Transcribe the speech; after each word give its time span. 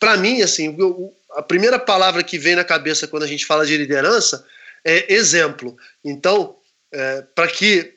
para 0.00 0.16
mim, 0.16 0.40
assim, 0.40 0.74
a 1.32 1.42
primeira 1.42 1.78
palavra 1.78 2.24
que 2.24 2.38
vem 2.38 2.56
na 2.56 2.64
cabeça 2.64 3.06
quando 3.06 3.22
a 3.22 3.26
gente 3.26 3.44
fala 3.44 3.66
de 3.66 3.76
liderança 3.76 4.44
é 4.82 5.12
exemplo. 5.12 5.76
Então, 6.02 6.56
é, 6.90 7.22
para 7.34 7.46
que 7.46 7.92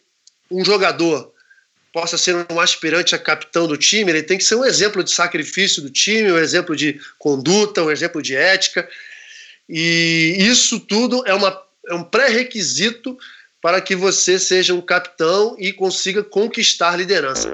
um 0.52 0.63
jogador 0.63 1.34
possa 1.94 2.18
ser 2.18 2.46
um 2.52 2.60
aspirante 2.60 3.16
a 3.16 3.20
capitão 3.20 3.68
do 3.68 3.78
time, 3.78 4.12
ele 4.12 4.24
tem 4.24 4.38
que 4.38 4.44
ser 4.44 4.55
um 4.55 4.66
exemplo 4.66 5.04
de 5.04 5.12
sacrifício 5.12 5.81
do 5.81 5.89
time, 5.89 6.31
um 6.31 6.38
exemplo 6.38 6.76
de 6.76 7.00
conduta, 7.18 7.84
um 7.84 7.92
exemplo 7.92 8.22
de 8.22 8.36
ética. 8.36 8.88
E 9.70 10.36
isso 10.40 10.80
tudo 10.82 11.24
é, 11.26 11.34
uma, 11.34 11.58
é 11.88 11.94
um 11.94 12.04
pré-requisito 12.04 13.18
para 13.62 13.80
que 13.80 13.96
você 13.96 14.38
seja 14.38 14.74
um 14.74 14.82
capitão 14.82 15.56
e 15.58 15.72
consiga 15.72 16.22
conquistar 16.22 16.98
liderança. 16.98 17.54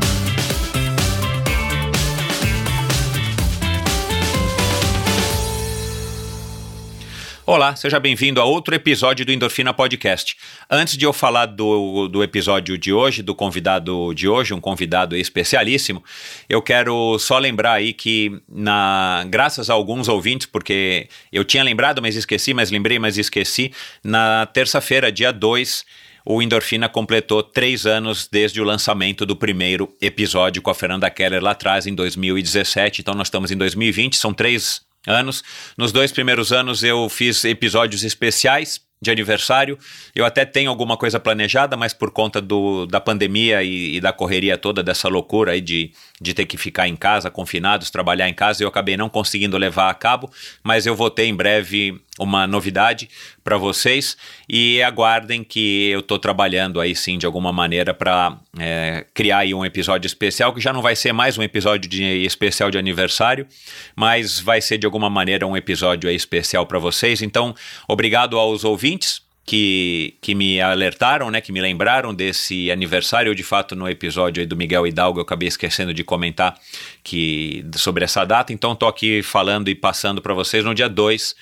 Olá, 7.51 7.75
seja 7.75 7.99
bem-vindo 7.99 8.39
a 8.39 8.45
outro 8.45 8.73
episódio 8.73 9.25
do 9.25 9.31
Endorfina 9.33 9.73
Podcast. 9.73 10.37
Antes 10.69 10.95
de 10.95 11.03
eu 11.03 11.11
falar 11.11 11.47
do, 11.47 12.07
do 12.07 12.23
episódio 12.23 12.77
de 12.77 12.93
hoje, 12.93 13.21
do 13.21 13.35
convidado 13.35 14.13
de 14.13 14.25
hoje, 14.25 14.53
um 14.53 14.61
convidado 14.61 15.17
especialíssimo, 15.17 16.01
eu 16.47 16.61
quero 16.61 17.19
só 17.19 17.37
lembrar 17.37 17.73
aí 17.73 17.91
que, 17.91 18.41
na, 18.47 19.25
graças 19.27 19.69
a 19.69 19.73
alguns 19.73 20.07
ouvintes, 20.07 20.47
porque 20.47 21.09
eu 21.29 21.43
tinha 21.43 21.61
lembrado, 21.61 22.01
mas 22.01 22.15
esqueci, 22.15 22.53
mas 22.53 22.71
lembrei, 22.71 22.97
mas 22.97 23.17
esqueci, 23.17 23.73
na 24.01 24.45
terça-feira, 24.45 25.11
dia 25.11 25.33
2, 25.33 25.83
o 26.25 26.41
Endorfina 26.41 26.87
completou 26.87 27.43
três 27.43 27.85
anos 27.85 28.29
desde 28.31 28.61
o 28.61 28.63
lançamento 28.63 29.25
do 29.25 29.35
primeiro 29.35 29.93
episódio 30.01 30.61
com 30.61 30.69
a 30.69 30.73
Fernanda 30.73 31.09
Keller 31.09 31.43
lá 31.43 31.51
atrás, 31.51 31.85
em 31.85 31.93
2017. 31.93 33.01
Então, 33.01 33.13
nós 33.13 33.27
estamos 33.27 33.51
em 33.51 33.57
2020, 33.57 34.15
são 34.15 34.33
três 34.33 34.89
anos. 35.07 35.43
Nos 35.77 35.91
dois 35.91 36.11
primeiros 36.11 36.51
anos 36.51 36.83
eu 36.83 37.07
fiz 37.09 37.43
episódios 37.45 38.03
especiais 38.03 38.81
de 39.01 39.09
aniversário. 39.09 39.79
Eu 40.13 40.23
até 40.23 40.45
tenho 40.45 40.69
alguma 40.69 40.95
coisa 40.95 41.19
planejada, 41.19 41.75
mas 41.75 41.91
por 41.91 42.11
conta 42.11 42.39
do, 42.39 42.85
da 42.85 43.01
pandemia 43.01 43.63
e, 43.63 43.95
e, 43.95 43.99
da 43.99 44.13
correria 44.13 44.57
toda, 44.57 44.83
dessa 44.83 45.07
loucura 45.07 45.53
aí 45.53 45.61
de, 45.61 45.91
de 46.21 46.33
ter 46.35 46.45
que 46.45 46.55
ficar 46.55 46.87
em 46.87 46.95
casa, 46.95 47.31
confinados, 47.31 47.89
trabalhar 47.89 48.29
em 48.29 48.33
casa, 48.33 48.63
eu 48.63 48.67
acabei 48.67 48.95
não 48.95 49.09
conseguindo 49.09 49.57
levar 49.57 49.89
a 49.89 49.93
cabo, 49.93 50.31
mas 50.63 50.85
eu 50.85 50.95
vou 50.95 51.09
ter 51.09 51.25
em 51.25 51.35
breve 51.35 51.99
uma 52.21 52.45
novidade 52.45 53.09
para 53.43 53.57
vocês 53.57 54.15
e 54.47 54.81
aguardem 54.83 55.43
que 55.43 55.89
eu 55.89 56.01
estou 56.01 56.19
trabalhando 56.19 56.79
aí 56.79 56.95
sim 56.95 57.17
de 57.17 57.25
alguma 57.25 57.51
maneira 57.51 57.93
para 57.93 58.37
é, 58.59 59.05
criar 59.13 59.39
aí 59.39 59.53
um 59.53 59.65
episódio 59.65 60.05
especial 60.05 60.53
que 60.53 60.61
já 60.61 60.71
não 60.71 60.81
vai 60.81 60.95
ser 60.95 61.11
mais 61.11 61.37
um 61.37 61.43
episódio 61.43 61.89
de, 61.89 62.03
especial 62.23 62.69
de 62.69 62.77
aniversário, 62.77 63.47
mas 63.95 64.39
vai 64.39 64.61
ser 64.61 64.77
de 64.77 64.85
alguma 64.85 65.09
maneira 65.09 65.47
um 65.47 65.57
episódio 65.57 66.09
especial 66.09 66.65
para 66.65 66.77
vocês. 66.77 67.21
Então, 67.21 67.55
obrigado 67.87 68.37
aos 68.37 68.63
ouvintes 68.63 69.21
que, 69.45 70.15
que 70.21 70.35
me 70.35 70.61
alertaram, 70.61 71.31
né, 71.31 71.41
que 71.41 71.51
me 71.51 71.59
lembraram 71.59 72.13
desse 72.13 72.71
aniversário. 72.71 73.31
Eu, 73.31 73.35
de 73.35 73.43
fato, 73.43 73.75
no 73.75 73.89
episódio 73.89 74.45
do 74.47 74.55
Miguel 74.55 74.85
Hidalgo, 74.85 75.19
eu 75.19 75.23
acabei 75.23 75.47
esquecendo 75.47 75.93
de 75.93 76.03
comentar 76.03 76.57
que, 77.03 77.65
sobre 77.75 78.03
essa 78.03 78.23
data. 78.23 78.53
Então, 78.53 78.73
estou 78.73 78.87
aqui 78.87 79.21
falando 79.21 79.69
e 79.69 79.75
passando 79.75 80.21
para 80.21 80.33
vocês 80.33 80.63
no 80.63 80.73
dia 80.73 80.87
2 80.87 81.35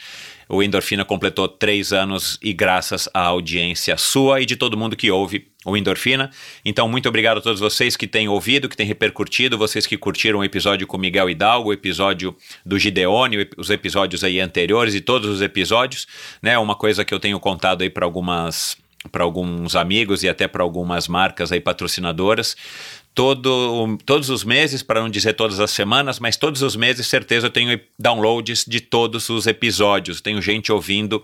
o 0.49 0.63
Endorfina 0.63 1.05
completou 1.05 1.47
três 1.47 1.93
anos 1.93 2.39
e 2.41 2.51
graças 2.51 3.07
à 3.13 3.21
audiência 3.21 3.95
sua 3.97 4.41
e 4.41 4.45
de 4.47 4.55
todo 4.55 4.75
mundo 4.75 4.95
que 4.95 5.11
ouve 5.11 5.47
o 5.63 5.77
Endorfina. 5.77 6.31
Então, 6.65 6.89
muito 6.89 7.07
obrigado 7.07 7.37
a 7.37 7.41
todos 7.41 7.59
vocês 7.59 7.95
que 7.95 8.07
têm 8.07 8.27
ouvido, 8.27 8.67
que 8.67 8.75
têm 8.75 8.87
repercutido, 8.87 9.59
vocês 9.59 9.85
que 9.85 9.95
curtiram 9.95 10.39
o 10.39 10.43
episódio 10.43 10.87
com 10.87 10.97
Miguel 10.97 11.29
Hidalgo, 11.29 11.69
o 11.69 11.73
episódio 11.73 12.35
do 12.65 12.79
Gideone, 12.79 13.47
os 13.57 13.69
episódios 13.69 14.23
aí 14.23 14.39
anteriores 14.39 14.95
e 14.95 15.01
todos 15.01 15.29
os 15.29 15.41
episódios, 15.41 16.07
né? 16.41 16.57
Uma 16.57 16.75
coisa 16.75 17.05
que 17.05 17.13
eu 17.13 17.19
tenho 17.19 17.39
contado 17.39 17.83
aí 17.83 17.89
para 17.89 18.05
algumas 18.05 18.75
para 19.13 19.23
alguns 19.23 19.77
amigos 19.77 20.23
e 20.23 20.29
até 20.29 20.45
para 20.45 20.61
algumas 20.61 21.07
marcas 21.07 21.53
aí 21.53 21.61
patrocinadoras 21.61 22.57
todo, 23.19 23.97
todos 24.05 24.29
os 24.29 24.45
meses, 24.45 24.81
para 24.81 25.01
não 25.01 25.09
dizer 25.09 25.33
todas 25.33 25.59
as 25.59 25.71
semanas, 25.71 26.21
mas 26.21 26.37
todos 26.37 26.61
os 26.61 26.77
meses, 26.77 27.05
certeza, 27.05 27.47
eu 27.47 27.51
tenho 27.51 27.77
downloads 27.99 28.63
de 28.65 28.79
todos 28.79 29.27
os 29.27 29.45
episódios. 29.45 30.21
Tenho 30.21 30.41
gente 30.41 30.71
ouvindo 30.71 31.21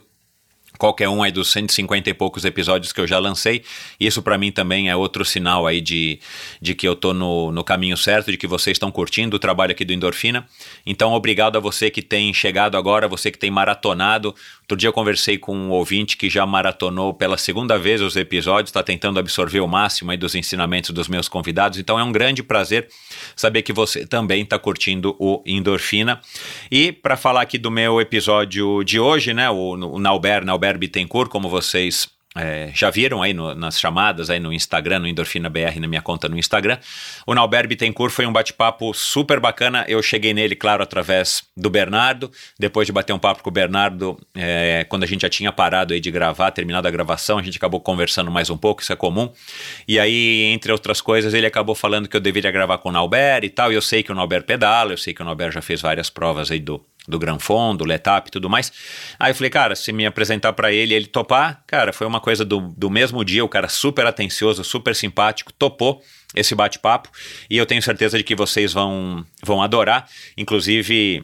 qualquer 0.77 1.07
um 1.07 1.23
aí 1.23 1.31
dos 1.31 1.49
150 1.51 2.09
e 2.09 2.13
poucos 2.13 2.43
episódios 2.43 2.91
que 2.91 2.99
eu 2.99 3.07
já 3.07 3.17
lancei. 3.17 3.63
Isso 3.97 4.21
para 4.21 4.37
mim 4.37 4.51
também 4.51 4.89
é 4.89 4.95
outro 4.95 5.23
sinal 5.23 5.65
aí 5.65 5.79
de, 5.79 6.19
de 6.61 6.75
que 6.75 6.85
eu 6.85 6.97
tô 6.97 7.13
no, 7.13 7.51
no 7.53 7.63
caminho 7.63 7.95
certo, 7.95 8.29
de 8.29 8.37
que 8.37 8.45
vocês 8.45 8.75
estão 8.75 8.91
curtindo 8.91 9.37
o 9.37 9.39
trabalho 9.39 9.71
aqui 9.71 9.85
do 9.85 9.93
Endorfina. 9.93 10.45
Então, 10.85 11.13
obrigado 11.13 11.55
a 11.55 11.61
você 11.61 11.89
que 11.89 12.01
tem 12.01 12.33
chegado 12.33 12.75
agora, 12.75 13.07
você 13.07 13.31
que 13.31 13.37
tem 13.37 13.49
maratonado. 13.49 14.35
Outro 14.65 14.77
dia 14.77 14.89
eu 14.89 14.93
conversei 14.93 15.37
com 15.37 15.55
um 15.55 15.69
ouvinte 15.69 16.17
que 16.17 16.27
já 16.27 16.43
maratonou 16.43 17.13
pela 17.13 17.37
segunda 17.37 17.77
vez 17.77 18.01
os 18.01 18.15
episódios, 18.15 18.69
está 18.69 18.81
tentando 18.81 19.19
absorver 19.19 19.59
o 19.59 19.67
máximo 19.67 20.09
aí 20.09 20.17
dos 20.17 20.33
ensinamentos 20.33 20.89
dos 20.89 21.07
meus 21.07 21.29
convidados. 21.29 21.77
Então, 21.77 21.99
é 21.99 22.03
um 22.03 22.11
grande 22.11 22.41
prazer 22.41 22.87
saber 23.35 23.61
que 23.61 23.71
você 23.71 24.07
também 24.07 24.41
está 24.41 24.57
curtindo 24.57 25.15
o 25.19 25.43
Endorfina. 25.45 26.19
E 26.71 26.91
para 26.91 27.15
falar 27.15 27.41
aqui 27.41 27.59
do 27.59 27.69
meu 27.69 28.01
episódio 28.01 28.83
de 28.83 28.99
hoje, 28.99 29.35
né, 29.35 29.47
o, 29.51 29.73
o 29.73 29.99
Nauber, 29.99 30.43
Nauber 30.43 30.79
Bittencourt, 30.79 31.29
como 31.29 31.47
vocês 31.47 32.14
é, 32.37 32.69
já 32.73 32.89
viram 32.89 33.21
aí 33.21 33.33
no, 33.33 33.55
nas 33.55 33.79
chamadas 33.79 34.29
aí 34.29 34.39
no 34.39 34.51
Instagram, 34.51 34.99
no 34.99 35.07
Endorfina 35.07 35.49
BR, 35.49 35.79
na 35.79 35.87
minha 35.87 36.01
conta 36.01 36.27
no 36.27 36.37
Instagram. 36.37 36.77
O 37.25 37.33
Nauber 37.33 37.65
Bittencourt 37.67 38.11
foi 38.11 38.25
um 38.25 38.33
bate-papo 38.33 38.93
super 38.93 39.39
bacana. 39.39 39.85
Eu 39.87 40.03
cheguei 40.03 40.33
nele, 40.33 40.55
claro, 40.55 40.83
através 40.83 41.43
do 41.55 41.69
Bernardo. 41.69 42.29
Depois 42.59 42.85
de 42.85 42.91
bater 42.91 43.13
um 43.13 43.19
papo 43.19 43.41
com 43.41 43.49
o 43.49 43.53
Bernardo, 43.53 44.19
é, 44.35 44.85
quando 44.89 45.03
a 45.03 45.07
gente 45.07 45.21
já 45.21 45.29
tinha 45.29 45.51
parado 45.51 45.93
aí 45.93 46.01
de 46.01 46.11
gravar, 46.11 46.51
terminado 46.51 46.87
a 46.87 46.91
gravação, 46.91 47.37
a 47.37 47.41
gente 47.41 47.57
acabou 47.57 47.79
conversando 47.79 48.29
mais 48.29 48.49
um 48.49 48.57
pouco, 48.57 48.81
isso 48.81 48.91
é 48.91 48.95
comum. 48.97 49.31
E 49.87 49.97
aí, 49.97 50.43
entre 50.53 50.73
outras 50.73 50.99
coisas, 50.99 51.33
ele 51.33 51.47
acabou 51.47 51.73
falando 51.73 52.09
que 52.09 52.17
eu 52.17 52.21
deveria 52.21 52.51
gravar 52.51 52.79
com 52.79 52.89
o 52.89 52.91
Nauber 52.91 53.45
e 53.45 53.49
tal. 53.49 53.71
E 53.71 53.75
eu 53.75 53.81
sei 53.81 54.03
que 54.03 54.11
o 54.11 54.15
Nauber 54.15 54.43
pedala, 54.43 54.91
eu 54.91 54.97
sei 54.97 55.13
que 55.13 55.21
o 55.21 55.25
Nauber 55.25 55.51
já 55.51 55.61
fez 55.61 55.81
várias 55.81 56.09
provas 56.09 56.51
aí 56.51 56.59
do 56.59 56.83
do 57.07 57.19
Gran 57.19 57.39
Fundo, 57.39 57.79
do 57.79 57.85
Letap 57.85 58.27
e 58.27 58.31
tudo 58.31 58.49
mais. 58.49 58.71
Aí 59.19 59.31
eu 59.31 59.35
falei, 59.35 59.49
cara, 59.49 59.75
se 59.75 59.91
me 59.91 60.05
apresentar 60.05 60.53
para 60.53 60.71
ele 60.71 60.93
ele 60.93 61.07
topar, 61.07 61.63
cara, 61.67 61.93
foi 61.93 62.07
uma 62.07 62.19
coisa 62.19 62.43
do, 62.43 62.61
do 62.75 62.89
mesmo 62.89 63.23
dia, 63.23 63.43
o 63.43 63.49
cara 63.49 63.67
super 63.67 64.05
atencioso, 64.05 64.63
super 64.63 64.95
simpático, 64.95 65.53
topou 65.53 66.01
esse 66.35 66.53
bate-papo 66.53 67.09
e 67.49 67.57
eu 67.57 67.65
tenho 67.65 67.81
certeza 67.81 68.17
de 68.17 68.23
que 68.23 68.35
vocês 68.35 68.73
vão, 68.73 69.25
vão 69.43 69.61
adorar. 69.61 70.07
Inclusive, 70.37 71.23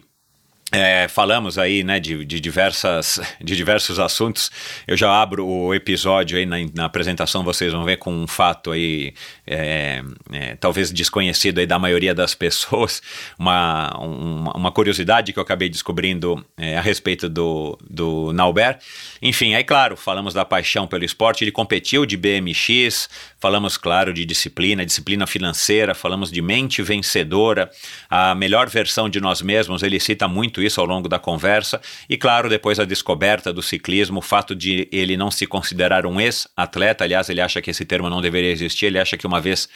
é, 0.72 1.08
falamos 1.10 1.58
aí 1.58 1.84
né, 1.84 2.00
de, 2.00 2.24
de, 2.24 2.40
diversas, 2.40 3.20
de 3.42 3.56
diversos 3.58 4.00
assuntos. 4.00 4.50
Eu 4.88 4.96
já 4.96 5.12
abro 5.12 5.46
o 5.46 5.74
episódio 5.76 6.38
aí 6.38 6.46
na, 6.46 6.58
na 6.74 6.86
apresentação, 6.86 7.44
vocês 7.44 7.74
vão 7.74 7.84
ver 7.84 7.98
com 7.98 8.14
um 8.14 8.26
fato 8.26 8.72
aí, 8.72 9.14
é, 9.52 10.04
é, 10.32 10.56
talvez 10.56 10.92
desconhecido 10.92 11.60
aí 11.60 11.68
da 11.68 11.78
maioria 11.78 12.16
das 12.16 12.34
pessoas, 12.34 13.02
uma, 13.38 13.90
uma, 13.98 14.54
uma 14.56 14.72
curiosidade 14.72 15.34
que 15.34 15.40
eu 15.40 15.44
acabei 15.44 15.70
descobrindo 15.70 16.44
é, 16.58 16.78
a 16.78 16.82
respeito 16.82 17.28
do, 17.28 17.78
do 17.90 18.32
Nauber. 18.34 18.80
Enfim, 19.22 19.54
aí 19.54 19.64
claro, 19.64 19.98
falamos 19.98 20.34
da 20.34 20.46
paixão 20.46 20.88
pelo 20.88 21.04
esporte, 21.04 21.44
ele 21.44 21.52
competiu 21.52 22.06
de 22.06 22.16
BMX, 22.16 23.10
falamos, 23.40 23.76
claro, 23.76 24.14
de 24.14 24.26
disciplina, 24.26 24.86
disciplina 24.86 25.28
financeira, 25.28 25.94
falamos 25.94 26.32
de 26.32 26.42
mente 26.42 26.82
vencedora, 26.82 27.70
a 28.10 28.34
melhor 28.34 28.70
versão 28.70 29.10
de 29.10 29.20
nós 29.20 29.42
mesmos, 29.42 29.84
ele 29.84 30.00
cita 30.00 30.28
muito 30.28 30.62
isso 30.62 30.80
ao 30.80 30.88
longo 30.88 31.10
da 31.10 31.20
conversa. 31.20 31.82
E 32.10 32.16
claro, 32.16 32.48
depois 32.50 32.80
a 32.80 32.86
descoberta 32.86 33.52
do 33.52 33.62
ciclismo, 33.62 34.20
o 34.20 34.22
fato 34.22 34.56
de 34.56 34.88
ele 34.92 35.18
não 35.18 35.30
se 35.30 35.46
considerar 35.46 36.06
um 36.06 36.22
ex-atleta, 36.22 37.04
aliás, 37.04 37.30
ele 37.30 37.42
acha 37.42 37.62
que 37.62 37.72
esse 37.72 37.84
termo 37.84 38.10
não 38.10 38.22
deveria 38.22 38.52
existir, 38.52 38.86
ele 38.86 39.00
acha 39.00 39.18
que 39.18 39.28
uma 39.28 39.41
vez 39.42 39.68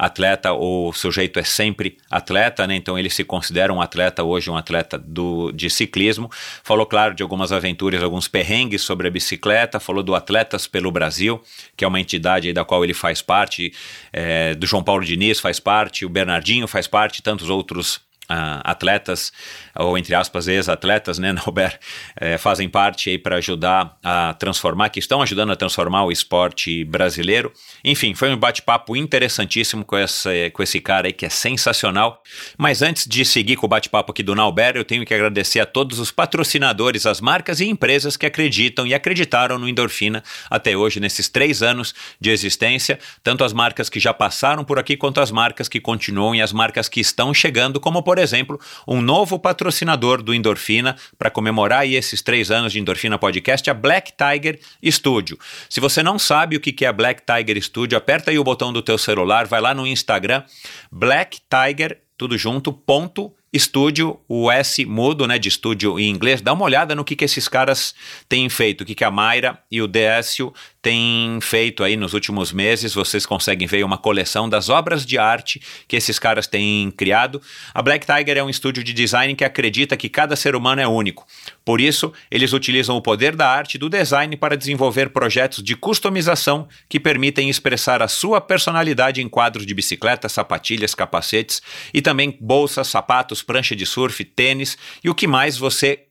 atleta, 0.00 0.54
o 0.54 0.94
sujeito 0.94 1.38
é 1.38 1.44
sempre 1.44 1.98
atleta, 2.10 2.66
né? 2.66 2.74
Então 2.74 2.98
ele 2.98 3.10
se 3.10 3.22
considera 3.22 3.70
um 3.70 3.82
atleta 3.82 4.24
hoje, 4.24 4.50
um 4.50 4.56
atleta 4.56 4.96
do, 4.96 5.52
de 5.52 5.68
ciclismo. 5.68 6.30
Falou, 6.64 6.86
claro, 6.86 7.14
de 7.14 7.22
algumas 7.22 7.52
aventuras, 7.52 8.02
alguns 8.02 8.26
perrengues 8.26 8.80
sobre 8.80 9.08
a 9.08 9.10
bicicleta, 9.10 9.78
falou 9.78 10.02
do 10.02 10.14
Atletas 10.14 10.66
pelo 10.66 10.90
Brasil, 10.90 11.38
que 11.76 11.84
é 11.84 11.88
uma 11.88 12.00
entidade 12.00 12.50
da 12.50 12.64
qual 12.64 12.82
ele 12.82 12.94
faz 12.94 13.20
parte, 13.20 13.74
é, 14.10 14.54
do 14.54 14.66
João 14.66 14.82
Paulo 14.82 15.04
Diniz 15.04 15.38
faz 15.38 15.60
parte, 15.60 16.06
o 16.06 16.08
Bernardinho 16.08 16.66
faz 16.66 16.86
parte, 16.86 17.22
tantos 17.22 17.50
outros 17.50 18.00
Uh, 18.30 18.62
atletas, 18.62 19.32
ou 19.74 19.98
entre 19.98 20.14
aspas, 20.14 20.46
ex-atletas, 20.46 21.18
né, 21.18 21.32
Nauber, 21.34 21.76
é, 22.14 22.38
fazem 22.38 22.68
parte 22.68 23.10
aí 23.10 23.18
para 23.18 23.36
ajudar 23.36 23.98
a 24.04 24.34
transformar, 24.34 24.88
que 24.90 25.00
estão 25.00 25.20
ajudando 25.20 25.50
a 25.50 25.56
transformar 25.56 26.04
o 26.04 26.12
esporte 26.12 26.84
brasileiro. 26.84 27.52
Enfim, 27.84 28.14
foi 28.14 28.30
um 28.30 28.36
bate-papo 28.36 28.94
interessantíssimo 28.94 29.84
com 29.84 29.98
esse, 29.98 30.50
com 30.50 30.62
esse 30.62 30.80
cara 30.80 31.08
aí 31.08 31.12
que 31.12 31.26
é 31.26 31.28
sensacional. 31.28 32.22
Mas 32.56 32.82
antes 32.82 33.04
de 33.04 33.24
seguir 33.24 33.56
com 33.56 33.66
o 33.66 33.68
bate-papo 33.68 34.12
aqui 34.12 34.22
do 34.22 34.34
Nauber, 34.34 34.76
eu 34.76 34.84
tenho 34.84 35.04
que 35.04 35.12
agradecer 35.12 35.58
a 35.58 35.66
todos 35.66 35.98
os 35.98 36.12
patrocinadores, 36.12 37.06
as 37.06 37.20
marcas 37.20 37.58
e 37.60 37.66
empresas 37.66 38.16
que 38.16 38.26
acreditam 38.26 38.86
e 38.86 38.94
acreditaram 38.94 39.58
no 39.58 39.68
Endorfina 39.68 40.22
até 40.48 40.76
hoje, 40.76 41.00
nesses 41.00 41.28
três 41.28 41.62
anos 41.62 41.94
de 42.20 42.30
existência, 42.30 42.98
tanto 43.24 43.42
as 43.42 43.52
marcas 43.52 43.88
que 43.88 43.98
já 43.98 44.14
passaram 44.14 44.62
por 44.64 44.78
aqui, 44.78 44.96
quanto 44.96 45.20
as 45.20 45.30
marcas 45.32 45.68
que 45.68 45.80
continuam 45.80 46.34
e 46.34 46.42
as 46.42 46.52
marcas 46.52 46.88
que 46.88 47.00
estão 47.00 47.34
chegando, 47.34 47.80
como 47.80 48.02
por 48.02 48.19
exemplo, 48.20 48.60
um 48.86 49.00
novo 49.00 49.38
patrocinador 49.38 50.22
do 50.22 50.34
Endorfina 50.34 50.96
para 51.18 51.30
comemorar 51.30 51.86
esses 51.86 52.22
três 52.22 52.50
anos 52.50 52.72
de 52.72 52.78
Endorfina 52.78 53.18
Podcast, 53.18 53.68
a 53.68 53.74
Black 53.74 54.12
Tiger 54.12 54.60
Studio. 54.86 55.38
Se 55.68 55.80
você 55.80 56.02
não 56.02 56.18
sabe 56.18 56.56
o 56.56 56.60
que 56.60 56.84
é 56.84 56.88
a 56.88 56.92
Black 56.92 57.22
Tiger 57.24 57.62
Studio, 57.62 57.98
aperta 57.98 58.30
aí 58.30 58.38
o 58.38 58.44
botão 58.44 58.72
do 58.72 58.82
teu 58.82 58.98
celular, 58.98 59.46
vai 59.46 59.60
lá 59.60 59.74
no 59.74 59.86
Instagram, 59.86 60.42
Black 60.90 61.38
Tiger, 61.48 62.00
tudo 62.16 62.36
junto, 62.36 62.72
ponto, 62.72 63.32
estúdio, 63.52 64.20
o 64.28 64.50
S 64.50 64.84
mudo, 64.84 65.26
né, 65.26 65.38
de 65.38 65.48
estúdio 65.48 65.98
em 65.98 66.08
inglês, 66.08 66.40
dá 66.40 66.52
uma 66.52 66.64
olhada 66.64 66.94
no 66.94 67.04
que, 67.04 67.16
que 67.16 67.24
esses 67.24 67.48
caras 67.48 67.94
têm 68.28 68.48
feito, 68.48 68.82
o 68.82 68.84
que, 68.84 68.94
que 68.94 69.04
a 69.04 69.10
Mayra 69.10 69.58
e 69.70 69.82
o 69.82 69.88
Décio 69.88 70.52
tem 70.82 71.38
feito 71.42 71.84
aí 71.84 71.96
nos 71.96 72.14
últimos 72.14 72.52
meses. 72.52 72.94
Vocês 72.94 73.26
conseguem 73.26 73.66
ver 73.66 73.84
uma 73.84 73.98
coleção 73.98 74.48
das 74.48 74.68
obras 74.68 75.04
de 75.04 75.18
arte 75.18 75.60
que 75.86 75.96
esses 75.96 76.18
caras 76.18 76.46
têm 76.46 76.90
criado. 76.90 77.40
A 77.74 77.82
Black 77.82 78.06
Tiger 78.06 78.38
é 78.38 78.42
um 78.42 78.48
estúdio 78.48 78.82
de 78.82 78.92
design 78.92 79.34
que 79.34 79.44
acredita 79.44 79.96
que 79.96 80.08
cada 80.08 80.36
ser 80.36 80.54
humano 80.54 80.80
é 80.80 80.86
único. 80.86 81.26
Por 81.64 81.80
isso, 81.80 82.12
eles 82.30 82.52
utilizam 82.52 82.96
o 82.96 83.02
poder 83.02 83.36
da 83.36 83.48
arte 83.48 83.76
do 83.76 83.88
design 83.88 84.36
para 84.36 84.56
desenvolver 84.56 85.10
projetos 85.10 85.62
de 85.62 85.76
customização 85.76 86.66
que 86.88 86.98
permitem 86.98 87.50
expressar 87.50 88.02
a 88.02 88.08
sua 88.08 88.40
personalidade 88.40 89.20
em 89.20 89.28
quadros 89.28 89.66
de 89.66 89.74
bicicletas, 89.74 90.32
sapatilhas, 90.32 90.94
capacetes 90.94 91.60
e 91.92 92.00
também 92.00 92.36
bolsas, 92.40 92.88
sapatos, 92.88 93.39
prancha 93.42 93.74
de 93.74 93.86
surf, 93.86 94.24
tênis 94.24 94.76
e 95.02 95.10
o 95.10 95.14
que 95.14 95.26
mais 95.26 95.56
você 95.56 96.06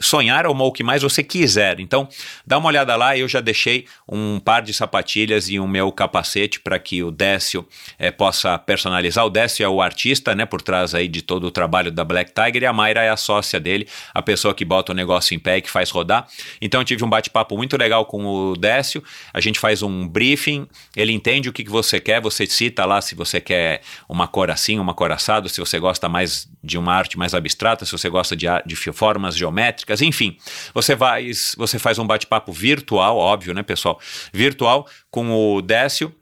sonhar 0.00 0.46
ou 0.46 0.54
o 0.54 0.72
que 0.72 0.84
mais 0.84 1.02
você 1.02 1.22
quiser. 1.22 1.80
Então, 1.80 2.08
dá 2.46 2.58
uma 2.58 2.68
olhada 2.68 2.94
lá, 2.94 3.16
eu 3.16 3.26
já 3.26 3.40
deixei 3.40 3.86
um 4.06 4.38
par 4.38 4.62
de 4.62 4.72
sapatilhas 4.74 5.48
e 5.48 5.58
o 5.58 5.66
meu 5.66 5.90
capacete 5.90 6.60
para 6.60 6.78
que 6.78 7.02
o 7.02 7.10
Décio 7.10 7.66
é, 7.98 8.10
possa 8.10 8.58
personalizar. 8.58 9.24
O 9.24 9.30
Décio 9.30 9.64
é 9.64 9.68
o 9.68 9.80
artista, 9.80 10.34
né, 10.34 10.44
por 10.44 10.60
trás 10.60 10.94
aí 10.94 11.08
de 11.08 11.22
todo 11.22 11.44
o 11.44 11.50
trabalho 11.50 11.90
da 11.90 12.04
Black 12.04 12.32
Tiger 12.32 12.62
e 12.62 12.66
a 12.66 12.72
Mayra 12.72 13.02
é 13.02 13.08
a 13.08 13.16
sócia 13.16 13.58
dele, 13.58 13.88
a 14.12 14.20
pessoa 14.20 14.54
que 14.54 14.64
bota 14.64 14.92
o 14.92 14.94
negócio 14.94 15.34
em 15.34 15.38
pé 15.38 15.56
e 15.56 15.62
que 15.62 15.70
faz 15.70 15.90
rodar. 15.90 16.26
Então, 16.60 16.80
eu 16.80 16.84
tive 16.84 17.04
um 17.04 17.08
bate-papo 17.08 17.56
muito 17.56 17.76
legal 17.76 18.04
com 18.04 18.26
o 18.26 18.56
Décio, 18.56 19.02
a 19.32 19.40
gente 19.40 19.58
faz 19.58 19.82
um 19.82 20.06
briefing, 20.06 20.68
ele 20.94 21.12
entende 21.12 21.48
o 21.48 21.52
que, 21.52 21.64
que 21.64 21.70
você 21.70 21.98
quer, 21.98 22.20
você 22.20 22.46
cita 22.46 22.84
lá 22.84 23.00
se 23.00 23.14
você 23.14 23.40
quer 23.40 23.80
uma 24.08 24.28
cor 24.28 24.50
assim, 24.50 24.78
uma 24.78 24.92
cor 24.92 25.10
assado, 25.10 25.48
se 25.48 25.58
você 25.58 25.78
gosta 25.78 26.08
mais 26.08 26.48
de 26.62 26.76
uma 26.76 26.92
arte 26.92 27.18
mais 27.18 27.34
abstrata, 27.34 27.84
se 27.84 27.92
você 27.92 28.08
gosta 28.08 28.36
de, 28.36 28.46
de 28.66 28.76
formas 28.76 29.36
geométricas, 29.36 29.61
métricas, 29.62 30.02
enfim. 30.02 30.36
Você, 30.74 30.96
vai, 30.96 31.30
você 31.56 31.78
faz 31.78 31.98
um 31.98 32.06
bate-papo 32.06 32.52
virtual, 32.52 33.16
óbvio, 33.16 33.54
né, 33.54 33.62
pessoal? 33.62 34.00
Virtual 34.32 34.86
com 35.10 35.30
o 35.30 35.62
Décio. 35.62 36.12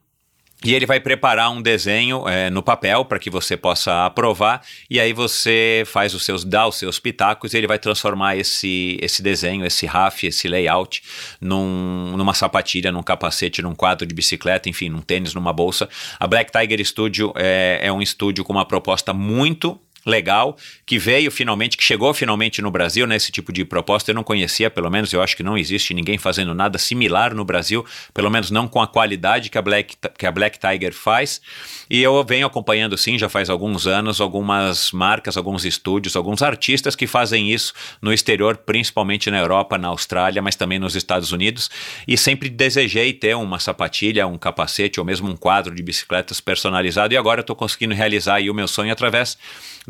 E 0.62 0.74
ele 0.74 0.84
vai 0.84 1.00
preparar 1.00 1.50
um 1.50 1.62
desenho 1.62 2.28
é, 2.28 2.50
no 2.50 2.62
papel 2.62 3.02
para 3.06 3.18
que 3.18 3.30
você 3.30 3.56
possa 3.56 4.04
aprovar, 4.04 4.60
e 4.90 5.00
aí 5.00 5.10
você 5.10 5.84
faz 5.86 6.14
os 6.14 6.22
seus, 6.22 6.44
dá 6.44 6.66
os 6.66 6.76
seus 6.76 6.98
pitacos 6.98 7.54
e 7.54 7.56
ele 7.56 7.66
vai 7.66 7.78
transformar 7.78 8.36
esse, 8.36 8.98
esse 9.00 9.22
desenho, 9.22 9.64
esse 9.64 9.86
RAF, 9.86 10.26
esse 10.26 10.48
layout, 10.48 11.02
num, 11.40 12.14
numa 12.14 12.34
sapatilha, 12.34 12.92
num 12.92 13.02
capacete, 13.02 13.62
num 13.62 13.74
quadro 13.74 14.06
de 14.06 14.14
bicicleta, 14.14 14.68
enfim, 14.68 14.90
num 14.90 15.00
tênis, 15.00 15.32
numa 15.32 15.50
bolsa. 15.50 15.88
A 16.18 16.26
Black 16.26 16.52
Tiger 16.52 16.84
Studio 16.84 17.32
é, 17.36 17.80
é 17.82 17.90
um 17.90 18.02
estúdio 18.02 18.44
com 18.44 18.52
uma 18.52 18.66
proposta 18.66 19.14
muito 19.14 19.80
legal, 20.04 20.56
que 20.86 20.98
veio 20.98 21.30
finalmente, 21.30 21.76
que 21.76 21.84
chegou 21.84 22.12
finalmente 22.14 22.62
no 22.62 22.70
Brasil, 22.70 23.06
né, 23.06 23.16
esse 23.16 23.30
tipo 23.30 23.52
de 23.52 23.64
proposta 23.64 24.10
eu 24.10 24.14
não 24.14 24.24
conhecia, 24.24 24.70
pelo 24.70 24.90
menos 24.90 25.12
eu 25.12 25.22
acho 25.22 25.36
que 25.36 25.42
não 25.42 25.56
existe 25.56 25.92
ninguém 25.92 26.18
fazendo 26.18 26.54
nada 26.54 26.78
similar 26.78 27.34
no 27.34 27.44
Brasil, 27.44 27.84
pelo 28.14 28.30
menos 28.30 28.50
não 28.50 28.66
com 28.66 28.80
a 28.80 28.86
qualidade 28.86 29.50
que 29.50 29.58
a 29.58 29.62
Black, 29.62 29.96
que 30.18 30.26
a 30.26 30.32
Black 30.32 30.58
Tiger 30.58 30.92
faz, 30.92 31.40
e 31.88 32.02
eu 32.02 32.24
venho 32.24 32.46
acompanhando 32.46 32.96
sim, 32.96 33.18
já 33.18 33.28
faz 33.28 33.50
alguns 33.50 33.86
anos, 33.86 34.20
algumas 34.20 34.92
marcas, 34.92 35.36
alguns 35.36 35.64
estúdios, 35.64 36.16
alguns 36.16 36.42
artistas 36.42 36.96
que 36.96 37.06
fazem 37.06 37.50
isso 37.50 37.72
no 38.00 38.12
exterior, 38.12 38.56
principalmente 38.56 39.30
na 39.30 39.38
Europa, 39.38 39.76
na 39.76 39.88
Austrália, 39.88 40.40
mas 40.40 40.56
também 40.56 40.78
nos 40.78 40.94
Estados 40.94 41.32
Unidos, 41.32 41.70
e 42.06 42.16
sempre 42.16 42.48
desejei 42.48 43.12
ter 43.12 43.36
uma 43.36 43.58
sapatilha, 43.58 44.26
um 44.26 44.38
capacete 44.38 44.98
ou 44.98 45.06
mesmo 45.06 45.28
um 45.28 45.36
quadro 45.36 45.74
de 45.74 45.82
bicicletas 45.82 46.40
personalizado, 46.40 47.12
e 47.12 47.16
agora 47.16 47.40
eu 47.40 47.42
estou 47.42 47.56
conseguindo 47.56 47.94
realizar 47.94 48.40
o 48.40 48.54
meu 48.54 48.68
sonho 48.68 48.92
através 48.92 49.36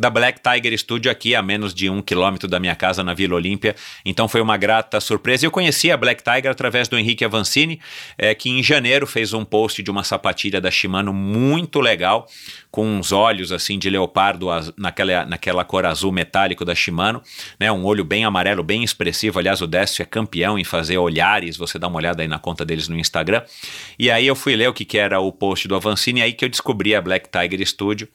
da 0.01 0.09
Black 0.09 0.41
Tiger 0.41 0.77
Studio 0.79 1.11
aqui 1.11 1.35
a 1.35 1.43
menos 1.43 1.75
de 1.75 1.91
um 1.91 2.01
quilômetro 2.01 2.49
da 2.49 2.59
minha 2.59 2.75
casa 2.75 3.05
na 3.05 3.13
Vila 3.13 3.35
Olímpia. 3.35 3.77
Então 4.03 4.27
foi 4.27 4.41
uma 4.41 4.57
grata 4.57 4.99
surpresa. 4.99 5.45
Eu 5.45 5.51
conheci 5.51 5.91
a 5.91 5.97
Black 5.97 6.23
Tiger 6.23 6.51
através 6.51 6.89
do 6.89 6.99
Henrique 6.99 7.23
Avancini, 7.23 7.79
é, 8.17 8.35
que 8.35 8.49
em 8.49 8.63
janeiro 8.63 9.07
fez 9.07 9.35
um 9.35 9.45
post 9.45 9.83
de 9.83 9.91
uma 9.91 10.03
sapatilha 10.03 10.59
da 10.59 10.71
Shimano 10.71 11.13
muito 11.13 11.81
legal, 11.81 12.27
com 12.71 12.87
uns 12.87 13.13
olhos 13.13 13.53
assim 13.53 13.79
de 13.79 13.91
leopardo 13.91 14.47
naquela, 14.79 15.27
naquela 15.27 15.65
cor 15.65 15.85
azul 15.85 16.11
metálico 16.11 16.65
da 16.65 16.75
Shimano, 16.75 17.23
né? 17.59 17.71
Um 17.71 17.85
olho 17.85 18.05
bem 18.05 18.25
amarelo, 18.25 18.63
bem 18.63 18.83
expressivo. 18.83 19.39
Aliás, 19.39 19.61
o 19.61 19.67
Décio 19.67 20.03
é 20.03 20.07
campeão 20.07 20.59
em 20.59 20.65
fazer 20.65 20.97
olhares. 20.97 21.59
Você 21.59 21.79
dá 21.79 21.89
uma 21.89 21.99
olhada 21.99 22.23
aí 22.23 22.29
na 22.29 22.39
conta 22.39 22.65
deles 22.65 22.89
no 22.89 22.99
Instagram. 22.99 23.43
E 23.99 24.11
aí 24.11 24.27
eu 24.27 24.35
fui 24.35 24.57
ler 24.57 24.69
o 24.71 24.73
que, 24.73 24.87
que 24.87 24.97
era 24.97 25.21
o 25.21 25.31
post 25.31 25.69
do 25.69 25.77
Avancini, 25.77 26.23
aí 26.23 26.33
que 26.33 26.45
eu 26.45 26.49
descobri 26.49 26.95
a 26.95 27.03
Black 27.03 27.29
Tiger 27.29 27.67
Studio. 27.67 28.09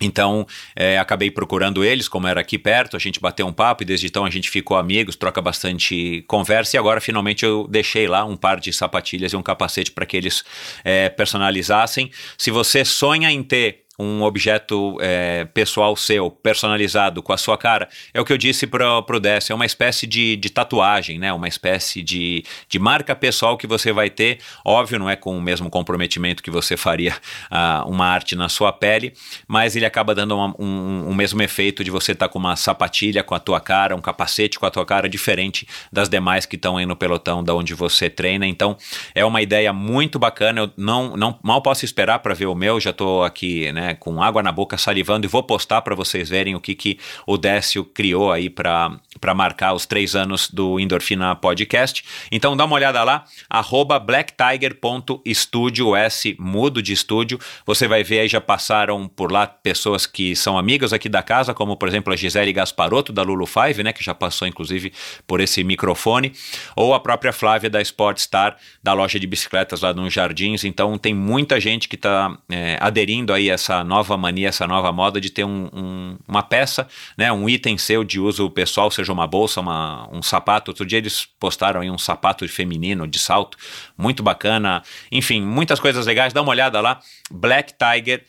Então, 0.00 0.46
é, 0.74 0.98
acabei 0.98 1.30
procurando 1.30 1.82
eles, 1.82 2.06
como 2.06 2.26
era 2.26 2.40
aqui 2.40 2.58
perto, 2.58 2.96
a 2.96 3.00
gente 3.00 3.18
bateu 3.18 3.46
um 3.46 3.52
papo 3.52 3.82
e 3.82 3.86
desde 3.86 4.06
então 4.06 4.26
a 4.26 4.30
gente 4.30 4.50
ficou 4.50 4.76
amigos, 4.76 5.16
troca 5.16 5.40
bastante 5.40 6.22
conversa 6.28 6.76
e 6.76 6.78
agora 6.78 7.00
finalmente 7.00 7.46
eu 7.46 7.66
deixei 7.66 8.06
lá 8.06 8.24
um 8.24 8.36
par 8.36 8.60
de 8.60 8.72
sapatilhas 8.74 9.32
e 9.32 9.36
um 9.36 9.42
capacete 9.42 9.90
para 9.90 10.04
que 10.04 10.16
eles 10.16 10.44
é, 10.84 11.08
personalizassem. 11.08 12.10
Se 12.36 12.50
você 12.50 12.84
sonha 12.84 13.30
em 13.30 13.42
ter 13.42 13.85
um 13.98 14.22
objeto 14.22 14.96
é, 15.00 15.46
pessoal 15.46 15.96
seu, 15.96 16.30
personalizado 16.30 17.22
com 17.22 17.32
a 17.32 17.36
sua 17.36 17.56
cara, 17.56 17.88
é 18.12 18.20
o 18.20 18.24
que 18.24 18.32
eu 18.32 18.38
disse 18.38 18.66
para 18.66 18.98
o 18.98 19.20
Décio, 19.20 19.52
é 19.52 19.56
uma 19.56 19.66
espécie 19.66 20.06
de, 20.06 20.36
de 20.36 20.50
tatuagem, 20.50 21.18
né? 21.18 21.32
uma 21.32 21.48
espécie 21.48 22.02
de, 22.02 22.44
de 22.68 22.78
marca 22.78 23.14
pessoal 23.14 23.56
que 23.56 23.66
você 23.66 23.92
vai 23.92 24.10
ter, 24.10 24.38
óbvio, 24.64 24.98
não 24.98 25.08
é 25.08 25.16
com 25.16 25.36
o 25.36 25.40
mesmo 25.40 25.70
comprometimento 25.70 26.42
que 26.42 26.50
você 26.50 26.76
faria 26.76 27.14
uh, 27.50 27.88
uma 27.90 28.06
arte 28.06 28.36
na 28.36 28.48
sua 28.48 28.72
pele, 28.72 29.14
mas 29.48 29.76
ele 29.76 29.86
acaba 29.86 30.14
dando 30.14 30.36
uma, 30.36 30.54
um, 30.58 31.10
um 31.10 31.14
mesmo 31.14 31.40
efeito 31.42 31.82
de 31.82 31.90
você 31.90 32.12
estar 32.12 32.28
tá 32.28 32.32
com 32.32 32.38
uma 32.38 32.56
sapatilha 32.56 33.22
com 33.22 33.34
a 33.34 33.40
tua 33.40 33.60
cara, 33.60 33.96
um 33.96 34.00
capacete 34.00 34.58
com 34.58 34.66
a 34.66 34.70
tua 34.70 34.84
cara, 34.84 35.08
diferente 35.08 35.66
das 35.90 36.08
demais 36.08 36.44
que 36.44 36.56
estão 36.56 36.76
aí 36.76 36.84
no 36.84 36.96
pelotão 36.96 37.42
da 37.42 37.54
onde 37.54 37.74
você 37.74 38.10
treina, 38.10 38.46
então 38.46 38.76
é 39.14 39.24
uma 39.24 39.40
ideia 39.40 39.72
muito 39.72 40.18
bacana, 40.18 40.60
eu 40.60 40.70
não, 40.76 41.16
não 41.16 41.38
mal 41.42 41.62
posso 41.62 41.84
esperar 41.84 42.18
para 42.18 42.34
ver 42.34 42.46
o 42.46 42.54
meu, 42.54 42.78
já 42.78 42.90
estou 42.90 43.24
aqui, 43.24 43.72
né, 43.72 43.85
com 43.94 44.22
água 44.22 44.42
na 44.42 44.52
boca, 44.52 44.76
salivando, 44.76 45.26
e 45.26 45.28
vou 45.28 45.42
postar 45.42 45.82
para 45.82 45.94
vocês 45.94 46.28
verem 46.28 46.54
o 46.54 46.60
que, 46.60 46.74
que 46.74 46.98
o 47.26 47.36
Décio 47.36 47.84
criou 47.84 48.32
aí 48.32 48.48
para 48.50 48.98
marcar 49.34 49.72
os 49.74 49.86
três 49.86 50.14
anos 50.14 50.50
do 50.50 50.78
Endorfina 50.80 51.34
Podcast. 51.36 52.04
Então 52.30 52.56
dá 52.56 52.64
uma 52.64 52.74
olhada 52.74 53.02
lá, 53.02 53.24
arroba 53.48 53.98
blacktiger.studio, 53.98 55.96
S 55.96 56.36
mudo 56.38 56.82
de 56.82 56.92
estúdio. 56.92 57.38
Você 57.64 57.86
vai 57.88 58.02
ver 58.02 58.20
aí, 58.20 58.28
já 58.28 58.40
passaram 58.40 59.08
por 59.08 59.30
lá 59.32 59.46
pessoas 59.46 60.06
que 60.06 60.34
são 60.36 60.58
amigas 60.58 60.92
aqui 60.92 61.08
da 61.08 61.22
casa, 61.22 61.54
como 61.54 61.76
por 61.76 61.88
exemplo 61.88 62.12
a 62.12 62.16
Gisele 62.16 62.52
Gasparotto, 62.52 63.12
da 63.12 63.22
Lulu 63.22 63.46
Five, 63.46 63.82
né, 63.82 63.92
que 63.92 64.04
já 64.04 64.14
passou 64.14 64.46
inclusive 64.46 64.92
por 65.26 65.40
esse 65.40 65.62
microfone, 65.64 66.32
ou 66.74 66.94
a 66.94 67.00
própria 67.00 67.32
Flávia 67.32 67.68
da 67.68 67.80
Sportstar, 67.80 68.56
da 68.82 68.92
loja 68.92 69.18
de 69.18 69.26
bicicletas 69.26 69.80
lá 69.80 69.92
nos 69.92 70.12
Jardins. 70.12 70.64
Então 70.64 70.96
tem 70.98 71.14
muita 71.14 71.60
gente 71.60 71.88
que 71.88 71.96
está 71.96 72.36
é, 72.48 72.76
aderindo 72.80 73.32
aí 73.32 73.50
a 73.50 73.54
essa 73.54 73.75
nova 73.84 74.16
mania, 74.16 74.48
essa 74.48 74.66
nova 74.66 74.92
moda 74.92 75.20
de 75.20 75.30
ter 75.30 75.44
um, 75.44 75.68
um, 75.72 76.18
uma 76.26 76.42
peça, 76.42 76.88
né, 77.16 77.32
um 77.32 77.48
item 77.48 77.78
seu 77.78 78.04
de 78.04 78.20
uso 78.20 78.48
pessoal, 78.50 78.90
seja 78.90 79.12
uma 79.12 79.26
bolsa, 79.26 79.60
uma, 79.60 80.08
um 80.12 80.22
sapato. 80.22 80.70
Outro 80.70 80.84
dia 80.84 80.98
eles 80.98 81.26
postaram 81.38 81.80
aí 81.80 81.90
um 81.90 81.98
sapato 81.98 82.46
feminino 82.48 83.06
de 83.06 83.18
salto, 83.18 83.56
muito 83.96 84.22
bacana. 84.22 84.82
Enfim, 85.10 85.42
muitas 85.42 85.80
coisas 85.80 86.06
legais. 86.06 86.32
Dá 86.32 86.42
uma 86.42 86.50
olhada 86.50 86.80
lá, 86.80 87.00
Black 87.30 87.74
Tiger 87.74 88.24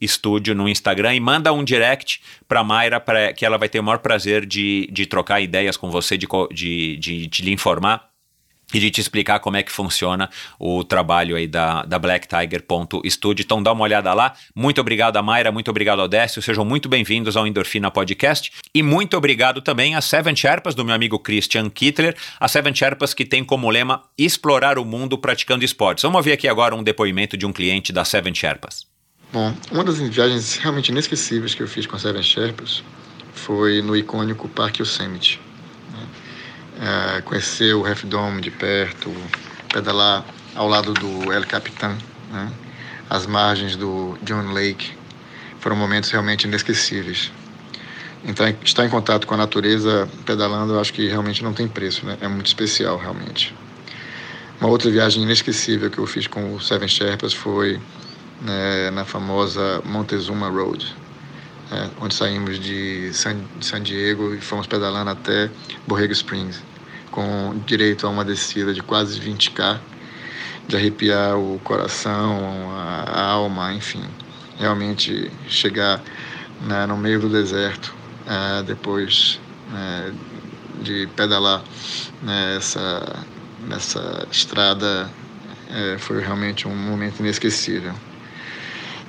estúdio 0.00 0.54
no 0.54 0.68
Instagram 0.68 1.14
e 1.14 1.20
manda 1.20 1.52
um 1.52 1.64
direct 1.64 2.20
para 2.46 2.62
Mayra 2.62 3.00
para 3.00 3.32
que 3.32 3.44
ela 3.44 3.58
vai 3.58 3.68
ter 3.68 3.80
o 3.80 3.82
maior 3.82 3.98
prazer 3.98 4.46
de, 4.46 4.88
de 4.92 5.06
trocar 5.06 5.40
ideias 5.40 5.76
com 5.76 5.90
você, 5.90 6.16
de, 6.16 6.26
de, 6.52 6.96
de, 6.96 7.26
de 7.26 7.42
lhe 7.42 7.52
informar 7.52 8.09
e 8.72 8.78
de 8.78 8.90
te 8.90 9.00
explicar 9.00 9.40
como 9.40 9.56
é 9.56 9.62
que 9.62 9.72
funciona 9.72 10.30
o 10.58 10.84
trabalho 10.84 11.36
aí 11.36 11.46
da, 11.46 11.82
da 11.82 11.98
Black 11.98 12.26
Tiger 12.26 12.64
Studio. 13.06 13.42
Então 13.42 13.62
dá 13.62 13.72
uma 13.72 13.84
olhada 13.84 14.12
lá. 14.12 14.34
Muito 14.54 14.80
obrigado 14.80 15.16
a 15.16 15.22
Mayra, 15.22 15.52
muito 15.52 15.70
obrigado 15.70 16.00
ao 16.00 16.08
Décio, 16.08 16.42
sejam 16.42 16.64
muito 16.64 16.88
bem-vindos 16.88 17.36
ao 17.36 17.46
Endorfina 17.46 17.90
Podcast. 17.90 18.52
E 18.74 18.82
muito 18.82 19.16
obrigado 19.16 19.60
também 19.60 19.94
a 19.94 20.00
Seven 20.00 20.34
Sherpas, 20.34 20.74
do 20.74 20.84
meu 20.84 20.94
amigo 20.94 21.18
Christian 21.18 21.68
Kittler, 21.68 22.16
a 22.38 22.48
Seven 22.48 22.74
Sherpas 22.74 23.14
que 23.14 23.24
tem 23.24 23.44
como 23.44 23.68
lema 23.70 24.02
explorar 24.16 24.78
o 24.78 24.84
mundo 24.84 25.18
praticando 25.18 25.64
esportes. 25.64 26.02
Vamos 26.02 26.24
ver 26.24 26.32
aqui 26.32 26.48
agora 26.48 26.74
um 26.74 26.82
depoimento 26.82 27.36
de 27.36 27.46
um 27.46 27.52
cliente 27.52 27.92
da 27.92 28.04
Seven 28.04 28.34
Sherpas. 28.34 28.86
Bom, 29.32 29.54
uma 29.70 29.84
das 29.84 29.98
viagens 29.98 30.56
realmente 30.56 30.88
inesquecíveis 30.90 31.54
que 31.54 31.62
eu 31.62 31.68
fiz 31.68 31.86
com 31.86 31.96
a 31.96 31.98
Seven 31.98 32.22
Sherpas 32.22 32.82
foi 33.32 33.80
no 33.80 33.96
icônico 33.96 34.48
Parque 34.48 34.82
Yosemite 34.82 35.40
é, 36.80 37.20
conhecer 37.20 37.74
o 37.74 37.86
Half 37.86 38.04
Dome 38.04 38.40
de 38.40 38.50
perto, 38.50 39.14
pedalar 39.72 40.24
ao 40.54 40.66
lado 40.66 40.94
do 40.94 41.30
El 41.30 41.46
Capitan, 41.46 41.96
né? 42.32 42.50
as 43.08 43.26
margens 43.26 43.76
do 43.76 44.16
John 44.22 44.52
Lake, 44.52 44.92
foram 45.58 45.76
momentos 45.76 46.10
realmente 46.10 46.44
inesquecíveis. 46.44 47.30
Então, 48.24 48.46
estar 48.64 48.84
em 48.84 48.88
contato 48.88 49.26
com 49.26 49.34
a 49.34 49.36
natureza 49.36 50.08
pedalando, 50.24 50.74
eu 50.74 50.80
acho 50.80 50.92
que 50.92 51.06
realmente 51.06 51.42
não 51.42 51.52
tem 51.52 51.68
preço, 51.68 52.04
né? 52.06 52.16
é 52.20 52.28
muito 52.28 52.46
especial 52.46 52.96
realmente. 52.96 53.54
Uma 54.60 54.68
outra 54.70 54.90
viagem 54.90 55.22
inesquecível 55.22 55.90
que 55.90 55.98
eu 55.98 56.06
fiz 56.06 56.26
com 56.26 56.54
o 56.54 56.60
Seven 56.60 56.88
Sherpas 56.88 57.32
foi 57.32 57.80
né, 58.42 58.90
na 58.90 59.04
famosa 59.04 59.82
Montezuma 59.84 60.48
Road, 60.48 60.94
né, 61.70 61.90
onde 62.00 62.14
saímos 62.14 62.58
de 62.58 63.10
San, 63.14 63.36
de 63.58 63.64
San 63.64 63.82
Diego 63.82 64.34
e 64.34 64.40
fomos 64.40 64.66
pedalando 64.66 65.10
até 65.10 65.50
Borrego 65.86 66.12
Springs 66.12 66.69
com 67.10 67.58
direito 67.66 68.06
a 68.06 68.10
uma 68.10 68.24
descida 68.24 68.72
de 68.72 68.82
quase 68.82 69.20
20k, 69.20 69.78
de 70.68 70.76
arrepiar 70.76 71.36
o 71.36 71.60
coração, 71.64 72.70
a 73.06 73.22
alma, 73.22 73.72
enfim. 73.72 74.04
Realmente 74.58 75.30
chegar 75.48 76.00
né, 76.62 76.86
no 76.86 76.96
meio 76.96 77.18
do 77.20 77.28
deserto, 77.28 77.94
é, 78.26 78.62
depois 78.62 79.40
né, 79.70 80.12
de 80.82 81.08
pedalar 81.16 81.62
nessa, 82.22 83.24
nessa 83.66 84.26
estrada, 84.30 85.10
é, 85.70 85.96
foi 85.98 86.20
realmente 86.20 86.68
um 86.68 86.76
momento 86.76 87.20
inesquecível. 87.20 87.94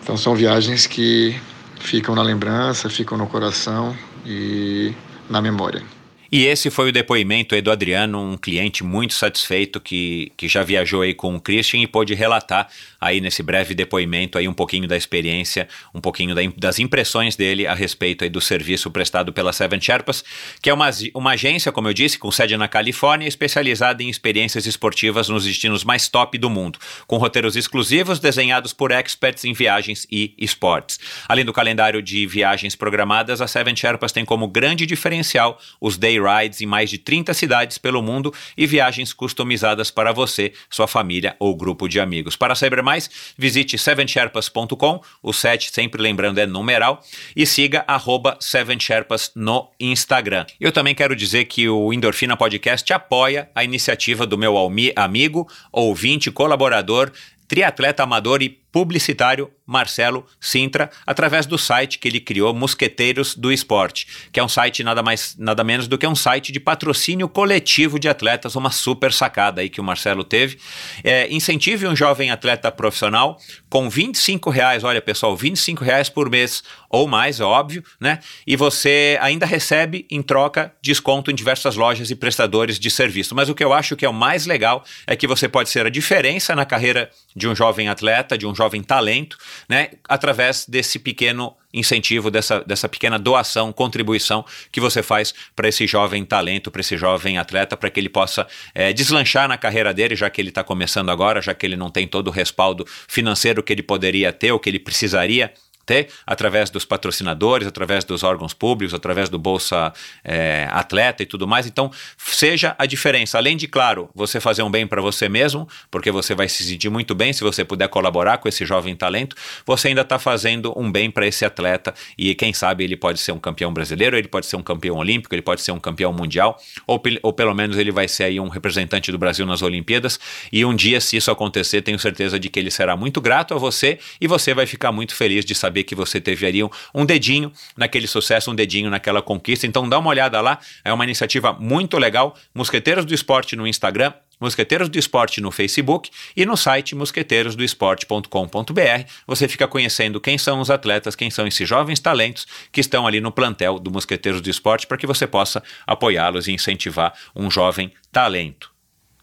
Então 0.02 0.18
são 0.18 0.36
viagens 0.36 0.88
que 0.88 1.40
ficam 1.80 2.16
na 2.16 2.24
lembrança, 2.24 2.90
ficam 2.90 3.18
no 3.18 3.28
coração 3.28 3.96
e 4.26 4.94
na 5.30 5.42
memória. 5.42 5.84
E 6.34 6.46
esse 6.46 6.70
foi 6.70 6.88
o 6.88 6.92
depoimento 6.94 7.54
aí 7.54 7.62
do 7.62 7.70
Adriano, 7.70 8.22
um 8.22 8.38
cliente 8.38 8.86
muito 8.86 9.14
satisfeito 9.14 9.82
que, 9.82 10.32
que 10.38 10.48
já 10.48 10.64
viajou 10.64 11.02
aí 11.02 11.14
com 11.14 11.36
o 11.36 11.42
Christian 11.42 11.82
e 11.82 11.88
pôde 11.88 12.14
relatar 12.14 12.70
aí 13.02 13.20
nesse 13.20 13.44
breve 13.44 13.76
depoimento 13.76 14.38
aí 14.38 14.48
um 14.48 14.54
pouquinho 14.54 14.88
da 14.88 14.96
experiência, 14.96 15.68
um 15.94 16.00
pouquinho 16.00 16.34
da, 16.34 16.42
das 16.56 16.80
impressões 16.80 17.36
dele 17.36 17.68
a 17.68 17.74
respeito 17.74 18.24
aí 18.24 18.30
do 18.30 18.40
serviço 18.40 18.90
prestado 18.90 19.34
pela 19.34 19.52
Seven 19.52 19.82
Sherpas, 19.82 20.24
que 20.62 20.70
é 20.70 20.74
uma, 20.74 20.90
uma 21.14 21.32
agência, 21.32 21.70
como 21.70 21.90
eu 21.90 21.94
disse, 21.94 22.18
com 22.18 22.32
sede 22.32 22.56
na 22.56 22.70
Califórnia, 22.70 23.28
especializada 23.28 24.02
em 24.02 24.10
experiências 24.10 24.66
esportivas 24.66 25.28
nos 25.28 25.44
destinos 25.44 25.84
mais 25.84 26.08
top 26.08 26.38
do 26.38 26.50
mundo, 26.50 26.80
com 27.08 27.18
roteiros 27.18 27.58
exclusivos 27.58 28.20
desenhados 28.20 28.72
por 28.72 28.92
experts 28.92 29.44
em 29.44 29.52
viagens 29.52 30.08
e 30.10 30.34
esportes. 30.38 30.98
Além 31.28 31.44
do 31.44 31.52
calendário 31.52 32.02
de 32.02 32.26
viagens 32.26 32.74
programadas, 32.74 33.42
a 33.42 33.48
Seven 33.48 33.76
Sherpas 33.76 34.14
tem 34.14 34.24
como 34.24 34.48
grande 34.48 34.86
diferencial 34.86 35.60
os 35.82 35.98
day 35.98 36.21
rides 36.22 36.62
em 36.62 36.66
mais 36.66 36.90
de 36.90 36.98
30 36.98 37.34
cidades 37.34 37.78
pelo 37.78 38.02
mundo 38.02 38.34
e 38.58 38.66
viagens 38.66 39.14
customizadas 39.14 39.92
para 39.92 40.12
você, 40.12 40.54
sua 40.70 40.88
família 40.88 41.36
ou 41.40 41.56
grupo 41.56 41.88
de 41.88 42.00
amigos. 42.00 42.36
Para 42.36 42.56
saber 42.56 42.82
mais, 42.82 43.10
visite 43.38 43.78
sevensherpas.com, 43.78 45.02
o 45.22 45.34
7 45.34 45.72
sempre 45.72 46.02
lembrando 46.02 46.40
é 46.40 46.46
numeral, 46.46 47.04
e 47.36 47.46
siga 47.46 47.84
arroba 47.88 48.38
sevensherpas 48.40 49.32
no 49.36 49.70
Instagram. 49.80 50.46
Eu 50.60 50.72
também 50.72 50.96
quero 50.96 51.16
dizer 51.16 51.46
que 51.46 51.68
o 51.68 51.94
Endorfina 51.94 52.38
Podcast 52.38 52.92
apoia 52.94 53.50
a 53.56 53.64
iniciativa 53.64 54.26
do 54.26 54.38
meu 54.38 54.56
amigo, 54.96 55.48
ouvinte, 55.72 56.32
colaborador, 56.32 57.12
triatleta 57.48 58.04
amador 58.04 58.42
e 58.42 58.48
publicitário 58.72 59.52
Marcelo 59.72 60.26
Sintra, 60.40 60.90
através 61.08 61.46
do 61.46 61.58
site 61.58 61.98
que 61.98 62.08
ele 62.08 62.20
criou, 62.20 62.54
Mosqueteiros 62.54 63.36
do 63.36 63.52
Esporte, 63.52 64.06
que 64.32 64.40
é 64.40 64.44
um 64.44 64.50
site 64.50 64.84
nada 64.84 65.02
mais 65.02 65.36
nada 65.38 65.64
menos 65.64 65.88
do 65.88 65.98
que 65.98 66.06
um 66.06 66.16
site 66.16 66.52
de 66.52 66.60
patrocínio 66.60 67.30
coletivo 67.30 67.98
de 67.98 68.10
atletas, 68.10 68.56
uma 68.56 68.70
super 68.70 69.14
sacada 69.14 69.62
aí 69.62 69.70
que 69.70 69.80
o 69.80 69.84
Marcelo 69.84 70.26
teve. 70.26 70.60
É, 71.04 71.32
incentive 71.32 71.88
um 71.88 71.96
jovem 71.96 72.32
atleta 72.32 72.70
profissional 72.70 73.40
com 73.70 73.90
25 73.90 74.50
reais, 74.50 74.84
olha 74.84 75.02
pessoal, 75.02 75.38
25 75.38 75.84
reais 75.86 76.10
por 76.10 76.30
mês 76.30 76.64
ou 76.90 77.08
mais, 77.08 77.40
é 77.40 77.44
óbvio, 77.44 77.84
né? 78.00 78.20
E 78.46 78.58
você 78.58 79.18
ainda 79.22 79.46
recebe 79.46 80.06
em 80.12 80.22
troca 80.22 80.74
desconto 80.82 81.32
em 81.32 81.36
diversas 81.36 81.78
lojas 81.78 82.12
e 82.12 82.16
prestadores 82.16 82.78
de 82.78 82.92
serviço. 82.92 83.34
Mas 83.34 83.48
o 83.48 83.56
que 83.56 83.64
eu 83.64 83.72
acho 83.72 83.96
que 83.96 84.06
é 84.06 84.10
o 84.10 84.14
mais 84.14 84.46
legal 84.46 84.84
é 85.08 85.16
que 85.16 85.26
você 85.26 85.48
pode 85.48 85.70
ser 85.70 85.86
a 85.86 85.90
diferença 85.90 86.54
na 86.54 86.66
carreira 86.66 87.10
de 87.34 87.48
um 87.48 87.56
jovem 87.56 87.88
atleta, 87.88 88.38
de 88.38 88.46
um 88.46 88.54
jovem 88.62 88.84
talento, 88.84 89.38
né, 89.68 89.90
através 90.08 90.66
desse 90.68 91.00
pequeno 91.00 91.56
incentivo, 91.74 92.30
dessa, 92.30 92.60
dessa 92.62 92.88
pequena 92.88 93.18
doação, 93.18 93.72
contribuição 93.74 94.46
que 94.72 94.80
você 94.80 95.02
faz 95.02 95.34
para 95.56 95.68
esse 95.68 95.88
jovem 95.88 96.24
talento, 96.24 96.70
para 96.70 96.82
esse 96.82 96.98
jovem 96.98 97.38
atleta, 97.38 97.76
para 97.76 97.90
que 97.90 98.00
ele 98.00 98.10
possa 98.10 98.46
é, 98.76 98.94
deslanchar 98.94 99.48
na 99.48 99.58
carreira 99.58 99.94
dele, 99.94 100.16
já 100.16 100.30
que 100.30 100.40
ele 100.40 100.50
está 100.50 100.64
começando 100.64 101.10
agora, 101.10 101.42
já 101.42 101.54
que 101.54 101.66
ele 101.66 101.78
não 101.78 101.90
tem 101.90 102.08
todo 102.08 102.28
o 102.28 102.32
respaldo 102.32 102.86
financeiro 103.08 103.64
que 103.64 103.74
ele 103.74 103.84
poderia 103.84 104.32
ter 104.32 104.52
ou 104.52 104.60
que 104.60 104.70
ele 104.70 104.80
precisaria 104.80 105.52
ter 105.92 106.08
através 106.26 106.70
dos 106.70 106.86
patrocinadores, 106.86 107.68
através 107.68 108.06
dos 108.06 108.24
órgãos 108.24 108.54
públicos, 108.54 108.94
através 108.94 109.28
do 109.28 109.38
Bolsa 109.38 109.92
é, 110.24 110.70
Atleta 110.72 111.22
e 111.22 111.26
tudo 111.26 111.46
mais. 111.46 111.68
Então, 111.68 111.92
seja 112.18 112.74
a 112.80 112.86
diferença. 112.86 113.38
Além 113.38 113.58
de, 113.58 113.68
claro, 113.68 114.10
você 114.16 114.40
fazer 114.40 114.64
um 114.64 114.72
bem 114.72 114.88
para 114.88 115.02
você 115.02 115.28
mesmo, 115.28 115.68
porque 115.90 116.10
você 116.10 116.34
vai 116.34 116.48
se 116.48 116.64
sentir 116.64 116.90
muito 116.90 117.14
bem 117.14 117.34
se 117.34 117.44
você 117.44 117.66
puder 117.66 117.90
colaborar 117.90 118.38
com 118.38 118.48
esse 118.48 118.66
jovem 118.66 118.96
talento, 118.96 119.36
você 119.66 119.90
ainda 119.90 120.00
está 120.00 120.18
fazendo 120.18 120.74
um 120.78 120.90
bem 120.90 121.12
para 121.12 121.28
esse 121.28 121.44
atleta 121.44 121.94
e 122.18 122.34
quem 122.36 122.54
sabe 122.54 122.86
ele 122.86 122.96
pode 122.96 123.20
ser 123.20 123.34
um 123.34 123.40
campeão 123.40 123.74
brasileiro, 123.74 124.16
ele 124.18 124.30
pode 124.30 124.46
ser 124.46 124.56
um 124.56 124.64
campeão 124.64 124.96
olímpico, 124.96 125.36
ele 125.36 125.42
pode 125.42 125.62
ser 125.62 125.74
um 125.74 125.80
campeão 125.80 126.14
mundial, 126.14 126.58
ou, 126.88 127.02
ou 127.22 127.34
pelo 127.34 127.54
menos 127.54 127.78
ele 127.78 127.92
vai 127.92 128.08
ser 128.08 128.24
aí 128.24 128.40
um 128.40 128.48
representante 128.48 129.12
do 129.12 129.18
Brasil 129.18 129.46
nas 129.46 129.62
Olimpíadas. 129.62 130.18
E 130.54 130.64
um 130.64 130.74
dia, 130.74 131.02
se 131.02 131.18
isso 131.18 131.30
acontecer, 131.30 131.82
tenho 131.82 132.00
certeza 132.00 132.40
de 132.40 132.48
que 132.50 132.60
ele 132.60 132.72
será 132.72 132.96
muito 132.96 133.20
grato 133.20 133.54
a 133.54 133.58
você 133.58 134.00
e 134.22 134.28
você 134.28 134.54
vai 134.54 134.66
ficar 134.66 134.94
muito 134.94 135.14
feliz 135.14 135.44
de 135.44 135.54
saber 135.54 135.81
saber 135.82 135.84
que 135.84 135.96
você 135.96 136.22
teve 136.22 136.46
ali 136.46 136.64
um, 136.64 136.70
um 136.94 137.04
dedinho 137.06 137.52
naquele 137.76 138.06
sucesso, 138.08 138.52
um 138.52 138.56
dedinho 138.56 138.90
naquela 138.90 139.22
conquista. 139.22 139.68
Então 139.68 139.90
dá 139.90 140.00
uma 140.00 140.10
olhada 140.10 140.42
lá, 140.42 140.60
é 140.84 140.92
uma 140.94 141.04
iniciativa 141.04 141.54
muito 141.54 141.98
legal. 141.98 142.36
Mosqueteiros 142.54 143.06
do 143.06 143.14
Esporte 143.14 143.56
no 143.56 143.66
Instagram, 143.68 144.14
Mosqueteiros 144.40 144.90
do 144.90 144.98
Esporte 144.98 145.40
no 145.40 145.52
Facebook 145.52 146.10
e 146.36 146.44
no 146.46 146.58
site 146.58 146.96
mosqueteirosdoesporte.com.br. 146.96 149.04
Você 149.28 149.48
fica 149.48 149.68
conhecendo 149.68 150.20
quem 150.20 150.36
são 150.38 150.60
os 150.60 150.72
atletas, 150.72 151.16
quem 151.16 151.30
são 151.30 151.46
esses 151.46 151.70
jovens 151.70 152.00
talentos 152.00 152.48
que 152.72 152.82
estão 152.82 153.06
ali 153.06 153.22
no 153.22 153.32
plantel 153.32 153.78
do 153.78 153.92
Mosqueteiros 153.92 154.42
do 154.42 154.50
Esporte 154.50 154.88
para 154.88 154.98
que 154.98 155.06
você 155.06 155.28
possa 155.28 155.62
apoiá-los 155.86 156.48
e 156.48 156.54
incentivar 156.54 157.14
um 157.36 157.52
jovem 157.52 157.94
talento. 158.12 158.72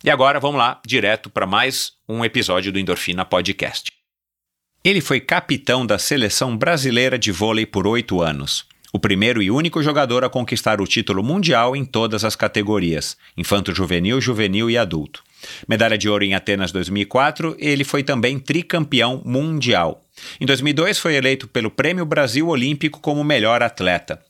E 0.04 0.10
agora 0.10 0.38
vamos 0.38 0.58
lá, 0.58 0.80
direto 0.86 1.28
para 1.28 1.44
mais 1.44 1.94
um 2.08 2.24
episódio 2.24 2.70
do 2.70 2.78
Endorfina 2.78 3.24
Podcast. 3.24 3.97
Ele 4.85 5.00
foi 5.00 5.20
capitão 5.20 5.85
da 5.85 5.99
seleção 5.99 6.56
brasileira 6.56 7.18
de 7.18 7.32
vôlei 7.32 7.66
por 7.66 7.85
oito 7.87 8.23
anos. 8.23 8.64
O 8.92 8.99
primeiro 8.99 9.42
e 9.42 9.50
único 9.50 9.82
jogador 9.82 10.25
a 10.25 10.30
conquistar 10.30 10.80
o 10.80 10.87
título 10.87 11.23
mundial 11.23 11.75
em 11.75 11.85
todas 11.85 12.25
as 12.25 12.37
categorias: 12.37 13.16
infanto-juvenil, 13.37 14.20
juvenil 14.20 14.70
e 14.70 14.78
adulto. 14.78 15.23
Medalha 15.68 15.99
de 15.99 16.08
ouro 16.08 16.25
em 16.25 16.35
Atenas 16.35 16.70
2004, 16.70 17.56
ele 17.58 17.82
foi 17.82 18.04
também 18.04 18.38
tricampeão 18.38 19.20
mundial. 19.25 20.04
Em 20.40 20.47
2002, 20.47 20.99
foi 20.99 21.16
eleito 21.16 21.49
pelo 21.49 21.70
Prêmio 21.70 22.06
Brasil 22.06 22.47
Olímpico 22.49 23.00
como 23.00 23.23
melhor 23.23 23.62
atleta. 23.62 24.20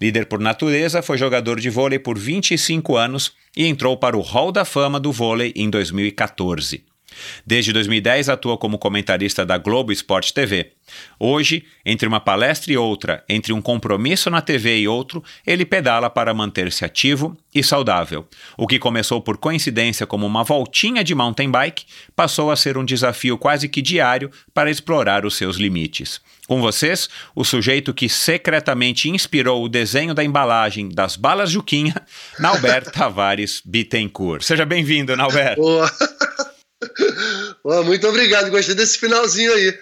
Líder 0.00 0.26
por 0.26 0.40
natureza, 0.40 1.02
foi 1.02 1.18
jogador 1.18 1.60
de 1.60 1.70
vôlei 1.70 1.98
por 1.98 2.18
25 2.18 2.96
anos 2.96 3.32
e 3.56 3.66
entrou 3.66 3.96
para 3.96 4.16
o 4.16 4.22
Hall 4.22 4.50
da 4.50 4.64
Fama 4.64 4.98
do 4.98 5.12
vôlei 5.12 5.52
em 5.54 5.68
2014. 5.70 6.82
Desde 7.46 7.72
2010 7.72 8.28
atua 8.28 8.56
como 8.56 8.78
comentarista 8.78 9.44
da 9.44 9.58
Globo 9.58 9.92
Esporte 9.92 10.32
TV. 10.32 10.72
Hoje, 11.18 11.64
entre 11.84 12.08
uma 12.08 12.20
palestra 12.20 12.72
e 12.72 12.76
outra, 12.76 13.22
entre 13.28 13.52
um 13.52 13.60
compromisso 13.60 14.30
na 14.30 14.40
TV 14.40 14.78
e 14.78 14.88
outro, 14.88 15.22
ele 15.46 15.64
pedala 15.64 16.08
para 16.08 16.32
manter-se 16.32 16.84
ativo 16.84 17.36
e 17.54 17.62
saudável. 17.62 18.26
O 18.56 18.66
que 18.66 18.78
começou 18.78 19.20
por 19.20 19.36
coincidência 19.36 20.06
como 20.06 20.26
uma 20.26 20.44
voltinha 20.44 21.04
de 21.04 21.14
mountain 21.14 21.50
bike 21.50 21.84
passou 22.14 22.50
a 22.50 22.56
ser 22.56 22.76
um 22.78 22.84
desafio 22.84 23.36
quase 23.36 23.68
que 23.68 23.82
diário 23.82 24.30
para 24.54 24.70
explorar 24.70 25.26
os 25.26 25.36
seus 25.36 25.56
limites. 25.56 26.20
Com 26.46 26.62
vocês, 26.62 27.10
o 27.34 27.44
sujeito 27.44 27.92
que 27.92 28.08
secretamente 28.08 29.10
inspirou 29.10 29.62
o 29.62 29.68
desenho 29.68 30.14
da 30.14 30.24
embalagem 30.24 30.88
das 30.88 31.14
balas 31.14 31.50
Juquinha, 31.50 31.94
Nauber 32.38 32.88
Tavares 32.90 33.60
Bittencourt. 33.64 34.42
Seja 34.42 34.64
bem-vindo, 34.64 35.14
Nauber. 35.14 35.56
Boa. 35.56 35.90
Muito 37.84 38.06
obrigado, 38.08 38.50
gostei 38.50 38.74
desse 38.74 38.98
finalzinho 38.98 39.52
aí. 39.52 39.78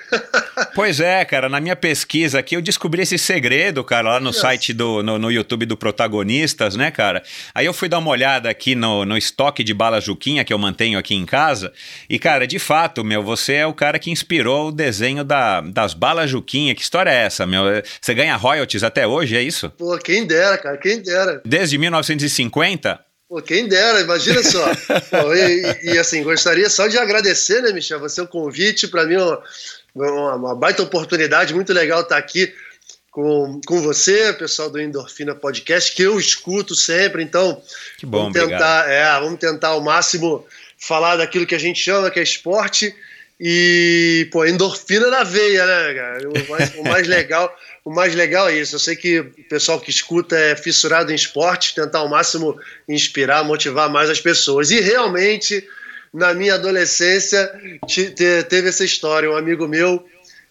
pois 0.74 0.98
é, 0.98 1.24
cara, 1.24 1.48
na 1.48 1.60
minha 1.60 1.76
pesquisa 1.76 2.38
aqui 2.38 2.56
eu 2.56 2.62
descobri 2.62 3.02
esse 3.02 3.18
segredo, 3.18 3.84
cara, 3.84 4.12
lá 4.12 4.20
no 4.20 4.32
site 4.32 4.72
do 4.72 5.02
no, 5.02 5.18
no, 5.18 5.30
YouTube 5.30 5.66
do 5.66 5.76
Protagonistas, 5.76 6.74
né, 6.74 6.90
cara? 6.90 7.22
Aí 7.54 7.66
eu 7.66 7.74
fui 7.74 7.88
dar 7.88 7.98
uma 7.98 8.10
olhada 8.10 8.48
aqui 8.48 8.74
no, 8.74 9.04
no 9.04 9.16
estoque 9.16 9.62
de 9.62 9.74
bala 9.74 10.00
Juquinha 10.00 10.44
que 10.44 10.52
eu 10.52 10.58
mantenho 10.58 10.98
aqui 10.98 11.14
em 11.14 11.26
casa. 11.26 11.72
E, 12.08 12.18
cara, 12.18 12.46
de 12.46 12.58
fato, 12.58 13.04
meu, 13.04 13.22
você 13.22 13.54
é 13.54 13.66
o 13.66 13.74
cara 13.74 13.98
que 13.98 14.10
inspirou 14.10 14.68
o 14.68 14.72
desenho 14.72 15.22
da, 15.22 15.60
das 15.60 15.92
balas 15.92 16.30
Juquinha. 16.30 16.74
Que 16.74 16.82
história 16.82 17.10
é 17.10 17.24
essa, 17.24 17.46
meu? 17.46 17.64
Você 18.00 18.14
ganha 18.14 18.36
royalties 18.36 18.82
até 18.82 19.06
hoje, 19.06 19.36
é 19.36 19.42
isso? 19.42 19.70
Pô, 19.70 19.96
quem 19.98 20.26
dera, 20.26 20.56
cara, 20.56 20.78
quem 20.78 21.02
dera. 21.02 21.42
Desde 21.44 21.76
1950? 21.76 23.05
Pô, 23.28 23.42
quem 23.42 23.66
dera, 23.66 24.00
imagina 24.00 24.42
só. 24.42 24.64
Pô, 25.10 25.34
e, 25.34 25.94
e, 25.94 25.98
assim, 25.98 26.22
gostaria 26.22 26.70
só 26.70 26.86
de 26.86 26.96
agradecer, 26.96 27.60
né, 27.60 27.72
Michel, 27.72 27.98
você 27.98 28.20
o 28.20 28.26
convite. 28.26 28.86
Para 28.86 29.04
mim 29.04 29.14
é 29.14 29.22
uma, 29.22 29.42
uma, 29.94 30.34
uma, 30.34 30.54
baita 30.54 30.82
oportunidade, 30.82 31.52
muito 31.52 31.72
legal 31.72 32.02
estar 32.02 32.16
aqui 32.16 32.54
com, 33.10 33.60
com 33.66 33.80
você, 33.80 34.32
pessoal 34.32 34.70
do 34.70 34.80
Endorfina 34.80 35.34
Podcast, 35.34 35.92
que 35.92 36.02
eu 36.02 36.20
escuto 36.20 36.74
sempre. 36.76 37.22
Então, 37.22 37.60
que 37.98 38.06
bom, 38.06 38.30
vamos 38.30 38.34
tentar, 38.34 38.88
é, 38.88 39.20
vamos 39.20 39.40
tentar 39.40 39.68
ao 39.68 39.80
máximo 39.80 40.46
falar 40.78 41.16
daquilo 41.16 41.46
que 41.46 41.54
a 41.54 41.60
gente 41.60 41.80
chama, 41.80 42.10
que 42.10 42.20
é 42.20 42.22
esporte. 42.22 42.94
E, 43.40 44.28
pô, 44.30 44.46
endorfina 44.46 45.08
na 45.08 45.24
veia, 45.24 45.66
né, 45.66 45.94
cara? 45.94 46.28
O 46.28 46.50
mais, 46.50 46.74
o 46.76 46.82
mais 46.84 47.08
legal 47.08 47.54
o 47.86 47.94
mais 47.94 48.16
legal 48.16 48.48
é 48.48 48.58
isso. 48.58 48.74
Eu 48.74 48.80
sei 48.80 48.96
que 48.96 49.20
o 49.20 49.30
pessoal 49.48 49.78
que 49.78 49.90
escuta 49.90 50.36
é 50.36 50.56
fissurado 50.56 51.12
em 51.12 51.14
esporte, 51.14 51.72
tentar 51.72 52.00
ao 52.00 52.08
máximo 52.08 52.58
inspirar, 52.88 53.44
motivar 53.44 53.88
mais 53.88 54.10
as 54.10 54.20
pessoas. 54.20 54.72
E 54.72 54.80
realmente, 54.80 55.64
na 56.12 56.34
minha 56.34 56.54
adolescência, 56.54 57.48
teve 58.48 58.68
essa 58.68 58.84
história. 58.84 59.30
Um 59.30 59.36
amigo 59.36 59.68
meu, 59.68 60.04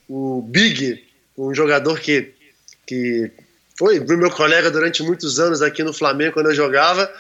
o 0.08 0.42
Big, 0.44 1.04
um 1.38 1.54
jogador 1.54 2.00
que, 2.00 2.32
que 2.88 3.30
foi 3.78 4.00
meu 4.00 4.32
colega 4.32 4.72
durante 4.72 5.04
muitos 5.04 5.38
anos 5.38 5.62
aqui 5.62 5.84
no 5.84 5.92
Flamengo 5.92 6.36
quando 6.36 6.52
eu 6.52 6.56
jogava. 6.56 7.12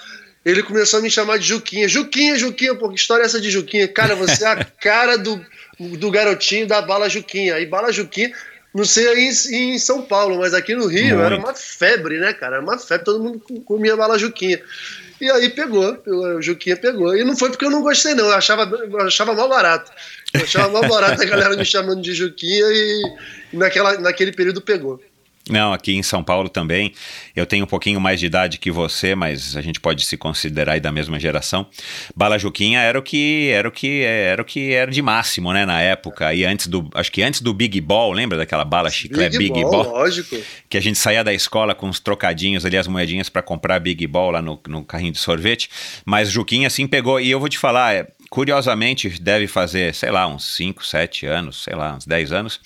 Ele 0.45 0.63
começou 0.63 0.99
a 0.99 1.03
me 1.03 1.11
chamar 1.11 1.39
de 1.39 1.45
Juquinha. 1.45 1.89
Juquinha, 1.89 2.37
Juquinha, 2.37 2.73
pô, 2.73 2.87
que 2.87 2.95
história 2.95 3.23
é 3.23 3.25
essa 3.25 3.41
de 3.41 3.51
Juquinha? 3.51 3.85
Cara, 3.85 4.15
você 4.15 4.45
é 4.45 4.47
a 4.47 4.63
cara 4.79 5.17
do, 5.17 5.45
do 5.77 6.09
garotinho 6.09 6.65
da 6.65 6.81
Bala 6.81 7.09
Juquinha. 7.09 7.59
E 7.59 7.65
Bala 7.65 7.91
Juquinha, 7.91 8.33
não 8.75 8.83
sei 8.83 9.07
aí 9.07 9.29
em, 9.51 9.79
São 9.79 10.01
Paulo, 10.01 10.37
mas 10.37 10.53
aqui 10.53 10.75
no 10.75 10.85
Rio 10.87 11.15
Muito. 11.15 11.21
era 11.21 11.37
uma 11.37 11.53
febre, 11.53 12.19
né, 12.19 12.33
cara? 12.33 12.57
Era 12.57 12.63
uma 12.63 12.77
febre, 12.77 13.05
todo 13.05 13.23
mundo 13.23 13.39
comia 13.63 13.95
bala 13.95 14.19
Juquinha. 14.19 14.61
E 15.21 15.31
aí 15.31 15.49
pegou, 15.49 15.97
o 16.05 16.41
Juquinha 16.41 16.75
pegou. 16.75 17.15
E 17.15 17.23
não 17.23 17.37
foi 17.37 17.49
porque 17.49 17.63
eu 17.63 17.69
não 17.71 17.81
gostei, 17.81 18.13
não. 18.13 18.25
Eu 18.25 18.33
achava, 18.33 18.63
eu 18.63 18.99
achava 18.99 19.33
mal 19.33 19.47
barato. 19.47 19.89
Eu 20.33 20.41
achava 20.41 20.67
mal 20.67 20.89
barato 20.89 21.21
a 21.21 21.25
galera 21.25 21.55
me 21.55 21.63
chamando 21.63 22.01
de 22.01 22.13
Juquinha 22.13 22.65
e 22.65 23.01
naquela, 23.53 23.97
naquele 23.97 24.33
período 24.33 24.59
pegou. 24.59 25.01
Não, 25.47 25.71
aqui 25.71 25.93
em 25.93 26.01
São 26.01 26.23
Paulo 26.23 26.49
também. 26.49 26.91
Eu 27.35 27.45
tenho 27.45 27.65
um 27.65 27.67
pouquinho 27.67 28.01
mais 28.01 28.19
de 28.19 28.25
idade 28.25 28.57
que 28.57 28.71
você, 28.71 29.13
mas 29.13 29.55
a 29.55 29.61
gente 29.61 29.79
pode 29.79 30.03
se 30.03 30.17
considerar 30.17 30.73
aí 30.73 30.79
da 30.79 30.91
mesma 30.91 31.19
geração. 31.19 31.67
Bala 32.15 32.39
Juquinha 32.39 32.79
era 32.79 32.97
o 32.97 33.03
que 33.03 33.49
era 33.51 33.67
o 33.67 33.71
que 33.71 34.01
era 34.01 34.41
o 34.41 34.45
que 34.45 34.73
era 34.73 34.89
de 34.89 35.01
máximo, 35.03 35.53
né, 35.53 35.63
na 35.63 35.79
época. 35.79 36.33
E 36.33 36.43
antes 36.43 36.65
do, 36.65 36.89
acho 36.95 37.11
que 37.11 37.21
antes 37.21 37.41
do 37.41 37.53
Big 37.53 37.79
Ball, 37.79 38.11
lembra 38.11 38.39
daquela 38.39 38.65
bala 38.65 38.89
chiclete 38.89 39.37
Big, 39.37 39.53
Big 39.53 39.63
Ball, 39.63 39.83
Ball? 39.83 39.93
Lógico. 39.99 40.35
Que 40.67 40.77
a 40.77 40.81
gente 40.81 40.97
saía 40.97 41.23
da 41.23 41.33
escola 41.33 41.75
com 41.75 41.89
os 41.89 41.99
trocadinhos 41.99 42.65
ali, 42.65 42.75
as 42.75 42.87
moedinhas 42.87 43.29
para 43.29 43.43
comprar 43.43 43.79
Big 43.79 44.07
Ball 44.07 44.31
lá 44.31 44.41
no, 44.41 44.59
no 44.67 44.83
carrinho 44.83 45.11
de 45.11 45.19
sorvete. 45.19 45.69
Mas 46.03 46.31
Juquinha 46.31 46.65
assim 46.65 46.87
pegou. 46.87 47.19
E 47.19 47.29
eu 47.29 47.39
vou 47.39 47.49
te 47.49 47.59
falar, 47.59 47.93
é, 47.93 48.07
curiosamente 48.31 49.09
deve 49.21 49.45
fazer, 49.45 49.93
sei 49.93 50.09
lá, 50.09 50.25
uns 50.25 50.55
5, 50.55 50.83
7 50.83 51.27
anos, 51.27 51.63
sei 51.63 51.75
lá, 51.75 51.95
uns 51.95 52.05
10 52.07 52.31
anos 52.31 52.59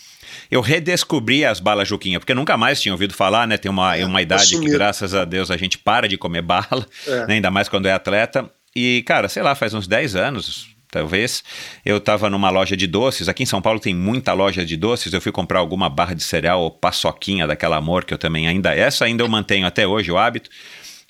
eu 0.50 0.62
redescobri 0.62 1.46
as 1.46 1.60
balas 1.60 1.88
Juquinha, 1.88 2.20
porque 2.20 2.34
nunca 2.34 2.58
mais 2.58 2.82
tinha 2.82 2.94
ouvido 2.94 3.13
falar, 3.13 3.48
né? 3.48 3.58
Tem 3.58 3.70
uma, 3.70 3.96
é, 3.96 4.06
uma 4.06 4.22
idade 4.22 4.60
que, 4.60 4.70
graças 4.70 5.13
a 5.13 5.26
Deus, 5.26 5.52
a 5.52 5.58
gente 5.58 5.78
para 5.78 6.08
de 6.08 6.18
comer 6.18 6.42
bala, 6.42 6.86
é. 7.08 7.28
né? 7.28 7.34
ainda 7.36 7.52
mais 7.52 7.70
quando 7.70 7.88
é 7.88 7.92
atleta. 7.92 8.50
E, 8.76 9.04
cara, 9.04 9.28
sei 9.28 9.44
lá, 9.44 9.56
faz 9.56 9.74
uns 9.74 9.88
10 9.88 10.15
anos, 10.15 10.70
talvez. 10.92 11.44
Eu 11.86 11.98
estava 11.98 12.30
numa 12.30 12.50
loja 12.50 12.76
de 12.76 12.88
doces. 12.88 13.28
Aqui 13.28 13.44
em 13.44 13.46
São 13.46 13.62
Paulo 13.62 13.80
tem 13.80 13.94
muita 13.94 14.34
loja 14.34 14.65
de 14.65 14.78
doces. 14.78 15.13
Eu 15.13 15.22
fui 15.22 15.32
comprar 15.32 15.60
alguma 15.60 15.89
barra 15.89 16.13
de 16.13 16.24
cereal 16.24 16.62
ou 16.62 16.72
paçoquinha 16.72 17.48
daquela 17.48 17.78
amor 17.78 18.06
que 18.06 18.13
eu 18.13 18.18
também 18.18 18.48
ainda. 18.48 18.76
Essa 18.76 19.06
ainda 19.06 19.24
eu 19.24 19.28
mantenho 19.28 19.65
até 19.65 19.88
hoje, 19.88 20.12
o 20.12 20.18
hábito. 20.18 20.50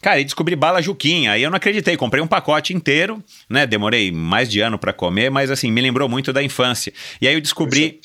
Cara, 0.02 0.20
e 0.20 0.24
descobri 0.24 0.56
bala 0.56 0.82
Juquinha. 0.82 1.34
Aí 1.34 1.44
eu 1.44 1.50
não 1.50 1.58
acreditei, 1.58 1.98
comprei 1.98 2.24
um 2.24 2.28
pacote 2.28 2.74
inteiro, 2.74 3.22
né? 3.50 3.66
Demorei 3.68 4.12
mais 4.12 4.50
de 4.50 4.62
ano 4.62 4.80
para 4.80 4.94
comer, 4.94 5.30
mas 5.30 5.52
assim, 5.52 5.72
me 5.72 5.82
lembrou 5.82 6.08
muito 6.08 6.32
da 6.32 6.42
infância. 6.42 6.94
E 7.22 7.28
aí 7.28 7.34
eu 7.34 7.42
descobri. 7.42 8.00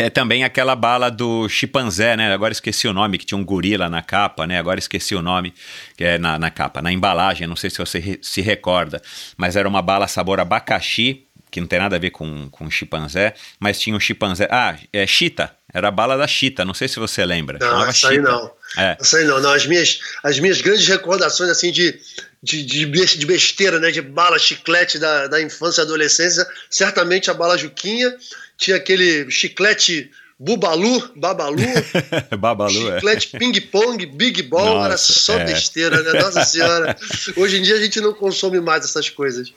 É 0.00 0.08
também 0.08 0.44
aquela 0.44 0.76
bala 0.76 1.10
do 1.10 1.48
chimpanzé, 1.48 2.16
né? 2.16 2.32
Agora 2.32 2.52
esqueci 2.52 2.86
o 2.86 2.92
nome, 2.92 3.18
que 3.18 3.26
tinha 3.26 3.36
um 3.36 3.44
gorila 3.44 3.88
na 3.88 4.00
capa, 4.00 4.46
né? 4.46 4.56
Agora 4.56 4.78
esqueci 4.78 5.12
o 5.12 5.20
nome, 5.20 5.52
que 5.96 6.04
é 6.04 6.16
na, 6.16 6.38
na 6.38 6.52
capa, 6.52 6.80
na 6.80 6.92
embalagem, 6.92 7.48
não 7.48 7.56
sei 7.56 7.68
se 7.68 7.78
você 7.78 7.98
re, 7.98 8.18
se 8.22 8.40
recorda, 8.40 9.02
mas 9.36 9.56
era 9.56 9.68
uma 9.68 9.82
bala 9.82 10.06
sabor 10.06 10.38
abacaxi, 10.38 11.26
que 11.50 11.60
não 11.60 11.66
tem 11.66 11.80
nada 11.80 11.96
a 11.96 11.98
ver 11.98 12.10
com, 12.10 12.48
com 12.48 12.70
chimpanzé, 12.70 13.34
mas 13.58 13.80
tinha 13.80 13.96
um 13.96 13.98
chimpanzé. 13.98 14.46
Ah, 14.52 14.78
é 14.92 15.04
chita, 15.04 15.52
era 15.74 15.88
a 15.88 15.90
bala 15.90 16.16
da 16.16 16.28
chita, 16.28 16.64
não 16.64 16.74
sei 16.74 16.86
se 16.86 17.00
você 17.00 17.24
lembra. 17.24 17.58
Não, 17.58 17.66
Chamava 17.66 17.90
essa 17.90 18.08
aí 18.10 18.18
não. 18.20 18.52
É. 18.76 18.96
Essa 19.00 19.16
aí 19.16 19.24
não, 19.24 19.40
não. 19.40 19.52
As 19.52 19.66
minhas, 19.66 19.98
as 20.22 20.38
minhas 20.38 20.60
grandes 20.60 20.86
recordações, 20.86 21.50
assim, 21.50 21.72
de, 21.72 21.98
de, 22.40 22.64
de 22.64 23.26
besteira, 23.26 23.80
né? 23.80 23.90
De 23.90 24.00
bala 24.00 24.38
chiclete 24.38 24.96
da, 24.96 25.26
da 25.26 25.42
infância 25.42 25.80
e 25.80 25.82
adolescência, 25.82 26.46
certamente 26.70 27.32
a 27.32 27.34
bala 27.34 27.58
Juquinha 27.58 28.14
tinha 28.58 28.76
aquele 28.76 29.30
chiclete 29.30 30.10
Bubalu, 30.38 31.10
Babalu, 31.16 31.56
Babalu 32.38 32.90
é. 32.90 32.94
chiclete 32.96 33.30
é. 33.34 33.38
ping-pong, 33.38 34.06
Big 34.06 34.42
Ball, 34.42 34.74
Nossa, 34.74 34.86
era 34.86 34.96
só 34.98 35.38
é. 35.38 35.44
besteira, 35.44 36.02
né? 36.02 36.20
Nossa 36.20 36.44
Senhora. 36.44 36.96
Hoje 37.36 37.58
em 37.58 37.62
dia 37.62 37.76
a 37.76 37.80
gente 37.80 38.00
não 38.00 38.12
consome 38.12 38.60
mais 38.60 38.84
essas 38.84 39.08
coisas. 39.08 39.52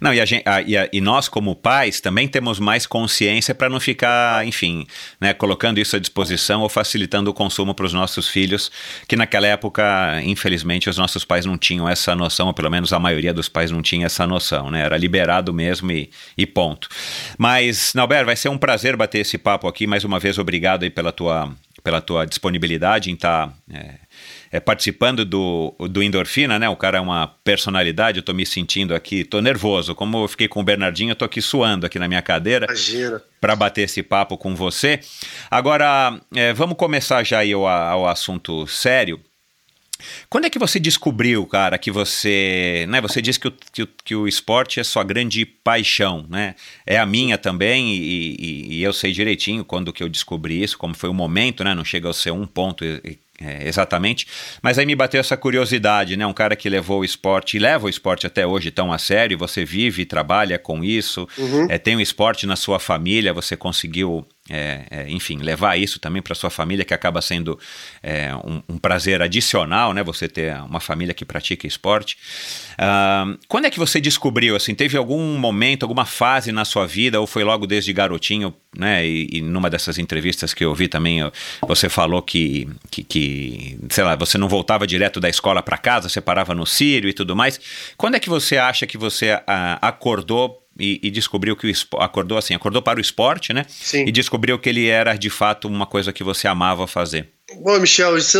Não, 0.00 0.12
e, 0.12 0.24
gente, 0.26 0.42
a, 0.46 0.62
e, 0.62 0.76
a, 0.76 0.88
e, 0.92 1.00
nós, 1.00 1.28
como 1.28 1.54
pais, 1.54 2.00
também 2.00 2.26
temos 2.28 2.58
mais 2.58 2.86
consciência 2.86 3.54
para 3.54 3.68
não 3.68 3.80
ficar, 3.80 4.46
enfim, 4.46 4.86
né, 5.20 5.34
colocando 5.34 5.78
isso 5.78 5.96
à 5.96 5.98
disposição 5.98 6.62
ou 6.62 6.68
facilitando 6.68 7.30
o 7.30 7.34
consumo 7.34 7.74
para 7.74 7.86
os 7.86 7.92
nossos 7.92 8.28
filhos, 8.28 8.70
que 9.08 9.16
naquela 9.16 9.46
época, 9.46 10.20
infelizmente, 10.24 10.88
os 10.88 10.96
nossos 10.96 11.24
pais 11.24 11.44
não 11.44 11.58
tinham 11.58 11.88
essa 11.88 12.14
noção, 12.14 12.48
ou 12.48 12.54
pelo 12.54 12.70
menos 12.70 12.92
a 12.92 12.98
maioria 12.98 13.32
dos 13.32 13.48
pais 13.48 13.70
não 13.70 13.82
tinha 13.82 14.06
essa 14.06 14.26
noção, 14.26 14.70
né? 14.70 14.82
Era 14.82 14.96
liberado 14.96 15.52
mesmo 15.52 15.90
e, 15.90 16.10
e 16.36 16.46
ponto. 16.46 16.88
Mas, 17.38 17.92
Nauber, 17.94 18.24
vai 18.24 18.36
ser 18.36 18.48
um 18.48 18.58
prazer 18.58 18.96
bater 18.96 19.20
esse 19.20 19.38
papo 19.38 19.68
aqui. 19.68 19.86
Mais 19.86 20.04
uma 20.04 20.18
vez, 20.18 20.38
obrigado 20.38 20.84
aí 20.84 20.90
pela 20.90 21.12
tua, 21.12 21.52
pela 21.82 22.00
tua 22.00 22.24
disponibilidade 22.24 23.10
em 23.10 23.14
estar. 23.14 23.48
Tá, 23.48 23.54
é, 23.72 24.03
é, 24.54 24.60
participando 24.60 25.24
do, 25.24 25.74
do 25.90 26.00
Endorfina, 26.00 26.60
né? 26.60 26.68
O 26.68 26.76
cara 26.76 26.98
é 26.98 27.00
uma 27.00 27.26
personalidade, 27.26 28.18
eu 28.20 28.22
tô 28.22 28.32
me 28.32 28.46
sentindo 28.46 28.94
aqui, 28.94 29.24
tô 29.24 29.40
nervoso. 29.40 29.96
Como 29.96 30.22
eu 30.22 30.28
fiquei 30.28 30.46
com 30.46 30.60
o 30.60 30.62
Bernardinho, 30.62 31.10
eu 31.10 31.16
tô 31.16 31.24
aqui 31.24 31.42
suando 31.42 31.86
aqui 31.86 31.98
na 31.98 32.06
minha 32.06 32.22
cadeira. 32.22 32.66
Imagina. 32.66 33.20
Para 33.40 33.56
bater 33.56 33.82
esse 33.82 34.00
papo 34.00 34.38
com 34.38 34.54
você. 34.54 35.00
Agora, 35.50 36.20
é, 36.32 36.52
vamos 36.52 36.76
começar 36.76 37.24
já 37.24 37.40
aí 37.40 37.52
ao, 37.52 37.66
ao 37.66 38.06
assunto 38.06 38.64
sério. 38.68 39.20
Quando 40.30 40.44
é 40.44 40.50
que 40.50 40.58
você 40.58 40.78
descobriu, 40.78 41.44
cara, 41.46 41.76
que 41.76 41.90
você. 41.90 42.86
Né, 42.88 43.00
você 43.00 43.20
disse 43.20 43.40
que 43.40 43.48
o, 43.48 43.50
que, 43.50 43.88
que 44.04 44.14
o 44.14 44.28
esporte 44.28 44.78
é 44.78 44.84
sua 44.84 45.02
grande 45.02 45.44
paixão, 45.44 46.26
né? 46.30 46.54
É 46.86 46.96
a 46.96 47.06
minha 47.06 47.36
também, 47.36 47.92
e, 47.92 48.36
e, 48.38 48.74
e, 48.74 48.82
eu 48.84 48.92
sei 48.92 49.10
direitinho 49.10 49.64
quando 49.64 49.92
que 49.92 50.02
eu 50.02 50.08
descobri 50.08 50.62
isso, 50.62 50.78
como 50.78 50.94
foi 50.94 51.08
o 51.08 51.14
momento, 51.14 51.64
né? 51.64 51.74
Não 51.74 51.84
chega 51.84 52.08
a 52.08 52.14
ser 52.14 52.30
um 52.30 52.46
ponto 52.46 52.84
é, 53.44 53.68
exatamente, 53.68 54.26
mas 54.62 54.78
aí 54.78 54.86
me 54.86 54.94
bateu 54.94 55.20
essa 55.20 55.36
curiosidade, 55.36 56.16
né? 56.16 56.26
Um 56.26 56.32
cara 56.32 56.56
que 56.56 56.68
levou 56.68 57.00
o 57.00 57.04
esporte 57.04 57.56
e 57.56 57.60
leva 57.60 57.86
o 57.86 57.88
esporte 57.88 58.26
até 58.26 58.46
hoje 58.46 58.70
tão 58.70 58.92
a 58.92 58.98
sério, 58.98 59.36
você 59.36 59.64
vive 59.64 60.02
e 60.02 60.06
trabalha 60.06 60.58
com 60.58 60.82
isso, 60.82 61.28
uhum. 61.36 61.66
é, 61.68 61.76
tem 61.78 61.94
o 61.94 61.98
um 61.98 62.00
esporte 62.00 62.46
na 62.46 62.56
sua 62.56 62.78
família, 62.78 63.32
você 63.32 63.56
conseguiu 63.56 64.26
é, 64.50 64.84
é, 64.90 65.10
enfim, 65.10 65.38
levar 65.38 65.78
isso 65.78 65.98
também 65.98 66.20
para 66.20 66.34
sua 66.34 66.50
família, 66.50 66.84
que 66.84 66.92
acaba 66.92 67.22
sendo 67.22 67.58
é, 68.02 68.34
um, 68.36 68.62
um, 68.68 68.78
prazer 68.78 69.22
adicional, 69.22 69.94
né? 69.94 70.02
Você 70.04 70.28
ter 70.28 70.54
uma 70.56 70.80
família 70.80 71.14
que 71.14 71.24
pratica 71.24 71.66
esporte. 71.66 72.18
Uh, 72.74 73.38
quando 73.48 73.64
é 73.64 73.70
que 73.70 73.78
você 73.78 74.02
descobriu, 74.02 74.54
assim, 74.54 74.74
teve 74.74 74.98
algum 74.98 75.38
momento, 75.38 75.84
alguma 75.84 76.04
fase 76.04 76.52
na 76.52 76.66
sua 76.66 76.86
vida, 76.86 77.18
ou 77.18 77.26
foi 77.26 77.42
logo 77.42 77.66
desde 77.66 77.90
garotinho, 77.94 78.54
né? 78.76 79.06
E, 79.06 79.28
e 79.32 79.40
numa 79.40 79.70
dessas 79.70 79.98
entrevistas 79.98 80.52
que 80.52 80.62
eu 80.62 80.74
vi 80.74 80.88
também, 80.88 81.20
você 81.66 81.88
falou 81.88 82.20
que, 82.20 82.68
que, 82.90 83.02
que, 83.02 83.78
sei 83.88 84.04
lá, 84.04 84.14
você 84.14 84.36
não 84.36 84.48
voltava 84.48 84.86
direto 84.86 85.20
da 85.20 85.28
escola 85.30 85.62
para 85.62 85.78
casa, 85.78 86.10
você 86.10 86.20
parava 86.20 86.54
no 86.54 86.66
Sírio 86.66 87.08
e 87.08 87.14
tudo 87.14 87.34
mais. 87.34 87.58
Quando 87.96 88.16
é 88.16 88.20
que 88.20 88.28
você 88.28 88.58
acha 88.58 88.86
que 88.86 88.98
você 88.98 89.36
uh, 89.36 89.40
acordou 89.80 90.63
e, 90.78 91.00
e, 91.02 91.10
descobriu 91.10 91.56
que 91.56 91.70
o 91.70 92.00
acordou 92.00 92.36
assim, 92.36 92.54
acordou 92.54 92.82
para 92.82 92.98
o 92.98 93.00
esporte, 93.00 93.52
né? 93.52 93.64
Sim. 93.68 94.04
E 94.06 94.12
descobriu 94.12 94.58
que 94.58 94.68
ele 94.68 94.88
era 94.88 95.14
de 95.16 95.30
fato 95.30 95.68
uma 95.68 95.86
coisa 95.86 96.12
que 96.12 96.24
você 96.24 96.48
amava 96.48 96.86
fazer. 96.86 97.28
Bom, 97.56 97.78
Michel, 97.78 98.18
isso 98.18 98.38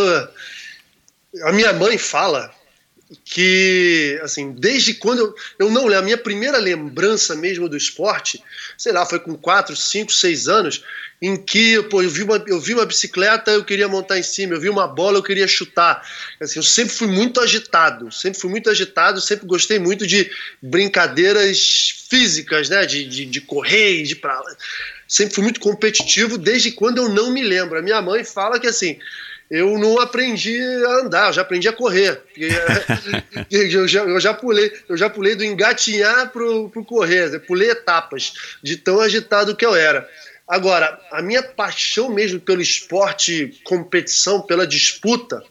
a 1.43 1.53
minha 1.53 1.73
mãe 1.73 1.99
fala 1.99 2.53
que 3.25 4.19
assim, 4.23 4.53
desde 4.53 4.95
quando 4.95 5.21
eu, 5.21 5.35
eu 5.59 5.71
não 5.71 5.83
lembro, 5.83 5.99
a 5.99 6.03
minha 6.03 6.19
primeira 6.19 6.59
lembrança 6.59 7.35
mesmo 7.37 7.69
do 7.69 7.77
esporte, 7.77 8.43
sei 8.77 8.93
lá, 8.93 9.07
foi 9.07 9.21
com 9.21 9.37
4, 9.37 9.77
5, 9.77 10.13
6 10.13 10.49
anos, 10.49 10.85
em 11.21 11.37
que 11.37 11.83
pô, 11.85 12.03
eu, 12.03 12.11
vi 12.11 12.23
uma, 12.23 12.43
eu 12.47 12.61
vi 12.61 12.75
uma 12.75 12.85
bicicleta, 12.85 13.51
eu 13.51 13.65
queria 13.65 13.89
montar 13.89 14.19
em 14.19 14.23
cima, 14.23 14.55
eu 14.55 14.61
vi 14.61 14.69
uma 14.69 14.87
bola, 14.87 15.19
eu 15.19 15.23
queria 15.23 15.47
chutar. 15.47 16.07
Assim, 16.41 16.59
eu 16.59 16.63
sempre 16.63 16.95
fui 16.95 17.09
muito 17.09 17.41
agitado, 17.41 18.13
sempre 18.13 18.41
fui 18.41 18.51
muito 18.51 18.69
agitado, 18.69 19.21
sempre 19.21 19.47
gostei 19.47 19.79
muito 19.79 20.07
de 20.07 20.31
brincadeiras 20.61 22.07
físicas, 22.09 22.69
né? 22.69 22.85
De, 22.87 23.05
de, 23.07 23.25
de 23.25 23.41
correr, 23.41 24.03
de 24.03 24.17
pra... 24.17 24.41
Sempre 25.09 25.35
fui 25.35 25.45
muito 25.45 25.61
competitivo 25.61 26.37
desde 26.37 26.73
quando 26.73 26.99
eu 26.99 27.09
não 27.09 27.31
me 27.31 27.43
lembro. 27.43 27.79
A 27.79 27.83
minha 27.83 28.01
mãe 28.03 28.25
fala 28.25 28.59
que 28.59 28.67
assim 28.67 28.99
eu 29.51 29.79
não 29.79 30.01
aprendi 30.01 30.59
a 30.59 30.91
andar, 31.01 31.29
eu 31.29 31.33
já 31.35 31.43
aprendi 31.43 31.69
a 31.69 31.73
correr. 31.73 32.21
eu, 33.51 33.87
já, 33.87 34.03
eu, 34.03 34.19
já, 34.19 34.33
pulei, 34.33 34.73
eu 34.89 34.97
já 34.97 35.11
pulei 35.11 35.35
do 35.35 35.45
engatinhar 35.45 36.31
pro, 36.31 36.71
pro 36.71 36.85
correr, 36.85 37.39
pulei 37.41 37.71
etapas 37.71 38.33
de 38.63 38.77
tão 38.77 39.01
agitado 39.01 39.55
que 39.55 39.65
eu 39.65 39.75
era. 39.75 40.09
Agora, 40.47 41.01
a 41.11 41.23
minha 41.23 41.43
paixão 41.43 42.11
mesmo 42.11 42.39
pelo 42.39 42.61
esporte, 42.61 43.59
competição, 43.65 44.43
pela 44.43 44.67
disputa, 44.67 45.43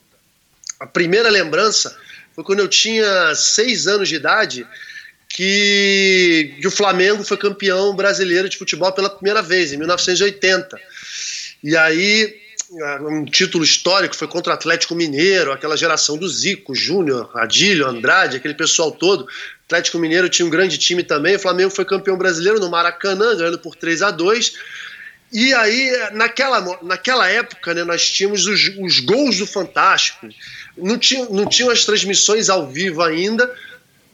a 0.80 0.86
primeira 0.86 1.30
lembrança 1.30 1.98
foi 2.36 2.44
quando 2.44 2.60
eu 2.60 2.68
tinha 2.68 3.34
seis 3.36 3.88
anos 3.88 4.10
de 4.10 4.16
idade, 4.16 4.68
que, 5.30 6.56
que 6.62 6.68
o 6.68 6.72
Flamengo 6.72 7.24
foi 7.24 7.38
campeão 7.38 7.96
brasileiro 7.96 8.48
de 8.48 8.58
futebol 8.58 8.92
pela 8.92 9.10
primeira 9.10 9.42
vez, 9.42 9.74
em 9.74 9.78
1980. 9.78 10.80
E 11.64 11.76
aí, 11.76 12.36
um 13.02 13.26
título 13.26 13.64
histórico 13.64 14.16
foi 14.16 14.28
contra 14.28 14.52
o 14.52 14.54
Atlético 14.54 14.94
Mineiro, 14.96 15.52
aquela 15.52 15.78
geração 15.78 16.18
do 16.18 16.28
Zico, 16.30 16.76
Júnior, 16.76 17.32
Adílio, 17.36 17.88
Andrade, 17.88 18.38
aquele 18.38 18.54
pessoal 18.54 18.92
todo. 18.92 19.28
Atlético 19.74 20.00
Mineiro 20.00 20.30
tinha 20.30 20.46
um 20.46 20.50
grande 20.50 20.78
time 20.78 21.04
também. 21.04 21.36
O 21.36 21.40
Flamengo 21.40 21.72
foi 21.72 21.84
campeão 21.84 22.18
brasileiro 22.18 22.60
no 22.60 22.70
Maracanã, 22.70 23.36
ganhando 23.36 23.60
por 23.60 23.76
3 23.76 24.02
a 24.04 24.12
2 24.12 24.54
e 25.34 25.52
aí, 25.56 25.92
naquela, 26.12 26.80
naquela 26.84 27.28
época, 27.28 27.74
né, 27.74 27.84
nós 27.84 28.08
tínhamos 28.08 28.46
os, 28.46 28.72
os 28.80 29.00
gols 29.00 29.40
do 29.40 29.48
Fantástico. 29.48 30.30
Não, 30.78 30.96
tinha, 30.96 31.26
não 31.26 31.50
tinham 31.50 31.72
as 31.72 31.84
transmissões 31.84 32.50
ao 32.50 32.70
vivo 32.70 33.02
ainda. 33.02 33.52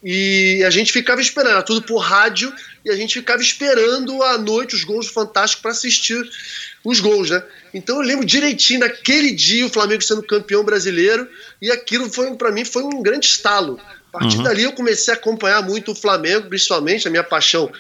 E 0.02 0.64
a 0.66 0.70
gente 0.70 0.94
ficava 0.94 1.20
esperando, 1.20 1.52
era 1.52 1.62
tudo 1.62 1.82
por 1.82 1.98
rádio, 1.98 2.54
e 2.86 2.90
a 2.90 2.96
gente 2.96 3.16
ficava 3.16 3.42
esperando 3.42 4.24
à 4.24 4.38
noite 4.38 4.76
os 4.76 4.86
gols 4.86 5.08
do 5.08 5.12
Fantástico 5.12 5.62
para 5.62 5.72
assistir 5.72 6.26
os 6.86 7.02
gols, 7.02 7.30
né? 7.30 7.44
Então 7.74 7.98
eu 7.98 8.02
lembro 8.02 8.26
direitinho, 8.26 8.80
naquele 8.80 9.32
dia, 9.34 9.66
o 9.66 9.70
Flamengo 9.70 10.02
sendo 10.02 10.24
campeão 10.24 10.64
brasileiro, 10.64 11.28
e 11.62 11.70
aquilo 11.70 12.10
foi 12.10 12.34
para 12.36 12.50
mim 12.50 12.64
foi 12.64 12.84
um 12.84 13.04
grande 13.04 13.26
estalo. 13.26 13.78
A 14.14 14.20
partir 14.20 14.38
uhum. 14.38 14.44
dali 14.44 14.64
eu 14.64 14.74
comecei 14.74 15.14
a 15.14 15.18
acompanhar 15.18 15.62
muito 15.62 15.92
o 15.92 15.96
Flamengo, 15.96 16.50
principalmente 16.50 17.08
a 17.08 17.12
minha 17.12 17.24
paixão 17.24 17.72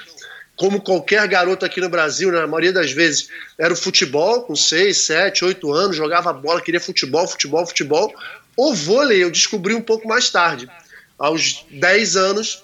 como 0.59 0.81
qualquer 0.81 1.25
garoto 1.25 1.65
aqui 1.65 1.79
no 1.79 1.87
Brasil, 1.87 2.33
na 2.33 2.45
maioria 2.45 2.73
das 2.73 2.91
vezes, 2.91 3.29
era 3.57 3.73
o 3.73 3.77
futebol, 3.77 4.41
com 4.41 4.57
6, 4.57 4.97
7, 4.97 5.45
8 5.45 5.71
anos, 5.71 5.95
jogava 5.95 6.33
bola, 6.33 6.59
queria 6.59 6.81
futebol, 6.81 7.25
futebol, 7.25 7.65
futebol. 7.65 8.13
O 8.57 8.75
vôlei 8.75 9.23
eu 9.23 9.31
descobri 9.31 9.73
um 9.73 9.81
pouco 9.81 10.05
mais 10.05 10.29
tarde, 10.29 10.69
aos 11.17 11.65
10 11.71 12.17
anos, 12.17 12.61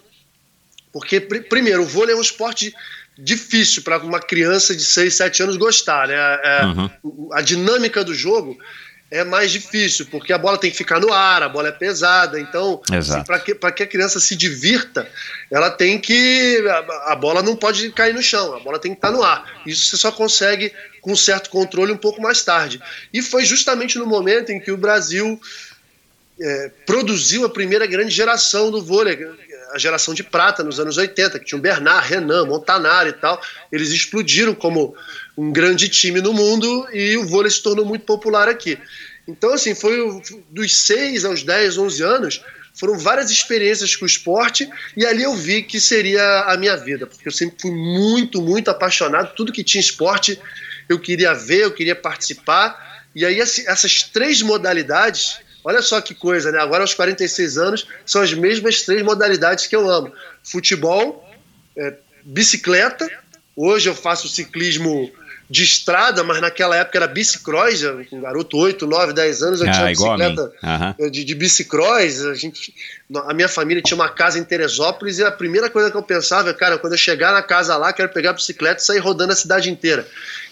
porque, 0.91 1.21
primeiro, 1.21 1.83
o 1.83 1.85
vôlei 1.85 2.13
é 2.13 2.17
um 2.17 2.21
esporte 2.21 2.75
difícil 3.17 3.81
para 3.81 3.97
uma 3.99 4.19
criança 4.19 4.75
de 4.75 4.83
6, 4.83 5.15
7 5.15 5.43
anos 5.43 5.55
gostar. 5.55 6.09
Né? 6.09 6.15
É, 6.15 6.65
uhum. 6.65 7.29
A 7.31 7.41
dinâmica 7.41 8.03
do 8.03 8.13
jogo 8.13 8.57
é 9.11 9.23
mais 9.23 9.51
difícil, 9.51 10.07
porque 10.07 10.33
a 10.33 10.37
bola 10.37 10.57
tem 10.57 10.71
que 10.71 10.77
ficar 10.77 10.99
no 10.99 11.13
ar, 11.13 11.43
a 11.43 11.49
bola 11.49 11.69
é 11.69 11.71
pesada. 11.71 12.39
Então, 12.39 12.81
assim, 12.91 13.23
para 13.23 13.39
que, 13.39 13.53
que 13.53 13.83
a 13.83 13.87
criança 13.87 14.19
se 14.19 14.35
divirta, 14.35 15.07
ela 15.51 15.69
tem 15.69 15.99
que. 15.99 16.63
A, 16.67 17.13
a, 17.13 17.15
bola 17.15 17.43
não 17.43 17.55
pode 17.55 17.91
cair 17.91 18.13
no 18.13 18.21
chão, 18.21 18.55
a 18.55 18.59
bola 18.59 18.79
tem 18.79 18.91
que 18.91 18.97
estar 18.97 19.11
no 19.11 19.23
ar. 19.23 19.61
Isso 19.65 19.87
você 19.87 19.97
só 19.97 20.11
consegue 20.11 20.73
com 21.01 21.11
um 21.11 21.15
certo 21.15 21.49
controle 21.49 21.91
um 21.91 21.97
pouco 21.97 22.21
mais 22.21 22.43
tarde. 22.43 22.81
E 23.13 23.21
foi 23.21 23.45
justamente 23.45 23.97
no 23.99 24.07
momento 24.07 24.51
em 24.51 24.59
que 24.59 24.71
o 24.71 24.77
Brasil 24.77 25.39
é, 26.41 26.71
produziu 26.85 27.45
a 27.45 27.49
primeira 27.49 27.85
grande 27.85 28.09
geração 28.09 28.71
do 28.71 28.83
vôlei, 28.83 29.17
a 29.75 29.77
geração 29.77 30.13
de 30.13 30.23
prata 30.23 30.63
nos 30.63 30.79
anos 30.79 30.95
80, 30.95 31.37
que 31.37 31.45
tinha 31.45 31.59
o 31.59 31.61
Bernard, 31.61 32.07
Renan, 32.07 32.45
Montanari 32.45 33.09
e 33.09 33.13
tal. 33.13 33.41
Eles 33.69 33.91
explodiram 33.91 34.55
como 34.55 34.95
um 35.37 35.51
grande 35.51 35.89
time 35.89 36.21
no 36.21 36.31
mundo 36.31 36.87
e 36.93 37.17
o 37.17 37.27
vôlei 37.27 37.51
se 37.51 37.61
tornou 37.61 37.85
muito 37.85 38.05
popular 38.05 38.47
aqui. 38.47 38.79
Então, 39.27 39.53
assim, 39.53 39.75
foi 39.75 40.21
dos 40.49 40.77
6 40.77 41.25
aos 41.25 41.43
10, 41.43 41.77
11 41.77 42.03
anos, 42.03 42.41
foram 42.73 42.97
várias 42.97 43.29
experiências 43.29 43.97
com 43.97 44.05
o 44.05 44.07
esporte 44.07 44.69
e 44.95 45.05
ali 45.05 45.23
eu 45.23 45.35
vi 45.35 45.61
que 45.61 45.77
seria 45.77 46.43
a 46.43 46.55
minha 46.55 46.77
vida, 46.77 47.05
porque 47.05 47.27
eu 47.27 47.31
sempre 47.31 47.57
fui 47.59 47.71
muito, 47.71 48.41
muito 48.41 48.71
apaixonado. 48.71 49.35
Tudo 49.35 49.51
que 49.51 49.63
tinha 49.63 49.81
esporte 49.81 50.39
eu 50.87 50.97
queria 50.97 51.33
ver, 51.33 51.63
eu 51.63 51.71
queria 51.71 51.95
participar. 51.97 53.03
E 53.13 53.25
aí, 53.25 53.41
essas 53.41 54.03
três 54.03 54.41
modalidades, 54.41 55.39
olha 55.65 55.81
só 55.81 55.99
que 55.99 56.13
coisa, 56.13 56.51
né? 56.51 56.59
Agora, 56.59 56.83
aos 56.83 56.93
46 56.93 57.57
anos, 57.57 57.87
são 58.05 58.21
as 58.21 58.33
mesmas 58.33 58.83
três 58.83 59.01
modalidades 59.01 59.67
que 59.67 59.75
eu 59.75 59.89
amo: 59.89 60.13
futebol, 60.43 61.27
é, 61.75 61.95
bicicleta. 62.23 63.09
Hoje 63.55 63.89
eu 63.89 63.95
faço 63.95 64.29
ciclismo 64.29 65.11
de 65.49 65.63
estrada, 65.63 66.23
mas 66.23 66.41
naquela 66.41 66.75
época 66.75 66.97
era 66.97 67.07
bicicross, 67.07 67.83
um 68.11 68.21
garoto 68.21 68.57
8, 68.57 68.87
9, 68.87 69.13
10 69.13 69.41
anos, 69.43 69.61
eu 69.61 69.69
ah, 69.69 69.71
tinha 69.71 69.85
bicicleta 69.87 70.51
uhum. 70.63 71.11
de, 71.11 71.23
de 71.23 71.35
bicicross, 71.35 72.25
a, 72.25 72.33
gente, 72.33 72.73
a 73.27 73.33
minha 73.33 73.47
família 73.47 73.81
tinha 73.81 73.95
uma 73.95 74.09
casa 74.09 74.39
em 74.39 74.43
Teresópolis 74.43 75.19
e 75.19 75.23
a 75.23 75.31
primeira 75.31 75.69
coisa 75.69 75.91
que 75.91 75.97
eu 75.97 76.01
pensava, 76.01 76.51
cara, 76.53 76.79
quando 76.79 76.93
eu 76.93 76.97
chegar 76.97 77.31
na 77.31 77.43
casa 77.43 77.77
lá, 77.77 77.93
quero 77.93 78.09
pegar 78.09 78.31
a 78.31 78.33
bicicleta 78.33 78.81
e 78.81 78.85
sair 78.85 78.99
rodando 78.99 79.33
a 79.33 79.35
cidade 79.35 79.69
inteira. 79.69 80.07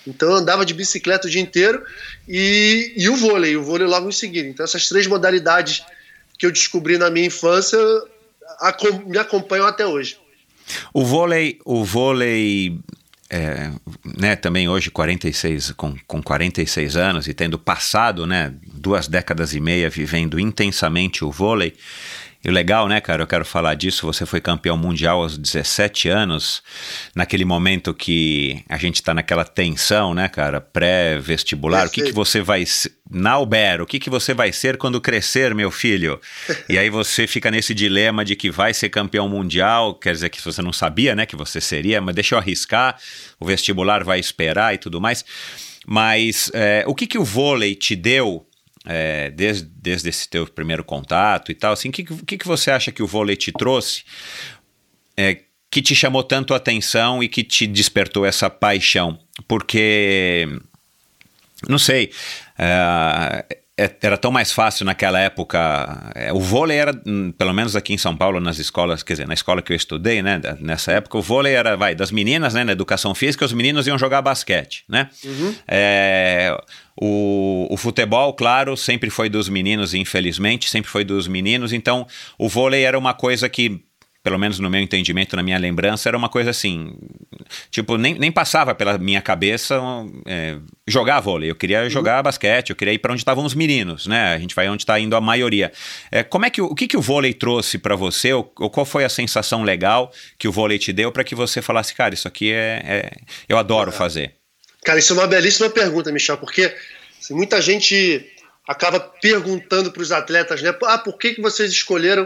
Então 0.06 0.30
eu 0.30 0.36
andava 0.36 0.66
de 0.66 0.74
bicicleta 0.74 1.28
o 1.28 1.32
dia 1.32 1.42
inteiro 1.42 1.84
e, 2.28 2.94
e 2.96 3.10
o 3.10 3.16
vôlei, 3.16 3.58
o 3.58 3.64
vôlei 3.64 3.88
logo 3.88 4.08
em 4.08 4.12
seguida. 4.12 4.48
Então 4.48 4.64
essas 4.64 4.88
três 4.88 5.08
modalidades 5.08 5.84
que 6.38 6.46
eu 6.46 6.52
descobri 6.52 6.98
na 7.00 7.10
minha 7.10 7.26
infância 7.26 7.80
me 9.08 9.18
acompanham 9.18 9.66
até 9.66 9.88
hoje. 9.88 10.18
O 10.94 11.04
vôlei, 11.04 11.60
o 11.66 11.84
vôlei 11.84 12.78
é, 13.34 13.72
né, 14.06 14.36
também 14.36 14.70
hoje 14.70 14.92
46, 14.92 15.72
com, 15.72 15.96
com 16.06 16.22
46 16.22 16.96
anos 16.96 17.28
e 17.28 17.34
tendo 17.34 17.58
passado 17.58 18.28
né, 18.28 18.54
duas 18.64 19.08
décadas 19.08 19.56
e 19.56 19.60
meia 19.60 19.90
vivendo 19.90 20.40
intensamente 20.40 21.26
o 21.26 21.32
vôlei, 21.32 21.74
e 22.44 22.52
legal, 22.52 22.90
né, 22.90 23.00
cara? 23.00 23.24
Eu 23.24 23.28
quero 23.28 23.46
falar 23.46 23.74
disso. 23.76 24.06
Você 24.06 24.26
foi 24.26 24.42
campeão 24.42 24.76
mundial 24.76 25.22
aos 25.22 25.38
17 25.38 26.10
anos, 26.10 26.62
naquele 27.16 27.46
momento 27.46 27.94
que 27.94 28.64
a 28.68 28.78
gente 28.78 28.96
está 28.96 29.14
naquela 29.14 29.46
tensão, 29.46 30.14
né, 30.14 30.28
cara? 30.28 30.60
Pré-vestibular. 30.60 31.88
O 31.88 31.90
que, 31.90 32.04
que 32.04 32.12
você 32.12 32.42
vai. 32.42 32.66
Na 33.10 33.34
Albero, 33.34 33.84
o 33.84 33.88
que, 33.88 34.00
que 34.00 34.10
você 34.10 34.34
vai 34.34 34.52
ser 34.52 34.76
quando 34.76 35.00
crescer, 35.00 35.56
meu 35.56 35.72
filho? 35.72 36.20
e 36.68 36.78
aí 36.78 36.90
você 36.90 37.28
fica 37.28 37.50
nesse 37.50 37.74
dilema 37.74 38.26
de 38.26 38.36
que 38.36 38.50
vai 38.50 38.74
ser 38.74 38.90
campeão 38.90 39.30
mundial, 39.30 39.94
quer 39.94 40.14
dizer 40.14 40.30
que 40.30 40.44
você 40.44 40.62
não 40.62 40.74
sabia, 40.74 41.16
né, 41.16 41.26
que 41.26 41.36
você 41.36 41.62
seria, 41.62 42.02
mas 42.02 42.16
deixa 42.16 42.34
eu 42.34 42.40
arriscar, 42.40 42.98
o 43.40 43.46
vestibular 43.46 44.04
vai 44.04 44.20
esperar 44.20 44.74
e 44.74 44.78
tudo 44.78 45.00
mais. 45.00 45.24
Mas 45.86 46.50
é, 46.54 46.84
o 46.88 46.96
que, 46.96 47.06
que 47.06 47.18
o 47.18 47.24
vôlei 47.24 47.76
te 47.76 47.96
deu 47.96 48.46
é, 48.86 49.32
desde, 49.32 49.66
desde 49.66 50.10
esse 50.10 50.30
teu 50.30 50.46
primeiro 50.48 50.84
contato 50.84 51.52
e 51.52 51.56
tal, 51.56 51.74
assim, 51.74 51.90
o 51.90 51.92
que, 51.92 52.04
que, 52.04 52.38
que 52.38 52.48
você 52.48 52.72
acha 52.72 52.92
que 52.92 53.02
o 53.02 53.08
vôlei 53.08 53.36
te 53.36 53.52
trouxe 53.52 54.04
é, 55.16 55.40
que 55.72 55.82
te 55.82 55.96
chamou 55.96 56.24
tanto 56.24 56.54
a 56.54 56.58
atenção 56.58 57.24
e 57.24 57.28
que 57.28 57.44
te 57.44 57.66
despertou 57.66 58.26
essa 58.26 58.50
paixão? 58.50 59.18
Porque, 59.48 60.48
não 61.68 61.80
sei, 61.80 62.12
é, 62.58 63.63
era 63.76 64.18
tão 64.18 64.32
mais 64.32 64.52
fácil 64.52 64.86
naquela 64.86 65.20
época. 65.20 66.12
É, 66.14 66.32
o 66.32 66.40
vôlei 66.40 66.78
era, 66.78 66.94
hum, 67.08 67.32
pelo 67.32 67.54
menos 67.54 67.76
aqui 67.76 67.92
em 67.92 67.98
São 67.98 68.16
Paulo, 68.16 68.40
nas 68.40 68.60
escolas, 68.60 69.02
quer 69.02 69.14
dizer, 69.14 69.28
na 69.28 69.34
escola 69.34 69.64
que 69.64 69.74
eu 69.74 69.76
estudei, 69.76 70.22
né? 70.22 70.40
Nessa 70.60 70.92
época, 70.92 71.18
o 71.18 71.22
vôlei 71.22 71.54
era, 71.54 71.76
vai, 71.76 71.96
das 71.96 72.12
meninas, 72.12 72.54
né? 72.54 72.64
Na 72.64 72.72
educação 72.72 73.16
física, 73.16 73.44
os 73.44 73.54
meninos 73.54 73.88
iam 73.88 73.98
jogar 73.98 74.22
basquete, 74.22 74.84
né? 74.88 75.10
É, 75.68 76.56
o, 76.96 77.68
o 77.72 77.76
futebol, 77.76 78.34
claro, 78.34 78.78
sempre 78.78 79.10
foi 79.10 79.28
dos 79.28 79.50
meninos, 79.50 79.96
infelizmente, 79.96 80.70
sempre 80.70 80.92
foi 80.92 81.04
dos 81.04 81.28
meninos. 81.28 81.74
Então, 81.74 82.06
o 82.38 82.48
vôlei 82.48 82.84
era 82.84 82.98
uma 82.98 83.16
coisa 83.16 83.50
que 83.50 83.84
pelo 84.24 84.40
menos 84.40 84.58
no 84.58 84.70
meu 84.70 84.80
entendimento, 84.80 85.36
na 85.36 85.44
minha 85.44 85.58
lembrança, 85.58 86.08
era 86.08 86.18
uma 86.18 86.30
coisa 86.30 86.50
assim. 86.50 86.96
Tipo, 87.70 87.98
nem, 87.98 88.18
nem 88.18 88.32
passava 88.32 88.74
pela 88.74 88.98
minha 88.98 89.22
cabeça 89.22 89.78
é, 90.26 90.56
jogar 90.88 91.20
vôlei. 91.20 91.52
Eu 91.52 91.56
queria 91.56 91.90
jogar 91.90 92.24
basquete, 92.24 92.70
eu 92.70 92.76
queria 92.76 92.94
ir 92.94 93.00
para 93.00 93.12
onde 93.12 93.20
estavam 93.20 93.44
os 93.44 93.54
meninos, 93.54 94.08
né? 94.08 94.34
A 94.34 94.40
gente 94.40 94.56
vai 94.56 94.70
onde 94.70 94.84
está 94.84 94.98
indo 94.98 95.14
a 95.18 95.20
maioria. 95.20 95.74
É, 96.10 96.24
como 96.24 96.46
é 96.46 96.50
que 96.50 96.62
o, 96.62 96.74
que, 96.74 96.88
que 96.88 96.96
o 96.96 97.02
vôlei 97.02 97.34
trouxe 97.34 97.78
para 97.78 97.98
você? 97.98 98.32
Ou, 98.32 98.50
ou 98.60 98.70
qual 98.70 98.86
foi 98.86 99.04
a 99.04 99.10
sensação 99.10 99.62
legal 99.62 100.10
que 100.38 100.48
o 100.48 100.54
vôlei 100.54 100.80
te 100.80 100.94
deu 100.94 101.12
para 101.12 101.26
que 101.26 101.36
você 101.36 101.62
falasse, 101.62 101.94
cara, 101.94 102.14
isso 102.14 102.28
aqui 102.28 102.54
é, 102.54 102.82
é- 102.86 103.12
eu 103.50 103.58
adoro 103.58 103.92
fazer? 103.92 104.36
Cara, 104.86 105.00
isso 105.00 105.12
é 105.12 105.18
uma 105.18 105.28
belíssima 105.28 105.70
pergunta, 105.70 106.14
Michel, 106.14 106.38
porque 106.38 106.74
assim, 107.20 107.34
muita 107.34 107.62
gente 107.62 108.26
acaba 108.66 109.02
perguntando 109.02 109.92
para 109.92 110.02
os 110.02 110.14
atletas, 110.14 110.62
né? 110.62 110.74
Ah, 110.84 110.98
por 110.98 111.18
que, 111.18 111.36
que 111.36 111.42
vocês 111.42 111.70
escolheram 111.70 112.26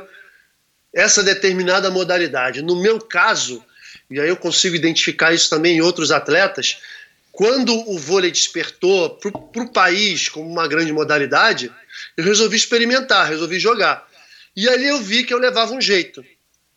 essa 0.98 1.22
determinada 1.22 1.92
modalidade? 1.92 2.64
No 2.64 2.76
meu 2.82 3.00
caso, 3.00 3.64
e 4.10 4.20
aí 4.20 4.28
eu 4.28 4.36
consigo 4.36 4.76
identificar 4.76 5.32
isso 5.32 5.50
também 5.50 5.78
em 5.78 5.82
outros 5.82 6.12
atletas, 6.12 6.78
quando 7.32 7.72
o 7.88 8.00
vôlei 8.00 8.32
despertou 8.32 9.12
para 9.12 9.62
o 9.62 9.72
país 9.72 10.28
como 10.28 10.50
uma 10.50 10.68
grande 10.68 10.92
modalidade, 10.92 11.72
eu 12.18 12.24
resolvi 12.24 12.58
experimentar, 12.58 13.30
resolvi 13.30 13.60
jogar. 13.60 14.08
E 14.56 14.68
ali 14.68 14.88
eu 14.88 15.00
vi 15.00 15.24
que 15.24 15.32
eu 15.32 15.38
levava 15.38 15.72
um 15.72 15.80
jeito. 15.80 16.26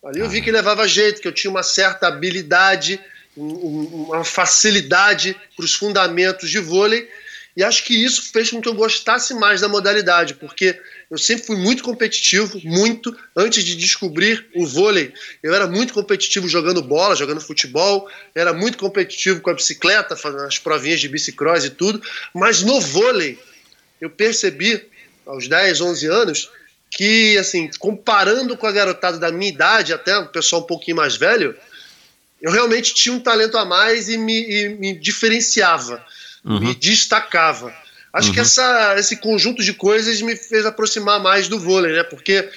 Ali 0.05 0.19
eu 0.19 0.29
vi 0.29 0.39
que 0.39 0.51
levava 0.51 0.87
jeito, 0.87 1.19
que 1.19 1.27
eu 1.27 1.31
tinha 1.31 1.49
uma 1.49 1.63
certa 1.63 2.07
habilidade, 2.07 2.99
um- 3.35 3.43
um- 3.43 4.03
uma 4.09 4.23
facilidade 4.23 5.35
para 5.55 5.65
os 5.65 5.73
fundamentos 5.73 6.47
de 6.47 6.59
vôlei. 6.59 7.09
E 7.57 7.63
acho 7.63 7.83
que 7.83 7.95
isso 7.95 8.31
fez 8.31 8.51
com 8.51 8.61
que 8.61 8.69
eu 8.69 8.75
gostasse 8.75 9.33
mais 9.33 9.61
da 9.61 9.67
modalidade, 9.67 10.35
porque 10.35 10.79
eu 11.11 11.17
sempre 11.17 11.45
fui 11.45 11.57
muito 11.57 11.83
competitivo, 11.83 12.57
muito. 12.63 13.13
Antes 13.35 13.65
de 13.65 13.75
descobrir 13.75 14.47
o 14.55 14.65
vôlei, 14.65 15.13
eu 15.43 15.53
era 15.53 15.67
muito 15.67 15.93
competitivo 15.93 16.47
jogando 16.47 16.81
bola, 16.81 17.17
jogando 17.17 17.41
futebol, 17.41 18.09
era 18.33 18.53
muito 18.53 18.77
competitivo 18.77 19.41
com 19.41 19.49
a 19.49 19.53
bicicleta, 19.53 20.15
fazendo 20.15 20.45
as 20.45 20.57
provinhas 20.57 21.01
de 21.01 21.09
bicicross 21.09 21.65
e 21.65 21.69
tudo. 21.69 22.01
Mas 22.33 22.63
no 22.63 22.79
vôlei, 22.79 23.37
eu 23.99 24.09
percebi, 24.09 24.81
aos 25.25 25.49
10, 25.49 25.81
11 25.81 26.07
anos, 26.07 26.49
que, 26.89 27.37
assim, 27.37 27.69
comparando 27.77 28.55
com 28.55 28.65
a 28.65 28.71
garotada 28.71 29.19
da 29.19 29.33
minha 29.33 29.51
idade, 29.51 29.91
até 29.91 30.17
o 30.17 30.29
pessoal 30.29 30.61
um 30.61 30.65
pouquinho 30.65 30.95
mais 30.95 31.17
velho, 31.17 31.53
eu 32.41 32.53
realmente 32.53 32.93
tinha 32.93 33.13
um 33.13 33.19
talento 33.19 33.57
a 33.57 33.65
mais 33.65 34.07
e 34.07 34.17
me, 34.17 34.49
e 34.49 34.69
me 34.69 34.97
diferenciava, 34.97 36.05
me 36.61 36.73
destacava. 36.73 37.80
Acho 38.13 38.33
que 38.33 38.39
essa, 38.39 38.95
esse 38.97 39.17
conjunto 39.17 39.63
de 39.63 39.73
coisas 39.73 40.21
me 40.21 40.35
fez 40.35 40.65
aproximar 40.65 41.19
mais 41.19 41.47
do 41.47 41.57
vôlei, 41.57 41.93
né? 41.93 42.03
Porque 42.03 42.49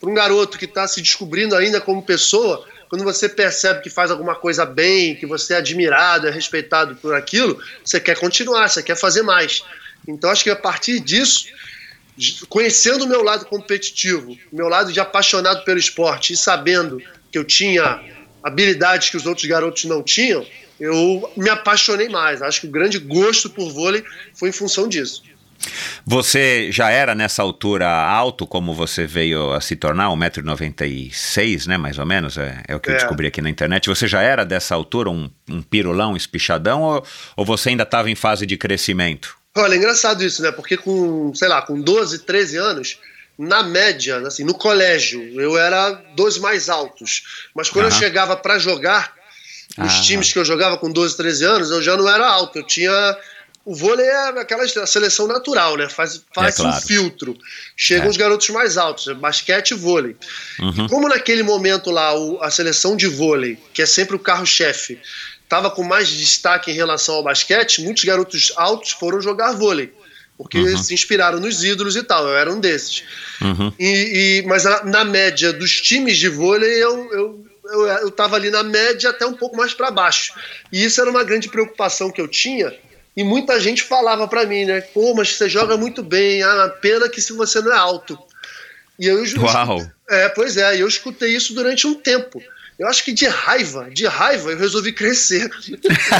para 0.00 0.08
um 0.08 0.14
garoto 0.14 0.58
que 0.58 0.64
está 0.64 0.86
se 0.86 1.02
descobrindo 1.02 1.56
ainda 1.56 1.80
como 1.80 2.02
pessoa, 2.02 2.64
quando 2.88 3.02
você 3.02 3.28
percebe 3.28 3.82
que 3.82 3.90
faz 3.90 4.10
alguma 4.10 4.36
coisa 4.36 4.64
bem, 4.64 5.16
que 5.16 5.26
você 5.26 5.54
é 5.54 5.56
admirado, 5.56 6.28
é 6.28 6.30
respeitado 6.30 6.94
por 6.96 7.14
aquilo, 7.14 7.60
você 7.84 7.98
quer 7.98 8.16
continuar, 8.18 8.68
você 8.68 8.82
quer 8.82 8.96
fazer 8.96 9.22
mais. 9.22 9.64
Então 10.06 10.30
acho 10.30 10.44
que 10.44 10.50
a 10.50 10.56
partir 10.56 11.00
disso, 11.00 11.48
conhecendo 12.48 13.04
o 13.04 13.08
meu 13.08 13.22
lado 13.22 13.44
competitivo, 13.46 14.38
o 14.52 14.56
meu 14.56 14.68
lado 14.68 14.92
de 14.92 15.00
apaixonado 15.00 15.64
pelo 15.64 15.80
esporte 15.80 16.32
e 16.32 16.36
sabendo 16.36 17.02
que 17.32 17.38
eu 17.38 17.44
tinha 17.44 18.00
habilidades 18.40 19.10
que 19.10 19.16
os 19.16 19.26
outros 19.26 19.46
garotos 19.46 19.84
não 19.84 20.02
tinham, 20.02 20.46
eu 20.80 21.32
me 21.36 21.48
apaixonei 21.48 22.08
mais. 22.08 22.42
Acho 22.42 22.60
que 22.62 22.66
o 22.66 22.70
grande 22.70 22.98
gosto 22.98 23.48
por 23.50 23.70
vôlei 23.72 24.04
foi 24.34 24.48
em 24.50 24.52
função 24.52 24.88
disso. 24.88 25.22
Você 26.04 26.70
já 26.70 26.90
era 26.90 27.14
nessa 27.14 27.42
altura 27.42 27.88
alto, 27.88 28.46
como 28.46 28.74
você 28.74 29.06
veio 29.06 29.52
a 29.52 29.60
se 29.60 29.74
tornar, 29.74 30.10
1,96m, 30.10 31.66
né, 31.66 31.76
mais 31.76 31.98
ou 31.98 32.06
menos, 32.06 32.36
é, 32.36 32.62
é 32.68 32.76
o 32.76 32.80
que 32.80 32.90
eu 32.90 32.94
É. 32.94 32.96
descobri 32.98 33.26
aqui 33.26 33.40
na 33.40 33.50
internet. 33.50 33.88
Você 33.88 34.06
já 34.06 34.20
era 34.22 34.44
dessa 34.44 34.74
altura, 34.74 35.10
um, 35.10 35.30
um 35.48 35.62
pirulão, 35.62 36.16
espichadão, 36.16 36.82
ou, 36.82 37.04
ou 37.36 37.44
você 37.44 37.70
ainda 37.70 37.82
estava 37.82 38.10
em 38.10 38.14
fase 38.14 38.46
de 38.46 38.56
crescimento? 38.56 39.36
Olha, 39.56 39.74
é 39.74 39.76
engraçado 39.78 40.22
isso, 40.22 40.42
né? 40.42 40.52
Porque 40.52 40.76
com, 40.76 41.34
sei 41.34 41.48
lá, 41.48 41.62
com 41.62 41.80
12, 41.80 42.20
13 42.20 42.58
anos, 42.58 42.98
na 43.38 43.62
média, 43.62 44.18
assim, 44.18 44.44
no 44.44 44.54
colégio, 44.54 45.22
eu 45.40 45.56
era 45.58 45.90
dos 46.14 46.38
mais 46.38 46.68
altos. 46.68 47.48
Mas 47.54 47.70
quando 47.70 47.86
eu 47.86 47.90
Aham. 47.90 47.98
chegava 47.98 48.36
para 48.36 48.58
jogar, 48.58 49.14
nos 49.78 49.92
Ah. 49.94 50.00
times 50.02 50.32
que 50.32 50.38
eu 50.38 50.44
jogava 50.44 50.76
com 50.78 50.90
12, 50.90 51.16
13 51.16 51.44
anos, 51.44 51.70
eu 51.70 51.82
já 51.82 51.96
não 51.96 52.08
era 52.08 52.26
alto. 52.28 52.58
Eu 52.58 52.62
tinha. 52.66 53.16
O 53.64 53.74
vôlei 53.74 54.06
é 54.06 54.28
aquela 54.40 54.64
seleção 54.86 55.26
natural, 55.26 55.76
né? 55.76 55.88
Faz, 55.88 56.22
faz 56.32 56.54
É 56.54 56.62
claro. 56.62 56.76
um 56.76 56.80
filtro. 56.80 57.36
Chegam 57.76 58.06
É. 58.06 58.10
os 58.10 58.16
garotos 58.16 58.48
mais 58.50 58.76
altos, 58.78 59.08
é 59.08 59.14
basquete 59.14 59.72
e 59.72 59.74
vôlei. 59.74 60.14
Uhum. 60.60 60.86
E 60.86 60.88
como 60.88 61.08
naquele 61.08 61.42
momento 61.42 61.90
lá, 61.90 62.14
o- 62.16 62.40
a 62.40 62.48
seleção 62.48 62.96
de 62.96 63.08
vôlei, 63.08 63.58
que 63.74 63.82
é 63.82 63.86
sempre 63.86 64.14
o 64.14 64.20
carro-chefe, 64.20 65.00
estava 65.42 65.68
com 65.68 65.82
mais 65.82 66.08
destaque 66.08 66.70
em 66.70 66.74
relação 66.74 67.16
ao 67.16 67.24
basquete, 67.24 67.82
muitos 67.82 68.04
garotos 68.04 68.52
altos 68.56 68.92
foram 68.92 69.20
jogar 69.20 69.50
vôlei. 69.52 69.92
Porque 70.38 70.58
Uhum. 70.58 70.76
se 70.78 70.92
inspiraram 70.94 71.40
nos 71.40 71.64
ídolos 71.64 71.96
e 71.96 72.02
tal, 72.04 72.24
eu 72.28 72.36
era 72.36 72.52
um 72.52 72.60
desses. 72.60 73.02
Uhum. 73.40 73.72
E, 73.80 74.42
e- 74.42 74.46
mas 74.46 74.62
na, 74.64 74.84
na 74.84 75.04
média 75.04 75.52
dos 75.52 75.80
times 75.80 76.18
de 76.18 76.28
vôlei, 76.28 76.70
eu, 76.84 77.10
eu, 77.12 77.46
eu, 77.72 77.86
eu 77.86 78.10
tava 78.10 78.36
ali 78.36 78.50
na 78.50 78.62
média 78.62 79.10
até 79.10 79.26
um 79.26 79.34
pouco 79.34 79.56
mais 79.56 79.74
para 79.74 79.90
baixo. 79.90 80.34
E 80.72 80.84
isso 80.84 81.00
era 81.00 81.10
uma 81.10 81.24
grande 81.24 81.48
preocupação 81.48 82.10
que 82.10 82.20
eu 82.20 82.28
tinha. 82.28 82.72
E 83.16 83.24
muita 83.24 83.58
gente 83.58 83.82
falava 83.82 84.28
para 84.28 84.44
mim, 84.44 84.64
né? 84.64 84.80
Pô, 84.80 85.14
mas 85.14 85.34
você 85.34 85.48
joga 85.48 85.76
muito 85.76 86.02
bem, 86.02 86.42
ah, 86.42 86.74
pena 86.80 87.08
que 87.08 87.20
se 87.20 87.32
você 87.32 87.60
não 87.60 87.72
é 87.72 87.76
alto. 87.76 88.18
E 88.98 89.06
eu, 89.06 89.22
Uau. 89.38 89.86
É, 90.08 90.28
pois 90.28 90.56
é, 90.56 90.80
eu 90.80 90.86
escutei 90.86 91.34
isso 91.34 91.54
durante 91.54 91.86
um 91.86 91.94
tempo. 91.94 92.42
Eu 92.78 92.86
acho 92.88 93.02
que 93.02 93.12
de 93.12 93.26
raiva, 93.26 93.88
de 93.90 94.06
raiva, 94.06 94.50
eu 94.50 94.58
resolvi 94.58 94.92
crescer. 94.92 95.48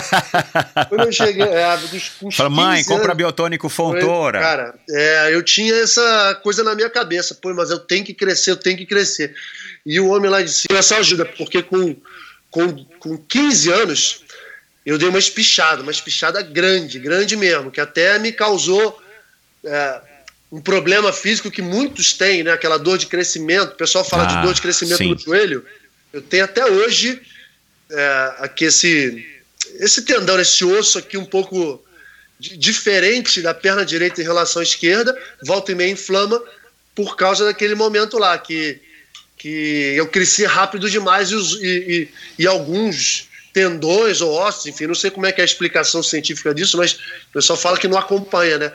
Quando 0.88 1.04
eu 1.04 1.12
cheguei, 1.12 1.42
é, 1.42 1.76
dos, 1.76 2.12
uns 2.22 2.35
Fala, 2.35 2.48
mãe, 2.48 2.78
15 2.78 2.88
compra 2.88 3.09
anos, 3.09 3.16
biotônico 3.18 3.68
Fontoura. 3.68 4.40
Cara, 4.40 4.74
é, 4.88 5.35
eu 5.35 5.42
tinha 5.42 5.74
essa 5.74 6.35
coisa 6.42 6.64
na 6.64 6.74
minha 6.74 6.88
cabeça, 6.88 7.35
pô, 7.35 7.52
mas 7.52 7.70
eu 7.70 7.78
tenho 7.78 8.06
que 8.06 8.14
crescer, 8.14 8.52
eu 8.52 8.56
tenho 8.56 8.78
que 8.78 8.87
crescer. 8.87 9.35
E 9.87 10.01
o 10.01 10.09
homem 10.09 10.29
lá 10.31 10.42
de 10.42 10.51
cima 10.53 10.79
essa 10.81 10.96
ajuda, 10.96 11.25
porque 11.25 11.62
com, 11.62 11.96
com, 12.51 12.85
com 12.99 13.16
15 13.16 13.70
anos 13.72 14.25
eu 14.85 14.99
dei 14.99 15.09
uma 15.09 15.18
espichada, 15.18 15.81
uma 15.83 15.92
espichada 15.92 16.42
grande, 16.42 16.99
grande 16.99 17.37
mesmo, 17.37 17.70
que 17.70 17.81
até 17.81 18.18
me 18.18 18.33
causou 18.33 19.01
é, 19.64 20.01
um 20.51 20.61
problema 20.61 21.12
físico 21.12 21.51
que 21.51 21.62
muitos 21.62 22.12
têm, 22.12 22.42
né? 22.42 22.53
Aquela 22.53 22.79
dor 22.79 22.99
de 22.99 23.07
crescimento. 23.07 23.72
O 23.72 23.77
pessoal 23.77 24.05
fala 24.05 24.25
Ah, 24.25 24.27
de 24.27 24.42
dor 24.42 24.55
de 24.55 24.61
crescimento 24.61 24.99
sim. 24.99 25.11
no 25.11 25.18
joelho. 25.18 25.64
Eu 26.12 26.20
tenho 26.22 26.44
até 26.44 26.64
hoje 26.66 27.20
é, 27.90 28.35
aqui 28.38 28.64
esse, 28.64 29.25
esse 29.79 30.03
tendão, 30.03 30.38
esse 30.40 30.64
osso 30.64 30.99
aqui 30.99 31.16
um 31.16 31.25
pouco 31.25 31.85
di- 32.38 32.57
diferente 32.57 33.40
da 33.42 33.53
perna 33.55 33.85
direita 33.85 34.20
em 34.20 34.25
relação 34.25 34.61
à 34.61 34.62
esquerda, 34.64 35.16
volta 35.44 35.70
e 35.72 35.75
meia 35.75 35.90
inflama 35.90 36.42
por 36.94 37.16
causa 37.16 37.44
daquele 37.44 37.75
momento 37.75 38.18
lá 38.18 38.38
que, 38.38 38.81
que 39.37 39.94
eu 39.96 40.07
cresci 40.09 40.44
rápido 40.44 40.88
demais 40.90 41.31
e, 41.31 41.37
e- 41.37 41.66
e- 41.66 42.09
e 42.40 42.46
alguns 42.46 43.29
tendões 43.53 44.20
ou 44.20 44.33
ossos, 44.33 44.66
enfim, 44.66 44.87
não 44.87 44.94
sei 44.94 45.11
como 45.11 45.27
é 45.27 45.33
que 45.33 45.40
é 45.40 45.42
a 45.42 45.46
explicação 45.46 46.03
científica 46.03 46.55
disso, 46.55 46.77
mas 46.77 46.92
o 46.94 47.33
pessoal 47.33 47.59
fala 47.59 47.79
que 47.79 47.88
não 47.88 47.99
acompanha, 47.99 48.59
né? 48.59 48.72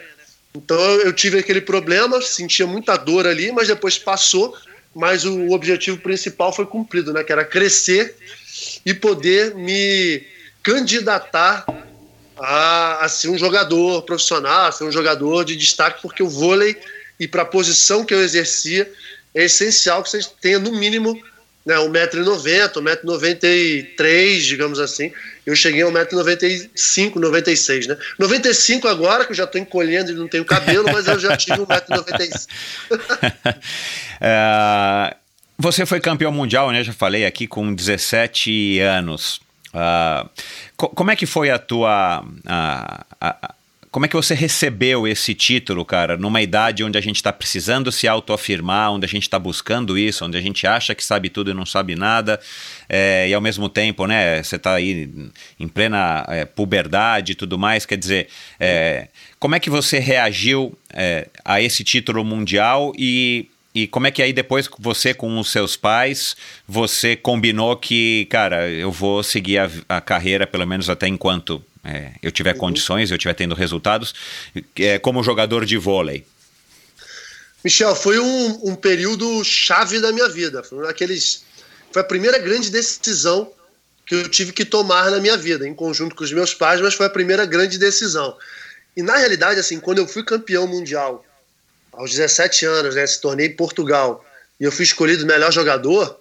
Então 0.55 0.79
eu 0.79 1.01
eu 1.01 1.13
tive 1.13 1.39
aquele 1.39 1.61
problema, 1.61 2.21
sentia 2.21 2.65
muita 2.67 2.97
dor 2.97 3.27
ali, 3.27 3.51
mas 3.51 3.67
depois 3.67 3.97
passou, 3.97 4.55
mas 4.93 5.23
o 5.23 5.51
objetivo 5.51 5.97
principal 5.97 6.51
foi 6.53 6.65
cumprido, 6.65 7.13
né? 7.13 7.23
Que 7.23 7.31
era 7.31 7.45
crescer 7.45 8.15
e 8.85 8.93
poder 8.93 9.55
me 9.55 10.23
candidatar 10.63 11.65
a, 12.37 13.05
a 13.05 13.09
ser 13.09 13.29
um 13.29 13.37
jogador 13.37 14.01
profissional, 14.03 14.67
a 14.67 14.71
ser 14.71 14.83
um 14.83 14.91
jogador 14.91 15.45
de 15.45 15.55
destaque, 15.55 16.01
porque 16.01 16.23
o 16.23 16.29
vôlei 16.29 16.75
e 17.19 17.27
para 17.27 17.43
a 17.43 17.45
posição 17.45 18.03
que 18.03 18.13
eu 18.13 18.21
exercia 18.21 18.91
é 19.35 19.43
essencial 19.43 20.01
que 20.03 20.09
você 20.09 20.19
tenha 20.41 20.59
no 20.59 20.71
mínimo 20.71 21.13
né, 21.65 21.75
1,90m, 21.75 22.71
1,93m, 22.73 24.39
digamos 24.41 24.79
assim. 24.79 25.11
Eu 25.45 25.55
cheguei 25.55 25.83
a 25.83 25.87
1,95m, 25.87 27.15
96 27.15 27.87
né? 27.87 27.97
95 28.17 28.87
agora, 28.87 29.25
que 29.25 29.31
eu 29.31 29.35
já 29.35 29.43
estou 29.43 29.61
encolhendo 29.61 30.11
e 30.11 30.15
não 30.15 30.27
tenho 30.27 30.43
cabelo, 30.45 30.85
mas 30.91 31.07
eu 31.07 31.19
já 31.19 31.35
tive 31.37 31.57
1,95m. 31.59 32.47
É, 34.23 35.15
você 35.57 35.83
foi 35.85 35.99
campeão 35.99 36.31
mundial, 36.31 36.69
né? 36.71 36.83
Já 36.83 36.93
falei 36.93 37.25
aqui 37.25 37.47
com 37.47 37.73
17 37.73 38.79
anos. 38.79 39.41
Ah, 39.73 40.27
co- 40.77 40.89
como 40.89 41.09
é 41.09 41.15
que 41.15 41.25
foi 41.25 41.49
a 41.49 41.57
tua. 41.57 42.23
a- 42.45 43.55
como 43.91 44.05
é 44.05 44.09
que 44.09 44.15
você 44.15 44.33
recebeu 44.33 45.05
esse 45.05 45.33
título, 45.33 45.83
cara, 45.83 46.15
numa 46.15 46.41
idade 46.41 46.81
onde 46.81 46.97
a 46.97 47.01
gente 47.01 47.17
está 47.17 47.33
precisando 47.33 47.91
se 47.91 48.07
autoafirmar, 48.07 48.93
onde 48.93 49.05
a 49.05 49.09
gente 49.09 49.23
está 49.23 49.37
buscando 49.37 49.97
isso, 49.97 50.23
onde 50.23 50.37
a 50.37 50.41
gente 50.41 50.65
acha 50.65 50.95
que 50.95 51.03
sabe 51.03 51.29
tudo 51.29 51.51
e 51.51 51.53
não 51.53 51.65
sabe 51.65 51.93
nada, 51.93 52.39
é, 52.87 53.27
e 53.27 53.33
ao 53.33 53.41
mesmo 53.41 53.67
tempo, 53.67 54.07
né, 54.07 54.41
você 54.41 54.55
está 54.55 54.75
aí 54.75 55.09
em 55.59 55.67
plena 55.67 56.25
é, 56.29 56.45
puberdade 56.45 57.33
e 57.33 57.35
tudo 57.35 57.59
mais, 57.59 57.85
quer 57.85 57.97
dizer, 57.97 58.29
é, 58.57 59.09
como 59.37 59.55
é 59.55 59.59
que 59.59 59.69
você 59.69 59.99
reagiu 59.99 60.73
a 61.43 61.61
esse 61.61 61.83
título 61.83 62.23
mundial 62.23 62.93
e 62.97 63.47
e 63.73 63.87
como 63.87 64.05
é 64.05 64.11
que 64.11 64.21
aí 64.21 64.33
depois 64.33 64.69
você 64.77 65.13
com 65.13 65.39
os 65.39 65.49
seus 65.49 65.77
pais, 65.77 66.35
você 66.67 67.15
combinou 67.15 67.77
que, 67.77 68.27
cara, 68.29 68.69
eu 68.69 68.91
vou 68.91 69.23
seguir 69.23 69.59
a, 69.59 69.71
a 69.87 70.01
carreira 70.01 70.45
pelo 70.45 70.67
menos 70.67 70.89
até 70.89 71.07
enquanto 71.07 71.63
é, 71.83 72.11
eu 72.21 72.31
tiver 72.31 72.53
uhum. 72.53 72.59
condições, 72.59 73.11
eu 73.11 73.17
tiver 73.17 73.33
tendo 73.33 73.55
resultados, 73.55 74.13
é, 74.75 74.99
como 74.99 75.23
jogador 75.23 75.65
de 75.65 75.77
vôlei? 75.77 76.25
Michel, 77.63 77.95
foi 77.95 78.19
um, 78.19 78.69
um 78.69 78.75
período 78.75 79.43
chave 79.43 79.99
da 79.99 80.11
minha 80.11 80.27
vida. 80.29 80.63
Foi 80.63 80.89
aqueles, 80.89 81.43
foi 81.91 82.01
a 82.01 82.05
primeira 82.05 82.39
grande 82.39 82.71
decisão 82.71 83.51
que 84.05 84.15
eu 84.15 84.29
tive 84.29 84.51
que 84.51 84.65
tomar 84.65 85.11
na 85.11 85.19
minha 85.19 85.37
vida, 85.37 85.67
em 85.67 85.73
conjunto 85.73 86.15
com 86.15 86.23
os 86.23 86.31
meus 86.31 86.53
pais, 86.53 86.81
mas 86.81 86.93
foi 86.93 87.05
a 87.05 87.09
primeira 87.09 87.45
grande 87.45 87.77
decisão. 87.77 88.35
E 88.95 89.01
na 89.01 89.15
realidade, 89.15 89.59
assim, 89.59 89.79
quando 89.79 89.99
eu 89.99 90.07
fui 90.07 90.23
campeão 90.23 90.67
mundial 90.67 91.23
aos 91.93 92.11
17 92.11 92.65
anos, 92.65 92.95
né, 92.95 93.05
se 93.05 93.21
tornei 93.21 93.47
em 93.47 93.55
Portugal, 93.55 94.25
e 94.59 94.63
eu 94.63 94.71
fui 94.71 94.83
escolhido 94.83 95.25
melhor 95.25 95.51
jogador, 95.51 96.19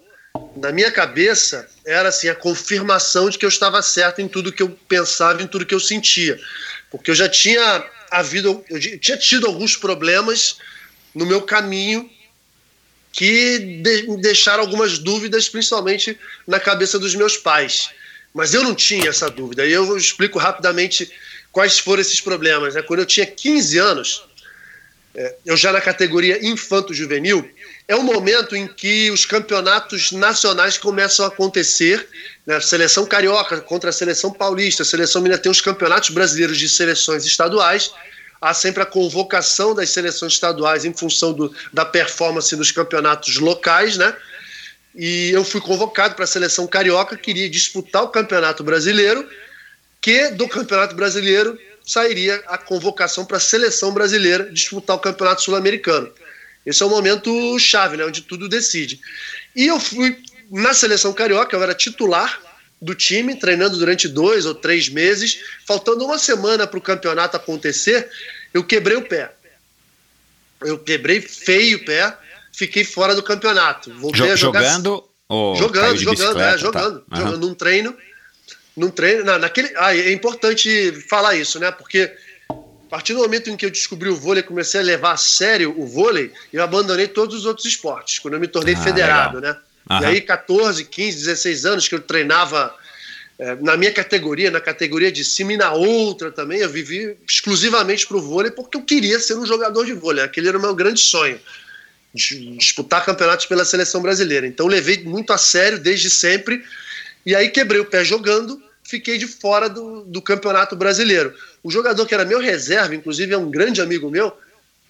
na 0.56 0.70
minha 0.72 0.90
cabeça 0.90 1.68
era 1.86 2.08
assim 2.08 2.28
a 2.28 2.34
confirmação 2.34 3.28
de 3.30 3.38
que 3.38 3.44
eu 3.44 3.48
estava 3.48 3.82
certo 3.82 4.20
em 4.20 4.28
tudo 4.28 4.52
que 4.52 4.62
eu 4.62 4.70
pensava, 4.88 5.42
em 5.42 5.46
tudo 5.46 5.66
que 5.66 5.74
eu 5.74 5.80
sentia, 5.80 6.38
porque 6.90 7.10
eu 7.10 7.14
já 7.14 7.28
tinha 7.28 7.84
havido, 8.10 8.64
eu 8.68 8.98
tinha 8.98 9.16
tido 9.16 9.46
alguns 9.46 9.76
problemas 9.76 10.58
no 11.14 11.26
meu 11.26 11.42
caminho 11.42 12.10
que 13.12 13.58
de, 13.82 14.16
deixaram 14.18 14.62
algumas 14.62 14.98
dúvidas, 14.98 15.48
principalmente 15.48 16.18
na 16.46 16.60
cabeça 16.60 16.98
dos 16.98 17.14
meus 17.14 17.36
pais. 17.36 17.90
Mas 18.32 18.54
eu 18.54 18.62
não 18.62 18.74
tinha 18.74 19.08
essa 19.08 19.28
dúvida. 19.28 19.66
E 19.66 19.72
eu 19.72 19.96
explico 19.96 20.38
rapidamente 20.38 21.10
quais 21.50 21.78
foram 21.78 22.00
esses 22.00 22.20
problemas. 22.20 22.74
Né? 22.74 22.82
Quando 22.82 23.00
eu 23.00 23.06
tinha 23.06 23.26
15 23.26 23.78
anos, 23.78 24.22
é, 25.14 25.34
eu 25.44 25.56
já 25.56 25.72
na 25.72 25.80
categoria 25.80 26.44
infanto-juvenil, 26.46 27.50
é 27.90 27.96
um 27.96 28.04
momento 28.04 28.54
em 28.54 28.68
que 28.68 29.10
os 29.10 29.26
campeonatos 29.26 30.12
nacionais 30.12 30.78
começam 30.78 31.24
a 31.24 31.28
acontecer. 31.28 32.06
Né? 32.46 32.60
Seleção 32.60 33.04
carioca 33.04 33.60
contra 33.60 33.90
a 33.90 33.92
seleção 33.92 34.32
paulista, 34.32 34.84
a 34.84 34.86
seleção 34.86 35.20
mineira 35.20 35.42
tem 35.42 35.50
os 35.50 35.60
campeonatos 35.60 36.10
brasileiros 36.10 36.56
de 36.56 36.68
seleções 36.68 37.24
estaduais. 37.26 37.90
Há 38.40 38.54
sempre 38.54 38.84
a 38.84 38.86
convocação 38.86 39.74
das 39.74 39.90
seleções 39.90 40.34
estaduais 40.34 40.84
em 40.84 40.94
função 40.94 41.32
do, 41.32 41.52
da 41.72 41.84
performance 41.84 42.54
nos 42.54 42.70
campeonatos 42.70 43.38
locais, 43.38 43.96
né? 43.96 44.16
E 44.94 45.32
eu 45.32 45.44
fui 45.44 45.60
convocado 45.60 46.14
para 46.14 46.24
a 46.24 46.28
seleção 46.28 46.68
carioca, 46.68 47.16
queria 47.16 47.50
disputar 47.50 48.04
o 48.04 48.08
campeonato 48.08 48.62
brasileiro, 48.62 49.28
que 50.00 50.28
do 50.28 50.48
campeonato 50.48 50.94
brasileiro 50.94 51.58
sairia 51.84 52.36
a 52.46 52.56
convocação 52.56 53.24
para 53.24 53.38
a 53.38 53.40
seleção 53.40 53.92
brasileira 53.92 54.48
disputar 54.52 54.94
o 54.94 55.00
campeonato 55.00 55.42
sul-americano. 55.42 56.12
Esse 56.64 56.82
é 56.82 56.86
o 56.86 56.90
momento 56.90 57.58
chave, 57.58 57.96
né, 57.96 58.04
onde 58.04 58.22
tudo 58.22 58.48
decide. 58.48 59.00
E 59.54 59.66
eu 59.66 59.80
fui 59.80 60.16
na 60.50 60.74
seleção 60.74 61.12
carioca, 61.12 61.56
eu 61.56 61.62
era 61.62 61.74
titular 61.74 62.40
do 62.80 62.94
time, 62.94 63.34
treinando 63.34 63.78
durante 63.78 64.08
dois 64.08 64.46
ou 64.46 64.54
três 64.54 64.88
meses. 64.88 65.40
Faltando 65.66 66.04
uma 66.04 66.18
semana 66.18 66.66
para 66.66 66.78
o 66.78 66.82
campeonato 66.82 67.36
acontecer, 67.36 68.08
eu 68.52 68.64
quebrei 68.64 68.96
o 68.96 69.06
pé. 69.06 69.32
Eu 70.60 70.78
quebrei 70.78 71.20
feio 71.20 71.78
o 71.78 71.84
pé, 71.84 72.16
fiquei 72.52 72.84
fora 72.84 73.14
do 73.14 73.22
campeonato. 73.22 73.92
Voltei 73.94 74.30
a 74.30 74.36
jogar. 74.36 74.62
Jogando? 74.62 75.04
Ou 75.28 75.54
jogando, 75.54 75.96
jogando, 75.96 76.40
é, 76.40 76.58
jogando, 76.58 77.00
tá. 77.00 77.16
uhum. 77.16 77.24
jogando 77.24 77.46
num 77.46 77.54
treino 77.54 77.96
num 78.76 78.90
treino. 78.90 79.24
Na, 79.24 79.38
naquele, 79.38 79.72
ah, 79.76 79.94
é 79.94 80.12
importante 80.12 80.92
falar 81.08 81.36
isso, 81.36 81.58
né? 81.58 81.70
Porque 81.70 82.12
a 82.90 82.96
partir 82.96 83.14
do 83.14 83.20
momento 83.20 83.48
em 83.48 83.56
que 83.56 83.64
eu 83.64 83.70
descobri 83.70 84.08
o 84.08 84.16
vôlei, 84.16 84.42
comecei 84.42 84.80
a 84.80 84.82
levar 84.82 85.12
a 85.12 85.16
sério 85.16 85.72
o 85.78 85.86
vôlei, 85.86 86.32
eu 86.52 86.60
abandonei 86.60 87.06
todos 87.06 87.36
os 87.36 87.46
outros 87.46 87.64
esportes, 87.64 88.18
quando 88.18 88.34
eu 88.34 88.40
me 88.40 88.48
tornei 88.48 88.74
ah, 88.74 88.82
federado, 88.82 89.36
legal. 89.36 89.54
né? 89.54 89.60
Aham. 89.88 90.02
E 90.02 90.06
aí, 90.06 90.20
14, 90.20 90.84
15, 90.84 91.18
16 91.18 91.66
anos 91.66 91.86
que 91.86 91.94
eu 91.94 92.00
treinava 92.00 92.74
é, 93.38 93.54
na 93.60 93.76
minha 93.76 93.92
categoria, 93.92 94.50
na 94.50 94.60
categoria 94.60 95.12
de 95.12 95.24
cima 95.24 95.52
e 95.52 95.56
na 95.56 95.72
outra 95.72 96.32
também, 96.32 96.58
eu 96.58 96.68
vivi 96.68 97.16
exclusivamente 97.28 98.08
para 98.08 98.16
o 98.16 98.20
vôlei 98.20 98.50
porque 98.50 98.76
eu 98.76 98.82
queria 98.82 99.20
ser 99.20 99.36
um 99.36 99.46
jogador 99.46 99.86
de 99.86 99.92
vôlei. 99.92 100.24
Aquele 100.24 100.48
era 100.48 100.58
o 100.58 100.60
meu 100.60 100.74
grande 100.74 100.98
sonho, 100.98 101.38
disputar 102.12 103.04
campeonatos 103.04 103.46
pela 103.46 103.64
seleção 103.64 104.02
brasileira. 104.02 104.48
Então, 104.48 104.66
levei 104.66 105.04
muito 105.04 105.32
a 105.32 105.38
sério 105.38 105.78
desde 105.78 106.10
sempre. 106.10 106.60
E 107.24 107.36
aí, 107.36 107.50
quebrei 107.50 107.80
o 107.80 107.84
pé 107.84 108.02
jogando 108.04 108.60
fiquei 108.90 109.16
de 109.16 109.26
fora 109.28 109.68
do, 109.68 110.02
do 110.02 110.20
Campeonato 110.20 110.74
Brasileiro. 110.74 111.32
O 111.62 111.70
jogador 111.70 112.06
que 112.06 112.14
era 112.14 112.24
meu 112.24 112.40
reserva, 112.40 112.94
inclusive 112.94 113.32
é 113.32 113.38
um 113.38 113.50
grande 113.50 113.80
amigo 113.80 114.10
meu, 114.10 114.36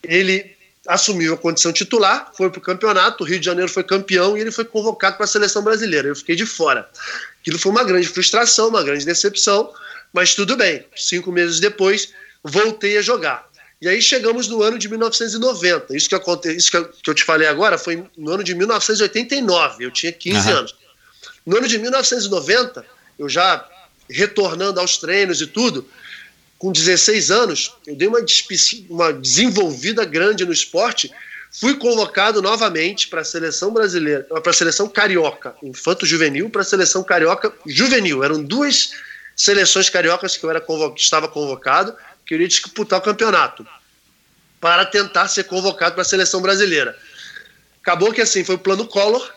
ele 0.03 0.57
assumiu 0.87 1.35
a 1.35 1.37
condição 1.37 1.73
titular, 1.73 2.33
foi 2.35 2.49
para 2.51 2.59
o 2.59 2.63
campeonato, 2.63 3.23
o 3.23 3.27
Rio 3.27 3.39
de 3.39 3.47
Janeiro 3.47 3.71
foi 3.71 3.85
campeão 3.85 4.37
e 4.37 4.41
ele 4.41 4.51
foi 4.51 4.65
convocado 4.65 5.17
para 5.17 5.25
a 5.25 5.29
seleção 5.29 5.63
brasileira. 5.63 6.09
Eu 6.09 6.17
fiquei 6.17 6.35
de 6.35 6.47
fora. 6.47 6.89
Aquilo 7.41 7.59
foi 7.59 7.73
uma 7.73 7.85
grande 7.85 8.09
frustração, 8.09 8.69
uma 8.69 8.83
grande 8.83 9.05
decepção, 9.05 9.73
mas 10.13 10.35
tudo 10.35 10.57
bem. 10.57 10.85
Cinco 10.97 11.31
meses 11.31 11.61
depois, 11.61 12.13
voltei 12.43 12.97
a 12.97 13.03
jogar. 13.03 13.49
E 13.81 13.89
aí 13.89 14.01
chegamos 14.03 14.47
no 14.49 14.63
ano 14.63 14.79
de 14.79 14.89
1990. 14.89 15.97
Isso 15.97 16.09
que, 16.09 16.15
aconte... 16.15 16.55
Isso 16.55 16.71
que 16.71 17.11
eu 17.11 17.15
te 17.15 17.25
falei 17.25 17.49
agora 17.49 17.79
foi 17.79 18.05
no 18.17 18.31
ano 18.31 18.45
de 18.45 18.55
1989. 18.55 19.85
Eu 19.85 19.91
tinha 19.91 20.13
15 20.13 20.49
uhum. 20.49 20.57
anos. 20.59 20.75
No 21.47 21.57
ano 21.57 21.67
de 21.67 21.79
1990, 21.79 22.85
eu 23.19 23.29
já 23.29 23.67
retornando 24.09 24.81
aos 24.81 24.99
treinos 24.99 25.41
e 25.41 25.47
tudo, 25.47 25.89
com 26.61 26.71
16 26.71 27.31
anos, 27.31 27.75
eu 27.87 27.97
dei 27.97 28.07
uma, 28.07 28.21
uma 28.91 29.13
desenvolvida 29.15 30.05
grande 30.05 30.45
no 30.45 30.53
esporte, 30.53 31.11
fui 31.51 31.75
convocado 31.79 32.43
novamente 32.43 33.09
para 33.09 33.23
a 33.23 33.25
seleção 33.25 33.73
brasileira, 33.73 34.25
para 34.25 34.51
a 34.51 34.53
seleção 34.53 34.87
carioca, 34.87 35.57
infanto 35.63 36.05
juvenil, 36.05 36.51
para 36.51 36.61
a 36.61 36.65
seleção 36.65 37.03
carioca 37.03 37.51
juvenil. 37.67 38.23
Eram 38.23 38.45
duas 38.45 38.91
seleções 39.35 39.89
cariocas 39.89 40.37
que 40.37 40.45
eu 40.45 40.51
era 40.51 40.61
convo 40.61 40.95
estava 40.99 41.27
convocado, 41.29 41.97
que 42.27 42.35
eu 42.35 42.37
iria 42.37 42.49
disputar 42.49 42.99
o 42.99 43.03
campeonato, 43.03 43.67
para 44.61 44.85
tentar 44.85 45.29
ser 45.29 45.45
convocado 45.45 45.95
para 45.95 46.03
a 46.03 46.05
seleção 46.05 46.43
brasileira. 46.43 46.95
Acabou 47.81 48.13
que 48.13 48.21
assim, 48.21 48.45
foi 48.45 48.57
o 48.57 48.59
plano 48.59 48.87
Collor, 48.87 49.33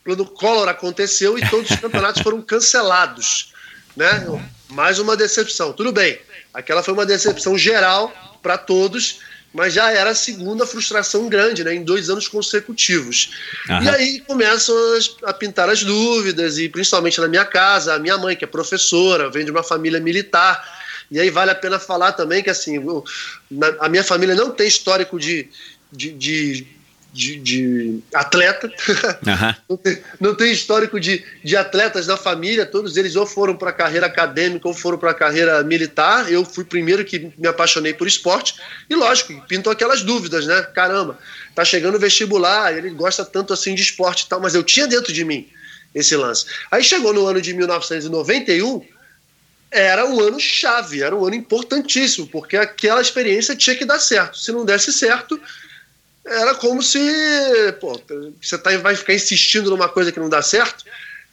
o 0.00 0.04
plano 0.04 0.24
Collor 0.24 0.70
aconteceu 0.70 1.38
e 1.38 1.46
todos 1.50 1.70
os 1.70 1.76
campeonatos 1.76 2.22
foram 2.24 2.40
cancelados 2.40 3.52
né? 3.96 4.24
Mais 4.70 4.98
uma 4.98 5.16
decepção. 5.16 5.72
Tudo 5.72 5.92
bem, 5.92 6.18
aquela 6.52 6.82
foi 6.82 6.94
uma 6.94 7.06
decepção 7.06 7.56
geral 7.56 8.12
para 8.42 8.58
todos, 8.58 9.20
mas 9.52 9.74
já 9.74 9.90
era 9.90 10.10
a 10.10 10.14
segunda 10.14 10.66
frustração 10.66 11.28
grande, 11.28 11.62
né? 11.62 11.74
Em 11.74 11.82
dois 11.82 12.08
anos 12.08 12.26
consecutivos. 12.26 13.30
Uhum. 13.68 13.82
E 13.82 13.88
aí 13.88 14.20
começam 14.20 14.74
a 15.24 15.32
pintar 15.32 15.68
as 15.68 15.82
dúvidas, 15.84 16.58
e 16.58 16.68
principalmente 16.68 17.20
na 17.20 17.28
minha 17.28 17.44
casa, 17.44 17.94
a 17.94 17.98
minha 17.98 18.16
mãe, 18.16 18.34
que 18.34 18.44
é 18.44 18.48
professora, 18.48 19.30
vem 19.30 19.44
de 19.44 19.50
uma 19.50 19.62
família 19.62 20.00
militar. 20.00 20.80
E 21.10 21.20
aí 21.20 21.28
vale 21.28 21.50
a 21.50 21.54
pena 21.54 21.78
falar 21.78 22.12
também 22.12 22.42
que 22.42 22.48
assim, 22.48 22.82
a 23.80 23.88
minha 23.88 24.02
família 24.02 24.34
não 24.34 24.50
tem 24.50 24.66
histórico 24.66 25.18
de, 25.20 25.48
de, 25.92 26.12
de 26.12 26.66
de, 27.12 27.38
de 27.38 28.00
atleta, 28.14 28.66
uhum. 28.66 29.54
não, 29.68 29.76
tem, 29.76 30.02
não, 30.18 30.34
tem, 30.34 30.50
histórico 30.50 30.98
de, 30.98 31.22
de 31.44 31.56
atletas 31.56 32.06
na 32.06 32.16
família, 32.16 32.64
todos 32.64 32.96
eles 32.96 33.14
ou 33.16 33.26
foram 33.26 33.54
para 33.54 33.68
a 33.68 33.72
carreira 33.72 34.06
acadêmica 34.06 34.66
ou 34.66 34.72
foram 34.72 34.96
para 34.96 35.10
a 35.10 35.14
carreira 35.14 35.62
militar. 35.62 36.32
Eu 36.32 36.44
fui 36.44 36.64
primeiro 36.64 37.04
que 37.04 37.30
me 37.36 37.46
apaixonei 37.46 37.92
por 37.92 38.06
esporte, 38.06 38.54
e 38.88 38.94
lógico, 38.94 39.38
pintou 39.46 39.70
aquelas 39.70 40.02
dúvidas, 40.02 40.46
né? 40.46 40.62
Caramba, 40.74 41.18
tá 41.54 41.64
chegando 41.64 41.96
o 41.96 42.00
vestibular, 42.00 42.74
ele 42.76 42.90
gosta 42.90 43.24
tanto 43.24 43.52
assim 43.52 43.74
de 43.74 43.82
esporte 43.82 44.22
e 44.22 44.28
tal, 44.28 44.40
mas 44.40 44.54
eu 44.54 44.62
tinha 44.62 44.86
dentro 44.86 45.12
de 45.12 45.24
mim 45.24 45.48
esse 45.94 46.16
lance. 46.16 46.46
Aí 46.70 46.82
chegou 46.82 47.12
no 47.12 47.26
ano 47.26 47.42
de 47.42 47.52
1991, 47.52 48.82
era 49.70 50.06
um 50.06 50.18
ano 50.20 50.40
chave, 50.40 51.02
era 51.02 51.14
um 51.14 51.24
ano 51.24 51.34
importantíssimo, 51.34 52.26
porque 52.26 52.56
aquela 52.56 53.02
experiência 53.02 53.54
tinha 53.54 53.76
que 53.76 53.84
dar 53.84 53.98
certo. 53.98 54.38
Se 54.38 54.50
não 54.50 54.64
desse 54.64 54.92
certo, 54.92 55.38
era 56.24 56.54
como 56.54 56.82
se 56.82 57.00
pô, 57.80 58.00
você 58.40 58.56
tá, 58.58 58.76
vai 58.78 58.94
ficar 58.94 59.14
insistindo 59.14 59.70
numa 59.70 59.88
coisa 59.88 60.12
que 60.12 60.20
não 60.20 60.28
dá 60.28 60.40
certo, 60.40 60.84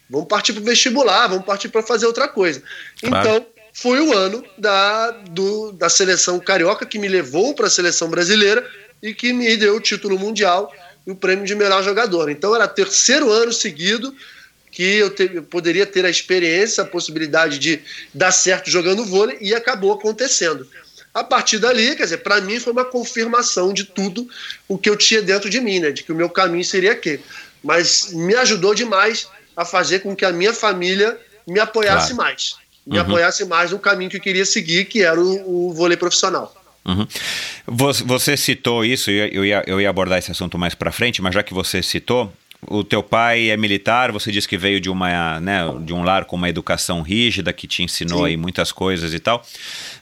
vamos 0.08 0.28
partir 0.28 0.52
para 0.52 0.62
o 0.62 0.64
vestibular, 0.64 1.28
vamos 1.28 1.44
partir 1.44 1.68
para 1.68 1.82
fazer 1.82 2.06
outra 2.06 2.26
coisa. 2.26 2.62
Claro. 3.00 3.28
Então, 3.28 3.46
foi 3.72 4.00
o 4.00 4.12
ano 4.12 4.44
da, 4.58 5.10
do, 5.10 5.72
da 5.72 5.88
seleção 5.88 6.40
carioca 6.40 6.84
que 6.84 6.98
me 6.98 7.08
levou 7.08 7.54
para 7.54 7.68
a 7.68 7.70
seleção 7.70 8.08
brasileira 8.08 8.68
e 9.02 9.14
que 9.14 9.32
me 9.32 9.56
deu 9.56 9.76
o 9.76 9.80
título 9.80 10.18
mundial 10.18 10.74
e 11.06 11.10
o 11.10 11.16
prêmio 11.16 11.46
de 11.46 11.54
melhor 11.54 11.82
jogador. 11.82 12.28
Então, 12.30 12.54
era 12.54 12.66
terceiro 12.66 13.30
ano 13.30 13.52
seguido 13.52 14.14
que 14.70 14.82
eu, 14.82 15.10
te, 15.10 15.30
eu 15.34 15.42
poderia 15.42 15.86
ter 15.86 16.04
a 16.04 16.10
experiência, 16.10 16.82
a 16.82 16.86
possibilidade 16.86 17.58
de 17.58 17.80
dar 18.14 18.32
certo 18.32 18.70
jogando 18.70 19.04
vôlei 19.04 19.38
e 19.40 19.54
acabou 19.54 19.92
acontecendo. 19.92 20.66
A 21.12 21.24
partir 21.24 21.58
dali, 21.58 21.96
quer 21.96 22.04
dizer, 22.04 22.18
para 22.18 22.40
mim 22.40 22.60
foi 22.60 22.72
uma 22.72 22.84
confirmação 22.84 23.72
de 23.72 23.84
tudo 23.84 24.28
o 24.68 24.78
que 24.78 24.88
eu 24.88 24.96
tinha 24.96 25.20
dentro 25.20 25.50
de 25.50 25.60
mim, 25.60 25.80
né? 25.80 25.90
De 25.90 26.02
que 26.02 26.12
o 26.12 26.14
meu 26.14 26.30
caminho 26.30 26.64
seria 26.64 26.92
aquele. 26.92 27.22
Mas 27.62 28.12
me 28.12 28.34
ajudou 28.34 28.74
demais 28.74 29.28
a 29.56 29.64
fazer 29.64 30.00
com 30.00 30.14
que 30.14 30.24
a 30.24 30.32
minha 30.32 30.54
família 30.54 31.18
me 31.46 31.58
apoiasse 31.58 32.14
claro. 32.14 32.30
mais. 32.30 32.56
Me 32.86 32.96
uhum. 32.96 33.02
apoiasse 33.02 33.44
mais 33.44 33.72
no 33.72 33.78
caminho 33.78 34.10
que 34.10 34.16
eu 34.16 34.20
queria 34.20 34.44
seguir, 34.44 34.86
que 34.86 35.02
era 35.02 35.20
o, 35.20 35.68
o 35.68 35.72
vôlei 35.72 35.96
profissional. 35.96 36.54
Uhum. 36.84 37.06
Você 37.66 38.36
citou 38.36 38.84
isso, 38.84 39.10
eu 39.10 39.44
ia, 39.44 39.62
eu 39.66 39.80
ia 39.80 39.90
abordar 39.90 40.18
esse 40.18 40.30
assunto 40.30 40.58
mais 40.58 40.74
para 40.74 40.90
frente, 40.90 41.20
mas 41.20 41.34
já 41.34 41.42
que 41.42 41.52
você 41.52 41.82
citou, 41.82 42.32
o 42.68 42.84
teu 42.84 43.02
pai 43.02 43.50
é 43.50 43.56
militar, 43.56 44.12
você 44.12 44.30
disse 44.30 44.46
que 44.46 44.58
veio 44.58 44.80
de 44.80 44.90
uma, 44.90 45.40
né, 45.40 45.60
de 45.82 45.92
um 45.92 46.02
lar 46.02 46.24
com 46.24 46.36
uma 46.36 46.48
educação 46.48 47.00
rígida 47.00 47.52
que 47.52 47.66
te 47.66 47.82
ensinou 47.82 48.20
Sim. 48.20 48.26
aí 48.26 48.36
muitas 48.36 48.70
coisas 48.70 49.14
e 49.14 49.18
tal. 49.18 49.42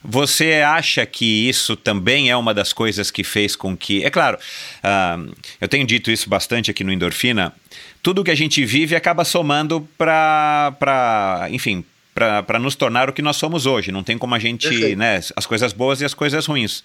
Você 0.03 0.55
acha 0.55 1.07
que 1.07 1.49
isso 1.49 1.77
também 1.77 2.31
é 2.31 2.37
uma 2.37 2.53
das 2.53 2.73
coisas 2.73 3.11
que 3.11 3.23
fez 3.23 3.55
com 3.55 3.77
que, 3.77 4.05
é 4.05 4.11
claro, 4.11 4.37
uh, 4.39 5.35
eu 5.61 5.69
tenho 5.69 5.87
dito 5.87 6.11
isso 6.11 6.29
bastante 6.29 6.71
aqui 6.71 6.83
no 6.83 6.93
Endorfina, 6.93 7.55
tudo 8.03 8.25
que 8.25 8.31
a 8.31 8.37
gente 8.37 8.65
vive 8.65 8.97
acaba 8.97 9.25
somando 9.25 9.89
para, 9.97 11.49
enfim, 11.51 11.85
para 12.15 12.59
nos 12.59 12.75
tornar 12.75 13.09
o 13.09 13.13
que 13.13 13.23
nós 13.23 13.37
somos 13.37 13.67
hoje. 13.67 13.93
Não 13.93 14.03
tem 14.03 14.19
como 14.19 14.35
a 14.35 14.39
gente, 14.39 14.97
né, 14.97 15.21
as 15.37 15.47
coisas 15.47 15.73
boas 15.73 16.01
e 16.01 16.05
as 16.05 16.15
coisas 16.15 16.47
ruins. 16.47 16.83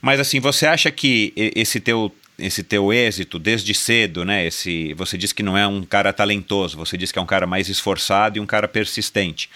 Mas 0.00 0.18
assim, 0.18 0.40
você 0.40 0.66
acha 0.66 0.90
que 0.90 1.32
esse 1.36 1.80
teu 1.80 2.12
esse 2.38 2.62
teu 2.62 2.92
êxito 2.92 3.38
desde 3.38 3.74
cedo, 3.74 4.24
né? 4.24 4.46
Esse, 4.46 4.94
você 4.94 5.16
diz 5.16 5.32
que 5.32 5.42
não 5.42 5.56
é 5.56 5.66
um 5.66 5.82
cara 5.82 6.12
talentoso, 6.12 6.76
você 6.76 6.96
diz 6.96 7.12
que 7.12 7.18
é 7.18 7.22
um 7.22 7.26
cara 7.26 7.46
mais 7.46 7.68
esforçado 7.68 8.38
e 8.38 8.40
um 8.40 8.46
cara 8.46 8.66
persistente. 8.66 9.48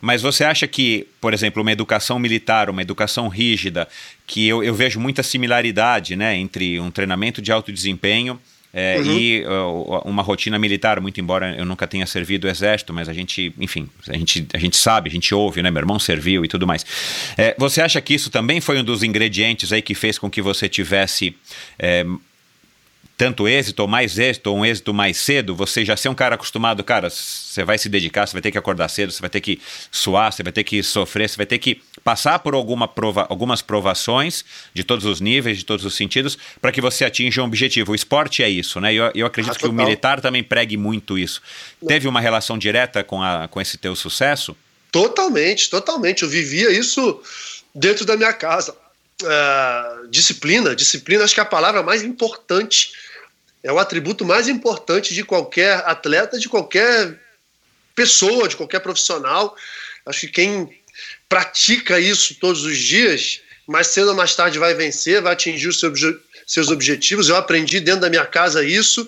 Mas 0.00 0.20
você 0.20 0.44
acha 0.44 0.66
que, 0.66 1.06
por 1.20 1.32
exemplo, 1.32 1.62
uma 1.62 1.72
educação 1.72 2.18
militar, 2.18 2.68
uma 2.68 2.82
educação 2.82 3.28
rígida, 3.28 3.88
que 4.26 4.46
eu, 4.46 4.62
eu 4.62 4.74
vejo 4.74 5.00
muita 5.00 5.22
similaridade 5.22 6.16
né, 6.16 6.36
entre 6.36 6.78
um 6.78 6.90
treinamento 6.90 7.40
de 7.40 7.50
alto 7.50 7.72
desempenho 7.72 8.38
é, 8.78 8.98
uhum. 8.98 9.18
E 9.18 9.42
uh, 9.46 10.02
uma 10.04 10.22
rotina 10.22 10.58
militar, 10.58 11.00
muito 11.00 11.18
embora 11.18 11.56
eu 11.56 11.64
nunca 11.64 11.86
tenha 11.86 12.04
servido 12.04 12.46
o 12.46 12.50
exército, 12.50 12.92
mas 12.92 13.08
a 13.08 13.12
gente, 13.14 13.50
enfim, 13.58 13.88
a 14.06 14.12
gente, 14.12 14.46
a 14.52 14.58
gente 14.58 14.76
sabe, 14.76 15.08
a 15.08 15.12
gente 15.12 15.34
ouve, 15.34 15.62
né? 15.62 15.70
Meu 15.70 15.80
irmão 15.80 15.98
serviu 15.98 16.44
e 16.44 16.48
tudo 16.48 16.66
mais. 16.66 16.84
É, 17.38 17.56
você 17.58 17.80
acha 17.80 17.98
que 18.02 18.12
isso 18.12 18.28
também 18.30 18.60
foi 18.60 18.78
um 18.78 18.84
dos 18.84 19.02
ingredientes 19.02 19.72
aí 19.72 19.80
que 19.80 19.94
fez 19.94 20.18
com 20.18 20.28
que 20.28 20.42
você 20.42 20.68
tivesse 20.68 21.34
é, 21.78 22.04
tanto 23.16 23.48
êxito 23.48 23.80
ou 23.80 23.88
mais 23.88 24.18
êxito 24.18 24.50
ou 24.50 24.58
um 24.58 24.64
êxito 24.64 24.92
mais 24.92 25.16
cedo, 25.16 25.54
você 25.54 25.84
já 25.84 25.96
ser 25.96 26.08
um 26.10 26.14
cara 26.14 26.34
acostumado, 26.34 26.84
cara, 26.84 27.08
você 27.08 27.64
vai 27.64 27.78
se 27.78 27.88
dedicar, 27.88 28.26
você 28.26 28.34
vai 28.34 28.42
ter 28.42 28.50
que 28.50 28.58
acordar 28.58 28.88
cedo, 28.88 29.10
você 29.10 29.20
vai 29.20 29.30
ter 29.30 29.40
que 29.40 29.58
suar, 29.90 30.32
você 30.32 30.42
vai 30.42 30.52
ter 30.52 30.64
que 30.64 30.82
sofrer, 30.82 31.28
você 31.28 31.36
vai 31.36 31.46
ter 31.46 31.58
que 31.58 31.80
passar 32.04 32.38
por 32.40 32.52
alguma 32.52 32.86
prova, 32.86 33.26
algumas 33.30 33.62
provações 33.62 34.44
de 34.74 34.84
todos 34.84 35.06
os 35.06 35.20
níveis, 35.20 35.58
de 35.58 35.64
todos 35.64 35.84
os 35.86 35.94
sentidos, 35.94 36.36
para 36.60 36.70
que 36.70 36.80
você 36.80 37.04
atinja 37.06 37.40
um 37.40 37.46
objetivo. 37.46 37.92
O 37.92 37.94
esporte 37.94 38.42
é 38.42 38.50
isso, 38.50 38.80
né? 38.80 38.92
Eu, 38.92 39.10
eu 39.14 39.26
acredito 39.26 39.56
ah, 39.56 39.58
que 39.58 39.66
o 39.66 39.72
militar 39.72 40.20
também 40.20 40.44
pregue 40.44 40.76
muito 40.76 41.16
isso. 41.16 41.40
Teve 41.86 42.06
uma 42.06 42.20
relação 42.20 42.58
direta 42.58 43.02
com, 43.02 43.22
a, 43.22 43.48
com 43.48 43.60
esse 43.60 43.78
teu 43.78 43.96
sucesso? 43.96 44.54
Totalmente, 44.92 45.70
totalmente. 45.70 46.22
Eu 46.22 46.28
vivia 46.28 46.70
isso 46.70 47.20
dentro 47.74 48.04
da 48.04 48.16
minha 48.16 48.32
casa. 48.32 48.76
Uh, 49.22 50.08
disciplina, 50.08 50.76
disciplina 50.76 51.24
acho 51.24 51.32
que 51.32 51.40
é 51.40 51.42
a 51.42 51.46
palavra 51.46 51.82
mais 51.82 52.02
importante 52.02 52.92
é 53.66 53.72
o 53.72 53.80
atributo 53.80 54.24
mais 54.24 54.46
importante 54.46 55.12
de 55.12 55.24
qualquer 55.24 55.82
atleta, 55.86 56.38
de 56.38 56.48
qualquer 56.48 57.18
pessoa, 57.96 58.46
de 58.46 58.54
qualquer 58.54 58.78
profissional. 58.78 59.56
Acho 60.06 60.20
que 60.20 60.28
quem 60.28 60.80
pratica 61.28 61.98
isso 61.98 62.36
todos 62.36 62.62
os 62.62 62.78
dias, 62.78 63.40
mais 63.66 63.88
cedo 63.88 64.10
ou 64.10 64.14
mais 64.14 64.36
tarde 64.36 64.56
vai 64.56 64.72
vencer, 64.72 65.20
vai 65.20 65.32
atingir 65.32 65.66
os 65.66 65.80
seus 66.46 66.68
objetivos. 66.68 67.28
Eu 67.28 67.34
aprendi 67.34 67.80
dentro 67.80 68.02
da 68.02 68.08
minha 68.08 68.24
casa 68.24 68.64
isso. 68.64 69.04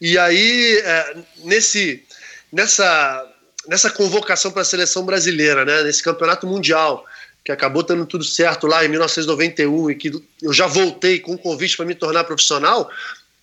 E 0.00 0.16
aí, 0.16 0.78
é, 0.78 1.16
nesse, 1.44 2.02
nessa, 2.50 3.30
nessa 3.68 3.90
convocação 3.90 4.50
para 4.50 4.62
a 4.62 4.64
seleção 4.64 5.04
brasileira, 5.04 5.62
né, 5.66 5.82
nesse 5.82 6.02
campeonato 6.02 6.46
mundial, 6.46 7.04
que 7.44 7.52
acabou 7.52 7.82
dando 7.82 8.06
tudo 8.06 8.24
certo 8.24 8.66
lá 8.66 8.82
em 8.82 8.88
1991 8.88 9.90
e 9.90 9.94
que 9.94 10.10
eu 10.40 10.54
já 10.54 10.66
voltei 10.66 11.18
com 11.18 11.32
um 11.32 11.36
convite 11.36 11.76
para 11.76 11.84
me 11.84 11.94
tornar 11.94 12.24
profissional, 12.24 12.90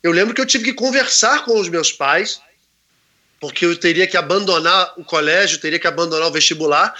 eu 0.08 0.12
lembro 0.14 0.34
que 0.34 0.40
eu 0.40 0.46
tive 0.46 0.64
que 0.64 0.74
conversar 0.74 1.44
com 1.44 1.60
os 1.60 1.68
meus 1.68 1.92
pais, 1.92 2.40
porque 3.42 3.66
eu 3.66 3.76
teria 3.76 4.08
que 4.08 4.16
abandonar 4.16 4.94
o 4.98 5.04
colégio, 5.04 5.60
teria 5.60 5.78
que 5.78 5.86
abandonar 5.86 6.28
o 6.28 6.32
vestibular 6.32 6.96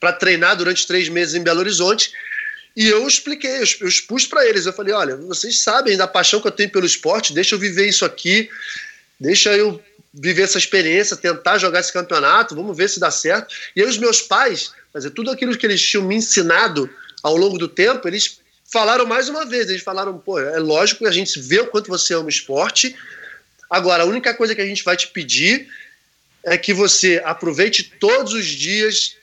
para 0.00 0.12
treinar 0.12 0.56
durante 0.56 0.86
três 0.86 1.08
meses 1.08 1.34
em 1.34 1.42
Belo 1.42 1.60
Horizonte. 1.60 2.12
E 2.76 2.88
eu 2.88 3.06
expliquei, 3.06 3.58
eu 3.80 3.88
expus 3.88 4.26
para 4.26 4.44
eles. 4.44 4.66
Eu 4.66 4.72
falei: 4.72 4.92
olha, 4.92 5.16
vocês 5.16 5.60
sabem 5.60 5.96
da 5.96 6.06
paixão 6.06 6.40
que 6.40 6.48
eu 6.48 6.52
tenho 6.52 6.70
pelo 6.70 6.84
esporte, 6.84 7.32
deixa 7.32 7.54
eu 7.54 7.58
viver 7.58 7.88
isso 7.88 8.04
aqui, 8.04 8.50
deixa 9.20 9.56
eu 9.56 9.80
viver 10.12 10.42
essa 10.42 10.58
experiência, 10.58 11.16
tentar 11.16 11.58
jogar 11.58 11.78
esse 11.78 11.92
campeonato, 11.92 12.56
vamos 12.56 12.76
ver 12.76 12.88
se 12.88 12.98
dá 12.98 13.10
certo. 13.10 13.54
E 13.76 13.82
aí 13.82 13.88
os 13.88 13.98
meus 13.98 14.20
pais, 14.20 14.72
fazer 14.92 15.10
tudo 15.10 15.30
aquilo 15.30 15.56
que 15.56 15.64
eles 15.64 15.80
tinham 15.80 16.04
me 16.04 16.16
ensinado 16.16 16.90
ao 17.22 17.36
longo 17.36 17.56
do 17.56 17.68
tempo, 17.68 18.08
eles 18.08 18.40
falaram 18.70 19.06
mais 19.06 19.28
uma 19.28 19.44
vez, 19.46 19.68
eles 19.68 19.82
falaram, 19.82 20.18
pô, 20.18 20.38
é 20.38 20.58
lógico 20.58 21.00
que 21.00 21.08
a 21.08 21.12
gente 21.12 21.40
vê 21.40 21.60
o 21.60 21.66
quanto 21.66 21.88
você 21.88 22.14
ama 22.14 22.26
o 22.26 22.28
esporte, 22.28 22.94
agora 23.68 24.02
a 24.02 24.06
única 24.06 24.34
coisa 24.34 24.54
que 24.54 24.60
a 24.60 24.66
gente 24.66 24.84
vai 24.84 24.96
te 24.96 25.08
pedir 25.08 25.68
é 26.44 26.56
que 26.56 26.72
você 26.72 27.20
aproveite 27.24 27.82
todos 27.98 28.32
os 28.32 28.46
dias 28.46 29.16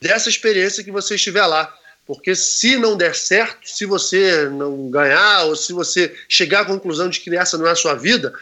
dessa 0.00 0.28
experiência 0.28 0.84
que 0.84 0.90
você 0.90 1.16
estiver 1.16 1.44
lá, 1.46 1.72
porque 2.06 2.34
se 2.34 2.76
não 2.76 2.96
der 2.96 3.14
certo, 3.14 3.68
se 3.68 3.84
você 3.84 4.48
não 4.48 4.90
ganhar, 4.90 5.44
ou 5.44 5.56
se 5.56 5.72
você 5.72 6.14
chegar 6.28 6.60
à 6.60 6.64
conclusão 6.64 7.08
de 7.08 7.20
que 7.20 7.34
essa 7.36 7.58
não 7.58 7.66
é 7.66 7.72
a 7.72 7.76
sua 7.76 7.94
vida, 7.94 8.32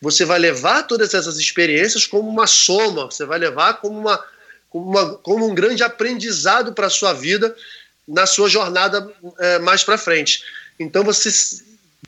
você 0.00 0.24
vai 0.24 0.38
levar 0.38 0.82
todas 0.82 1.14
essas 1.14 1.38
experiências 1.38 2.06
como 2.06 2.28
uma 2.28 2.46
soma, 2.46 3.06
você 3.06 3.24
vai 3.24 3.38
levar 3.38 3.74
como, 3.74 3.98
uma, 3.98 4.24
como, 4.68 4.90
uma, 4.90 5.14
como 5.18 5.48
um 5.48 5.54
grande 5.54 5.84
aprendizado 5.84 6.72
para 6.72 6.88
a 6.88 6.90
sua 6.90 7.12
vida, 7.12 7.54
na 8.06 8.26
sua 8.26 8.48
jornada 8.48 9.10
é, 9.38 9.58
mais 9.58 9.84
para 9.84 9.98
frente. 9.98 10.42
Então 10.78 11.04
você 11.04 11.30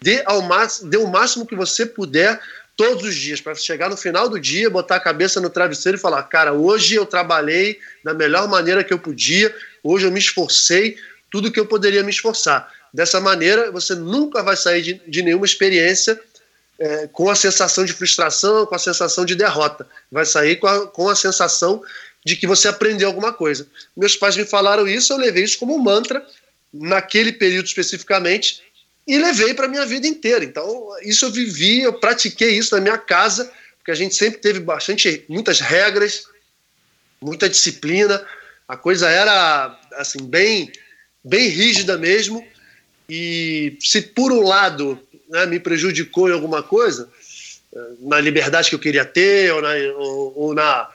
dê, 0.00 0.22
ao 0.26 0.42
dê 0.84 0.96
o 0.96 1.06
máximo 1.06 1.46
que 1.46 1.54
você 1.54 1.86
puder 1.86 2.40
todos 2.76 3.04
os 3.04 3.14
dias, 3.14 3.40
para 3.40 3.54
chegar 3.54 3.88
no 3.88 3.96
final 3.96 4.28
do 4.28 4.38
dia, 4.38 4.68
botar 4.68 4.96
a 4.96 5.00
cabeça 5.00 5.40
no 5.40 5.50
travesseiro 5.50 5.96
e 5.96 6.00
falar: 6.00 6.22
cara, 6.24 6.52
hoje 6.52 6.94
eu 6.94 7.06
trabalhei 7.06 7.78
da 8.02 8.12
melhor 8.12 8.48
maneira 8.48 8.82
que 8.82 8.92
eu 8.92 8.98
podia, 8.98 9.54
hoje 9.82 10.06
eu 10.06 10.10
me 10.10 10.18
esforcei 10.18 10.96
tudo 11.30 11.50
que 11.50 11.58
eu 11.58 11.66
poderia 11.66 12.02
me 12.02 12.10
esforçar. 12.10 12.72
Dessa 12.92 13.20
maneira, 13.20 13.70
você 13.72 13.94
nunca 13.94 14.42
vai 14.42 14.56
sair 14.56 14.82
de, 14.82 15.02
de 15.06 15.22
nenhuma 15.22 15.44
experiência 15.44 16.20
é, 16.78 17.08
com 17.08 17.28
a 17.28 17.34
sensação 17.34 17.84
de 17.84 17.92
frustração, 17.92 18.66
com 18.66 18.74
a 18.74 18.78
sensação 18.78 19.24
de 19.24 19.34
derrota. 19.34 19.86
Vai 20.10 20.24
sair 20.24 20.56
com 20.56 20.66
a, 20.66 20.86
com 20.86 21.08
a 21.08 21.16
sensação 21.16 21.82
de 22.24 22.36
que 22.36 22.46
você 22.46 22.68
aprendeu 22.68 23.08
alguma 23.08 23.32
coisa. 23.32 23.68
Meus 23.96 24.16
pais 24.16 24.36
me 24.36 24.44
falaram 24.44 24.88
isso, 24.88 25.12
eu 25.12 25.18
levei 25.18 25.44
isso 25.44 25.58
como 25.58 25.74
um 25.74 25.78
mantra 25.78 26.24
naquele 26.72 27.32
período 27.32 27.66
especificamente 27.66 28.62
e 29.06 29.18
levei 29.18 29.52
para 29.52 29.68
minha 29.68 29.84
vida 29.84 30.06
inteira. 30.06 30.44
Então, 30.44 30.88
isso 31.02 31.26
eu 31.26 31.30
vivi, 31.30 31.82
eu 31.82 31.92
pratiquei 31.92 32.56
isso 32.56 32.74
na 32.74 32.80
minha 32.80 32.96
casa, 32.96 33.52
porque 33.76 33.90
a 33.90 33.94
gente 33.94 34.14
sempre 34.14 34.40
teve 34.40 34.60
bastante 34.60 35.24
muitas 35.28 35.60
regras, 35.60 36.24
muita 37.20 37.48
disciplina. 37.48 38.24
A 38.66 38.76
coisa 38.76 39.08
era 39.10 39.78
assim 39.92 40.24
bem 40.24 40.72
bem 41.22 41.48
rígida 41.48 41.98
mesmo. 41.98 42.46
E 43.08 43.76
se 43.80 44.00
por 44.00 44.32
um 44.32 44.42
lado 44.42 44.98
né, 45.28 45.46
me 45.46 45.60
prejudicou 45.60 46.28
em 46.28 46.32
alguma 46.32 46.62
coisa, 46.62 47.10
eh, 47.74 47.78
na 48.00 48.20
liberdade 48.20 48.68
que 48.68 48.74
eu 48.74 48.80
queria 48.80 49.04
ter, 49.04 49.52
ou 49.52 49.60
na, 49.60 49.74
ou, 49.96 50.38
ou 50.38 50.54
na 50.54 50.88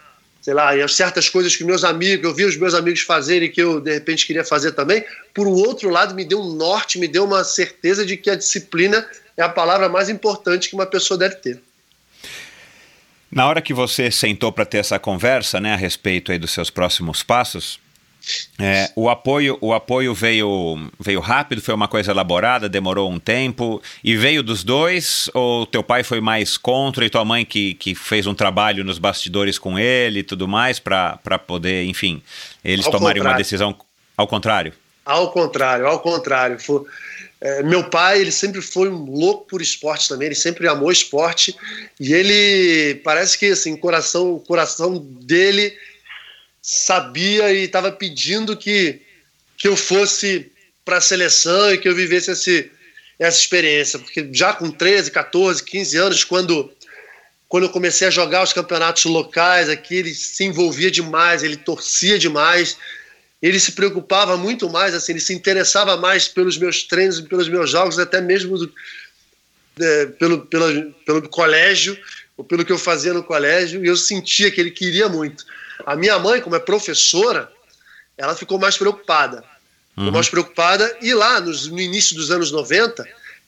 sei 0.50 0.56
lá, 0.56 0.76
e 0.76 0.90
certas 0.90 1.30
coisas 1.30 1.56
que 1.56 1.64
meus 1.64 1.84
amigos, 1.84 2.26
eu 2.26 2.34
vi 2.34 2.44
os 2.44 2.58
meus 2.58 2.74
amigos 2.74 3.02
fazerem 3.02 3.52
que 3.52 3.62
eu 3.62 3.80
de 3.80 3.94
repente 3.94 4.26
queria 4.26 4.44
fazer 4.44 4.72
também. 4.72 5.06
Por 5.32 5.46
outro 5.46 5.92
lado, 5.92 6.16
me 6.16 6.26
deu 6.26 6.42
um 6.42 6.56
norte, 6.56 6.98
me 6.98 7.08
deu 7.08 7.24
uma 7.24 7.44
certeza 7.44 8.04
de 8.04 8.18
que 8.18 8.32
a 8.32 8.36
disciplina 8.36 9.08
é 9.38 9.44
a 9.44 9.50
palavra 9.50 9.88
mais 9.88 10.10
importante 10.10 10.68
que 10.68 10.74
uma 10.74 10.88
pessoa 10.88 11.20
deve 11.20 11.36
ter. 11.36 11.62
Na 13.32 13.48
hora 13.48 13.62
que 13.62 13.76
você 13.76 14.10
sentou 14.10 14.52
para 14.52 14.66
ter 14.66 14.80
essa 14.80 14.98
conversa, 14.98 15.60
né, 15.60 15.74
a 15.74 15.78
respeito 15.78 16.32
aí 16.32 16.40
dos 16.40 16.50
seus 16.50 16.72
próximos 16.72 17.22
passos, 17.22 17.80
é, 18.60 18.92
o 18.96 19.10
apoio, 19.10 19.58
o 19.62 19.74
apoio 19.74 20.14
veio, 20.14 20.90
veio 21.00 21.20
rápido, 21.20 21.62
foi 21.62 21.74
uma 21.74 21.88
coisa 21.88 22.12
elaborada, 22.12 22.68
demorou 22.68 23.10
um 23.10 23.20
tempo 23.20 23.82
e 24.04 24.16
veio 24.16 24.44
dos 24.44 24.64
dois 24.64 25.30
ou 25.34 25.66
teu 25.66 25.82
pai 25.82 26.04
foi 26.04 26.20
mais 26.20 26.58
contra 26.58 27.06
e 27.06 27.10
tua 27.10 27.24
mãe 27.24 27.46
que, 27.46 27.74
que 27.76 27.96
fez 27.96 28.28
um 28.28 28.34
trabalho 28.34 28.84
nos 28.84 29.00
bastidores 29.00 29.58
com 29.58 29.80
ele 29.80 30.20
e 30.20 30.24
tudo 30.24 30.48
mais 30.48 30.80
para 30.80 31.18
poder, 31.48 31.86
enfim, 31.86 32.22
eles 32.64 32.86
ao 32.86 32.92
tomarem 32.92 33.16
contrário. 33.18 33.32
uma 33.32 33.38
decisão 33.38 33.76
ao 34.18 34.28
contrário? 34.28 34.74
Ao 35.06 35.32
contrário, 35.32 35.88
ao 35.88 36.00
contrário. 36.00 36.60
Foi, 36.60 36.84
é, 37.42 37.64
meu 37.64 37.90
pai, 37.90 38.20
ele 38.20 38.32
sempre 38.32 38.62
foi 38.62 38.90
um 38.90 39.06
louco 39.06 39.48
por 39.48 39.62
esporte 39.62 40.10
também, 40.10 40.28
ele 40.28 40.36
sempre 40.36 40.68
amou 40.68 40.92
esporte 40.92 41.56
e 42.00 42.14
ele 42.14 42.96
parece 42.96 43.38
que 43.38 43.48
assim, 43.48 43.78
coração, 43.78 44.34
o 44.34 44.40
coração 44.40 44.98
dele 44.98 45.74
sabia 46.62 47.52
e 47.52 47.64
estava 47.64 47.92
pedindo 47.92 48.56
que, 48.56 49.02
que 49.58 49.68
eu 49.68 49.76
fosse 49.76 50.52
para 50.84 50.98
a 50.98 51.02
seleção 51.02 51.74
e 51.74 51.78
que 51.78 51.88
eu 51.88 51.96
vivesse 51.96 52.32
esse, 52.32 52.72
essa 53.18 53.38
experiência, 53.38 54.00
porque 54.00 54.30
já 54.32 54.54
com 54.54 54.72
13, 54.72 55.12
14, 55.12 55.64
15 55.64 55.98
anos, 55.98 56.24
quando 56.24 56.72
quando 57.48 57.64
eu 57.64 57.70
comecei 57.72 58.08
a 58.08 58.12
jogar 58.12 58.44
os 58.44 58.54
campeonatos 58.54 59.06
locais 59.06 59.70
aqui, 59.70 59.96
ele 59.96 60.14
se 60.14 60.44
envolvia 60.44 60.92
demais, 60.92 61.42
ele 61.42 61.58
torcia 61.58 62.20
demais, 62.20 62.78
ele 63.42 63.60
se 63.60 63.72
preocupava 63.72 64.38
muito 64.38 64.70
mais, 64.70 64.94
assim, 64.94 65.14
ele 65.14 65.20
se 65.20 65.34
interessava 65.34 65.98
mais 65.98 66.28
pelos 66.28 66.60
meus 66.60 66.84
treinos 66.84 67.20
pelos 67.22 67.50
meus 67.50 67.72
jogos, 67.72 67.98
até 67.98 68.22
mesmo 68.22 68.56
do, 68.56 68.72
é, 69.80 70.06
pelo, 70.06 70.46
pelo, 70.46 70.92
pelo 71.06 71.28
colégio, 71.28 71.98
ou 72.38 72.44
pelo 72.44 72.64
que 72.64 72.72
eu 72.72 72.78
fazia 72.78 73.14
no 73.14 73.24
colégio, 73.24 73.84
e 73.84 73.88
eu 73.88 73.98
sentia 73.98 74.52
que 74.52 74.62
ele 74.62 74.72
queria 74.72 75.10
muito. 75.10 75.44
A 75.86 75.96
minha 75.96 76.20
mãe, 76.20 76.42
como 76.42 76.56
é 76.56 76.60
professora, 76.60 77.52
ela 78.18 78.36
ficou 78.36 78.60
mais 78.60 78.78
preocupada. 78.78 79.44
Ficou 79.90 80.06
Uhum. 80.06 80.12
mais 80.12 80.30
preocupada, 80.30 80.98
e 81.02 81.14
lá 81.14 81.42
nos, 81.42 81.68
no 81.68 81.80
início 81.80 82.16
dos 82.16 82.32
anos 82.32 82.52
90, 82.52 83.06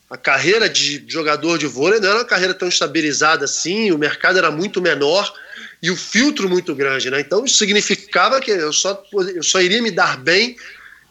a 0.09 0.17
carreira 0.17 0.69
de 0.69 1.03
jogador 1.07 1.57
de 1.57 1.65
vôlei 1.65 1.99
não 2.01 2.09
era 2.09 2.17
uma 2.19 2.25
carreira 2.25 2.53
tão 2.53 2.67
estabilizada 2.67 3.45
assim, 3.45 3.91
o 3.91 3.97
mercado 3.97 4.37
era 4.37 4.51
muito 4.51 4.81
menor 4.81 5.33
e 5.81 5.89
o 5.89 5.95
filtro 5.95 6.49
muito 6.49 6.75
grande, 6.75 7.09
né? 7.09 7.21
Então 7.21 7.45
isso 7.45 7.57
significava 7.57 8.41
que 8.41 8.51
eu 8.51 8.73
só, 8.73 9.01
eu 9.33 9.41
só 9.41 9.61
iria 9.61 9.81
me 9.81 9.91
dar 9.91 10.17
bem 10.17 10.57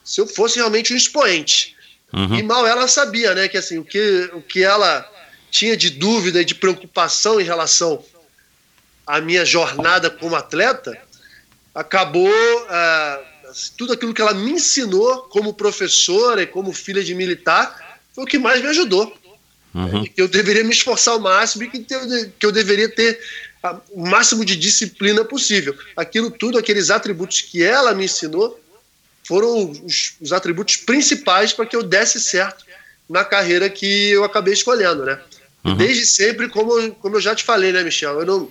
se 0.04 0.20
eu 0.20 0.26
fosse 0.26 0.56
realmente 0.56 0.92
um 0.92 0.96
expoente. 0.96 1.74
Uhum. 2.12 2.34
E 2.34 2.42
mal 2.42 2.66
ela 2.66 2.86
sabia, 2.86 3.34
né, 3.34 3.48
que 3.48 3.56
assim, 3.56 3.78
o 3.78 3.84
que, 3.84 4.28
o 4.34 4.42
que 4.42 4.62
ela 4.62 5.08
tinha 5.50 5.76
de 5.76 5.88
dúvida 5.90 6.42
e 6.42 6.44
de 6.44 6.54
preocupação 6.54 7.40
em 7.40 7.44
relação 7.44 8.04
à 9.06 9.20
minha 9.20 9.44
jornada 9.44 10.10
como 10.10 10.36
atleta, 10.36 10.96
acabou 11.74 12.30
ah, 12.68 13.20
tudo 13.76 13.92
aquilo 13.92 14.14
que 14.14 14.20
ela 14.22 14.34
me 14.34 14.52
ensinou 14.52 15.22
como 15.22 15.54
professora 15.54 16.42
e 16.42 16.46
como 16.46 16.72
filha 16.72 17.02
de 17.02 17.14
militar 17.14 17.98
foi 18.14 18.24
o 18.24 18.26
que 18.26 18.38
mais 18.38 18.60
me 18.60 18.68
ajudou. 18.68 19.16
Uhum. 19.74 20.04
Que 20.04 20.20
eu 20.20 20.26
deveria 20.28 20.64
me 20.64 20.72
esforçar 20.72 21.14
ao 21.14 21.20
máximo 21.20 21.64
e 21.64 21.68
que 21.68 21.94
eu, 21.94 22.30
que 22.38 22.46
eu 22.46 22.52
deveria 22.52 22.88
ter 22.88 23.20
a- 23.62 23.78
o 23.92 24.04
máximo 24.06 24.44
de 24.44 24.56
disciplina 24.56 25.24
possível. 25.24 25.76
Aquilo 25.96 26.30
tudo, 26.30 26.58
aqueles 26.58 26.90
atributos 26.90 27.40
que 27.40 27.62
ela 27.62 27.94
me 27.94 28.04
ensinou, 28.06 28.58
foram 29.24 29.70
os, 29.70 30.14
os 30.20 30.32
atributos 30.32 30.76
principais 30.76 31.52
para 31.52 31.66
que 31.66 31.76
eu 31.76 31.84
desse 31.84 32.18
certo 32.20 32.64
na 33.08 33.24
carreira 33.24 33.70
que 33.70 34.10
eu 34.10 34.24
acabei 34.24 34.54
escolhendo, 34.54 35.04
né? 35.04 35.20
Uhum. 35.64 35.76
Desde 35.76 36.04
sempre, 36.06 36.48
como, 36.48 36.92
como 36.96 37.16
eu 37.16 37.20
já 37.20 37.34
te 37.34 37.44
falei, 37.44 37.70
né, 37.70 37.84
Michel? 37.84 38.20
Eu 38.20 38.26
não, 38.26 38.50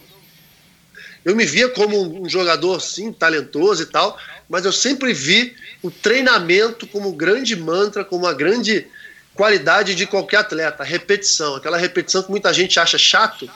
eu 1.23 1.35
me 1.35 1.45
via 1.45 1.69
como 1.69 2.21
um, 2.21 2.29
jogador, 2.29 2.79
sim, 2.79 3.11
talentoso 3.11 3.83
e 3.83 3.85
tal, 3.85 4.17
mas 4.47 4.65
eu 4.65 4.71
sempre 4.71 5.13
vi 5.13 5.55
o 5.81 5.91
treinamento 5.91 6.87
como 6.87 7.09
um 7.09 7.15
grande 7.15 7.55
mantra, 7.55 8.05
como 8.05 8.25
uma 8.25 8.33
grande 8.33 8.87
qualidade 9.33 9.95
de 9.95 10.05
qualquer 10.05 10.37
atleta, 10.37 10.83
repetição. 10.83 11.55
Aquela 11.55 11.77
repetição 11.77 12.23
que 12.23 12.31
muita 12.31 12.53
gente 12.53 12.79
acha 12.79 12.97
chato, 12.97 13.49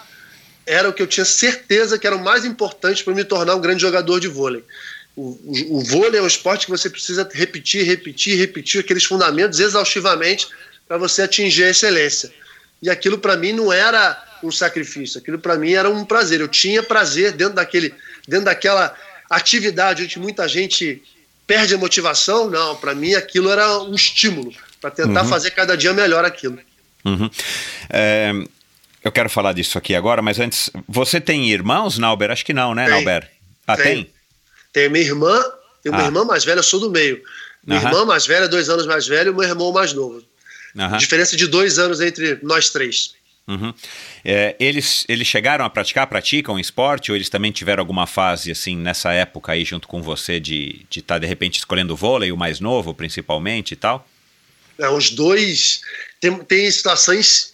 era 0.66 0.88
o 0.90 0.94
que 0.94 1.02
eu 1.02 1.08
tinha 1.08 1.26
certeza 1.26 1.98
que 1.98 2.08
era 2.08 2.16
o 2.16 2.24
mais 2.24 2.46
importante 2.46 3.04
para 3.04 3.14
me 3.14 3.24
tornar 3.24 3.56
um 3.56 3.62
grande 3.62 3.82
jogador 3.82 4.20
de 4.20 4.28
vôlei. 4.28 4.64
O, 5.16 5.38
o, 5.44 5.78
o 5.78 5.84
vôlei 5.84 6.20
é 6.20 6.24
um 6.24 6.28
esporte 6.28 6.66
que 6.66 6.72
você 6.72 6.90
precisa 6.90 7.28
repetir, 7.34 7.86
repetir, 7.86 8.38
repetir 8.38 8.82
aqueles 8.82 9.04
fundamentos 9.04 9.60
exaustivamente 9.60 10.48
para 10.88 10.98
você 10.98 11.24
atingir 11.24 11.66
a 11.66 11.70
excelência. 11.70 12.34
E 12.82 12.90
aquilo 12.90 13.18
para 13.18 13.38
mim 13.38 13.52
não 13.52 13.72
era 13.72 14.22
um 14.44 14.52
sacrifício, 14.52 15.20
aquilo 15.20 15.40
para 15.40 15.58
mim 15.58 15.74
era 15.74 15.90
um 15.90 16.04
prazer. 16.06 16.42
Eu 16.42 16.48
tinha 16.48 16.84
prazer 16.84 17.32
dentro 17.32 17.56
daquele, 17.56 17.94
dentro 18.28 18.46
daquela 18.46 18.96
atividade 19.30 20.04
onde 20.04 20.20
muita 20.20 20.48
gente 20.48 21.02
perde 21.48 21.74
a 21.76 21.78
motivação. 21.78 22.50
Não, 22.50 22.76
para 22.76 22.94
mim 22.94 23.14
aquilo 23.16 23.50
era 23.50 23.80
um 23.82 23.96
estímulo 23.96 24.54
para 24.82 24.92
tentar 24.92 25.26
fazer 25.26 25.52
cada 25.52 25.76
dia 25.78 25.94
melhor 25.94 26.26
aquilo. 26.26 26.60
Uhum. 27.06 27.30
É, 27.90 28.32
eu 29.04 29.12
quero 29.12 29.30
falar 29.30 29.54
disso 29.54 29.78
aqui 29.78 29.96
agora, 29.96 30.22
mas 30.22 30.40
antes, 30.40 30.70
você 30.88 31.20
tem 31.20 31.50
irmãos, 31.52 31.98
Nauber? 31.98 32.32
Acho 32.32 32.46
que 32.46 32.54
não, 32.54 32.74
né, 32.74 32.86
Tem. 32.86 32.94
Nauber? 32.96 33.30
Ah, 33.68 33.78
Tem. 33.78 33.86
tem? 33.86 34.14
Tem 34.72 34.90
minha 34.90 35.04
irmã, 35.06 35.44
uma 35.86 36.02
Ah. 36.02 36.06
irmã 36.06 36.26
mais 36.26 36.44
velha, 36.44 36.60
eu 36.60 36.64
sou 36.64 36.80
do 36.80 36.90
meio. 36.90 37.22
Minha 37.66 37.80
Aham. 37.80 37.90
irmã 37.90 38.06
mais 38.06 38.26
velha, 38.26 38.48
dois 38.48 38.70
anos 38.70 38.86
mais 38.86 39.08
velha, 39.08 39.30
e 39.30 39.34
meu 39.34 39.44
irmão 39.44 39.72
mais 39.72 39.94
novo. 39.94 40.24
Aham. 40.78 40.98
Diferença 40.98 41.38
de 41.38 41.48
dois 41.48 41.78
anos 41.78 42.02
entre 42.02 42.40
nós 42.42 42.70
três. 42.72 43.14
Uhum. 43.48 43.74
É, 44.24 44.56
eles, 44.58 45.04
eles 45.10 45.28
chegaram 45.28 45.66
a 45.66 45.70
praticar, 45.70 46.08
praticam 46.08 46.58
esporte, 46.58 47.12
ou 47.12 47.16
eles 47.16 47.30
também 47.30 47.52
tiveram 47.52 47.82
alguma 47.82 48.08
fase, 48.08 48.52
assim, 48.52 48.78
nessa 48.78 49.12
época 49.12 49.52
aí, 49.52 49.66
junto 49.66 49.88
com 49.88 50.02
você, 50.02 50.40
de 50.40 50.86
estar, 50.90 50.90
de, 50.90 51.02
tá, 51.02 51.20
de 51.20 51.28
repente, 51.28 51.58
escolhendo 51.58 51.94
o 51.94 51.98
vôlei, 51.98 52.32
o 52.32 52.38
mais 52.38 52.62
novo, 52.62 52.94
principalmente 52.94 53.74
e 53.74 53.76
tal? 53.76 54.08
É, 54.80 54.88
os 54.90 55.10
dois. 55.10 55.82
Tem, 56.20 56.36
tem 56.40 56.72
situações. 56.72 57.52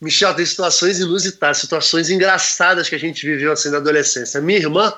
Michel, 0.00 0.34
tem 0.34 0.44
situações 0.44 0.98
inusitadas, 0.98 1.58
situações 1.58 2.10
engraçadas 2.10 2.88
que 2.88 2.94
a 2.94 2.98
gente 2.98 3.24
viveu 3.24 3.52
assim 3.52 3.70
na 3.70 3.78
adolescência. 3.78 4.40
Minha 4.40 4.58
irmã, 4.58 4.92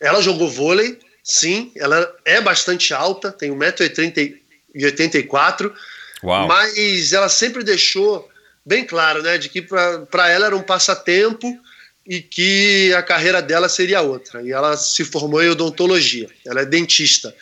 ela 0.00 0.22
jogou 0.22 0.48
vôlei, 0.48 0.98
sim, 1.24 1.72
ela 1.74 2.08
é 2.24 2.40
bastante 2.40 2.94
alta, 2.94 3.32
tem 3.32 3.50
1,84m, 3.50 5.72
Uau. 6.22 6.46
mas 6.46 7.12
ela 7.12 7.28
sempre 7.28 7.64
deixou 7.64 8.30
bem 8.68 8.84
claro, 8.84 9.22
né, 9.22 9.38
de 9.38 9.48
que 9.48 9.62
para 9.62 10.28
ela 10.28 10.46
era 10.46 10.56
um 10.56 10.62
passatempo 10.62 11.58
e 12.06 12.20
que 12.20 12.92
a 12.92 13.02
carreira 13.02 13.40
dela 13.40 13.66
seria 13.66 14.02
outra. 14.02 14.42
E 14.42 14.52
ela 14.52 14.76
se 14.76 15.04
formou 15.04 15.42
em 15.42 15.48
odontologia, 15.48 16.28
ela 16.46 16.60
é 16.60 16.66
dentista. 16.66 17.34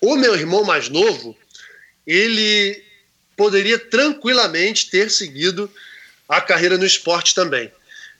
O 0.00 0.16
meu 0.16 0.34
irmão 0.34 0.64
mais 0.64 0.88
novo, 0.88 1.36
ele 2.04 2.82
poderia 3.36 3.78
tranquilamente 3.78 4.90
ter 4.90 5.08
seguido 5.08 5.70
a 6.28 6.40
carreira 6.40 6.76
no 6.76 6.84
esporte 6.84 7.32
também. 7.32 7.70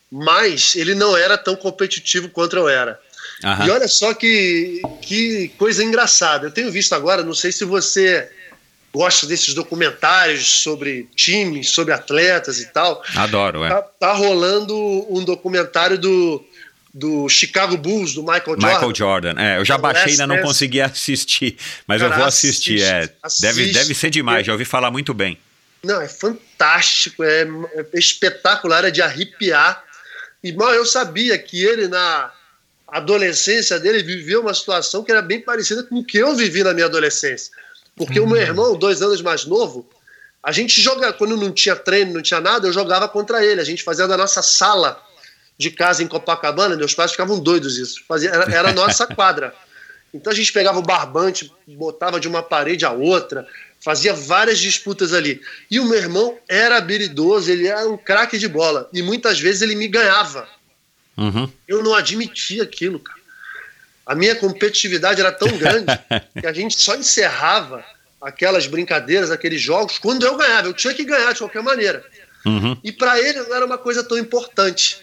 Mas 0.09 0.77
ele 0.77 0.95
não 0.95 1.17
era 1.17 1.37
tão 1.37 1.57
competitivo 1.57 2.29
quanto 2.29 2.57
eu 2.57 2.69
era. 2.69 3.01
Aham. 3.43 3.67
E 3.67 3.71
olha 3.71 3.89
só 3.89 4.15
que, 4.15 4.81
que 5.01 5.49
coisa 5.59 5.83
engraçada. 5.83 6.47
Eu 6.47 6.51
tenho 6.53 6.71
visto 6.71 6.95
agora, 6.95 7.25
não 7.25 7.35
sei 7.35 7.51
se 7.51 7.65
você 7.65 8.31
gosta 8.93 9.27
desses 9.27 9.55
documentários 9.55 10.63
sobre 10.63 11.09
times, 11.17 11.71
sobre 11.71 11.95
atletas 11.95 12.61
e 12.61 12.67
tal. 12.67 13.03
Adoro, 13.17 13.65
é. 13.65 13.69
Tá, 13.71 13.83
tá 13.83 14.13
rolando 14.13 14.77
um 15.09 15.25
documentário 15.25 15.97
do, 15.97 16.45
do 16.93 17.29
Chicago 17.29 17.77
Bulls, 17.77 18.13
do 18.15 18.23
Michael 18.23 18.45
Jordan. 18.61 18.67
Michael 18.67 18.95
Jordan. 18.95 19.35
É, 19.39 19.59
eu 19.59 19.65
já 19.65 19.75
Então, 19.75 19.83
baixei, 19.83 20.13
ainda 20.13 20.27
não 20.27 20.37
Dance. 20.37 20.47
consegui 20.47 20.81
assistir, 20.83 21.57
mas 21.87 22.03
eu 22.03 22.09
Cara, 22.09 22.21
vou 22.21 22.29
assistir. 22.29 22.83
É, 22.83 23.11
assiste, 23.23 23.41
deve, 23.43 23.63
assiste. 23.63 23.75
deve 23.79 23.95
ser 23.95 24.11
demais, 24.11 24.47
já 24.47 24.53
ouvi 24.53 24.65
falar 24.65 24.91
muito 24.91 25.15
bem. 25.15 25.39
Não, 25.83 26.01
é 26.01 26.07
fantástico, 26.09 27.25
é, 27.25 27.43
é 27.93 27.99
espetacular, 27.99 28.85
é 28.85 28.91
de 28.91 29.03
arrepiar. 29.03 29.83
E 30.45 30.53
mal 30.53 30.73
eu 30.75 30.85
sabia 30.85 31.37
que 31.39 31.65
ele, 31.65 31.89
na 31.89 32.31
adolescência 32.87 33.81
dele, 33.81 34.03
viveu 34.03 34.43
uma 34.43 34.53
situação 34.55 35.03
que 35.03 35.11
era 35.11 35.23
bem 35.23 35.41
parecida 35.41 35.83
com 35.83 35.97
o 35.97 36.05
que 36.05 36.19
eu 36.19 36.37
vivi 36.37 36.63
na 36.63 36.75
minha 36.75 36.87
adolescência. 36.87 37.51
Porque 37.97 38.19
o 38.19 38.27
meu 38.27 38.41
irmão, 38.41 38.77
dois 38.77 39.03
anos 39.03 39.21
mais 39.21 39.45
novo, 39.45 39.89
a 40.43 40.51
gente 40.51 40.81
joga, 40.81 41.13
quando 41.13 41.37
não 41.37 41.53
tinha 41.53 41.77
treino, 41.77 42.15
não 42.15 42.23
tinha 42.23 42.41
nada, 42.41 42.67
eu 42.67 42.73
jogava 42.73 43.09
contra 43.09 43.45
ele. 43.45 43.61
A 43.61 43.65
gente 43.65 43.83
fazia 43.83 44.09
da 44.09 44.17
nossa 44.17 44.43
sala 44.43 45.01
de 45.57 45.71
casa 45.71 46.03
em 46.03 46.09
Copacabana, 46.09 46.77
meus 46.77 46.95
pais 46.95 47.13
ficavam 47.13 47.39
doidos 47.39 47.79
isso. 47.79 48.03
Fazia, 48.09 48.31
era, 48.31 48.53
era 48.53 48.71
a 48.71 48.73
nossa 48.73 49.07
quadra. 49.15 49.55
Então 50.13 50.33
a 50.33 50.37
gente 50.37 50.53
pegava 50.53 50.79
o 50.79 50.83
barbante, 50.83 51.53
botava 51.69 52.19
de 52.19 52.29
uma 52.29 52.43
parede 52.43 52.85
a 52.85 52.91
outra, 52.91 53.47
fazia 53.81 54.13
várias 54.13 54.59
disputas 54.59 55.13
ali. 55.13 55.41
E 55.71 55.79
o 55.79 55.85
meu 55.85 55.99
irmão 55.99 56.39
era 56.49 56.77
habilidoso, 56.77 57.51
ele 57.51 57.67
era 57.67 57.89
um 57.89 57.97
craque 57.97 58.37
de 58.37 58.49
bola. 58.49 58.89
E 58.93 59.01
muitas 59.01 59.41
vezes 59.41 59.63
ele 59.63 59.75
me 59.75 59.89
ganhava. 59.89 60.49
Uhum. 61.17 61.51
Eu 61.69 61.83
não 61.83 61.95
admitia 61.95 62.63
aquilo, 62.63 62.99
cara. 62.99 63.22
A 64.05 64.15
minha 64.15 64.35
competitividade 64.35 65.21
era 65.21 65.33
tão 65.33 65.49
grande 65.57 65.87
que 66.41 66.47
a 66.47 66.53
gente 66.53 66.81
só 66.81 66.95
encerrava 66.97 67.85
aquelas 68.21 68.67
brincadeiras, 68.67 69.31
aqueles 69.31 69.61
jogos, 69.61 69.99
quando 69.99 70.25
eu 70.25 70.37
ganhava. 70.37 70.69
Eu 70.69 70.75
tinha 70.75 70.95
que 70.95 71.05
ganhar 71.05 71.33
de 71.33 71.39
qualquer 71.39 71.63
maneira. 71.63 72.05
Uhum. 72.45 72.77
E 72.83 72.93
para 72.93 73.21
ele 73.21 73.41
não 73.41 73.55
era 73.55 73.67
uma 73.67 73.79
coisa 73.79 74.03
tão 74.03 74.19
importante. 74.19 74.99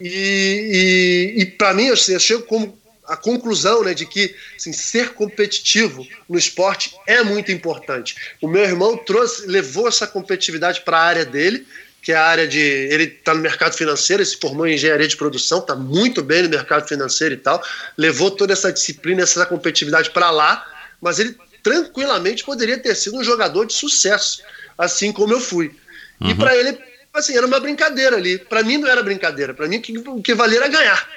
E, 0.00 1.34
e, 1.36 1.42
e 1.42 1.46
para 1.46 1.74
mim, 1.74 1.90
assim, 1.90 2.12
eu 2.12 2.20
chego 2.20 2.42
como 2.42 2.78
a 3.06 3.16
conclusão 3.16 3.82
né, 3.84 3.92
de 3.92 4.06
que 4.06 4.34
assim, 4.56 4.72
ser 4.72 5.10
competitivo 5.10 6.06
no 6.28 6.38
esporte 6.38 6.94
é 7.06 7.22
muito 7.22 7.52
importante. 7.52 8.16
O 8.40 8.48
meu 8.48 8.62
irmão 8.62 8.96
trouxe, 8.96 9.46
levou 9.46 9.88
essa 9.88 10.06
competitividade 10.06 10.80
para 10.80 10.98
a 10.98 11.02
área 11.02 11.24
dele, 11.24 11.66
que 12.04 12.12
é 12.12 12.16
a 12.16 12.26
área 12.26 12.46
de. 12.46 12.60
Ele 12.60 13.04
está 13.04 13.32
no 13.34 13.40
mercado 13.40 13.74
financeiro, 13.74 14.20
ele 14.20 14.28
se 14.28 14.36
formou 14.36 14.66
em 14.66 14.74
engenharia 14.74 15.08
de 15.08 15.16
produção, 15.16 15.60
está 15.60 15.74
muito 15.74 16.22
bem 16.22 16.42
no 16.42 16.50
mercado 16.50 16.86
financeiro 16.86 17.34
e 17.34 17.38
tal. 17.38 17.64
Levou 17.96 18.30
toda 18.30 18.52
essa 18.52 18.70
disciplina, 18.70 19.22
essa 19.22 19.46
competitividade 19.46 20.10
para 20.10 20.30
lá, 20.30 20.66
mas 21.00 21.18
ele 21.18 21.34
tranquilamente 21.62 22.44
poderia 22.44 22.78
ter 22.78 22.94
sido 22.94 23.16
um 23.16 23.24
jogador 23.24 23.64
de 23.64 23.72
sucesso, 23.72 24.42
assim 24.76 25.12
como 25.12 25.32
eu 25.32 25.40
fui. 25.40 25.74
Uhum. 26.20 26.30
E 26.30 26.34
para 26.34 26.54
ele, 26.54 26.78
assim, 27.14 27.34
era 27.34 27.46
uma 27.46 27.58
brincadeira 27.58 28.16
ali. 28.16 28.36
Para 28.38 28.62
mim 28.62 28.76
não 28.76 28.86
era 28.86 29.02
brincadeira, 29.02 29.54
para 29.54 29.66
mim 29.66 29.82
o 30.06 30.22
que 30.22 30.34
valia 30.34 30.58
era 30.58 30.68
ganhar. 30.68 31.08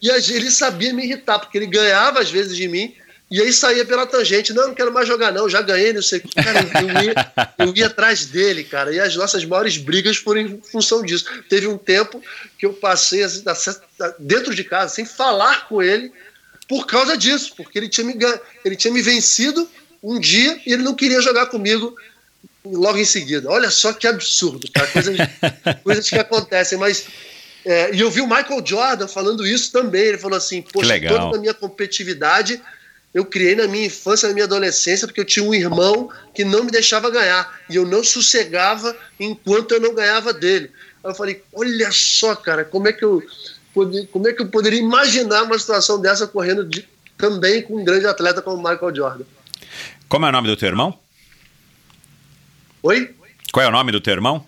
e, 0.01 0.09
e 0.09 0.09
ele 0.09 0.51
sabia 0.51 0.93
me 0.93 1.05
irritar, 1.05 1.39
porque 1.39 1.57
ele 1.57 1.67
ganhava 1.67 2.19
às 2.19 2.29
vezes 2.29 2.57
de 2.57 2.67
mim, 2.67 2.93
E 3.31 3.41
aí 3.41 3.53
saía 3.53 3.85
pela 3.85 4.05
tangente, 4.05 4.51
não, 4.51 4.67
não 4.67 4.75
quero 4.75 4.91
mais 4.91 5.07
jogar 5.07 5.31
não, 5.31 5.47
já 5.47 5.61
ganhei, 5.61 5.93
não 5.93 6.01
sei 6.01 6.19
o 6.19 6.21
que. 6.21 6.35
Cara, 6.35 6.59
eu 6.59 7.01
ia, 7.01 7.31
eu 7.59 7.73
ia 7.73 7.87
atrás 7.87 8.25
dele, 8.25 8.65
cara, 8.65 8.93
e 8.93 8.99
as 8.99 9.15
nossas 9.15 9.45
maiores 9.45 9.77
brigas 9.77 10.17
foram 10.17 10.41
em 10.41 10.61
função 10.61 11.01
disso. 11.01 11.25
Teve 11.47 11.65
um 11.65 11.77
tempo 11.77 12.21
que 12.59 12.65
eu 12.65 12.73
passei 12.73 13.23
assim, 13.23 13.41
dentro 14.19 14.53
de 14.53 14.65
casa, 14.65 14.95
sem 14.95 15.05
falar 15.05 15.69
com 15.69 15.81
ele, 15.81 16.11
por 16.67 16.85
causa 16.85 17.17
disso, 17.17 17.53
porque 17.55 17.79
ele 17.79 17.87
tinha 17.87 18.05
me, 18.05 18.17
ele 18.65 18.75
tinha 18.75 18.93
me 18.93 19.01
vencido 19.01 19.65
um 20.03 20.19
dia 20.19 20.59
e 20.65 20.73
ele 20.73 20.83
não 20.83 20.93
queria 20.93 21.21
jogar 21.21 21.45
comigo 21.45 21.95
logo 22.65 22.97
em 22.97 23.05
seguida. 23.05 23.49
Olha 23.49 23.69
só 23.71 23.93
que 23.93 24.07
absurdo, 24.07 24.69
cara, 24.73 24.87
coisas, 24.87 25.15
coisas 25.85 26.09
que 26.09 26.19
acontecem, 26.19 26.77
mas 26.77 27.05
é, 27.65 27.95
e 27.95 28.01
eu 28.01 28.11
vi 28.11 28.19
o 28.19 28.27
Michael 28.27 28.61
Jordan 28.65 29.07
falando 29.07 29.47
isso 29.47 29.71
também. 29.71 30.01
Ele 30.01 30.17
falou 30.17 30.37
assim: 30.37 30.61
Poxa, 30.61 30.99
toda 31.07 31.37
a 31.37 31.39
minha 31.39 31.53
competitividade 31.53 32.61
eu 33.13 33.25
criei 33.25 33.55
na 33.55 33.67
minha 33.67 33.85
infância, 33.85 34.27
na 34.27 34.33
minha 34.33 34.45
adolescência, 34.45 35.07
porque 35.07 35.19
eu 35.19 35.25
tinha 35.25 35.45
um 35.45 35.53
irmão 35.53 36.09
que 36.33 36.45
não 36.45 36.63
me 36.63 36.71
deixava 36.71 37.09
ganhar. 37.09 37.61
E 37.69 37.75
eu 37.75 37.85
não 37.85 38.03
sossegava 38.03 38.95
enquanto 39.19 39.73
eu 39.73 39.81
não 39.81 39.93
ganhava 39.93 40.33
dele. 40.33 40.71
Aí 41.03 41.11
eu 41.11 41.15
falei, 41.15 41.43
olha 41.53 41.91
só, 41.91 42.35
cara, 42.35 42.63
como 42.63 42.87
é 42.87 42.93
que 42.93 43.03
eu, 43.03 43.21
como 43.73 44.27
é 44.27 44.33
que 44.33 44.41
eu 44.41 44.47
poderia 44.47 44.79
imaginar 44.79 45.43
uma 45.43 45.59
situação 45.59 45.99
dessa 45.99 46.25
correndo 46.25 46.63
de, 46.63 46.87
também 47.21 47.61
com 47.61 47.79
um 47.79 47.85
grande 47.85 48.07
atleta 48.07 48.41
como 48.41 48.57
Michael 48.57 48.95
Jordan. 48.95 49.23
Como 50.09 50.25
é 50.25 50.29
o 50.29 50.31
nome 50.31 50.47
do 50.47 50.57
teu 50.57 50.69
irmão? 50.69 50.97
Oi? 52.81 53.15
Qual 53.51 53.63
é 53.63 53.69
o 53.69 53.71
nome 53.71 53.91
do 53.91 54.01
teu 54.01 54.13
irmão? 54.13 54.45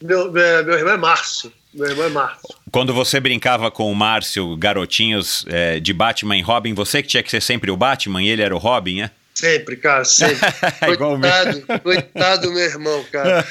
Meu, 0.00 0.32
meu, 0.32 0.64
meu 0.64 0.78
irmão 0.78 0.94
é 0.94 0.96
Márcio. 0.96 1.52
Meu 1.74 1.88
irmão 1.88 2.06
é 2.06 2.08
Márcio. 2.08 2.48
Quando 2.70 2.92
você 2.92 3.18
brincava 3.18 3.70
com 3.70 3.90
o 3.90 3.94
Márcio, 3.94 4.56
garotinhos 4.56 5.44
é, 5.48 5.80
de 5.80 5.92
Batman 5.92 6.36
e 6.36 6.42
Robin, 6.42 6.74
você 6.74 7.02
que 7.02 7.08
tinha 7.08 7.22
que 7.22 7.30
ser 7.30 7.40
sempre 7.40 7.70
o 7.70 7.76
Batman 7.76 8.22
e 8.22 8.28
ele 8.28 8.42
era 8.42 8.54
o 8.54 8.58
Robin, 8.58 9.02
é? 9.02 9.10
Sempre, 9.34 9.76
cara, 9.76 10.04
sempre. 10.04 10.36
coitado, 10.84 11.80
coitado 11.82 12.46
do 12.48 12.52
meu 12.52 12.64
irmão, 12.64 13.04
cara. 13.10 13.46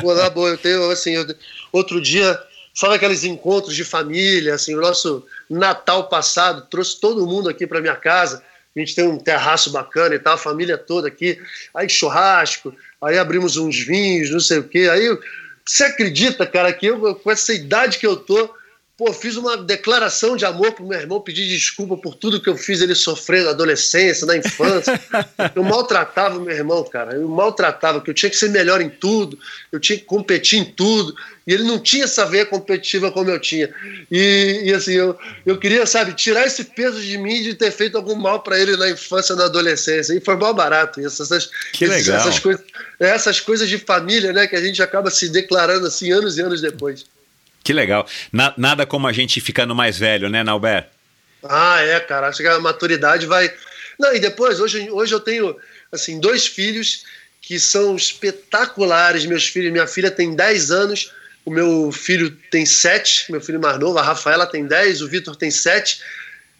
Pô, 0.00 0.48
eu 0.48 0.56
tenho, 0.56 0.90
assim, 0.90 1.12
eu, 1.12 1.26
outro 1.72 2.00
dia, 2.00 2.38
sabe 2.72 2.94
aqueles 2.94 3.24
encontros 3.24 3.74
de 3.74 3.84
família, 3.84 4.54
assim, 4.54 4.74
o 4.74 4.80
nosso 4.80 5.26
Natal 5.50 6.08
passado, 6.08 6.66
trouxe 6.70 7.00
todo 7.00 7.26
mundo 7.26 7.48
aqui 7.48 7.66
para 7.66 7.80
minha 7.80 7.96
casa, 7.96 8.42
a 8.74 8.78
gente 8.78 8.94
tem 8.94 9.06
um 9.06 9.18
terraço 9.18 9.70
bacana 9.70 10.14
e 10.14 10.18
tal, 10.18 10.34
a 10.34 10.38
família 10.38 10.78
toda 10.78 11.08
aqui, 11.08 11.38
aí 11.74 11.88
churrasco, 11.88 12.74
aí 13.02 13.18
abrimos 13.18 13.56
uns 13.56 13.78
vinhos, 13.78 14.30
não 14.30 14.40
sei 14.40 14.58
o 14.58 14.64
quê, 14.64 14.88
aí 14.90 15.18
você 15.66 15.84
acredita, 15.84 16.46
cara, 16.46 16.72
que 16.72 16.86
eu, 16.86 17.14
com 17.14 17.30
essa 17.30 17.52
idade 17.52 17.98
que 17.98 18.06
eu 18.06 18.16
tô, 18.16 18.54
pô, 18.96 19.12
fiz 19.12 19.36
uma 19.36 19.56
declaração 19.56 20.36
de 20.36 20.44
amor 20.44 20.72
pro 20.72 20.86
meu 20.86 20.98
irmão, 20.98 21.20
pedi 21.20 21.48
desculpa 21.48 21.96
por 21.96 22.14
tudo 22.14 22.40
que 22.40 22.48
eu 22.48 22.56
fiz 22.56 22.80
ele 22.80 22.94
sofrer 22.94 23.44
na 23.44 23.50
adolescência, 23.50 24.26
na 24.26 24.36
infância. 24.36 25.00
eu 25.54 25.64
maltratava 25.64 26.38
meu 26.38 26.54
irmão, 26.54 26.84
cara. 26.84 27.14
Eu 27.14 27.28
maltratava, 27.28 28.00
que 28.00 28.10
eu 28.10 28.14
tinha 28.14 28.30
que 28.30 28.36
ser 28.36 28.50
melhor 28.50 28.80
em 28.80 28.88
tudo, 28.88 29.38
eu 29.72 29.80
tinha 29.80 29.98
que 29.98 30.04
competir 30.04 30.60
em 30.60 30.64
tudo. 30.64 31.14
E 31.46 31.52
ele 31.52 31.64
não 31.64 31.78
tinha 31.78 32.04
essa 32.04 32.24
veia 32.24 32.46
competitiva 32.46 33.10
como 33.10 33.30
eu 33.30 33.38
tinha. 33.38 33.68
E, 34.10 34.62
e 34.64 34.72
assim, 34.72 34.92
eu, 34.92 35.18
eu 35.44 35.58
queria, 35.58 35.84
sabe, 35.84 36.14
tirar 36.14 36.46
esse 36.46 36.64
peso 36.64 37.00
de 37.02 37.18
mim 37.18 37.42
de 37.42 37.54
ter 37.54 37.70
feito 37.70 37.96
algum 37.98 38.14
mal 38.14 38.42
para 38.42 38.58
ele 38.58 38.76
na 38.76 38.88
infância, 38.88 39.34
na 39.34 39.44
adolescência. 39.44 40.14
E 40.14 40.20
foi 40.20 40.36
mal 40.36 40.54
barato 40.54 41.00
isso. 41.00 41.22
Essas, 41.22 41.50
que 41.72 41.84
legal. 41.84 42.16
Essas 42.16 42.38
coisas, 42.38 42.64
essas 42.98 43.40
coisas 43.40 43.68
de 43.68 43.76
família, 43.76 44.32
né, 44.32 44.46
que 44.46 44.56
a 44.56 44.62
gente 44.62 44.82
acaba 44.82 45.10
se 45.10 45.28
declarando 45.28 45.86
assim 45.86 46.12
anos 46.12 46.38
e 46.38 46.40
anos 46.40 46.62
depois. 46.62 47.04
Que 47.64 47.72
legal. 47.72 48.06
Na, 48.30 48.54
nada 48.56 48.86
como 48.86 49.08
a 49.08 49.12
gente 49.12 49.40
ficando 49.40 49.74
mais 49.74 49.98
velho, 49.98 50.28
né, 50.28 50.44
Nauber? 50.44 50.86
Ah, 51.42 51.80
é, 51.80 51.98
cara. 51.98 52.28
Acho 52.28 52.42
que 52.42 52.48
a 52.48 52.60
maturidade 52.60 53.26
vai. 53.26 53.52
Não, 53.98 54.14
e 54.14 54.20
depois, 54.20 54.60
hoje, 54.60 54.88
hoje 54.90 55.12
eu 55.12 55.20
tenho 55.20 55.56
assim, 55.90 56.20
dois 56.20 56.46
filhos 56.46 57.04
que 57.40 57.58
são 57.58 57.96
espetaculares. 57.96 59.26
Meus 59.26 59.48
filhos, 59.48 59.72
minha 59.72 59.86
filha 59.86 60.10
tem 60.10 60.36
10 60.36 60.70
anos 60.70 61.10
o 61.44 61.50
meu 61.50 61.92
filho 61.92 62.30
tem 62.50 62.64
sete, 62.64 63.30
meu 63.30 63.40
filho 63.40 63.60
mais 63.60 63.78
novo, 63.78 63.98
a 63.98 64.02
Rafaela 64.02 64.46
tem 64.46 64.66
dez, 64.66 65.02
o 65.02 65.08
Vitor 65.08 65.36
tem 65.36 65.50
sete. 65.50 66.00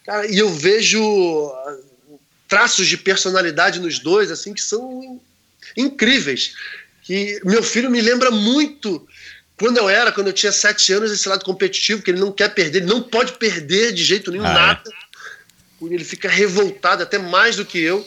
Cara, 0.04 0.26
e 0.26 0.38
eu 0.38 0.50
vejo 0.52 1.00
ah, 1.48 1.76
traços 2.46 2.86
de 2.86 2.98
personalidade 2.98 3.80
nos 3.80 3.98
dois, 3.98 4.30
assim, 4.30 4.52
que 4.52 4.60
são 4.60 5.18
incríveis. 5.74 6.54
Que 7.02 7.40
meu 7.44 7.62
filho 7.62 7.90
me 7.90 8.00
lembra 8.00 8.30
muito 8.30 9.06
quando 9.58 9.78
eu 9.78 9.88
era, 9.88 10.10
quando 10.10 10.28
eu 10.28 10.32
tinha 10.32 10.52
sete 10.52 10.92
anos, 10.92 11.12
esse 11.12 11.28
lado 11.28 11.44
competitivo, 11.44 12.02
que 12.02 12.10
ele 12.10 12.20
não 12.20 12.32
quer 12.32 12.52
perder, 12.52 12.78
ele 12.78 12.86
não 12.86 13.02
pode 13.02 13.32
perder 13.32 13.92
de 13.92 14.02
jeito 14.02 14.30
nenhum, 14.30 14.44
ah, 14.44 14.50
é? 14.50 14.54
nada. 14.54 14.82
É? 14.90 15.94
Ele 15.94 16.04
fica 16.04 16.28
revoltado, 16.28 17.02
até 17.02 17.18
mais 17.18 17.56
do 17.56 17.64
que 17.64 17.78
eu. 17.78 18.06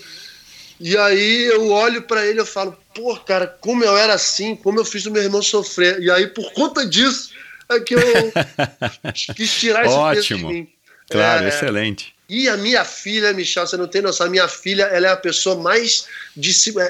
E 0.79 0.97
aí 0.97 1.45
eu 1.45 1.69
olho 1.69 2.01
para 2.03 2.25
ele 2.25 2.41
e 2.41 2.45
falo, 2.45 2.77
pô, 2.93 3.15
cara, 3.17 3.47
como 3.47 3.83
eu 3.83 3.97
era 3.97 4.13
assim, 4.13 4.55
como 4.55 4.79
eu 4.79 4.85
fiz 4.85 5.05
o 5.05 5.11
meu 5.11 5.23
irmão 5.23 5.41
sofrer. 5.41 5.99
E 6.01 6.09
aí, 6.09 6.27
por 6.27 6.51
conta 6.53 6.85
disso, 6.85 7.31
é 7.69 7.79
que 7.79 7.95
eu 7.95 8.01
quis 9.35 9.51
tirar 9.51 9.85
esse 9.85 9.95
Ótimo. 9.95 10.15
peso 10.15 10.37
de 10.37 10.43
mim. 10.45 10.69
Claro, 11.09 11.45
é, 11.45 11.49
excelente. 11.49 12.13
E 12.29 12.49
a 12.49 12.57
minha 12.57 12.83
filha, 12.83 13.31
Michel, 13.31 13.65
você 13.65 13.77
não 13.77 13.87
tem 13.87 14.01
noção, 14.01 14.27
a 14.27 14.29
minha 14.29 14.47
filha, 14.47 14.83
ela 14.83 15.07
é 15.07 15.11
a 15.11 15.17
pessoa 15.17 15.55
mais, 15.55 16.07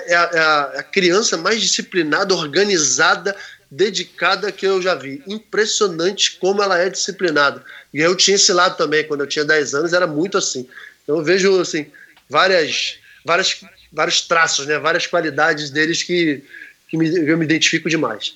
é 0.07 0.15
a, 0.15 0.29
é 0.33 0.39
a, 0.39 0.61
a 0.77 0.83
criança 0.83 1.37
mais 1.37 1.61
disciplinada, 1.61 2.33
organizada, 2.33 3.35
dedicada 3.69 4.51
que 4.51 4.65
eu 4.65 4.81
já 4.81 4.95
vi. 4.95 5.21
Impressionante 5.27 6.37
como 6.37 6.61
ela 6.61 6.77
é 6.79 6.89
disciplinada. 6.89 7.63
E 7.93 7.99
eu 7.99 8.15
tinha 8.15 8.35
esse 8.35 8.51
lado 8.53 8.77
também, 8.77 9.03
quando 9.05 9.21
eu 9.21 9.27
tinha 9.27 9.45
10 9.45 9.73
anos, 9.73 9.93
era 9.93 10.07
muito 10.07 10.37
assim. 10.37 10.67
Então 11.03 11.17
eu 11.17 11.23
vejo, 11.23 11.59
assim, 11.59 11.87
várias, 12.29 12.97
várias 13.25 13.61
vários 13.91 14.21
traços, 14.21 14.65
né, 14.67 14.77
várias 14.77 15.07
qualidades 15.07 15.69
deles 15.69 16.03
que, 16.03 16.43
que 16.87 16.97
me, 16.97 17.07
eu 17.07 17.37
me 17.37 17.45
identifico 17.45 17.89
demais. 17.89 18.35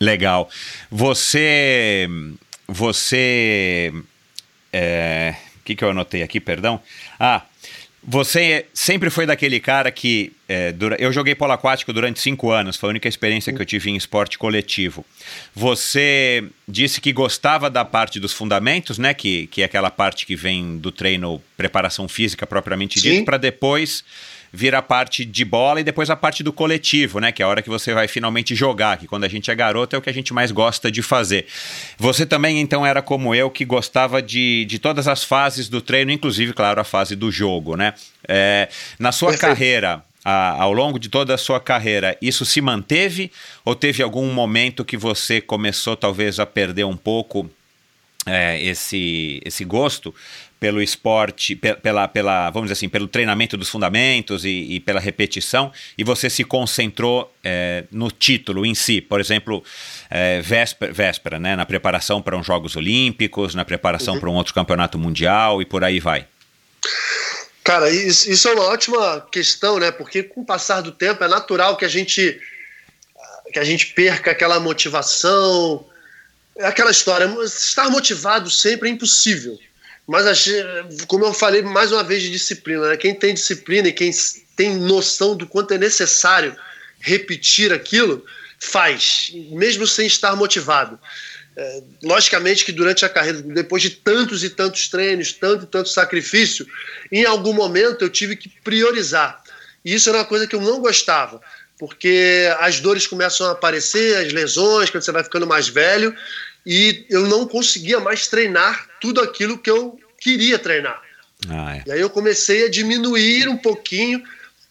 Legal. 0.00 0.50
Você. 0.90 2.08
Você. 2.66 3.92
É, 4.72 5.36
o 5.56 5.64
que, 5.64 5.76
que 5.76 5.84
eu 5.84 5.90
anotei 5.90 6.22
aqui, 6.22 6.40
perdão? 6.40 6.82
Ah, 7.18 7.42
você 8.06 8.66
sempre 8.74 9.08
foi 9.08 9.24
daquele 9.24 9.58
cara 9.58 9.90
que. 9.90 10.32
É, 10.46 10.72
dura, 10.72 10.96
eu 10.98 11.10
joguei 11.10 11.34
polo 11.34 11.52
aquático 11.52 11.90
durante 11.90 12.20
cinco 12.20 12.50
anos, 12.50 12.76
foi 12.76 12.88
a 12.88 12.90
única 12.90 13.08
experiência 13.08 13.50
que 13.50 13.62
eu 13.62 13.64
tive 13.64 13.90
em 13.90 13.96
esporte 13.96 14.36
coletivo. 14.36 15.04
Você 15.54 16.44
disse 16.68 17.00
que 17.00 17.12
gostava 17.14 17.70
da 17.70 17.82
parte 17.82 18.20
dos 18.20 18.32
fundamentos, 18.32 18.98
né? 18.98 19.14
Que, 19.14 19.46
que 19.46 19.62
é 19.62 19.64
aquela 19.64 19.90
parte 19.90 20.26
que 20.26 20.36
vem 20.36 20.76
do 20.76 20.92
treino, 20.92 21.42
preparação 21.56 22.06
física 22.06 22.46
propriamente 22.46 23.00
dito, 23.00 23.24
para 23.24 23.38
depois 23.38 24.04
vir 24.54 24.72
a 24.74 24.80
parte 24.80 25.24
de 25.24 25.44
bola 25.44 25.80
e 25.80 25.84
depois 25.84 26.08
a 26.08 26.14
parte 26.14 26.44
do 26.44 26.52
coletivo, 26.52 27.18
né? 27.18 27.32
Que 27.32 27.42
é 27.42 27.44
a 27.44 27.48
hora 27.48 27.60
que 27.60 27.68
você 27.68 27.92
vai 27.92 28.06
finalmente 28.06 28.54
jogar, 28.54 28.96
que 28.96 29.06
quando 29.08 29.24
a 29.24 29.28
gente 29.28 29.50
é 29.50 29.54
garoto 29.54 29.96
é 29.96 29.98
o 29.98 30.02
que 30.02 30.08
a 30.08 30.14
gente 30.14 30.32
mais 30.32 30.52
gosta 30.52 30.92
de 30.92 31.02
fazer. 31.02 31.46
Você 31.98 32.24
também, 32.24 32.60
então, 32.60 32.86
era 32.86 33.02
como 33.02 33.34
eu, 33.34 33.50
que 33.50 33.64
gostava 33.64 34.22
de, 34.22 34.64
de 34.66 34.78
todas 34.78 35.08
as 35.08 35.24
fases 35.24 35.68
do 35.68 35.80
treino, 35.80 36.12
inclusive, 36.12 36.52
claro, 36.52 36.80
a 36.80 36.84
fase 36.84 37.16
do 37.16 37.32
jogo, 37.32 37.76
né? 37.76 37.94
É, 38.28 38.68
na 38.96 39.10
sua 39.10 39.30
Perfeito. 39.30 39.50
carreira, 39.50 40.04
a, 40.24 40.62
ao 40.62 40.72
longo 40.72 40.98
de 41.00 41.08
toda 41.08 41.34
a 41.34 41.38
sua 41.38 41.58
carreira, 41.58 42.16
isso 42.22 42.44
se 42.44 42.60
manteve 42.60 43.32
ou 43.64 43.74
teve 43.74 44.04
algum 44.04 44.32
momento 44.32 44.84
que 44.84 44.96
você 44.96 45.40
começou 45.40 45.96
talvez 45.96 46.38
a 46.38 46.46
perder 46.46 46.84
um 46.84 46.96
pouco 46.96 47.50
é, 48.26 48.62
esse, 48.62 49.40
esse 49.44 49.64
gosto 49.64 50.14
pelo 50.64 50.80
esporte, 50.80 51.54
pela, 51.54 52.08
pela, 52.08 52.48
vamos 52.48 52.70
dizer 52.70 52.72
assim, 52.72 52.88
pelo 52.88 53.06
treinamento 53.06 53.54
dos 53.54 53.68
fundamentos 53.68 54.46
e, 54.46 54.76
e 54.76 54.80
pela 54.80 54.98
repetição, 54.98 55.70
e 55.98 56.02
você 56.02 56.30
se 56.30 56.42
concentrou 56.42 57.30
é, 57.44 57.84
no 57.92 58.10
título 58.10 58.64
em 58.64 58.74
si, 58.74 59.02
por 59.02 59.20
exemplo, 59.20 59.62
é, 60.08 60.40
véspera, 60.40 60.90
véspera, 60.90 61.38
né, 61.38 61.54
na 61.54 61.66
preparação 61.66 62.22
para 62.22 62.34
uns 62.34 62.46
Jogos 62.46 62.76
Olímpicos, 62.76 63.54
na 63.54 63.62
preparação 63.62 64.14
uhum. 64.14 64.20
para 64.20 64.30
um 64.30 64.32
outro 64.32 64.54
campeonato 64.54 64.98
mundial 64.98 65.60
e 65.60 65.66
por 65.66 65.84
aí 65.84 66.00
vai. 66.00 66.26
Cara, 67.62 67.90
isso, 67.90 68.30
isso, 68.30 68.48
é 68.48 68.54
uma 68.54 68.64
ótima 68.64 69.20
questão, 69.30 69.78
né? 69.78 69.90
Porque 69.90 70.22
com 70.22 70.40
o 70.40 70.46
passar 70.46 70.80
do 70.80 70.92
tempo 70.92 71.22
é 71.22 71.28
natural 71.28 71.76
que 71.76 71.84
a 71.84 71.88
gente 71.88 72.40
que 73.52 73.58
a 73.58 73.64
gente 73.64 73.88
perca 73.88 74.30
aquela 74.30 74.58
motivação, 74.58 75.84
aquela 76.60 76.90
história. 76.90 77.26
Estar 77.44 77.90
motivado 77.90 78.50
sempre 78.50 78.88
é 78.88 78.92
impossível. 78.92 79.58
Mas, 80.06 80.46
como 81.06 81.24
eu 81.24 81.32
falei 81.32 81.62
mais 81.62 81.90
uma 81.90 82.04
vez 82.04 82.22
de 82.22 82.30
disciplina, 82.30 82.88
né? 82.88 82.96
quem 82.96 83.14
tem 83.14 83.32
disciplina 83.32 83.88
e 83.88 83.92
quem 83.92 84.10
tem 84.54 84.76
noção 84.76 85.34
do 85.34 85.46
quanto 85.46 85.72
é 85.72 85.78
necessário 85.78 86.54
repetir 87.00 87.72
aquilo, 87.72 88.24
faz, 88.58 89.32
mesmo 89.50 89.86
sem 89.86 90.06
estar 90.06 90.36
motivado. 90.36 90.98
É, 91.56 91.82
logicamente 92.02 92.64
que 92.64 92.72
durante 92.72 93.04
a 93.04 93.08
carreira, 93.08 93.40
depois 93.40 93.80
de 93.80 93.90
tantos 93.90 94.42
e 94.42 94.50
tantos 94.50 94.88
treinos, 94.88 95.32
tanto 95.32 95.64
e 95.64 95.68
tanto 95.68 95.88
sacrifício, 95.88 96.66
em 97.12 97.24
algum 97.24 97.52
momento 97.52 98.02
eu 98.02 98.10
tive 98.10 98.34
que 98.36 98.48
priorizar. 98.48 99.42
E 99.84 99.94
isso 99.94 100.08
era 100.08 100.18
uma 100.18 100.24
coisa 100.24 100.46
que 100.46 100.56
eu 100.56 100.60
não 100.60 100.80
gostava, 100.80 101.40
porque 101.78 102.48
as 102.58 102.80
dores 102.80 103.06
começam 103.06 103.46
a 103.46 103.52
aparecer, 103.52 104.16
as 104.16 104.32
lesões, 104.32 104.90
quando 104.90 105.04
você 105.04 105.12
vai 105.12 105.22
ficando 105.22 105.46
mais 105.46 105.68
velho, 105.68 106.14
e 106.66 107.04
eu 107.10 107.26
não 107.26 107.46
conseguia 107.46 108.00
mais 108.00 108.26
treinar 108.26 108.88
tudo 109.00 109.20
aquilo 109.20 109.58
que 109.58 109.70
eu 109.70 109.98
queria 110.18 110.58
treinar. 110.58 111.02
Ah, 111.48 111.76
é. 111.76 111.82
E 111.86 111.92
aí 111.92 112.00
eu 112.00 112.08
comecei 112.08 112.66
a 112.66 112.70
diminuir 112.70 113.48
um 113.48 113.56
pouquinho 113.56 114.22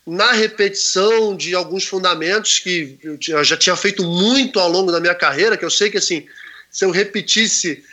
na 0.05 0.31
repetição 0.31 1.35
de 1.35 1.55
alguns 1.55 1.85
fundamentos 1.85 2.59
que 2.59 2.97
eu 3.03 3.43
já 3.43 3.55
tinha 3.55 3.75
feito 3.75 4.03
muito 4.03 4.59
ao 4.59 4.69
longo 4.69 4.91
da 4.91 4.99
minha 4.99 5.15
carreira, 5.15 5.55
que 5.55 5.63
eu 5.63 5.69
sei 5.69 5.89
que 5.89 5.97
assim, 5.97 6.25
se 6.69 6.83
eu 6.83 6.91
repetisse, 6.91 7.83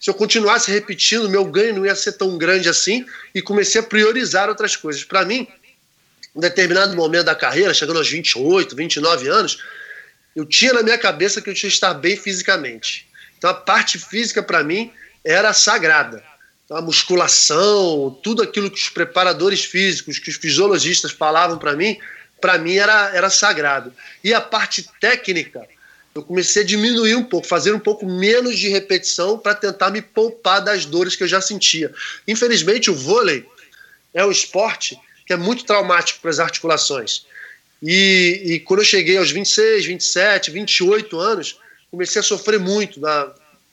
se 0.00 0.08
eu 0.08 0.14
continuasse 0.14 0.70
repetindo, 0.70 1.28
meu 1.28 1.44
ganho 1.44 1.74
não 1.74 1.84
ia 1.84 1.94
ser 1.94 2.12
tão 2.12 2.38
grande 2.38 2.68
assim, 2.68 3.04
e 3.34 3.42
comecei 3.42 3.80
a 3.80 3.84
priorizar 3.84 4.48
outras 4.48 4.76
coisas. 4.76 5.04
Para 5.04 5.24
mim, 5.24 5.46
em 6.34 6.40
determinado 6.40 6.96
momento 6.96 7.26
da 7.26 7.34
carreira, 7.34 7.74
chegando 7.74 7.98
aos 7.98 8.08
28, 8.08 8.74
29 8.74 9.28
anos, 9.28 9.62
eu 10.36 10.46
tinha 10.46 10.72
na 10.72 10.82
minha 10.82 10.96
cabeça 10.96 11.42
que 11.42 11.50
eu 11.50 11.54
tinha 11.54 11.68
que 11.68 11.74
estar 11.74 11.92
bem 11.94 12.16
fisicamente. 12.16 13.07
Então 13.38 13.48
a 13.50 13.54
parte 13.54 13.98
física 13.98 14.42
para 14.42 14.62
mim 14.62 14.92
era 15.24 15.52
sagrada. 15.52 16.22
Então, 16.64 16.76
a 16.76 16.82
musculação, 16.82 18.18
tudo 18.22 18.42
aquilo 18.42 18.70
que 18.70 18.78
os 18.78 18.90
preparadores 18.90 19.64
físicos, 19.64 20.18
que 20.18 20.28
os 20.28 20.36
fisiologistas 20.36 21.12
falavam 21.12 21.56
para 21.56 21.74
mim, 21.74 21.96
para 22.42 22.58
mim 22.58 22.76
era, 22.76 23.10
era 23.14 23.30
sagrado. 23.30 23.90
E 24.22 24.34
a 24.34 24.40
parte 24.40 24.86
técnica, 25.00 25.66
eu 26.14 26.22
comecei 26.22 26.62
a 26.62 26.66
diminuir 26.66 27.14
um 27.14 27.24
pouco, 27.24 27.46
fazer 27.46 27.72
um 27.72 27.78
pouco 27.78 28.04
menos 28.04 28.58
de 28.58 28.68
repetição 28.68 29.38
para 29.38 29.54
tentar 29.54 29.90
me 29.90 30.02
poupar 30.02 30.60
das 30.60 30.84
dores 30.84 31.16
que 31.16 31.22
eu 31.22 31.28
já 31.28 31.40
sentia. 31.40 31.90
Infelizmente, 32.26 32.90
o 32.90 32.94
vôlei 32.94 33.46
é 34.12 34.24
um 34.24 34.30
esporte 34.30 34.98
que 35.24 35.32
é 35.32 35.36
muito 35.36 35.64
traumático 35.64 36.20
para 36.20 36.30
as 36.30 36.38
articulações. 36.38 37.24
E, 37.82 38.42
e 38.44 38.60
quando 38.60 38.80
eu 38.80 38.86
cheguei 38.86 39.16
aos 39.16 39.30
26, 39.30 39.86
27, 39.86 40.50
28 40.50 41.18
anos, 41.18 41.58
comecei 41.90 42.20
a 42.20 42.22
sofrer 42.22 42.58
muito 42.58 43.00
na 43.00 43.32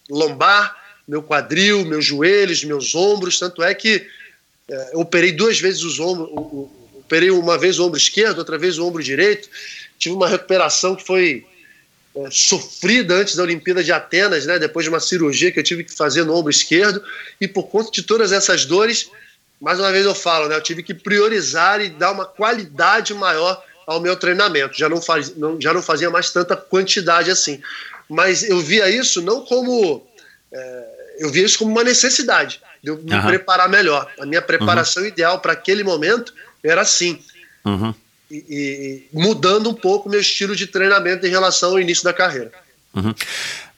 lombar, 0.10 0.76
meu 1.08 1.22
quadril, 1.22 1.86
meus 1.86 2.06
joelhos, 2.06 2.64
meus 2.64 2.96
ombros. 2.96 3.40
Tanto 3.40 3.62
é 3.62 3.74
que 3.74 4.08
é, 4.70 4.92
operei 4.94 5.32
duas 5.32 5.60
vezes 5.60 5.84
os 5.84 6.00
ombros, 6.00 6.30
operei 6.96 7.30
uma 7.30 7.58
vez 7.58 7.80
o 7.80 7.86
ombro 7.86 7.98
esquerdo, 7.98 8.40
outra 8.40 8.58
vez 8.58 8.78
o 8.78 8.86
ombro 8.86 9.04
direito. 9.04 9.50
Tive 9.98 10.16
uma 10.16 10.28
recuperação 10.28 10.96
que 10.96 11.06
foi 11.06 11.46
é, 12.16 12.28
sofrida 12.32 13.16
antes 13.16 13.36
da 13.36 13.44
Olimpíada 13.44 13.84
de 13.84 13.92
Atenas, 13.92 14.46
né, 14.46 14.58
depois 14.58 14.86
de 14.86 14.90
uma 14.90 15.00
cirurgia 15.00 15.52
que 15.52 15.60
eu 15.60 15.64
tive 15.64 15.84
que 15.84 15.94
fazer 15.94 16.24
no 16.24 16.34
ombro 16.34 16.50
esquerdo. 16.50 17.04
E 17.40 17.48
por 17.48 17.64
conta 17.64 17.92
de 17.92 18.04
todas 18.04 18.32
essas 18.32 18.66
dores, 18.66 19.10
mais 19.60 19.80
uma 19.80 19.92
vez 19.92 20.06
eu 20.06 20.16
falo, 20.16 20.48
né, 20.48 20.56
eu 20.56 20.62
tive 20.62 20.82
que 20.82 20.94
priorizar 20.94 21.82
e 21.82 21.90
dar 21.90 22.12
uma 22.12 22.26
qualidade 22.26 23.14
maior 23.14 23.64
ao 23.86 24.02
meu 24.02 24.16
treinamento. 24.16 24.78
Já 24.78 24.90
não, 24.90 25.02
faz, 25.02 25.36
não, 25.36 25.60
já 25.62 25.74
não 25.74 25.82
fazia 25.82 26.10
mais 26.10 26.32
tanta 26.32 26.56
quantidade 26.56 27.30
assim. 27.30 27.62
Mas 28.10 28.44
eu 28.44 28.60
via 28.60 28.90
isso 28.90 29.22
não 29.22 29.42
como. 29.46 30.06
é, 30.52 30.86
eu 31.20 31.30
via 31.32 31.46
isso 31.46 31.58
como 31.58 31.72
uma 31.72 31.84
necessidade 31.84 32.60
de 32.84 32.90
eu 32.92 32.98
me 33.02 33.14
Aham. 33.14 33.28
preparar 33.28 33.68
melhor. 33.70 34.12
A 34.20 34.26
minha 34.26 34.42
preparação 34.42 35.06
ideal 35.06 35.40
para 35.40 35.54
aquele 35.54 35.84
momento 35.84 36.34
era 36.64 36.82
assim. 36.82 37.20
Uhum. 37.64 37.94
E, 38.30 38.36
e- 38.38 39.08
e 39.14 39.18
mudando 39.18 39.70
um 39.70 39.74
pouco 39.74 40.10
meu 40.10 40.20
estilo 40.20 40.56
de 40.56 40.68
treinamento 40.68 41.26
em 41.26 41.30
relação 41.30 41.72
ao 41.72 41.80
início 41.80 42.04
da 42.04 42.14
carreira. 42.14 42.52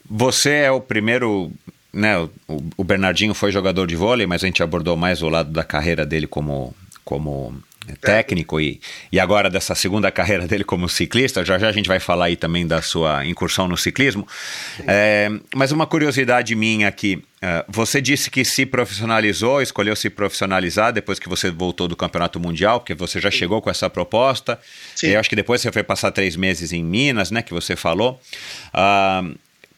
Você 0.09 0.51
é 0.51 0.71
o 0.71 0.79
primeiro. 0.81 1.51
Né, 1.93 2.17
o, 2.19 2.29
o 2.77 2.83
Bernardinho 2.83 3.33
foi 3.33 3.51
jogador 3.51 3.87
de 3.87 3.95
vôlei, 3.95 4.27
mas 4.27 4.43
a 4.43 4.47
gente 4.47 4.61
abordou 4.61 4.95
mais 4.95 5.21
o 5.23 5.29
lado 5.29 5.49
da 5.51 5.63
carreira 5.63 6.05
dele 6.05 6.27
como, 6.27 6.75
como 7.03 7.57
técnico 8.01 8.59
e, 8.59 8.79
e 9.11 9.19
agora 9.19 9.49
dessa 9.49 9.75
segunda 9.75 10.11
carreira 10.11 10.47
dele 10.47 10.63
como 10.63 10.89
ciclista. 10.89 11.43
Já 11.45 11.57
já 11.57 11.69
a 11.69 11.71
gente 11.71 11.87
vai 11.87 11.99
falar 11.99 12.25
aí 12.25 12.35
também 12.35 12.65
da 12.65 12.81
sua 12.81 13.25
incursão 13.25 13.67
no 13.67 13.77
ciclismo. 13.77 14.27
É, 14.87 15.29
mas 15.55 15.71
uma 15.71 15.85
curiosidade 15.85 16.55
minha 16.55 16.87
aqui: 16.87 17.23
é, 17.41 17.63
você 17.67 18.01
disse 18.01 18.29
que 18.29 18.43
se 18.43 18.65
profissionalizou, 18.65 19.61
escolheu 19.61 19.95
se 19.95 20.09
profissionalizar 20.09 20.91
depois 20.91 21.19
que 21.19 21.29
você 21.29 21.51
voltou 21.51 21.87
do 21.87 21.95
Campeonato 21.95 22.39
Mundial, 22.39 22.79
porque 22.79 22.95
você 22.95 23.19
já 23.19 23.29
chegou 23.29 23.61
com 23.61 23.69
essa 23.69 23.89
proposta. 23.89 24.59
Sim. 24.95 25.07
Eu 25.07 25.19
acho 25.19 25.29
que 25.29 25.35
depois 25.35 25.61
você 25.61 25.71
foi 25.71 25.83
passar 25.83 26.11
três 26.11 26.35
meses 26.35 26.73
em 26.73 26.83
Minas, 26.83 27.31
né? 27.31 27.41
Que 27.41 27.53
você 27.53 27.75
falou. 27.75 28.19
Ah, 28.73 29.23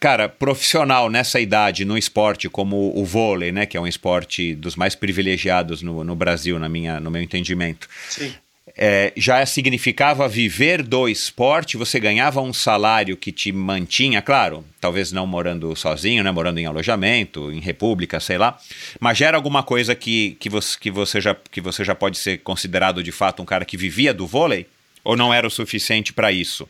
Cara, 0.00 0.30
profissional 0.30 1.10
nessa 1.10 1.38
idade, 1.38 1.84
no 1.84 1.98
esporte 1.98 2.48
como 2.48 2.90
o 2.98 3.04
vôlei, 3.04 3.52
né? 3.52 3.66
Que 3.66 3.76
é 3.76 3.80
um 3.80 3.86
esporte 3.86 4.54
dos 4.54 4.74
mais 4.74 4.94
privilegiados 4.94 5.82
no, 5.82 6.02
no 6.02 6.16
Brasil, 6.16 6.58
na 6.58 6.70
minha, 6.70 6.98
no 6.98 7.10
meu 7.10 7.20
entendimento. 7.20 7.86
Sim. 8.08 8.32
É, 8.74 9.12
já 9.14 9.44
significava 9.44 10.26
viver 10.26 10.82
do 10.82 11.06
esporte, 11.06 11.76
você 11.76 12.00
ganhava 12.00 12.40
um 12.40 12.52
salário 12.52 13.14
que 13.14 13.30
te 13.30 13.52
mantinha, 13.52 14.22
claro, 14.22 14.64
talvez 14.80 15.12
não 15.12 15.26
morando 15.26 15.74
sozinho, 15.76 16.22
né, 16.22 16.30
morando 16.30 16.58
em 16.58 16.66
alojamento, 16.66 17.52
em 17.52 17.60
república, 17.60 18.20
sei 18.20 18.38
lá, 18.38 18.56
mas 18.98 19.18
já 19.18 19.26
era 19.26 19.36
alguma 19.36 19.62
coisa 19.62 19.94
que, 19.94 20.36
que, 20.38 20.48
você, 20.48 20.78
que, 20.78 20.90
você 20.90 21.20
já, 21.20 21.36
que 21.50 21.60
você 21.60 21.84
já 21.84 21.94
pode 21.94 22.16
ser 22.16 22.38
considerado 22.38 23.02
de 23.02 23.12
fato 23.12 23.42
um 23.42 23.46
cara 23.46 23.64
que 23.64 23.76
vivia 23.76 24.14
do 24.14 24.26
vôlei? 24.26 24.66
Ou 25.02 25.16
não 25.16 25.32
era 25.32 25.46
o 25.46 25.50
suficiente 25.50 26.12
para 26.12 26.30
isso? 26.30 26.68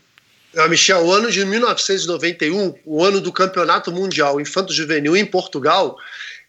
Ah, 0.56 0.66
Michel, 0.66 1.04
o 1.04 1.12
ano 1.12 1.30
de 1.30 1.44
1991, 1.44 2.74
o 2.84 3.04
ano 3.04 3.20
do 3.20 3.32
Campeonato 3.32 3.92
Mundial 3.92 4.40
Infanto 4.40 4.72
Juvenil 4.72 5.16
em 5.16 5.24
Portugal, 5.24 5.96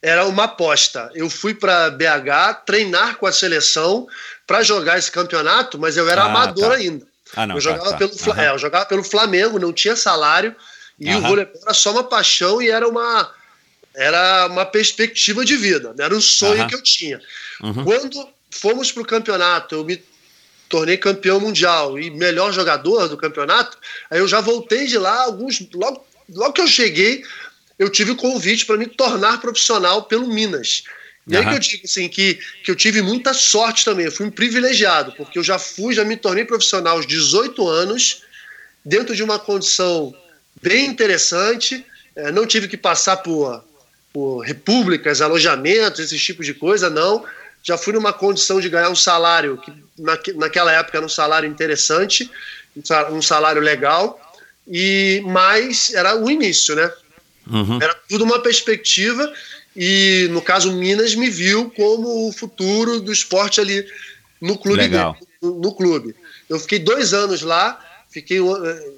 era 0.02 0.26
uma 0.26 0.46
aposta. 0.46 1.12
Eu 1.14 1.30
fui 1.30 1.54
para 1.54 1.92
BH 1.92 2.64
treinar 2.66 3.18
com 3.18 3.28
a 3.28 3.32
seleção 3.32 4.08
para 4.48 4.64
jogar 4.64 4.98
esse 4.98 5.12
campeonato, 5.12 5.78
mas 5.78 5.98
eu 5.98 6.10
era 6.10 6.24
Ah, 6.24 6.26
amador 6.26 6.70
tá. 6.70 6.76
ainda. 6.76 7.06
Ah, 7.36 7.46
não, 7.46 7.56
eu, 7.58 7.62
tá, 7.62 7.70
jogava 7.70 7.90
tá. 7.92 7.98
Pelo, 7.98 8.18
Fla- 8.18 8.34
Aham. 8.34 8.42
é, 8.44 8.50
eu 8.50 8.58
jogava 8.58 8.86
pelo 8.86 9.04
Flamengo, 9.04 9.60
não 9.60 9.72
tinha 9.72 9.96
salário, 9.96 10.56
e 11.00 11.08
o 11.14 11.20
Aham. 11.20 11.28
voleibol 11.28 11.62
era 11.62 11.74
só 11.74 11.92
uma 11.92 12.04
paixão 12.04 12.60
e 12.60 12.72
era 12.72 12.88
uma, 12.88 13.32
era 13.96 14.48
uma 14.48 14.66
perspectiva 14.66 15.46
de 15.46 15.56
vida, 15.56 15.94
né? 15.96 16.06
era 16.06 16.16
um 16.16 16.22
sonho 16.22 16.62
Aham. 16.62 16.68
que 16.68 16.76
eu 16.76 16.82
tinha. 16.82 17.22
Uhum. 17.62 17.84
Quando 17.84 18.28
fomos 18.50 18.92
para 18.92 19.04
o 19.04 19.06
campeonato, 19.06 19.76
eu 19.76 19.86
me 19.86 20.04
tornei 20.72 20.96
campeão 20.96 21.40
mundial 21.40 22.00
e 22.00 22.10
melhor 22.10 22.54
jogador 22.54 23.10
do 23.10 23.18
campeonato, 23.18 23.78
aí 24.10 24.20
eu 24.20 24.28
já 24.28 24.40
voltei 24.40 24.88
de 24.88 24.98
lá, 24.98 25.26
alguns 25.26 25.62
logo, 25.74 26.04
logo 26.34 26.54
que 26.54 26.62
eu 26.62 26.68
cheguei, 26.68 27.24
eu 27.78 27.90
tive 27.90 28.12
o 28.12 28.16
convite 28.16 28.66
para 28.66 28.78
me 28.78 28.88
tornar 28.88 29.42
profissional 29.42 30.04
pelo 30.04 30.28
Minas. 30.28 30.84
E 31.28 31.36
aí 31.36 31.44
Aham. 31.44 31.50
que 31.50 31.56
eu 31.56 31.60
digo 31.60 31.84
assim, 31.86 32.08
que, 32.08 32.40
que 32.64 32.72
eu 32.72 32.76
tive 32.76 33.02
muita 33.02 33.34
sorte 33.34 33.84
também, 33.84 34.06
eu 34.06 34.12
fui 34.12 34.26
um 34.26 34.32
privilegiado, 34.32 35.12
porque 35.12 35.38
eu 35.38 35.44
já 35.44 35.60
fui, 35.60 35.94
já 35.94 36.06
me 36.06 36.16
tornei 36.16 36.46
profissional 36.46 36.96
aos 36.96 37.06
18 37.06 37.68
anos, 37.68 38.24
dentro 38.84 39.14
de 39.16 39.22
uma 39.22 39.38
condição 39.38 40.16
bem 40.62 40.86
interessante, 40.86 41.86
eh, 42.16 42.32
não 42.32 42.48
tive 42.48 42.68
que 42.68 42.78
passar 42.78 43.18
por, 43.18 43.64
por 44.14 44.40
repúblicas, 44.40 45.22
alojamentos, 45.22 46.00
esses 46.00 46.24
tipos 46.24 46.46
de 46.46 46.54
coisa, 46.54 46.90
não. 46.90 47.24
Já 47.62 47.78
fui 47.78 47.94
numa 47.94 48.14
condição 48.14 48.60
de 48.60 48.70
ganhar 48.70 48.90
um 48.90 48.96
salário 48.96 49.58
que 49.58 49.72
naque- 50.02 50.34
naquela 50.34 50.72
época 50.72 50.98
era 50.98 51.06
um 51.06 51.10
salário 51.10 51.48
interessante, 51.48 52.30
um 52.76 52.84
sa- 52.84 53.22
salário 53.22 53.62
legal, 53.62 54.20
e 54.68 55.22
mas 55.26 55.94
era 55.94 56.16
o 56.16 56.30
início, 56.30 56.76
né? 56.76 56.92
Uhum. 57.50 57.80
Era 57.82 57.94
tudo 58.08 58.24
uma 58.24 58.40
perspectiva 58.40 59.32
e, 59.76 60.28
no 60.32 60.42
caso, 60.42 60.72
Minas 60.74 61.16
me 61.16 61.30
viu 61.30 61.72
como 61.72 62.28
o 62.28 62.32
futuro 62.32 63.00
do 63.02 63.12
esporte 63.12 63.60
ali 63.60 63.86
no 64.40 64.58
clube. 64.58 64.82
Legal. 64.82 65.14
dele, 65.14 65.26
no, 65.42 65.60
no 65.60 65.74
clube. 65.74 66.16
Eu 66.50 66.60
fiquei 66.60 66.80
dois 66.80 67.14
anos 67.14 67.42
lá, 67.42 67.80
fiquei 68.10 68.38
em 68.40 68.44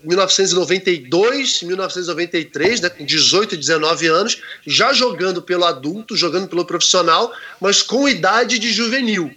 1992, 0.03 1.63
1993, 1.63 2.81
né, 2.81 2.89
com 2.89 3.05
18, 3.05 3.55
19 3.55 4.07
anos, 4.07 4.41
já 4.65 4.91
jogando 4.93 5.41
pelo 5.41 5.65
adulto, 5.65 6.15
jogando 6.15 6.47
pelo 6.47 6.65
profissional, 6.65 7.31
mas 7.61 7.81
com 7.81 8.07
idade 8.09 8.59
de 8.59 8.71
juvenil. 8.71 9.31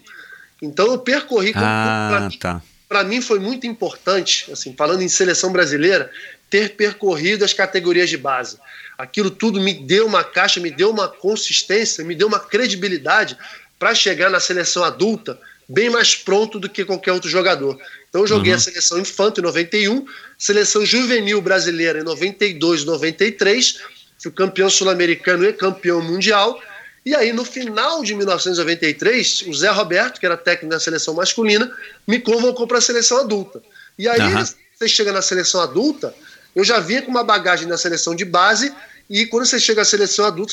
Então 0.60 0.86
eu 0.86 0.98
percorri, 0.98 1.52
Ah, 1.54 2.28
tá. 2.40 2.62
para 2.88 3.04
mim 3.04 3.20
foi 3.20 3.38
muito 3.38 3.66
importante, 3.66 4.50
assim, 4.50 4.74
falando 4.76 5.02
em 5.02 5.08
seleção 5.08 5.52
brasileira, 5.52 6.10
ter 6.48 6.76
percorrido 6.76 7.44
as 7.44 7.52
categorias 7.52 8.08
de 8.08 8.16
base. 8.16 8.58
Aquilo 8.96 9.30
tudo 9.30 9.60
me 9.60 9.74
deu 9.74 10.06
uma 10.06 10.24
caixa, 10.24 10.60
me 10.60 10.70
deu 10.70 10.90
uma 10.90 11.08
consistência, 11.08 12.04
me 12.04 12.14
deu 12.14 12.28
uma 12.28 12.40
credibilidade 12.40 13.36
para 13.78 13.94
chegar 13.94 14.30
na 14.30 14.40
seleção 14.40 14.82
adulta 14.82 15.38
bem 15.68 15.90
mais 15.90 16.14
pronto 16.14 16.58
do 16.58 16.68
que 16.68 16.84
qualquer 16.84 17.12
outro 17.12 17.28
jogador. 17.28 17.78
Então 18.08 18.20
eu 18.22 18.26
joguei 18.26 18.52
a 18.52 18.58
seleção 18.58 18.98
infanto 18.98 19.40
em 19.40 19.44
91, 19.44 20.06
seleção 20.38 20.86
juvenil 20.86 21.40
brasileira 21.40 22.00
em 22.00 22.04
92, 22.04 22.84
93, 22.84 23.80
fui 24.18 24.30
campeão 24.30 24.70
sul-americano 24.70 25.44
e 25.44 25.52
campeão 25.52 26.00
mundial. 26.00 26.60
E 27.06 27.14
aí, 27.14 27.32
no 27.32 27.44
final 27.44 28.02
de 28.02 28.14
1993, 28.16 29.44
o 29.46 29.54
Zé 29.54 29.70
Roberto, 29.70 30.18
que 30.18 30.26
era 30.26 30.36
técnico 30.36 30.74
da 30.74 30.80
seleção 30.80 31.14
masculina, 31.14 31.70
me 32.06 32.18
convocou 32.18 32.66
para 32.66 32.78
a 32.78 32.80
seleção 32.80 33.18
adulta. 33.18 33.62
E 33.96 34.08
aí, 34.08 34.20
Aham. 34.20 34.44
você 34.76 34.88
chega 34.88 35.12
na 35.12 35.22
seleção 35.22 35.60
adulta, 35.60 36.12
eu 36.54 36.64
já 36.64 36.80
vinha 36.80 37.00
com 37.02 37.10
uma 37.12 37.22
bagagem 37.22 37.68
na 37.68 37.78
seleção 37.78 38.12
de 38.14 38.24
base, 38.24 38.74
e 39.08 39.24
quando 39.26 39.46
você 39.46 39.60
chega 39.60 39.82
à 39.82 39.84
seleção 39.84 40.24
adulta, 40.24 40.52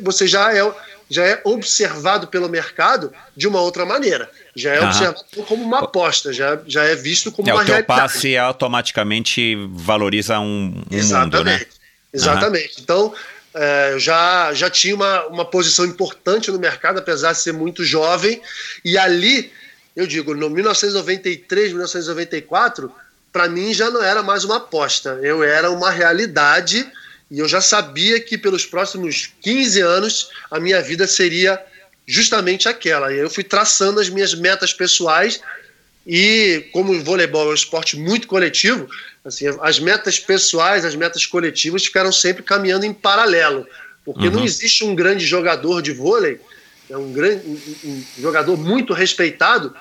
você- 0.00 0.26
já 0.26 0.54
é, 0.56 0.74
já 1.10 1.22
é 1.26 1.38
observado 1.44 2.28
pelo 2.28 2.48
mercado 2.48 3.12
de 3.36 3.46
uma 3.46 3.60
outra 3.60 3.84
maneira. 3.84 4.30
Já 4.56 4.72
é 4.72 4.78
Aham. 4.78 4.86
observado 4.86 5.24
como 5.46 5.62
uma 5.62 5.80
aposta, 5.80 6.32
já, 6.32 6.58
já 6.66 6.82
é 6.84 6.94
visto 6.96 7.30
como 7.30 7.46
É, 7.46 7.52
uma 7.52 7.60
o 7.60 7.64
teu 7.66 7.74
realidade. 7.74 8.00
passe 8.00 8.38
automaticamente 8.38 9.54
valoriza 9.72 10.40
um, 10.40 10.46
um 10.46 10.70
mundo, 10.70 10.90
Exatamente. 10.96 11.44
né? 11.44 11.66
Exatamente. 12.12 12.80
Então, 12.80 13.14
é, 13.54 13.96
já, 13.98 14.52
já 14.54 14.70
tinha 14.70 14.94
uma, 14.94 15.26
uma 15.26 15.44
posição 15.44 15.84
importante 15.84 16.50
no 16.50 16.58
mercado, 16.58 16.98
apesar 16.98 17.32
de 17.32 17.38
ser 17.38 17.52
muito 17.52 17.84
jovem. 17.84 18.40
E 18.84 18.96
ali, 18.96 19.52
eu 19.94 20.06
digo, 20.06 20.34
no 20.34 20.48
1993, 20.48 21.72
1994, 21.72 22.92
para 23.32 23.48
mim 23.48 23.72
já 23.72 23.90
não 23.90 24.02
era 24.02 24.22
mais 24.22 24.44
uma 24.44 24.56
aposta, 24.56 25.18
eu 25.22 25.42
era 25.42 25.70
uma 25.70 25.90
realidade 25.90 26.86
e 27.30 27.38
eu 27.38 27.48
já 27.48 27.60
sabia 27.60 28.20
que 28.20 28.36
pelos 28.36 28.66
próximos 28.66 29.32
15 29.40 29.80
anos 29.80 30.30
a 30.50 30.58
minha 30.58 30.82
vida 30.82 31.06
seria 31.06 31.60
justamente 32.06 32.68
aquela. 32.68 33.12
E 33.12 33.18
eu 33.18 33.30
fui 33.30 33.44
traçando 33.44 34.00
as 34.00 34.08
minhas 34.08 34.34
metas 34.34 34.72
pessoais 34.72 35.40
e 36.12 36.68
como 36.72 36.92
o 36.92 37.04
voleibol 37.04 37.46
é 37.46 37.50
um 37.52 37.54
esporte 37.54 37.96
muito 37.96 38.26
coletivo, 38.26 38.88
assim, 39.24 39.44
as 39.60 39.78
metas 39.78 40.18
pessoais, 40.18 40.84
as 40.84 40.96
metas 40.96 41.24
coletivas 41.24 41.84
ficaram 41.84 42.10
sempre 42.10 42.42
caminhando 42.42 42.84
em 42.84 42.92
paralelo, 42.92 43.64
porque 44.04 44.26
uhum. 44.26 44.34
não 44.34 44.44
existe 44.44 44.82
um 44.82 44.92
grande 44.92 45.24
jogador 45.24 45.80
de 45.80 45.92
vôlei, 45.92 46.40
é 46.90 46.96
um 46.96 47.12
grande 47.12 47.46
um, 47.46 47.60
um 47.84 48.04
jogador 48.18 48.56
muito 48.56 48.92
respeitado 48.92 49.72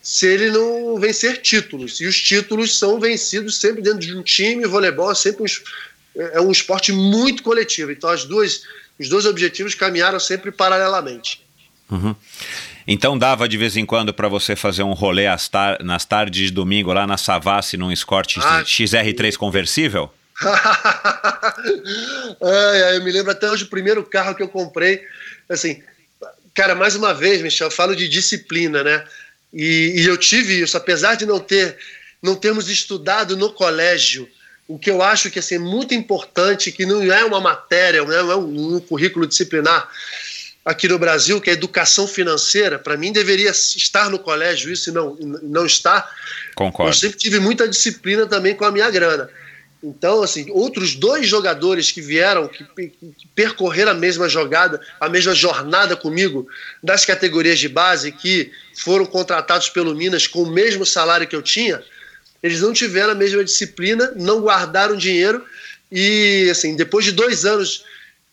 se 0.00 0.26
ele 0.26 0.50
não 0.50 0.98
vencer 0.98 1.42
títulos. 1.42 2.00
E 2.00 2.06
os 2.06 2.18
títulos 2.18 2.78
são 2.78 2.98
vencidos 2.98 3.60
sempre 3.60 3.82
dentro 3.82 4.00
de 4.00 4.16
um 4.16 4.22
time, 4.22 4.64
o 4.64 4.70
voleibol 4.70 5.12
é 5.12 5.14
sempre 5.14 5.42
um, 5.42 6.22
é 6.22 6.40
um 6.40 6.50
esporte 6.50 6.90
muito 6.90 7.42
coletivo. 7.42 7.92
Então 7.92 8.08
as 8.08 8.24
duas, 8.24 8.62
os 8.98 9.10
dois 9.10 9.26
objetivos 9.26 9.74
caminharam 9.74 10.18
sempre 10.18 10.50
paralelamente. 10.50 11.44
Uhum. 11.90 12.16
Então 12.86 13.18
dava 13.18 13.48
de 13.48 13.58
vez 13.58 13.76
em 13.76 13.84
quando 13.84 14.14
para 14.14 14.28
você 14.28 14.54
fazer 14.54 14.84
um 14.84 14.92
rolê 14.92 15.24
tar 15.50 15.82
nas 15.82 16.04
tardes 16.04 16.48
de 16.48 16.52
domingo 16.52 16.92
lá 16.92 17.06
na 17.06 17.16
Savassi 17.16 17.76
num 17.76 17.90
Escort 17.90 18.36
ah, 18.38 18.62
XR3 18.62 19.32
sim. 19.32 19.38
conversível? 19.38 20.12
é, 22.40 22.96
eu 22.96 23.02
me 23.02 23.10
lembro 23.10 23.32
até 23.32 23.50
hoje 23.50 23.64
o 23.64 23.68
primeiro 23.68 24.04
carro 24.04 24.34
que 24.34 24.42
eu 24.42 24.48
comprei. 24.48 25.02
Assim, 25.48 25.82
cara, 26.54 26.74
mais 26.74 26.94
uma 26.94 27.12
vez, 27.12 27.42
Michel, 27.42 27.66
eu 27.66 27.72
falo 27.72 27.96
de 27.96 28.06
disciplina, 28.08 28.84
né? 28.84 29.04
E, 29.52 29.94
e 29.96 30.06
eu 30.06 30.16
tive 30.16 30.60
isso, 30.60 30.76
apesar 30.76 31.16
de 31.16 31.26
não 31.26 31.40
ter 31.40 31.76
não 32.22 32.34
termos 32.34 32.68
estudado 32.68 33.36
no 33.36 33.52
colégio 33.52 34.28
o 34.68 34.78
que 34.78 34.90
eu 34.90 35.00
acho 35.00 35.30
que 35.30 35.38
assim, 35.38 35.54
é 35.54 35.58
muito 35.58 35.94
importante, 35.94 36.72
que 36.72 36.84
não 36.84 37.00
é 37.00 37.24
uma 37.24 37.40
matéria, 37.40 38.04
não 38.04 38.32
é 38.32 38.36
um, 38.36 38.76
um 38.76 38.80
currículo 38.80 39.26
disciplinar 39.26 39.88
aqui 40.66 40.88
no 40.88 40.98
Brasil, 40.98 41.40
que 41.40 41.48
é 41.48 41.52
educação 41.52 42.08
financeira, 42.08 42.76
para 42.76 42.96
mim 42.96 43.12
deveria 43.12 43.50
estar 43.50 44.10
no 44.10 44.18
colégio 44.18 44.72
isso 44.72 44.90
e 44.90 44.92
não, 44.92 45.16
não 45.42 45.64
está. 45.64 46.10
Concordo. 46.56 46.90
Eu 46.90 46.94
sempre 46.94 47.16
tive 47.16 47.38
muita 47.38 47.68
disciplina 47.68 48.26
também 48.26 48.56
com 48.56 48.64
a 48.64 48.72
minha 48.72 48.90
grana. 48.90 49.30
Então, 49.80 50.24
assim, 50.24 50.50
outros 50.50 50.96
dois 50.96 51.28
jogadores 51.28 51.92
que 51.92 52.00
vieram, 52.00 52.48
que, 52.48 52.64
que 52.88 53.28
percorreram 53.32 53.92
a 53.92 53.94
mesma 53.94 54.28
jogada, 54.28 54.80
a 54.98 55.08
mesma 55.08 55.32
jornada 55.32 55.94
comigo 55.94 56.48
das 56.82 57.04
categorias 57.04 57.60
de 57.60 57.68
base, 57.68 58.10
que 58.10 58.50
foram 58.82 59.06
contratados 59.06 59.68
pelo 59.68 59.94
Minas 59.94 60.26
com 60.26 60.42
o 60.42 60.50
mesmo 60.50 60.84
salário 60.84 61.28
que 61.28 61.36
eu 61.36 61.42
tinha, 61.42 61.80
eles 62.42 62.60
não 62.60 62.72
tiveram 62.72 63.12
a 63.12 63.14
mesma 63.14 63.44
disciplina, 63.44 64.12
não 64.16 64.40
guardaram 64.40 64.96
dinheiro 64.96 65.44
e, 65.92 66.48
assim, 66.50 66.74
depois 66.74 67.04
de 67.04 67.12
dois 67.12 67.44
anos 67.44 67.84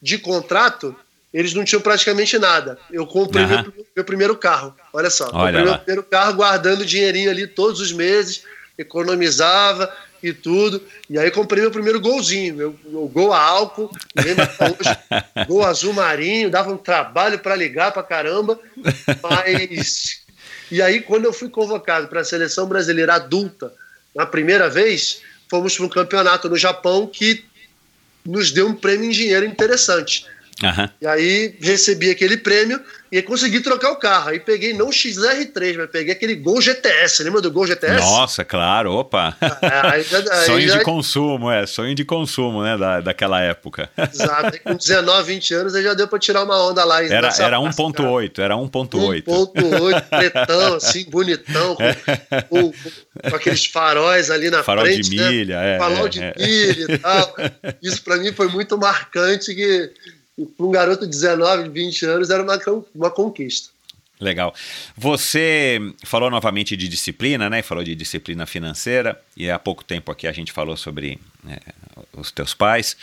de 0.01 0.17
contrato, 0.17 0.95
eles 1.33 1.53
não 1.53 1.63
tinham 1.63 1.81
praticamente 1.81 2.37
nada. 2.37 2.77
Eu 2.91 3.07
comprei 3.07 3.43
uhum. 3.43 3.49
meu, 3.49 3.73
meu, 3.95 4.05
primeiro 4.05 4.37
carro, 4.37 4.75
olha 4.93 5.09
só. 5.09 5.29
Olha 5.33 5.45
comprei 5.45 5.63
lá. 5.63 5.71
meu 5.71 5.79
primeiro 5.79 6.03
carro 6.03 6.33
guardando 6.35 6.85
dinheirinho 6.85 7.29
ali 7.29 7.47
todos 7.47 7.81
os 7.81 7.91
meses, 7.91 8.43
economizava, 8.77 9.91
e 10.23 10.31
tudo. 10.31 10.81
E 11.09 11.19
aí 11.19 11.29
comprei 11.29 11.61
meu 11.61 11.69
primeiro 11.69 11.99
golzinho, 11.99 12.55
meu, 12.55 12.79
meu 12.85 13.07
gol 13.09 13.33
a 13.33 13.41
álcool, 13.41 13.91
lembro 14.15 14.47
hoje, 14.61 14.97
gol 15.45 15.65
azul 15.65 15.91
marinho, 15.91 16.49
dava 16.49 16.71
um 16.71 16.77
trabalho 16.77 17.37
para 17.39 17.55
ligar 17.55 17.91
para 17.91 18.01
caramba, 18.01 18.57
mas 19.21 20.23
e 20.71 20.81
aí 20.81 21.01
quando 21.01 21.25
eu 21.25 21.33
fui 21.33 21.49
convocado 21.49 22.07
para 22.07 22.21
a 22.21 22.23
seleção 22.23 22.65
brasileira 22.65 23.15
adulta, 23.15 23.73
na 24.15 24.25
primeira 24.25 24.69
vez, 24.69 25.21
fomos 25.49 25.75
para 25.75 25.85
um 25.85 25.89
campeonato 25.89 26.49
no 26.49 26.57
Japão 26.57 27.05
que 27.05 27.43
nos 28.25 28.51
deu 28.51 28.67
um 28.67 28.73
prêmio 28.73 29.07
em 29.07 29.11
dinheiro 29.11 29.45
interessante. 29.45 30.25
Uhum. 30.61 30.89
E 31.01 31.07
aí 31.07 31.55
recebi 31.61 32.09
aquele 32.09 32.37
prêmio 32.37 32.79
e 33.11 33.21
consegui 33.21 33.59
trocar 33.59 33.91
o 33.91 33.95
carro. 33.95 34.29
Aí 34.29 34.39
peguei 34.39 34.73
não 34.73 34.87
o 34.87 34.91
XR3, 34.91 35.77
mas 35.77 35.89
peguei 35.91 36.13
aquele 36.13 36.35
Gol 36.35 36.59
GTS. 36.59 37.23
Lembra 37.23 37.41
do 37.41 37.51
Gol 37.51 37.67
GTS? 37.67 37.99
Nossa, 37.99 38.43
claro, 38.43 38.91
opa. 38.91 39.37
É, 39.61 39.87
aí, 39.87 40.05
aí, 40.31 40.45
sonho 40.45 40.67
já... 40.67 40.77
de 40.77 40.83
consumo, 40.83 41.51
é, 41.51 41.65
sonho 41.67 41.93
de 41.93 42.03
consumo, 42.03 42.63
né, 42.63 42.77
da, 42.77 43.01
daquela 43.01 43.39
época. 43.41 43.89
Exato, 43.97 44.59
com 44.63 44.75
19, 44.75 45.33
20 45.33 45.53
anos 45.53 45.75
aí 45.75 45.83
já 45.83 45.93
deu 45.93 46.07
para 46.07 46.17
tirar 46.17 46.43
uma 46.43 46.59
onda 46.67 46.83
lá. 46.83 47.03
Era, 47.03 47.27
era 47.39 47.57
1.8, 47.57 48.39
era 48.39 48.55
1.8. 48.55 49.23
1.8, 49.25 50.01
pretão, 50.09 50.75
assim, 50.75 51.05
bonitão, 51.09 51.75
com, 51.75 51.83
com, 52.49 52.71
com, 53.29 53.35
aqueles 53.35 53.65
faróis 53.65 54.31
ali 54.31 54.49
na 54.49 54.63
Farol 54.63 54.85
frente. 54.85 55.15
Farol 55.15 55.29
de 55.29 55.35
milha, 55.35 55.59
né? 55.59 55.75
é. 55.75 55.77
Farol 55.77 56.05
é, 56.07 56.09
de 56.09 56.19
é. 56.19 56.33
milha 56.35 56.85
e 56.89 56.97
tal. 56.97 57.35
Isso 57.81 58.01
para 58.03 58.17
mim 58.17 58.33
foi 58.33 58.47
muito 58.47 58.75
marcante 58.75 59.53
que 59.53 59.91
para 60.57 60.65
um 60.65 60.71
garoto 60.71 61.05
de 61.05 61.11
19, 61.11 61.69
20 61.69 62.05
anos 62.05 62.29
era 62.29 62.43
uma, 62.43 62.59
uma 62.95 63.11
conquista. 63.11 63.69
Legal. 64.19 64.53
Você 64.95 65.79
falou 66.03 66.29
novamente 66.29 66.77
de 66.77 66.87
disciplina, 66.87 67.49
né? 67.49 67.61
Falou 67.61 67.83
de 67.83 67.93
disciplina 67.93 68.45
financeira 68.45 69.19
e 69.35 69.49
há 69.49 69.59
pouco 69.59 69.83
tempo 69.83 70.11
aqui 70.11 70.27
a 70.27 70.31
gente 70.31 70.51
falou 70.51 70.77
sobre 70.77 71.19
é, 71.47 71.59
os 72.13 72.31
teus 72.31 72.53
pais. 72.53 72.95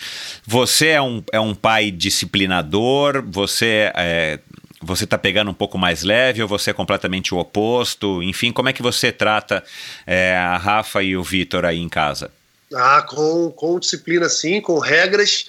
Você 0.47 0.89
é 0.89 1.03
um, 1.03 1.23
é 1.33 1.39
um 1.39 1.55
pai 1.55 1.91
disciplinador? 1.91 3.23
Você 3.27 3.93
é, 3.95 4.39
você 4.83 5.05
está 5.05 5.19
pegando 5.19 5.51
um 5.51 5.55
pouco 5.55 5.77
mais 5.77 6.03
leve 6.03 6.43
ou 6.43 6.49
você 6.49 6.71
é 6.71 6.73
completamente 6.73 7.35
o 7.35 7.39
oposto? 7.39 8.23
Enfim, 8.23 8.51
como 8.51 8.71
é 8.71 8.73
que 8.73 8.83
você 8.83 9.13
trata 9.13 9.63
é, 10.07 10.35
a 10.37 10.57
Rafa 10.57 11.03
e 11.03 11.17
o 11.17 11.23
Vitor 11.23 11.67
aí 11.67 11.79
em 11.79 11.89
casa? 11.89 12.31
Ah, 12.75 13.03
com, 13.03 13.51
com 13.51 13.79
disciplina 13.79 14.29
sim, 14.29 14.61
com 14.61 14.79
regras 14.79 15.47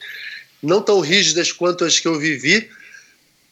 não 0.61 0.81
tão 0.81 0.99
rígidas 0.99 1.51
quanto 1.51 1.83
as 1.83 1.99
que 1.99 2.07
eu 2.07 2.19
vivi, 2.19 2.69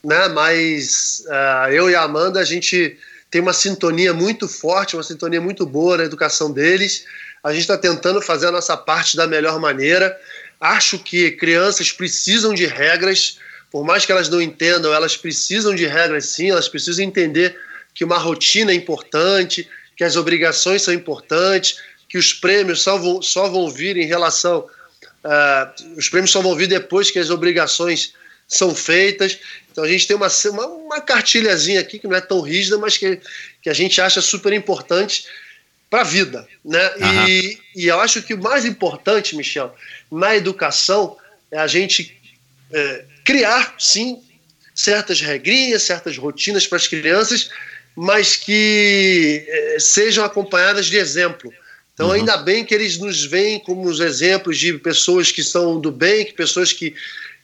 né? 0.03 0.27
Mas 0.29 1.23
uh, 1.27 1.71
eu 1.71 1.89
e 1.89 1.95
a 1.95 2.03
Amanda 2.03 2.39
a 2.39 2.45
gente 2.45 2.97
tem 3.31 3.41
uma 3.41 3.53
sintonia 3.53 4.13
muito 4.13 4.47
forte, 4.47 4.95
uma 4.95 5.03
sintonia 5.03 5.41
muito 5.41 5.65
boa 5.65 5.97
na 5.97 6.03
educação 6.03 6.51
deles. 6.51 7.05
A 7.43 7.51
gente 7.51 7.61
está 7.61 7.77
tentando 7.77 8.21
fazer 8.21 8.47
a 8.47 8.51
nossa 8.51 8.75
parte 8.75 9.15
da 9.15 9.27
melhor 9.27 9.59
maneira. 9.59 10.17
Acho 10.59 10.99
que 10.99 11.31
crianças 11.31 11.91
precisam 11.91 12.53
de 12.53 12.65
regras, 12.65 13.37
por 13.71 13.85
mais 13.85 14.05
que 14.05 14.11
elas 14.11 14.29
não 14.29 14.41
entendam, 14.41 14.93
elas 14.93 15.15
precisam 15.15 15.73
de 15.73 15.85
regras 15.85 16.25
sim, 16.25 16.49
elas 16.49 16.67
precisam 16.67 17.05
entender 17.05 17.57
que 17.93 18.03
uma 18.03 18.17
rotina 18.17 18.71
é 18.71 18.75
importante, 18.75 19.69
que 19.95 20.03
as 20.03 20.15
obrigações 20.15 20.81
são 20.81 20.93
importantes, 20.93 21.79
que 22.09 22.17
os 22.17 22.33
prêmios 22.33 22.81
só 22.81 22.97
vão, 22.97 23.21
só 23.21 23.47
vão 23.47 23.69
vir 23.69 23.95
em 23.95 24.05
relação 24.05 24.67
Uh, 25.23 25.97
os 25.97 26.07
prêmios 26.09 26.31
só 26.31 26.41
vão 26.41 26.55
vir 26.55 26.67
depois 26.67 27.11
que 27.11 27.19
as 27.19 27.29
obrigações 27.29 28.13
são 28.47 28.73
feitas. 28.73 29.37
Então 29.71 29.83
a 29.83 29.87
gente 29.87 30.07
tem 30.07 30.15
uma, 30.15 30.27
uma, 30.45 30.65
uma 30.67 31.01
cartilhazinha 31.01 31.79
aqui 31.79 31.99
que 31.99 32.07
não 32.07 32.15
é 32.15 32.21
tão 32.21 32.41
rígida, 32.41 32.77
mas 32.77 32.97
que, 32.97 33.21
que 33.61 33.69
a 33.69 33.73
gente 33.73 34.01
acha 34.01 34.21
super 34.21 34.51
importante 34.53 35.25
para 35.89 36.01
a 36.01 36.03
vida. 36.03 36.47
Né? 36.63 36.91
Uhum. 36.97 37.27
E, 37.27 37.59
e 37.75 37.87
eu 37.87 37.99
acho 37.99 38.21
que 38.21 38.33
o 38.33 38.41
mais 38.41 38.65
importante, 38.65 39.35
Michel, 39.35 39.75
na 40.11 40.35
educação 40.35 41.17
é 41.51 41.57
a 41.57 41.67
gente 41.67 42.19
é, 42.71 43.05
criar, 43.23 43.75
sim, 43.77 44.21
certas 44.73 45.21
regrinhas, 45.21 45.83
certas 45.83 46.17
rotinas 46.17 46.65
para 46.65 46.77
as 46.77 46.87
crianças, 46.87 47.49
mas 47.95 48.35
que 48.35 49.45
é, 49.47 49.77
sejam 49.79 50.23
acompanhadas 50.23 50.85
de 50.85 50.97
exemplo. 50.97 51.53
Então, 51.99 52.07
uhum. 52.07 52.13
ainda 52.13 52.37
bem 52.37 52.63
que 52.63 52.73
eles 52.73 52.97
nos 52.97 53.25
veem 53.25 53.59
como 53.59 53.85
os 53.85 53.99
exemplos 53.99 54.57
de 54.57 54.71
pessoas 54.75 55.33
que 55.33 55.43
são 55.43 55.81
do 55.81 55.91
bem, 55.91 56.23
que 56.23 56.31
pessoas 56.31 56.71
que, 56.71 56.95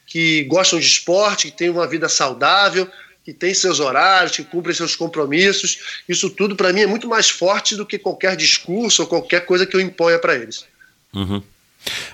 que 0.08 0.45
gostam 0.45 0.80
de 0.80 0.86
esporte, 0.86 1.51
que 1.51 1.58
têm 1.58 1.70
uma 1.70 1.86
vida 1.86 2.08
saudável, 2.08 2.89
que 3.26 3.34
têm 3.34 3.53
seus 3.53 3.82
horários, 3.82 4.38
que 4.38 4.45
cumprem 4.45 4.74
seus 4.74 4.95
compromissos. 4.95 5.99
Isso 6.08 6.30
tudo, 6.30 6.56
para 6.56 6.72
mim, 6.72 6.80
é 6.80 6.88
muito 6.88 7.06
mais 7.06 7.30
forte 7.30 7.76
do 7.76 7.86
que 7.86 7.99
qualquer 7.99 8.38
discurso 8.38 9.01
ou 9.01 9.10
qualquer 9.10 9.45
coisa 9.45 9.66
que 9.66 9.76
eu 9.76 9.82
imponha 9.82 10.20
para 10.20 10.36
eles. 10.36 10.66
Uhum. 11.14 11.43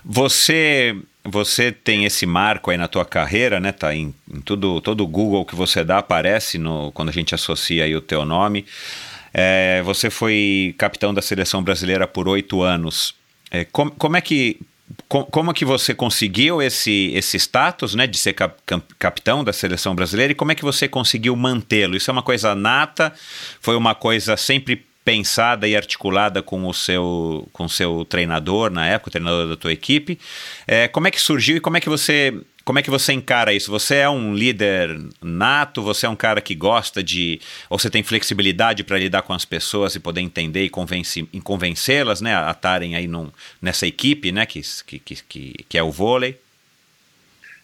Você 0.04 0.96
você 1.24 1.72
tem 1.72 2.06
esse 2.06 2.26
marco 2.26 2.72
aí 2.72 2.78
na 2.78 2.88
tua 2.88 3.06
carreira, 3.06 3.60
né? 3.60 3.72
Tá 3.72 3.94
em, 3.94 4.16
em 4.34 4.42
tudo 4.42 4.82
todo 4.82 5.04
o 5.04 5.08
Google 5.08 5.46
que 5.46 5.56
você 5.56 5.84
dá 5.84 6.00
aparece 6.00 6.58
no 6.58 6.92
quando 6.92 7.10
a 7.10 7.14
gente 7.14 7.36
associa 7.36 7.84
aí 7.84 7.96
o 7.96 8.02
teu 8.02 8.26
nome. 8.26 8.66
É, 9.34 9.82
você 9.84 10.10
foi 10.10 10.76
capitão 10.78 11.14
da 11.14 11.22
seleção 11.22 11.64
brasileira 11.64 12.08
por 12.08 12.28
oito 12.28 12.62
anos. 12.62 13.16
É, 13.50 13.66
como, 13.66 13.92
como 13.92 14.18
é 14.18 14.22
que 14.22 14.60
como 15.08 15.54
que 15.54 15.64
você 15.64 15.94
conseguiu 15.94 16.62
esse, 16.62 17.12
esse 17.14 17.38
status 17.38 17.96
né, 17.96 18.08
de 18.08 18.18
ser 18.18 18.34
cap, 18.34 18.56
capitão 19.00 19.44
da 19.44 19.54
seleção 19.54 19.96
brasileira 19.96 20.34
e 20.34 20.36
como 20.36 20.52
é 20.52 20.56
que 20.56 20.64
você 20.64 20.88
conseguiu 20.88 21.36
mantê-lo? 21.36 21.96
Isso 21.96 22.10
é 22.10 22.14
uma 22.14 22.22
coisa 22.22 22.54
nata? 22.56 23.14
Foi 23.62 23.76
uma 23.76 23.96
coisa 23.96 24.36
sempre 24.36 24.86
pensada 25.04 25.68
e 25.68 25.76
articulada 25.76 26.44
com 26.44 26.68
o 26.68 26.74
seu, 26.74 27.48
com 27.52 27.68
seu 27.68 28.06
treinador 28.06 28.70
na 28.70 28.86
época, 28.86 29.10
o 29.10 29.12
treinador 29.12 29.48
da 29.48 29.58
tua 29.58 29.74
equipe. 29.74 30.20
É, 30.68 30.88
como 30.88 31.08
é 31.08 31.12
que 31.12 31.20
surgiu 31.20 31.58
e 31.58 31.60
como 31.60 31.78
é 31.78 31.80
que 31.80 31.90
você 31.90 32.34
como 32.72 32.80
é 32.80 32.82
que 32.82 32.90
você 32.90 33.12
encara 33.12 33.52
isso? 33.52 33.70
Você 33.70 33.96
é 33.96 34.10
um 34.10 34.34
líder 34.34 34.98
nato? 35.22 35.82
Você 35.82 36.06
é 36.06 36.10
um 36.10 36.16
cara 36.16 36.40
que 36.40 36.56
gosta 36.56 37.04
de. 37.04 37.42
Ou 37.70 37.78
você 37.78 37.90
tem 37.90 38.02
flexibilidade 38.02 38.82
para 38.82 38.98
lidar 38.98 39.24
com 39.24 39.34
as 39.34 39.44
pessoas 39.44 39.94
e 39.94 40.00
poder 40.00 40.22
entender 40.22 40.64
e, 40.64 40.72
e 41.34 41.42
convencê-las 41.42 42.22
né, 42.22 42.34
a 42.34 42.50
estarem 42.52 42.96
aí 42.96 43.08
num, 43.08 43.30
nessa 43.62 43.86
equipe 43.86 44.32
né, 44.32 44.46
que, 44.46 44.62
que, 44.86 45.00
que, 45.00 45.66
que 45.68 45.78
é 45.78 45.84
o 45.84 45.92
vôlei? 45.92 46.40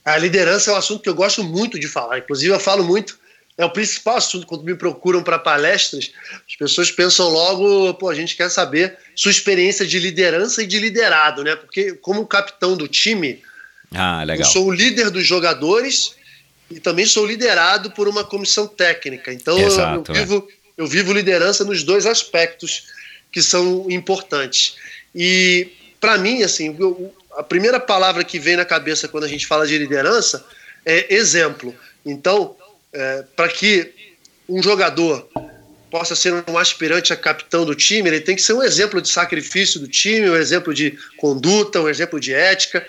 A 0.04 0.18
liderança 0.18 0.72
é 0.72 0.74
um 0.74 0.78
assunto 0.78 1.04
que 1.04 1.08
eu 1.08 1.16
gosto 1.16 1.42
muito 1.42 1.80
de 1.80 1.88
falar. 1.88 2.18
Inclusive, 2.18 2.54
eu 2.54 2.60
falo 2.60 2.84
muito 2.84 3.18
é 3.58 3.64
o 3.64 3.72
principal 3.72 4.18
assunto 4.18 4.46
quando 4.46 4.66
me 4.66 4.76
procuram 4.76 5.24
para 5.24 5.40
palestras. 5.40 6.12
As 6.48 6.56
pessoas 6.58 6.92
pensam 6.92 7.30
logo, 7.30 7.94
pô, 7.94 8.10
a 8.10 8.14
gente 8.14 8.36
quer 8.36 8.50
saber 8.50 8.98
sua 9.16 9.32
experiência 9.32 9.88
de 9.88 10.00
liderança 10.00 10.62
e 10.62 10.68
de 10.68 10.78
liderado, 10.78 11.46
né? 11.46 11.56
Porque 11.56 11.94
como 11.94 12.28
capitão 12.28 12.76
do 12.76 12.90
time, 12.90 13.42
ah, 13.94 14.24
legal. 14.24 14.48
eu 14.48 14.52
sou 14.52 14.66
o 14.68 14.72
líder 14.72 15.10
dos 15.10 15.26
jogadores 15.26 16.16
e 16.70 16.80
também 16.80 17.06
sou 17.06 17.26
liderado 17.26 17.92
por 17.92 18.08
uma 18.08 18.24
comissão 18.24 18.68
técnica. 18.68 19.32
Então 19.32 19.58
Exato, 19.58 20.12
eu, 20.12 20.16
é. 20.16 20.20
vivo, 20.20 20.48
é. 20.50 20.82
eu 20.82 20.88
vivo 20.88 21.14
liderança 21.14 21.64
nos 21.64 21.84
dois 21.84 22.06
aspectos 22.06 22.88
que 23.32 23.42
são 23.42 23.90
importantes. 23.90 24.76
E 25.16 25.70
para 26.00 26.18
mim, 26.18 26.44
assim, 26.44 26.76
eu, 26.80 27.14
a 27.38 27.44
primeira 27.44 27.80
palavra 27.80 28.24
que 28.24 28.40
vem 28.40 28.56
na 28.56 28.66
cabeça 28.66 29.08
quando 29.08 29.24
a 29.24 29.28
gente 29.28 29.48
fala 29.48 29.66
de 29.66 29.78
liderança 29.78 30.46
é 30.86 31.14
exemplo. 31.14 31.74
Então, 32.06 32.56
é, 32.94 33.24
para 33.36 33.48
que 33.50 33.94
um 34.48 34.62
jogador 34.62 35.28
possa 35.90 36.16
ser 36.16 36.34
um 36.48 36.58
aspirante 36.58 37.14
a 37.14 37.16
capitão 37.16 37.66
do 37.66 37.76
time, 37.76 38.10
ele 38.10 38.22
tem 38.22 38.36
que 38.36 38.42
ser 38.42 38.54
um 38.54 38.64
exemplo 38.64 39.02
de 39.02 39.10
sacrifício 39.10 39.80
do 39.80 39.88
time, 39.88 40.30
um 40.30 40.36
exemplo 40.36 40.74
de 40.74 40.98
conduta, 41.18 41.82
um 41.82 41.90
exemplo 41.90 42.20
de 42.20 42.34
ética. 42.34 42.86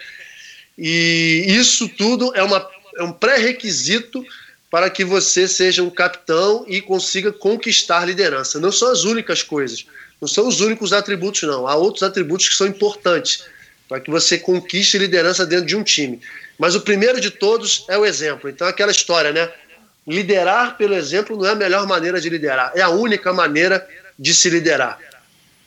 E 0.79 1.45
isso 1.49 1.89
tudo 1.89 2.33
é, 2.37 2.43
uma, 2.43 2.64
é 2.97 3.03
um 3.03 3.12
pré-requisito 3.12 4.24
para 4.70 4.89
que 4.89 5.05
você 5.05 5.49
seja 5.49 5.83
um 5.83 5.91
capitão 5.91 6.64
e 6.68 6.81
consiga 6.81 7.33
conquistar 7.33 8.05
liderança. 8.05 8.61
Não 8.61 8.70
são 8.70 8.93
as 8.93 9.03
únicas 9.03 9.43
coisas, 9.43 9.85
não 10.20 10.29
são 10.29 10.47
os 10.47 10.61
únicos 10.61 10.93
atributos, 10.93 11.43
não. 11.43 11.66
Há 11.66 11.74
outros 11.74 12.05
atributos 12.05 12.49
que 12.49 12.55
são 12.55 12.66
importantes 12.66 13.45
para 13.89 13.99
que 13.99 14.11
você 14.11 14.39
conquiste 14.39 14.99
liderança 14.99 15.45
dentro 15.45 15.66
de 15.66 15.74
um 15.74 15.83
time. 15.83 16.20
Mas 16.59 16.74
o 16.74 16.81
primeiro 16.83 17.20
de 17.20 17.31
todos 17.31 17.85
é 17.89 17.97
o 17.97 18.05
exemplo. 18.05 18.49
Então, 18.49 18.68
aquela 18.68 18.93
história, 18.93 19.33
né? 19.33 19.51
Liderar 20.07 20.76
pelo 20.76 20.95
exemplo 20.95 21.37
não 21.37 21.47
é 21.47 21.51
a 21.51 21.55
melhor 21.55 21.87
maneira 21.87 22.20
de 22.20 22.29
liderar, 22.29 22.72
é 22.74 22.81
a 22.81 22.89
única 22.89 23.33
maneira 23.33 23.87
de 24.18 24.35
se 24.35 24.49
liderar. 24.49 24.99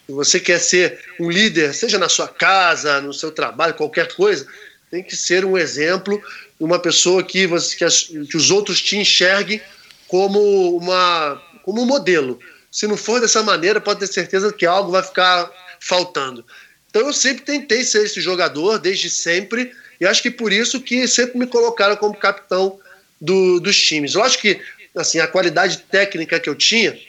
Se 0.06 0.12
você 0.12 0.40
quer 0.40 0.60
ser 0.60 1.00
um 1.20 1.30
líder, 1.30 1.74
seja 1.74 1.98
na 1.98 2.10
sua 2.10 2.28
casa, 2.28 3.00
no 3.02 3.14
seu 3.14 3.32
trabalho, 3.32 3.76
qualquer 3.76 4.14
coisa, 4.14 4.48
tem 4.92 5.02
que 5.02 5.16
ser 5.16 5.46
um 5.46 5.58
exemplo, 5.58 6.22
uma 6.60 6.78
pessoa 6.78 7.24
que, 7.24 7.48
você, 7.48 7.78
que, 7.78 7.86
as, 7.86 8.04
que 8.04 8.36
os 8.36 8.52
outros 8.52 8.82
te 8.82 8.98
enxerguem 8.98 9.62
como, 10.06 10.76
uma, 10.76 11.42
como 11.64 11.82
um 11.82 11.86
modelo. 11.86 12.38
Se 12.70 12.86
não 12.86 12.98
for 12.98 13.22
dessa 13.22 13.42
maneira, 13.42 13.80
pode 13.80 14.02
ter 14.02 14.08
certeza 14.08 14.52
que 14.52 14.66
algo 14.66 14.92
vai 14.92 15.02
ficar 15.02 15.50
faltando. 15.80 16.46
Então 16.90 17.08
eu 17.08 17.14
sempre 17.14 17.46
tentei 17.46 17.86
ser 17.86 18.04
esse 18.04 18.20
jogador, 18.20 18.78
desde 18.78 19.10
sempre, 19.10 19.72
e 20.00 20.06
acho 20.06 20.22
que 20.22 20.30
por 20.30 20.52
isso 20.52 20.82
que 20.82 21.08
sempre 21.08 21.40
me 21.40 21.48
colocaram 21.48 21.96
como 21.96 22.14
capitão 22.14 22.78
do, 23.20 23.62
dos 23.62 23.80
times. 23.82 24.14
Eu 24.14 24.24
acho 24.24 24.40
que 24.40 24.60
assim, 24.94 25.20
a 25.20 25.28
qualidade 25.28 25.78
técnica 25.90 26.38
que 26.38 26.50
eu 26.50 26.56
tinha 26.56 27.00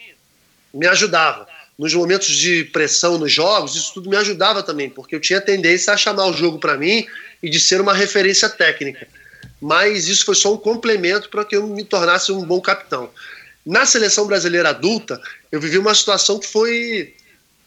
me 0.73 0.87
ajudava. 0.87 1.49
Nos 1.77 1.93
momentos 1.95 2.29
de 2.29 2.65
pressão 2.67 3.19
nos 3.19 3.33
jogos, 3.33 3.75
isso 3.75 3.95
tudo 3.95 4.09
me 4.09 4.17
ajudava 4.17 4.63
também, 4.63 4.89
porque 4.89 5.17
eu 5.17 5.21
tinha 5.21 5.41
tendência 5.41 5.93
a 5.93 5.97
chamar 5.97 6.27
o 6.27 6.33
jogo 6.33 6.61
para 6.61 6.77
mim 6.77 7.05
e 7.43 7.51
de 7.51 7.59
ser 7.59 7.81
uma 7.81 7.93
referência 7.93 8.49
técnica. 8.49 9.07
Mas 9.61 10.09
isso 10.09 10.25
foi 10.25 10.35
só 10.35 10.55
um 10.55 10.57
complemento 10.57 11.29
para 11.29 11.45
que 11.45 11.57
eu 11.57 11.67
me 11.67 11.85
tornasse 11.85 12.31
um 12.31 12.45
bom 12.45 12.61
capitão. 12.61 13.11
Na 13.65 13.87
seleção 13.87 14.27
brasileira 14.27 14.71
adulta, 14.71 15.21
eu 15.51 15.61
vivi 15.61 15.79
uma 15.79 15.95
situação 15.95 16.39
que 16.39 16.47
foi, 16.47 17.15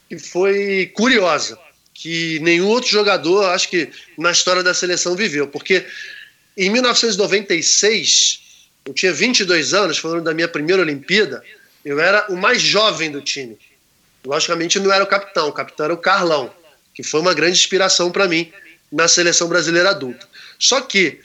que 0.10 0.18
foi 0.20 0.92
curiosa, 0.94 1.58
que 1.94 2.40
nenhum 2.40 2.68
outro 2.68 2.90
jogador, 2.90 3.46
acho 3.46 3.70
que 3.70 3.90
na 4.18 4.32
história 4.32 4.62
da 4.62 4.74
seleção 4.74 5.16
viveu, 5.16 5.48
porque 5.48 5.86
em 6.58 6.70
1996, 6.70 8.40
eu 8.86 8.94
tinha 8.94 9.14
22 9.14 9.74
anos, 9.74 9.98
falando 9.98 10.24
da 10.24 10.34
minha 10.34 10.48
primeira 10.48 10.82
Olimpíada, 10.82 11.44
eu 11.84 12.00
era 12.00 12.26
o 12.30 12.36
mais 12.36 12.62
jovem 12.62 13.12
do 13.12 13.22
time. 13.22 13.58
Logicamente, 14.26 14.80
não 14.80 14.92
era 14.92 15.04
o 15.04 15.08
capitão, 15.08 15.48
o 15.48 15.54
capitão 15.54 15.86
era 15.86 15.94
o 15.94 15.98
Carlão, 15.98 16.54
que 16.94 17.04
foi 17.04 17.20
uma 17.20 17.34
grande 17.34 17.58
inspiração 17.58 18.12
para 18.12 18.28
mim 18.28 18.52
na 18.96 19.10
seleção 19.10 19.50
brasileira 19.50 19.90
adulta. 19.90 20.26
Só 20.58 20.80
que, 20.80 21.20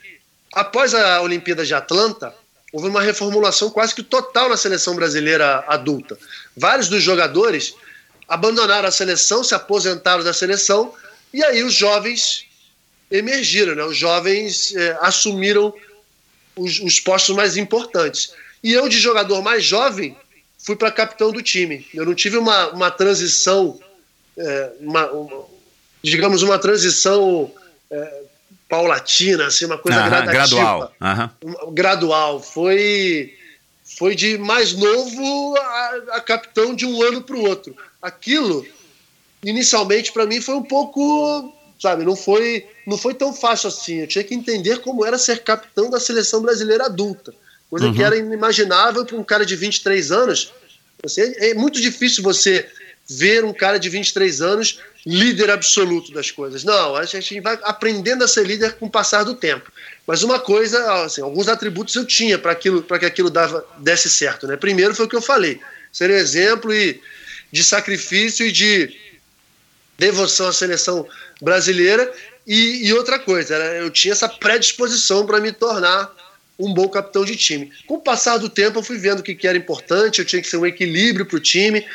após 0.52 0.92
a 0.92 1.22
Olimpíada 1.22 1.64
de 1.64 1.72
Atlanta, 1.72 2.34
houve 2.72 2.88
uma 2.88 3.00
reformulação 3.00 3.70
quase 3.70 3.94
que 3.94 4.02
total 4.02 4.48
na 4.48 4.56
seleção 4.56 4.96
brasileira 4.96 5.64
adulta. 5.68 6.18
Vários 6.56 6.88
dos 6.88 7.00
jogadores 7.00 7.74
abandonaram 8.26 8.88
a 8.88 8.92
seleção, 8.92 9.44
se 9.44 9.54
aposentaram 9.54 10.24
da 10.24 10.32
seleção, 10.32 10.92
e 11.32 11.44
aí 11.44 11.62
os 11.62 11.74
jovens 11.74 12.46
emergiram, 13.08 13.76
né? 13.76 13.84
os 13.84 13.96
jovens 13.96 14.74
é, 14.74 14.98
assumiram 15.00 15.72
os, 16.56 16.80
os, 16.80 16.98
postos 16.98 17.36
mais 17.36 17.56
importantes. 17.56 18.32
E 18.64 18.72
eu, 18.72 18.88
de 18.88 18.98
jogador 18.98 19.42
mais 19.42 19.64
jovem, 19.64 20.16
fui 20.58 20.74
para 20.74 20.90
capitão 20.90 21.30
do 21.30 21.40
time. 21.40 21.86
Eu 21.94 22.04
não 22.04 22.14
tive 22.14 22.36
uma, 22.36 22.68
uma 22.70 22.90
transição, 22.90 23.80
é, 24.36 24.72
uma, 24.80 25.10
uma, 25.10 25.44
digamos, 26.02 26.42
uma 26.42 26.58
transição 26.58 27.52
é, 27.91 28.22
paulatina, 28.68 29.47
assim, 29.47 29.66
uma 29.66 29.78
coisa 29.78 30.01
gradativa. 30.09 30.93
Gradual. 31.01 31.72
Gradual. 31.72 32.43
Foi, 32.43 33.34
foi 33.99 34.14
de 34.14 34.38
mais 34.38 34.72
novo 34.72 35.57
a, 35.57 36.03
a 36.12 36.20
capitão 36.20 36.74
de 36.74 36.86
um 36.86 37.03
ano 37.03 37.22
para 37.22 37.36
o 37.36 37.43
outro. 37.47 37.76
Aquilo, 38.01 38.66
inicialmente, 39.45 40.12
para 40.12 40.26
mim, 40.26 40.41
foi 40.41 40.55
um 40.55 40.62
pouco 40.62 41.53
sabe? 41.80 42.05
Não 42.05 42.14
foi, 42.14 42.66
não 42.86 42.99
foi 42.99 43.14
tão 43.14 43.32
fácil 43.32 43.68
assim. 43.68 44.01
Eu 44.01 44.07
tinha 44.07 44.22
que 44.22 44.34
entender 44.34 44.80
como 44.80 45.05
era 45.05 45.16
ser 45.16 45.43
capitão 45.43 45.88
da 45.88 45.99
seleção 45.99 46.43
brasileira 46.43 46.84
adulta, 46.84 47.32
coisa 47.70 47.86
uhum. 47.86 47.95
que 47.95 48.03
era 48.03 48.16
inimaginável 48.16 49.05
para 49.05 49.16
um 49.16 49.24
cara 49.24 49.47
de 49.47 49.57
23 49.57 50.12
anos. 50.12 50.53
É, 51.16 51.51
é 51.51 51.55
muito 51.55 51.80
difícil 51.80 52.22
você 52.22 52.68
ver 53.09 53.45
um 53.45 53.53
cara 53.53 53.78
de 53.78 53.88
23 53.88 54.43
anos 54.43 54.80
líder 55.05 55.51
absoluto 55.51 56.12
das 56.12 56.30
coisas. 56.30 56.64
Não, 56.64 56.96
a 56.96 57.05
gente 57.05 57.40
vai 57.40 57.59
aprendendo 57.62 58.24
a 58.24 58.28
ser 58.28 58.46
líder 58.46 58.74
com 58.74 58.86
o 58.86 58.90
passar 58.90 59.24
do 59.24 59.34
tempo. 59.34 59.70
Mas 60.07 60.22
uma 60.22 60.38
coisa, 60.38 61.05
assim, 61.05 61.22
alguns 61.22 61.48
atributos 61.48 61.94
eu 61.94 62.05
tinha 62.05 62.38
para 62.38 62.53
aquilo, 62.53 62.82
para 62.82 62.98
que 62.98 63.07
aquilo 63.07 63.30
dava, 63.30 63.64
desse 63.78 64.11
certo, 64.11 64.46
né? 64.46 64.57
Primeiro 64.57 64.94
foi 64.94 65.07
o 65.07 65.09
que 65.09 65.16
eu 65.16 65.22
falei, 65.22 65.61
ser 65.92 66.11
exemplo 66.11 66.72
e 66.72 67.01
de 67.53 67.64
sacrifício 67.64 68.46
e 68.46 68.53
de 68.53 68.96
devoção 69.98 70.48
à 70.48 70.53
seleção 70.53 71.07
brasileira. 71.40 72.12
E, 72.46 72.86
e 72.86 72.92
outra 72.92 73.18
coisa, 73.18 73.55
eu 73.55 73.90
tinha 73.90 74.12
essa 74.12 74.28
predisposição 74.28 75.26
para 75.26 75.40
me 75.40 75.53
tornar 75.53 76.11
um 76.59 76.74
bom 76.74 76.88
capitão 76.88 77.24
de 77.24 77.36
time. 77.36 77.72
Com 77.86 77.94
o 77.94 78.01
passar 78.01 78.36
do 78.36 78.48
tempo, 78.48 78.78
eu 78.78 78.82
fui 78.82 78.98
vendo 78.98 79.20
o 79.20 79.22
que, 79.22 79.34
que 79.34 79.48
era 79.48 79.57
importante, 79.57 80.18
eu 80.18 80.24
tinha 80.24 80.42
que 80.42 80.48
ser 80.48 80.59
um 80.59 80.66
equilíbrio 80.66 81.24
para 81.24 81.36
o 81.36 81.40
time. 81.40 81.86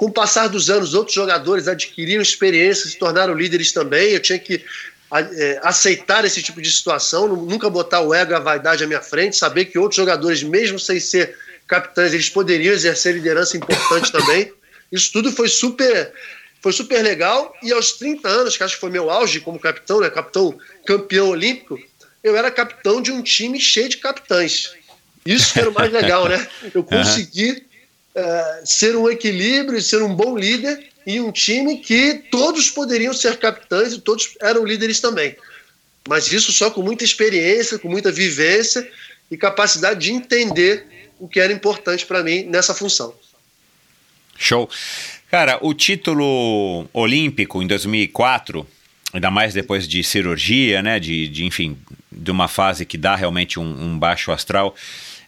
Com 0.00 0.06
o 0.06 0.10
passar 0.10 0.48
dos 0.48 0.70
anos, 0.70 0.94
outros 0.94 1.14
jogadores 1.14 1.68
adquiriram 1.68 2.22
experiência, 2.22 2.88
se 2.88 2.96
tornaram 2.96 3.34
líderes 3.34 3.70
também. 3.70 4.12
Eu 4.12 4.20
tinha 4.20 4.38
que 4.38 4.64
é, 5.12 5.60
aceitar 5.62 6.24
esse 6.24 6.42
tipo 6.42 6.62
de 6.62 6.72
situação, 6.72 7.28
nunca 7.28 7.68
botar 7.68 8.00
o 8.00 8.14
ego 8.14 8.32
e 8.32 8.34
a 8.34 8.38
vaidade 8.38 8.82
à 8.82 8.86
minha 8.86 9.02
frente, 9.02 9.36
saber 9.36 9.66
que 9.66 9.78
outros 9.78 9.96
jogadores, 9.96 10.42
mesmo 10.42 10.78
sem 10.78 10.98
ser 10.98 11.36
capitães, 11.68 12.14
eles 12.14 12.30
poderiam 12.30 12.72
exercer 12.72 13.12
liderança 13.12 13.58
importante 13.58 14.10
também. 14.16 14.50
Isso 14.90 15.12
tudo 15.12 15.30
foi 15.30 15.48
super 15.48 16.10
foi 16.62 16.72
super 16.72 17.02
legal. 17.02 17.54
E 17.62 17.70
aos 17.70 17.92
30 17.92 18.26
anos, 18.26 18.56
que 18.56 18.62
acho 18.62 18.76
que 18.76 18.80
foi 18.80 18.90
meu 18.90 19.10
auge 19.10 19.38
como 19.40 19.58
capitão, 19.58 20.00
né? 20.00 20.08
Capitão 20.08 20.58
campeão 20.86 21.28
olímpico, 21.28 21.78
eu 22.24 22.34
era 22.34 22.50
capitão 22.50 23.02
de 23.02 23.12
um 23.12 23.20
time 23.20 23.60
cheio 23.60 23.90
de 23.90 23.98
capitães. 23.98 24.72
Isso 25.26 25.52
que 25.52 25.60
era 25.60 25.68
o 25.68 25.74
mais 25.74 25.92
legal, 25.92 26.26
né? 26.26 26.48
Eu 26.72 26.82
consegui 26.82 27.68
uh, 28.20 28.66
ser 28.66 28.96
um 28.96 29.10
equilíbrio, 29.10 29.80
ser 29.80 30.02
um 30.02 30.14
bom 30.14 30.36
líder 30.36 30.88
e 31.06 31.20
um 31.20 31.32
time 31.32 31.78
que 31.78 32.14
todos 32.30 32.70
poderiam 32.70 33.12
ser 33.12 33.38
capitães 33.38 33.92
e 33.92 34.00
todos 34.00 34.36
eram 34.40 34.64
líderes 34.64 35.00
também. 35.00 35.36
Mas 36.08 36.32
isso 36.32 36.52
só 36.52 36.70
com 36.70 36.82
muita 36.82 37.04
experiência, 37.04 37.78
com 37.78 37.88
muita 37.88 38.12
vivência 38.12 38.88
e 39.30 39.36
capacidade 39.36 40.00
de 40.00 40.12
entender 40.12 40.86
o 41.18 41.28
que 41.28 41.40
era 41.40 41.52
importante 41.52 42.06
para 42.06 42.22
mim 42.22 42.44
nessa 42.44 42.74
função. 42.74 43.14
Show. 44.36 44.68
Cara, 45.30 45.58
o 45.60 45.74
título 45.74 46.88
olímpico 46.92 47.62
em 47.62 47.66
2004, 47.66 48.66
ainda 49.12 49.30
mais 49.30 49.54
depois 49.54 49.86
de 49.86 50.02
cirurgia, 50.02 50.82
né, 50.82 50.98
de, 50.98 51.28
de 51.28 51.44
enfim, 51.44 51.78
de 52.10 52.30
uma 52.30 52.48
fase 52.48 52.84
que 52.84 52.98
dá 52.98 53.14
realmente 53.14 53.60
um, 53.60 53.62
um 53.62 53.98
baixo 53.98 54.32
astral, 54.32 54.74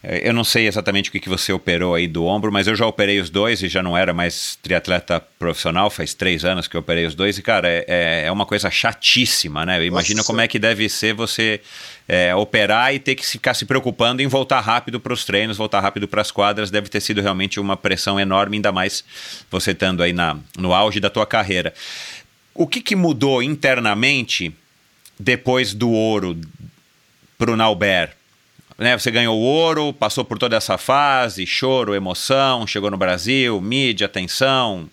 eu 0.03 0.33
não 0.33 0.43
sei 0.43 0.67
exatamente 0.67 1.09
o 1.09 1.13
que, 1.13 1.21
que 1.21 1.29
você 1.29 1.53
operou 1.53 1.95
aí 1.95 2.09
do 2.09 2.25
ombro, 2.25 2.51
mas 2.51 2.67
eu 2.67 2.75
já 2.75 2.85
operei 2.85 3.21
os 3.21 3.31
dois 3.31 3.63
e 3.63 3.69
já 3.69 3.83
não 3.83 3.97
era 3.97 4.13
mais 4.13 4.59
triatleta 4.61 5.21
profissional, 5.39 5.89
faz 5.91 6.13
três 6.13 6.45
anos 6.45 6.67
que 6.67 6.77
eu 6.77 6.81
operei 6.81 7.07
os 7.07 7.15
dois, 7.15 7.39
e, 7.39 7.43
cara, 7.43 7.69
é, 7.69 8.25
é 8.27 8.33
uma 8.33 8.45
coisa 8.45 8.69
chatíssima, 8.69 9.65
né? 9.65 9.85
Imagina 9.85 10.25
como 10.25 10.41
é 10.41 10.49
que 10.49 10.59
deve 10.59 10.89
ser 10.89 11.15
você 11.15 11.61
é, 12.09 12.35
operar 12.35 12.93
e 12.93 12.99
ter 12.99 13.15
que 13.15 13.25
ficar 13.25 13.55
se 13.55 13.65
preocupando 13.65 14.21
em 14.21 14.27
voltar 14.27 14.61
rápido 14.61 14.99
para 14.99 15.13
os 15.13 15.25
treinos, 15.25 15.57
voltar 15.57 15.79
rápido 15.79 16.09
para 16.09 16.21
as 16.21 16.33
quadras, 16.33 16.69
deve 16.69 16.89
ter 16.89 17.01
sido 17.01 17.21
realmente 17.21 17.61
uma 17.61 17.77
pressão 17.77 18.19
enorme, 18.19 18.57
ainda 18.57 18.73
mais 18.73 19.05
você 19.49 19.71
estando 19.71 20.03
aí 20.03 20.13
na, 20.13 20.37
no 20.59 20.75
auge 20.75 20.99
da 20.99 21.11
tua 21.11 21.27
carreira. 21.27 21.73
O 22.53 22.67
que, 22.67 22.81
que 22.81 22.97
mudou 22.97 23.41
internamente 23.41 24.53
depois 25.17 25.73
do 25.73 25.91
ouro 25.91 26.37
para 27.39 27.53
o 27.53 27.57
Nauber? 27.57 28.17
Né, 28.83 28.99
você 28.99 29.13
ganhou 29.13 29.39
ouro, 29.39 29.93
passou 29.93 30.25
por 30.25 30.39
toda 30.39 30.57
essa 30.57 30.77
fase, 30.77 31.47
choro, 31.47 31.95
emoção, 31.95 32.67
chegou 32.67 32.91
no 32.91 32.97
Brasil, 32.97 33.61
mídia, 33.61 34.07
atenção, 34.07 34.91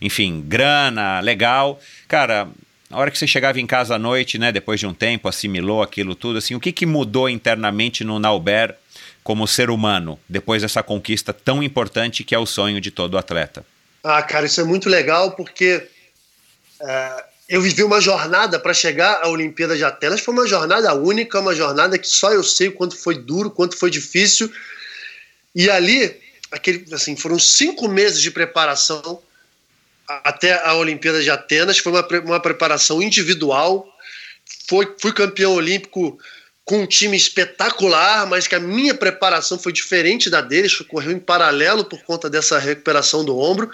enfim, 0.00 0.40
grana, 0.40 1.18
legal. 1.18 1.80
Cara, 2.06 2.46
a 2.88 2.96
hora 2.96 3.10
que 3.10 3.18
você 3.18 3.26
chegava 3.26 3.58
em 3.58 3.66
casa 3.66 3.96
à 3.96 3.98
noite, 3.98 4.38
né, 4.38 4.52
depois 4.52 4.78
de 4.78 4.86
um 4.86 4.94
tempo, 4.94 5.28
assimilou 5.28 5.82
aquilo 5.82 6.14
tudo, 6.14 6.38
assim, 6.38 6.54
o 6.54 6.60
que, 6.60 6.70
que 6.70 6.86
mudou 6.86 7.28
internamente 7.28 8.04
no 8.04 8.20
Nauber 8.20 8.76
como 9.24 9.48
ser 9.48 9.68
humano, 9.68 10.16
depois 10.28 10.62
dessa 10.62 10.80
conquista 10.80 11.32
tão 11.32 11.60
importante 11.60 12.22
que 12.22 12.36
é 12.36 12.38
o 12.38 12.46
sonho 12.46 12.80
de 12.80 12.92
todo 12.92 13.18
atleta? 13.18 13.66
Ah, 14.04 14.22
cara, 14.22 14.46
isso 14.46 14.60
é 14.60 14.64
muito 14.64 14.88
legal 14.88 15.32
porque 15.32 15.88
é, 16.80 17.24
eu 17.54 17.60
vivi 17.60 17.84
uma 17.84 18.00
jornada 18.00 18.58
para 18.58 18.74
chegar 18.74 19.22
à 19.22 19.28
Olimpíada 19.28 19.76
de 19.76 19.84
Atenas, 19.84 20.20
foi 20.20 20.34
uma 20.34 20.44
jornada 20.44 20.92
única, 20.92 21.38
uma 21.38 21.54
jornada 21.54 21.96
que 21.96 22.08
só 22.08 22.32
eu 22.32 22.42
sei 22.42 22.68
quanto 22.68 22.96
foi 22.96 23.14
duro, 23.14 23.48
quanto 23.48 23.76
foi 23.76 23.92
difícil. 23.92 24.50
E 25.54 25.70
ali, 25.70 26.20
aquele, 26.50 26.84
assim, 26.92 27.14
foram 27.14 27.38
cinco 27.38 27.86
meses 27.86 28.20
de 28.20 28.32
preparação 28.32 29.22
até 30.08 30.60
a 30.66 30.74
Olimpíada 30.74 31.22
de 31.22 31.30
Atenas, 31.30 31.78
foi 31.78 31.92
uma, 31.92 32.04
uma 32.24 32.40
preparação 32.40 33.00
individual. 33.00 33.86
Foi, 34.68 34.92
fui 35.00 35.12
campeão 35.12 35.54
olímpico 35.54 36.18
com 36.64 36.80
um 36.80 36.86
time 36.86 37.16
espetacular, 37.16 38.26
mas 38.26 38.48
que 38.48 38.56
a 38.56 38.60
minha 38.60 38.96
preparação 38.96 39.60
foi 39.60 39.72
diferente 39.72 40.28
da 40.28 40.40
deles, 40.40 40.76
correu 40.88 41.12
em 41.12 41.20
paralelo 41.20 41.84
por 41.84 42.02
conta 42.02 42.28
dessa 42.28 42.58
recuperação 42.58 43.24
do 43.24 43.38
ombro. 43.38 43.70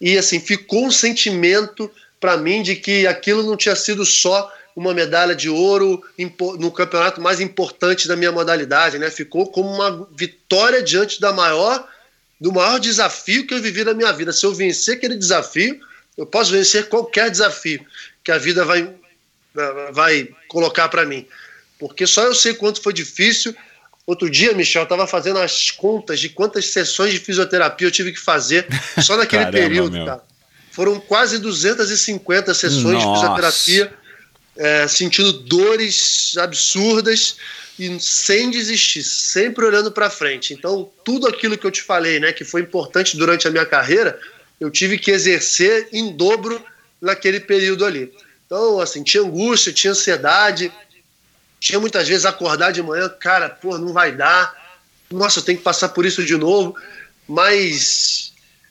E 0.00 0.16
assim, 0.16 0.38
ficou 0.38 0.86
um 0.86 0.90
sentimento 0.92 1.90
para 2.22 2.36
mim 2.36 2.62
de 2.62 2.76
que 2.76 3.04
aquilo 3.04 3.42
não 3.42 3.56
tinha 3.56 3.74
sido 3.74 4.06
só 4.06 4.48
uma 4.76 4.94
medalha 4.94 5.34
de 5.34 5.50
ouro 5.50 6.00
no 6.56 6.70
campeonato 6.70 7.20
mais 7.20 7.40
importante 7.40 8.06
da 8.06 8.14
minha 8.14 8.30
modalidade, 8.30 8.96
né? 8.96 9.10
Ficou 9.10 9.50
como 9.50 9.68
uma 9.68 10.08
vitória 10.16 10.80
diante 10.80 11.20
da 11.20 11.32
maior 11.32 11.84
do 12.40 12.52
maior 12.52 12.78
desafio 12.78 13.44
que 13.44 13.52
eu 13.54 13.60
vivi 13.60 13.84
na 13.84 13.92
minha 13.92 14.12
vida. 14.12 14.32
Se 14.32 14.46
eu 14.46 14.54
vencer 14.54 14.96
aquele 14.96 15.16
desafio, 15.16 15.80
eu 16.16 16.24
posso 16.24 16.52
vencer 16.52 16.88
qualquer 16.88 17.28
desafio 17.28 17.84
que 18.22 18.30
a 18.30 18.38
vida 18.38 18.64
vai, 18.64 18.88
vai 19.92 20.28
colocar 20.48 20.88
para 20.88 21.04
mim. 21.04 21.26
Porque 21.76 22.06
só 22.06 22.22
eu 22.22 22.34
sei 22.34 22.54
quanto 22.54 22.80
foi 22.80 22.92
difícil. 22.92 23.54
Outro 24.06 24.30
dia, 24.30 24.54
Michel, 24.54 24.84
estava 24.84 25.08
fazendo 25.08 25.40
as 25.40 25.72
contas 25.72 26.20
de 26.20 26.28
quantas 26.28 26.66
sessões 26.66 27.12
de 27.12 27.18
fisioterapia 27.18 27.86
eu 27.86 27.92
tive 27.92 28.12
que 28.12 28.20
fazer 28.20 28.66
só 29.00 29.16
naquele 29.16 29.44
Caramba, 29.44 29.58
período, 29.58 30.04
cara. 30.04 30.31
Foram 30.72 30.98
quase 30.98 31.38
250 31.38 32.52
sessões 32.54 32.82
Nossa. 32.82 33.06
de 33.06 33.14
fisioterapia, 33.14 33.94
é, 34.56 34.88
sentindo 34.88 35.32
dores 35.32 36.34
absurdas 36.36 37.36
e 37.78 38.00
sem 38.00 38.50
desistir, 38.50 39.02
sempre 39.02 39.64
olhando 39.64 39.90
para 39.92 40.10
frente. 40.10 40.52
Então, 40.52 40.90
tudo 41.04 41.26
aquilo 41.26 41.56
que 41.56 41.66
eu 41.66 41.70
te 41.70 41.82
falei, 41.82 42.18
né, 42.18 42.32
que 42.32 42.44
foi 42.44 42.62
importante 42.62 43.16
durante 43.16 43.46
a 43.46 43.50
minha 43.50 43.64
carreira, 43.66 44.18
eu 44.60 44.70
tive 44.70 44.98
que 44.98 45.10
exercer 45.10 45.88
em 45.92 46.14
dobro 46.16 46.62
naquele 47.00 47.40
período 47.40 47.84
ali. 47.84 48.12
Então, 48.46 48.80
assim, 48.80 49.02
tinha 49.02 49.22
angústia, 49.22 49.72
tinha 49.72 49.92
ansiedade, 49.92 50.72
tinha 51.58 51.80
muitas 51.80 52.06
vezes 52.06 52.24
acordar 52.26 52.70
de 52.72 52.82
manhã, 52.82 53.08
cara, 53.08 53.48
pô, 53.48 53.78
não 53.78 53.92
vai 53.92 54.12
dar, 54.12 54.54
nossa, 55.10 55.38
eu 55.38 55.42
tenho 55.42 55.58
que 55.58 55.64
passar 55.64 55.88
por 55.88 56.04
isso 56.06 56.24
de 56.24 56.36
novo, 56.36 56.76
mas, 57.26 58.21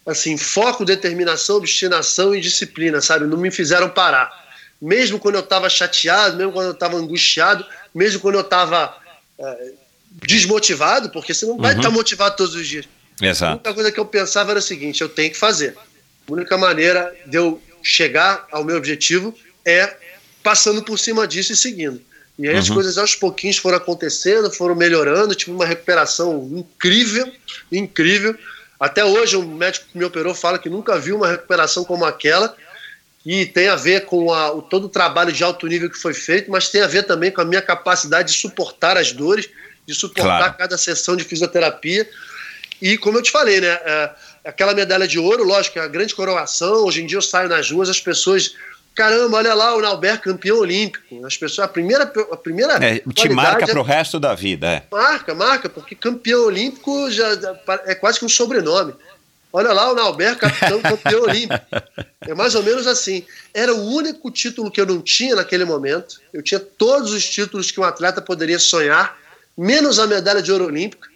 assim, 0.06 0.38
foco, 0.38 0.86
determinação, 0.86 1.58
obstinação 1.58 2.36
e 2.36 2.42
disciplina, 2.42 3.02
sabe, 3.02 3.26
não 3.26 3.38
me 3.38 3.52
fizeram 3.52 3.90
parar. 3.90 4.42
Mesmo 4.82 5.20
quando 5.20 5.36
eu 5.36 5.42
estava 5.42 5.70
chateado, 5.70 6.38
mesmo 6.38 6.52
quando 6.52 6.68
eu 6.68 6.74
estava 6.74 6.98
angustiado, 6.98 7.66
mesmo 7.94 8.20
quando 8.20 8.36
eu 8.36 8.42
estava 8.42 8.98
é, 9.38 9.74
desmotivado, 10.12 11.10
porque 11.12 11.34
você 11.34 11.46
não 11.46 11.58
vai 11.58 11.72
estar 11.72 11.88
uhum. 11.88 11.92
tá 11.92 11.98
motivado 11.98 12.36
todos 12.36 12.56
os 12.56 12.68
dias. 12.68 12.86
Exato. 13.22 13.52
A 13.52 13.54
única 13.54 13.74
coisa 13.74 13.92
que 13.92 14.00
eu 14.00 14.06
pensava 14.06 14.52
era 14.52 14.60
o 14.60 14.62
seguinte: 14.62 15.02
eu 15.02 15.10
tenho 15.10 15.30
que 15.30 15.38
fazer. 15.38 15.76
A 16.28 16.34
única 16.34 16.58
maneira 16.58 17.16
de 17.28 17.38
eu 17.38 17.62
chegar 17.84 18.48
ao 18.52 18.64
meu 18.64 18.78
objetivo 18.78 19.36
é 19.64 19.96
passando 20.42 20.82
por 20.82 20.98
cima 20.98 21.28
disso 21.28 21.54
e 21.54 21.56
seguindo. 21.56 22.02
E 22.40 22.48
aí 22.48 22.56
uhum. 22.56 22.60
as 22.60 22.70
coisas 22.70 22.98
aos 22.98 23.14
pouquinhos 23.14 23.58
foram 23.58 23.78
acontecendo, 23.78 24.50
foram 24.52 24.74
melhorando, 24.74 25.36
tive 25.36 25.52
uma 25.52 25.66
recuperação 25.66 26.50
incrível, 26.52 27.32
incrível. 27.72 28.36
Até 28.82 29.06
hoje 29.06 29.38
o 29.38 29.44
médico 29.44 29.86
que 29.92 29.96
me 29.96 30.04
operou 30.04 30.34
fala 30.34 30.58
que 30.58 30.68
nunca 30.68 30.98
viu 30.98 31.16
uma 31.16 31.28
recuperação 31.28 31.84
como 31.84 32.04
aquela 32.04 32.56
e 33.24 33.46
tem 33.46 33.68
a 33.68 33.76
ver 33.76 34.06
com 34.06 34.34
a, 34.34 34.52
o, 34.52 34.64
todo 34.64 34.86
o 34.86 34.90
trabalho 34.90 35.32
de 35.32 35.44
alto 35.44 35.68
nível 35.68 35.88
que 35.88 36.00
foi 36.00 36.16
feito, 36.16 36.50
mas 36.50 36.70
tem 36.70 36.82
a 36.82 36.88
ver 36.88 37.04
também 37.04 37.30
com 37.30 37.42
a 37.42 37.46
minha 37.46 37.62
capacidade 37.62 38.34
de 38.34 38.40
suportar 38.40 38.98
as 38.98 39.12
dores, 39.12 39.48
de 39.86 39.94
suportar 39.94 40.24
claro. 40.24 40.58
cada 40.58 40.80
sessão 40.80 41.16
de 41.16 41.24
fisioterapia. 41.24 42.10
E 42.82 42.98
como 42.98 43.20
eu 43.20 43.22
te 43.22 43.30
falei, 43.30 43.62
né, 43.62 43.68
é, 43.68 44.10
aquela 44.46 44.74
medalha 44.74 45.08
de 45.08 45.20
ouro, 45.20 45.44
lógico, 45.44 45.78
é 45.78 45.84
a 45.84 45.88
grande 45.88 46.16
coroação. 46.16 46.84
Hoje 46.84 47.04
em 47.04 47.06
dia 47.06 47.20
eu 47.20 47.22
saio 47.22 47.48
nas 47.48 47.70
ruas, 47.70 47.88
as 47.88 48.00
pessoas 48.00 48.56
caramba, 48.96 49.38
olha 49.38 49.54
lá 49.54 49.76
o 49.76 49.82
Nauber 49.82 50.20
campeão 50.20 50.58
olímpico. 50.60 51.26
As 51.26 51.38
pessoas, 51.38 51.66
a 51.66 51.68
primeira, 51.68 52.04
a 52.04 52.38
primeira 52.38 52.74
é, 52.84 53.00
te 53.14 53.30
marca 53.30 53.66
para 53.66 53.80
o 53.80 53.84
resto 53.84 54.20
da 54.20 54.36
vida, 54.36 54.68
é. 54.68 54.84
Marca, 54.92 55.34
marca, 55.34 55.70
porque 55.70 55.96
campeão 55.96 56.46
olímpico 56.46 57.10
já 57.12 57.28
é 57.86 57.96
quase 57.96 58.20
que 58.20 58.26
um 58.26 58.30
sobrenome. 58.30 58.94
Olha 59.54 59.74
lá 59.74 59.92
o 59.92 59.96
Nauber, 59.96 60.38
capitão 60.38 60.80
campeão 60.82 61.24
olímpico. 61.24 61.66
É 62.22 62.34
mais 62.34 62.56
ou 62.56 62.64
menos 62.64 62.88
assim. 62.88 63.26
Era 63.54 63.74
o 63.74 63.86
único 63.94 64.32
título 64.32 64.72
que 64.72 64.80
eu 64.80 64.86
não 64.86 65.02
tinha 65.02 65.36
naquele 65.36 65.66
momento. 65.66 66.22
Eu 66.32 66.42
tinha 66.42 66.60
todos 66.60 67.12
os 67.12 67.30
títulos 67.30 67.70
que 67.70 67.80
um 67.80 67.84
atleta 67.84 68.22
poderia 68.22 68.60
sonhar, 68.60 69.18
menos 69.58 70.00
a 70.00 70.08
medalha 70.08 70.42
de 70.42 70.52
ouro 70.52 70.66
olímpica. 70.66 71.10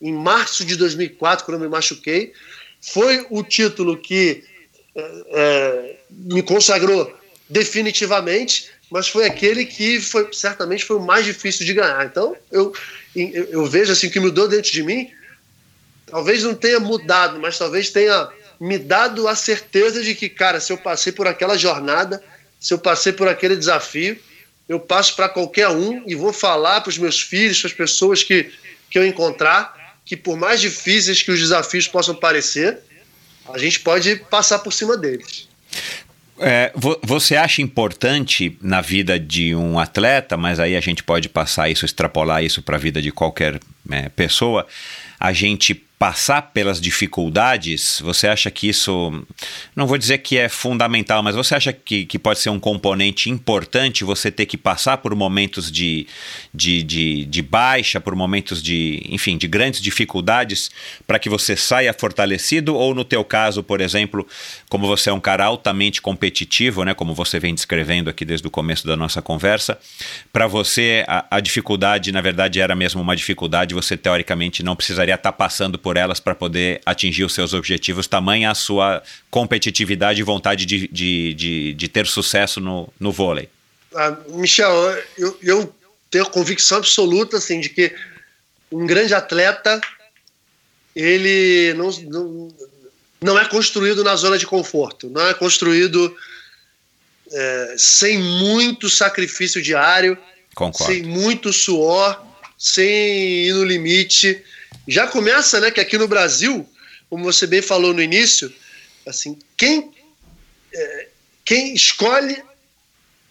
Em 0.00 0.12
março 0.12 0.64
de 0.64 0.76
2004, 0.76 1.44
quando 1.44 1.56
eu 1.56 1.60
me 1.60 1.68
machuquei, 1.68 2.32
foi 2.80 3.26
o 3.30 3.42
título 3.42 3.96
que 3.96 4.44
é, 4.96 5.96
me 6.10 6.42
consagrou 6.42 7.16
definitivamente, 7.48 8.70
mas 8.90 9.08
foi 9.08 9.26
aquele 9.26 9.64
que 9.64 10.00
foi 10.00 10.28
certamente 10.32 10.84
foi 10.84 10.96
o 10.96 11.00
mais 11.00 11.24
difícil 11.24 11.64
de 11.64 11.74
ganhar. 11.74 12.04
Então 12.06 12.36
eu, 12.50 12.72
eu, 13.14 13.44
eu 13.46 13.66
vejo 13.66 13.92
assim 13.92 14.08
que 14.10 14.20
mudou 14.20 14.48
dentro 14.48 14.70
de 14.70 14.82
mim 14.82 15.10
talvez 16.10 16.42
não 16.42 16.54
tenha 16.54 16.80
mudado, 16.80 17.38
mas 17.38 17.58
talvez 17.58 17.90
tenha 17.90 18.28
me 18.60 18.78
dado 18.78 19.28
a 19.28 19.36
certeza 19.36 20.02
de 20.02 20.14
que, 20.14 20.28
cara, 20.28 20.60
se 20.60 20.72
eu 20.72 20.78
passei 20.78 21.12
por 21.12 21.26
aquela 21.26 21.56
jornada, 21.56 22.22
se 22.58 22.74
eu 22.74 22.78
passei 22.78 23.12
por 23.12 23.28
aquele 23.28 23.56
desafio, 23.56 24.18
eu 24.68 24.80
passo 24.80 25.14
para 25.14 25.28
qualquer 25.28 25.68
um 25.68 26.02
e 26.06 26.14
vou 26.14 26.32
falar 26.32 26.80
para 26.80 26.90
os 26.90 26.98
meus 26.98 27.20
filhos, 27.20 27.60
para 27.60 27.68
as 27.68 27.74
pessoas 27.74 28.22
que, 28.22 28.50
que 28.90 28.98
eu 28.98 29.06
encontrar, 29.06 29.94
que 30.04 30.16
por 30.16 30.36
mais 30.36 30.60
difíceis 30.60 31.22
que 31.22 31.30
os 31.30 31.38
desafios 31.38 31.86
possam 31.86 32.14
parecer, 32.14 32.78
a 33.52 33.58
gente 33.58 33.80
pode 33.80 34.16
passar 34.16 34.58
por 34.60 34.72
cima 34.72 34.96
deles. 34.96 35.48
É, 36.40 36.72
você 37.02 37.34
acha 37.34 37.60
importante 37.60 38.56
na 38.62 38.80
vida 38.80 39.18
de 39.18 39.54
um 39.54 39.78
atleta, 39.78 40.36
mas 40.36 40.60
aí 40.60 40.76
a 40.76 40.80
gente 40.80 41.02
pode 41.02 41.28
passar 41.28 41.68
isso, 41.68 41.84
extrapolar 41.84 42.44
isso 42.44 42.62
para 42.62 42.76
a 42.76 42.78
vida 42.78 43.02
de 43.02 43.10
qualquer 43.10 43.60
é, 43.90 44.08
pessoa, 44.08 44.66
a 45.18 45.32
gente 45.32 45.74
passar 45.98 46.42
pelas 46.52 46.80
dificuldades, 46.80 48.00
você 48.04 48.28
acha 48.28 48.50
que 48.52 48.68
isso, 48.68 49.24
não 49.74 49.84
vou 49.84 49.98
dizer 49.98 50.18
que 50.18 50.38
é 50.38 50.48
fundamental, 50.48 51.24
mas 51.24 51.34
você 51.34 51.56
acha 51.56 51.72
que, 51.72 52.06
que 52.06 52.18
pode 52.18 52.38
ser 52.38 52.50
um 52.50 52.60
componente 52.60 53.28
importante 53.28 54.04
você 54.04 54.30
ter 54.30 54.46
que 54.46 54.56
passar 54.56 54.98
por 54.98 55.12
momentos 55.16 55.72
de, 55.72 56.06
de, 56.54 56.84
de, 56.84 57.24
de 57.24 57.42
baixa, 57.42 58.00
por 58.00 58.14
momentos 58.14 58.62
de, 58.62 59.02
enfim, 59.08 59.36
de 59.36 59.48
grandes 59.48 59.80
dificuldades 59.80 60.70
para 61.04 61.18
que 61.18 61.28
você 61.28 61.56
saia 61.56 61.92
fortalecido? 61.92 62.76
Ou 62.76 62.94
no 62.94 63.04
teu 63.04 63.24
caso, 63.24 63.64
por 63.64 63.80
exemplo, 63.80 64.24
como 64.68 64.86
você 64.86 65.10
é 65.10 65.12
um 65.12 65.20
cara 65.20 65.46
altamente 65.46 66.00
competitivo, 66.00 66.84
né, 66.84 66.94
como 66.94 67.12
você 67.12 67.40
vem 67.40 67.54
descrevendo 67.54 68.08
aqui 68.08 68.24
desde 68.24 68.46
o 68.46 68.50
começo 68.50 68.86
da 68.86 68.96
nossa 68.96 69.20
conversa, 69.20 69.76
para 70.32 70.46
você 70.46 71.04
a, 71.08 71.26
a 71.38 71.40
dificuldade, 71.40 72.12
na 72.12 72.20
verdade, 72.20 72.60
era 72.60 72.76
mesmo 72.76 73.02
uma 73.02 73.16
dificuldade, 73.16 73.74
você 73.74 73.96
teoricamente 73.96 74.62
não 74.62 74.76
precisaria 74.76 75.16
estar 75.16 75.32
tá 75.32 75.36
passando 75.36 75.76
por 75.78 75.87
por 75.88 75.96
elas 75.96 76.20
para 76.20 76.34
poder 76.34 76.82
atingir 76.84 77.24
os 77.24 77.32
seus 77.32 77.54
objetivos, 77.54 78.06
tamanha 78.06 78.50
a 78.50 78.54
sua 78.54 79.02
competitividade 79.30 80.20
e 80.20 80.22
vontade 80.22 80.66
de, 80.66 80.86
de, 80.88 81.32
de, 81.32 81.72
de 81.72 81.88
ter 81.88 82.06
sucesso 82.06 82.60
no, 82.60 82.92
no 83.00 83.10
vôlei? 83.10 83.48
Ah, 83.94 84.14
Michel, 84.28 84.70
eu, 85.16 85.38
eu 85.42 85.74
tenho 86.10 86.28
convicção 86.28 86.76
absoluta 86.76 87.38
assim, 87.38 87.58
de 87.58 87.70
que 87.70 87.90
um 88.70 88.86
grande 88.86 89.14
atleta, 89.14 89.80
ele 90.94 91.72
não, 91.72 91.90
não, 92.02 92.48
não 93.22 93.38
é 93.38 93.46
construído 93.46 94.04
na 94.04 94.14
zona 94.14 94.36
de 94.36 94.46
conforto, 94.46 95.08
não 95.08 95.26
é 95.26 95.32
construído 95.32 96.14
é, 97.32 97.74
sem 97.78 98.18
muito 98.18 98.90
sacrifício 98.90 99.62
diário, 99.62 100.18
Concordo. 100.54 100.92
sem 100.92 101.02
muito 101.02 101.50
suor, 101.50 102.22
sem 102.58 103.46
ir 103.46 103.54
no 103.54 103.64
limite. 103.64 104.44
Já 104.88 105.06
começa, 105.06 105.60
né, 105.60 105.70
que 105.70 105.80
aqui 105.80 105.98
no 105.98 106.08
Brasil, 106.08 106.66
como 107.10 107.22
você 107.22 107.46
bem 107.46 107.60
falou 107.60 107.92
no 107.92 108.02
início, 108.02 108.52
assim, 109.06 109.38
quem, 109.56 109.92
é, 110.72 111.08
quem 111.44 111.74
escolhe 111.74 112.42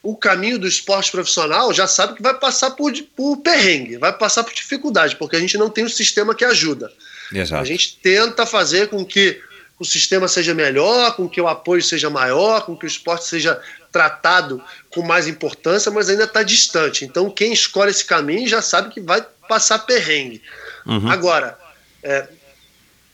o 0.04 0.16
caminho 0.16 0.60
do 0.60 0.68
esporte 0.68 1.12
profissional 1.12 1.74
já 1.74 1.88
sabe 1.88 2.16
que 2.16 2.22
vai 2.22 2.34
passar 2.34 2.72
por, 2.72 2.94
por 3.16 3.38
perrengue, 3.38 3.98
vai 3.98 4.14
passar 4.14 4.44
por 4.44 4.54
dificuldade, 4.54 5.16
porque 5.16 5.36
a 5.36 5.40
gente 5.40 5.58
não 5.58 5.70
tem 5.70 5.84
um 5.84 5.90
sistema 5.90 6.36
que 6.36 6.46
ajuda. 6.46 6.94
Exato. 7.34 7.62
A 7.62 7.66
gente 7.66 7.98
tenta 8.02 8.46
fazer 8.46 8.88
com 8.88 9.04
que 9.04 9.42
o 9.80 9.84
sistema 9.84 10.28
seja 10.28 10.54
melhor, 10.54 11.16
com 11.16 11.28
que 11.28 11.42
o 11.42 11.48
apoio 11.48 11.82
seja 11.82 12.10
maior, 12.10 12.66
com 12.66 12.78
que 12.78 12.86
o 12.86 12.88
esporte 12.88 13.26
seja 13.26 13.60
tratado 13.98 14.64
com 14.92 15.02
mais 15.02 15.28
importância, 15.28 15.92
mas 15.92 16.08
ainda 16.08 16.26
está 16.26 16.44
distante. 16.44 17.04
Então, 17.04 17.32
quem 17.32 17.52
escolhe 17.52 17.90
esse 17.90 18.06
caminho 18.06 18.48
já 18.48 18.62
sabe 18.62 18.94
que 18.94 19.02
vai 19.02 19.26
passar 19.50 19.80
perrengue. 19.80 20.40
Uhum. 20.86 21.10
Agora, 21.10 21.58
é, 22.04 22.28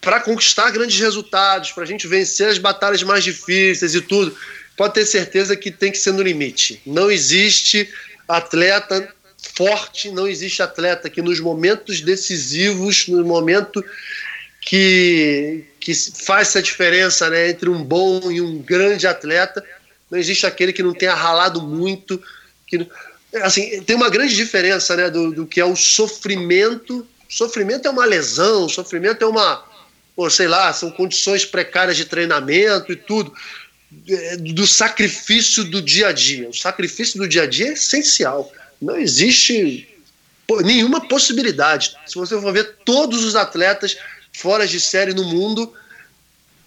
para 0.01 0.19
conquistar 0.19 0.71
grandes 0.71 0.99
resultados, 0.99 1.71
para 1.71 1.83
a 1.83 1.87
gente 1.87 2.05
vencer 2.05 2.49
as 2.49 2.57
batalhas 2.57 3.01
mais 3.01 3.23
difíceis 3.23 3.95
e 3.95 4.01
tudo, 4.01 4.35
pode 4.75 4.93
ter 4.95 5.05
certeza 5.05 5.55
que 5.55 5.71
tem 5.71 5.89
que 5.89 5.97
ser 5.97 6.11
no 6.11 6.21
limite. 6.21 6.81
Não 6.85 7.09
existe 7.09 7.89
atleta 8.27 9.07
forte, 9.55 10.11
não 10.11 10.27
existe 10.27 10.61
atleta 10.61 11.09
que 11.09 11.21
nos 11.21 11.39
momentos 11.39 12.01
decisivos, 12.01 13.07
no 13.07 13.23
momento 13.23 13.83
que, 14.59 15.63
que 15.79 15.93
faz 15.93 16.49
essa 16.49 16.61
diferença 16.61 17.29
né, 17.29 17.49
entre 17.49 17.69
um 17.69 17.81
bom 17.81 18.29
e 18.29 18.41
um 18.41 18.57
grande 18.57 19.07
atleta, 19.07 19.63
não 20.13 20.19
existe 20.19 20.45
aquele 20.45 20.71
que 20.71 20.83
não 20.83 20.93
tenha 20.93 21.15
ralado 21.15 21.59
muito. 21.59 22.21
Que, 22.67 22.87
assim, 23.41 23.81
tem 23.81 23.95
uma 23.95 24.11
grande 24.11 24.35
diferença 24.35 24.95
né, 24.95 25.09
do, 25.09 25.31
do 25.31 25.47
que 25.47 25.59
é 25.59 25.65
o 25.65 25.75
sofrimento. 25.75 27.07
Sofrimento 27.27 27.87
é 27.87 27.91
uma 27.91 28.05
lesão, 28.05 28.69
sofrimento 28.69 29.23
é 29.23 29.27
uma, 29.27 29.65
ou 30.15 30.29
sei 30.29 30.47
lá, 30.47 30.71
são 30.71 30.91
condições 30.91 31.45
precárias 31.45 31.97
de 31.97 32.05
treinamento 32.05 32.91
e 32.91 32.95
tudo, 32.95 33.33
do 34.39 34.67
sacrifício 34.67 35.63
do 35.63 35.81
dia 35.81 36.09
a 36.09 36.11
dia. 36.11 36.47
O 36.47 36.53
sacrifício 36.53 37.17
do 37.17 37.27
dia 37.27 37.41
a 37.41 37.47
dia 37.47 37.69
é 37.69 37.73
essencial. 37.73 38.53
Não 38.79 38.95
existe 38.95 39.89
nenhuma 40.63 41.07
possibilidade. 41.07 41.95
Se 42.05 42.13
você 42.13 42.39
for 42.39 42.53
ver 42.53 42.75
todos 42.85 43.23
os 43.23 43.35
atletas 43.35 43.97
fora 44.31 44.67
de 44.67 44.79
série 44.79 45.15
no 45.15 45.23
mundo, 45.23 45.73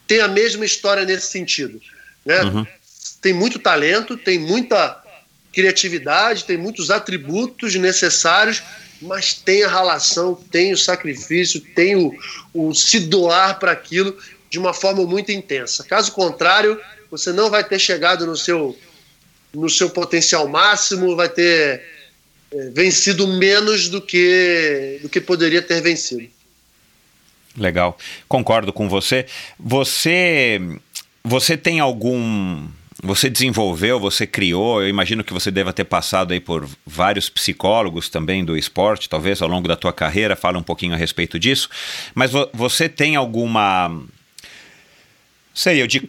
tem 0.04 0.20
a 0.20 0.26
mesma 0.26 0.64
história 0.64 1.04
nesse 1.04 1.28
sentido. 1.28 1.80
Né? 2.24 2.42
Uhum. 2.42 2.66
Tem 3.26 3.34
muito 3.34 3.58
talento, 3.58 4.16
tem 4.16 4.38
muita 4.38 5.02
criatividade, 5.52 6.44
tem 6.44 6.56
muitos 6.56 6.92
atributos 6.92 7.74
necessários, 7.74 8.62
mas 9.02 9.34
tem 9.34 9.64
a 9.64 9.68
relação, 9.68 10.36
tem 10.36 10.72
o 10.72 10.78
sacrifício, 10.78 11.60
tem 11.60 11.96
o, 11.96 12.16
o 12.54 12.72
se 12.72 13.00
doar 13.00 13.58
para 13.58 13.72
aquilo 13.72 14.16
de 14.48 14.60
uma 14.60 14.72
forma 14.72 15.04
muito 15.04 15.32
intensa. 15.32 15.82
Caso 15.82 16.12
contrário, 16.12 16.80
você 17.10 17.32
não 17.32 17.50
vai 17.50 17.64
ter 17.64 17.80
chegado 17.80 18.24
no 18.24 18.36
seu, 18.36 18.78
no 19.52 19.68
seu 19.68 19.90
potencial 19.90 20.46
máximo, 20.46 21.16
vai 21.16 21.28
ter 21.28 21.82
é, 22.52 22.70
vencido 22.70 23.26
menos 23.26 23.88
do 23.88 24.00
que, 24.00 25.00
do 25.02 25.08
que 25.08 25.20
poderia 25.20 25.62
ter 25.62 25.80
vencido. 25.80 26.28
Legal, 27.56 27.98
concordo 28.28 28.72
com 28.72 28.88
você. 28.88 29.26
Você, 29.58 30.60
você 31.24 31.56
tem 31.56 31.80
algum 31.80 32.68
você 33.02 33.28
desenvolveu, 33.28 34.00
você 34.00 34.26
criou, 34.26 34.82
eu 34.82 34.88
imagino 34.88 35.22
que 35.22 35.32
você 35.32 35.50
deva 35.50 35.72
ter 35.72 35.84
passado 35.84 36.32
aí 36.32 36.40
por 36.40 36.68
vários 36.86 37.28
psicólogos 37.28 38.08
também 38.08 38.44
do 38.44 38.56
esporte, 38.56 39.08
talvez 39.08 39.42
ao 39.42 39.48
longo 39.48 39.68
da 39.68 39.76
tua 39.76 39.92
carreira, 39.92 40.34
fala 40.34 40.58
um 40.58 40.62
pouquinho 40.62 40.94
a 40.94 40.96
respeito 40.96 41.38
disso, 41.38 41.68
mas 42.14 42.30
vo 42.32 42.48
você 42.54 42.88
tem 42.88 43.16
alguma 43.16 44.02
sei, 45.52 45.80
eu 45.80 45.86
digo 45.86 46.08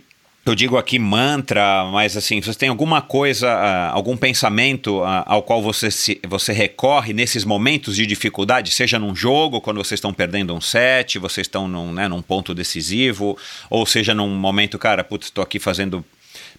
eu 0.49 0.55
digo 0.55 0.77
aqui 0.77 0.97
mantra, 0.97 1.83
mas 1.91 2.15
assim, 2.15 2.39
você 2.39 2.57
tem 2.57 2.69
alguma 2.69 3.01
coisa, 3.01 3.53
uh, 3.53 3.93
algum 3.93 4.15
pensamento 4.15 5.01
uh, 5.01 5.23
ao 5.25 5.43
qual 5.43 5.61
você, 5.61 5.91
se, 5.91 6.21
você 6.25 6.53
recorre 6.53 7.11
nesses 7.11 7.43
momentos 7.43 7.97
de 7.97 8.05
dificuldade, 8.05 8.71
seja 8.71 8.97
num 8.97 9.13
jogo, 9.13 9.59
quando 9.59 9.75
vocês 9.75 9.97
estão 9.97 10.13
perdendo 10.13 10.55
um 10.55 10.61
set, 10.61 11.19
vocês 11.19 11.47
estão 11.47 11.67
num, 11.67 11.91
né, 11.91 12.07
num 12.07 12.21
ponto 12.21 12.55
decisivo, 12.55 13.37
ou 13.69 13.85
seja 13.85 14.13
num 14.13 14.29
momento, 14.29 14.79
cara, 14.79 15.03
putz, 15.03 15.27
estou 15.27 15.43
aqui 15.43 15.59
fazendo 15.59 16.03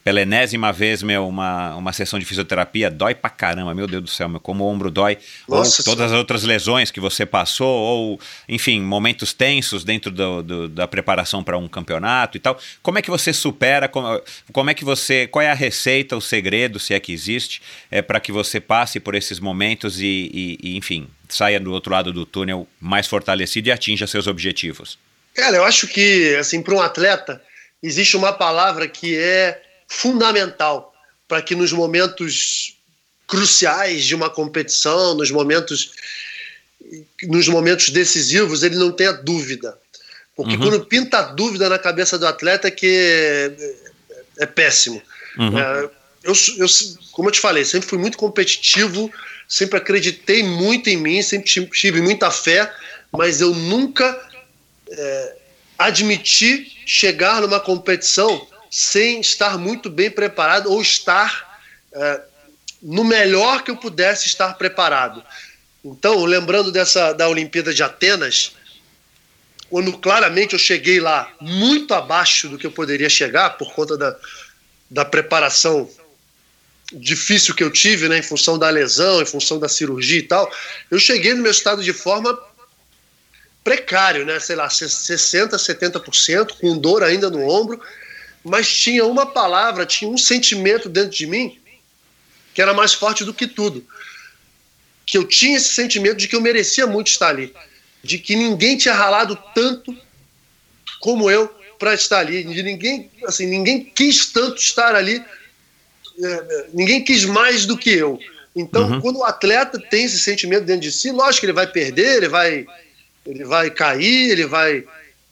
pela 0.04 0.20
enésima 0.20 0.72
vez, 0.72 1.02
meu, 1.02 1.26
uma, 1.28 1.76
uma 1.76 1.92
sessão 1.92 2.18
de 2.18 2.24
fisioterapia 2.24 2.90
dói 2.90 3.14
pra 3.14 3.28
caramba, 3.30 3.74
meu 3.74 3.86
Deus 3.86 4.02
do 4.02 4.08
céu, 4.08 4.28
meu, 4.28 4.40
como 4.40 4.64
o 4.64 4.68
ombro 4.68 4.90
dói, 4.90 5.18
Nossa, 5.48 5.82
ou 5.82 5.84
todas 5.84 6.12
as 6.12 6.18
outras 6.18 6.44
lesões 6.44 6.90
que 6.90 7.00
você 7.00 7.26
passou, 7.26 7.68
ou, 7.68 8.20
enfim, 8.48 8.80
momentos 8.80 9.32
tensos 9.32 9.84
dentro 9.84 10.10
do, 10.10 10.42
do, 10.42 10.68
da 10.68 10.88
preparação 10.88 11.42
para 11.42 11.58
um 11.58 11.68
campeonato 11.68 12.36
e 12.36 12.40
tal. 12.40 12.58
Como 12.82 12.98
é 12.98 13.02
que 13.02 13.10
você 13.10 13.32
supera, 13.32 13.88
como, 13.88 14.20
como 14.52 14.70
é 14.70 14.74
que 14.74 14.84
você, 14.84 15.26
qual 15.26 15.42
é 15.42 15.50
a 15.50 15.54
receita, 15.54 16.16
o 16.16 16.20
segredo, 16.20 16.78
se 16.78 16.94
é 16.94 17.00
que 17.00 17.12
existe, 17.12 17.60
é, 17.90 18.00
para 18.00 18.20
que 18.20 18.32
você 18.32 18.60
passe 18.60 18.98
por 19.00 19.14
esses 19.14 19.38
momentos 19.38 20.00
e, 20.00 20.30
e, 20.32 20.58
e, 20.62 20.76
enfim, 20.76 21.08
saia 21.28 21.60
do 21.60 21.72
outro 21.72 21.92
lado 21.92 22.12
do 22.12 22.24
túnel 22.24 22.66
mais 22.80 23.06
fortalecido 23.06 23.68
e 23.68 23.72
atinja 23.72 24.06
seus 24.06 24.26
objetivos? 24.26 24.98
Cara, 25.34 25.56
eu 25.56 25.64
acho 25.64 25.86
que, 25.86 26.34
assim, 26.36 26.62
para 26.62 26.74
um 26.74 26.80
atleta, 26.80 27.40
existe 27.82 28.16
uma 28.16 28.32
palavra 28.32 28.88
que 28.88 29.16
é 29.16 29.62
fundamental 29.88 30.94
para 31.26 31.42
que 31.42 31.54
nos 31.54 31.72
momentos 31.72 32.76
cruciais 33.26 34.04
de 34.04 34.14
uma 34.14 34.30
competição, 34.30 35.14
nos 35.14 35.30
momentos 35.30 35.90
nos 37.24 37.48
momentos 37.48 37.90
decisivos, 37.90 38.62
ele 38.62 38.76
não 38.76 38.92
tenha 38.92 39.12
dúvida. 39.12 39.76
Porque 40.34 40.54
uhum. 40.54 40.60
quando 40.60 40.84
pinta 40.86 41.20
dúvida 41.20 41.68
na 41.68 41.78
cabeça 41.78 42.18
do 42.18 42.26
atleta 42.26 42.68
é 42.68 42.70
que 42.70 42.86
é, 42.86 44.44
é 44.44 44.46
péssimo. 44.46 45.02
Uhum. 45.36 45.58
É, 45.58 45.90
eu, 46.22 46.32
eu, 46.56 46.66
como 47.12 47.28
eu 47.28 47.32
te 47.32 47.40
falei, 47.40 47.64
sempre 47.64 47.88
fui 47.88 47.98
muito 47.98 48.16
competitivo, 48.16 49.10
sempre 49.48 49.78
acreditei 49.78 50.42
muito 50.42 50.88
em 50.88 50.96
mim, 50.96 51.20
sempre 51.22 51.50
tive 51.72 52.00
muita 52.00 52.30
fé, 52.30 52.72
mas 53.10 53.40
eu 53.40 53.54
nunca 53.54 54.16
é, 54.88 55.36
admiti 55.78 56.76
chegar 56.86 57.40
numa 57.42 57.60
competição 57.60 58.46
sem 58.70 59.20
estar 59.20 59.58
muito 59.58 59.88
bem 59.88 60.10
preparado 60.10 60.70
ou 60.70 60.80
estar 60.80 61.60
é, 61.92 62.20
no 62.82 63.04
melhor 63.04 63.62
que 63.62 63.70
eu 63.70 63.76
pudesse 63.76 64.26
estar 64.26 64.54
preparado. 64.54 65.22
Então, 65.84 66.24
lembrando 66.24 66.70
dessa 66.70 67.12
da 67.12 67.28
Olimpíada 67.28 67.72
de 67.72 67.82
Atenas, 67.82 68.52
quando 69.70 69.96
claramente 69.98 70.54
eu 70.54 70.58
cheguei 70.58 71.00
lá 71.00 71.30
muito 71.40 71.94
abaixo 71.94 72.48
do 72.48 72.58
que 72.58 72.66
eu 72.66 72.72
poderia 72.72 73.08
chegar 73.08 73.50
por 73.50 73.72
conta 73.72 73.96
da, 73.96 74.16
da 74.90 75.04
preparação 75.04 75.88
difícil 76.92 77.54
que 77.54 77.62
eu 77.62 77.70
tive, 77.70 78.08
né, 78.08 78.18
em 78.18 78.22
função 78.22 78.58
da 78.58 78.70
lesão, 78.70 79.20
em 79.20 79.26
função 79.26 79.58
da 79.58 79.68
cirurgia 79.68 80.18
e 80.18 80.22
tal, 80.22 80.50
eu 80.90 80.98
cheguei 80.98 81.34
no 81.34 81.42
meu 81.42 81.52
estado 81.52 81.82
de 81.82 81.92
forma 81.92 82.38
precário, 83.62 84.24
né, 84.24 84.40
sei 84.40 84.56
lá, 84.56 84.70
60, 84.70 85.56
70%, 85.56 86.56
com 86.58 86.78
dor 86.78 87.02
ainda 87.02 87.28
no 87.28 87.46
ombro, 87.46 87.78
mas 88.48 88.72
tinha 88.72 89.04
uma 89.04 89.26
palavra, 89.26 89.86
tinha 89.86 90.10
um 90.10 90.18
sentimento 90.18 90.88
dentro 90.88 91.10
de 91.10 91.26
mim 91.26 91.58
que 92.54 92.62
era 92.62 92.74
mais 92.74 92.92
forte 92.92 93.24
do 93.24 93.32
que 93.32 93.46
tudo. 93.46 93.86
Que 95.06 95.16
eu 95.16 95.24
tinha 95.24 95.56
esse 95.56 95.68
sentimento 95.68 96.16
de 96.16 96.26
que 96.26 96.34
eu 96.34 96.40
merecia 96.40 96.86
muito 96.86 97.06
estar 97.06 97.28
ali, 97.28 97.54
de 98.02 98.18
que 98.18 98.34
ninguém 98.34 98.76
tinha 98.76 98.94
ralado 98.94 99.38
tanto 99.54 99.96
como 101.00 101.30
eu 101.30 101.48
para 101.78 101.94
estar 101.94 102.18
ali, 102.18 102.42
de 102.42 102.62
ninguém, 102.62 103.08
assim, 103.24 103.46
ninguém 103.46 103.84
quis 103.84 104.26
tanto 104.26 104.60
estar 104.60 104.96
ali, 104.96 105.24
é, 106.20 106.66
ninguém 106.74 107.04
quis 107.04 107.24
mais 107.24 107.64
do 107.64 107.78
que 107.78 107.90
eu. 107.90 108.18
Então, 108.56 108.90
uhum. 108.90 109.00
quando 109.00 109.18
o 109.18 109.24
atleta 109.24 109.78
tem 109.78 110.04
esse 110.04 110.18
sentimento 110.18 110.64
dentro 110.64 110.82
de 110.82 110.90
si, 110.90 111.12
lógico 111.12 111.40
que 111.40 111.46
ele 111.46 111.52
vai 111.52 111.68
perder, 111.68 112.16
ele 112.16 112.28
vai, 112.28 112.66
ele 113.24 113.44
vai 113.44 113.70
cair, 113.70 114.32
ele 114.32 114.46
vai 114.46 114.84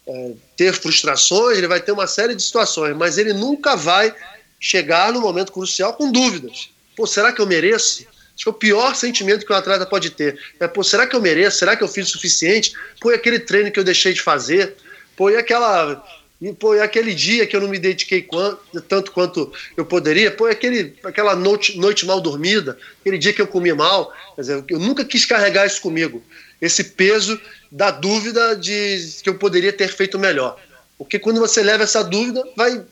é, 0.06 0.32
ter 0.56 0.72
frustrações, 0.72 1.58
ele 1.58 1.68
vai 1.68 1.80
ter 1.80 1.92
uma 1.92 2.06
série 2.06 2.34
de 2.34 2.42
situações, 2.42 2.96
mas 2.96 3.18
ele 3.18 3.32
nunca 3.32 3.76
vai 3.76 4.14
chegar 4.58 5.12
no 5.12 5.20
momento 5.20 5.52
crucial 5.52 5.94
com 5.94 6.10
dúvidas. 6.10 6.70
Pô, 6.96 7.06
será 7.06 7.32
que 7.32 7.40
eu 7.40 7.46
mereço? 7.46 8.06
Acho 8.36 8.48
é 8.48 8.50
o 8.50 8.54
pior 8.54 8.94
sentimento 8.94 9.46
que 9.46 9.52
um 9.52 9.56
atleta 9.56 9.86
pode 9.86 10.10
ter. 10.10 10.38
É, 10.60 10.68
pô, 10.68 10.84
será 10.84 11.06
que 11.06 11.16
eu 11.16 11.22
mereço? 11.22 11.58
Será 11.58 11.74
que 11.74 11.82
eu 11.82 11.88
fiz 11.88 12.08
o 12.08 12.10
suficiente? 12.10 12.72
Pô, 13.00 13.10
e 13.10 13.14
aquele 13.14 13.38
treino 13.38 13.70
que 13.70 13.80
eu 13.80 13.84
deixei 13.84 14.12
de 14.12 14.20
fazer? 14.20 14.74
Pô, 15.16 15.30
e 15.30 15.36
aquela. 15.36 16.04
E, 16.38 16.52
pô, 16.52 16.74
e 16.74 16.80
aquele 16.80 17.14
dia 17.14 17.46
que 17.46 17.56
eu 17.56 17.62
não 17.62 17.68
me 17.68 17.78
dediquei 17.78 18.20
quanto, 18.20 18.60
tanto 18.82 19.10
quanto 19.10 19.50
eu 19.74 19.86
poderia? 19.86 20.30
Pô, 20.30 20.48
e 20.48 20.50
aquele, 20.50 20.94
aquela 21.02 21.34
noite, 21.34 21.78
noite 21.78 22.04
mal 22.04 22.20
dormida? 22.20 22.78
Aquele 23.00 23.16
dia 23.16 23.32
que 23.32 23.40
eu 23.40 23.46
comi 23.46 23.72
mal? 23.72 24.14
Quer 24.34 24.40
dizer, 24.42 24.64
eu 24.68 24.78
nunca 24.78 25.02
quis 25.02 25.24
carregar 25.24 25.66
isso 25.66 25.80
comigo. 25.80 26.22
esse 26.60 26.84
peso 26.84 27.40
da 27.76 27.90
dúvida 27.90 28.56
de 28.56 29.18
que 29.22 29.28
eu 29.28 29.34
poderia 29.34 29.70
ter 29.70 29.88
feito 29.88 30.18
melhor. 30.18 30.58
Porque 30.96 31.18
quando 31.18 31.38
você 31.38 31.62
leva 31.62 31.84
essa 31.84 32.02
dúvida, 32.02 32.42
vai 32.56 32.82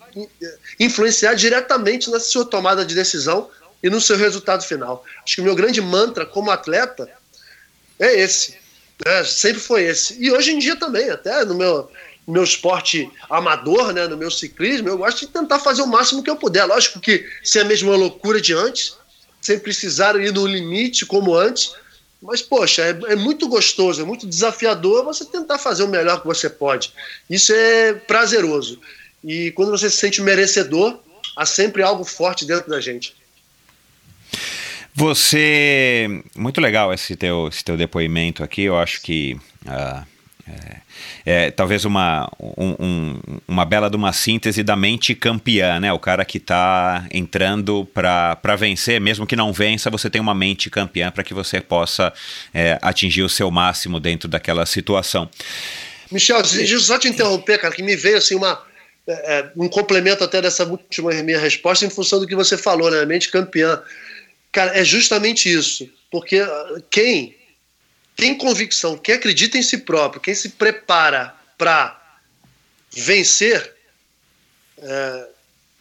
influenciar 0.78 1.32
diretamente 1.32 2.10
na 2.10 2.20
sua 2.20 2.44
tomada 2.44 2.84
de 2.84 2.94
decisão 2.94 3.48
e 3.82 3.88
no 3.88 3.98
seu 3.98 4.18
resultado 4.18 4.62
final. 4.62 5.02
Acho 5.24 5.36
que 5.36 5.40
o 5.40 5.44
meu 5.44 5.54
grande 5.54 5.80
mantra 5.80 6.26
como 6.26 6.50
atleta 6.50 7.08
é 7.98 8.20
esse. 8.20 8.58
Né? 9.06 9.24
Sempre 9.24 9.60
foi 9.60 9.84
esse. 9.84 10.22
E 10.22 10.30
hoje 10.30 10.52
em 10.52 10.58
dia 10.58 10.76
também, 10.76 11.08
até 11.08 11.46
no 11.46 11.54
meu, 11.54 11.90
no 12.26 12.34
meu 12.34 12.44
esporte 12.44 13.10
amador, 13.30 13.90
né? 13.90 14.06
no 14.06 14.18
meu 14.18 14.30
ciclismo, 14.30 14.90
eu 14.90 14.98
gosto 14.98 15.20
de 15.20 15.28
tentar 15.28 15.60
fazer 15.60 15.80
o 15.80 15.86
máximo 15.86 16.22
que 16.22 16.28
eu 16.28 16.36
puder. 16.36 16.66
Lógico 16.66 17.00
que 17.00 17.26
sem 17.42 17.62
a 17.62 17.64
mesma 17.64 17.96
loucura 17.96 18.38
de 18.38 18.52
antes, 18.52 18.98
sem 19.40 19.58
precisar 19.58 20.14
ir 20.20 20.30
no 20.30 20.46
limite 20.46 21.06
como 21.06 21.34
antes, 21.34 21.72
mas, 22.24 22.40
poxa, 22.40 22.82
é, 22.82 23.12
é, 23.12 23.16
muito 23.16 23.46
gostoso, 23.46 24.00
é 24.00 24.04
muito 24.04 24.26
desafiador 24.26 25.04
você 25.04 25.26
tentar 25.26 25.58
fazer 25.58 25.82
o 25.82 25.88
melhor 25.88 26.22
que 26.22 26.26
você 26.26 26.48
pode. 26.48 26.90
Isso 27.28 27.52
é 27.52 27.92
prazeroso. 27.92 28.80
E 29.22 29.50
quando 29.50 29.70
você 29.70 29.90
se 29.90 29.98
sente 29.98 30.22
merecedor, 30.22 30.98
há 31.36 31.44
sempre 31.44 31.82
algo 31.82 32.02
forte 32.02 32.46
dentro 32.46 32.70
da 32.70 32.80
gente. 32.80 33.14
Você. 34.94 36.22
Muito 36.34 36.62
legal 36.62 36.94
esse 36.94 37.14
teu, 37.14 37.48
esse 37.48 37.62
teu 37.62 37.76
depoimento 37.76 38.42
aqui. 38.42 38.62
Eu 38.62 38.78
acho 38.78 39.02
que. 39.02 39.34
Uh, 39.66 40.06
é, 40.48 40.76
é, 41.24 41.50
talvez 41.50 41.84
uma, 41.84 42.30
um, 42.38 42.74
um, 42.78 43.20
uma 43.48 43.64
bela 43.64 43.88
de 43.88 43.96
uma 43.96 44.12
síntese 44.12 44.62
da 44.62 44.76
mente 44.76 45.14
campeã, 45.14 45.80
né? 45.80 45.92
O 45.92 45.98
cara 45.98 46.24
que 46.24 46.38
está 46.38 47.06
entrando 47.10 47.86
para 47.92 48.56
vencer, 48.56 49.00
mesmo 49.00 49.26
que 49.26 49.36
não 49.36 49.52
vença, 49.52 49.90
você 49.90 50.10
tem 50.10 50.20
uma 50.20 50.34
mente 50.34 50.70
campeã 50.70 51.10
para 51.10 51.24
que 51.24 51.34
você 51.34 51.60
possa 51.60 52.12
é, 52.52 52.78
atingir 52.82 53.22
o 53.22 53.28
seu 53.28 53.50
máximo 53.50 53.98
dentro 53.98 54.28
daquela 54.28 54.66
situação. 54.66 55.28
Michel, 56.10 56.42
deixa 56.42 56.74
eu 56.74 56.80
só 56.80 56.98
te 56.98 57.08
interromper, 57.08 57.58
cara, 57.58 57.74
que 57.74 57.82
me 57.82 57.96
veio 57.96 58.18
assim 58.18 58.34
uma, 58.34 58.62
é, 59.06 59.12
é, 59.12 59.50
um 59.56 59.68
complemento 59.68 60.24
até 60.24 60.40
dessa 60.40 60.64
última 60.64 61.10
minha 61.22 61.38
resposta 61.38 61.84
em 61.84 61.90
função 61.90 62.20
do 62.20 62.26
que 62.26 62.34
você 62.34 62.56
falou, 62.56 62.90
né? 62.90 63.04
Mente 63.04 63.30
campeã. 63.30 63.80
Cara, 64.52 64.78
é 64.78 64.84
justamente 64.84 65.52
isso. 65.52 65.88
Porque 66.10 66.38
ah, 66.38 66.76
quem 66.90 67.34
tem 68.16 68.36
convicção, 68.36 68.96
quem 68.96 69.14
acredita 69.14 69.58
em 69.58 69.62
si 69.62 69.78
próprio, 69.78 70.20
quem 70.20 70.34
se 70.34 70.50
prepara 70.50 71.34
para 71.58 72.00
vencer, 72.90 73.74
é, 74.78 75.26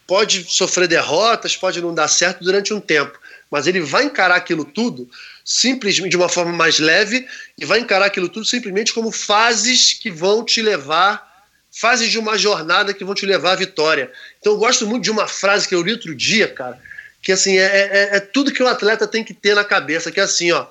pode 0.08 0.44
sofrer 0.50 0.88
derrotas, 0.88 1.56
pode 1.56 1.82
não 1.82 1.94
dar 1.94 2.08
certo 2.08 2.44
durante 2.44 2.74
um 2.74 2.80
tempo, 2.80 3.20
mas 3.50 3.68
ele 3.68 3.82
vai 3.82 4.06
encarar 4.06 4.36
aquilo 4.36 4.66
tudo 4.66 5.10
simplesmente 5.46 6.10
de 6.10 6.18
uma 6.18 6.30
forma 6.30 6.52
mais 6.52 6.80
leve 6.80 7.28
e 7.58 7.66
vai 7.66 7.80
encarar 7.80 8.06
aquilo 8.06 8.30
tudo 8.30 8.46
simplesmente 8.46 8.94
como 8.94 9.12
fases 9.12 9.94
que 9.94 10.10
vão 10.10 10.44
te 10.44 10.62
levar, 10.62 11.32
fases 11.72 12.10
de 12.10 12.18
uma 12.18 12.38
jornada 12.38 12.94
que 12.94 13.04
vão 13.04 13.14
te 13.14 13.26
levar 13.26 13.52
à 13.52 13.56
vitória. 13.56 14.12
Então 14.40 14.54
eu 14.54 14.58
gosto 14.58 14.88
muito 14.88 15.04
de 15.04 15.12
uma 15.12 15.28
frase 15.28 15.68
que 15.68 15.76
eu 15.76 15.82
li 15.82 15.92
outro 15.92 16.16
dia, 16.16 16.48
cara, 16.48 16.80
que 17.22 17.32
assim 17.32 17.58
é, 17.58 17.64
é, 17.64 18.18
é 18.18 18.20
tudo 18.20 18.52
que 18.52 18.64
o 18.64 18.66
um 18.66 18.70
atleta 18.70 19.08
tem 19.08 19.24
que 19.24 19.34
ter 19.34 19.56
na 19.56 19.64
cabeça, 19.64 20.12
que 20.12 20.20
é 20.20 20.24
assim, 20.24 20.52
ó. 20.52 20.66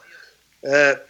É, 0.65 1.01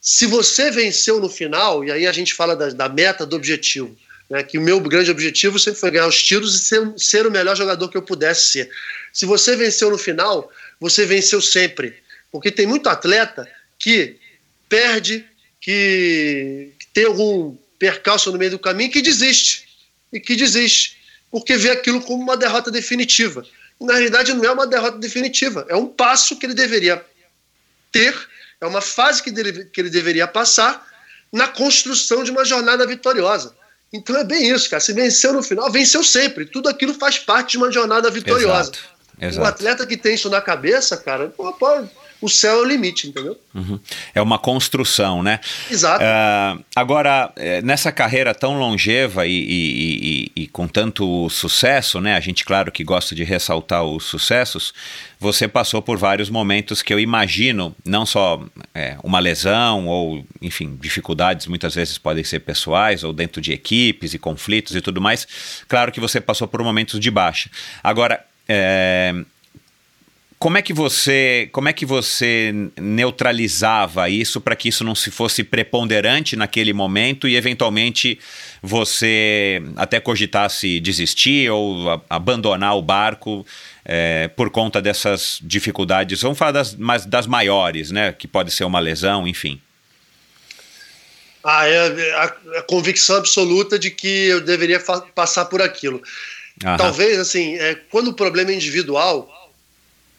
se 0.00 0.26
você 0.26 0.70
venceu 0.70 1.20
no 1.20 1.28
final, 1.28 1.84
e 1.84 1.92
aí 1.92 2.06
a 2.06 2.12
gente 2.12 2.32
fala 2.32 2.56
da, 2.56 2.70
da 2.70 2.88
meta, 2.88 3.26
do 3.26 3.36
objetivo, 3.36 3.94
né, 4.30 4.42
que 4.42 4.56
o 4.56 4.60
meu 4.62 4.80
grande 4.80 5.10
objetivo 5.10 5.58
sempre 5.58 5.78
foi 5.78 5.90
ganhar 5.90 6.06
os 6.06 6.22
títulos 6.22 6.54
e 6.54 6.58
ser, 6.58 6.92
ser 6.96 7.26
o 7.26 7.30
melhor 7.30 7.54
jogador 7.54 7.88
que 7.88 7.96
eu 7.96 8.02
pudesse 8.02 8.50
ser. 8.52 8.70
Se 9.12 9.26
você 9.26 9.56
venceu 9.56 9.90
no 9.90 9.98
final, 9.98 10.50
você 10.80 11.04
venceu 11.04 11.42
sempre. 11.42 11.96
Porque 12.32 12.50
tem 12.50 12.66
muito 12.66 12.88
atleta 12.88 13.46
que 13.78 14.16
perde, 14.68 15.26
que, 15.60 16.72
que 16.78 16.86
tem 16.94 17.04
algum 17.04 17.56
percalço 17.78 18.30
no 18.30 18.38
meio 18.38 18.52
do 18.52 18.58
caminho 18.58 18.90
que 18.90 19.02
desiste. 19.02 19.68
E 20.12 20.20
que 20.20 20.36
desiste. 20.36 20.96
Porque 21.30 21.56
vê 21.56 21.70
aquilo 21.70 22.00
como 22.00 22.22
uma 22.22 22.36
derrota 22.36 22.70
definitiva. 22.70 23.44
Na 23.80 23.94
realidade, 23.94 24.32
não 24.32 24.44
é 24.44 24.52
uma 24.52 24.66
derrota 24.66 24.98
definitiva. 24.98 25.66
É 25.68 25.74
um 25.74 25.86
passo 25.86 26.38
que 26.38 26.46
ele 26.46 26.54
deveria 26.54 27.04
ter 27.90 28.14
é 28.60 28.66
uma 28.66 28.80
fase 28.80 29.22
que, 29.22 29.30
dele, 29.30 29.64
que 29.64 29.80
ele 29.80 29.90
deveria 29.90 30.26
passar 30.26 30.86
na 31.32 31.48
construção 31.48 32.22
de 32.22 32.30
uma 32.30 32.44
jornada 32.44 32.86
vitoriosa. 32.86 33.54
Então 33.92 34.16
é 34.16 34.24
bem 34.24 34.50
isso, 34.50 34.68
cara. 34.68 34.80
Se 34.80 34.92
venceu 34.92 35.32
no 35.32 35.42
final, 35.42 35.70
venceu 35.70 36.04
sempre. 36.04 36.44
Tudo 36.44 36.68
aquilo 36.68 36.94
faz 36.94 37.18
parte 37.18 37.52
de 37.52 37.56
uma 37.58 37.72
jornada 37.72 38.10
vitoriosa. 38.10 38.70
Exato, 38.70 38.78
exato. 39.20 39.46
O 39.46 39.48
atleta 39.48 39.86
que 39.86 39.96
tem 39.96 40.14
isso 40.14 40.30
na 40.30 40.40
cabeça, 40.40 40.96
cara, 40.96 41.28
pô, 41.28 41.52
pô, 41.52 41.66
o 42.20 42.28
céu 42.28 42.58
é 42.58 42.62
o 42.62 42.64
limite, 42.64 43.08
entendeu? 43.08 43.38
Uhum. 43.54 43.80
É 44.14 44.20
uma 44.20 44.38
construção, 44.38 45.22
né? 45.22 45.40
Exato. 45.70 46.04
Uh, 46.04 46.64
agora, 46.76 47.32
eh, 47.36 47.62
nessa 47.62 47.90
carreira 47.90 48.34
tão 48.34 48.58
longeva 48.58 49.26
e, 49.26 49.32
e, 49.32 50.30
e, 50.36 50.42
e, 50.42 50.46
com 50.48 50.68
tanto 50.68 51.28
sucesso, 51.30 52.00
né? 52.00 52.14
A 52.14 52.20
gente, 52.20 52.44
claro, 52.44 52.70
que 52.70 52.84
gosta 52.84 53.14
de 53.14 53.24
ressaltar 53.24 53.82
os 53.84 54.04
sucessos. 54.04 54.74
Você 55.18 55.48
passou 55.48 55.80
por 55.80 55.98
vários 55.98 56.28
momentos 56.28 56.82
que 56.82 56.92
eu 56.92 57.00
imagino, 57.00 57.74
não 57.84 58.04
só 58.04 58.42
é, 58.74 58.96
uma 59.02 59.18
lesão 59.18 59.86
ou, 59.86 60.24
enfim, 60.40 60.78
dificuldades 60.80 61.46
muitas 61.46 61.74
vezes 61.74 61.98
podem 61.98 62.24
ser 62.24 62.40
pessoais 62.40 63.02
ou 63.02 63.12
dentro 63.12 63.40
de 63.40 63.52
equipes 63.52 64.14
e 64.14 64.18
conflitos 64.18 64.76
e 64.76 64.80
tudo 64.80 65.00
mais. 65.00 65.26
Claro 65.68 65.90
que 65.90 66.00
você 66.00 66.20
passou 66.20 66.46
por 66.46 66.62
momentos 66.62 67.00
de 67.00 67.10
baixa. 67.10 67.50
Agora, 67.82 68.24
é, 68.48 69.14
como 70.40 70.56
é 70.56 70.62
que 70.62 70.72
você, 70.72 71.50
como 71.52 71.68
é 71.68 71.72
que 71.74 71.84
você 71.84 72.50
neutralizava 72.80 74.08
isso 74.08 74.40
para 74.40 74.56
que 74.56 74.70
isso 74.70 74.82
não 74.82 74.94
se 74.94 75.10
fosse 75.10 75.44
preponderante 75.44 76.34
naquele 76.34 76.72
momento 76.72 77.28
e 77.28 77.36
eventualmente 77.36 78.18
você 78.62 79.62
até 79.76 80.00
cogitasse 80.00 80.80
desistir 80.80 81.50
ou 81.50 81.90
a, 81.90 82.00
abandonar 82.08 82.74
o 82.74 82.80
barco 82.80 83.46
é, 83.84 84.28
por 84.28 84.48
conta 84.48 84.80
dessas 84.80 85.38
dificuldades? 85.42 86.22
Vamos 86.22 86.38
falar 86.38 86.52
das, 86.52 86.74
mas 86.74 87.04
das 87.04 87.26
maiores, 87.26 87.90
né? 87.90 88.10
Que 88.10 88.26
pode 88.26 88.50
ser 88.50 88.64
uma 88.64 88.80
lesão, 88.80 89.28
enfim. 89.28 89.60
Ah, 91.44 91.66
é 91.68 92.14
a, 92.14 92.24
a 92.60 92.62
convicção 92.62 93.16
absoluta 93.16 93.78
de 93.78 93.90
que 93.90 94.28
eu 94.28 94.40
deveria 94.40 94.82
passar 95.14 95.44
por 95.44 95.60
aquilo. 95.60 96.02
Aham. 96.64 96.78
Talvez, 96.78 97.18
assim, 97.18 97.56
é, 97.56 97.74
quando 97.74 98.08
o 98.08 98.14
problema 98.14 98.52
é 98.52 98.54
individual 98.54 99.28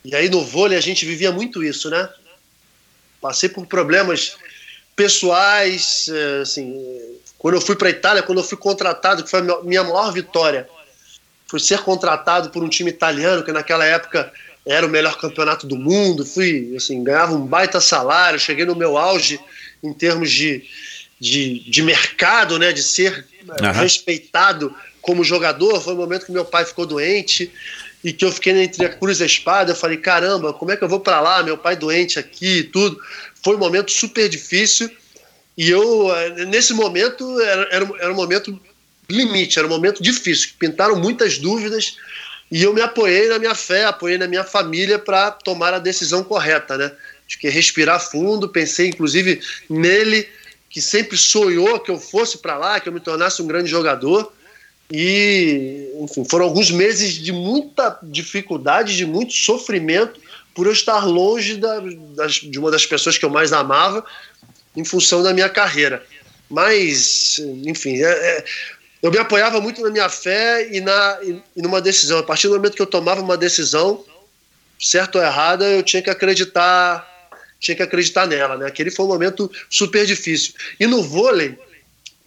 e 0.03 0.15
aí 0.15 0.29
no 0.29 0.43
vôlei 0.43 0.77
a 0.77 0.81
gente 0.81 1.05
vivia 1.05 1.31
muito 1.31 1.63
isso, 1.63 1.89
né? 1.89 2.09
Passei 3.21 3.49
por 3.49 3.65
problemas 3.67 4.35
pessoais, 4.95 6.09
é, 6.09 6.41
assim, 6.41 6.75
quando 7.37 7.55
eu 7.55 7.61
fui 7.61 7.75
para 7.75 7.87
a 7.87 7.91
Itália, 7.91 8.23
quando 8.23 8.39
eu 8.39 8.43
fui 8.43 8.57
contratado, 8.57 9.23
que 9.23 9.29
foi 9.29 9.39
a 9.39 9.63
minha 9.63 9.83
maior 9.83 10.11
vitória, 10.11 10.67
fui 11.47 11.59
ser 11.59 11.79
contratado 11.79 12.49
por 12.49 12.63
um 12.63 12.69
time 12.69 12.89
italiano 12.89 13.43
que 13.43 13.51
naquela 13.51 13.85
época 13.85 14.31
era 14.65 14.85
o 14.85 14.89
melhor 14.89 15.17
campeonato 15.17 15.65
do 15.65 15.75
mundo, 15.75 16.25
fui, 16.25 16.73
assim, 16.75 17.03
ganhava 17.03 17.33
um 17.33 17.45
baita 17.45 17.81
salário, 17.81 18.39
cheguei 18.39 18.65
no 18.65 18.75
meu 18.75 18.97
auge 18.97 19.39
em 19.83 19.91
termos 19.91 20.31
de, 20.31 20.63
de, 21.19 21.59
de 21.69 21.81
mercado, 21.81 22.59
né, 22.59 22.71
de 22.71 22.83
ser 22.83 23.25
uhum. 23.47 23.71
respeitado 23.71 24.75
como 25.01 25.23
jogador, 25.23 25.81
foi 25.81 25.93
o 25.93 25.97
momento 25.97 26.27
que 26.27 26.31
meu 26.31 26.45
pai 26.45 26.63
ficou 26.63 26.85
doente, 26.85 27.51
e 28.03 28.11
que 28.11 28.25
eu 28.25 28.31
fiquei 28.31 28.53
entre 28.63 28.85
a 28.85 28.89
cruz 28.89 29.19
e 29.19 29.23
a 29.23 29.25
espada. 29.25 29.71
Eu 29.71 29.75
falei, 29.75 29.97
caramba, 29.97 30.53
como 30.53 30.71
é 30.71 30.77
que 30.77 30.83
eu 30.83 30.89
vou 30.89 30.99
para 30.99 31.21
lá? 31.21 31.43
Meu 31.43 31.57
pai 31.57 31.75
doente 31.75 32.17
aqui 32.17 32.59
e 32.59 32.63
tudo. 32.63 32.97
Foi 33.43 33.55
um 33.55 33.59
momento 33.59 33.91
super 33.91 34.27
difícil. 34.27 34.89
E 35.57 35.69
eu, 35.69 36.15
eh, 36.15 36.45
nesse 36.45 36.73
momento, 36.73 37.39
era, 37.41 37.67
era, 37.71 37.89
era 37.99 38.11
um 38.11 38.15
momento 38.15 38.59
limite, 39.09 39.59
era 39.59 39.67
um 39.67 39.71
momento 39.71 40.01
difícil. 40.01 40.51
Pintaram 40.57 40.95
muitas 40.95 41.37
dúvidas 41.37 41.97
e 42.51 42.63
eu 42.63 42.73
me 42.73 42.81
apoiei 42.81 43.27
na 43.27 43.39
minha 43.39 43.55
fé, 43.55 43.85
apoiei 43.85 44.17
na 44.17 44.27
minha 44.27 44.43
família 44.43 44.97
para 44.97 45.31
tomar 45.31 45.73
a 45.73 45.79
decisão 45.79 46.23
correta, 46.23 46.77
né? 46.77 46.91
De 47.27 47.37
que 47.37 47.49
respirar 47.49 47.99
fundo, 47.99 48.49
pensei 48.49 48.87
inclusive 48.87 49.39
nele, 49.69 50.27
que 50.69 50.81
sempre 50.81 51.17
sonhou 51.17 51.79
que 51.79 51.91
eu 51.91 51.97
fosse 51.99 52.39
para 52.39 52.57
lá, 52.57 52.79
que 52.79 52.89
eu 52.89 52.93
me 52.93 52.99
tornasse 52.99 53.41
um 53.41 53.47
grande 53.47 53.69
jogador. 53.69 54.33
E, 54.91 55.89
enfim, 56.01 56.25
foram 56.25 56.45
alguns 56.45 56.69
meses 56.69 57.13
de 57.13 57.31
muita 57.31 57.97
dificuldade, 58.03 58.97
de 58.97 59.05
muito 59.05 59.33
sofrimento, 59.33 60.19
por 60.53 60.65
eu 60.65 60.73
estar 60.73 61.05
longe 61.05 61.55
da, 61.55 61.79
das, 62.15 62.33
de 62.33 62.59
uma 62.59 62.69
das 62.69 62.85
pessoas 62.85 63.17
que 63.17 63.23
eu 63.23 63.29
mais 63.29 63.53
amava, 63.53 64.03
em 64.75 64.83
função 64.83 65.23
da 65.23 65.33
minha 65.33 65.49
carreira. 65.49 66.03
Mas, 66.49 67.39
enfim, 67.65 68.03
é, 68.03 68.09
é, 68.09 68.45
eu 69.01 69.09
me 69.09 69.17
apoiava 69.17 69.61
muito 69.61 69.81
na 69.81 69.89
minha 69.89 70.09
fé 70.09 70.67
e, 70.69 70.81
na, 70.81 71.19
e, 71.23 71.41
e 71.55 71.61
numa 71.61 71.81
decisão. 71.81 72.19
A 72.19 72.23
partir 72.23 72.49
do 72.49 72.55
momento 72.55 72.75
que 72.75 72.81
eu 72.81 72.87
tomava 72.87 73.21
uma 73.21 73.37
decisão, 73.37 74.03
certo 74.77 75.17
ou 75.17 75.23
errada, 75.23 75.65
eu 75.65 75.83
tinha 75.83 76.01
que 76.01 76.09
acreditar, 76.09 77.07
tinha 77.59 77.75
que 77.75 77.83
acreditar 77.83 78.27
nela. 78.27 78.57
Né? 78.57 78.67
Aquele 78.67 78.91
foi 78.91 79.05
um 79.05 79.09
momento 79.09 79.49
super 79.69 80.05
difícil. 80.05 80.53
E 80.77 80.85
no 80.85 81.01
vôlei, 81.01 81.57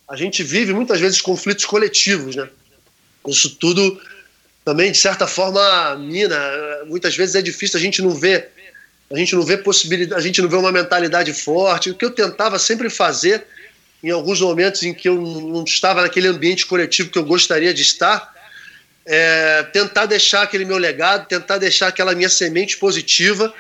a 0.09 0.17
gente 0.17 0.43
vive 0.43 0.73
muitas 0.73 1.01
vezes 1.01 1.21
conflitos 1.21 1.65
coletivos, 1.65 2.37
né? 2.37 2.49
Isso 3.27 3.57
tudo 3.57 4.01
também, 4.65 4.93
de 4.93 4.99
certa 4.99 5.27
forma, 5.27 5.97
mina. 5.97 6.39
Muitas 6.87 7.17
vezes 7.17 7.35
é 7.35 7.43
difícil 7.43 7.79
a 7.79 7.83
gente 7.83 8.03
não 8.03 8.11
ver 8.11 8.53
a 9.11 9.19
gente 9.19 9.35
não 9.35 9.43
vê 9.43 9.57
possibilidade, 9.57 10.21
a 10.21 10.23
gente 10.23 10.41
não 10.41 10.49
vê 10.49 10.57
uma 10.57 10.73
mentalidade 10.73 11.33
forte. 11.33 11.91
O 11.91 11.95
que 11.95 12.05
eu 12.05 12.11
tentava 12.11 12.59
sempre 12.59 12.89
fazer, 12.89 13.45
em 14.03 14.11
alguns 14.11 14.41
momentos 14.41 14.83
em 14.83 14.95
que 14.95 15.09
eu 15.09 15.21
não 15.21 15.63
estava 15.65 16.03
naquele 16.03 16.29
ambiente 16.29 16.67
coletivo 16.67 17.11
que 17.11 17.19
eu 17.19 17.25
gostaria 17.25 17.73
de 17.75 17.83
estar, 17.83 18.33
é 19.07 19.63
tentar 19.65 20.07
deixar 20.07 20.43
aquele 20.43 20.65
meu 20.65 20.79
legado, 20.79 21.29
tentar 21.29 21.59
deixar 21.59 21.89
aquela 21.89 22.15
minha 22.15 22.29
semente 22.29 22.79
positiva 22.79 23.53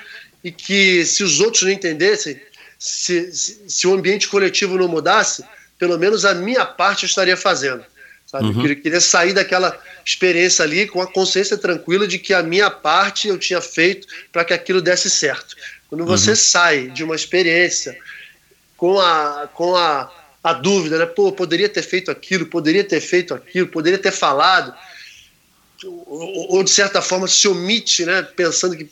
e 0.42 0.50
que 0.50 1.04
se 1.04 1.22
os 1.22 1.40
outros 1.40 1.62
não 1.62 1.70
entendessem, 1.70 2.40
se, 2.78 3.32
se, 3.32 3.62
se 3.68 3.86
o 3.86 3.92
ambiente 3.92 4.26
coletivo 4.28 4.78
não 4.78 4.88
mudasse, 4.88 5.44
pelo 5.78 5.98
menos 5.98 6.24
a 6.24 6.34
minha 6.34 6.64
parte 6.64 7.04
eu 7.04 7.08
estaria 7.08 7.36
fazendo. 7.36 7.84
Sabe? 8.26 8.46
Uhum. 8.46 8.66
Eu 8.66 8.76
queria 8.76 9.00
sair 9.00 9.32
daquela 9.32 9.78
experiência 10.04 10.64
ali 10.64 10.86
com 10.86 11.00
a 11.00 11.06
consciência 11.06 11.56
tranquila 11.56 12.06
de 12.06 12.18
que 12.18 12.32
a 12.32 12.42
minha 12.42 12.70
parte 12.70 13.28
eu 13.28 13.38
tinha 13.38 13.60
feito 13.60 14.08
para 14.32 14.44
que 14.44 14.52
aquilo 14.52 14.80
desse 14.80 15.08
certo. 15.10 15.54
Quando 15.88 16.04
você 16.04 16.30
uhum. 16.30 16.36
sai 16.36 16.88
de 16.88 17.04
uma 17.04 17.14
experiência 17.14 17.96
com 18.76 18.98
a, 18.98 19.48
com 19.52 19.76
a, 19.76 20.10
a 20.42 20.52
dúvida, 20.52 20.98
né? 20.98 21.06
Pô, 21.06 21.30
poderia 21.32 21.68
ter 21.68 21.82
feito 21.82 22.10
aquilo, 22.10 22.46
poderia 22.46 22.82
ter 22.82 23.00
feito 23.00 23.32
aquilo, 23.32 23.68
poderia 23.68 23.98
ter 23.98 24.10
falado, 24.10 24.74
ou, 25.84 26.56
ou 26.56 26.64
de 26.64 26.70
certa 26.70 27.00
forma 27.00 27.28
se 27.28 27.46
omite, 27.46 28.04
né? 28.04 28.22
Pensando 28.22 28.76
que 28.76 28.90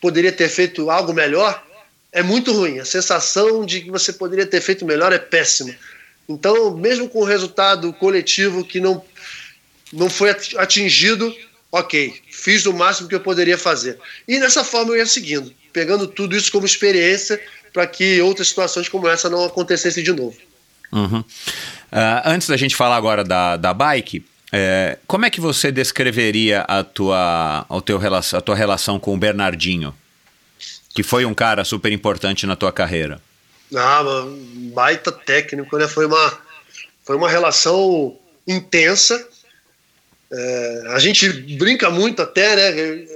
poderia 0.00 0.32
ter 0.32 0.48
feito 0.48 0.90
algo 0.90 1.12
melhor, 1.12 1.62
é 2.12 2.22
muito 2.22 2.52
ruim. 2.52 2.78
A 2.78 2.84
sensação 2.84 3.64
de 3.64 3.80
que 3.80 3.90
você 3.90 4.12
poderia 4.12 4.46
ter 4.46 4.60
feito 4.60 4.84
melhor 4.84 5.12
é 5.12 5.18
péssima. 5.18 5.74
Então, 6.30 6.76
mesmo 6.76 7.08
com 7.08 7.20
o 7.20 7.24
resultado 7.24 7.92
coletivo 7.92 8.64
que 8.64 8.78
não, 8.78 9.02
não 9.92 10.08
foi 10.08 10.30
atingido, 10.30 11.34
ok, 11.72 12.14
fiz 12.30 12.66
o 12.66 12.72
máximo 12.72 13.08
que 13.08 13.16
eu 13.16 13.20
poderia 13.20 13.58
fazer. 13.58 13.98
E 14.28 14.38
dessa 14.38 14.62
forma 14.62 14.92
eu 14.92 14.98
ia 14.98 15.06
seguindo, 15.06 15.52
pegando 15.72 16.06
tudo 16.06 16.36
isso 16.36 16.52
como 16.52 16.64
experiência 16.64 17.42
para 17.72 17.84
que 17.84 18.20
outras 18.20 18.46
situações 18.46 18.88
como 18.88 19.08
essa 19.08 19.28
não 19.28 19.44
acontecessem 19.44 20.04
de 20.04 20.12
novo. 20.12 20.36
Uhum. 20.92 21.18
Uh, 21.18 22.22
antes 22.24 22.46
da 22.46 22.56
gente 22.56 22.76
falar 22.76 22.96
agora 22.96 23.24
da, 23.24 23.56
da 23.56 23.74
bike, 23.74 24.24
é, 24.52 24.98
como 25.08 25.26
é 25.26 25.30
que 25.30 25.40
você 25.40 25.72
descreveria 25.72 26.60
a 26.60 26.84
tua, 26.84 27.66
a, 27.68 27.80
teu, 27.80 27.98
a 27.98 28.40
tua 28.40 28.54
relação 28.54 29.00
com 29.00 29.14
o 29.14 29.18
Bernardinho? 29.18 29.92
Que 30.94 31.02
foi 31.02 31.24
um 31.24 31.34
cara 31.34 31.64
super 31.64 31.90
importante 31.92 32.46
na 32.46 32.54
tua 32.54 32.70
carreira. 32.70 33.20
Ah, 33.76 34.02
baita 34.74 35.12
técnico, 35.12 35.76
né? 35.78 35.86
Foi 35.86 36.06
uma, 36.06 36.38
foi 37.04 37.16
uma 37.16 37.28
relação 37.28 38.18
intensa. 38.46 39.28
É, 40.32 40.82
a 40.88 40.98
gente 40.98 41.28
brinca 41.56 41.90
muito 41.90 42.22
até, 42.22 42.56
né? 42.56 43.06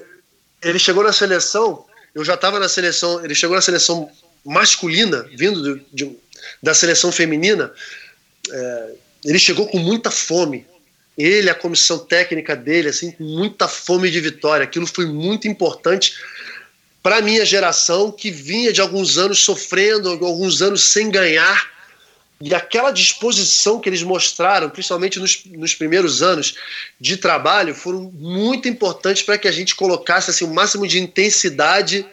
Ele 0.62 0.78
chegou 0.78 1.05
na 1.05 1.12
seleção, 1.12 1.85
eu 2.14 2.24
já 2.24 2.35
estava 2.35 2.59
na 2.59 2.68
seleção, 2.68 3.24
ele 3.24 3.35
chegou 3.35 3.55
na 3.55 3.62
seleção 3.62 4.10
masculina, 4.44 5.26
vindo 5.35 5.62
de, 5.62 5.85
de, 5.93 6.16
da 6.62 6.72
seleção 6.72 7.10
feminina. 7.10 7.72
É, 8.51 8.93
ele 9.24 9.39
chegou 9.39 9.66
com 9.66 9.78
muita 9.78 10.10
fome. 10.10 10.66
Ele, 11.16 11.48
a 11.48 11.55
comissão 11.55 11.98
técnica 11.98 12.56
dele, 12.56 12.89
assim, 12.89 13.12
com 13.12 13.24
muita 13.24 13.68
fome 13.68 14.10
de 14.10 14.20
vitória. 14.20 14.64
Aquilo 14.64 14.86
foi 14.86 15.06
muito 15.06 15.47
importante 15.47 16.14
para 17.05 17.18
a 17.18 17.20
minha 17.20 17.44
geração 17.44 18.10
que 18.10 18.31
vinha 18.31 18.72
de 18.72 18.81
alguns 18.81 19.18
anos 19.18 19.40
sofrendo, 19.40 20.09
alguns 20.09 20.62
anos 20.62 20.82
sem 20.82 21.10
ganhar. 21.10 21.70
E 22.40 22.55
aquela 22.55 22.90
disposição 22.90 23.78
que 23.78 23.90
eles 23.90 24.02
mostraram, 24.02 24.70
principalmente 24.70 25.20
nos, 25.20 25.44
nos 25.44 25.74
primeiros 25.74 26.22
anos 26.22 26.55
de 26.98 27.18
trabalho, 27.18 27.74
foram 27.74 28.10
muito 28.14 28.68
importantes 28.68 29.22
para 29.22 29.36
que 29.36 29.47
a 29.47 29.52
gente 29.52 29.74
colocasse 29.74 30.31
assim, 30.31 30.47
o 30.47 30.55
máximo 30.55 30.89
de 30.89 30.98
intensidade 30.98 32.06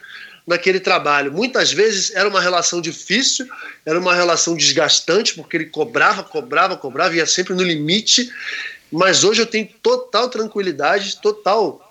naquele 0.45 0.79
trabalho. 0.81 1.31
Muitas 1.31 1.71
vezes 1.71 2.13
era 2.13 2.27
uma 2.27 2.41
relação 2.41 2.81
difícil, 2.81 3.47
era 3.85 3.97
uma 3.97 4.13
relação 4.13 4.57
desgastante, 4.57 5.35
porque 5.35 5.55
ele 5.55 5.65
cobrava, 5.67 6.21
cobrava, 6.21 6.75
cobrava, 6.75 7.15
ia 7.15 7.25
sempre 7.25 7.53
no 7.53 7.63
limite. 7.63 8.29
Mas 8.91 9.23
hoje 9.23 9.41
eu 9.41 9.45
tenho 9.45 9.69
total 9.81 10.27
tranquilidade, 10.27 11.15
total 11.21 11.90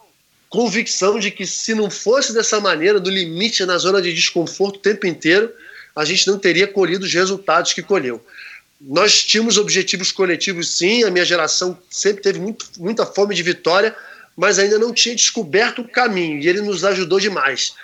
convicção 0.51 1.19
de 1.19 1.31
que 1.31 1.47
se 1.47 1.75
não 1.75 1.89
fosse 1.89 2.35
dessa 2.35 2.61
maneira, 2.61 2.99
do 2.99 3.09
limite 3.09 3.65
na 3.65 3.79
zona 3.79 4.03
de 4.03 4.13
desconforto 4.13 4.77
o 4.77 4.81
tempo 4.81 5.07
inteiro, 5.07 5.51
a 5.95 6.05
gente 6.05 6.27
não 6.27 6.39
teria 6.39 6.67
colhido 6.67 7.07
os 7.07 7.15
resultados 7.15 7.73
que 7.73 7.83
colheu. 7.83 8.23
Nós 8.81 9.23
tínhamos 9.25 9.57
objetivos 9.57 10.11
coletivos, 10.11 10.77
sim, 10.77 11.05
a 11.05 11.11
minha 11.11 11.25
geração 11.25 11.79
sempre 11.89 12.23
teve 12.23 12.41
muito, 12.41 12.67
muita 12.79 13.07
fome 13.07 13.35
de 13.35 13.43
vitória, 13.45 13.95
mas 14.37 14.59
ainda 14.59 14.79
não 14.79 14.93
tinha 14.93 15.15
descoberto 15.15 15.83
o 15.83 15.89
caminho, 15.89 16.41
e 16.41 16.49
ele 16.49 16.61
nos 16.63 16.85
ajudou 16.85 17.21
demais. 17.21 17.75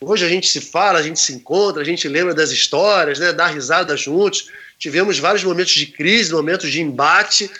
Hoje 0.00 0.24
a 0.24 0.28
gente 0.28 0.48
se 0.48 0.60
fala, 0.60 0.98
a 0.98 1.02
gente 1.02 1.20
se 1.20 1.32
encontra, 1.32 1.80
a 1.80 1.84
gente 1.84 2.08
lembra 2.08 2.34
das 2.34 2.50
histórias, 2.50 3.18
né, 3.18 3.32
dá 3.32 3.46
risada 3.46 3.96
juntos. 3.96 4.50
Tivemos 4.78 5.18
vários 5.18 5.44
momentos 5.44 5.72
de 5.72 5.86
crise, 5.86 6.32
momentos 6.32 6.70
de 6.72 6.80
embate, 6.80 7.50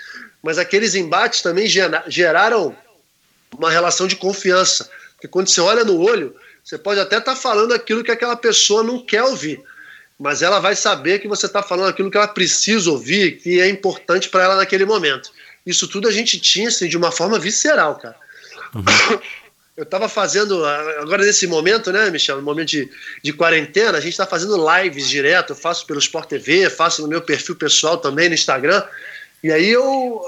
mas 0.42 0.58
aqueles 0.58 0.94
embates 0.94 1.40
também 1.40 1.66
geraram 2.08 2.76
uma 3.58 3.70
relação 3.70 4.06
de 4.06 4.16
confiança. 4.16 4.88
Porque 5.12 5.28
quando 5.28 5.48
você 5.48 5.60
olha 5.60 5.84
no 5.84 6.00
olho, 6.00 6.34
você 6.62 6.78
pode 6.78 7.00
até 7.00 7.18
estar 7.18 7.34
tá 7.34 7.40
falando 7.40 7.72
aquilo 7.72 8.02
que 8.02 8.10
aquela 8.10 8.36
pessoa 8.36 8.82
não 8.82 8.98
quer 8.98 9.22
ouvir, 9.22 9.62
mas 10.18 10.42
ela 10.42 10.60
vai 10.60 10.74
saber 10.74 11.18
que 11.18 11.28
você 11.28 11.46
está 11.46 11.62
falando 11.62 11.88
aquilo 11.88 12.10
que 12.10 12.16
ela 12.16 12.28
precisa 12.28 12.90
ouvir, 12.90 13.38
que 13.38 13.60
é 13.60 13.68
importante 13.68 14.28
para 14.28 14.44
ela 14.44 14.56
naquele 14.56 14.84
momento. 14.84 15.30
Isso 15.66 15.88
tudo 15.88 16.08
a 16.08 16.12
gente 16.12 16.38
tinha 16.38 16.68
assim, 16.68 16.88
de 16.88 16.96
uma 16.96 17.12
forma 17.12 17.38
visceral, 17.38 17.96
cara. 17.96 18.16
Uhum. 18.74 19.20
Eu 19.76 19.82
estava 19.82 20.08
fazendo, 20.08 20.64
agora 20.64 21.24
nesse 21.24 21.48
momento, 21.48 21.90
né, 21.90 22.08
Michel, 22.08 22.36
no 22.36 22.42
momento 22.42 22.68
de, 22.68 22.88
de 23.22 23.32
quarentena, 23.32 23.98
a 23.98 24.00
gente 24.00 24.12
está 24.12 24.24
fazendo 24.24 24.56
lives 24.56 25.08
direto, 25.08 25.50
eu 25.50 25.56
faço 25.56 25.84
pelo 25.84 25.98
Sport 25.98 26.28
TV, 26.28 26.70
faço 26.70 27.02
no 27.02 27.08
meu 27.08 27.20
perfil 27.20 27.56
pessoal 27.56 27.98
também 27.98 28.28
no 28.28 28.36
Instagram, 28.36 28.84
e 29.42 29.50
aí 29.50 29.68
eu, 29.68 30.22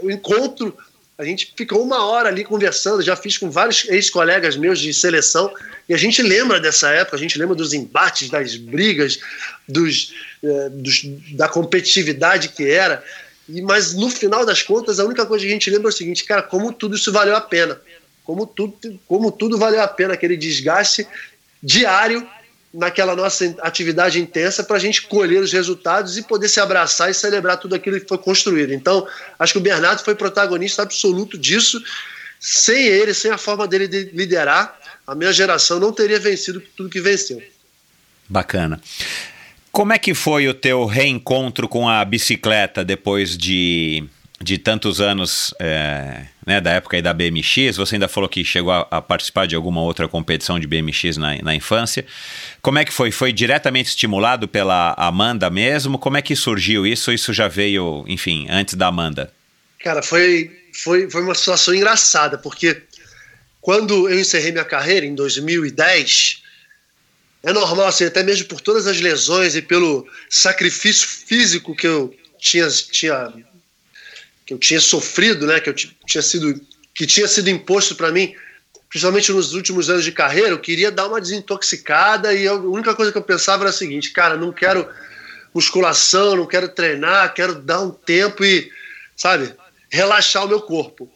eu 0.00 0.08
encontro 0.08 0.76
a 1.18 1.24
gente 1.24 1.52
ficou 1.56 1.82
uma 1.82 2.04
hora 2.04 2.28
ali 2.28 2.44
conversando, 2.44 3.00
já 3.02 3.16
fiz 3.16 3.38
com 3.38 3.50
vários 3.50 3.88
ex-colegas 3.88 4.56
meus 4.56 4.78
de 4.78 4.92
seleção, 4.92 5.52
e 5.88 5.94
a 5.94 5.96
gente 5.96 6.22
lembra 6.22 6.60
dessa 6.60 6.90
época, 6.90 7.16
a 7.16 7.20
gente 7.20 7.38
lembra 7.38 7.54
dos 7.54 7.72
embates, 7.72 8.28
das 8.28 8.56
brigas, 8.56 9.18
dos, 9.66 10.12
eh, 10.42 10.68
dos 10.70 11.02
da 11.32 11.48
competitividade 11.48 12.50
que 12.50 12.68
era. 12.68 13.02
E, 13.48 13.62
mas 13.62 13.94
no 13.94 14.10
final 14.10 14.44
das 14.44 14.62
contas, 14.62 15.00
a 15.00 15.04
única 15.04 15.24
coisa 15.24 15.44
que 15.44 15.50
a 15.50 15.54
gente 15.54 15.70
lembra 15.70 15.88
é 15.88 15.92
o 15.92 15.96
seguinte, 15.96 16.24
cara, 16.24 16.42
como 16.42 16.72
tudo 16.72 16.96
isso 16.96 17.10
valeu 17.10 17.34
a 17.34 17.40
pena. 17.40 17.80
Como 18.22 18.46
tudo, 18.46 19.00
como 19.06 19.32
tudo 19.32 19.56
valeu 19.56 19.80
a 19.80 19.88
pena, 19.88 20.14
aquele 20.14 20.36
desgaste 20.36 21.06
diário 21.62 22.28
naquela 22.76 23.16
nossa 23.16 23.56
atividade 23.60 24.20
intensa 24.20 24.62
para 24.62 24.76
a 24.76 24.80
gente 24.80 25.02
colher 25.02 25.40
os 25.40 25.52
resultados 25.52 26.18
e 26.18 26.22
poder 26.22 26.48
se 26.48 26.60
abraçar 26.60 27.10
e 27.10 27.14
celebrar 27.14 27.56
tudo 27.56 27.74
aquilo 27.74 27.98
que 27.98 28.06
foi 28.06 28.18
construído. 28.18 28.72
Então, 28.72 29.06
acho 29.38 29.54
que 29.54 29.58
o 29.58 29.62
Bernardo 29.62 30.04
foi 30.04 30.14
protagonista 30.14 30.82
absoluto 30.82 31.38
disso. 31.38 31.82
Sem 32.38 32.86
ele, 32.86 33.14
sem 33.14 33.30
a 33.30 33.38
forma 33.38 33.66
dele 33.66 33.88
de 33.88 34.10
liderar, 34.12 34.78
a 35.06 35.14
minha 35.14 35.32
geração 35.32 35.80
não 35.80 35.90
teria 35.90 36.20
vencido 36.20 36.62
tudo 36.76 36.90
que 36.90 37.00
venceu. 37.00 37.42
Bacana. 38.28 38.80
Como 39.72 39.92
é 39.92 39.98
que 39.98 40.14
foi 40.14 40.46
o 40.48 40.54
teu 40.54 40.84
reencontro 40.84 41.68
com 41.68 41.88
a 41.88 42.04
bicicleta 42.04 42.84
depois 42.84 43.36
de 43.36 44.04
de 44.40 44.58
tantos 44.58 45.00
anos, 45.00 45.54
é, 45.58 46.26
né, 46.46 46.60
da 46.60 46.70
época 46.70 46.96
aí 46.96 47.02
da 47.02 47.12
BMX, 47.14 47.76
você 47.76 47.94
ainda 47.94 48.06
falou 48.06 48.28
que 48.28 48.44
chegou 48.44 48.70
a, 48.70 48.86
a 48.90 49.00
participar 49.00 49.46
de 49.46 49.56
alguma 49.56 49.80
outra 49.80 50.06
competição 50.06 50.60
de 50.60 50.66
BMX 50.66 51.16
na, 51.16 51.40
na, 51.42 51.54
infância. 51.54 52.04
Como 52.60 52.78
é 52.78 52.84
que 52.84 52.92
foi? 52.92 53.10
Foi 53.10 53.32
diretamente 53.32 53.88
estimulado 53.88 54.46
pela 54.46 54.94
Amanda 54.98 55.48
mesmo? 55.48 55.98
Como 55.98 56.18
é 56.18 56.22
que 56.22 56.36
surgiu 56.36 56.86
isso? 56.86 57.12
Isso 57.12 57.32
já 57.32 57.48
veio, 57.48 58.04
enfim, 58.06 58.46
antes 58.50 58.74
da 58.74 58.88
Amanda? 58.88 59.32
Cara, 59.78 60.02
foi, 60.02 60.50
foi, 60.72 61.10
foi 61.10 61.22
uma 61.22 61.34
situação 61.34 61.74
engraçada, 61.74 62.36
porque 62.36 62.82
quando 63.60 64.08
eu 64.08 64.20
encerrei 64.20 64.52
minha 64.52 64.64
carreira, 64.64 65.06
em 65.06 65.14
2010, 65.14 66.42
é 67.42 67.52
normal, 67.52 67.86
assim, 67.86 68.04
até 68.04 68.22
mesmo 68.22 68.46
por 68.48 68.60
todas 68.60 68.86
as 68.86 69.00
lesões 69.00 69.56
e 69.56 69.62
pelo 69.62 70.06
sacrifício 70.28 71.08
físico 71.08 71.74
que 71.74 71.86
eu 71.86 72.14
tinha, 72.38 72.68
tinha 72.68 73.32
que 74.46 74.54
eu 74.54 74.58
tinha 74.58 74.80
sofrido, 74.80 75.46
né, 75.46 75.60
que 75.60 75.68
eu 75.68 75.74
tinha 75.74 76.22
sido 76.22 76.58
que 76.94 77.06
tinha 77.06 77.28
sido 77.28 77.50
imposto 77.50 77.94
para 77.94 78.10
mim, 78.10 78.34
principalmente 78.88 79.30
nos 79.30 79.52
últimos 79.52 79.90
anos 79.90 80.02
de 80.02 80.12
carreira, 80.12 80.48
eu 80.48 80.58
queria 80.58 80.90
dar 80.90 81.08
uma 81.08 81.20
desintoxicada 81.20 82.32
e 82.32 82.48
a 82.48 82.54
única 82.54 82.94
coisa 82.94 83.12
que 83.12 83.18
eu 83.18 83.22
pensava 83.22 83.64
era 83.64 83.70
a 83.70 83.72
seguinte, 83.72 84.12
cara, 84.12 84.34
não 84.34 84.50
quero 84.50 84.88
musculação, 85.52 86.36
não 86.36 86.46
quero 86.46 86.70
treinar, 86.70 87.34
quero 87.34 87.54
dar 87.56 87.82
um 87.82 87.90
tempo 87.90 88.42
e, 88.42 88.72
sabe, 89.14 89.54
relaxar 89.90 90.46
o 90.46 90.48
meu 90.48 90.62
corpo. 90.62 91.10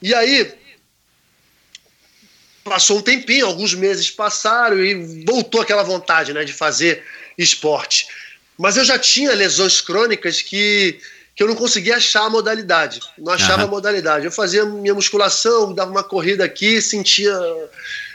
E 0.00 0.14
aí 0.14 0.54
passou 2.62 2.98
um 2.98 3.02
tempinho, 3.02 3.46
alguns 3.46 3.74
meses 3.74 4.08
passaram 4.08 4.78
e 4.84 5.24
voltou 5.24 5.60
aquela 5.60 5.82
vontade, 5.82 6.32
né, 6.32 6.44
de 6.44 6.52
fazer 6.52 7.02
esporte. 7.36 8.06
Mas 8.56 8.76
eu 8.76 8.84
já 8.84 8.98
tinha 8.98 9.34
lesões 9.34 9.80
crônicas 9.80 10.42
que 10.42 11.00
que 11.36 11.42
eu 11.42 11.46
não 11.46 11.54
conseguia 11.54 11.96
achar 11.96 12.24
a 12.24 12.30
modalidade. 12.30 12.98
Não 13.18 13.30
achava 13.30 13.62
uhum. 13.62 13.68
a 13.68 13.70
modalidade. 13.70 14.24
Eu 14.24 14.32
fazia 14.32 14.64
minha 14.64 14.94
musculação, 14.94 15.74
dava 15.74 15.90
uma 15.90 16.02
corrida 16.02 16.42
aqui, 16.42 16.80
sentia, 16.80 17.38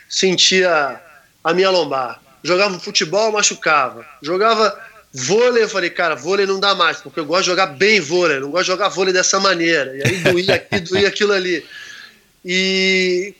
sentia 0.10 1.00
a 1.44 1.54
minha 1.54 1.70
lombar. 1.70 2.20
Jogava 2.44 2.80
futebol, 2.80 3.32
machucava. 3.32 4.04
Jogava 4.24 4.76
vôlei, 5.14 5.62
eu 5.62 5.70
falei, 5.70 5.92
cara, 5.92 6.16
vôlei 6.16 6.48
não 6.48 6.60
dá 6.60 6.74
mais, 6.74 6.98
porque 6.98 7.20
eu 7.20 7.26
gosto 7.26 7.44
de 7.44 7.50
jogar 7.52 7.68
bem 7.68 8.00
vôlei, 8.00 8.40
não 8.40 8.50
gosto 8.50 8.64
de 8.64 8.72
jogar 8.72 8.90
vôlei 8.90 9.14
dessa 9.14 9.40
maneira. 9.40 9.96
E 9.96 10.08
aí 10.08 10.18
doía 10.18 10.56
aqui, 10.56 10.80
doía 10.90 11.08
aquilo 11.08 11.34
ali. 11.34 11.64
E, 12.44 13.36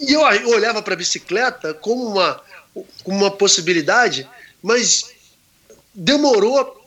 e 0.00 0.12
eu 0.12 0.20
olhava 0.20 0.80
para 0.82 0.94
a 0.94 0.96
bicicleta 0.96 1.74
como 1.74 2.06
uma, 2.06 2.40
como 3.02 3.18
uma 3.18 3.30
possibilidade, 3.32 4.28
mas 4.62 5.10
demorou 5.92 6.85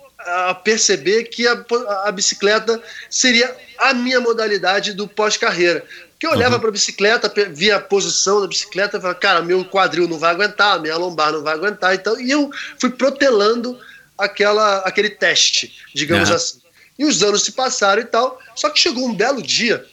a 0.49 0.53
perceber 0.53 1.25
que 1.25 1.47
a, 1.47 1.65
a 2.05 2.11
bicicleta 2.11 2.81
seria 3.09 3.55
a 3.77 3.93
minha 3.93 4.19
modalidade 4.19 4.93
do 4.93 5.07
pós-carreira. 5.07 5.85
Porque 6.11 6.27
eu 6.27 6.31
olhava 6.31 6.55
uhum. 6.55 6.59
para 6.61 6.69
a 6.69 6.73
bicicleta, 6.73 7.33
via 7.51 7.77
a 7.77 7.79
posição 7.79 8.41
da 8.41 8.47
bicicleta 8.47 8.97
e 8.97 9.01
falava, 9.01 9.19
cara, 9.19 9.41
meu 9.41 9.63
quadril 9.63 10.07
não 10.07 10.19
vai 10.19 10.31
aguentar, 10.31 10.81
minha 10.81 10.97
lombar 10.97 11.31
não 11.31 11.41
vai 11.41 11.53
aguentar. 11.53 11.95
Então, 11.95 12.19
e 12.19 12.29
eu 12.29 12.51
fui 12.77 12.89
protelando 12.89 13.79
aquela, 14.17 14.79
aquele 14.79 15.09
teste, 15.09 15.73
digamos 15.95 16.29
uhum. 16.29 16.35
assim. 16.35 16.59
E 16.97 17.05
os 17.05 17.23
anos 17.23 17.43
se 17.43 17.53
passaram 17.53 18.01
e 18.01 18.05
tal. 18.05 18.37
Só 18.53 18.69
que 18.69 18.79
chegou 18.79 19.07
um 19.07 19.15
belo 19.15 19.41
dia, 19.41 19.85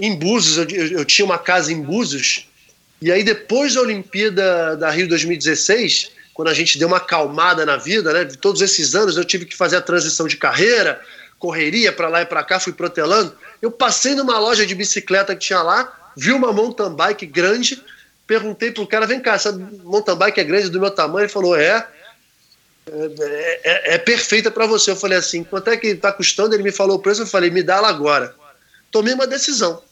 em 0.00 0.14
Búzios, 0.16 0.56
eu, 0.56 0.64
eu, 0.74 0.98
eu 1.00 1.04
tinha 1.04 1.26
uma 1.26 1.38
casa 1.38 1.70
em 1.70 1.82
Búzios, 1.82 2.48
e 3.02 3.12
aí 3.12 3.22
depois 3.22 3.74
da 3.74 3.82
Olimpíada 3.82 4.76
da 4.76 4.90
Rio 4.90 5.08
2016, 5.08 6.10
quando 6.38 6.50
a 6.50 6.54
gente 6.54 6.78
deu 6.78 6.86
uma 6.86 6.98
acalmada 6.98 7.66
na 7.66 7.76
vida, 7.76 8.12
né? 8.12 8.24
Todos 8.40 8.62
esses 8.62 8.94
anos 8.94 9.16
eu 9.16 9.24
tive 9.24 9.44
que 9.44 9.56
fazer 9.56 9.74
a 9.74 9.80
transição 9.80 10.28
de 10.28 10.36
carreira, 10.36 11.00
correria 11.36 11.92
para 11.92 12.08
lá 12.08 12.22
e 12.22 12.26
para 12.26 12.44
cá, 12.44 12.60
fui 12.60 12.72
protelando. 12.72 13.36
Eu 13.60 13.72
passei 13.72 14.14
numa 14.14 14.38
loja 14.38 14.64
de 14.64 14.72
bicicleta 14.72 15.34
que 15.34 15.46
tinha 15.46 15.60
lá, 15.60 16.12
vi 16.16 16.30
uma 16.30 16.52
mountain 16.52 16.94
bike 16.94 17.26
grande, 17.26 17.82
perguntei 18.24 18.70
pro 18.70 18.86
cara, 18.86 19.04
vem 19.04 19.18
cá, 19.18 19.34
essa 19.34 19.50
mountain 19.50 20.14
bike 20.14 20.38
é 20.38 20.44
grande 20.44 20.68
do 20.68 20.78
meu 20.78 20.92
tamanho? 20.92 21.24
Ele 21.24 21.28
falou, 21.28 21.56
é. 21.56 21.84
É, 22.86 23.60
é, 23.64 23.94
é 23.94 23.98
perfeita 23.98 24.48
para 24.48 24.64
você. 24.64 24.92
Eu 24.92 24.96
falei 24.96 25.18
assim, 25.18 25.42
quanto 25.42 25.70
é 25.70 25.76
que 25.76 25.88
está 25.88 26.12
custando? 26.12 26.54
Ele 26.54 26.62
me 26.62 26.70
falou 26.70 26.98
o 26.98 27.00
preço, 27.00 27.22
eu 27.22 27.26
falei, 27.26 27.50
me 27.50 27.64
dá 27.64 27.78
ela 27.78 27.88
agora. 27.88 28.32
Tomei 28.92 29.12
uma 29.12 29.26
decisão. 29.26 29.82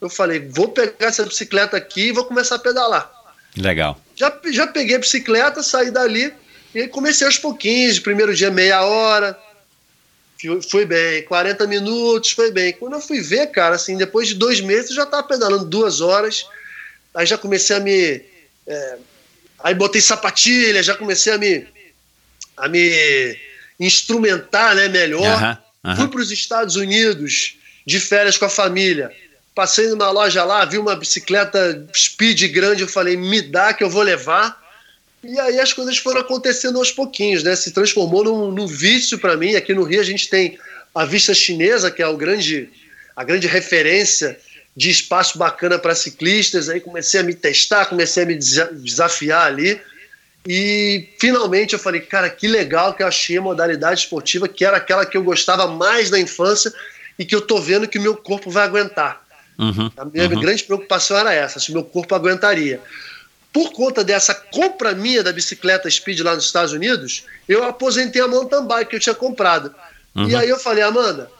Eu 0.00 0.10
falei, 0.10 0.40
vou 0.48 0.70
pegar 0.70 1.06
essa 1.06 1.24
bicicleta 1.24 1.76
aqui 1.76 2.08
e 2.08 2.12
vou 2.12 2.24
começar 2.24 2.56
a 2.56 2.58
pedalar. 2.58 3.13
Legal. 3.56 4.00
Já, 4.16 4.36
já 4.50 4.66
peguei 4.66 4.96
a 4.96 5.00
bicicleta, 5.00 5.62
saí 5.62 5.90
dali 5.90 6.32
e 6.74 6.88
comecei 6.88 7.26
aos 7.26 7.38
pouquinhos. 7.38 7.98
Primeiro 7.98 8.34
dia, 8.34 8.50
meia 8.50 8.82
hora, 8.82 9.38
foi 10.70 10.84
bem. 10.84 11.22
40 11.22 11.66
minutos, 11.66 12.32
foi 12.32 12.50
bem. 12.50 12.72
Quando 12.72 12.94
eu 12.94 13.00
fui 13.00 13.20
ver, 13.20 13.48
cara, 13.48 13.76
assim, 13.76 13.96
depois 13.96 14.28
de 14.28 14.34
dois 14.34 14.60
meses, 14.60 14.90
eu 14.90 14.96
já 14.96 15.04
estava 15.04 15.22
pedalando 15.22 15.64
duas 15.64 16.00
horas. 16.00 16.46
Aí 17.14 17.26
já 17.26 17.38
comecei 17.38 17.76
a 17.76 17.80
me. 17.80 18.22
É, 18.66 18.96
aí 19.60 19.74
botei 19.74 20.00
sapatilha, 20.00 20.82
já 20.82 20.94
comecei 20.94 21.32
a 21.32 21.38
me 21.38 21.66
a 22.56 22.68
me 22.68 23.36
instrumentar 23.78 24.74
né, 24.74 24.88
melhor. 24.88 25.60
Fui 25.96 26.08
para 26.08 26.20
os 26.20 26.30
Estados 26.30 26.76
Unidos 26.76 27.56
de 27.86 28.00
férias 28.00 28.38
com 28.38 28.46
a 28.46 28.50
família. 28.50 29.10
Passei 29.54 29.86
numa 29.88 30.10
loja 30.10 30.44
lá, 30.44 30.64
vi 30.64 30.78
uma 30.78 30.96
bicicleta 30.96 31.86
speed 31.94 32.50
grande, 32.50 32.82
eu 32.82 32.88
falei, 32.88 33.16
me 33.16 33.40
dá 33.40 33.72
que 33.72 33.84
eu 33.84 33.90
vou 33.90 34.02
levar. 34.02 34.60
E 35.22 35.38
aí 35.38 35.60
as 35.60 35.72
coisas 35.72 35.96
foram 35.96 36.20
acontecendo 36.20 36.78
aos 36.78 36.90
pouquinhos, 36.90 37.42
né? 37.42 37.54
Se 37.54 37.70
transformou 37.70 38.24
num, 38.24 38.50
num 38.50 38.66
vício 38.66 39.18
para 39.18 39.36
mim. 39.36 39.54
Aqui 39.54 39.72
no 39.72 39.84
Rio 39.84 40.00
a 40.00 40.04
gente 40.04 40.28
tem 40.28 40.58
a 40.94 41.04
Vista 41.04 41.32
Chinesa, 41.32 41.90
que 41.90 42.02
é 42.02 42.06
o 42.06 42.16
grande, 42.16 42.68
a 43.16 43.24
grande 43.24 43.46
referência 43.46 44.38
de 44.76 44.90
espaço 44.90 45.38
bacana 45.38 45.78
para 45.78 45.94
ciclistas. 45.94 46.68
Aí 46.68 46.80
comecei 46.80 47.20
a 47.20 47.22
me 47.22 47.34
testar, 47.34 47.86
comecei 47.86 48.24
a 48.24 48.26
me 48.26 48.36
desafiar 48.36 49.46
ali. 49.46 49.80
E 50.46 51.08
finalmente 51.18 51.72
eu 51.72 51.78
falei, 51.78 52.00
cara, 52.00 52.28
que 52.28 52.46
legal 52.46 52.92
que 52.92 53.02
eu 53.02 53.06
achei 53.06 53.38
a 53.38 53.42
modalidade 53.42 54.00
esportiva, 54.00 54.46
que 54.46 54.64
era 54.64 54.76
aquela 54.76 55.06
que 55.06 55.16
eu 55.16 55.22
gostava 55.22 55.66
mais 55.66 56.10
na 56.10 56.18
infância 56.18 56.72
e 57.18 57.24
que 57.24 57.34
eu 57.34 57.40
tô 57.40 57.58
vendo 57.58 57.88
que 57.88 57.98
o 57.98 58.02
meu 58.02 58.16
corpo 58.16 58.50
vai 58.50 58.64
aguentar. 58.64 59.23
Uhum, 59.58 59.90
a 59.96 60.04
minha 60.04 60.28
uhum. 60.28 60.40
grande 60.40 60.64
preocupação 60.64 61.16
era 61.16 61.32
essa, 61.32 61.60
se 61.60 61.72
meu 61.72 61.84
corpo 61.84 62.14
aguentaria. 62.14 62.80
Por 63.52 63.72
conta 63.72 64.02
dessa 64.02 64.34
compra 64.34 64.94
minha 64.94 65.22
da 65.22 65.32
bicicleta 65.32 65.88
Speed 65.88 66.20
lá 66.20 66.34
nos 66.34 66.44
Estados 66.44 66.72
Unidos, 66.72 67.24
eu 67.48 67.62
aposentei 67.62 68.20
a 68.20 68.26
mountain 68.26 68.66
bike 68.66 68.90
que 68.90 68.96
eu 68.96 69.00
tinha 69.00 69.14
comprado. 69.14 69.72
Uhum. 70.14 70.28
E 70.28 70.34
aí 70.34 70.48
eu 70.48 70.58
falei, 70.58 70.82
Amanda, 70.82 71.30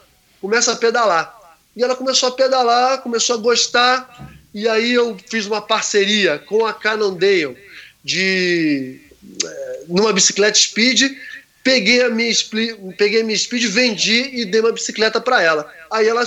começa 0.41 0.73
a 0.73 0.77
pedalar. 0.77 1.35
E 1.77 1.82
ela 1.82 1.97
começou 1.97 2.28
a 2.28 2.32
pedalar, 2.32 3.03
começou 3.03 3.35
a 3.35 3.39
gostar, 3.39 4.32
e 4.55 4.69
aí 4.69 4.93
eu 4.93 5.16
fiz 5.28 5.47
uma 5.47 5.61
parceria 5.61 6.39
com 6.39 6.65
a 6.65 6.73
Cannondale 6.73 7.57
de 8.05 9.01
é, 9.45 9.82
numa 9.89 10.12
bicicleta 10.12 10.57
speed, 10.57 11.11
peguei 11.65 12.03
a 12.03 12.11
minha 12.11 12.32
peguei 12.97 13.23
a 13.23 13.24
minha 13.24 13.36
speed, 13.36 13.65
vendi 13.65 14.31
e 14.32 14.45
dei 14.45 14.61
uma 14.61 14.70
bicicleta 14.70 15.20
para 15.20 15.43
ela. 15.43 15.69
Aí 15.91 16.07
ela 16.07 16.24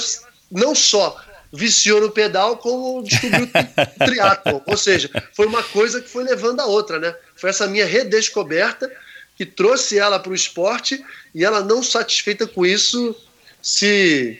não 0.51 0.75
só 0.75 1.15
viciou 1.51 2.01
no 2.01 2.11
pedal, 2.11 2.57
como 2.57 3.03
descobriu 3.03 3.45
o 3.45 3.99
triatlo. 4.05 4.61
Ou 4.65 4.77
seja, 4.77 5.09
foi 5.33 5.45
uma 5.45 5.63
coisa 5.63 6.01
que 6.01 6.09
foi 6.09 6.23
levando 6.23 6.59
a 6.59 6.65
outra, 6.65 6.99
né? 6.99 7.15
Foi 7.35 7.49
essa 7.49 7.67
minha 7.67 7.85
redescoberta 7.85 8.91
que 9.35 9.45
trouxe 9.45 9.97
ela 9.99 10.19
para 10.19 10.31
o 10.31 10.35
esporte 10.35 11.03
e 11.33 11.45
ela 11.45 11.61
não 11.61 11.83
satisfeita 11.83 12.47
com 12.47 12.65
isso 12.65 13.15
se 13.61 14.39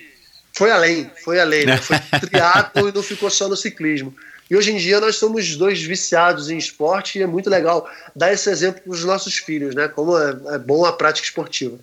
foi 0.54 0.72
além, 0.72 1.10
foi 1.24 1.40
além, 1.40 1.66
né? 1.66 1.78
Foi 1.78 1.98
triatlo 2.20 2.90
e 2.90 2.92
não 2.92 3.04
ficou 3.04 3.30
só 3.30 3.48
no 3.48 3.56
ciclismo. 3.56 4.16
E 4.50 4.56
hoje 4.56 4.72
em 4.72 4.78
dia 4.78 5.00
nós 5.00 5.18
somos 5.18 5.56
dois 5.56 5.82
viciados 5.82 6.50
em 6.50 6.58
esporte 6.58 7.20
e 7.20 7.22
é 7.22 7.28
muito 7.28 7.50
legal 7.50 7.90
dar 8.16 8.34
esse 8.34 8.50
exemplo 8.50 8.82
para 8.82 8.94
os 8.94 9.04
nossos 9.04 9.38
filhos, 9.38 9.76
né? 9.76 9.88
Como 9.88 10.18
é, 10.18 10.56
é 10.56 10.58
bom 10.58 10.86
a 10.86 10.94
prática 10.94 11.28
esportiva. 11.28 11.78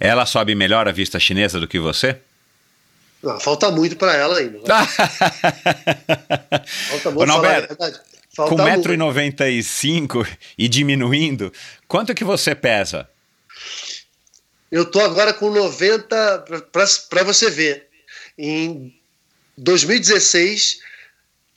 Ela 0.00 0.24
sobe 0.24 0.54
melhor 0.54 0.88
a 0.88 0.92
vista 0.92 1.18
chinesa 1.18 1.60
do 1.60 1.68
que 1.68 1.78
você? 1.78 2.16
Não, 3.22 3.40
falta 3.40 3.70
muito 3.70 3.96
para 3.96 4.14
ela 4.14 4.38
ainda. 4.38 4.60
falta 6.88 7.10
muito 7.10 7.32
falar 7.32 7.60
verdade. 7.60 8.00
Falta 8.34 8.54
com 8.54 8.62
1,95m 8.62 10.26
e 10.56 10.68
diminuindo, 10.68 11.52
quanto 11.88 12.14
que 12.14 12.22
você 12.22 12.54
pesa? 12.54 13.08
Eu 14.70 14.84
tô 14.88 15.00
agora 15.00 15.32
com 15.34 15.50
90, 15.50 16.44
para 17.10 17.24
você 17.24 17.50
ver. 17.50 17.88
Em 18.38 18.94
2016 19.56 20.78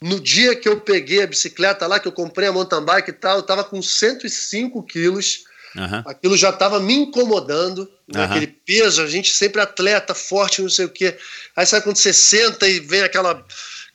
no 0.02 0.18
dia 0.18 0.56
que 0.56 0.68
eu 0.68 0.80
peguei 0.80 1.22
a 1.22 1.26
bicicleta 1.26 1.86
lá, 1.86 2.00
que 2.00 2.08
eu 2.08 2.12
comprei 2.12 2.48
a 2.48 2.52
mountain 2.52 2.84
bike 2.84 3.10
e 3.10 3.14
tal, 3.14 3.36
eu 3.36 3.42
tava 3.42 3.62
com 3.62 3.80
105 3.80 4.82
quilos. 4.82 5.44
Uhum. 5.76 6.02
Aquilo 6.06 6.36
já 6.36 6.50
estava 6.50 6.78
me 6.80 6.94
incomodando, 6.94 7.90
uhum. 8.14 8.22
aquele 8.22 8.46
peso, 8.46 9.02
a 9.02 9.06
gente 9.06 9.30
sempre 9.32 9.60
atleta, 9.60 10.14
forte, 10.14 10.62
não 10.62 10.68
sei 10.68 10.86
o 10.86 10.90
quê. 10.90 11.16
Aí 11.56 11.66
sabe 11.66 11.84
quando 11.84 11.96
você 11.96 12.12
senta 12.12 12.68
e 12.68 12.80
vem 12.80 13.02
aquela, 13.02 13.44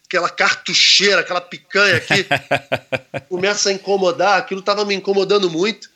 aquela 0.06 0.30
cartucheira, 0.30 1.22
aquela 1.22 1.42
picanha 1.42 1.98
aqui, 1.98 2.26
começa 3.30 3.70
a 3.70 3.74
incomodar, 3.74 4.38
aquilo 4.38 4.60
estava 4.60 4.86
me 4.86 4.96
incomodando 4.96 5.50
muito. 5.50 5.90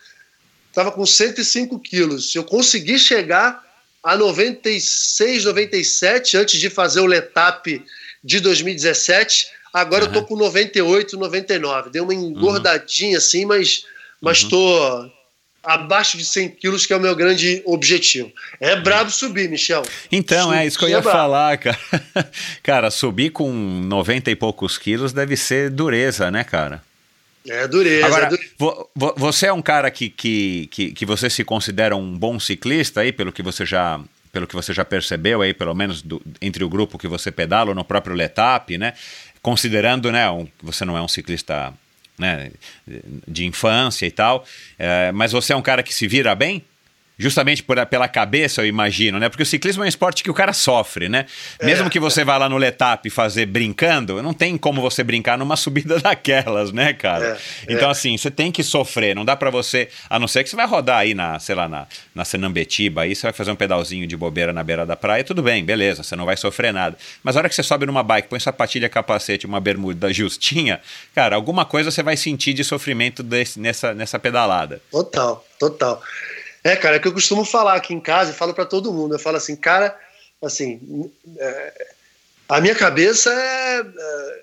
Tava 0.73 0.91
com 0.91 1.05
105 1.05 1.79
quilos. 1.79 2.33
Eu 2.33 2.43
consegui 2.43 2.97
chegar 2.97 3.61
a 4.01 4.15
96, 4.15 5.45
97 5.45 6.37
antes 6.37 6.59
de 6.59 6.69
fazer 6.69 7.01
o 7.01 7.05
Letap 7.05 7.83
de 8.23 8.39
2017 8.39 9.61
Agora 9.73 10.03
uhum. 10.03 10.09
eu 10.09 10.13
tô 10.13 10.27
com 10.27 10.35
98, 10.35 11.17
99. 11.17 11.89
Deu 11.89 12.03
uma 12.03 12.13
engordadinha 12.13 13.11
uhum. 13.11 13.17
assim, 13.17 13.45
mas, 13.45 13.85
mas 14.19 14.43
uhum. 14.43 14.49
tô 14.49 15.11
abaixo 15.63 16.17
de 16.17 16.25
100 16.25 16.49
quilos, 16.49 16.85
que 16.85 16.93
é 16.93 16.97
o 16.97 16.99
meu 16.99 17.15
grande 17.15 17.61
objetivo. 17.65 18.31
É 18.59 18.75
brabo 18.75 19.11
subir, 19.11 19.49
Michel. 19.49 19.83
Então, 20.11 20.45
subir 20.45 20.57
é 20.57 20.65
isso 20.65 20.79
que 20.79 20.85
eu 20.85 20.89
ia 20.89 20.97
é 20.97 21.01
falar, 21.01 21.57
cara. 21.57 21.79
cara, 22.63 22.91
subir 22.91 23.31
com 23.31 23.51
90 23.51 24.31
e 24.31 24.35
poucos 24.35 24.77
quilos 24.77 25.13
deve 25.13 25.35
ser 25.35 25.69
dureza, 25.69 26.31
né, 26.31 26.43
cara? 26.43 26.81
É 27.47 27.67
dureza. 27.67 28.05
Agora, 28.05 28.25
é 28.25 28.29
dureza. 28.29 28.49
Vo 28.57 28.89
você 29.17 29.47
é 29.47 29.53
um 29.53 29.61
cara 29.61 29.89
que, 29.89 30.09
que, 30.09 30.67
que, 30.71 30.91
que 30.91 31.05
você 31.05 31.29
se 31.29 31.43
considera 31.43 31.95
um 31.95 32.17
bom 32.17 32.39
ciclista 32.39 33.01
aí, 33.01 33.11
pelo 33.11 33.31
que 33.31 33.43
você 33.43 33.65
já 33.65 33.99
pelo 34.31 34.47
que 34.47 34.55
você 34.55 34.73
já 34.73 34.85
percebeu 34.85 35.41
aí, 35.41 35.53
pelo 35.53 35.75
menos 35.75 36.01
do, 36.01 36.21
entre 36.41 36.63
o 36.63 36.69
grupo 36.69 36.97
que 36.97 37.05
você 37.05 37.29
pedala, 37.29 37.75
no 37.75 37.83
próprio 37.83 38.15
Letap, 38.15 38.77
né? 38.77 38.93
considerando, 39.41 40.11
né, 40.11 40.29
um, 40.29 40.47
você 40.61 40.85
não 40.85 40.97
é 40.97 41.01
um 41.01 41.07
ciclista 41.07 41.73
né, 42.21 42.51
de 43.27 43.45
infância 43.45 44.05
e 44.05 44.11
tal, 44.11 44.45
é, 44.77 45.11
mas 45.11 45.31
você 45.31 45.51
é 45.51 45.55
um 45.55 45.61
cara 45.61 45.81
que 45.83 45.93
se 45.93 46.07
vira 46.07 46.33
bem? 46.35 46.63
Justamente 47.17 47.61
por, 47.61 47.83
pela 47.85 48.07
cabeça, 48.07 48.61
eu 48.61 48.65
imagino, 48.65 49.19
né? 49.19 49.29
Porque 49.29 49.43
o 49.43 49.45
ciclismo 49.45 49.83
é 49.83 49.85
um 49.85 49.89
esporte 49.89 50.23
que 50.23 50.31
o 50.31 50.33
cara 50.33 50.53
sofre, 50.53 51.07
né? 51.07 51.25
Mesmo 51.61 51.89
que 51.89 51.99
você 51.99 52.23
vá 52.23 52.37
lá 52.37 52.49
no 52.49 52.57
Letap 52.57 53.07
fazer 53.09 53.45
brincando, 53.45 54.23
não 54.23 54.33
tem 54.33 54.57
como 54.57 54.81
você 54.81 55.03
brincar 55.03 55.37
numa 55.37 55.55
subida 55.57 55.99
daquelas, 55.99 56.71
né, 56.71 56.93
cara? 56.93 57.37
É, 57.67 57.73
então, 57.73 57.89
é. 57.89 57.91
assim, 57.91 58.17
você 58.17 58.31
tem 58.31 58.51
que 58.51 58.63
sofrer. 58.63 59.15
Não 59.15 59.23
dá 59.23 59.35
pra 59.35 59.49
você. 59.49 59.89
A 60.09 60.17
não 60.17 60.27
ser 60.27 60.43
que 60.43 60.49
você 60.49 60.55
vai 60.55 60.65
rodar 60.65 60.99
aí 60.99 61.13
na, 61.13 61.37
sei 61.39 61.53
lá, 61.53 61.69
na, 61.69 61.87
na 62.15 62.25
Senambetiba, 62.25 63.01
aí 63.01 63.15
você 63.15 63.23
vai 63.23 63.33
fazer 63.33 63.51
um 63.51 63.55
pedalzinho 63.55 64.07
de 64.07 64.17
bobeira 64.17 64.51
na 64.51 64.63
beira 64.63 64.85
da 64.85 64.95
praia, 64.95 65.23
tudo 65.23 65.43
bem, 65.43 65.63
beleza, 65.63 66.03
você 66.03 66.15
não 66.15 66.25
vai 66.25 66.37
sofrer 66.37 66.73
nada. 66.73 66.97
Mas 67.23 67.35
a 67.35 67.39
hora 67.39 67.49
que 67.49 67.55
você 67.55 67.63
sobe 67.63 67.85
numa 67.85 68.03
bike, 68.03 68.27
põe 68.27 68.39
sapatilha, 68.39 68.89
capacete, 68.89 69.45
uma 69.45 69.59
bermuda 69.59 70.11
justinha, 70.11 70.81
cara, 71.13 71.35
alguma 71.35 71.65
coisa 71.65 71.91
você 71.91 72.01
vai 72.03 72.17
sentir 72.17 72.53
de 72.53 72.63
sofrimento 72.63 73.21
desse, 73.21 73.59
nessa, 73.59 73.93
nessa 73.93 74.17
pedalada. 74.17 74.81
Total, 74.91 75.45
total. 75.59 76.01
É, 76.63 76.75
cara, 76.75 76.97
é 76.97 76.99
que 76.99 77.07
eu 77.07 77.13
costumo 77.13 77.43
falar 77.43 77.75
aqui 77.75 77.93
em 77.93 77.99
casa 77.99 78.31
e 78.31 78.35
falo 78.35 78.53
pra 78.53 78.65
todo 78.65 78.93
mundo. 78.93 79.15
Eu 79.15 79.19
falo 79.19 79.37
assim, 79.37 79.55
cara, 79.55 79.97
assim, 80.41 81.11
é, 81.37 81.87
a 82.47 82.61
minha 82.61 82.75
cabeça 82.75 83.33
é, 83.33 83.79
é, 83.79 84.41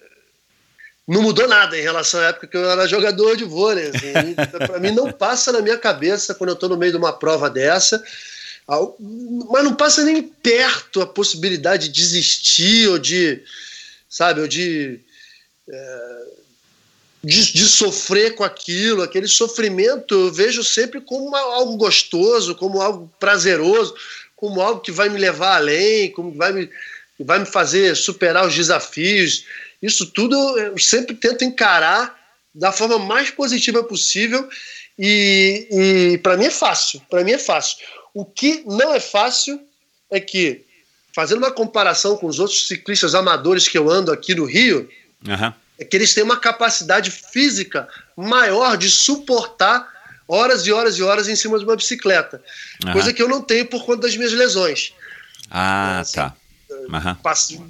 não 1.07 1.23
mudou 1.23 1.47
nada 1.47 1.78
em 1.78 1.82
relação 1.82 2.20
à 2.20 2.27
época 2.27 2.49
que 2.49 2.57
eu 2.57 2.70
era 2.70 2.89
jogador 2.89 3.36
de 3.36 3.45
vôlei. 3.45 3.90
Assim, 3.90 4.35
para 4.66 4.81
mim 4.81 4.90
não 4.90 5.12
passa 5.12 5.53
na 5.53 5.61
minha 5.61 5.78
cabeça 5.78 6.35
quando 6.35 6.51
eu 6.51 6.55
estou 6.55 6.69
no 6.69 6.77
meio 6.77 6.93
de 6.93 6.99
uma 6.99 7.12
prova 7.12 7.49
dessa, 7.49 8.03
mas 9.49 9.65
não 9.65 9.74
passa 9.74 10.03
nem 10.03 10.23
perto 10.23 11.01
a 11.01 11.07
possibilidade 11.07 11.89
de 11.89 12.01
desistir 12.01 12.89
ou 12.89 12.99
de, 12.99 13.43
sabe, 14.09 14.40
ou 14.40 14.49
de 14.49 15.01
de, 17.23 17.53
de 17.53 17.65
sofrer 17.65 18.35
com 18.35 18.45
aquilo, 18.45 19.03
aquele 19.03 19.27
sofrimento 19.28 20.15
eu 20.15 20.32
vejo 20.32 20.62
sempre 20.62 21.01
como 21.01 21.27
uma- 21.27 21.40
algo 21.40 21.77
gostoso, 21.77 22.55
como 22.55 22.81
algo 22.81 23.12
prazeroso, 23.19 23.95
como 24.36 24.61
algo 24.61 24.81
que 24.81 24.93
vai 24.93 25.09
me 25.09 25.19
levar 25.19 25.57
além, 25.57 26.11
como 26.12 26.32
vai 26.32 26.53
me, 26.53 26.70
vai 27.19 27.40
me 27.40 27.47
fazer 27.47 27.97
superar 27.97 28.47
os 28.47 28.55
desafios. 28.55 29.45
Isso 29.82 30.07
tudo 30.07 30.36
eu 30.59 30.78
sempre 30.78 31.15
tento 31.15 31.45
encarar 31.45 32.16
da 32.55 32.73
forma 32.73 32.99
mais 32.99 33.31
positiva 33.31 33.82
possível 33.82 34.49
e, 34.99 35.69
e 35.70 36.19
para 36.19 36.36
mim 36.36 36.47
é 36.47 36.51
fácil, 36.51 37.01
para 37.11 37.24
mim 37.24 37.32
é 37.32 37.39
fácil. 37.39 37.78
O 38.15 38.24
que 38.24 38.62
não 38.66 38.95
é 38.95 39.01
fácil 39.01 39.61
é 40.11 40.19
que, 40.19 40.62
fazendo 41.15 41.39
uma 41.39 41.51
comparação 41.53 42.16
com 42.16 42.27
os 42.27 42.39
outros 42.39 42.66
ciclistas 42.66 43.15
amadores 43.15 43.69
que 43.69 43.77
eu 43.77 43.90
ando 43.90 44.11
aqui 44.12 44.35
no 44.35 44.45
Rio, 44.45 44.89
Aham. 45.28 45.55
É 45.79 45.85
que 45.85 45.97
eles 45.97 46.13
têm 46.15 46.25
uma 46.25 46.37
capacidade 46.39 47.11
física 47.11 47.89
maior 48.17 48.77
de 48.77 48.91
suportar 48.91 49.87
horas 50.27 50.67
e 50.67 50.73
horas 50.73 50.97
e 50.99 51.03
horas 51.03 51.29
em 51.29 51.37
cima 51.37 51.59
de 51.59 51.65
uma 51.65 51.77
bicicleta. 51.77 52.43
Aham. 52.85 52.93
Coisa 52.93 53.13
que 53.13 53.23
eu 53.23 53.29
não 53.29 53.41
tenho 53.41 53.65
por 53.67 53.85
conta 53.85 54.03
das 54.03 54.17
minhas 54.17 54.33
lesões. 54.33 54.93
Ah, 55.51 56.03
tá. 56.13 56.35
Aham. 56.93 57.15
Passo- 57.23 57.65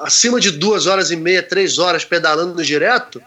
acima 0.00 0.40
de 0.40 0.50
duas 0.50 0.86
horas 0.86 1.10
e 1.10 1.16
meia, 1.16 1.42
três 1.42 1.78
horas 1.78 2.04
pedalando 2.04 2.62
direto, 2.62 3.22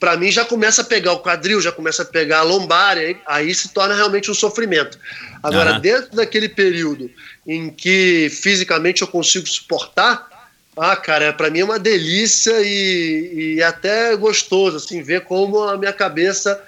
para 0.00 0.16
mim 0.16 0.30
já 0.30 0.44
começa 0.44 0.82
a 0.82 0.84
pegar 0.84 1.12
o 1.12 1.20
quadril, 1.20 1.60
já 1.62 1.72
começa 1.72 2.02
a 2.02 2.04
pegar 2.04 2.40
a 2.40 2.42
lombar, 2.42 2.98
aí, 2.98 3.16
aí 3.26 3.54
se 3.54 3.68
torna 3.68 3.94
realmente 3.94 4.30
um 4.30 4.34
sofrimento. 4.34 4.98
Agora, 5.42 5.70
Aham. 5.72 5.80
dentro 5.80 6.16
daquele 6.16 6.48
período 6.48 7.10
em 7.46 7.70
que 7.70 8.28
fisicamente 8.30 9.00
eu 9.02 9.08
consigo 9.08 9.46
suportar, 9.46 10.28
ah, 10.76 10.96
cara, 10.96 11.32
para 11.32 11.50
mim 11.50 11.60
é 11.60 11.64
uma 11.64 11.78
delícia 11.78 12.54
e, 12.62 13.54
e 13.56 13.62
até 13.62 14.14
gostoso, 14.16 14.78
assim, 14.78 15.02
ver 15.02 15.22
como 15.22 15.62
a 15.62 15.76
minha 15.76 15.92
cabeça 15.92 16.60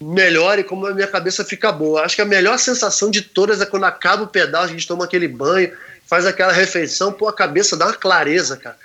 melhora 0.00 0.60
e 0.60 0.64
como 0.64 0.86
a 0.86 0.94
minha 0.94 1.06
cabeça 1.06 1.44
fica 1.44 1.72
boa. 1.72 2.02
Acho 2.02 2.16
que 2.16 2.22
a 2.22 2.26
melhor 2.26 2.58
sensação 2.58 3.10
de 3.10 3.22
todas 3.22 3.60
é 3.60 3.66
quando 3.66 3.84
acaba 3.84 4.24
o 4.24 4.28
pedal, 4.28 4.64
a 4.64 4.66
gente 4.66 4.86
toma 4.86 5.04
aquele 5.04 5.28
banho, 5.28 5.72
faz 6.06 6.26
aquela 6.26 6.52
refeição, 6.52 7.12
pô, 7.12 7.28
a 7.28 7.32
cabeça 7.32 7.76
dá 7.76 7.86
uma 7.86 7.94
clareza, 7.94 8.56
cara. 8.56 8.76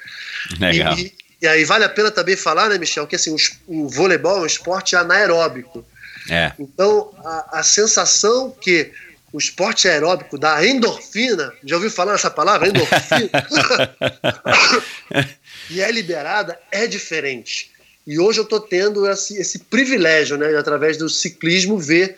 Legal. 0.59 0.97
E, 0.97 1.13
e- 1.41 1.47
aí 1.47 1.65
vale 1.65 1.83
a 1.83 1.89
pena 1.89 2.09
também 2.09 2.37
falar, 2.37 2.69
né, 2.69 2.77
Michel, 2.77 3.05
que 3.05 3.15
assim, 3.15 3.35
o, 3.67 3.83
o 3.85 3.89
voleibol 3.89 4.37
é 4.37 4.41
um 4.41 4.45
esporte 4.45 4.95
anaeróbico. 4.95 5.85
É. 6.29 6.51
Então, 6.59 7.11
a, 7.23 7.59
a 7.59 7.63
sensação 7.63 8.51
que 8.51 8.91
o 9.37 9.39
esporte 9.39 9.87
aeróbico 9.87 10.35
dá 10.35 10.65
endorfina, 10.65 11.53
já 11.63 11.75
ouviu 11.75 11.91
falar 11.91 12.15
essa 12.15 12.31
palavra? 12.31 12.67
Endorfina? 12.67 13.29
e 15.69 15.79
é 15.79 15.91
liberada, 15.91 16.59
é 16.71 16.87
diferente. 16.87 17.69
E 18.07 18.17
hoje 18.17 18.39
eu 18.39 18.45
estou 18.45 18.59
tendo 18.59 19.07
esse, 19.07 19.37
esse 19.37 19.59
privilégio, 19.59 20.37
né, 20.37 20.57
através 20.57 20.97
do 20.97 21.07
ciclismo, 21.07 21.77
ver 21.77 22.17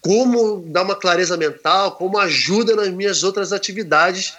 como 0.00 0.64
dá 0.66 0.82
uma 0.82 0.96
clareza 0.96 1.36
mental, 1.36 1.92
como 1.92 2.18
ajuda 2.18 2.74
nas 2.74 2.88
minhas 2.88 3.22
outras 3.22 3.52
atividades 3.52 4.34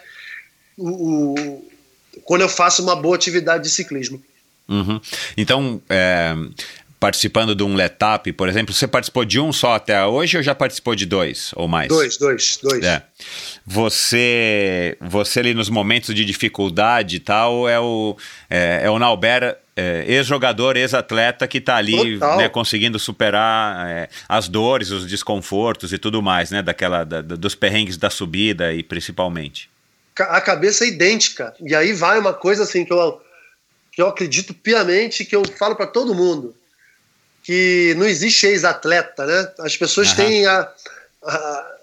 o, 0.78 1.40
o- 1.40 1.72
quando 2.26 2.42
eu 2.42 2.50
faço 2.50 2.84
uma 2.84 2.96
boa 2.96 3.16
atividade 3.16 3.64
de 3.64 3.70
ciclismo. 3.70 4.22
Uhum. 4.68 5.00
Então, 5.38 5.82
é, 5.88 6.36
participando 7.00 7.54
de 7.56 7.64
um 7.64 7.76
Letap, 7.76 8.32
por 8.34 8.50
exemplo, 8.50 8.74
você 8.74 8.88
participou 8.88 9.24
de 9.24 9.40
um 9.40 9.54
só 9.54 9.76
até 9.76 10.04
hoje 10.06 10.38
ou 10.38 10.44
já 10.44 10.56
participou 10.56 10.96
de 10.96 11.06
dois 11.06 11.52
ou 11.56 11.68
mais? 11.68 11.88
Dois, 11.88 12.18
dois, 12.18 12.58
dois. 12.62 12.84
É. 12.84 13.04
Você, 13.66 14.98
você 15.00 15.40
ali 15.40 15.54
nos 15.54 15.70
momentos 15.70 16.14
de 16.16 16.26
dificuldade 16.26 17.18
e 17.18 17.20
tal, 17.20 17.70
é 17.70 17.80
o, 17.80 18.18
é, 18.50 18.82
é 18.84 18.90
o 18.90 18.98
Nauber, 18.98 19.58
é, 19.76 20.04
ex-jogador, 20.08 20.76
ex-atleta 20.76 21.48
que 21.48 21.60
está 21.60 21.76
ali 21.76 22.18
né, 22.18 22.50
conseguindo 22.50 22.98
superar 22.98 23.88
é, 23.88 24.10
as 24.28 24.48
dores, 24.48 24.90
os 24.90 25.06
desconfortos 25.06 25.94
e 25.94 25.98
tudo 25.98 26.22
mais, 26.22 26.50
né? 26.50 26.64
Daquela, 26.64 27.04
da- 27.04 27.22
dos 27.22 27.54
perrengues 27.54 27.98
da 27.98 28.10
subida 28.10 28.74
e 28.74 28.82
principalmente. 28.82 29.70
a 30.18 30.42
cabeça 30.42 30.84
é 30.84 30.88
idêntica. 30.88 31.54
E 31.62 31.76
aí 31.76 31.94
vai 31.94 32.18
uma 32.18 32.34
coisa 32.34 32.64
assim 32.64 32.84
que 32.84 32.92
eu, 32.92 33.22
que 33.92 34.02
eu 34.02 34.08
acredito 34.08 34.54
piamente, 34.54 35.24
que 35.24 35.36
eu 35.36 35.44
falo 35.58 35.76
para 35.76 35.86
todo 35.86 36.16
mundo, 36.16 36.56
que 37.48 37.96
não 37.98 38.06
existe 38.06 38.46
ex-atleta, 38.46 39.26
né? 39.26 39.50
As 39.60 39.78
pessoas 39.78 40.10
Aham. 40.10 40.18
têm 40.18 40.46
a, 40.46 40.70
a, 41.24 41.76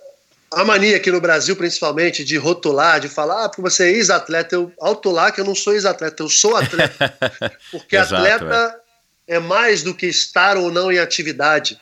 a 0.57 0.65
mania 0.67 0.99
aqui 0.99 1.11
no 1.11 1.23
Brasil, 1.23 1.57
principalmente, 1.57 2.23
de 2.23 2.37
rotular, 2.37 3.01
de 3.01 3.09
falar, 3.09 3.47
ah, 3.47 3.49
porque 3.49 3.63
você 3.63 3.85
é 3.85 3.93
ex-atleta, 3.93 4.55
eu 4.55 4.71
autolar 4.79 5.33
que 5.33 5.41
eu 5.41 5.45
não 5.47 5.55
sou 5.55 5.73
ex-atleta, 5.73 6.23
eu 6.23 6.29
sou 6.29 6.55
atleta. 6.55 7.15
Porque 7.73 7.97
Exato, 7.97 8.15
atleta 8.17 8.79
é. 9.27 9.39
mais 9.39 9.83
do 9.83 9.95
que 9.95 10.05
estar 10.05 10.59
ou 10.59 10.71
não 10.71 10.93
em 10.93 10.99
atividade. 10.99 11.81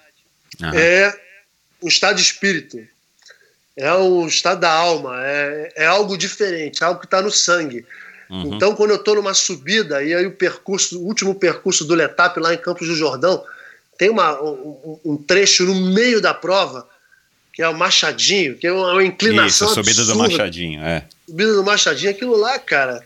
Aham. 0.63 0.79
É 0.79 1.21
um 1.83 1.89
estado 1.89 2.15
de 2.15 2.23
espírito. 2.23 2.79
É 3.77 3.93
o 3.95 4.29
estado 4.29 4.61
da 4.61 4.71
alma, 4.71 5.17
é, 5.25 5.73
é 5.75 5.87
algo 5.87 6.17
diferente, 6.17 6.85
é 6.85 6.87
algo 6.87 7.01
que 7.01 7.07
está 7.07 7.21
no 7.21 7.33
sangue. 7.33 7.85
Uhum. 8.31 8.55
Então, 8.55 8.77
quando 8.77 8.91
eu 8.91 8.97
estou 8.97 9.17
numa 9.17 9.35
subida, 9.35 10.05
e 10.05 10.15
aí 10.15 10.25
o 10.25 10.37
percurso, 10.37 11.01
o 11.01 11.05
último 11.05 11.35
percurso 11.35 11.85
do 11.85 11.97
Letap 11.97 12.39
lá 12.39 12.55
em 12.55 12.59
Campos 12.59 12.87
do 12.87 12.95
Jordão, 12.95 13.45
tem 14.03 14.11
uma, 14.11 14.43
um, 14.43 14.99
um 15.05 15.17
trecho 15.17 15.65
no 15.65 15.77
meio 15.77 16.21
da 16.21 16.35
prova, 16.35 16.89
que 17.53 17.63
é 17.63 17.69
o 17.69 17.79
Machadinho, 17.79 18.57
que 18.57 18.67
é 18.67 18.73
uma, 18.73 19.05
inclinação. 19.05 19.69
Isso, 19.69 19.79
a 19.79 19.85
subida 19.85 20.05
do 20.05 20.11
absurda. 20.11 20.29
Machadinho, 20.29 20.83
é. 20.83 21.05
Subida 21.25 21.53
do 21.55 21.63
Machadinho, 21.63 22.11
aquilo 22.11 22.37
lá, 22.37 22.59
cara, 22.59 23.01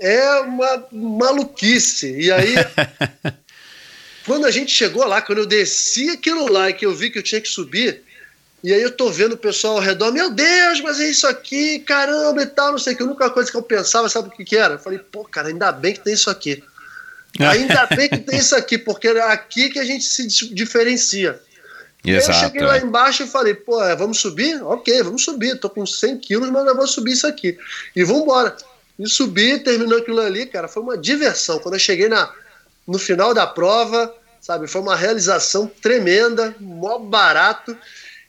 é 0.00 0.40
uma 0.40 0.84
maluquice. 0.90 2.12
E 2.18 2.32
aí, 2.32 2.54
quando 4.26 4.46
a 4.46 4.50
gente 4.50 4.72
chegou 4.72 5.06
lá, 5.06 5.22
quando 5.22 5.38
eu 5.38 5.46
desci 5.46 6.10
aquilo 6.10 6.50
lá 6.50 6.70
e 6.70 6.72
que 6.72 6.84
eu 6.84 6.92
vi 6.92 7.08
que 7.08 7.20
eu 7.20 7.22
tinha 7.22 7.40
que 7.40 7.48
subir, 7.48 8.02
e 8.64 8.74
aí 8.74 8.82
eu 8.82 8.90
tô 8.90 9.10
vendo 9.10 9.34
o 9.34 9.38
pessoal 9.38 9.74
ao 9.74 9.80
redor, 9.80 10.10
meu 10.10 10.28
Deus, 10.28 10.80
mas 10.80 10.98
é 10.98 11.08
isso 11.08 11.28
aqui, 11.28 11.78
caramba 11.78 12.42
e 12.42 12.46
tal, 12.46 12.72
não 12.72 12.80
sei 12.80 12.94
o 12.94 12.96
que. 12.96 13.02
A 13.04 13.06
única 13.06 13.30
coisa 13.30 13.48
que 13.48 13.56
eu 13.56 13.62
pensava, 13.62 14.08
sabe 14.08 14.26
o 14.26 14.32
que, 14.32 14.44
que 14.44 14.56
era? 14.56 14.74
Eu 14.74 14.80
falei, 14.80 14.98
pô, 14.98 15.22
cara, 15.22 15.50
ainda 15.50 15.70
bem 15.70 15.94
que 15.94 16.00
tem 16.00 16.14
isso 16.14 16.28
aqui. 16.28 16.64
Ainda 17.38 17.86
bem 17.86 18.08
que 18.08 18.18
tem 18.18 18.38
isso 18.38 18.54
aqui, 18.56 18.76
porque 18.76 19.08
é 19.08 19.20
aqui 19.22 19.68
que 19.70 19.78
a 19.78 19.84
gente 19.84 20.04
se 20.04 20.26
di- 20.26 20.52
diferencia. 20.54 21.40
Aí 22.04 22.12
eu 22.12 22.16
Exato. 22.18 22.38
cheguei 22.40 22.62
lá 22.62 22.76
é. 22.78 22.80
embaixo 22.80 23.22
e 23.22 23.26
falei, 23.26 23.54
pô, 23.54 23.82
é, 23.82 23.94
vamos 23.94 24.18
subir? 24.18 24.62
Ok, 24.64 25.02
vamos 25.02 25.22
subir. 25.24 25.58
Tô 25.60 25.68
com 25.70 25.84
100 25.86 26.18
quilos, 26.18 26.50
mas 26.50 26.66
eu 26.66 26.74
vou 26.76 26.86
subir 26.86 27.12
isso 27.12 27.26
aqui. 27.26 27.56
E 27.94 28.02
vamos 28.02 28.22
embora. 28.22 28.56
E 28.98 29.08
subi, 29.08 29.58
terminou 29.60 29.98
aquilo 29.98 30.20
ali, 30.20 30.46
cara. 30.46 30.66
Foi 30.68 30.82
uma 30.82 30.96
diversão. 30.98 31.58
Quando 31.58 31.74
eu 31.74 31.80
cheguei 31.80 32.08
na, 32.08 32.30
no 32.86 32.98
final 32.98 33.32
da 33.32 33.46
prova, 33.46 34.12
sabe, 34.40 34.66
foi 34.66 34.80
uma 34.80 34.96
realização 34.96 35.70
tremenda, 35.80 36.54
mó 36.58 36.98
barato. 36.98 37.76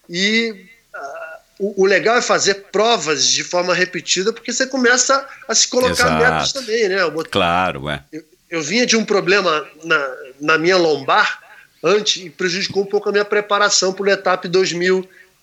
E 0.10 0.66
ah, 0.94 1.40
o, 1.60 1.84
o 1.84 1.86
legal 1.86 2.18
é 2.18 2.22
fazer 2.22 2.66
provas 2.72 3.26
de 3.26 3.44
forma 3.44 3.74
repetida, 3.74 4.32
porque 4.34 4.52
você 4.54 4.66
começa 4.68 5.28
a 5.48 5.56
se 5.56 5.68
colocar 5.68 5.92
Exato. 5.92 6.24
metas 6.24 6.54
também, 6.54 6.88
né? 6.90 7.10
Botei- 7.10 7.32
Claro, 7.32 7.90
é. 7.90 8.04
eu 8.12 8.24
vinha 8.60 8.86
de 8.86 8.98
um 8.98 9.06
problema 9.06 9.66
na, 9.84 10.16
na 10.42 10.58
minha 10.58 10.76
lombar 10.78 11.40
antes 11.84 12.24
e 12.26 12.30
prejudicou 12.30 12.84
um 12.84 12.86
pouco 12.86 13.08
a 13.10 13.12
minha 13.12 13.24
preparação 13.26 13.94
para 13.94 14.04
o 14.04 14.06
Letap 14.06 14.48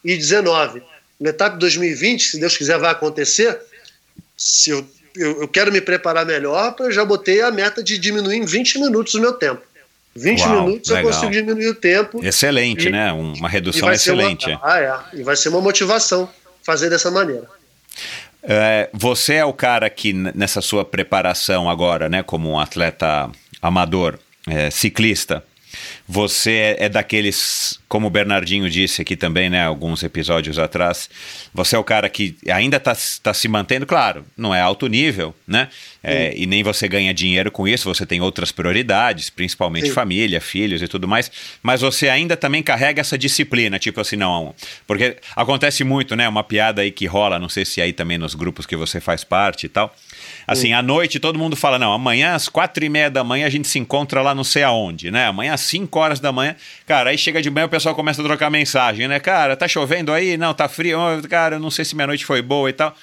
2019. 0.05 0.81
O 0.81 1.25
Letap 1.25 1.57
2020, 1.59 2.23
se 2.29 2.39
Deus 2.41 2.57
quiser, 2.57 2.79
vai 2.79 2.91
acontecer. 2.91 3.59
Se 4.37 4.71
eu, 4.71 4.87
eu, 5.17 5.43
eu 5.43 5.49
quero 5.49 5.73
me 5.73 5.81
preparar 5.81 6.25
melhor, 6.27 6.75
eu 6.81 6.93
já 6.93 7.05
botei 7.05 7.41
a 7.41 7.51
meta 7.51 7.83
de 7.83 7.99
diminuir 7.99 8.37
em 8.37 8.45
20 8.45 8.79
minutos 8.79 9.15
o 9.15 9.21
meu 9.21 9.33
tempo. 9.33 9.63
20 10.15 10.41
Uau, 10.41 10.65
minutos 10.67 10.91
legal. 10.91 11.05
eu 11.05 11.11
consigo 11.15 11.33
diminuir 11.33 11.69
o 11.69 11.75
tempo. 11.75 12.25
Excelente, 12.25 12.89
E- 12.89 12.91
né? 12.91 13.13
Um- 13.13 13.33
Uma 13.35 13.49
redução 13.49 13.81
ser 13.81 13.85
uma- 13.87 13.95
excelente. 13.95 14.59
ah, 14.63 14.81
é. 15.13 15.19
E 15.19 15.23
vai 15.23 15.37
ser 15.37 15.49
uma 15.49 15.61
motivação 15.61 16.29
fazer 16.63 16.91
dessa 16.91 17.11
maneira. 17.11 17.49
É, 18.43 18.89
você 18.93 19.35
é 19.35 19.45
o 19.45 19.53
cara 19.53 19.89
que 19.91 20.13
nessa 20.13 20.61
sua 20.61 20.85
preparação 20.85 21.69
agora, 21.69 22.09
né, 22.09 22.23
como 22.23 22.51
um 22.51 22.59
atleta 22.59 23.31
amador, 23.61 24.19
é, 24.47 24.71
ciclista, 24.71 25.45
você 26.07 26.53
é, 26.53 26.85
é 26.85 26.89
daqueles, 26.89 27.79
como 27.89 28.07
o 28.07 28.11
Bernardinho 28.11 28.69
disse 28.71 29.03
aqui 29.03 29.17
também, 29.17 29.51
né, 29.51 29.65
alguns 29.65 30.03
episódios 30.03 30.59
atrás, 30.59 31.09
você 31.53 31.77
é 31.77 31.79
o 31.79 31.85
cara 31.85 32.09
que 32.09 32.37
ainda 32.51 32.77
está 32.77 33.35
se 33.35 33.49
mantendo, 33.49 33.87
claro, 33.87 34.25
não 34.37 34.55
é 34.55 34.61
alto 34.61 34.87
nível, 34.87 35.35
né, 35.47 35.69
é, 36.03 36.33
e 36.37 36.47
nem 36.47 36.63
você 36.63 36.89
ganha 36.89 37.13
dinheiro 37.13 37.51
com 37.51 37.67
isso, 37.67 37.93
você 37.93 38.07
tem 38.07 38.21
outras 38.21 38.53
prioridades, 38.53 39.31
principalmente 39.31 39.89
Sim. 39.89 39.93
família, 39.93 40.41
filhos 40.41 40.81
e 40.81 40.89
tudo 40.89 41.07
mais, 41.07 41.31
mas 41.63 41.81
você 41.81 42.09
ainda 42.09 42.37
também 42.37 42.63
carrega 42.63 43.01
essa 43.01 43.19
disciplina, 43.19 43.79
tipo 43.79 44.01
assim, 44.01 44.17
não, 44.17 44.55
porque 44.87 45.17
acontece 45.37 45.85
muito, 45.85 46.17
né, 46.17 46.29
uma 46.29 46.45
piada 46.45 46.83
aí 46.83 46.91
que 46.91 47.07
rola, 47.07 47.39
não 47.39 47.49
sei 47.49 47.65
se 47.65 47.81
aí 47.81 47.93
também 47.93 48.19
nos 48.19 48.35
grupos 48.35 48.67
que 48.67 48.77
você 48.77 49.01
faz 49.01 49.25
parte 49.25 49.67
e 49.67 49.69
tal, 49.69 49.95
assim, 50.49 50.73
à 50.73 50.83
noite 50.83 51.21
todo 51.21 51.39
mundo 51.39 51.55
fala, 51.55 51.79
não, 51.79 51.93
amanhã 51.93 52.35
às 52.35 52.49
quatro 52.49 52.85
e 52.85 52.89
meia 52.89 53.11
da 53.11 53.23
manhã 53.23 53.47
a 53.47 53.51
gente 53.51 53.69
se 53.69 53.79
encontra 53.79 54.23
lá 54.23 54.35
não 54.35 54.43
sei 54.43 54.63
aonde, 54.63 55.11
né, 55.11 55.27
amanhã 55.27 55.53
às 55.55 55.61
cinco 55.61 55.99
horas 55.99 56.19
da 56.19 56.33
manhã, 56.33 56.57
cara, 56.87 57.11
aí 57.11 57.19
chega 57.19 57.41
de 57.41 57.51
manhã 57.51 57.67
o 57.67 57.69
pessoal 57.69 57.95
começa 57.95 58.21
a 58.21 58.25
trocar 58.25 58.51
mensagem, 58.51 59.07
né, 59.07 59.21
cara, 59.21 59.57
tá 59.57 59.69
chovendo 59.69 60.13
aí? 60.13 60.37
Não, 60.37 60.53
tá 60.55 60.69
frio, 60.69 60.99
cara, 61.29 61.57
eu 61.57 61.61
não 61.61 61.71
sei 61.71 61.85
se 61.85 61.95
minha 61.95 62.07
noite 62.07 62.25
foi 62.25 62.43
boa 62.43 62.69
e 62.69 62.73
tal, 62.73 62.97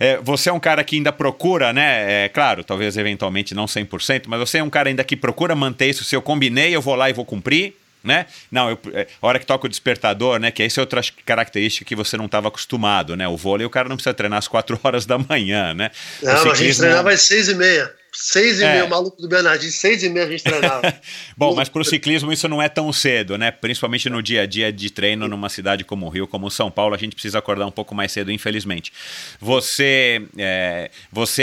é, 0.00 0.16
você 0.22 0.48
é 0.48 0.52
um 0.52 0.58
cara 0.58 0.82
que 0.82 0.96
ainda 0.96 1.12
procura, 1.12 1.74
né? 1.74 2.24
É, 2.24 2.28
claro, 2.30 2.64
talvez 2.64 2.96
eventualmente 2.96 3.54
não 3.54 3.66
100%, 3.66 4.22
mas 4.28 4.40
você 4.40 4.56
é 4.56 4.62
um 4.62 4.70
cara 4.70 4.88
ainda 4.88 5.04
que 5.04 5.14
procura 5.14 5.54
manter 5.54 5.90
isso. 5.90 6.04
Se 6.04 6.16
eu 6.16 6.22
combinei, 6.22 6.74
eu 6.74 6.80
vou 6.80 6.94
lá 6.94 7.10
e 7.10 7.12
vou 7.12 7.26
cumprir, 7.26 7.74
né? 8.02 8.26
Não, 8.50 8.70
eu, 8.70 8.78
é, 8.92 9.06
a 9.20 9.26
hora 9.26 9.38
que 9.38 9.46
toca 9.46 9.66
o 9.66 9.68
despertador, 9.68 10.38
né? 10.38 10.50
Que 10.50 10.62
essa 10.62 10.80
é 10.80 10.82
outra 10.82 11.00
característica 11.24 11.84
que 11.84 11.94
você 11.94 12.16
não 12.16 12.26
estava 12.26 12.48
acostumado, 12.48 13.16
né? 13.16 13.28
O 13.28 13.36
vôlei, 13.36 13.66
o 13.66 13.70
cara 13.70 13.88
não 13.88 13.96
precisa 13.96 14.14
treinar 14.14 14.38
às 14.38 14.48
4 14.48 14.78
horas 14.84 15.06
da 15.06 15.18
manhã, 15.18 15.74
né? 15.74 15.90
Não, 16.22 16.50
a 16.50 16.54
gente 16.54 16.76
treinava 16.78 17.10
às 17.12 17.22
seis 17.22 17.48
e 17.48 17.54
meia. 17.54 17.99
Seis 18.12 18.60
e 18.60 18.64
É. 18.64 18.72
meia, 18.72 18.84
o 18.84 18.90
maluco 18.90 19.20
do 19.22 19.28
Bernardinho, 19.28 19.70
seis 19.72 20.02
e 20.02 20.08
meia 20.08 20.26
a 20.26 20.30
gente 20.30 20.42
treinava. 20.42 20.94
Bom, 21.36 21.54
mas 21.54 21.68
para 21.68 21.80
o 21.80 21.84
ciclismo 21.84 22.32
isso 22.32 22.48
não 22.48 22.60
é 22.60 22.68
tão 22.68 22.92
cedo, 22.92 23.38
né? 23.38 23.50
Principalmente 23.50 24.10
no 24.10 24.22
dia 24.22 24.42
a 24.42 24.46
dia 24.46 24.72
de 24.72 24.90
treino 24.90 25.28
numa 25.28 25.48
cidade 25.48 25.84
como 25.84 26.06
o 26.06 26.08
Rio, 26.08 26.26
como 26.26 26.50
São 26.50 26.70
Paulo, 26.70 26.94
a 26.94 26.98
gente 26.98 27.12
precisa 27.14 27.38
acordar 27.38 27.66
um 27.66 27.70
pouco 27.70 27.94
mais 27.94 28.10
cedo, 28.12 28.32
infelizmente. 28.32 28.92
Você, 29.40 30.22
é, 30.38 30.90
você 31.12 31.42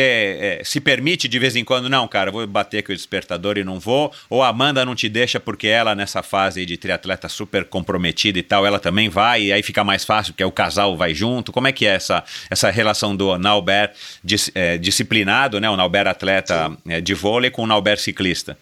é, 0.60 0.62
se 0.64 0.80
permite 0.80 1.28
de 1.28 1.40
vez 1.40 1.56
em 1.56 1.64
quando, 1.64 1.90
não, 1.90 2.08
cara, 2.08 2.32
vou 2.32 2.46
bater 2.46 2.80
aqui 2.80 2.92
o 2.92 2.96
despertador 2.96 3.58
e 3.58 3.64
não 3.64 3.80
vou, 3.80 4.14
ou 4.30 4.44
a 4.44 4.50
Amanda 4.50 4.84
não 4.86 4.96
te 4.96 5.08
deixa 5.10 5.40
porque 5.40 5.68
ela 5.68 5.96
nessa 5.96 6.22
fase 6.22 6.66
de 6.66 6.78
triatleta 6.78 7.28
super 7.30 7.64
comprometida 7.66 8.38
e 8.40 8.44
tal, 8.44 8.66
ela 8.66 8.80
também 8.80 9.10
vai 9.10 9.44
e 9.44 9.54
aí 9.54 9.64
fica 9.64 9.84
mais 9.84 10.04
fácil 10.04 10.34
porque 10.34 10.44
o 10.44 10.52
casal 10.52 10.96
vai 10.98 11.14
junto. 11.14 11.52
Como 11.52 11.68
é 11.68 11.72
que 11.72 11.86
é 11.86 11.96
essa, 11.96 12.24
essa 12.50 12.70
relação 12.70 13.16
do 13.16 13.38
Nauber 13.38 13.92
dis- 14.24 14.52
é, 14.54 14.78
disciplinado, 14.78 15.60
né? 15.60 15.70
O 15.70 15.76
Nauber 15.78 16.08
atleta 16.08 16.57
é, 16.88 17.02
de 17.02 17.14
vôlei 17.14 17.50
com 17.52 17.64
o 17.64 17.68
Nauber 17.68 18.00
ciclista? 18.00 18.58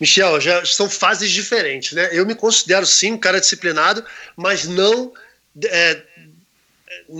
Michel, 0.00 0.40
já 0.40 0.64
são 0.64 0.88
fases 0.88 1.30
diferentes, 1.30 1.92
né? 1.92 2.08
Eu 2.12 2.24
me 2.24 2.34
considero 2.34 2.86
sim 2.86 3.12
um 3.12 3.18
cara 3.18 3.38
disciplinado, 3.38 4.02
mas 4.34 4.64
não 4.66 5.12
é, 5.66 6.02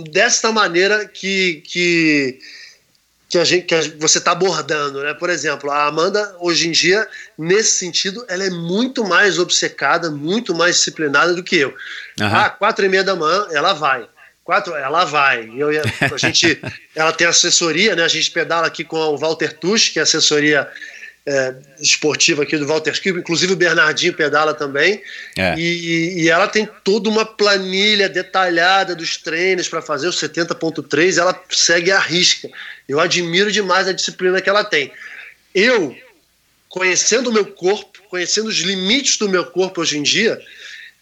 desta 0.09 0.51
maneira 0.51 1.05
que, 1.05 1.61
que, 1.67 2.39
que, 3.29 3.37
a 3.37 3.43
gente, 3.43 3.65
que 3.65 3.75
a- 3.75 3.91
você 3.99 4.17
está 4.17 4.31
abordando, 4.31 5.03
né? 5.03 5.13
Por 5.13 5.29
exemplo, 5.29 5.69
a 5.69 5.85
Amanda, 5.85 6.35
hoje 6.39 6.67
em 6.67 6.71
dia, 6.71 7.07
nesse 7.37 7.77
sentido, 7.77 8.25
ela 8.27 8.43
é 8.43 8.49
muito 8.49 9.03
mais 9.07 9.37
obcecada, 9.37 10.09
muito 10.09 10.55
mais 10.55 10.77
disciplinada 10.77 11.35
do 11.35 11.43
que 11.43 11.57
eu. 11.57 11.75
Aham. 12.19 12.37
Ah, 12.39 12.49
quatro 12.49 12.83
e 12.83 12.89
meia 12.89 13.03
da 13.03 13.15
manhã, 13.15 13.45
ela 13.51 13.73
vai. 13.73 14.07
Quatro, 14.51 14.75
ela 14.75 15.05
vai. 15.05 15.49
Eu, 15.55 15.69
a 15.69 16.17
gente, 16.17 16.59
ela 16.93 17.13
tem 17.13 17.25
assessoria, 17.25 17.95
né? 17.95 18.03
A 18.03 18.09
gente 18.09 18.29
pedala 18.31 18.67
aqui 18.67 18.83
com 18.83 18.97
o 18.97 19.17
Walter 19.17 19.53
Tusch, 19.53 19.93
que 19.93 19.97
é 19.97 20.01
assessoria 20.01 20.69
é, 21.25 21.55
esportiva 21.79 22.43
aqui 22.43 22.57
do 22.57 22.67
Walter 22.67 22.91
Tusch, 22.91 23.05
inclusive 23.05 23.53
o 23.53 23.55
Bernardinho 23.55 24.13
pedala 24.13 24.53
também. 24.53 25.01
É. 25.37 25.55
E, 25.57 26.23
e 26.23 26.29
ela 26.29 26.49
tem 26.49 26.67
toda 26.83 27.07
uma 27.07 27.25
planilha 27.25 28.09
detalhada 28.09 28.93
dos 28.93 29.15
treinos 29.15 29.69
para 29.69 29.81
fazer 29.81 30.09
o 30.09 30.11
70.3, 30.11 31.17
ela 31.17 31.41
segue 31.49 31.89
a 31.89 31.99
risca. 31.99 32.49
Eu 32.89 32.99
admiro 32.99 33.53
demais 33.53 33.87
a 33.87 33.93
disciplina 33.93 34.41
que 34.41 34.49
ela 34.49 34.65
tem. 34.65 34.91
Eu, 35.55 35.95
conhecendo 36.67 37.29
o 37.29 37.33
meu 37.33 37.45
corpo, 37.45 38.01
conhecendo 38.09 38.49
os 38.49 38.57
limites 38.57 39.15
do 39.15 39.29
meu 39.29 39.45
corpo 39.45 39.79
hoje 39.79 39.97
em 39.97 40.03
dia, 40.03 40.37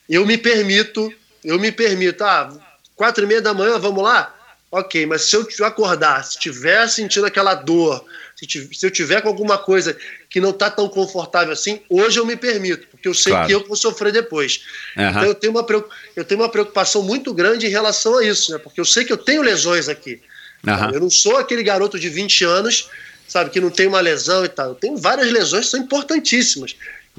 eu 0.08 0.24
me 0.24 0.38
permito, 0.38 1.12
eu 1.44 1.58
me 1.58 1.72
permito, 1.72 2.24
ah, 2.24 2.69
quatro 3.00 3.24
e 3.24 3.28
meia 3.28 3.42
da 3.42 3.54
manhã, 3.54 3.80
vamos 3.80 4.04
lá? 4.04 4.36
Ok, 4.70 5.06
mas 5.06 5.22
se 5.22 5.36
eu 5.38 5.66
acordar, 5.66 6.22
se 6.26 6.32
estiver 6.32 6.86
sentindo 6.90 7.26
aquela 7.26 7.56
dor, 7.56 8.04
se, 8.36 8.86
eu 8.86 8.92
tiver 8.92 9.22
com 9.22 9.30
alguma 9.30 9.58
coisa 9.58 9.98
que 10.30 10.42
não 10.42 10.50
está 10.50 10.70
tão 10.70 10.90
confortável 10.90 11.54
assim, 11.54 11.82
hoje 11.90 12.20
eu 12.20 12.26
me 12.26 12.36
permito, 12.36 12.88
porque 12.92 13.08
eu 13.08 13.14
sei 13.14 13.32
Claro. 13.32 13.48
que 13.48 13.54
eu 13.54 13.66
vou 13.66 13.78
sofrer 13.78 14.12
depois. 14.12 14.66
Aham. 14.98 15.10
Então 15.10 15.24
eu 15.24 15.34
tenho, 15.34 15.54
uma, 15.54 15.66
eu 16.14 16.26
tenho 16.26 16.42
uma 16.42 16.50
preocupação 16.50 17.02
muito 17.02 17.34
grande 17.34 17.68
em 17.68 17.70
relação 17.70 18.18
a 18.18 18.26
isso, 18.26 18.52
né? 18.52 18.58
porque 18.58 18.82
eu 18.82 18.86
sei 18.86 19.06
que 19.06 19.14
eu 19.14 19.18
tenho 19.18 19.42
lesões 19.42 19.88
aqui. 19.88 20.22
Aham. 20.68 20.92
Eu 20.94 21.00
não 21.00 21.10
sou 21.10 21.38
aquele 21.38 21.64
garoto 21.64 21.98
de 21.98 22.10
20 22.10 22.44
anos, 22.44 22.90
sabe, 23.30 23.50
que 23.50 23.62
não 23.62 23.70
tem 23.70 23.88
uma 23.88 24.02
lesão 24.02 24.44
e 24.44 24.50
tal. 24.50 24.68
Eu 24.68 24.76
tenho 24.76 24.98
várias 24.98 25.32
lesões 25.32 25.66
que 25.66 25.72
são 25.72 25.80
importantíssimas. 25.80 26.76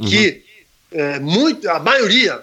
Que 0.07 0.45
é, 0.93 1.19
muito, 1.19 1.69
a 1.69 1.79
maioria 1.79 2.43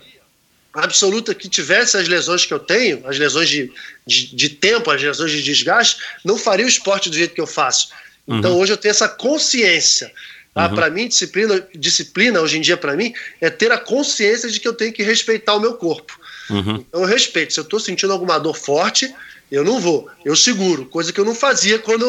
absoluta 0.84 1.34
que 1.34 1.50
tivesse 1.50 1.98
as 1.98 2.08
lesões 2.08 2.46
que 2.46 2.54
eu 2.54 2.60
tenho, 2.60 3.08
as 3.08 3.18
lesões 3.18 3.50
de, 3.50 3.72
de, 4.06 4.36
de 4.36 4.50
tempo, 4.50 4.92
as 4.92 5.02
lesões 5.02 5.32
de 5.32 5.42
desgaste, 5.42 5.98
não 6.24 6.38
faria 6.38 6.66
o 6.66 6.70
esporte 6.70 7.10
do 7.10 7.16
jeito 7.16 7.34
que 7.34 7.42
eu 7.42 7.48
faço. 7.48 7.90
Então 8.28 8.58
hoje 8.58 8.74
eu 8.74 8.78
tenho 8.78 8.92
essa 8.92 9.08
consciência. 9.08 10.12
Tá? 10.54 10.68
Para 10.68 10.90
mim, 10.90 11.08
disciplina, 11.08 11.66
disciplina 11.76 12.42
hoje 12.42 12.58
em 12.58 12.62
dia 12.62 12.76
para 12.76 12.96
mim 12.96 13.14
é 13.40 13.50
ter 13.50 13.72
a 13.72 13.78
consciência 13.78 14.50
de 14.50 14.60
que 14.60 14.68
eu 14.68 14.74
tenho 14.74 14.92
que 14.92 15.04
respeitar 15.04 15.54
o 15.54 15.60
meu 15.60 15.76
corpo. 15.76 16.20
Uhum. 16.50 16.78
Então 16.78 17.02
eu 17.02 17.06
respeito. 17.06 17.54
Se 17.54 17.60
eu 17.60 17.64
estou 17.64 17.80
sentindo 17.80 18.12
alguma 18.12 18.40
dor 18.40 18.56
forte, 18.56 19.14
eu 19.52 19.64
não 19.64 19.80
vou. 19.80 20.10
Eu 20.26 20.36
seguro. 20.36 20.86
Coisa 20.86 21.14
que 21.14 21.20
eu 21.20 21.26
não 21.26 21.36
fazia 21.36 21.78
quando 21.80 22.06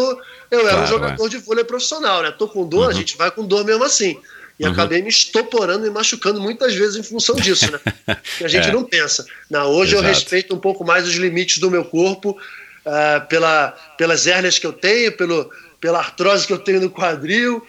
eu 0.50 0.60
era 0.60 0.70
Claro, 0.70 0.82
um 0.82 0.86
jogador 0.86 1.28
de 1.28 1.36
vôlei 1.38 1.64
profissional. 1.64 2.22
Né? 2.22 2.30
Tô 2.30 2.48
com 2.48 2.66
dor, 2.66 2.88
a 2.90 2.94
gente 2.94 3.16
vai 3.16 3.30
com 3.30 3.46
dor 3.46 3.64
mesmo 3.64 3.84
assim. 3.84 4.18
E 4.58 4.66
acabei 4.66 5.00
me 5.02 5.08
estoporando 5.08 5.86
e 5.86 5.90
machucando 5.90 6.40
muitas 6.40 6.74
vezes 6.74 6.96
em 6.96 7.02
função 7.02 7.36
disso, 7.36 7.70
né? 7.70 7.78
Que 8.38 8.44
a 8.44 8.48
gente 8.48 8.68
É. 8.68 8.72
não 8.72 8.82
pensa. 8.82 9.24
Não, 9.48 9.70
hoje 9.70 9.94
eu 9.94 10.00
Exato. 10.00 10.14
respeito 10.14 10.54
um 10.54 10.58
pouco 10.58 10.84
mais 10.84 11.06
os 11.06 11.14
limites 11.14 11.58
do 11.58 11.70
meu 11.70 11.84
corpo, 11.84 12.36
ah, 12.84 13.20
pela, 13.28 13.70
pelas 13.96 14.26
hérnias 14.26 14.58
que 14.58 14.66
eu 14.66 14.72
tenho, 14.72 15.12
pelo, 15.16 15.48
pela 15.80 15.98
artrose 15.98 16.46
que 16.46 16.52
eu 16.52 16.58
tenho 16.58 16.80
no 16.80 16.90
quadril, 16.90 17.64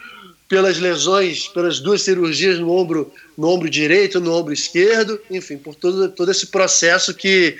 pelas 0.47 0.79
lesões, 0.79 1.47
pelas 1.49 1.79
duas 1.79 2.01
cirurgias 2.01 2.57
no 2.57 2.71
ombro, 2.71 3.13
no 3.37 3.47
ombro 3.49 3.69
direito, 3.69 4.19
no 4.19 4.33
ombro 4.33 4.51
esquerdo, 4.51 5.21
enfim, 5.29 5.57
por 5.59 5.75
todo, 5.75 6.09
todo 6.09 6.31
esse 6.31 6.47
processo 6.47 7.13
que, 7.13 7.55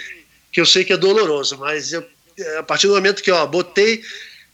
que 0.52 0.60
eu 0.60 0.66
sei 0.66 0.84
que 0.84 0.92
é 0.94 0.98
doloroso. 0.98 1.56
Mas 1.60 1.94
eu, 1.94 2.04
a 2.58 2.64
partir 2.64 2.88
do 2.88 2.94
momento 2.96 3.22
que 3.22 3.30
ó, 3.30 3.46
botei 3.46 4.02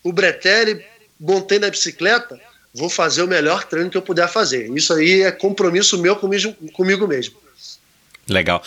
o 0.03 0.11
bretelle, 0.11 0.83
montei 1.17 1.59
na 1.59 1.69
bicicleta, 1.69 2.37
vou 2.75 2.89
fazer 2.89 3.23
o 3.23 3.27
melhor 3.27 3.63
treino 3.63 3.89
que 3.89 3.97
eu 3.97 4.01
puder 4.01 4.27
fazer. 4.27 4.69
Isso 4.75 4.93
aí 4.93 5.21
é 5.21 5.31
compromisso 5.31 5.97
meu 5.97 6.15
comigo, 6.15 6.53
comigo 6.73 7.07
mesmo. 7.07 7.35
Legal. 8.27 8.61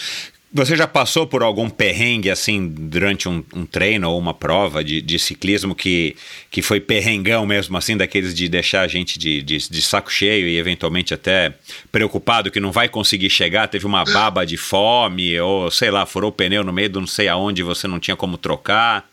Você 0.50 0.74
já 0.74 0.86
passou 0.86 1.26
por 1.26 1.42
algum 1.42 1.68
perrengue 1.68 2.30
assim 2.30 2.68
durante 2.68 3.28
um, 3.28 3.44
um 3.54 3.66
treino 3.66 4.08
ou 4.08 4.18
uma 4.18 4.32
prova 4.32 4.82
de, 4.82 5.02
de 5.02 5.18
ciclismo 5.18 5.74
que, 5.74 6.16
que 6.50 6.62
foi 6.62 6.80
perrengão 6.80 7.44
mesmo, 7.44 7.76
assim, 7.76 7.98
daqueles 7.98 8.34
de 8.34 8.48
deixar 8.48 8.80
a 8.80 8.88
gente 8.88 9.18
de, 9.18 9.42
de, 9.42 9.58
de 9.58 9.82
saco 9.82 10.10
cheio 10.10 10.48
e 10.48 10.56
eventualmente 10.56 11.12
até 11.12 11.52
preocupado 11.92 12.50
que 12.50 12.60
não 12.60 12.72
vai 12.72 12.88
conseguir 12.88 13.28
chegar? 13.28 13.68
Teve 13.68 13.84
uma 13.84 14.04
baba 14.04 14.46
de 14.46 14.56
fome 14.56 15.38
ou 15.38 15.70
sei 15.70 15.90
lá, 15.90 16.06
furou 16.06 16.30
o 16.30 16.32
pneu 16.32 16.64
no 16.64 16.72
meio 16.72 16.88
do 16.88 17.00
não 17.00 17.06
sei 17.06 17.28
aonde 17.28 17.62
você 17.62 17.86
não 17.86 18.00
tinha 18.00 18.16
como 18.16 18.38
trocar? 18.38 19.06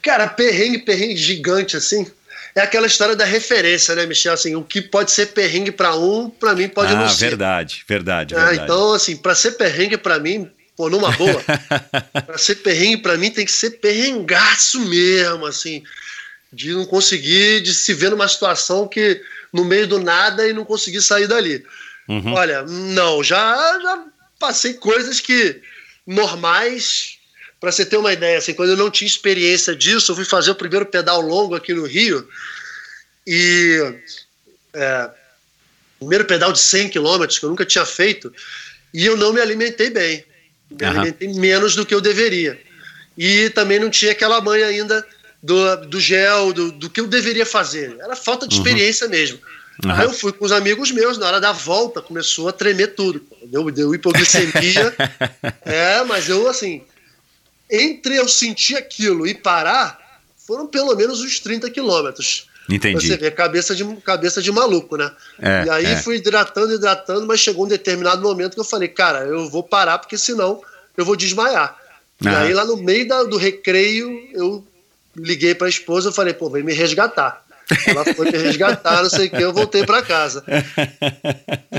Cara, 0.00 0.28
perrengue, 0.28 0.78
perrengue 0.78 1.16
gigante 1.16 1.76
assim. 1.76 2.06
É 2.54 2.60
aquela 2.60 2.86
história 2.86 3.16
da 3.16 3.24
referência, 3.24 3.94
né, 3.94 4.04
Michel? 4.04 4.34
Assim, 4.34 4.54
o 4.54 4.62
que 4.62 4.82
pode 4.82 5.10
ser 5.10 5.26
perrengue 5.26 5.72
para 5.72 5.94
um, 5.96 6.28
para 6.28 6.54
mim 6.54 6.68
pode 6.68 6.92
ah, 6.92 6.96
não 6.96 7.08
ser. 7.08 7.30
verdade, 7.30 7.84
verdade, 7.88 8.34
Ah, 8.34 8.46
verdade. 8.46 8.60
então, 8.64 8.92
assim, 8.92 9.16
para 9.16 9.34
ser 9.34 9.52
perrengue 9.52 9.96
para 9.96 10.18
mim, 10.18 10.50
pô, 10.76 10.90
numa 10.90 11.10
boa, 11.12 11.42
para 12.26 12.36
ser 12.36 12.56
perrengue 12.56 12.98
para 12.98 13.16
mim 13.16 13.30
tem 13.30 13.46
que 13.46 13.52
ser 13.52 13.70
perrengaço 13.72 14.80
mesmo, 14.80 15.46
assim, 15.46 15.82
de 16.52 16.72
não 16.72 16.84
conseguir, 16.84 17.62
de 17.62 17.72
se 17.72 17.94
ver 17.94 18.10
numa 18.10 18.28
situação 18.28 18.86
que 18.86 19.22
no 19.52 19.64
meio 19.64 19.86
do 19.86 19.98
nada 19.98 20.46
e 20.46 20.52
não 20.52 20.64
conseguir 20.64 21.00
sair 21.00 21.26
dali. 21.26 21.64
Uhum. 22.08 22.34
Olha, 22.34 22.62
não, 22.62 23.22
já, 23.22 23.54
já 23.80 24.04
passei 24.38 24.74
coisas 24.74 25.20
que 25.20 25.62
normais. 26.06 27.18
Para 27.62 27.70
você 27.70 27.86
ter 27.86 27.96
uma 27.96 28.12
ideia, 28.12 28.38
assim, 28.38 28.54
quando 28.54 28.70
eu 28.70 28.76
não 28.76 28.90
tinha 28.90 29.06
experiência 29.06 29.76
disso, 29.76 30.10
eu 30.10 30.16
fui 30.16 30.24
fazer 30.24 30.50
o 30.50 30.54
primeiro 30.56 30.84
pedal 30.84 31.20
longo 31.20 31.54
aqui 31.54 31.72
no 31.72 31.86
Rio 31.86 32.28
e 33.24 34.00
é, 34.74 35.10
primeiro 36.00 36.24
pedal 36.24 36.52
de 36.52 36.58
100 36.58 36.88
quilômetros, 36.88 37.38
que 37.38 37.44
eu 37.44 37.50
nunca 37.50 37.64
tinha 37.64 37.86
feito, 37.86 38.34
e 38.92 39.06
eu 39.06 39.16
não 39.16 39.32
me 39.32 39.40
alimentei 39.40 39.90
bem. 39.90 40.24
Me 40.72 40.84
Aham. 40.84 40.90
alimentei 40.90 41.28
menos 41.34 41.76
do 41.76 41.86
que 41.86 41.94
eu 41.94 42.00
deveria. 42.00 42.60
E 43.16 43.48
também 43.50 43.78
não 43.78 43.90
tinha 43.90 44.10
aquela 44.10 44.40
manha 44.40 44.66
ainda 44.66 45.06
do, 45.40 45.76
do 45.86 46.00
gel, 46.00 46.52
do, 46.52 46.72
do 46.72 46.90
que 46.90 47.00
eu 47.00 47.06
deveria 47.06 47.46
fazer. 47.46 47.96
Era 48.00 48.16
falta 48.16 48.48
de 48.48 48.56
experiência 48.56 49.06
mesmo. 49.06 49.38
Aham. 49.84 50.00
Aí 50.00 50.04
eu 50.06 50.12
fui 50.12 50.32
com 50.32 50.44
os 50.44 50.50
amigos 50.50 50.90
meus, 50.90 51.16
na 51.16 51.28
hora 51.28 51.40
da 51.40 51.52
volta 51.52 52.02
começou 52.02 52.48
a 52.48 52.52
tremer 52.52 52.96
tudo. 52.96 53.24
Deu, 53.44 53.70
deu 53.70 53.94
hipoglicemia. 53.94 54.92
é, 55.64 56.02
mas 56.02 56.28
eu, 56.28 56.48
assim, 56.48 56.82
entre 57.72 58.16
eu 58.16 58.28
sentir 58.28 58.76
aquilo 58.76 59.26
e 59.26 59.34
parar, 59.34 59.98
foram 60.46 60.66
pelo 60.66 60.94
menos 60.94 61.22
uns 61.22 61.40
30 61.40 61.70
quilômetros. 61.70 62.46
Entendi. 62.70 63.08
Você 63.08 63.16
vê, 63.16 63.30
cabeça 63.30 63.74
de, 63.74 63.84
cabeça 63.96 64.40
de 64.40 64.52
maluco, 64.52 64.96
né? 64.96 65.10
É, 65.40 65.64
e 65.66 65.70
aí 65.70 65.86
é. 65.86 65.96
fui 65.96 66.16
hidratando, 66.16 66.74
hidratando, 66.74 67.26
mas 67.26 67.40
chegou 67.40 67.64
um 67.64 67.68
determinado 67.68 68.22
momento 68.22 68.54
que 68.54 68.60
eu 68.60 68.64
falei, 68.64 68.88
cara, 68.88 69.24
eu 69.24 69.48
vou 69.48 69.62
parar, 69.62 69.98
porque 69.98 70.16
senão 70.16 70.62
eu 70.96 71.04
vou 71.04 71.16
desmaiar. 71.16 71.76
E 72.20 72.28
Aham. 72.28 72.38
aí 72.42 72.52
lá 72.54 72.64
no 72.64 72.76
meio 72.76 73.08
da- 73.08 73.24
do 73.24 73.36
recreio, 73.36 74.28
eu 74.32 74.64
liguei 75.16 75.54
pra 75.54 75.68
esposa 75.68 76.10
e 76.10 76.14
falei, 76.14 76.34
pô, 76.34 76.48
vem 76.50 76.62
me 76.62 76.72
resgatar. 76.72 77.44
Ela 77.86 78.04
foi 78.04 78.30
me 78.30 78.38
resgatar, 78.38 79.02
não 79.02 79.10
sei 79.10 79.26
o 79.26 79.30
que, 79.30 79.40
eu 79.42 79.52
voltei 79.52 79.84
pra 79.84 80.02
casa. 80.02 80.44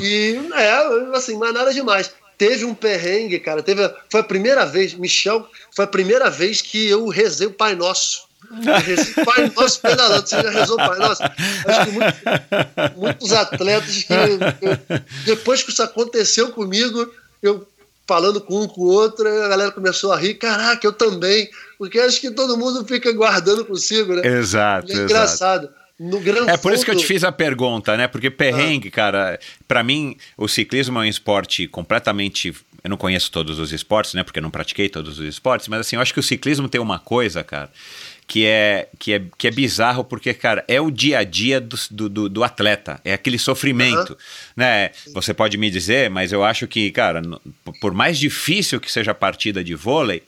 E 0.01 0.37
é, 0.55 1.15
assim, 1.15 1.37
mas 1.37 1.53
nada 1.53 1.71
demais. 1.71 2.11
Teve 2.47 2.65
um 2.65 2.73
perrengue, 2.75 3.39
cara. 3.39 3.63
Teve, 3.63 3.89
foi 4.09 4.19
a 4.19 4.23
primeira 4.23 4.65
vez, 4.65 4.93
Michel, 4.93 5.47
foi 5.73 5.85
a 5.85 5.87
primeira 5.87 6.29
vez 6.29 6.61
que 6.61 6.89
eu 6.89 7.07
rezei 7.07 7.47
o 7.47 7.51
Pai 7.53 7.73
Nosso. 7.75 8.23
Rezei 8.85 9.13
o 9.17 9.25
Pai 9.25 9.51
Nosso 9.55 9.79
pedalando. 9.79 10.27
Você 10.27 10.41
já 10.41 10.49
rezou 10.49 10.75
o 10.75 10.77
Pai 10.77 10.99
Nosso? 10.99 11.23
Acho 11.23 11.85
que 11.85 11.91
muitos, 11.91 12.97
muitos 12.97 13.31
atletas 13.33 14.03
que. 14.03 14.13
eu- 14.13 14.39
depois 15.25 15.63
que 15.63 15.71
isso 15.71 15.81
aconteceu 15.81 16.51
comigo, 16.51 17.09
eu 17.41 17.65
falando 18.05 18.41
com 18.41 18.61
um 18.63 18.67
com 18.67 18.81
o 18.81 18.87
outro, 18.87 19.25
a 19.25 19.47
galera 19.47 19.71
começou 19.71 20.11
a 20.11 20.17
rir. 20.17 20.33
Caraca, 20.33 20.85
eu 20.85 20.91
também. 20.91 21.49
Porque 21.77 21.97
acho 21.97 22.19
que 22.19 22.29
todo 22.31 22.57
mundo 22.57 22.85
fica 22.85 23.09
guardando 23.13 23.63
consigo, 23.63 24.13
né? 24.15 24.21
Exato, 24.27 24.91
E 24.91 24.91
é 24.91 25.03
exato. 25.03 25.69
No 25.99 26.19
Gran 26.19 26.45
É 26.49 26.57
por 26.57 26.73
isso 26.73 26.83
que 26.83 26.91
eu 26.91 26.95
te 26.95 27.05
fiz 27.05 27.23
a 27.23 27.31
pergunta, 27.31 27.95
né? 27.95 28.07
Porque 28.07 28.29
perrengue, 28.29 28.89
cara, 28.89 29.39
pra 29.67 29.83
mim 29.83 30.17
o 30.37 30.47
ciclismo 30.47 30.97
é 30.99 31.01
um 31.01 31.05
esporte 31.05 31.67
completamente. 31.67 32.53
Eu 32.83 32.89
não 32.89 32.97
conheço 32.97 33.31
todos 33.31 33.59
os 33.59 33.71
esportes, 33.71 34.13
né? 34.13 34.23
Porque 34.23 34.39
eu 34.39 34.43
não 34.43 34.51
pratiquei 34.51 34.89
todos 34.89 35.19
os 35.19 35.25
esportes, 35.25 35.67
mas 35.69 35.79
assim, 35.81 35.95
eu 35.95 36.01
acho 36.01 36.13
que 36.13 36.19
o 36.19 36.23
ciclismo 36.23 36.67
tem 36.67 36.81
uma 36.81 36.99
coisa, 36.99 37.41
cara, 37.43 37.71
que 38.27 38.45
é, 38.45 38.89
que 38.99 39.13
é, 39.13 39.21
que 39.37 39.47
é 39.47 39.51
bizarro, 39.51 40.03
porque, 40.03 40.33
cara, 40.33 40.65
é 40.67 40.81
o 40.81 40.91
dia 40.91 41.19
a 41.19 41.23
dia 41.23 41.61
do, 41.61 41.77
do, 42.09 42.27
do- 42.29 42.43
atleta, 42.43 42.99
é 43.05 43.13
aquele 43.13 43.37
sofrimento, 43.39 44.17
né? 44.55 44.91
Você 45.13 45.33
pode 45.33 45.57
me 45.57 45.69
dizer, 45.69 46.09
mas 46.09 46.33
eu 46.33 46.43
acho 46.43 46.67
que, 46.67 46.91
cara, 46.91 47.21
por 47.79 47.93
mais 47.93 48.17
difícil 48.19 48.81
que 48.81 48.91
seja 48.91 49.11
a 49.11 49.15
partida 49.15 49.63
de 49.63 49.75
vôlei, 49.75 50.21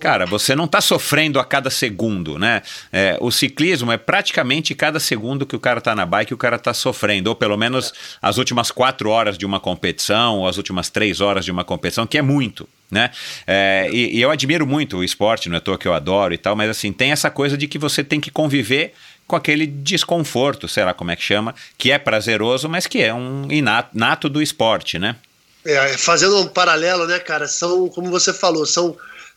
Cara, 0.00 0.26
você 0.26 0.56
não 0.56 0.64
está 0.64 0.80
sofrendo 0.80 1.38
a 1.38 1.44
cada 1.44 1.70
segundo, 1.70 2.38
né? 2.38 2.62
É, 2.92 3.16
o 3.20 3.30
ciclismo 3.30 3.92
é 3.92 3.96
praticamente 3.96 4.74
cada 4.74 4.98
segundo 4.98 5.46
que 5.46 5.54
o 5.54 5.60
cara 5.60 5.78
está 5.78 5.94
na 5.94 6.04
bike, 6.04 6.34
o 6.34 6.36
cara 6.36 6.56
está 6.56 6.74
sofrendo, 6.74 7.28
ou 7.28 7.36
pelo 7.36 7.56
menos 7.56 7.92
as 8.20 8.36
últimas 8.36 8.70
quatro 8.70 9.10
horas 9.10 9.38
de 9.38 9.46
uma 9.46 9.60
competição, 9.60 10.38
ou 10.40 10.48
as 10.48 10.56
últimas 10.56 10.90
três 10.90 11.20
horas 11.20 11.44
de 11.44 11.50
uma 11.50 11.64
competição, 11.64 12.06
que 12.06 12.18
é 12.18 12.22
muito, 12.22 12.68
né? 12.90 13.10
É, 13.46 13.88
e, 13.92 14.16
e 14.16 14.20
eu 14.20 14.30
admiro 14.30 14.66
muito 14.66 14.98
o 14.98 15.04
esporte, 15.04 15.48
não 15.48 15.56
é 15.56 15.58
à 15.58 15.60
toa 15.60 15.78
que 15.78 15.86
eu 15.86 15.94
adoro 15.94 16.34
e 16.34 16.38
tal, 16.38 16.56
mas 16.56 16.70
assim, 16.70 16.92
tem 16.92 17.12
essa 17.12 17.30
coisa 17.30 17.56
de 17.56 17.68
que 17.68 17.78
você 17.78 18.02
tem 18.02 18.20
que 18.20 18.30
conviver 18.30 18.94
com 19.26 19.36
aquele 19.36 19.66
desconforto, 19.66 20.68
sei 20.68 20.84
lá 20.84 20.92
como 20.92 21.10
é 21.10 21.16
que 21.16 21.22
chama, 21.22 21.54
que 21.78 21.90
é 21.90 21.98
prazeroso, 21.98 22.68
mas 22.68 22.86
que 22.86 23.00
é 23.00 23.14
um 23.14 23.50
inato 23.50 23.90
nato 23.94 24.28
do 24.28 24.42
esporte, 24.42 24.98
né? 24.98 25.16
É, 25.64 25.96
fazendo 25.96 26.38
um 26.40 26.46
paralelo, 26.46 27.06
né, 27.06 27.18
cara? 27.18 27.48
São, 27.48 27.88
como 27.88 28.10
você 28.10 28.34
falou, 28.34 28.66
são, 28.66 28.94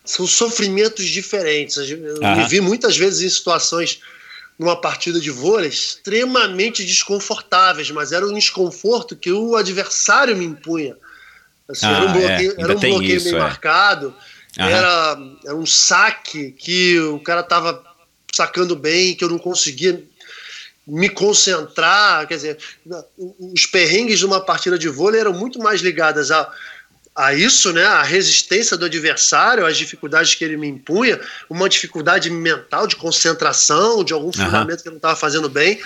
são 0.08 0.26
sofrimentos 0.26 1.04
diferentes. 1.04 1.76
Eu 1.76 1.98
me 1.98 2.48
vi 2.48 2.62
muitas 2.62 2.96
vezes 2.96 3.20
em 3.20 3.28
situações 3.28 4.00
numa 4.58 4.80
partida 4.80 5.20
de 5.20 5.30
vôlei 5.30 5.68
extremamente 5.68 6.82
desconfortáveis, 6.82 7.90
mas 7.90 8.10
era 8.10 8.26
um 8.26 8.32
desconforto 8.32 9.14
que 9.14 9.30
o 9.30 9.54
adversário 9.54 10.34
me 10.34 10.46
impunha. 10.46 10.96
Assim, 11.68 11.84
Ah, 11.84 11.90
era 11.90 12.06
um 12.06 12.08
é, 12.08 12.12
bloqueio, 12.12 12.50
ainda 12.50 12.62
era 12.62 12.76
um 12.76 12.80
bloqueio 12.80 13.16
isso, 13.16 13.24
bem 13.26 13.34
é. 13.34 13.38
marcado, 13.38 14.14
era, 14.56 15.18
era 15.44 15.54
um 15.54 15.66
saque 15.66 16.52
que 16.52 16.98
o 17.00 17.20
cara 17.20 17.42
tava 17.42 17.84
sacando 18.32 18.74
bem, 18.74 19.14
que 19.14 19.22
eu 19.22 19.28
não 19.28 19.38
conseguia 19.38 20.02
me 20.86 21.10
concentrar, 21.10 22.26
quer 22.26 22.36
dizer, 22.36 22.58
os 23.38 23.66
perrengues 23.66 24.18
de 24.18 24.24
uma 24.24 24.40
partida 24.40 24.78
de 24.78 24.88
vôlei 24.88 25.20
eram 25.20 25.34
muito 25.34 25.58
mais 25.58 25.82
ligadas 25.82 26.30
a, 26.30 26.50
a 27.18 27.34
isso, 27.34 27.72
né, 27.72 27.84
a 27.84 28.04
resistência 28.04 28.76
do 28.76 28.84
adversário, 28.84 29.66
as 29.66 29.76
dificuldades 29.76 30.36
que 30.36 30.44
ele 30.44 30.56
me 30.56 30.68
impunha, 30.68 31.18
uma 31.50 31.68
dificuldade 31.68 32.30
mental 32.30 32.86
de 32.86 32.94
concentração, 32.94 34.04
de 34.04 34.12
algum 34.12 34.32
fundamento 34.32 34.82
que 34.82 34.88
eu 34.88 34.92
não 34.92 34.98
estava 34.98 35.16
fazendo 35.16 35.48
bem, 35.48 35.80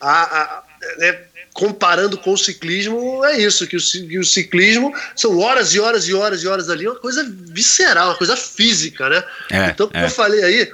a, 0.00 0.40
a- 0.42 0.64
né, 0.98 1.20
comparando 1.54 2.18
com 2.18 2.32
o 2.32 2.36
ciclismo, 2.36 3.24
é 3.24 3.38
isso, 3.38 3.64
que 3.66 3.76
o, 3.76 3.80
que 3.80 4.18
o 4.18 4.24
ciclismo 4.24 4.92
são 5.14 5.38
horas 5.38 5.72
e 5.72 5.78
horas 5.80 6.08
e 6.08 6.14
horas 6.14 6.42
e 6.42 6.48
horas 6.48 6.68
ali, 6.68 6.84
uma 6.86 6.98
coisa 6.98 7.24
visceral, 7.30 8.08
uma 8.08 8.18
coisa 8.18 8.36
física, 8.36 9.08
né? 9.08 9.22
É, 9.50 9.66
então, 9.70 9.86
como 9.88 10.02
é. 10.02 10.06
eu 10.06 10.10
falei 10.10 10.42
aí, 10.42 10.68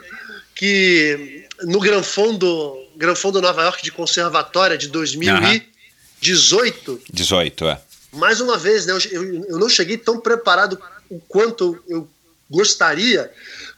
que 0.55 1.47
no 1.65 1.79
Gran 1.79 2.03
Fondo, 2.03 2.79
Gran 2.97 3.15
Fondo 3.15 3.43
Nova 3.43 3.63
York 3.63 3.85
de 3.85 3.93
Conservatória 3.93 4.79
de 4.79 4.89
2018, 4.89 7.01
18, 7.13 7.69
é. 7.69 7.79
Mais 8.13 8.41
uma 8.41 8.59
vez, 8.59 8.87
né, 8.87 8.93
eu, 9.11 9.45
eu- 9.45 9.59
não 9.59 9.69
cheguei 9.69 9.97
tão 9.97 10.21
preparado 10.21 10.81
o 11.11 11.19
quanto 11.21 11.83
eu 11.89 12.09
gostaria, 12.51 13.31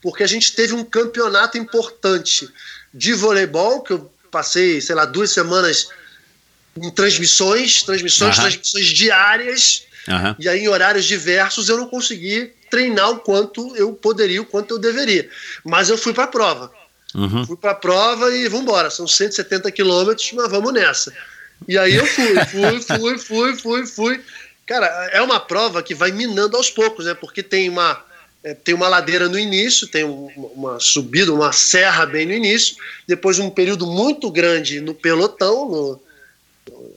porque 0.03 0.23
a 0.23 0.27
gente 0.27 0.53
teve 0.55 0.73
um 0.75 0.85
campeonato 0.85 1.57
importante 1.57 2.49
de 2.93 3.13
voleibol, 3.15 3.83
que 3.83 3.93
eu 3.93 4.11
passei, 4.31 4.81
sei 4.81 4.95
lá, 4.95 5.05
duas 5.05 5.31
semanas 5.31 5.89
em 6.77 6.91
transmissões, 6.91 7.83
transmissões, 7.85 8.35
Aham. 8.37 8.43
transmissões 8.49 8.87
diárias, 8.89 9.85
Aham. 10.09 10.37
e 10.39 10.49
aí 10.49 10.61
em 10.65 10.69
horários 10.69 11.05
diversos 11.05 11.69
eu 11.69 11.77
não 11.77 11.87
consegui 11.87 12.53
treinar 12.69 13.11
o 13.11 13.21
quanto 13.21 13.75
eu 13.77 13.93
poderia, 13.93 14.43
o 14.43 14.47
quanto 14.47 14.75
eu 14.75 14.79
deveria. 14.79 15.29
Mas 15.65 15.89
eu 15.89 15.97
fui 15.97 16.13
para 16.13 16.25
a 16.25 16.29
prova. 16.29 16.73
Uhum. 17.15 17.47
Fui 17.47 17.57
para 17.57 17.71
a 17.71 17.75
prova 17.77 18.35
e 18.35 18.49
vamos 18.49 18.63
embora. 18.65 18.91
São 18.91 19.07
170 19.07 19.71
quilômetros, 19.71 20.33
mas 20.33 20.51
vamos 20.51 20.73
nessa. 20.73 21.15
E 21.67 21.79
aí 21.79 21.95
eu 21.95 22.07
fui, 22.07 22.45
fui, 22.47 22.81
fui, 22.81 23.19
fui, 23.19 23.57
fui, 23.57 23.87
fui. 23.87 24.25
Cara, 24.67 24.87
é 25.13 25.21
uma 25.21 25.41
prova 25.41 25.83
que 25.83 25.95
vai 25.95 26.11
minando 26.11 26.57
aos 26.57 26.71
poucos, 26.71 27.07
né? 27.07 27.15
Porque 27.15 27.43
tem 27.43 27.69
uma, 27.69 28.03
é, 28.43 28.55
tem 28.55 28.75
uma 28.75 28.89
ladeira 28.89 29.29
no 29.29 29.39
início, 29.39 29.87
tem 29.87 30.05
um- 30.05 30.29
uma 30.55 30.81
subida, 30.81 31.33
uma 31.33 31.53
serra 31.53 32.07
bem 32.07 32.27
no 32.27 32.33
início, 32.33 32.77
depois 33.07 33.39
um 33.39 33.51
período 33.51 33.87
muito 33.87 34.31
grande 34.31 34.81
no 34.81 34.95
pelotão, 34.95 35.69
no, 35.69 36.03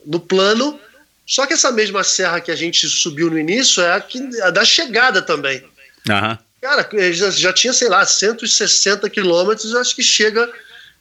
no 0.06 0.20
plano. 0.20 0.80
Só 1.26 1.46
que 1.46 1.54
essa 1.54 1.72
mesma 1.72 2.04
serra 2.04 2.40
que 2.40 2.52
a 2.52 2.56
gente 2.56 2.88
subiu 2.90 3.30
no 3.30 3.38
início 3.38 3.84
é 3.84 3.94
a, 3.94 4.02
que, 4.02 4.20
a 4.42 4.50
da 4.50 4.64
chegada 4.64 5.22
também. 5.22 5.62
Aham. 6.10 6.40
Cara, 6.62 6.90
eu 6.94 7.14
já, 7.14 7.30
já 7.30 7.54
tinha, 7.54 7.72
sei 7.72 7.88
lá, 7.88 8.06
160 8.06 9.10
quilômetros, 9.10 9.72
eu 9.74 9.80
acho 9.80 9.96
que 9.96 10.02
chega, 10.02 10.50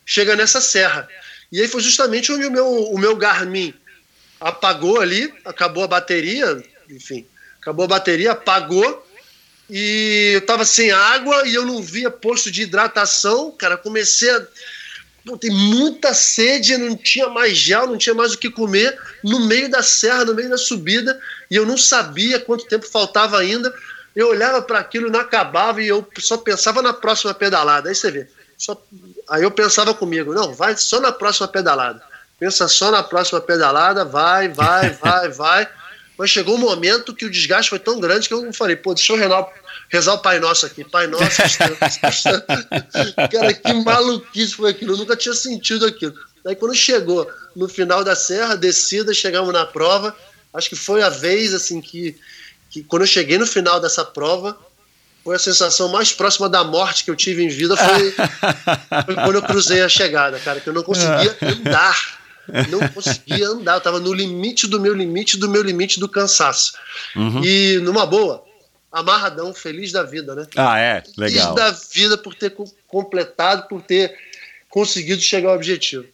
chega 0.05 0.37
nessa 0.37 0.61
serra. 0.61 1.09
E 1.51 1.61
aí 1.61 1.69
foi 1.69 1.81
justamente 1.81 2.33
onde 2.33 2.47
o 2.47 2.51
meu, 2.51 2.67
o 2.67 2.99
meu 2.99 3.17
Garmin 3.17 3.75
apagou 4.41 5.01
ali, 5.01 5.33
acabou 5.45 5.85
a 5.85 5.89
bateria, 5.89 6.63
enfim, 6.91 7.27
acabou 7.61 7.85
a 7.85 7.89
bateria, 7.89 8.33
apagou, 8.33 9.07
e 9.69 10.33
eu 10.35 10.47
tava 10.47 10.65
sem 10.65 10.91
água 10.91 11.47
e 11.47 11.55
eu 11.55 11.67
não 11.67 11.83
via 11.83 12.11
posto 12.11 12.51
de 12.51 12.63
hidratação, 12.63 13.51
cara, 13.51 13.77
comecei 13.77 14.31
a. 14.31 14.47
Pô, 15.25 15.37
tem 15.37 15.51
muita 15.51 16.15
sede, 16.15 16.77
não 16.77 16.97
tinha 16.97 17.29
mais 17.29 17.57
gel, 17.57 17.89
não 17.89 17.99
tinha 17.99 18.15
mais 18.15 18.33
o 18.33 18.39
que 18.39 18.49
comer, 18.49 18.97
no 19.25 19.41
meio 19.41 19.69
da 19.69 19.83
serra, 19.83 20.25
no 20.25 20.35
meio 20.35 20.49
da 20.49 20.57
subida, 20.57 21.21
e 21.51 21.57
eu 21.57 21.67
não 21.67 21.77
sabia 21.77 22.39
quanto 22.39 22.67
tempo 22.67 22.87
faltava 22.87 23.41
ainda. 23.41 23.75
Eu 24.15 24.29
olhava 24.29 24.63
para 24.63 24.79
aquilo, 24.79 25.11
não 25.11 25.19
acabava 25.19 25.83
e 25.83 25.89
eu 25.89 26.07
só 26.19 26.37
pensava 26.39 26.81
na 26.81 26.93
próxima 26.93 27.35
pedalada. 27.35 27.89
Aí 27.89 27.95
você 27.95 28.11
vê. 28.11 28.29
Só... 28.57 28.81
Aí 29.29 29.43
eu 29.43 29.51
pensava 29.51 29.93
comigo, 29.95 30.33
não, 30.33 30.55
vai 30.55 30.77
só 30.77 31.01
na 31.01 31.13
próxima 31.13 31.49
pedalada. 31.49 32.03
Pensa 32.39 32.69
só 32.69 32.91
na 32.91 33.03
próxima 33.03 33.41
pedalada, 33.41 34.05
vai, 34.05 34.49
vai, 34.49 34.91
vai, 35.01 35.29
vai. 35.29 35.69
Mas 36.19 36.31
chegou 36.31 36.55
um 36.55 36.59
momento 36.59 37.15
que 37.15 37.27
o 37.27 37.31
desgaste 37.31 37.71
foi 37.71 37.79
tão 37.79 38.01
grande 38.01 38.29
que 38.29 38.35
eu 38.35 38.53
falei, 38.53 38.75
pô, 38.75 38.95
deixa 38.95 39.13
eu 39.13 39.19
rezar, 39.19 39.47
rezar 39.89 40.15
o 40.15 40.19
Pai 40.19 40.39
Nosso 40.39 40.65
aqui. 40.65 40.83
Pai 40.83 41.07
Nosso, 41.07 41.43
cara, 43.31 43.53
que 43.53 43.73
maluquice 43.75 44.55
foi 44.55 44.71
aquilo. 44.71 44.95
Eu 44.95 44.99
nunca 44.99 45.17
tinha 45.17 45.35
sentido 45.35 45.85
aquilo. 45.85 46.15
Aí 46.47 46.57
quando 46.57 46.75
chegou 46.75 47.31
no 47.55 47.69
final 47.69 48.03
da 48.03 48.15
serra, 48.17 48.57
descida, 48.57 49.13
chegamos 49.13 49.53
na 49.53 49.67
prova. 49.67 50.17
Acho 50.55 50.71
que 50.71 50.77
foi 50.77 51.03
a 51.03 51.11
vez 51.11 51.53
assim 51.53 51.81
que, 51.83 52.17
que 52.71 52.83
quando 52.83 53.03
eu 53.03 53.09
cheguei 53.09 53.37
no 53.37 53.47
final 53.47 53.79
dessa 53.79 54.05
prova, 54.05 54.57
foi 55.27 55.35
a 55.35 55.41
sensação 55.41 55.89
mais 55.89 56.13
próxima 56.13 56.49
da 56.49 56.63
morte 56.63 57.03
que 57.03 57.11
eu 57.11 57.17
tive 57.17 57.43
em 57.43 57.49
vida 57.49 57.77
foi, 57.77 58.13
foi 58.13 59.15
quando 59.27 59.35
eu 59.35 59.43
cruzei 59.43 59.83
a 59.83 59.89
chegada, 59.89 60.39
cara, 60.39 60.61
que 60.61 60.69
eu 60.69 60.73
não 60.73 60.85
conseguia 60.85 61.37
andar. 61.43 62.21
não 62.71 62.89
conseguia 62.91 63.49
andar. 63.49 63.73
Eu 63.73 63.79
estava 63.79 63.99
no 63.99 64.15
limite 64.15 64.69
do 64.69 64.81
meu 64.81 64.95
limite, 64.95 65.37
do 65.37 65.49
meu 65.49 65.65
limite 65.65 65.99
do 65.99 66.09
cansaço. 66.09 66.75
Uhum. 67.17 67.45
E 67.45 67.81
numa 67.83 68.07
boa, 68.07 68.45
amarradão, 68.93 69.53
feliz 69.53 69.91
da 69.91 70.05
vida, 70.05 70.33
né? 70.33 70.47
Ah, 70.55 70.79
é? 70.79 71.03
Legal. 71.19 71.57
Feliz 71.57 71.57
da 71.57 71.71
vida 71.93 72.17
por 72.17 72.33
ter 72.33 72.55
completado, 72.87 73.67
por 73.67 73.83
ter 73.83 74.17
conseguido 74.71 75.21
chegar 75.21 75.49
ao 75.49 75.57
objetivo. 75.57 76.07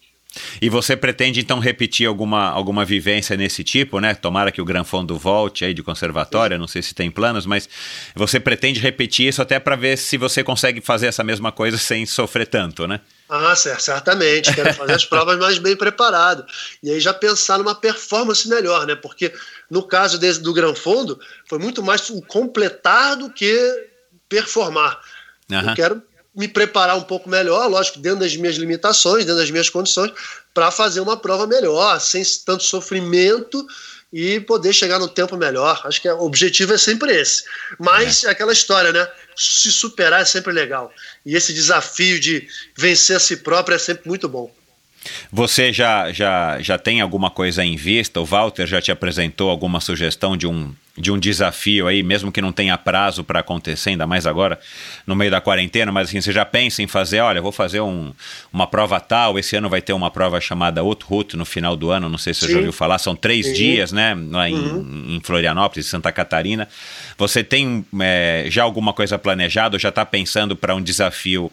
E 0.61 0.69
você 0.69 0.97
pretende 0.97 1.41
então 1.41 1.59
repetir 1.59 2.07
alguma, 2.07 2.49
alguma 2.49 2.85
vivência 2.85 3.37
nesse 3.37 3.63
tipo, 3.63 4.01
né? 4.01 4.15
Tomara 4.15 4.51
que 4.51 4.61
o 4.61 4.65
Gran 4.65 4.85
Fondo 4.85 5.19
volte 5.19 5.65
aí 5.65 5.75
de 5.75 5.83
conservatória, 5.83 6.57
não 6.57 6.67
sei 6.67 6.83
se 6.83 6.95
tem 6.95 7.11
planos, 7.11 7.45
mas 7.45 7.69
você 8.15 8.41
pretende 8.41 8.81
repetir 8.81 9.29
isso 9.29 9.43
até 9.43 9.59
para 9.59 9.77
ver 9.77 9.99
se 9.99 10.17
você 10.17 10.43
consegue 10.43 10.81
fazer 10.81 11.07
essa 11.07 11.23
mesma 11.23 11.53
coisa 11.53 11.77
sem 11.77 12.07
sofrer 12.07 12.47
tanto, 12.47 12.87
né? 12.87 13.01
Ah, 13.29 13.55
certamente. 13.57 14.55
Quero 14.55 14.75
fazer 14.75 14.93
as 14.93 15.05
provas 15.07 15.39
mais 15.39 15.59
bem 15.59 15.77
preparado. 15.77 16.45
E 16.83 16.91
aí 16.91 17.01
já 17.01 17.15
pensar 17.15 17.59
numa 17.59 17.75
performance 17.75 18.49
melhor, 18.49 18.87
né? 18.87 18.95
Porque 18.95 19.33
no 19.71 19.83
caso 19.83 20.19
desse, 20.19 20.41
do 20.41 20.53
Gran 20.53 20.75
Fondo, 20.75 21.19
foi 21.49 21.59
muito 21.59 21.83
mais 21.83 22.09
o 22.11 22.21
completar 22.23 23.17
do 23.17 23.31
que 23.31 23.89
performar. 24.29 25.01
Uhum. 25.51 25.61
Eu 25.61 25.75
quero 25.75 26.03
me 26.35 26.49
preparar 26.49 26.97
um 26.97 27.03
pouco 27.03 27.29
melhor, 27.29 27.69
lógico, 27.69 27.99
dentro 27.99 28.21
das 28.21 28.35
minhas 28.37 28.57
limitações, 28.57 29.25
dentro 29.25 29.41
das 29.41 29.51
minhas 29.51 29.69
condições, 29.69 30.13
para 30.55 30.71
fazer 30.71 31.01
uma 31.01 31.17
prova 31.17 31.47
melhor, 31.47 32.01
sem 32.01 32.23
tanto 32.45 32.63
sofrimento 32.63 33.67
e 34.13 34.41
poder 34.41 34.73
chegar 34.73 34.99
no 34.99 35.09
tempo 35.09 35.37
melhor. 35.37 35.81
Acho 35.85 36.01
que 36.01 36.09
o 36.09 36.23
objetivo 36.23 36.75
é 36.75 36.79
sempre 36.79 37.13
esse. 37.13 37.45
Mas 37.79 38.25
é. 38.25 38.31
aquela 38.31 38.53
história, 38.53 38.93
né? 38.93 39.09
Se 39.35 39.73
superar 39.73 40.21
é 40.21 40.25
sempre 40.25 40.53
legal. 40.53 40.93
E 41.25 41.35
esse 41.35 41.53
desafio 41.53 42.21
de 42.21 42.47
vencer 42.77 43.17
a 43.17 43.21
si 43.21 43.39
próprio 43.39 43.75
é 43.75 43.79
sempre 43.79 44.09
muito 44.09 44.29
bom. 44.29 44.55
Você 45.33 45.73
já, 45.73 46.13
já, 46.13 46.61
já 46.61 46.79
tem 46.79 47.01
alguma 47.01 47.31
coisa 47.31 47.65
em 47.65 47.77
vista? 47.77 48.21
O 48.21 48.25
Walter 48.25 48.67
já 48.67 48.81
te 48.81 48.93
apresentou 48.93 49.51
alguma 49.51 49.81
sugestão 49.81 50.37
de 50.37 50.47
um 50.47 50.73
de 50.97 51.11
um 51.11 51.19
desafio 51.19 51.87
aí, 51.87 52.03
mesmo 52.03 52.31
que 52.31 52.43
não 52.43 52.53
tenha 52.53 52.77
prazo 52.77 53.25
para 53.25 53.41
acontecer, 53.41 53.91
ainda 53.91 54.07
mais 54.07 54.27
agora 54.27 54.59
no 55.07 55.17
meio 55.17 55.31
da 55.31 55.41
quarentena, 55.41 55.91
mas 55.91 56.09
assim, 56.09 56.21
você 56.21 56.33
já 56.33 56.45
pensa 56.45 56.83
em 56.83 56.87
fazer, 56.87 57.21
olha, 57.21 57.41
vou 57.41 57.51
fazer 57.51 57.81
um, 57.81 58.13
uma 58.53 58.67
prova 58.67 59.01
tal, 59.01 59.39
esse 59.39 59.57
ano 59.57 59.71
vai 59.71 59.81
ter 59.81 59.95
uma 59.95 60.11
prova 60.11 60.39
chamada 60.39 60.85
Uthut 60.85 61.35
no 61.35 61.47
final 61.47 61.77
do 61.77 61.91
ano, 61.91 62.11
não 62.11 62.19
sei 62.19 62.35
se 62.35 62.41
você 62.41 62.47
Sim. 62.47 62.53
já 62.53 62.59
ouviu 62.59 62.73
falar, 62.73 62.99
são 62.99 63.17
três 63.17 63.47
Sim. 63.47 63.53
dias, 63.55 63.91
né, 63.91 64.15
lá 64.31 64.51
em, 64.51 64.55
uhum. 64.55 65.17
em 65.17 65.21
Florianópolis, 65.21 65.87
Santa 65.87 66.13
Catarina. 66.13 66.69
Você 67.17 67.43
tem 67.43 67.87
é, 68.01 68.45
já 68.49 68.63
alguma 68.63 68.93
coisa 68.93 69.19
planejada 69.19 69.77
ou 69.77 69.81
já 69.81 69.89
está 69.89 70.05
pensando 70.05 70.55
para 70.55 70.75
um 70.75 70.83
desafio 70.83 71.51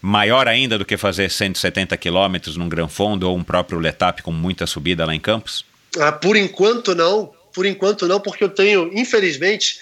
maior 0.00 0.46
ainda 0.48 0.78
do 0.78 0.84
que 0.84 0.96
fazer 0.96 1.30
170 1.30 1.96
quilômetros 1.96 2.56
num 2.56 2.68
Gran 2.68 2.88
Fondo 2.88 3.28
ou 3.28 3.36
um 3.36 3.44
próprio 3.44 3.78
Letap 3.78 4.22
com 4.22 4.32
muita 4.32 4.66
subida 4.66 5.04
lá 5.04 5.14
em 5.14 5.20
Campos? 5.20 5.64
Ah, 5.98 6.12
por 6.12 6.36
enquanto 6.36 6.94
não, 6.94 7.32
por 7.52 7.66
enquanto 7.66 8.06
não, 8.06 8.20
porque 8.20 8.44
eu 8.44 8.48
tenho, 8.48 8.90
infelizmente, 8.92 9.80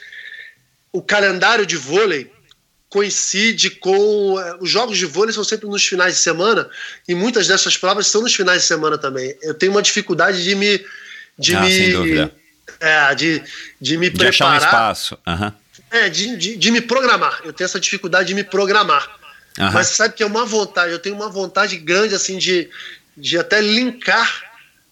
o 0.92 1.02
calendário 1.02 1.66
de 1.66 1.76
vôlei 1.76 2.30
coincide 2.88 3.70
com. 3.70 4.40
Eh, 4.40 4.56
os 4.60 4.70
jogos 4.70 4.96
de 4.96 5.04
vôlei 5.04 5.32
são 5.32 5.44
sempre 5.44 5.68
nos 5.68 5.86
finais 5.86 6.14
de 6.14 6.20
semana 6.20 6.68
e 7.06 7.14
muitas 7.14 7.46
dessas 7.46 7.76
provas 7.76 8.06
são 8.06 8.22
nos 8.22 8.34
finais 8.34 8.62
de 8.62 8.68
semana 8.68 8.96
também. 8.96 9.36
Eu 9.42 9.54
tenho 9.54 9.72
uma 9.72 9.82
dificuldade 9.82 10.42
de 10.42 10.54
me. 10.54 10.84
De 11.38 11.54
ah, 11.54 11.60
me 11.60 11.70
sem 11.70 11.92
dúvida. 11.92 12.32
É, 12.80 13.14
de, 13.14 13.42
de 13.80 13.96
me 13.98 14.10
de 14.10 14.16
preparar. 14.16 14.28
Achar 14.28 14.52
um 14.52 14.56
espaço. 14.56 15.18
Uhum. 15.26 15.52
É, 15.90 16.08
de, 16.08 16.36
de, 16.36 16.56
de, 16.56 16.70
me 16.70 16.80
programar. 16.80 17.40
Eu 17.44 17.52
tenho 17.52 17.66
essa 17.66 17.78
dificuldade 17.78 18.28
de 18.28 18.34
me 18.34 18.42
programar. 18.42 19.08
Uhum. 19.58 19.72
Mas 19.72 19.88
sabe 19.88 20.14
que 20.14 20.22
é 20.22 20.26
uma 20.26 20.44
vontade, 20.44 20.92
eu 20.92 20.98
tenho 20.98 21.14
uma 21.14 21.28
vontade 21.28 21.76
grande 21.76 22.14
assim 22.14 22.38
de, 22.38 22.68
de 23.16 23.38
até 23.38 23.60
linkar 23.60 24.44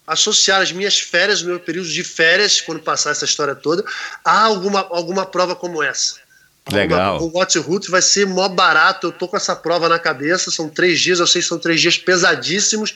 associar 0.07 0.61
as 0.61 0.71
minhas 0.71 0.99
férias, 0.99 1.41
o 1.41 1.47
meu 1.47 1.59
período 1.59 1.89
de 1.89 2.03
férias, 2.03 2.61
quando 2.61 2.79
passar 2.79 3.11
essa 3.11 3.25
história 3.25 3.55
toda, 3.55 3.83
a 4.23 4.43
alguma, 4.43 4.81
alguma 4.91 5.25
prova 5.25 5.55
como 5.55 5.81
essa. 5.81 6.23
Legal. 6.71 7.21
o 7.21 7.37
Watch 7.37 7.59
Root 7.59 7.91
vai 7.91 8.01
ser 8.01 8.25
mó 8.25 8.47
barato. 8.47 9.07
Eu 9.07 9.11
tô 9.11 9.27
com 9.27 9.37
essa 9.37 9.55
prova 9.55 9.87
na 9.87 9.99
cabeça. 9.99 10.49
São 10.49 10.67
três 10.67 10.99
dias, 10.99 11.19
eu 11.19 11.27
sei 11.27 11.41
que 11.41 11.47
são 11.47 11.59
três 11.59 11.79
dias 11.79 11.97
pesadíssimos. 11.97 12.95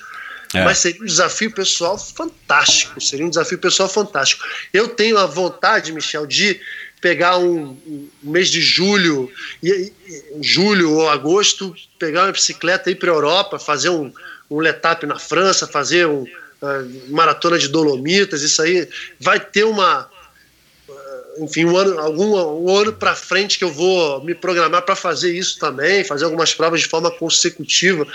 É. 0.53 0.63
Mas 0.63 0.79
seria 0.79 1.03
um 1.03 1.05
desafio 1.05 1.51
pessoal 1.51 1.95
fantástico. 1.95 2.99
Seria 2.99 3.25
um 3.25 3.29
desafio 3.29 3.59
pessoal 3.59 3.87
fantástico. 3.87 4.43
Eu 4.73 4.87
tenho 4.87 5.19
a 5.19 5.27
vontade, 5.27 5.91
Michel, 5.91 6.25
de 6.25 6.59
pegar 7.01 7.37
um, 7.37 7.77
um 7.87 8.09
mês 8.21 8.49
de 8.49 8.61
julho, 8.61 9.31
e, 9.63 9.91
julho 10.41 10.91
ou 10.93 11.09
agosto, 11.09 11.75
pegar 11.97 12.25
uma 12.25 12.31
bicicleta 12.31 12.89
e 12.89 12.93
ir 12.93 12.95
para 12.95 13.11
a 13.11 13.15
Europa, 13.15 13.59
fazer 13.59 13.89
um, 13.89 14.11
um 14.49 14.59
letap 14.59 15.05
na 15.05 15.17
França, 15.17 15.67
fazer 15.67 16.07
um, 16.07 16.25
maratona 17.09 17.57
de 17.57 17.67
Dolomitas, 17.67 18.41
isso 18.41 18.61
aí 18.61 18.87
vai 19.19 19.39
ter 19.39 19.63
uma 19.63 20.09
enfim, 21.37 21.65
um 21.65 21.77
ano, 21.77 21.97
algum 21.99 22.35
um 22.35 22.75
ano 22.75 22.93
para 22.93 23.15
frente 23.15 23.57
que 23.57 23.63
eu 23.63 23.71
vou 23.71 24.23
me 24.23 24.35
programar 24.35 24.81
para 24.81 24.95
fazer 24.95 25.33
isso 25.33 25.57
também, 25.57 26.03
fazer 26.03 26.25
algumas 26.25 26.53
provas 26.53 26.81
de 26.81 26.87
forma 26.87 27.09
consecutiva 27.11 28.05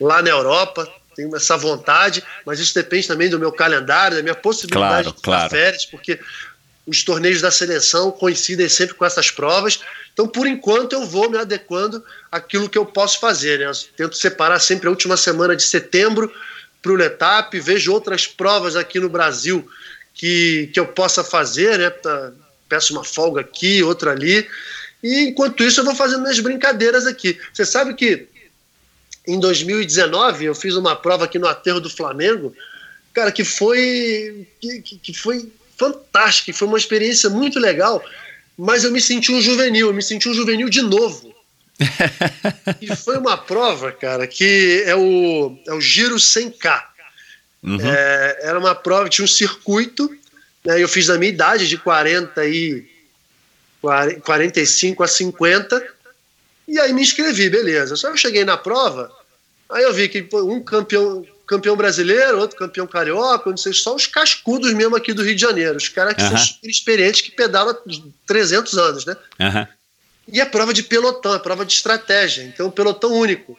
lá 0.00 0.22
na 0.22 0.30
Europa. 0.30 0.88
Tenho 1.16 1.34
essa 1.34 1.56
vontade, 1.56 2.22
mas 2.46 2.60
isso 2.60 2.72
depende 2.72 3.08
também 3.08 3.28
do 3.28 3.38
meu 3.38 3.50
calendário, 3.50 4.16
da 4.16 4.22
minha 4.22 4.34
possibilidade 4.34 5.02
claro, 5.02 5.16
de 5.16 5.22
claro. 5.22 5.50
férias, 5.50 5.84
porque 5.84 6.20
os 6.90 7.04
torneios 7.04 7.40
da 7.40 7.52
seleção 7.52 8.10
coincidem 8.10 8.68
sempre 8.68 8.96
com 8.96 9.04
essas 9.04 9.30
provas. 9.30 9.78
Então, 10.12 10.26
por 10.26 10.44
enquanto, 10.44 10.92
eu 10.92 11.06
vou 11.06 11.30
me 11.30 11.38
adequando 11.38 12.04
àquilo 12.32 12.68
que 12.68 12.76
eu 12.76 12.84
posso 12.84 13.20
fazer. 13.20 13.60
Né? 13.60 13.66
Eu 13.66 13.74
tento 13.96 14.16
separar 14.16 14.58
sempre 14.58 14.88
a 14.88 14.90
última 14.90 15.16
semana 15.16 15.54
de 15.54 15.62
setembro 15.62 16.32
para 16.82 16.90
o 16.90 16.96
Letap, 16.96 17.60
vejo 17.60 17.92
outras 17.92 18.26
provas 18.26 18.74
aqui 18.74 18.98
no 18.98 19.08
Brasil 19.08 19.68
que, 20.12 20.68
que 20.72 20.80
eu 20.80 20.86
possa 20.88 21.22
fazer, 21.22 21.78
né? 21.78 21.92
Peço 22.68 22.92
uma 22.92 23.04
folga 23.04 23.42
aqui, 23.42 23.82
outra 23.84 24.10
ali. 24.10 24.48
E 25.00 25.28
enquanto 25.28 25.62
isso, 25.62 25.80
eu 25.80 25.84
vou 25.84 25.94
fazendo 25.94 26.22
minhas 26.22 26.40
brincadeiras 26.40 27.06
aqui. 27.06 27.38
Você 27.52 27.64
sabe 27.64 27.94
que 27.94 28.26
em 29.28 29.38
2019 29.38 30.46
eu 30.46 30.54
fiz 30.56 30.74
uma 30.74 30.96
prova 30.96 31.26
aqui 31.26 31.38
no 31.38 31.46
aterro 31.46 31.80
do 31.80 31.90
Flamengo, 31.90 32.52
cara, 33.12 33.30
que 33.30 33.44
foi 33.44 34.48
que, 34.60 34.80
que 34.80 35.14
foi 35.14 35.52
fantástica, 35.80 36.52
foi 36.52 36.68
uma 36.68 36.76
experiência 36.76 37.30
muito 37.30 37.58
legal, 37.58 38.04
mas 38.56 38.84
eu 38.84 38.92
me 38.92 39.00
senti 39.00 39.32
um 39.32 39.40
juvenil, 39.40 39.86
eu 39.86 39.94
me 39.94 40.02
senti 40.02 40.28
um 40.28 40.34
juvenil 40.34 40.68
de 40.68 40.82
novo 40.82 41.34
e 42.82 42.94
foi 42.94 43.16
uma 43.16 43.38
prova, 43.38 43.90
cara, 43.90 44.26
que 44.26 44.82
é 44.84 44.94
o, 44.94 45.58
é 45.66 45.72
o 45.72 45.80
Giro 45.80 46.16
100K. 46.16 46.82
Uhum. 47.62 47.78
É, 47.80 48.38
era 48.42 48.58
uma 48.58 48.74
prova, 48.74 49.08
tinha 49.08 49.24
um 49.24 49.28
circuito, 49.28 50.14
né, 50.62 50.82
eu 50.82 50.88
fiz 50.88 51.08
na 51.08 51.16
minha 51.16 51.32
idade, 51.32 51.66
de 51.66 51.78
40 51.78 52.46
e 52.46 52.86
45 54.22 55.02
a 55.02 55.08
50, 55.08 55.86
e 56.68 56.78
aí 56.78 56.92
me 56.92 57.00
inscrevi, 57.00 57.48
beleza. 57.48 57.96
Só 57.96 58.08
que 58.08 58.14
eu 58.14 58.18
cheguei 58.18 58.44
na 58.44 58.58
prova, 58.58 59.10
aí 59.70 59.82
eu 59.82 59.94
vi 59.94 60.06
que 60.10 60.28
um 60.34 60.62
campeão, 60.62 61.26
campeão 61.50 61.76
brasileiro, 61.76 62.38
outro 62.38 62.56
campeão 62.56 62.86
carioca, 62.86 63.50
não 63.50 63.56
sei, 63.56 63.72
só 63.72 63.92
os 63.92 64.06
cascudos 64.06 64.72
mesmo 64.72 64.94
aqui 64.94 65.12
do 65.12 65.24
Rio 65.24 65.34
de 65.34 65.40
Janeiro, 65.40 65.76
os 65.76 65.88
caras 65.88 66.14
que 66.14 66.22
são 66.22 66.38
super 66.38 66.70
experientes, 66.70 67.22
que 67.22 67.32
pedalam 67.32 67.76
300 68.24 68.78
anos, 68.78 69.04
né? 69.04 69.16
E 70.32 70.40
é 70.40 70.44
prova 70.44 70.72
de 70.72 70.84
pelotão, 70.84 71.34
é 71.34 71.40
prova 71.40 71.66
de 71.66 71.72
estratégia. 71.72 72.44
Então, 72.44 72.70
pelotão 72.70 73.12
único. 73.12 73.58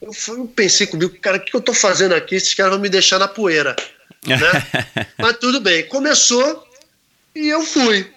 Eu, 0.00 0.12
eu 0.28 0.46
pensei 0.46 0.86
comigo, 0.86 1.18
cara, 1.20 1.38
o 1.38 1.40
que 1.40 1.52
eu 1.52 1.58
estou 1.58 1.74
fazendo 1.74 2.14
aqui? 2.14 2.36
Esses 2.36 2.54
caras 2.54 2.74
vão 2.74 2.80
me 2.80 2.88
deixar 2.88 3.18
na 3.18 3.26
poeira. 3.26 3.74
Né? 4.24 5.06
Mas 5.18 5.36
tudo 5.38 5.60
bem. 5.60 5.84
Começou 5.88 6.64
e 7.34 7.48
eu 7.48 7.62
fui. 7.62 8.08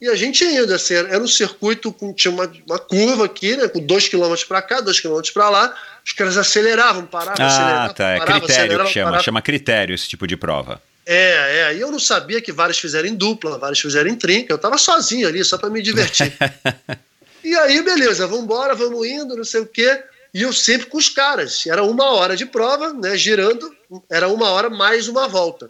E 0.00 0.08
a 0.08 0.14
gente 0.14 0.44
indo, 0.44 0.72
assim, 0.72 0.94
era 0.94 1.18
um 1.18 1.26
circuito 1.26 1.92
com 1.92 2.12
tinha 2.12 2.32
uma, 2.32 2.52
uma 2.68 2.78
curva 2.78 3.24
aqui, 3.24 3.56
né, 3.56 3.66
com 3.66 3.80
dois 3.80 4.06
quilômetros 4.06 4.44
para 4.44 4.62
cá, 4.62 4.80
dois 4.80 5.00
quilômetros 5.00 5.32
para 5.32 5.50
lá. 5.50 5.76
Os 6.04 6.12
caras 6.12 6.36
aceleravam, 6.36 7.06
paravam, 7.06 7.34
ah, 7.38 7.46
aceleravam. 7.46 7.94
tá, 7.94 8.10
é 8.10 8.18
paravam, 8.18 8.40
critério 8.40 8.84
que 8.84 8.92
chama, 8.92 9.04
paravam. 9.06 9.24
chama 9.24 9.42
critério 9.42 9.94
esse 9.94 10.08
tipo 10.08 10.26
de 10.26 10.36
prova. 10.36 10.82
É, 11.06 11.70
é. 11.70 11.74
E 11.76 11.80
eu 11.80 11.90
não 11.90 11.98
sabia 11.98 12.40
que 12.40 12.52
vários 12.52 12.78
fizeram 12.78 13.08
em 13.08 13.14
dupla, 13.14 13.58
vários 13.58 13.80
fizeram 13.80 14.10
em 14.10 14.16
trinca. 14.16 14.52
Eu 14.52 14.58
tava 14.58 14.78
sozinho 14.78 15.28
ali, 15.28 15.44
só 15.44 15.58
para 15.58 15.70
me 15.70 15.82
divertir. 15.82 16.32
E 17.44 17.54
aí, 17.56 17.82
beleza, 17.82 18.26
vamos 18.26 18.44
embora, 18.44 18.74
vamos 18.74 19.06
indo, 19.06 19.36
não 19.36 19.44
sei 19.44 19.60
o 19.60 19.66
quê. 19.66 20.02
E 20.32 20.40
eu 20.40 20.50
sempre 20.50 20.86
com 20.86 20.96
os 20.96 21.10
caras. 21.10 21.66
Era 21.66 21.84
uma 21.84 22.12
hora 22.12 22.34
de 22.34 22.46
prova, 22.46 22.90
né? 22.94 23.18
Girando, 23.18 23.70
era 24.10 24.28
uma 24.28 24.48
hora 24.48 24.70
mais 24.70 25.08
uma 25.08 25.28
volta. 25.28 25.68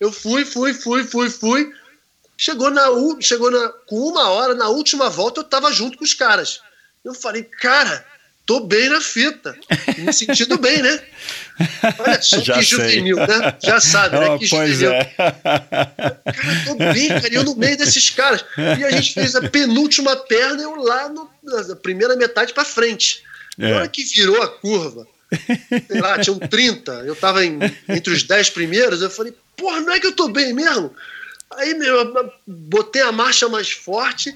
Eu 0.00 0.10
fui, 0.10 0.46
fui, 0.46 0.72
fui, 0.72 1.04
fui, 1.04 1.28
fui. 1.28 1.70
Chegou, 2.36 2.70
na, 2.70 2.86
chegou 3.20 3.50
na, 3.50 3.68
com 3.86 3.96
uma 3.96 4.30
hora, 4.30 4.54
na 4.54 4.68
última 4.68 5.10
volta, 5.10 5.40
eu 5.40 5.44
tava 5.44 5.70
junto 5.70 5.98
com 5.98 6.04
os 6.04 6.14
caras. 6.14 6.62
Eu 7.04 7.14
falei, 7.14 7.44
cara, 7.44 8.04
tô 8.44 8.60
bem 8.60 8.88
na 8.88 9.00
fita. 9.00 9.56
Me 9.98 10.12
sentindo 10.12 10.58
bem, 10.58 10.82
né? 10.82 11.02
Olha 11.98 12.22
só 12.22 12.40
Já 12.40 12.54
que 12.54 12.64
sei. 12.64 12.78
juvenil, 12.78 13.16
né? 13.16 13.56
Já 13.62 13.80
sabe, 13.80 14.18
né? 14.18 14.28
Oh, 14.32 14.38
que 14.38 14.46
juvenil. 14.46 14.92
É. 14.92 15.04
Cara, 15.04 16.20
tô 16.66 16.74
bem, 16.74 17.08
cara, 17.08 17.34
eu 17.34 17.44
no 17.44 17.56
meio 17.56 17.76
desses 17.76 18.10
caras. 18.10 18.44
E 18.56 18.84
a 18.84 18.90
gente 18.90 19.14
fez 19.14 19.34
a 19.34 19.48
penúltima 19.48 20.16
perna, 20.16 20.62
eu 20.62 20.74
lá 20.76 21.08
no, 21.08 21.28
na 21.42 21.76
primeira 21.76 22.16
metade 22.16 22.52
para 22.52 22.64
frente. 22.64 23.22
É. 23.58 23.70
Na 23.70 23.76
hora 23.76 23.88
que 23.88 24.02
virou 24.04 24.40
a 24.42 24.48
curva, 24.48 25.06
sei 25.88 26.00
lá, 26.00 26.18
tinham 26.18 26.38
30, 26.38 26.92
eu 27.06 27.14
tava 27.14 27.44
em, 27.44 27.58
entre 27.88 28.12
os 28.12 28.22
10 28.22 28.50
primeiros, 28.50 29.02
eu 29.02 29.10
falei, 29.10 29.34
porra, 29.56 29.80
não 29.80 29.92
é 29.92 30.00
que 30.00 30.06
eu 30.06 30.12
tô 30.12 30.28
bem 30.28 30.52
mesmo? 30.52 30.94
Aí, 31.56 31.74
meu, 31.74 31.96
eu 31.96 32.32
botei 32.46 33.02
a 33.02 33.12
marcha 33.12 33.48
mais 33.48 33.70
forte, 33.70 34.34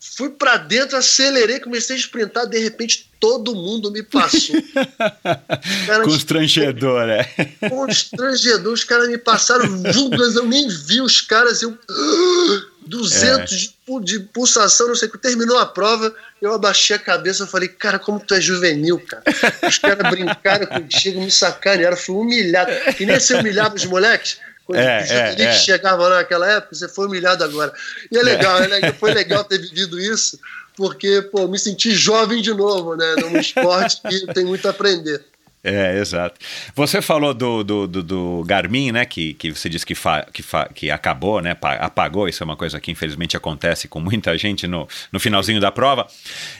fui 0.00 0.30
para 0.30 0.56
dentro, 0.56 0.96
acelerei, 0.96 1.60
comecei 1.60 1.96
a 1.96 1.98
sprintar, 1.98 2.46
de 2.46 2.58
repente 2.58 3.10
todo 3.18 3.54
mundo 3.54 3.90
me 3.90 4.02
passou. 4.02 4.56
Cara, 5.86 6.04
Constrangedor, 6.04 7.08
é. 7.08 7.24
Constrangedor, 7.68 8.72
os 8.72 8.84
caras 8.84 9.08
me 9.08 9.18
passaram, 9.18 9.82
vulgas, 9.92 10.36
eu 10.36 10.46
nem 10.46 10.68
vi 10.68 11.00
os 11.00 11.20
caras, 11.20 11.62
eu. 11.62 11.76
200 12.86 13.52
é. 13.52 13.56
de, 13.56 14.04
de 14.04 14.20
pulsação, 14.20 14.86
não 14.86 14.94
sei 14.94 15.08
o 15.08 15.10
que. 15.10 15.18
Terminou 15.18 15.58
a 15.58 15.66
prova, 15.66 16.14
eu 16.40 16.54
abaixei 16.54 16.94
a 16.94 16.98
cabeça 16.98 17.44
e 17.44 17.48
falei, 17.48 17.68
cara, 17.68 17.98
como 17.98 18.20
tu 18.20 18.32
é 18.32 18.40
juvenil, 18.40 19.00
cara. 19.00 19.24
Os 19.66 19.78
caras 19.78 20.08
brincaram 20.08 20.66
contigo, 20.66 21.20
me 21.20 21.30
sacanearam, 21.30 21.96
fui 21.96 22.14
humilhado. 22.14 22.70
Que 22.96 23.04
nem 23.04 23.18
você 23.18 23.34
humilhava 23.34 23.74
os 23.74 23.84
moleques. 23.84 24.38
Quando 24.66 24.80
é, 24.80 25.02
os 25.02 25.10
é, 25.10 25.42
é. 25.42 25.52
chegavam 25.52 26.10
naquela 26.10 26.50
época, 26.50 26.74
você 26.74 26.88
foi 26.88 27.06
humilhado 27.06 27.44
agora. 27.44 27.72
E 28.10 28.18
é 28.18 28.22
legal, 28.22 28.60
é. 28.60 28.92
foi 28.92 29.14
legal 29.14 29.44
ter 29.44 29.58
vivido 29.58 29.98
isso, 30.00 30.40
porque 30.76 31.22
pô, 31.22 31.46
me 31.46 31.58
senti 31.58 31.92
jovem 31.92 32.42
de 32.42 32.52
novo, 32.52 32.96
né? 32.96 33.14
Num 33.20 33.38
esporte 33.38 34.02
que 34.02 34.26
tem 34.34 34.44
muito 34.44 34.66
a 34.66 34.72
aprender. 34.72 35.24
É, 35.62 35.98
exato. 35.98 36.40
Você 36.76 37.02
falou 37.02 37.34
do, 37.34 37.64
do, 37.64 37.86
do, 37.88 38.02
do, 38.02 38.44
Garmin, 38.44 38.92
né? 38.92 39.04
Que, 39.04 39.34
que 39.34 39.52
você 39.52 39.68
disse 39.68 39.86
que, 39.86 39.94
fa, 39.96 40.24
que, 40.32 40.42
fa, 40.42 40.68
que 40.72 40.90
acabou, 40.90 41.40
né? 41.40 41.56
Apagou. 41.60 42.28
Isso 42.28 42.42
é 42.42 42.44
uma 42.44 42.56
coisa 42.56 42.80
que 42.80 42.90
infelizmente 42.90 43.36
acontece 43.36 43.88
com 43.88 43.98
muita 44.00 44.36
gente 44.38 44.66
no, 44.66 44.88
no 45.10 45.18
finalzinho 45.18 45.60
da 45.60 45.72
prova. 45.72 46.06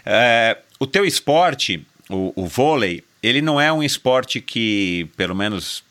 É, 0.04 0.58
o 0.78 0.86
teu 0.86 1.04
esporte, 1.04 1.86
o, 2.10 2.32
o 2.34 2.46
vôlei, 2.46 3.04
ele 3.22 3.40
não 3.40 3.60
é 3.60 3.72
um 3.72 3.82
esporte 3.82 4.40
que, 4.40 5.08
pelo 5.16 5.36
menos, 5.36 5.84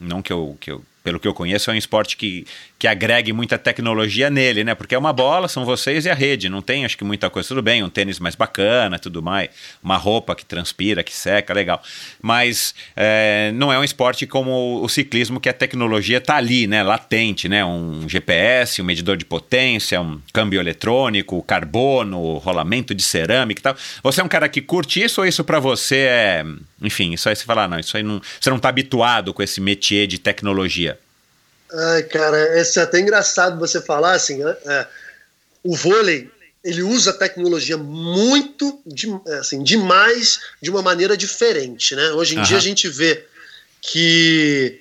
não 0.00 0.20
que 0.20 0.32
eu, 0.32 0.56
que 0.60 0.70
eu 0.70 0.84
pelo 1.06 1.20
que 1.20 1.28
eu 1.28 1.32
conheço, 1.32 1.70
é 1.70 1.74
um 1.74 1.76
esporte 1.76 2.16
que, 2.16 2.44
que 2.80 2.88
agregue 2.88 3.32
muita 3.32 3.56
tecnologia 3.56 4.28
nele, 4.28 4.64
né? 4.64 4.74
Porque 4.74 4.92
é 4.92 4.98
uma 4.98 5.12
bola, 5.12 5.46
são 5.46 5.64
vocês 5.64 6.04
e 6.04 6.10
a 6.10 6.14
rede. 6.14 6.48
Não 6.48 6.60
tem, 6.60 6.84
acho 6.84 6.98
que, 6.98 7.04
muita 7.04 7.30
coisa. 7.30 7.46
Tudo 7.46 7.62
bem, 7.62 7.80
um 7.84 7.88
tênis 7.88 8.18
mais 8.18 8.34
bacana, 8.34 8.98
tudo 8.98 9.22
mais. 9.22 9.50
Uma 9.80 9.96
roupa 9.96 10.34
que 10.34 10.44
transpira, 10.44 11.04
que 11.04 11.14
seca, 11.14 11.54
legal. 11.54 11.80
Mas 12.20 12.74
é, 12.96 13.52
não 13.54 13.72
é 13.72 13.78
um 13.78 13.84
esporte 13.84 14.26
como 14.26 14.82
o 14.82 14.88
ciclismo, 14.88 15.38
que 15.38 15.48
a 15.48 15.52
tecnologia 15.52 16.18
está 16.18 16.38
ali, 16.38 16.66
né? 16.66 16.82
Latente, 16.82 17.48
né? 17.48 17.64
Um 17.64 18.08
GPS, 18.08 18.82
um 18.82 18.84
medidor 18.84 19.16
de 19.16 19.24
potência, 19.24 20.00
um 20.00 20.20
câmbio 20.32 20.58
eletrônico, 20.58 21.40
carbono, 21.44 22.38
rolamento 22.38 22.92
de 22.96 23.04
cerâmica 23.04 23.60
e 23.60 23.62
tal. 23.62 23.76
Você 24.02 24.20
é 24.20 24.24
um 24.24 24.28
cara 24.28 24.48
que 24.48 24.60
curte 24.60 25.00
isso 25.00 25.20
ou 25.20 25.26
isso 25.28 25.44
para 25.44 25.60
você 25.60 25.98
é. 25.98 26.44
Enfim, 26.82 27.12
isso 27.12 27.28
aí 27.28 27.36
você 27.36 27.44
fala, 27.44 27.62
ah, 27.62 27.68
não, 27.68 27.78
isso 27.78 27.96
aí 27.96 28.02
não. 28.02 28.20
Você 28.40 28.50
não 28.50 28.56
está 28.56 28.70
habituado 28.70 29.32
com 29.32 29.40
esse 29.40 29.60
métier 29.60 30.08
de 30.08 30.18
tecnologia. 30.18 30.95
Ai, 31.72 32.02
cara, 32.04 32.36
é 32.36 32.80
até 32.80 33.00
engraçado 33.00 33.58
você 33.58 33.80
falar 33.80 34.12
assim. 34.12 34.42
Né? 34.42 34.56
É, 34.66 34.86
o 35.62 35.74
vôlei 35.74 36.30
ele 36.62 36.82
usa 36.82 37.10
a 37.10 37.14
tecnologia 37.14 37.76
muito, 37.76 38.82
assim, 39.38 39.62
demais, 39.62 40.40
de 40.60 40.68
uma 40.68 40.82
maneira 40.82 41.16
diferente, 41.16 41.94
né? 41.94 42.10
Hoje 42.10 42.34
em 42.34 42.38
uhum. 42.38 42.44
dia 42.44 42.56
a 42.56 42.60
gente 42.60 42.88
vê 42.88 43.24
que 43.80 44.80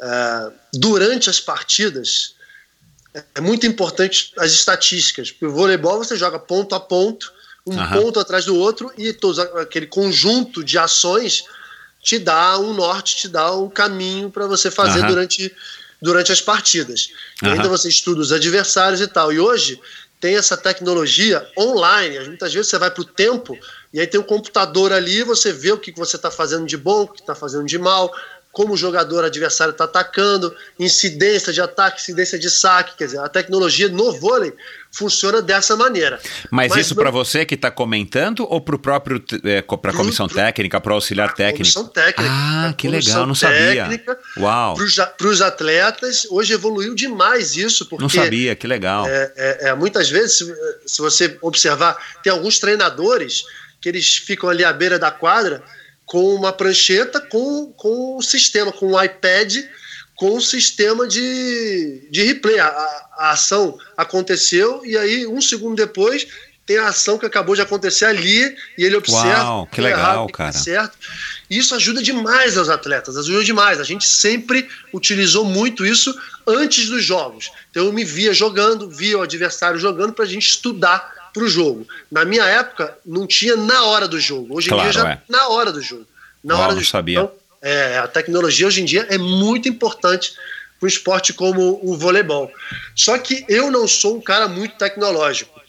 uh, 0.00 0.52
durante 0.72 1.28
as 1.28 1.38
partidas 1.38 2.34
é 3.34 3.40
muito 3.40 3.66
importante 3.66 4.32
as 4.38 4.52
estatísticas. 4.52 5.30
Porque 5.30 5.46
o 5.46 5.52
voleibol 5.52 5.98
você 5.98 6.16
joga 6.16 6.38
ponto 6.38 6.74
a 6.74 6.80
ponto, 6.80 7.30
um 7.66 7.76
uhum. 7.76 7.90
ponto 7.90 8.20
atrás 8.20 8.46
do 8.46 8.56
outro 8.56 8.90
e 8.96 9.12
todos, 9.12 9.38
aquele 9.38 9.86
conjunto 9.86 10.64
de 10.64 10.78
ações 10.78 11.44
te 12.02 12.18
dá 12.18 12.58
um 12.58 12.72
norte, 12.72 13.16
te 13.16 13.28
dá 13.28 13.54
um 13.54 13.68
caminho 13.68 14.30
para 14.30 14.46
você 14.46 14.70
fazer 14.70 15.00
uhum. 15.00 15.08
durante 15.08 15.54
durante 16.00 16.32
as 16.32 16.40
partidas. 16.40 17.10
Uhum. 17.42 17.52
ainda 17.52 17.68
você 17.68 17.88
estuda 17.88 18.20
os 18.20 18.32
adversários 18.32 19.00
e 19.00 19.06
tal. 19.06 19.32
E 19.32 19.40
hoje 19.40 19.80
tem 20.20 20.36
essa 20.36 20.56
tecnologia 20.56 21.46
online. 21.56 22.18
Muitas 22.20 22.52
vezes 22.52 22.68
você 22.68 22.78
vai 22.78 22.90
para 22.90 23.02
o 23.02 23.04
tempo 23.04 23.58
e 23.92 23.98
aí 23.98 24.06
tem 24.06 24.20
um 24.20 24.24
computador 24.24 24.92
ali, 24.92 25.22
você 25.22 25.52
vê 25.52 25.72
o 25.72 25.78
que 25.78 25.92
você 25.92 26.16
está 26.16 26.30
fazendo 26.30 26.66
de 26.66 26.76
bom, 26.76 27.02
o 27.02 27.08
que 27.08 27.20
está 27.20 27.34
fazendo 27.34 27.64
de 27.64 27.78
mal, 27.78 28.14
como 28.52 28.74
o 28.74 28.76
jogador 28.76 29.24
adversário 29.24 29.70
está 29.70 29.84
atacando, 29.84 30.54
incidência 30.78 31.52
de 31.52 31.60
ataque, 31.60 32.00
incidência 32.00 32.38
de 32.38 32.50
saque. 32.50 32.96
Quer 32.96 33.06
dizer, 33.06 33.20
a 33.20 33.28
tecnologia 33.28 33.88
no 33.88 34.12
vôlei 34.12 34.52
funciona 34.90 35.40
dessa 35.40 35.76
maneira. 35.76 36.18
Mas, 36.50 36.70
Mas 36.70 36.86
isso 36.86 36.96
para 36.96 37.10
você 37.12 37.44
que 37.44 37.54
está 37.54 37.70
comentando 37.70 38.44
ou 38.50 38.60
para 38.60 38.74
o 38.74 38.78
próprio 38.78 39.22
é, 39.44 39.62
para 39.62 39.92
a 39.92 39.94
comissão 39.94 40.26
pro, 40.26 40.36
técnica, 40.36 40.80
para 40.80 40.90
o 40.90 40.94
auxiliar 40.96 41.32
técnico? 41.32 41.58
Comissão 41.58 41.86
técnica. 41.86 42.28
Ah, 42.28 42.74
que 42.76 42.88
legal, 42.88 43.24
não 43.24 43.36
sabia. 43.36 43.88
Uau. 44.36 44.76
Para 45.16 45.28
os 45.28 45.40
atletas, 45.40 46.26
hoje 46.28 46.52
evoluiu 46.52 46.94
demais 46.94 47.56
isso. 47.56 47.86
Porque, 47.86 48.02
não 48.02 48.08
sabia, 48.08 48.56
que 48.56 48.66
legal. 48.66 49.06
É, 49.06 49.32
é, 49.36 49.68
é, 49.68 49.74
muitas 49.74 50.10
vezes, 50.10 50.38
se, 50.38 50.56
se 50.86 51.00
você 51.00 51.38
observar, 51.40 51.96
tem 52.20 52.32
alguns 52.32 52.58
treinadores 52.58 53.44
que 53.80 53.88
eles 53.88 54.16
ficam 54.16 54.50
ali 54.50 54.64
à 54.64 54.72
beira 54.72 54.98
da 54.98 55.12
quadra 55.12 55.62
com 56.10 56.34
uma 56.34 56.52
prancheta 56.52 57.20
com, 57.20 57.72
com 57.76 58.16
o 58.16 58.20
sistema, 58.20 58.72
com 58.72 58.94
o 58.94 59.00
iPad, 59.00 59.58
com 60.16 60.34
o 60.34 60.40
sistema 60.40 61.06
de, 61.06 62.08
de 62.10 62.24
replay. 62.24 62.58
A, 62.58 62.66
a, 62.66 63.30
ação 63.30 63.78
aconteceu 63.96 64.84
e 64.84 64.98
aí, 64.98 65.24
um 65.24 65.40
segundo 65.40 65.76
depois, 65.76 66.26
tem 66.66 66.78
a 66.78 66.88
ação 66.88 67.16
que 67.16 67.26
acabou 67.26 67.54
de 67.54 67.62
acontecer 67.62 68.06
ali 68.06 68.56
e 68.76 68.84
ele 68.84 68.96
observa. 68.96 69.44
Uau, 69.44 69.68
que 69.68 69.80
legal, 69.80 70.00
errado, 70.00 70.26
tá 70.26 70.32
cara. 70.32 70.52
certo. 70.52 70.98
Isso 71.48 71.76
ajuda 71.76 72.02
demais 72.02 72.58
aos 72.58 72.68
atletas, 72.68 73.16
ajuda 73.16 73.44
demais. 73.44 73.78
A 73.78 73.84
gente 73.84 74.04
sempre 74.04 74.68
utilizou 74.92 75.44
muito 75.44 75.86
isso 75.86 76.12
antes 76.44 76.88
dos 76.88 77.04
jogos. 77.04 77.52
Então 77.70 77.86
eu 77.86 77.92
me 77.92 78.02
via 78.02 78.34
jogando, 78.34 78.90
via 78.90 79.16
o 79.16 79.22
adversário 79.22 79.78
jogando 79.78 80.12
para 80.12 80.24
a 80.24 80.28
gente 80.28 80.48
estudar 80.48 81.19
para 81.32 81.42
o 81.42 81.48
jogo. 81.48 81.86
Na 82.10 82.24
minha 82.24 82.44
época, 82.44 82.96
não 83.04 83.26
tinha 83.26 83.56
na 83.56 83.84
hora 83.84 84.06
do 84.08 84.18
jogo. 84.20 84.56
Hoje 84.56 84.68
claro, 84.68 84.88
em 84.88 84.90
dia 84.90 85.00
já 85.00 85.10
é. 85.10 85.18
na 85.28 85.48
hora 85.48 85.72
do 85.72 85.80
jogo. 85.80 86.06
Na 86.42 86.58
hora 86.58 86.74
do 86.74 86.84
sabia. 86.84 87.20
Então, 87.20 87.32
é, 87.62 87.98
a 87.98 88.08
tecnologia 88.08 88.66
hoje 88.66 88.80
em 88.80 88.84
dia 88.84 89.06
é 89.10 89.18
muito 89.18 89.68
importante 89.68 90.32
para 90.78 90.86
um 90.86 90.88
esporte 90.88 91.32
como 91.32 91.78
o 91.82 91.96
voleibol. 91.96 92.50
Só 92.94 93.18
que 93.18 93.44
eu 93.48 93.70
não 93.70 93.86
sou 93.86 94.16
um 94.16 94.20
cara 94.20 94.48
muito 94.48 94.76
tecnológico. 94.76 95.60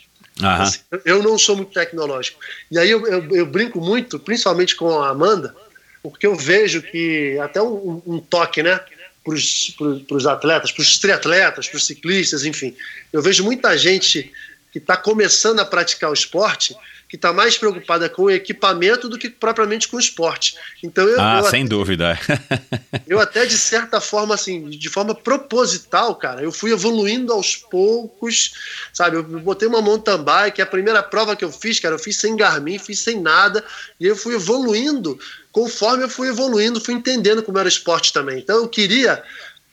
Assim, 0.41 0.79
eu 1.05 1.21
não 1.21 1.37
sou 1.37 1.57
muito 1.57 1.73
tecnológico. 1.73 2.39
E 2.71 2.79
aí 2.79 2.89
eu, 2.89 3.05
eu, 3.05 3.35
eu, 3.35 3.45
brinco 3.45 3.79
muito, 3.79 4.17
principalmente 4.17 4.75
com 4.75 4.99
a 4.99 5.09
Amanda, 5.09 5.53
porque 6.01 6.25
eu 6.25 6.35
vejo 6.35 6.81
que 6.81 7.37
até 7.39 7.61
um, 7.61 8.01
um 8.05 8.19
toque, 8.19 8.63
né? 8.63 8.79
Para 9.23 9.35
os 9.35 10.25
atletas, 10.25 10.71
para 10.71 10.81
os 10.81 10.97
triatletas, 10.97 11.67
para 11.67 11.77
os 11.77 11.85
ciclistas, 11.85 12.43
enfim. 12.43 12.75
Eu 13.13 13.21
vejo 13.21 13.43
muita 13.43 13.77
gente 13.77 14.31
que 14.71 14.79
está 14.79 14.95
começando 14.95 15.59
a 15.59 15.65
praticar 15.65 16.09
o 16.09 16.13
esporte, 16.13 16.75
que 17.11 17.17
está 17.17 17.33
mais 17.33 17.57
preocupada 17.57 18.07
com 18.07 18.23
o 18.23 18.31
equipamento 18.31 19.09
do 19.09 19.17
que 19.17 19.29
propriamente 19.29 19.85
com 19.89 19.97
o 19.97 19.99
esporte. 19.99 20.55
Então 20.81 21.03
eu, 21.03 21.19
ah, 21.19 21.41
eu 21.43 21.49
sem 21.49 21.65
até, 21.65 21.69
dúvida. 21.69 22.17
eu 23.05 23.19
até 23.19 23.45
de 23.45 23.57
certa 23.57 23.99
forma 23.99 24.33
assim, 24.33 24.69
de 24.69 24.87
forma 24.87 25.13
proposital, 25.13 26.15
cara, 26.15 26.41
eu 26.41 26.53
fui 26.53 26.71
evoluindo 26.71 27.33
aos 27.33 27.57
poucos, 27.57 28.53
sabe? 28.93 29.17
Eu 29.17 29.23
botei 29.23 29.67
uma 29.67 29.81
mountain 29.81 30.23
bike, 30.23 30.61
a 30.61 30.65
primeira 30.65 31.03
prova 31.03 31.35
que 31.35 31.43
eu 31.43 31.51
fiz, 31.51 31.81
cara, 31.81 31.95
eu 31.95 31.99
fiz 31.99 32.15
sem 32.15 32.33
Garmin, 32.37 32.79
fiz 32.79 32.99
sem 32.99 33.19
nada, 33.19 33.61
e 33.99 34.07
eu 34.07 34.15
fui 34.15 34.35
evoluindo. 34.35 35.19
Conforme 35.51 36.05
eu 36.05 36.09
fui 36.09 36.29
evoluindo, 36.29 36.79
fui 36.79 36.93
entendendo 36.93 37.43
como 37.43 37.59
era 37.59 37.65
o 37.65 37.69
esporte 37.69 38.13
também. 38.13 38.39
Então 38.39 38.55
eu 38.55 38.69
queria 38.69 39.21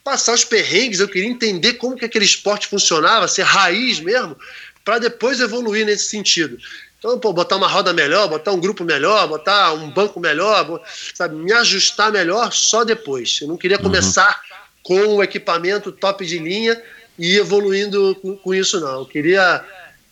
passar 0.03 0.33
os 0.33 0.45
perrengues, 0.45 0.99
eu 0.99 1.09
queria 1.09 1.29
entender 1.29 1.75
como 1.75 1.95
que 1.95 2.05
aquele 2.05 2.25
esporte 2.25 2.67
funcionava, 2.67 3.29
ser 3.29 3.43
raiz 3.43 4.01
mesmo 4.01 4.37
para 4.89 4.99
depois 4.99 5.39
evoluir 5.39 5.85
nesse 5.85 6.05
sentido. 6.05 6.57
Então, 6.99 7.19
pô, 7.19 7.31
botar 7.31 7.57
uma 7.57 7.69
roda 7.69 7.93
melhor, 7.93 8.27
botar 8.27 8.53
um 8.53 8.59
grupo 8.59 8.83
melhor, 8.85 9.29
botar 9.29 9.75
um 9.75 9.91
banco 9.91 10.19
melhor, 10.19 10.81
sabe, 11.15 11.37
me 11.37 11.53
ajustar 11.53 12.11
melhor 12.11 12.55
só 12.55 12.85
depois. 12.85 13.39
Eu 13.43 13.49
não 13.49 13.59
queria 13.59 13.77
uhum. 13.77 13.83
começar 13.83 14.41
com 14.83 15.17
o 15.17 15.23
equipamento 15.23 15.93
top 15.93 16.25
de 16.25 16.39
linha 16.39 16.83
e 17.19 17.35
ir 17.35 17.37
evoluindo 17.37 18.17
com, 18.23 18.35
com 18.35 18.55
isso, 18.55 18.81
não. 18.81 19.01
Eu 19.01 19.05
queria 19.05 19.63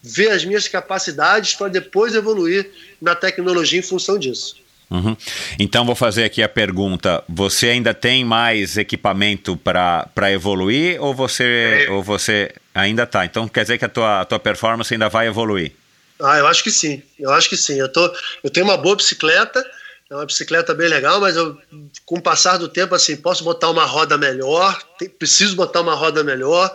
ver 0.03 0.28
as 0.28 0.44
minhas 0.44 0.69
capacidades 0.69 1.55
para 1.55 1.69
depois 1.69 2.15
evoluir 2.15 2.70
na 3.01 3.15
tecnologia 3.15 3.78
em 3.78 3.82
função 3.82 4.19
disso. 4.19 4.57
Uhum. 4.90 5.16
Então 5.59 5.86
vou 5.86 5.97
fazer 5.97 6.24
aqui 6.24 6.43
a 6.43 6.48
pergunta: 6.51 7.24
você 7.27 7.70
ainda 7.70 7.94
tem 7.94 8.27
mais 8.27 8.77
equipamento 8.77 9.57
para 9.57 10.31
evoluir 10.31 11.03
ou 11.03 11.15
você, 11.15 11.86
é. 11.89 11.90
ou 11.90 12.03
você 12.03 12.53
ainda 12.81 13.03
está? 13.05 13.24
Então 13.24 13.48
quer 13.48 13.62
dizer 13.62 13.78
que 13.78 13.85
a 13.85 13.89
tua, 13.89 14.20
a 14.20 14.24
tua 14.24 14.39
performance 14.39 14.93
ainda 14.93 15.09
vai 15.09 15.27
evoluir? 15.27 15.73
Ah, 16.20 16.39
eu 16.39 16.47
acho 16.47 16.62
que 16.65 16.70
sim. 16.70 17.03
Eu 17.19 17.31
acho 17.32 17.48
que 17.48 17.57
sim. 17.57 17.78
Eu, 17.78 17.90
tô, 17.90 18.15
eu 18.43 18.51
tenho 18.51 18.65
uma 18.66 18.77
boa 18.77 18.97
bicicleta, 18.97 19.65
é 20.11 20.15
uma 20.15 20.24
bicicleta 20.24 20.73
bem 20.74 20.89
legal, 20.89 21.20
mas 21.20 21.36
eu, 21.36 21.59
com 22.05 22.16
o 22.16 22.23
passar 22.23 22.57
do 22.57 22.69
tempo, 22.69 22.94
assim, 22.94 23.16
posso 23.16 23.44
botar 23.44 23.70
uma 23.70 23.85
roda 23.85 24.16
melhor, 24.16 24.81
tem, 24.98 25.09
preciso 25.09 25.57
botar 25.57 25.81
uma 25.82 25.94
roda 25.94 26.24
melhor, 26.24 26.74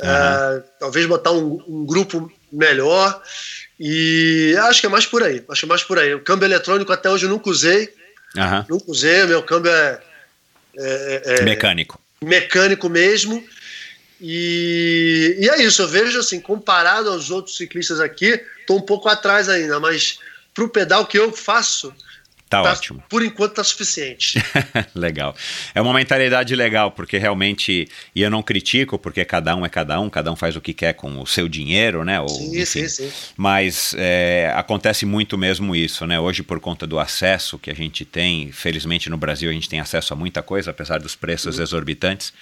uhum. 0.00 0.08
é, 0.08 0.62
talvez 0.80 1.06
botar 1.06 1.30
um, 1.32 1.62
um 1.68 1.86
grupo 1.86 2.32
melhor. 2.50 3.22
E 3.78 4.56
acho 4.62 4.80
que 4.80 4.86
é 4.86 4.90
mais 4.90 5.06
por 5.06 5.22
aí. 5.22 5.44
Acho 5.48 5.60
que 5.60 5.66
é 5.66 5.68
mais 5.68 5.84
por 5.84 5.98
aí. 5.98 6.14
O 6.14 6.20
câmbio 6.22 6.46
eletrônico 6.46 6.92
até 6.92 7.10
hoje 7.10 7.26
eu 7.26 7.30
nunca 7.30 7.50
usei. 7.50 7.92
Aham. 8.36 8.66
Nunca 8.68 8.90
usei, 8.90 9.24
meu 9.26 9.42
câmbio 9.42 9.70
é, 9.70 10.00
é- 10.78 11.22
é- 11.24 11.42
Mecânico. 11.42 12.00
mecânico 12.22 12.88
mesmo. 12.88 13.44
E, 14.20 15.36
e 15.38 15.48
é 15.48 15.62
isso, 15.62 15.82
eu 15.82 15.88
vejo 15.88 16.18
assim, 16.18 16.40
comparado 16.40 17.10
aos 17.10 17.30
outros 17.30 17.56
ciclistas 17.56 18.00
aqui, 18.00 18.40
estou 18.60 18.78
um 18.78 18.82
pouco 18.82 19.08
atrás 19.08 19.48
ainda, 19.48 19.78
mas 19.78 20.18
para 20.54 20.64
o 20.64 20.68
pedal 20.68 21.06
que 21.06 21.18
eu 21.18 21.30
faço, 21.32 21.94
Tá, 22.48 22.62
tá- 22.62 22.72
ótimo. 22.72 23.02
por 23.08 23.24
enquanto 23.24 23.54
tá 23.54 23.64
suficiente. 23.64 24.40
legal. 24.94 25.34
É 25.74 25.80
uma 25.80 25.92
mentalidade 25.92 26.54
legal, 26.54 26.92
porque 26.92 27.18
realmente, 27.18 27.88
e 28.14 28.22
eu 28.22 28.30
não 28.30 28.40
critico, 28.42 28.98
porque 28.98 29.24
cada 29.24 29.54
um 29.56 29.66
é 29.66 29.68
cada 29.68 30.00
um, 30.00 30.08
cada 30.08 30.30
um 30.30 30.36
faz 30.36 30.54
o 30.54 30.60
que 30.60 30.72
quer 30.72 30.92
com 30.92 31.20
o 31.20 31.26
seu 31.26 31.48
dinheiro, 31.48 32.04
né? 32.04 32.20
Ou, 32.20 32.28
Sim, 32.28 32.50
enfim. 32.60 32.64
sim, 32.64 32.88
sim. 32.88 33.12
Mas 33.36 33.94
é, 33.98 34.52
acontece 34.54 35.04
muito 35.04 35.36
mesmo 35.36 35.74
isso, 35.74 36.06
né? 36.06 36.20
Hoje, 36.20 36.44
por 36.44 36.60
conta 36.60 36.86
do 36.86 37.00
acesso 37.00 37.58
que 37.58 37.68
a 37.70 37.74
gente 37.74 38.04
tem, 38.04 38.52
felizmente 38.52 39.10
no 39.10 39.16
Brasil 39.16 39.50
a 39.50 39.52
gente 39.52 39.68
tem 39.68 39.80
acesso 39.80 40.12
a 40.12 40.16
muita 40.16 40.40
coisa, 40.40 40.70
apesar 40.70 40.98
dos 41.00 41.16
preços 41.16 41.58
exorbitantes, 41.58 42.32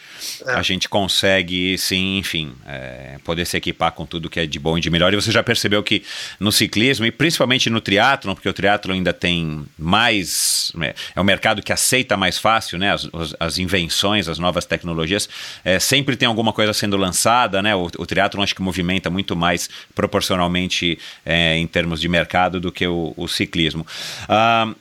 É. 0.47 0.53
a 0.53 0.63
gente 0.63 0.87
consegue, 0.87 1.79
sim, 1.79 2.19
enfim, 2.19 2.53
é, 2.67 3.17
poder 3.25 3.47
se 3.47 3.57
equipar 3.57 3.93
com 3.93 4.05
tudo 4.05 4.29
que 4.29 4.41
é 4.41 4.47
de 4.47 4.59
bom 4.59 4.77
e 4.77 4.81
de 4.83 4.91
melhor. 4.91 5.13
E 5.13 5.17
você 5.17 5.33
já 5.33 5.43
percebeu 5.43 5.83
que 5.83 6.03
no 6.39 6.53
ciclismo, 6.53 7.07
e 7.07 7.11
principalmente 7.11 7.71
no 7.71 7.81
triatlon, 7.81 8.35
porque 8.35 8.49
o 8.49 8.53
triatlon 8.53 8.93
ainda 8.95 9.13
tem 9.13 9.65
mais. 9.95 10.73
É 11.15 11.21
um 11.21 11.25
mercado 11.25 11.63
que 11.63 11.73
aceita 11.73 12.17
mais 12.17 12.37
fácil, 12.39 12.79
né? 12.79 12.93
As, 12.93 13.09
as- 13.39 13.59
invenções, 13.59 14.29
as 14.29 14.39
novas 14.39 14.65
tecnologias. 14.65 15.29
é, 15.65 15.79
sempre 15.79 16.17
tem 16.17 16.27
alguma 16.27 16.53
coisa 16.53 16.73
sendo 16.73 16.97
lançada, 16.97 17.63
né? 17.63 17.75
O, 17.77 17.85
o 17.99 18.07
triatlon 18.07 18.43
acho 18.43 18.55
que 18.55 18.63
movimenta 18.63 19.09
muito 19.09 19.37
mais 19.37 19.69
proporcionalmente 19.95 20.99
é, 21.25 21.57
em 21.57 21.67
termos 21.67 22.01
de 22.01 22.09
mercado 22.09 22.59
do 22.61 22.73
que 22.73 22.87
o, 22.87 23.15
o 23.17 23.29
ciclismo. 23.29 23.87
Ah, 24.29 24.75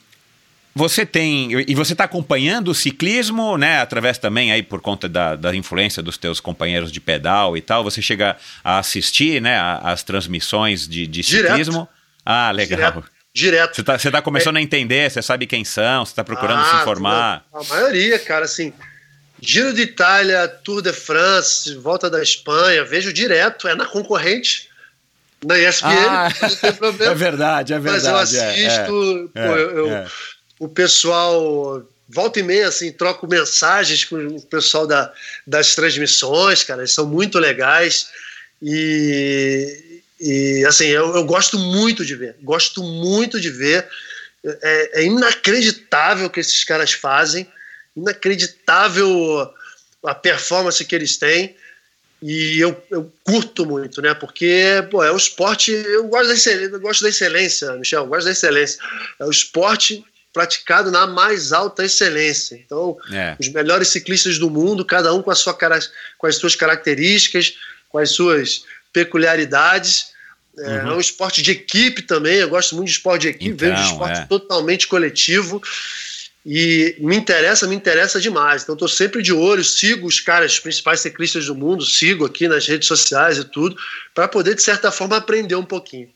você 0.75 1.05
tem. 1.05 1.51
E 1.67 1.75
você 1.75 1.93
está 1.93 2.05
acompanhando 2.05 2.69
o 2.69 2.73
ciclismo, 2.73 3.57
né? 3.57 3.79
Através 3.79 4.17
também 4.17 4.51
aí 4.51 4.63
por 4.63 4.81
conta 4.81 5.07
da, 5.07 5.35
da 5.35 5.55
influência 5.55 6.01
dos 6.01 6.17
teus 6.17 6.39
companheiros 6.39 6.91
de 6.91 6.99
pedal 6.99 7.55
e 7.55 7.61
tal. 7.61 7.83
Você 7.83 8.01
chega 8.01 8.35
a 8.63 8.79
assistir, 8.79 9.39
né? 9.39 9.55
As 9.83 10.01
transmissões 10.01 10.87
de, 10.87 11.05
de 11.05 11.21
Direto. 11.21 11.47
ciclismo. 11.49 11.87
Ah, 12.25 12.49
legal. 12.51 12.79
Direto. 12.91 13.12
Direto. 13.33 13.75
Você 13.75 13.81
está 13.81 13.97
você 13.97 14.11
tá 14.11 14.21
começando 14.21 14.57
a 14.57 14.61
entender, 14.61 15.09
você 15.09 15.21
sabe 15.21 15.47
quem 15.47 15.65
são, 15.65 16.05
você 16.05 16.11
está 16.11 16.23
procurando 16.23 16.63
se 16.65 16.75
Ah, 16.75 16.81
informar. 16.81 17.45
A 17.51 17.63
maioria, 17.63 18.19
cara, 18.19 18.45
assim. 18.45 18.71
Giro 19.41 19.73
de 19.73 19.81
Itália, 19.81 20.47
Tour 20.47 20.81
de 20.81 20.93
France, 20.93 21.73
Volta 21.75 22.09
da 22.09 22.21
Espanha, 22.21 22.85
vejo 22.85 23.11
direto, 23.11 23.67
é 23.67 23.75
na 23.75 23.85
concorrente, 23.85 24.69
na 25.43 25.57
ESPN, 25.57 25.87
Ah, 26.07 26.29
não 26.41 26.55
tem 26.55 26.73
problema. 26.73 27.11
é 27.11 27.15
verdade, 27.15 27.73
é 27.73 27.79
Mas 27.79 28.05
eu 28.05 28.13
verdade. 28.13 28.37
é, 28.37 28.49
assisto, 28.49 29.31
é, 29.35 29.47
pô, 29.47 29.55
eu- 29.57 29.77
eu- 29.77 29.91
é. 29.91 30.07
o 30.59 30.69
pessoal 30.69 31.83
volta 32.07 32.39
e 32.39 32.43
meia, 32.43 32.67
assim, 32.67 32.91
troco 32.91 33.27
mensagens 33.27 34.05
com 34.05 34.15
o 34.15 34.41
pessoal 34.43 34.85
da, 34.85 35.11
das 35.45 35.73
transmissões, 35.73 36.63
cara, 36.63 36.81
eles 36.81 36.91
são 36.93 37.07
muito 37.07 37.39
legais 37.39 38.07
e, 38.61 39.82
e 40.23 40.65
assim, 40.65 40.85
eu, 40.85 41.15
eu 41.15 41.23
gosto 41.25 41.59
muito 41.59 42.05
de 42.05 42.15
ver, 42.15 42.35
gosto 42.41 42.81
muito 42.81 43.39
de 43.41 43.49
ver, 43.49 43.85
é, 44.45 45.01
é 45.01 45.03
inacreditável 45.03 46.27
o 46.27 46.29
que 46.29 46.39
esses 46.39 46.63
caras 46.63 46.93
fazem, 46.93 47.45
inacreditável 47.95 49.51
a 50.05 50.15
performance 50.15 50.83
que 50.85 50.95
eles 50.95 51.17
têm, 51.17 51.55
e 52.21 52.57
eu, 52.57 52.81
eu 52.89 53.11
curto 53.25 53.65
muito, 53.65 54.01
né? 54.01 54.13
Porque 54.13 54.87
pô, 54.89 55.03
é 55.03 55.11
o 55.11 55.17
esporte. 55.17 55.71
Eu 55.71 56.07
gosto 56.07 56.29
da 56.29 56.33
excelência, 56.33 56.77
gosto 56.77 57.01
da 57.03 57.09
excelência, 57.09 57.73
Michel, 57.73 58.03
eu 58.03 58.07
gosto 58.07 58.25
da 58.25 58.31
excelência. 58.31 58.81
É 59.19 59.25
o 59.25 59.29
esporte 59.29 60.05
praticado 60.31 60.89
na 60.89 61.05
mais 61.05 61.51
alta 61.51 61.83
excelência. 61.83 62.55
Então, 62.55 62.97
É. 63.11 63.35
os 63.37 63.49
melhores 63.49 63.89
ciclistas 63.89 64.39
do 64.39 64.49
mundo, 64.49 64.85
cada 64.85 65.13
um 65.13 65.21
com, 65.21 65.31
a 65.31 65.35
sua, 65.35 65.53
com 65.53 66.25
as 66.25 66.35
suas 66.37 66.55
características, 66.55 67.55
com 67.89 67.97
as 67.99 68.11
suas 68.11 68.63
peculiaridades. 68.93 70.12
É, 70.59 70.75
é 70.77 70.91
um 70.91 70.99
esporte 70.99 71.41
de 71.41 71.51
equipe 71.51 72.01
também. 72.01 72.35
Eu 72.35 72.49
gosto 72.49 72.75
muito 72.75 72.87
de 72.87 72.93
esporte 72.93 73.23
de 73.23 73.27
equipe, 73.29 73.49
Uhum. 73.49 73.71
Então, 73.71 73.75
vejo 73.77 73.91
esporte 73.91 74.19
é. 74.19 74.25
totalmente 74.25 74.87
coletivo. 74.87 75.61
E 76.45 76.95
me 76.99 77.15
interessa, 77.15 77.65
me 77.67 77.75
interessa 77.75 78.19
demais. 78.19 78.63
Então, 78.63 78.73
estou 78.73 78.87
sempre 78.87 79.21
de 79.21 79.31
olho, 79.31 79.63
sigo 79.63 80.05
os 80.05 80.19
caras, 80.19 80.53
os 80.53 80.59
principais 80.59 80.99
ciclistas 80.99 81.45
do 81.45 81.55
mundo, 81.55 81.85
sigo 81.85 82.25
aqui 82.25 82.49
nas 82.49 82.67
redes 82.67 82.87
sociais 82.87 83.37
e 83.37 83.45
tudo, 83.45 83.77
para 84.13 84.27
poder, 84.27 84.53
de 84.53 84.61
certa 84.61 84.91
forma, 84.91 85.15
aprender 85.15 85.55
um 85.55 85.63
pouquinho. 85.63 86.09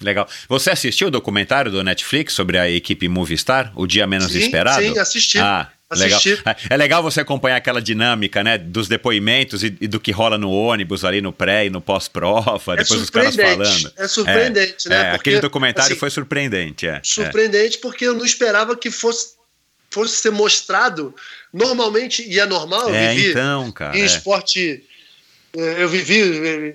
Legal. 0.00 0.28
Você 0.48 0.70
assistiu 0.70 1.08
o 1.08 1.10
documentário 1.10 1.70
do 1.70 1.82
Netflix 1.82 2.32
sobre 2.32 2.58
a 2.58 2.70
equipe 2.70 3.08
Movistar, 3.08 3.72
O 3.74 3.86
Dia 3.86 4.06
Menos 4.06 4.32
Sim, 4.32 4.38
Esperado? 4.38 4.82
sim, 4.82 4.98
assisti. 4.98 5.38
Ah, 5.38 5.68
legal. 5.98 6.18
Assisti. 6.18 6.42
É 6.70 6.76
legal 6.76 7.02
você 7.02 7.20
acompanhar 7.20 7.56
aquela 7.56 7.80
dinâmica, 7.80 8.42
né, 8.42 8.58
dos 8.58 8.88
depoimentos 8.88 9.62
e, 9.62 9.76
e 9.80 9.86
do 9.86 9.98
que 10.00 10.10
rola 10.12 10.36
no 10.38 10.50
ônibus 10.50 11.04
ali 11.04 11.20
no 11.20 11.32
pré 11.32 11.66
e 11.66 11.70
no 11.70 11.80
pós-prova, 11.80 12.76
depois 12.76 13.00
os 13.00 13.10
caras 13.10 13.34
falando. 13.36 13.92
é 13.96 14.08
surpreendente, 14.08 14.88
né? 14.88 14.96
É, 14.96 15.04
Porque, 15.10 15.30
aquele 15.30 15.40
documentário 15.40 15.92
assim, 15.92 15.98
foi 15.98 16.10
surpreendente, 16.10 16.86
é. 16.86 16.90
é. 16.96 17.00
surpreendente 17.02 17.78
porque 17.78 18.04
eu 18.06 18.14
não 18.14 18.24
esperava 18.24 18.76
que 18.76 18.90
fosse, 18.90 19.34
fosse 19.90 20.16
ser 20.16 20.30
mostrado 20.30 21.14
normalmente, 21.52 22.26
e 22.28 22.38
é 22.40 22.46
normal, 22.46 22.88
eu 22.88 22.94
É, 22.94 23.14
vivi 23.14 23.30
então, 23.30 23.70
cara. 23.72 23.96
em 23.96 24.02
é. 24.02 24.06
esporte, 24.06 24.82
eh, 25.56 25.76
eu 25.78 25.88
vivi 25.88 26.20
eh, 26.22 26.74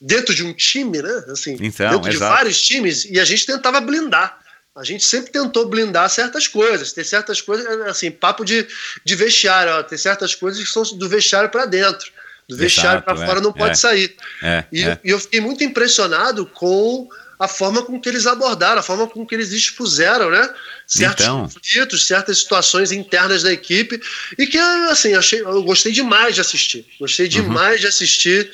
dentro 0.00 0.34
de 0.34 0.44
um 0.44 0.52
time, 0.52 1.02
né? 1.02 1.24
Assim, 1.28 1.56
Então, 1.60 1.90
dentro 1.90 2.10
de 2.10 2.16
exato. 2.16 2.34
vários 2.34 2.60
times, 2.62 3.04
e 3.06 3.18
a 3.18 3.24
gente 3.24 3.44
tentava 3.46 3.80
blindar. 3.80 4.38
A 4.76 4.82
gente 4.82 5.04
sempre 5.04 5.30
tentou 5.30 5.68
blindar 5.68 6.08
certas 6.10 6.48
coisas. 6.48 6.92
Tem 6.92 7.04
certas 7.04 7.40
coisas, 7.40 7.66
assim, 7.82 8.10
papo 8.10 8.44
de, 8.44 8.66
de 9.04 9.14
vestiário. 9.14 9.72
Ó, 9.72 9.82
tem 9.84 9.96
certas 9.96 10.34
coisas 10.34 10.62
que 10.62 10.68
são 10.70 10.82
do 10.98 11.08
vestiário 11.08 11.48
para 11.48 11.64
dentro. 11.64 12.10
Do 12.48 12.56
vestiário 12.56 13.00
para 13.02 13.22
é, 13.22 13.26
fora 13.26 13.40
não 13.40 13.52
pode 13.52 13.72
é. 13.72 13.74
sair. 13.76 14.16
É, 14.42 14.64
E, 14.72 14.82
é. 14.82 14.98
e 15.04 15.10
eu 15.10 15.20
fiquei 15.20 15.40
muito 15.40 15.62
impressionado 15.62 16.44
com 16.46 17.08
a 17.38 17.46
forma 17.48 17.82
com 17.82 18.00
que 18.00 18.08
eles 18.08 18.26
abordaram, 18.26 18.80
a 18.80 18.82
forma 18.82 19.06
com 19.08 19.24
que 19.26 19.34
eles 19.34 19.52
expuseram, 19.52 20.30
né? 20.30 20.52
Certos 20.86 21.24
Então. 21.24 21.42
conflitos, 21.42 22.06
certas 22.06 22.38
situações 22.38 22.90
internas 22.92 23.42
da 23.42 23.52
equipe 23.52 24.00
e 24.38 24.46
que 24.46 24.58
assim 24.58 25.14
achei, 25.14 25.40
eu 25.40 25.62
gostei 25.62 25.90
demais 25.92 26.34
de 26.36 26.40
assistir, 26.40 26.86
gostei 27.00 27.26
Uhum. 27.26 27.32
demais 27.32 27.80
de 27.80 27.86
assistir 27.86 28.50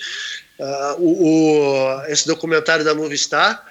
ah, 0.61 0.95
o, 0.99 1.27
o- 1.27 2.03
esse 2.09 2.27
documentário 2.27 2.85
da 2.85 2.95
Movistar. 2.95 3.65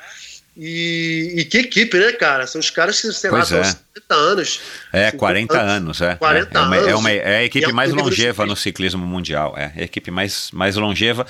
E, 0.62 1.36
e 1.38 1.46
que 1.46 1.60
equipe, 1.60 1.98
né, 1.98 2.12
cara? 2.12 2.46
São 2.46 2.60
os 2.60 2.70
caras 2.70 3.00
que, 3.00 3.14
sei 3.14 3.30
lá, 3.30 3.38
Pois 3.38 3.52
é. 3.54 3.62
estão 3.62 3.82
50 3.96 4.14
anos. 4.16 4.60
É, 4.92 5.06
50 5.12 5.18
40 5.18 5.58
anos, 5.62 6.02
é. 6.02 6.16
40 6.16 6.50
é, 6.60 6.62
é, 6.62 6.66
uma, 6.66 6.76
é, 6.76 6.80
anos. 6.80 7.00
uma- 7.00 7.12
é 7.12 7.38
a 7.38 7.44
equipe 7.46 7.70
é 7.70 7.72
mais 7.72 7.94
longeva 7.94 8.46
no 8.46 8.58
ciclismo 8.58 9.06
mundial. 9.08 9.54
É, 9.58 9.72
é 9.78 9.82
a 9.82 9.86
equipe 9.86 10.12
mais, 10.12 10.52
mais 10.52 10.76
longeva. 10.76 11.26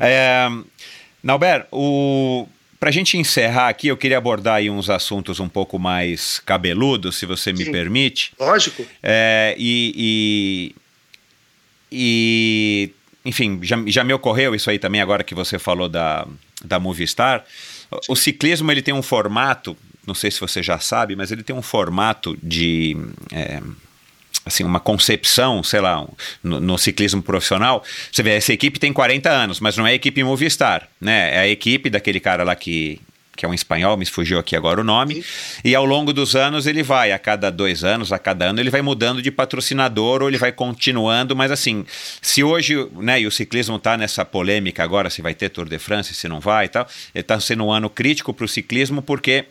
É, 0.00 0.48
Nauber, 1.22 1.66
o. 1.70 2.48
Pra 2.78 2.90
gente 2.90 3.18
encerrar 3.18 3.68
aqui, 3.68 3.88
eu 3.88 3.96
queria 3.98 4.16
abordar 4.16 4.54
aí 4.54 4.70
uns 4.70 4.88
assuntos 4.88 5.38
um 5.38 5.48
pouco 5.50 5.78
mais 5.78 6.40
cabeludos, 6.46 7.18
se 7.18 7.26
você 7.26 7.52
me 7.52 7.66
Sim. 7.66 7.72
permite. 7.72 8.32
Lógico. 8.40 8.86
É, 9.02 9.54
e, 9.58 10.72
e, 10.72 10.74
e, 11.92 12.90
enfim, 13.26 13.60
já, 13.62 13.76
já 13.86 14.02
me 14.02 14.14
ocorreu 14.14 14.54
isso 14.54 14.70
aí 14.70 14.78
também 14.78 15.02
agora 15.02 15.22
que 15.22 15.34
você 15.34 15.58
falou 15.58 15.90
da, 15.90 16.26
da 16.64 16.80
Movistar. 16.80 17.44
O 18.08 18.16
ciclismo 18.16 18.70
ele 18.70 18.82
tem 18.82 18.94
um 18.94 19.02
formato, 19.02 19.76
não 20.06 20.14
sei 20.14 20.30
se 20.30 20.40
você 20.40 20.62
já 20.62 20.78
sabe, 20.78 21.16
mas 21.16 21.30
ele 21.30 21.42
tem 21.42 21.54
um 21.54 21.62
formato 21.62 22.36
de 22.42 22.96
é, 23.32 23.60
assim 24.44 24.64
uma 24.64 24.80
concepção, 24.80 25.62
sei 25.62 25.80
lá, 25.80 26.06
no, 26.42 26.60
no 26.60 26.78
ciclismo 26.78 27.22
profissional. 27.22 27.82
Você 28.10 28.22
vê, 28.22 28.30
essa 28.30 28.52
equipe 28.52 28.78
tem 28.78 28.92
40 28.92 29.28
anos, 29.28 29.60
mas 29.60 29.76
não 29.76 29.86
é 29.86 29.90
a 29.90 29.94
equipe 29.94 30.22
Movistar, 30.22 30.88
né? 31.00 31.34
É 31.34 31.38
a 31.40 31.48
equipe 31.48 31.90
daquele 31.90 32.20
cara 32.20 32.44
lá 32.44 32.54
que 32.54 33.00
que 33.40 33.46
é 33.46 33.48
um 33.48 33.54
espanhol, 33.54 33.96
me 33.96 34.04
fugiu 34.04 34.38
aqui 34.38 34.54
agora 34.54 34.82
o 34.82 34.84
nome, 34.84 35.24
e 35.64 35.74
ao 35.74 35.86
longo 35.86 36.12
dos 36.12 36.36
anos 36.36 36.66
ele 36.66 36.82
vai, 36.82 37.10
a 37.10 37.18
cada 37.18 37.48
dois 37.48 37.82
anos, 37.82 38.12
a 38.12 38.18
cada 38.18 38.44
ano, 38.44 38.60
ele 38.60 38.68
vai 38.68 38.82
mudando 38.82 39.22
de 39.22 39.30
patrocinador 39.30 40.20
ou 40.20 40.28
ele 40.28 40.36
vai 40.36 40.52
continuando, 40.52 41.34
mas 41.34 41.50
assim, 41.50 41.86
se 42.20 42.44
hoje, 42.44 42.86
né, 42.96 43.18
e 43.18 43.26
o 43.26 43.30
ciclismo 43.30 43.76
está 43.76 43.96
nessa 43.96 44.26
polêmica 44.26 44.84
agora, 44.84 45.08
se 45.08 45.22
vai 45.22 45.34
ter 45.34 45.48
Tour 45.48 45.70
de 45.70 45.78
France, 45.78 46.12
se 46.12 46.28
não 46.28 46.38
vai 46.38 46.66
e 46.66 46.68
tal, 46.68 46.86
está 47.14 47.40
sendo 47.40 47.64
um 47.64 47.72
ano 47.72 47.88
crítico 47.88 48.34
para 48.34 48.44
o 48.44 48.48
ciclismo 48.48 49.00
porque 49.00 49.46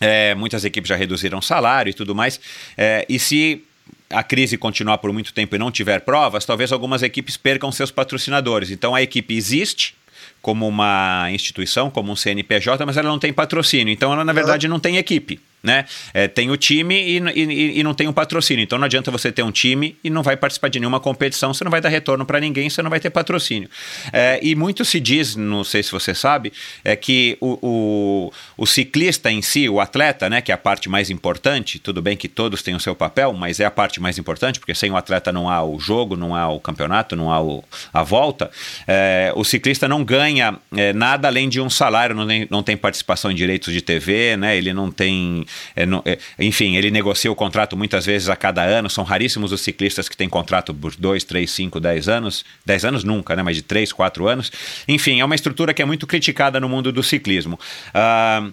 é, 0.00 0.34
muitas 0.34 0.64
equipes 0.64 0.88
já 0.88 0.96
reduziram 0.96 1.42
salário 1.42 1.90
e 1.90 1.94
tudo 1.94 2.14
mais. 2.14 2.40
É, 2.74 3.04
e 3.06 3.18
se 3.18 3.62
a 4.08 4.22
crise 4.22 4.56
continuar 4.56 4.96
por 4.96 5.12
muito 5.12 5.34
tempo 5.34 5.54
e 5.54 5.58
não 5.58 5.70
tiver 5.70 6.00
provas, 6.00 6.46
talvez 6.46 6.72
algumas 6.72 7.02
equipes 7.02 7.36
percam 7.36 7.70
seus 7.70 7.90
patrocinadores. 7.90 8.70
Então 8.70 8.94
a 8.94 9.02
equipe 9.02 9.36
existe 9.36 9.94
como 10.42 10.66
uma 10.66 11.28
instituição, 11.30 11.90
como 11.90 12.12
um 12.12 12.16
CNPJ, 12.16 12.84
mas 12.86 12.96
ela 12.96 13.08
não 13.08 13.18
tem 13.18 13.32
patrocínio. 13.32 13.92
Então 13.92 14.12
ela, 14.12 14.24
na 14.24 14.32
verdade, 14.32 14.68
não 14.68 14.80
tem 14.80 14.96
equipe. 14.96 15.40
Né? 15.62 15.84
É, 16.14 16.26
tem 16.26 16.50
o 16.50 16.56
time 16.56 16.94
e, 16.94 17.18
e, 17.18 17.80
e, 17.80 17.82
não 17.82 17.92
tem 17.92 18.08
um 18.08 18.12
patrocínio. 18.12 18.62
Então 18.62 18.78
não 18.78 18.86
adianta 18.86 19.10
você 19.10 19.30
ter 19.30 19.42
um 19.42 19.50
time 19.50 19.96
e 20.02 20.08
não 20.08 20.22
vai 20.22 20.36
participar 20.36 20.68
de 20.68 20.80
nenhuma 20.80 21.00
competição, 21.00 21.52
você 21.52 21.62
não 21.64 21.70
vai 21.70 21.80
dar 21.80 21.88
retorno 21.88 22.24
para 22.24 22.40
ninguém, 22.40 22.70
você 22.70 22.82
não 22.82 22.90
vai 22.90 22.98
ter 22.98 23.10
patrocínio. 23.10 23.68
É, 24.12 24.40
e 24.42 24.54
muito 24.54 24.84
se 24.84 24.98
diz, 24.98 25.36
não 25.36 25.62
sei 25.62 25.82
se 25.82 25.92
você 25.92 26.14
sabe, 26.14 26.52
é 26.84 26.96
que 26.96 27.36
o, 27.40 27.58
o, 27.60 28.32
o, 28.56 28.66
ciclista 28.66 29.30
em 29.30 29.42
si, 29.42 29.68
o 29.68 29.80
atleta, 29.80 30.30
né, 30.30 30.40
que 30.40 30.50
é 30.50 30.54
a 30.54 30.58
parte 30.58 30.88
mais 30.88 31.10
importante, 31.10 31.78
tudo 31.78 32.00
bem 32.00 32.16
que 32.16 32.28
todos 32.28 32.62
têm 32.62 32.74
o 32.74 32.80
seu 32.80 32.94
papel, 32.94 33.32
mas 33.32 33.60
é 33.60 33.64
a 33.64 33.70
parte 33.70 34.00
mais 34.00 34.16
importante, 34.18 34.58
porque 34.58 34.74
sem 34.74 34.90
o 34.90 34.96
atleta 34.96 35.30
não 35.30 35.48
há 35.50 35.62
o 35.62 35.78
jogo, 35.78 36.16
não 36.16 36.34
há 36.34 36.48
o 36.48 36.58
campeonato, 36.58 37.14
não 37.14 37.30
há 37.30 37.40
o, 37.40 37.62
a 37.92 38.02
volta. 38.02 38.50
É, 38.86 39.32
o 39.36 39.44
ciclista 39.44 39.86
não 39.86 40.02
ganha 40.02 40.58
é, 40.72 40.92
nada 40.92 41.28
além 41.28 41.48
de 41.48 41.60
um 41.60 41.68
salário, 41.68 42.14
não 42.14 42.26
tem, 42.26 42.46
não 42.50 42.62
tem 42.62 42.76
participação 42.76 43.30
em 43.30 43.34
direitos 43.34 43.72
de 43.74 43.80
TV, 43.82 44.36
né, 44.36 44.56
ele 44.56 44.72
não 44.72 44.90
tem 44.90 45.46
é, 45.74 45.86
não, 45.86 46.02
é, 46.04 46.18
enfim, 46.38 46.76
ele 46.76 46.90
negocia 46.90 47.30
o 47.30 47.34
contrato 47.34 47.76
muitas 47.76 48.06
vezes 48.06 48.28
a 48.28 48.36
cada 48.36 48.62
ano. 48.62 48.88
São 48.90 49.04
raríssimos 49.04 49.52
os 49.52 49.60
ciclistas 49.60 50.08
que 50.08 50.16
têm 50.16 50.28
contrato 50.28 50.74
por 50.74 50.94
2, 50.96 51.24
3, 51.24 51.50
5, 51.50 51.80
10 51.80 52.08
anos. 52.08 52.44
10 52.66 52.84
anos 52.84 53.04
nunca, 53.04 53.36
né? 53.36 53.42
Mas 53.42 53.56
de 53.56 53.62
3, 53.62 53.92
4 53.92 54.28
anos. 54.28 54.52
Enfim, 54.88 55.20
é 55.20 55.24
uma 55.24 55.34
estrutura 55.34 55.72
que 55.74 55.82
é 55.82 55.84
muito 55.84 56.06
criticada 56.06 56.60
no 56.60 56.68
mundo 56.68 56.92
do 56.92 57.02
ciclismo. 57.02 57.58
Uh, 57.94 58.52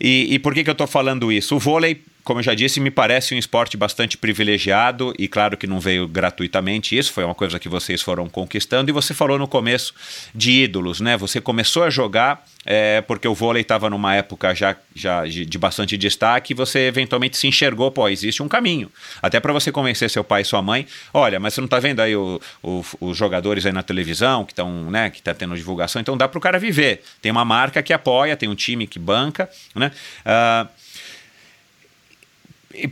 e, 0.00 0.34
e 0.34 0.38
por 0.38 0.54
que, 0.54 0.64
que 0.64 0.70
eu 0.70 0.72
estou 0.72 0.86
falando 0.86 1.32
isso? 1.32 1.56
O 1.56 1.58
vôlei 1.58 2.02
como 2.26 2.40
eu 2.40 2.42
já 2.42 2.54
disse, 2.54 2.80
me 2.80 2.90
parece 2.90 3.36
um 3.36 3.38
esporte 3.38 3.76
bastante 3.76 4.18
privilegiado 4.18 5.14
e 5.16 5.28
claro 5.28 5.56
que 5.56 5.64
não 5.64 5.78
veio 5.78 6.08
gratuitamente. 6.08 6.98
Isso 6.98 7.12
foi 7.12 7.22
uma 7.22 7.36
coisa 7.36 7.56
que 7.56 7.68
vocês 7.68 8.02
foram 8.02 8.28
conquistando. 8.28 8.90
E 8.90 8.92
você 8.92 9.14
falou 9.14 9.38
no 9.38 9.46
começo 9.46 9.94
de 10.34 10.64
ídolos, 10.64 11.00
né? 11.00 11.16
Você 11.16 11.40
começou 11.40 11.84
a 11.84 11.88
jogar 11.88 12.44
é, 12.64 13.00
porque 13.00 13.28
o 13.28 13.34
vôlei 13.34 13.62
estava 13.62 13.88
numa 13.88 14.12
época 14.16 14.52
já, 14.56 14.74
já 14.92 15.24
de, 15.24 15.56
bastante 15.56 15.96
destaque 15.96 16.52
e 16.52 16.56
você 16.56 16.80
eventualmente 16.80 17.36
se 17.36 17.46
enxergou, 17.46 17.92
pô, 17.92 18.08
existe 18.08 18.42
um 18.42 18.48
caminho. 18.48 18.90
Até 19.22 19.38
para 19.38 19.52
você 19.52 19.70
convencer 19.70 20.10
seu 20.10 20.24
pai 20.24 20.42
e 20.42 20.44
sua 20.44 20.60
mãe, 20.60 20.84
olha, 21.14 21.38
mas 21.38 21.54
você 21.54 21.60
não 21.60 21.66
está 21.66 21.78
vendo 21.78 22.00
aí 22.00 22.16
o, 22.16 22.40
o, 22.60 22.84
os 23.00 23.16
jogadores 23.16 23.64
aí 23.64 23.72
na 23.72 23.84
televisão 23.84 24.44
que 24.44 24.50
estão, 24.50 24.90
né, 24.90 25.10
que 25.10 25.22
tá 25.22 25.32
tendo 25.32 25.54
divulgação, 25.54 26.02
então 26.02 26.16
dá 26.16 26.26
para 26.26 26.38
o 26.38 26.40
cara 26.40 26.58
viver. 26.58 27.02
Tem 27.22 27.30
uma 27.30 27.44
marca 27.44 27.80
que 27.84 27.92
apoia, 27.92 28.36
tem 28.36 28.48
um 28.48 28.56
time 28.56 28.88
que 28.88 28.98
banca, 28.98 29.48
né? 29.76 29.92
Uh, 30.26 30.68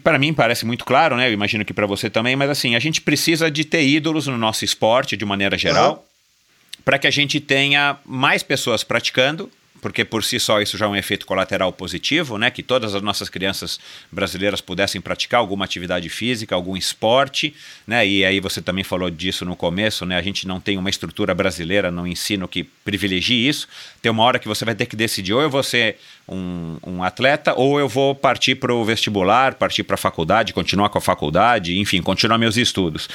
para 0.02 0.18
mim 0.18 0.32
parece 0.32 0.64
muito 0.64 0.84
claro, 0.84 1.16
né? 1.16 1.28
Eu 1.28 1.32
imagino 1.32 1.64
que 1.64 1.74
para 1.74 1.86
você 1.86 2.08
também, 2.08 2.36
mas 2.36 2.50
assim, 2.50 2.74
a 2.74 2.78
gente 2.78 3.00
precisa 3.00 3.50
de 3.50 3.64
ter 3.64 3.86
ídolos 3.86 4.26
no 4.26 4.38
nosso 4.38 4.64
esporte 4.64 5.16
de 5.16 5.24
maneira 5.24 5.58
geral, 5.58 5.92
uhum. 5.92 6.82
para 6.84 6.98
que 6.98 7.06
a 7.06 7.10
gente 7.10 7.40
tenha 7.40 7.96
mais 8.04 8.42
pessoas 8.42 8.84
praticando 8.84 9.50
porque 9.84 10.02
por 10.02 10.24
si 10.24 10.40
só 10.40 10.62
isso 10.62 10.78
já 10.78 10.86
é 10.86 10.88
um 10.88 10.96
efeito 10.96 11.26
colateral 11.26 11.70
positivo, 11.70 12.38
né? 12.38 12.50
Que 12.50 12.62
todas 12.62 12.94
as 12.94 13.02
nossas 13.02 13.28
crianças 13.28 13.78
brasileiras 14.10 14.62
pudessem 14.62 14.98
praticar 14.98 15.40
alguma 15.40 15.66
atividade 15.66 16.08
física, 16.08 16.54
algum 16.54 16.74
esporte, 16.74 17.54
né? 17.86 18.06
E 18.06 18.24
aí 18.24 18.40
você 18.40 18.62
também 18.62 18.82
falou 18.82 19.10
disso 19.10 19.44
no 19.44 19.54
começo, 19.54 20.06
né? 20.06 20.16
A 20.16 20.22
gente 20.22 20.48
não 20.48 20.58
tem 20.58 20.78
uma 20.78 20.88
estrutura 20.88 21.34
brasileira 21.34 21.90
no 21.90 22.06
ensino 22.06 22.48
que 22.48 22.64
privilegie 22.64 23.46
isso. 23.46 23.68
Tem 24.00 24.10
uma 24.10 24.22
hora 24.22 24.38
que 24.38 24.48
você 24.48 24.64
vai 24.64 24.74
ter 24.74 24.86
que 24.86 24.96
decidir 24.96 25.34
ou 25.34 25.42
eu 25.42 25.50
vou 25.50 25.62
ser 25.62 25.98
um, 26.26 26.78
um 26.82 27.02
atleta 27.02 27.52
ou 27.54 27.78
eu 27.78 27.86
vou 27.86 28.14
partir 28.14 28.54
para 28.54 28.72
o 28.72 28.82
vestibular, 28.86 29.52
partir 29.52 29.82
para 29.82 29.96
a 29.96 29.98
faculdade, 29.98 30.54
continuar 30.54 30.88
com 30.88 30.96
a 30.96 31.02
faculdade, 31.02 31.78
enfim, 31.78 32.00
continuar 32.00 32.38
meus 32.38 32.56
estudos. 32.56 33.06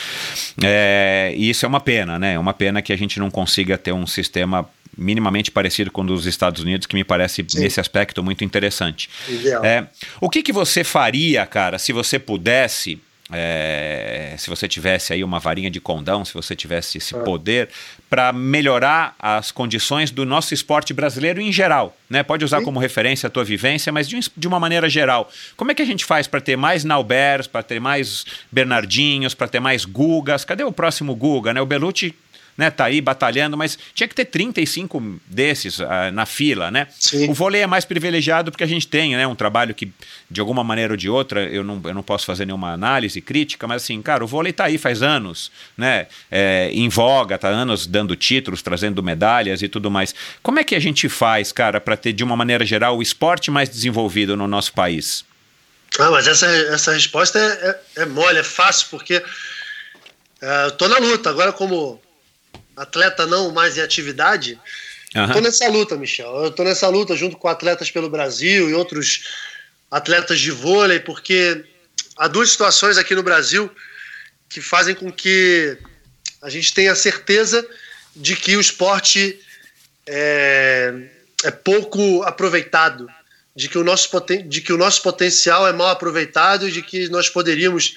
É, 0.63 1.33
e 1.35 1.49
isso 1.49 1.65
é 1.65 1.67
uma 1.67 1.79
pena, 1.79 2.19
né? 2.19 2.33
É 2.35 2.39
uma 2.39 2.53
pena 2.53 2.79
que 2.79 2.93
a 2.93 2.95
gente 2.95 3.19
não 3.19 3.31
consiga 3.31 3.75
ter 3.75 3.91
um 3.91 4.05
sistema 4.05 4.69
minimamente 4.99 5.51
parecido 5.51 5.89
com 5.91 6.01
o 6.01 6.05
dos 6.05 6.25
Estados 6.25 6.61
Unidos, 6.61 6.85
que 6.85 6.95
me 6.95 7.03
parece 7.03 7.45
Sim. 7.47 7.59
nesse 7.59 7.79
aspecto 7.79 8.23
muito 8.23 8.43
interessante. 8.43 9.09
É, 9.63 9.85
o 10.19 10.29
que, 10.29 10.43
que 10.43 10.51
você 10.51 10.83
faria, 10.83 11.45
cara, 11.45 11.79
se 11.79 11.93
você 11.93 12.19
pudesse 12.19 12.99
é, 13.31 14.33
se 14.39 14.49
você 14.49 14.67
tivesse 14.67 15.13
aí 15.13 15.23
uma 15.23 15.39
varinha 15.39 15.69
de 15.69 15.79
condão, 15.79 16.25
se 16.25 16.33
você 16.33 16.55
tivesse 16.55 16.97
esse 16.97 17.15
ah. 17.15 17.19
poder 17.19 17.69
para 18.09 18.33
melhorar 18.33 19.15
as 19.19 19.51
condições 19.51 20.09
do 20.09 20.25
nosso 20.25 20.53
esporte 20.53 20.93
brasileiro 20.95 21.39
em 21.39 21.51
geral, 21.51 21.95
né? 22.09 22.23
Pode 22.23 22.43
usar 22.43 22.59
Sim. 22.59 22.65
como 22.65 22.79
referência 22.79 23.27
a 23.27 23.29
tua 23.29 23.43
vivência, 23.43 23.91
mas 23.91 24.09
de, 24.09 24.19
de 24.35 24.47
uma 24.47 24.59
maneira 24.59 24.89
geral. 24.89 25.31
Como 25.55 25.71
é 25.71 25.75
que 25.75 25.81
a 25.81 25.85
gente 25.85 26.05
faz 26.05 26.25
para 26.25 26.41
ter 26.41 26.55
mais 26.55 26.83
Naubers, 26.83 27.45
para 27.45 27.61
ter 27.61 27.79
mais 27.79 28.25
Bernardinhos, 28.51 29.35
para 29.35 29.47
ter 29.47 29.59
mais 29.59 29.85
Gugas? 29.85 30.43
Cadê 30.43 30.63
o 30.63 30.71
próximo 30.71 31.15
Guga, 31.15 31.53
né? 31.53 31.61
O 31.61 31.67
Belucci 31.67 32.15
né, 32.59 32.69
tá 32.69 32.83
aí 32.83 32.99
batalhando, 32.99 33.55
mas 33.55 33.79
tinha 33.93 34.05
que 34.05 34.13
ter 34.13 34.25
35 34.25 35.21
desses 35.25 35.79
uh, 35.79 35.85
na 36.11 36.25
fila, 36.25 36.69
né? 36.69 36.87
Sim. 36.99 37.29
O 37.29 37.33
vôlei 37.33 37.61
é 37.61 37.67
mais 37.67 37.85
privilegiado 37.85 38.51
porque 38.51 38.65
a 38.65 38.67
gente 38.67 38.85
tem, 38.85 39.15
né, 39.15 39.25
um 39.25 39.33
trabalho 39.33 39.73
que 39.73 39.89
de 40.29 40.41
alguma 40.41 40.61
maneira 40.61 40.91
ou 40.91 40.97
de 40.97 41.09
outra, 41.09 41.45
eu 41.45 41.63
não, 41.63 41.81
eu 41.85 41.93
não 41.93 42.03
posso 42.03 42.25
fazer 42.25 42.45
nenhuma 42.45 42.73
análise 42.73 43.21
crítica, 43.21 43.65
mas 43.65 43.83
assim, 43.83 44.01
cara, 44.01 44.25
o 44.25 44.27
vôlei 44.27 44.51
tá 44.51 44.65
aí 44.65 44.77
faz 44.77 45.01
anos, 45.01 45.49
né, 45.77 46.07
é, 46.29 46.69
em 46.73 46.89
voga, 46.89 47.37
tá 47.37 47.47
anos 47.47 47.87
dando 47.87 48.13
títulos, 48.13 48.61
trazendo 48.61 49.01
medalhas 49.01 49.61
e 49.61 49.69
tudo 49.69 49.89
mais. 49.89 50.13
Como 50.43 50.59
é 50.59 50.63
que 50.65 50.75
a 50.75 50.81
gente 50.81 51.07
faz, 51.07 51.53
cara, 51.53 51.79
para 51.79 51.95
ter 51.95 52.11
de 52.11 52.25
uma 52.25 52.35
maneira 52.35 52.65
geral 52.65 52.97
o 52.97 53.01
esporte 53.01 53.49
mais 53.49 53.69
desenvolvido 53.69 54.35
no 54.35 54.49
nosso 54.49 54.73
país? 54.73 55.23
Ah, 55.97 56.11
mas 56.11 56.27
essa, 56.27 56.45
essa 56.45 56.91
resposta 56.91 57.39
é, 57.39 58.01
é, 58.01 58.03
é 58.03 58.05
mole, 58.05 58.39
é 58.39 58.43
fácil, 58.43 58.87
porque 58.91 59.23
é, 60.41 60.65
eu 60.65 60.71
tô 60.71 60.89
na 60.89 60.97
luta. 60.97 61.29
Agora, 61.29 61.53
como 61.53 62.01
atleta 62.79 63.25
não 63.27 63.51
mais 63.51 63.77
em 63.77 63.81
atividade, 63.81 64.59
uhum. 65.15 65.33
tô 65.33 65.41
nessa 65.41 65.67
luta, 65.67 65.97
Michel. 65.97 66.45
Eu 66.45 66.51
tô 66.51 66.63
nessa 66.63 66.87
luta 66.87 67.15
junto 67.15 67.37
com 67.37 67.47
atletas 67.47 67.91
pelo 67.91 68.09
Brasil 68.09 68.69
e 68.69 68.73
outros 68.73 69.25
atletas 69.91 70.39
de 70.39 70.49
vôlei, 70.49 70.99
porque 70.99 71.65
há 72.15 72.27
duas 72.27 72.51
situações 72.51 72.97
aqui 72.97 73.13
no 73.13 73.23
Brasil 73.23 73.69
que 74.47 74.61
fazem 74.61 74.95
com 74.95 75.11
que 75.11 75.77
a 76.41 76.49
gente 76.49 76.73
tenha 76.73 76.95
certeza 76.95 77.67
de 78.15 78.35
que 78.35 78.55
o 78.55 78.61
esporte 78.61 79.39
é, 80.07 80.93
é 81.43 81.51
pouco 81.51 82.23
aproveitado, 82.23 83.07
de 83.55 83.67
que, 83.67 83.77
o 83.77 83.83
nosso 83.83 84.09
de 84.47 84.61
que 84.61 84.71
o 84.71 84.77
nosso 84.77 85.01
potencial 85.03 85.67
é 85.67 85.73
mal 85.73 85.89
aproveitado 85.89 86.67
e 86.67 86.71
de 86.71 86.81
que 86.81 87.09
nós 87.09 87.29
poderíamos 87.29 87.95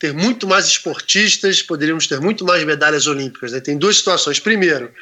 ter 0.00 0.14
muito 0.14 0.46
mais 0.46 0.66
esportistas, 0.66 1.62
poderíamos 1.62 2.06
ter 2.06 2.18
muito 2.18 2.42
mais 2.42 2.64
medalhas 2.64 3.06
olímpicas. 3.06 3.52
Né? 3.52 3.60
Tem 3.60 3.76
duas 3.76 3.98
situações. 3.98 4.40
Primeiro, 4.40 4.92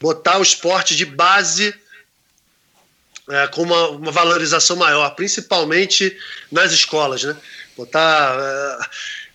botar 0.00 0.38
o 0.38 0.42
esporte 0.42 0.96
de 0.96 1.06
base 1.06 1.72
é, 3.30 3.46
com 3.46 3.62
uma, 3.62 3.90
uma, 3.90 4.10
valorização 4.10 4.76
maior, 4.76 5.08
principalmente 5.10 6.18
nas 6.50 6.72
escolas. 6.72 7.22
Né? 7.22 7.36
Botar, 7.76 8.36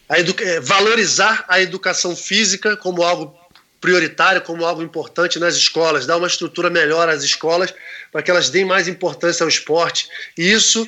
é, 0.09 0.15
a 0.15 0.19
é, 0.19 0.59
valorizar 0.59 1.45
a 1.47 1.61
educação 1.61 2.13
física 2.13 2.75
como 2.75 3.01
algo 3.01 3.39
prioritário, 3.79 4.41
como 4.41 4.65
algo 4.65 4.83
importante 4.83 5.39
nas 5.39 5.55
escolas, 5.55 6.05
dar 6.05 6.17
uma 6.17 6.27
estrutura 6.27 6.69
melhor 6.69 7.07
às 7.07 7.23
escolas 7.23 7.73
para 8.11 8.21
que 8.21 8.29
elas 8.29 8.49
deem 8.49 8.65
mais 8.65 8.89
importância 8.89 9.45
ao 9.45 9.49
esporte. 9.49 10.09
E 10.37 10.51
isso 10.51 10.85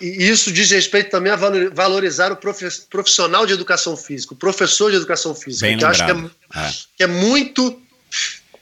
e 0.00 0.28
isso 0.28 0.52
diz 0.52 0.70
respeito 0.70 1.10
também 1.10 1.32
a 1.32 1.36
valorizar 1.36 2.32
o 2.32 2.36
profissional 2.88 3.46
de 3.46 3.52
educação 3.52 3.96
física, 3.96 4.34
o 4.34 4.36
professor 4.36 4.90
de 4.90 4.96
educação 4.96 5.34
física, 5.34 5.66
Bem 5.66 5.78
que 5.78 5.84
eu 5.84 5.88
acho 5.88 6.04
que 6.04 6.10
é, 6.10 6.14
é. 6.14 6.72
que 6.96 7.02
é 7.02 7.06
muito 7.06 7.80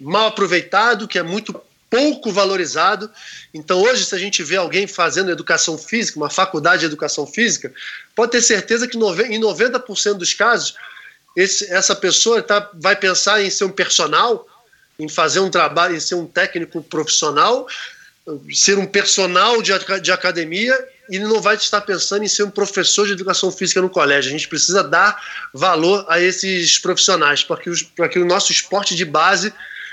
mal 0.00 0.28
aproveitado, 0.28 1.06
que 1.06 1.18
é 1.18 1.22
muito 1.22 1.54
pouco 1.88 2.32
valorizado. 2.32 3.10
Então, 3.54 3.80
hoje, 3.80 4.04
se 4.04 4.14
a 4.14 4.18
gente 4.18 4.42
vê 4.42 4.56
alguém 4.56 4.86
fazendo 4.86 5.30
educação 5.30 5.78
física, 5.78 6.18
uma 6.18 6.30
faculdade 6.30 6.80
de 6.80 6.86
educação 6.86 7.26
física, 7.26 7.72
pode 8.14 8.32
ter 8.32 8.42
certeza 8.42 8.88
que 8.88 8.96
em 8.96 9.40
90% 9.40 10.14
dos 10.14 10.34
casos, 10.34 10.74
esse, 11.36 11.70
essa 11.72 11.94
pessoa 11.94 12.42
tá, 12.42 12.70
vai 12.74 12.96
pensar 12.96 13.42
em 13.42 13.50
ser 13.50 13.64
um 13.64 13.70
personal, 13.70 14.46
em 14.98 15.08
fazer 15.08 15.40
um 15.40 15.50
trabalho, 15.50 15.94
em 15.94 16.00
ser 16.00 16.14
um 16.14 16.26
técnico 16.26 16.82
profissional, 16.82 17.66
ser 18.52 18.78
um 18.78 18.86
personal 18.86 19.62
de, 19.62 19.72
de 20.00 20.10
academia 20.10 20.76
ele 21.08 21.24
não 21.24 21.40
vai 21.40 21.56
estar 21.56 21.80
pensando 21.80 22.24
em 22.24 22.28
ser 22.28 22.42
um 22.42 22.50
professor 22.50 23.06
de 23.06 23.12
educação 23.12 23.50
física 23.50 23.80
no 23.80 23.90
colégio. 23.90 24.28
A 24.28 24.32
gente 24.32 24.48
precisa 24.48 24.82
dar 24.82 25.20
valor 25.52 26.04
a 26.08 26.20
esses 26.20 26.78
profissionais 26.78 27.42
para 27.42 27.56
que, 27.60 27.70
para 27.96 28.08
que 28.08 28.18
o 28.18 28.24
nosso 28.24 28.52
esporte 28.52 28.94
de 28.94 29.04
base 29.04 29.52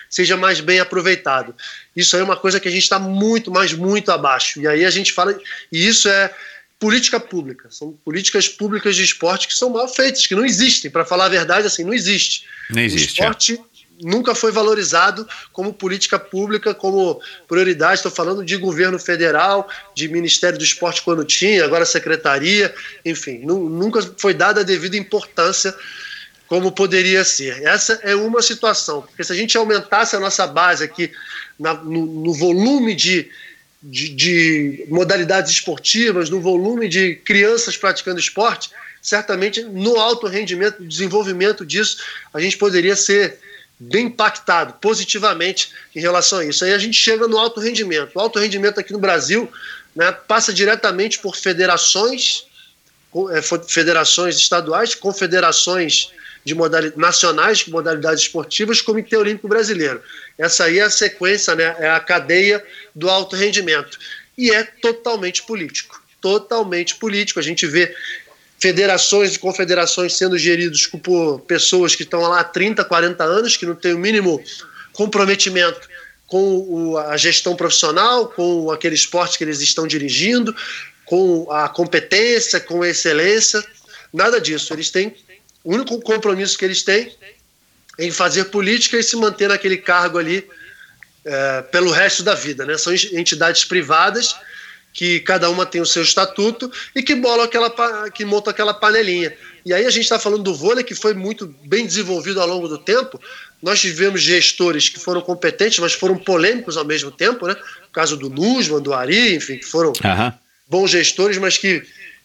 seja 0.10 0.38
mais 0.38 0.60
bem 0.60 0.80
aproveitado. 0.80 1.56
Isso 1.96 2.16
aí 2.16 2.22
é 2.22 2.26
uma 2.26 2.38
coisa 2.38 2.60
que 2.60 2.68
a 2.68 2.72
gente 2.72 2.84
está 2.84 3.00
muito, 3.00 3.50
mas 3.50 3.74
muito 3.74 4.12
abaixo. 4.12 4.62
E 4.62 4.68
aí 4.68 4.86
a 4.86 4.90
gente 4.92 5.12
fala, 5.12 5.36
e 5.72 5.88
isso 5.88 6.08
é 6.08 6.32
política 6.80 7.20
pública. 7.20 7.70
São 7.72 7.94
políticas 8.06 8.48
públicas 8.48 8.96
de 8.96 9.04
esporte 9.04 9.48
que 9.48 9.54
são 9.56 9.70
mal 9.70 9.88
feitas, 9.88 10.28
que 10.28 10.36
não 10.36 10.46
existem. 10.46 10.92
Para 10.92 11.06
falar 11.06 11.26
a 11.26 11.30
verdade, 11.30 11.66
assim, 11.66 11.84
não 11.84 11.94
existe. 11.94 12.46
Não 12.70 12.82
existe. 12.82 13.08
O 13.08 13.10
esporte 13.10 13.54
é 13.54 13.73
nunca 14.04 14.36
foi 14.36 14.52
valorizado 14.52 15.28
como 15.52 15.74
política 15.74 16.20
pública, 16.20 16.74
como 16.74 17.22
prioridade. 17.48 17.96
Estou 17.96 18.12
falando 18.12 18.44
de 18.44 18.58
governo 18.58 19.00
federal, 19.00 19.68
de 19.96 20.08
Ministério 20.08 20.58
do 20.58 20.64
Esporte 20.64 21.02
quando 21.02 21.24
tinha, 21.24 21.64
agora 21.64 21.86
secretaria, 21.86 22.74
enfim, 23.06 23.40
nunca 23.40 24.02
foi 24.18 24.34
dada 24.34 24.62
a 24.62 24.64
devida 24.64 24.98
importância 24.98 25.74
como 26.48 26.72
poderia 26.72 27.24
ser. 27.24 27.64
Essa 27.64 27.94
é 28.04 28.16
uma 28.16 28.42
situação, 28.42 29.02
porque 29.02 29.24
se 29.24 29.32
a 29.32 29.36
gente 29.36 29.58
aumentasse 29.58 30.16
a 30.16 30.20
nossa 30.20 30.46
base 30.46 30.84
aqui 30.84 31.12
na, 31.60 31.74
no, 31.74 32.06
no 32.06 32.34
volume 32.34 32.94
de 32.94 33.30
de, 33.84 34.10
de 34.10 34.86
modalidades 34.88 35.52
esportivas, 35.52 36.30
no 36.30 36.40
volume 36.40 36.88
de 36.88 37.16
crianças 37.16 37.76
praticando 37.76 38.18
esporte, 38.18 38.72
certamente 39.02 39.62
no 39.62 40.00
alto 40.00 40.28
rendimento, 40.28 40.82
desenvolvimento 40.82 41.66
disso, 41.66 41.98
a 42.34 42.40
gente 42.40 42.58
poderia 42.58 42.96
ser 42.96 43.38
bem 43.80 44.06
impactado 44.06 44.74
positivamente 44.74 45.72
em 45.96 46.00
relação 46.00 46.40
a 46.40 46.46
isso. 46.46 46.64
Aí 46.64 46.74
a 46.74 46.78
gente 46.78 46.98
chega 46.98 47.28
no 47.28 47.38
alto 47.38 47.60
rendimento. 47.60 48.12
O 48.16 48.20
alto 48.20 48.40
rendimento 48.40 48.80
aqui 48.80 48.94
no 48.94 49.00
Brasil 49.00 49.52
né, 49.96 50.12
passa 50.12 50.54
diretamente 50.54 51.20
por 51.20 51.36
federações, 51.36 52.46
é, 53.32 53.42
federações 53.68 54.36
estaduais, 54.38 54.96
confederações 54.96 56.12
de 56.46 56.54
modalidades 56.54 56.98
nacionais 56.98 57.60
de 57.60 57.72
modalidades 57.72 58.24
esportivas, 58.24 58.82
Comitê 58.82 59.16
Olímpico 59.16 59.48
Brasileiro. 59.48 60.02
Essa 60.38 60.66
aí 60.66 60.80
é 60.80 60.84
a 60.84 60.90
sequência, 60.90 61.56
né, 61.56 61.76
é 61.80 61.90
a 61.90 62.00
cadeia 62.00 62.64
do 62.94 63.10
alto 63.10 63.36
rendimento. 63.36 63.98
E 64.38 64.52
é 64.52 64.64
totalmente 64.64 65.44
político. 65.44 66.02
Totalmente 66.20 66.96
político. 66.96 67.40
A 67.40 67.44
gente 67.44 67.68
vê 67.68 67.96
federações 68.64 69.36
e 69.36 69.40
confederações 69.40 70.16
sendo 70.16 70.38
geridos 70.38 70.88
por 70.88 71.42
pessoas 71.42 71.98
que 71.98 72.04
estão 72.04 72.22
lá 72.22 72.40
há 72.40 72.44
30, 72.46 72.86
40 72.86 73.22
anos, 73.22 73.58
que 73.58 73.66
não 73.66 73.76
têm 73.76 73.94
o 73.94 74.00
mínimo 74.00 74.42
comprometimento 74.94 75.90
com 76.26 76.98
a 76.98 77.18
gestão 77.18 77.58
profissional, 77.58 78.30
com 78.30 78.72
aquele 78.72 78.96
esporte 78.96 79.38
que 79.38 79.44
eles 79.44 79.60
estão 79.60 79.86
dirigindo, 79.86 80.56
com 81.04 81.52
a 81.52 81.68
competência, 81.68 82.58
com 82.58 82.84
a 82.84 82.88
excelência, 82.88 83.62
nada 84.14 84.40
disso. 84.40 84.74
Eles 84.74 84.90
têm 84.90 85.14
o 85.62 85.74
único 85.74 86.00
compromisso 86.00 86.58
que 86.58 86.64
eles 86.64 86.84
têm 86.84 87.14
é 88.00 88.06
em 88.06 88.12
fazer 88.12 88.46
política 88.46 88.98
e 88.98 89.04
se 89.04 89.18
manter 89.18 89.50
naquele 89.50 89.76
cargo 89.76 90.18
ali 90.18 90.48
é, 91.26 91.62
pelo 91.64 91.92
resto 91.92 92.24
da 92.24 92.34
vida. 92.34 92.66
Né? 92.66 92.78
São 92.78 92.94
entidades 92.94 93.66
privadas 93.66 94.34
que 94.94 95.20
cada 95.22 95.50
uma 95.50 95.66
tem 95.66 95.82
o 95.82 95.86
seu 95.86 96.04
estatuto 96.04 96.72
e 96.96 97.02
que 97.02 97.16
bolam 97.16 97.44
aquela 97.44 98.10
que 98.12 98.24
montam 98.24 98.52
aquela 98.52 98.74
panelinha. 98.74 99.36
E 99.66 99.74
aí 99.74 99.86
a 99.86 99.90
gente 99.90 100.04
está 100.04 100.20
falando 100.20 100.44
do 100.44 100.54
vôlei 100.54 100.84
que 100.84 100.94
foi 100.94 101.14
muito 101.14 101.48
bem 101.64 101.86
desenvolvido 101.86 102.40
ao 102.40 102.48
longo 102.48 102.68
do 102.68 102.78
tempo, 102.78 103.20
nós 103.62 103.80
tivemos 103.80 104.22
gestores 104.22 104.90
que 104.90 105.00
foram 105.00 105.22
competentes, 105.22 105.80
mas 105.80 105.94
foram 105.94 106.18
polêmicos 106.18 106.78
ao 106.78 106.86
mesmo 106.86 107.10
tempo, 107.10 107.48
né? 107.48 107.56
O 107.88 107.92
caso 107.92 108.18
do 108.18 108.30
Nusman, 108.30 108.82
do 108.82 108.94
Ari, 108.94 109.36
enfim, 109.36 109.58
que 109.58 109.66
foram 109.66 109.90
uhum. 109.90 110.34
bons 110.68 110.92
gestores, 110.92 111.38
mas 111.38 111.58
que 111.58 111.82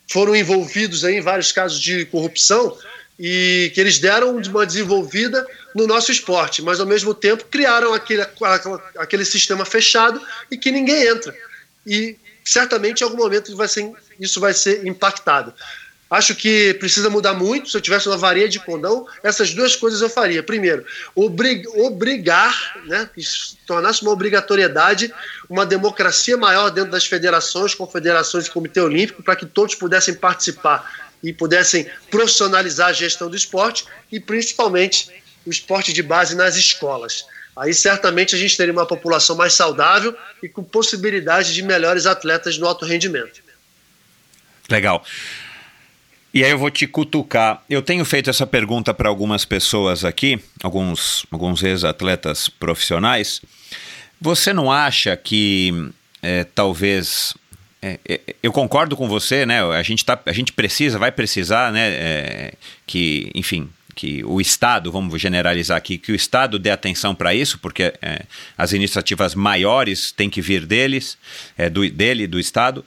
foram 0.08 0.34
envolvidos 0.34 1.04
em 1.04 1.20
vários 1.20 1.52
casos 1.52 1.80
de 1.80 2.04
corrupção 2.06 2.76
e 3.18 3.70
que 3.74 3.80
eles 3.80 3.98
deram 3.98 4.36
uma 4.36 4.66
desenvolvida 4.66 5.46
no 5.74 5.86
nosso 5.86 6.10
esporte, 6.10 6.62
mas 6.62 6.80
ao 6.80 6.86
mesmo 6.86 7.14
tempo 7.14 7.44
criaram 7.50 7.92
aquele, 7.92 8.26
aquele 8.96 9.24
sistema 9.24 9.64
fechado 9.64 10.20
e 10.50 10.56
que 10.56 10.70
ninguém 10.70 11.06
entra. 11.06 11.34
E 11.86 12.16
certamente 12.48 13.00
em 13.00 13.04
algum 13.04 13.18
momento 13.18 13.54
vai 13.54 13.68
ser, 13.68 13.92
isso 14.18 14.40
vai 14.40 14.54
ser 14.54 14.86
impactado. 14.86 15.52
Acho 16.10 16.34
que 16.34 16.72
precisa 16.74 17.10
mudar 17.10 17.34
muito. 17.34 17.68
Se 17.68 17.76
eu 17.76 17.80
tivesse 17.82 18.08
uma 18.08 18.16
varia 18.16 18.48
de 18.48 18.58
condão, 18.58 19.06
essas 19.22 19.52
duas 19.52 19.76
coisas 19.76 20.00
eu 20.00 20.08
faria. 20.08 20.42
Primeiro, 20.42 20.86
obrig, 21.14 21.68
obrigar, 21.74 22.80
né, 22.86 23.10
que 23.14 23.22
tornasse 23.66 24.00
uma 24.00 24.10
obrigatoriedade, 24.10 25.12
uma 25.50 25.66
democracia 25.66 26.38
maior 26.38 26.70
dentro 26.70 26.90
das 26.90 27.04
federações, 27.04 27.74
confederações 27.74 28.46
e 28.46 28.50
Comitê 28.50 28.80
Olímpico, 28.80 29.22
para 29.22 29.36
que 29.36 29.44
todos 29.44 29.74
pudessem 29.74 30.14
participar 30.14 31.10
e 31.22 31.30
pudessem 31.30 31.86
profissionalizar 32.10 32.88
a 32.88 32.92
gestão 32.94 33.28
do 33.28 33.36
esporte 33.36 33.84
e 34.10 34.18
principalmente 34.18 35.10
o 35.44 35.50
esporte 35.50 35.92
de 35.92 36.02
base 36.02 36.34
nas 36.34 36.56
escolas. 36.56 37.26
Aí 37.58 37.74
certamente 37.74 38.34
a 38.34 38.38
gente 38.38 38.56
teria 38.56 38.72
uma 38.72 38.86
população 38.86 39.36
mais 39.36 39.52
saudável 39.52 40.16
e 40.42 40.48
com 40.48 40.62
possibilidade 40.62 41.52
de 41.54 41.62
melhores 41.62 42.06
atletas 42.06 42.56
no 42.58 42.66
alto 42.66 42.84
rendimento. 42.84 43.42
Legal. 44.70 45.04
E 46.32 46.44
aí 46.44 46.50
eu 46.50 46.58
vou 46.58 46.70
te 46.70 46.86
cutucar. 46.86 47.64
Eu 47.68 47.82
tenho 47.82 48.04
feito 48.04 48.30
essa 48.30 48.46
pergunta 48.46 48.92
para 48.92 49.08
algumas 49.08 49.44
pessoas 49.44 50.04
aqui, 50.04 50.38
alguns, 50.62 51.26
alguns 51.30 51.62
ex-atletas 51.62 52.48
profissionais. 52.48 53.40
Você 54.20 54.52
não 54.52 54.70
acha 54.70 55.16
que 55.16 55.90
é, 56.22 56.44
talvez 56.44 57.34
é, 57.80 57.98
é, 58.06 58.20
eu 58.42 58.52
concordo 58.52 58.96
com 58.96 59.08
você, 59.08 59.46
né? 59.46 59.62
A 59.62 59.82
gente, 59.82 60.04
tá, 60.04 60.20
a 60.26 60.32
gente 60.32 60.52
precisa, 60.52 60.98
vai 60.98 61.12
precisar, 61.12 61.72
né? 61.72 61.88
É, 61.90 62.52
que, 62.86 63.30
enfim, 63.34 63.70
que 63.98 64.24
o 64.24 64.40
Estado, 64.40 64.92
vamos 64.92 65.20
generalizar 65.20 65.76
aqui, 65.76 65.98
que 65.98 66.12
o 66.12 66.14
Estado 66.14 66.56
dê 66.56 66.70
atenção 66.70 67.16
para 67.16 67.34
isso, 67.34 67.58
porque 67.58 67.92
é, 68.00 68.22
as 68.56 68.72
iniciativas 68.72 69.34
maiores 69.34 70.12
têm 70.12 70.30
que 70.30 70.40
vir 70.40 70.64
deles, 70.64 71.18
é, 71.56 71.68
do, 71.68 71.90
dele, 71.90 72.28
do 72.28 72.38
Estado. 72.38 72.84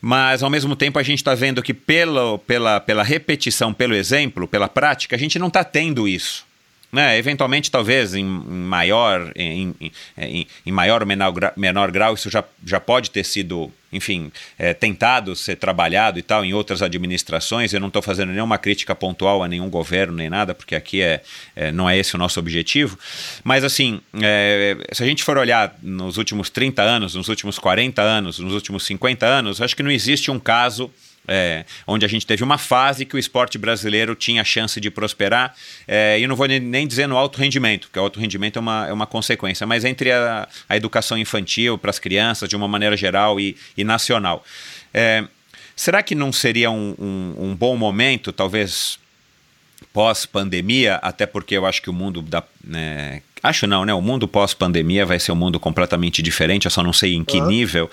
Mas, 0.00 0.42
ao 0.42 0.50
mesmo 0.50 0.74
tempo, 0.74 0.98
a 0.98 1.02
gente 1.04 1.20
está 1.20 1.32
vendo 1.32 1.62
que, 1.62 1.72
pelo, 1.72 2.40
pela, 2.40 2.80
pela 2.80 3.04
repetição, 3.04 3.72
pelo 3.72 3.94
exemplo, 3.94 4.48
pela 4.48 4.68
prática, 4.68 5.14
a 5.14 5.18
gente 5.18 5.38
não 5.38 5.46
está 5.46 5.62
tendo 5.62 6.08
isso. 6.08 6.44
Né, 6.90 7.18
eventualmente, 7.18 7.70
talvez 7.70 8.14
em 8.14 8.24
maior, 8.24 9.30
em, 9.36 9.74
em, 10.16 10.46
em 10.64 10.72
maior 10.72 11.02
ou 11.02 11.06
menor, 11.06 11.52
menor 11.54 11.90
grau, 11.90 12.14
isso 12.14 12.30
já, 12.30 12.42
já 12.64 12.80
pode 12.80 13.10
ter 13.10 13.24
sido, 13.24 13.70
enfim, 13.92 14.32
é, 14.58 14.72
tentado 14.72 15.36
ser 15.36 15.56
trabalhado 15.56 16.18
e 16.18 16.22
tal 16.22 16.46
em 16.46 16.54
outras 16.54 16.80
administrações. 16.80 17.74
Eu 17.74 17.80
não 17.80 17.88
estou 17.88 18.00
fazendo 18.00 18.32
nenhuma 18.32 18.56
crítica 18.56 18.94
pontual 18.94 19.42
a 19.42 19.48
nenhum 19.48 19.68
governo 19.68 20.16
nem 20.16 20.30
nada, 20.30 20.54
porque 20.54 20.74
aqui 20.74 21.02
é, 21.02 21.20
é 21.54 21.70
não 21.70 21.90
é 21.90 21.98
esse 21.98 22.14
o 22.14 22.18
nosso 22.18 22.40
objetivo. 22.40 22.98
Mas, 23.44 23.64
assim, 23.64 24.00
é, 24.22 24.78
se 24.90 25.02
a 25.02 25.06
gente 25.06 25.22
for 25.22 25.36
olhar 25.36 25.76
nos 25.82 26.16
últimos 26.16 26.48
30 26.48 26.80
anos, 26.80 27.14
nos 27.14 27.28
últimos 27.28 27.58
40 27.58 28.00
anos, 28.00 28.38
nos 28.38 28.54
últimos 28.54 28.86
50 28.86 29.26
anos, 29.26 29.60
acho 29.60 29.76
que 29.76 29.82
não 29.82 29.90
existe 29.90 30.30
um 30.30 30.38
caso 30.38 30.90
é, 31.28 31.64
onde 31.86 32.04
a 32.04 32.08
gente 32.08 32.26
teve 32.26 32.42
uma 32.42 32.58
fase 32.58 33.04
que 33.04 33.14
o 33.14 33.18
esporte 33.18 33.58
brasileiro 33.58 34.16
tinha 34.16 34.42
chance 34.42 34.80
de 34.80 34.90
prosperar, 34.90 35.54
é, 35.86 36.18
e 36.18 36.26
não 36.26 36.34
vou 36.34 36.48
nem 36.48 36.86
dizer 36.86 37.06
no 37.06 37.16
alto 37.16 37.38
rendimento, 37.38 37.88
porque 37.88 37.98
o 37.98 38.02
alto 38.02 38.18
rendimento 38.18 38.56
é 38.56 38.60
uma, 38.60 38.88
é 38.88 38.92
uma 38.92 39.06
consequência, 39.06 39.66
mas 39.66 39.84
entre 39.84 40.10
a, 40.10 40.48
a 40.68 40.76
educação 40.76 41.18
infantil 41.18 41.76
para 41.76 41.90
as 41.90 41.98
crianças, 41.98 42.48
de 42.48 42.56
uma 42.56 42.66
maneira 42.66 42.96
geral 42.96 43.38
e, 43.38 43.56
e 43.76 43.84
nacional. 43.84 44.44
É, 44.92 45.24
será 45.76 46.02
que 46.02 46.14
não 46.14 46.32
seria 46.32 46.70
um, 46.70 46.94
um, 46.98 47.50
um 47.50 47.54
bom 47.54 47.76
momento, 47.76 48.32
talvez 48.32 48.98
pós-pandemia, 49.92 50.96
até 50.96 51.26
porque 51.26 51.56
eu 51.56 51.66
acho 51.66 51.82
que 51.82 51.90
o 51.90 51.92
mundo 51.92 52.22
da, 52.22 52.42
né, 52.62 53.22
Acho 53.42 53.66
não, 53.66 53.84
né? 53.84 53.94
O 53.94 54.00
mundo 54.00 54.26
pós-pandemia 54.26 55.06
vai 55.06 55.18
ser 55.18 55.32
um 55.32 55.36
mundo 55.36 55.60
completamente 55.60 56.22
diferente, 56.22 56.64
eu 56.64 56.70
só 56.70 56.82
não 56.82 56.92
sei 56.92 57.14
em 57.14 57.24
que 57.24 57.38
uhum. 57.38 57.46
nível. 57.46 57.90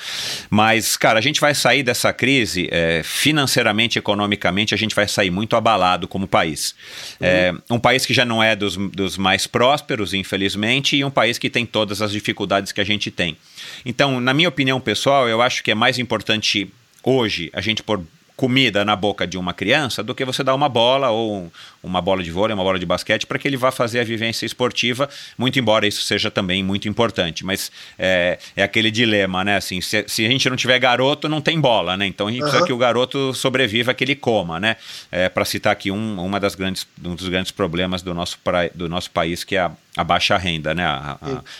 Mas, 0.50 0.98
cara, 0.98 1.20
a 1.20 1.22
gente 1.22 1.40
vai 1.40 1.54
sair 1.54 1.84
dessa 1.84 2.12
crise 2.12 2.68
é, 2.72 3.02
financeiramente, 3.04 4.00
economicamente, 4.00 4.74
a 4.74 4.78
gente 4.78 4.96
vai 4.96 5.08
sair 5.08 5.30
muito 5.30 5.56
abalado 5.56 6.08
como 6.08 6.28
país. 6.28 6.76
Uhum. 7.20 7.28
É, 7.28 7.54
um 7.70 7.80
país 7.80 8.06
que 8.06 8.14
já 8.14 8.26
não 8.26 8.42
é 8.42 8.56
dos, 8.56 8.76
dos 8.76 9.18
mais 9.18 9.48
prósperos, 9.48 10.14
infelizmente, 10.14 10.96
e 10.96 11.04
um 11.04 11.12
país 11.12 11.38
que 11.38 11.50
tem 11.50 11.66
todas 11.66 12.02
as 12.02 12.12
dificuldades 12.12 12.72
que 12.72 12.82
a 12.82 12.86
gente 12.86 13.12
tem. 13.12 13.38
Então, 13.86 14.20
na 14.20 14.34
minha 14.34 14.50
opinião 14.50 14.80
pessoal, 14.80 15.28
eu 15.28 15.42
acho 15.42 15.64
que 15.64 15.72
é 15.72 15.76
mais 15.76 16.00
importante 16.00 16.68
hoje 17.04 17.50
a 17.54 17.62
gente 17.62 17.84
pôr 17.84 18.02
comida 18.36 18.84
na 18.84 18.95
boca 18.95 19.26
de 19.26 19.38
uma 19.38 19.53
criança 19.53 20.03
do 20.03 20.14
que 20.14 20.26
você 20.26 20.44
dar 20.44 20.53
uma 20.53 20.68
bola 20.68 21.10
ou 21.10 21.52
uma 21.82 22.02
bola 22.02 22.22
de 22.22 22.32
vôlei, 22.32 22.53
uma 22.53 22.64
bola 22.64 22.78
de 22.78 22.86
basquete 22.86 23.26
para 23.26 23.40
que 23.40 23.48
ele 23.48 23.56
vá 23.56 23.72
fazer 23.72 23.99
a 23.99 24.03
vivência 24.03 24.45
esportiva, 24.45 25.10
muito 25.38 25.57
embora 25.57 25.88
isso 25.88 26.02
seja 26.02 26.30
também 26.30 26.64
muito 26.64 26.90
importante. 26.90 27.45
Mas 27.45 27.72
é, 27.98 28.38
é 28.56 28.64
aquele 28.64 28.91
dilema, 28.91 29.44
né? 29.44 29.56
Assim, 29.56 29.80
se, 29.80 30.03
se, 30.07 30.26
a 30.26 30.30
gente 30.30 30.49
não 30.49 30.57
tiver 30.57 30.78
garoto, 30.80 31.30
não 31.30 31.40
tem 31.40 31.60
bola, 31.60 31.95
né? 31.95 32.06
Então 32.06 32.28
a 32.28 32.32
gente 32.32 32.41
uhum. 32.41 32.49
precisa 32.49 32.66
que 32.66 32.74
o 32.74 32.78
garoto 32.78 33.34
sobreviva, 33.34 33.94
que 33.94 34.03
ele 34.03 34.16
coma, 34.16 34.60
né? 34.60 34.76
É, 35.12 35.30
para 35.30 35.45
citar 35.45 35.72
aqui 35.72 35.90
um, 35.90 36.20
uma 36.20 36.40
das 36.40 36.56
grandes, 36.56 36.86
um 37.03 37.16
dos 37.16 37.30
grandes 37.30 37.52
problemas 37.52 38.02
do 38.02 38.14
nosso, 38.14 38.38
pra, 38.44 38.68
do 38.74 38.90
nosso 38.90 39.12
país, 39.12 39.44
que 39.44 39.56
é 39.56 39.60
a, 39.60 39.72
a 39.95 40.03
baixa 40.03 40.36
renda, 40.38 40.74
né? 40.74 40.84
A, 40.84 41.18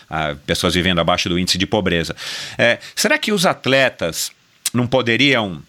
a, 0.10 0.32
a, 0.32 0.36
pessoas 0.36 0.74
vivendo 0.74 1.00
abaixo 1.00 1.30
do 1.30 1.40
índice 1.40 1.58
de 1.58 1.66
pobreza. 1.66 2.16
É, 2.58 2.80
será 2.96 3.18
que 3.18 3.32
os 3.32 3.46
atletas 3.46 4.32
não 4.74 4.86
poderiam 4.86 5.62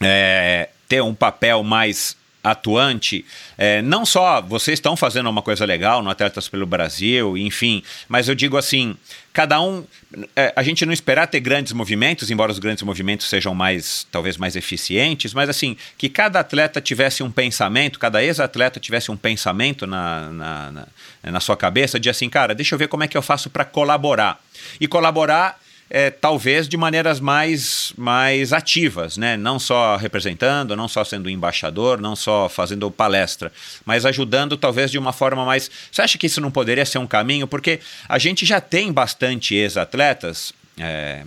é, 0.00 0.68
ter 0.88 1.02
um 1.02 1.14
papel 1.14 1.62
mais 1.62 2.16
atuante, 2.42 3.24
é, 3.56 3.82
não 3.82 4.06
só 4.06 4.40
vocês 4.40 4.78
estão 4.78 4.96
fazendo 4.96 5.28
uma 5.28 5.42
coisa 5.42 5.64
legal 5.64 6.02
no 6.02 6.08
Atletas 6.10 6.48
pelo 6.48 6.66
Brasil, 6.66 7.36
enfim, 7.36 7.82
mas 8.08 8.28
eu 8.28 8.34
digo 8.34 8.56
assim, 8.56 8.96
cada 9.32 9.60
um, 9.60 9.84
é, 10.36 10.52
a 10.54 10.62
gente 10.62 10.86
não 10.86 10.92
esperar 10.92 11.26
ter 11.26 11.40
grandes 11.40 11.72
movimentos, 11.72 12.30
embora 12.30 12.50
os 12.50 12.58
grandes 12.58 12.82
movimentos 12.82 13.28
sejam 13.28 13.54
mais, 13.54 14.06
talvez 14.10 14.36
mais 14.36 14.56
eficientes, 14.56 15.34
mas 15.34 15.48
assim, 15.48 15.76
que 15.96 16.08
cada 16.08 16.40
atleta 16.40 16.80
tivesse 16.80 17.22
um 17.22 17.30
pensamento, 17.30 17.98
cada 17.98 18.22
ex-atleta 18.22 18.80
tivesse 18.80 19.10
um 19.10 19.16
pensamento 19.16 19.86
na, 19.86 20.30
na, 20.30 20.72
na, 20.72 20.86
na 21.24 21.40
sua 21.40 21.56
cabeça 21.56 21.98
de 21.98 22.08
assim, 22.08 22.30
cara, 22.30 22.54
deixa 22.54 22.74
eu 22.74 22.78
ver 22.78 22.88
como 22.88 23.02
é 23.02 23.08
que 23.08 23.16
eu 23.16 23.22
faço 23.22 23.50
para 23.50 23.64
colaborar. 23.64 24.40
E 24.80 24.86
colaborar 24.86 25.58
é, 25.90 26.10
talvez 26.10 26.68
de 26.68 26.76
maneiras 26.76 27.20
mais, 27.20 27.92
mais 27.96 28.52
ativas, 28.52 29.16
né? 29.16 29.36
não 29.36 29.58
só 29.58 29.96
representando, 29.96 30.76
não 30.76 30.88
só 30.88 31.04
sendo 31.04 31.30
embaixador, 31.30 32.00
não 32.00 32.14
só 32.14 32.48
fazendo 32.48 32.90
palestra, 32.90 33.52
mas 33.84 34.04
ajudando 34.04 34.56
talvez 34.56 34.90
de 34.90 34.98
uma 34.98 35.12
forma 35.12 35.44
mais. 35.44 35.70
Você 35.90 36.02
acha 36.02 36.18
que 36.18 36.26
isso 36.26 36.40
não 36.40 36.50
poderia 36.50 36.84
ser 36.84 36.98
um 36.98 37.06
caminho? 37.06 37.46
Porque 37.46 37.80
a 38.08 38.18
gente 38.18 38.44
já 38.44 38.60
tem 38.60 38.92
bastante 38.92 39.54
ex-atletas. 39.54 40.52
É, 40.78 41.24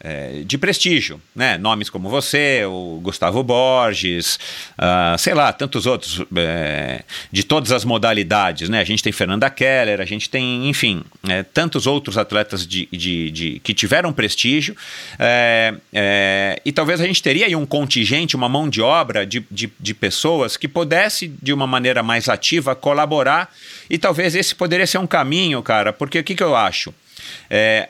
é, 0.00 0.42
de 0.44 0.56
prestígio, 0.56 1.20
né? 1.34 1.58
Nomes 1.58 1.90
como 1.90 2.08
você, 2.08 2.64
o 2.64 3.00
Gustavo 3.02 3.42
Borges, 3.42 4.38
uh, 4.78 5.18
sei 5.18 5.34
lá, 5.34 5.52
tantos 5.52 5.86
outros 5.86 6.22
é, 6.36 7.02
de 7.32 7.42
todas 7.42 7.72
as 7.72 7.84
modalidades, 7.84 8.68
né? 8.68 8.80
A 8.80 8.84
gente 8.84 9.02
tem 9.02 9.12
Fernanda 9.12 9.50
Keller, 9.50 10.00
a 10.00 10.04
gente 10.04 10.30
tem, 10.30 10.68
enfim, 10.68 11.02
é, 11.28 11.42
tantos 11.42 11.86
outros 11.86 12.16
atletas 12.16 12.66
de, 12.66 12.88
de, 12.92 13.30
de, 13.30 13.60
que 13.60 13.74
tiveram 13.74 14.12
prestígio 14.12 14.76
é, 15.18 15.74
é, 15.92 16.62
e 16.64 16.70
talvez 16.70 17.00
a 17.00 17.06
gente 17.06 17.22
teria 17.22 17.46
aí 17.46 17.56
um 17.56 17.66
contingente, 17.66 18.36
uma 18.36 18.48
mão 18.48 18.68
de 18.68 18.80
obra 18.80 19.26
de, 19.26 19.44
de, 19.50 19.70
de 19.78 19.94
pessoas 19.94 20.56
que 20.56 20.68
pudesse 20.68 21.28
de 21.42 21.52
uma 21.52 21.66
maneira 21.66 22.02
mais 22.02 22.28
ativa 22.28 22.74
colaborar 22.74 23.52
e 23.90 23.98
talvez 23.98 24.34
esse 24.34 24.54
poderia 24.54 24.86
ser 24.86 24.98
um 24.98 25.06
caminho, 25.06 25.62
cara, 25.62 25.92
porque 25.92 26.20
o 26.20 26.24
que, 26.24 26.34
que 26.34 26.42
eu 26.42 26.54
acho? 26.54 26.94
É, 27.50 27.88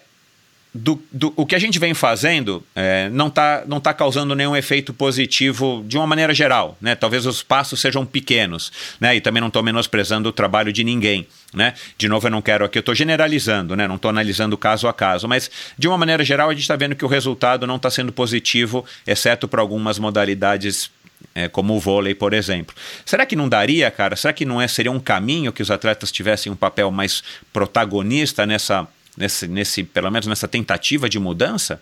do, 0.74 1.02
do, 1.10 1.32
o 1.34 1.46
que 1.46 1.54
a 1.54 1.58
gente 1.58 1.78
vem 1.78 1.94
fazendo 1.94 2.62
é, 2.74 3.08
não 3.10 3.28
está 3.28 3.64
não 3.66 3.80
tá 3.80 3.94
causando 3.94 4.34
nenhum 4.34 4.54
efeito 4.54 4.92
positivo 4.92 5.84
de 5.86 5.96
uma 5.96 6.06
maneira 6.06 6.34
geral. 6.34 6.76
Né? 6.80 6.94
Talvez 6.94 7.26
os 7.26 7.42
passos 7.42 7.80
sejam 7.80 8.04
pequenos. 8.04 8.70
Né? 9.00 9.16
E 9.16 9.20
também 9.20 9.40
não 9.40 9.48
estou 9.48 9.62
menosprezando 9.62 10.28
o 10.28 10.32
trabalho 10.32 10.72
de 10.72 10.84
ninguém. 10.84 11.26
Né? 11.54 11.74
De 11.96 12.08
novo, 12.08 12.26
eu 12.26 12.30
não 12.30 12.42
quero 12.42 12.64
aqui, 12.64 12.76
eu 12.78 12.80
estou 12.80 12.94
generalizando, 12.94 13.74
né? 13.74 13.88
não 13.88 13.96
estou 13.96 14.10
analisando 14.10 14.56
caso 14.58 14.86
a 14.86 14.92
caso, 14.92 15.26
mas 15.26 15.50
de 15.78 15.88
uma 15.88 15.96
maneira 15.96 16.22
geral 16.22 16.50
a 16.50 16.52
gente 16.52 16.62
está 16.62 16.76
vendo 16.76 16.94
que 16.94 17.04
o 17.04 17.08
resultado 17.08 17.66
não 17.66 17.76
está 17.76 17.90
sendo 17.90 18.12
positivo, 18.12 18.84
exceto 19.06 19.48
para 19.48 19.62
algumas 19.62 19.98
modalidades 19.98 20.90
é, 21.34 21.48
como 21.48 21.74
o 21.74 21.80
vôlei, 21.80 22.14
por 22.14 22.32
exemplo. 22.32 22.74
Será 23.04 23.24
que 23.24 23.36
não 23.36 23.48
daria, 23.48 23.90
cara? 23.90 24.16
Será 24.16 24.32
que 24.32 24.44
não 24.44 24.60
é, 24.60 24.68
seria 24.68 24.92
um 24.92 25.00
caminho 25.00 25.52
que 25.52 25.62
os 25.62 25.70
atletas 25.70 26.12
tivessem 26.12 26.50
um 26.52 26.56
papel 26.56 26.90
mais 26.90 27.22
protagonista 27.52 28.44
nessa 28.44 28.86
nesse, 29.18 29.46
nesse, 29.46 29.84
pelo 29.84 30.10
menos 30.10 30.26
nessa 30.26 30.48
tentativa 30.48 31.08
de 31.08 31.18
mudança? 31.18 31.80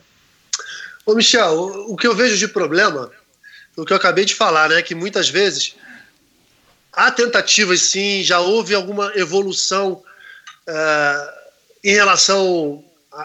Ô 1.04 1.14
Michel, 1.14 1.52
o, 1.52 1.92
o 1.92 1.96
que 1.96 2.06
eu 2.06 2.14
vejo 2.14 2.36
de 2.36 2.48
problema, 2.48 3.10
o 3.76 3.84
que 3.84 3.92
eu 3.92 3.96
acabei 3.96 4.24
de 4.24 4.34
falar, 4.34 4.70
né, 4.70 4.82
que 4.82 4.94
muitas 4.94 5.28
vezes 5.28 5.76
há 6.92 7.10
tentativas 7.10 7.82
sim, 7.82 8.22
já 8.22 8.40
houve 8.40 8.74
alguma 8.74 9.12
evolução 9.14 10.02
uh, 10.66 11.30
em 11.84 11.92
relação 11.92 12.82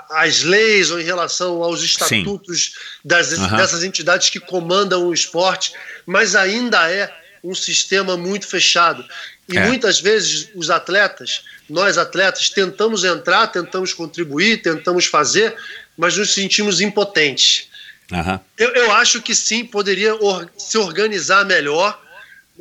às 0.09 0.43
leis 0.43 0.91
ou 0.91 0.99
em 0.99 1.03
relação 1.03 1.63
aos 1.63 1.81
estatutos 1.81 2.75
das, 3.03 3.31
uhum. 3.31 3.57
dessas 3.57 3.83
entidades 3.83 4.29
que 4.29 4.39
comandam 4.39 5.07
o 5.07 5.13
esporte, 5.13 5.73
mas 6.05 6.35
ainda 6.35 6.89
é 6.89 7.13
um 7.43 7.55
sistema 7.55 8.15
muito 8.15 8.47
fechado. 8.47 9.03
E 9.49 9.57
é. 9.57 9.65
muitas 9.65 9.99
vezes 9.99 10.49
os 10.55 10.69
atletas, 10.69 11.43
nós 11.71 11.97
atletas, 11.97 12.49
tentamos 12.49 13.03
entrar, 13.03 13.47
tentamos 13.47 13.93
contribuir, 13.93 14.61
tentamos 14.61 15.05
fazer, 15.05 15.55
mas 15.97 16.17
nos 16.17 16.33
sentimos 16.33 16.81
impotentes. 16.81 17.69
Uhum. 18.11 18.39
Eu, 18.57 18.69
eu, 18.71 18.91
acho 18.91 19.21
que 19.21 19.33
sim, 19.33 19.63
poderia 19.65 20.13
or, 20.15 20.49
se 20.57 20.77
organizar 20.77 21.45
melhor. 21.45 21.99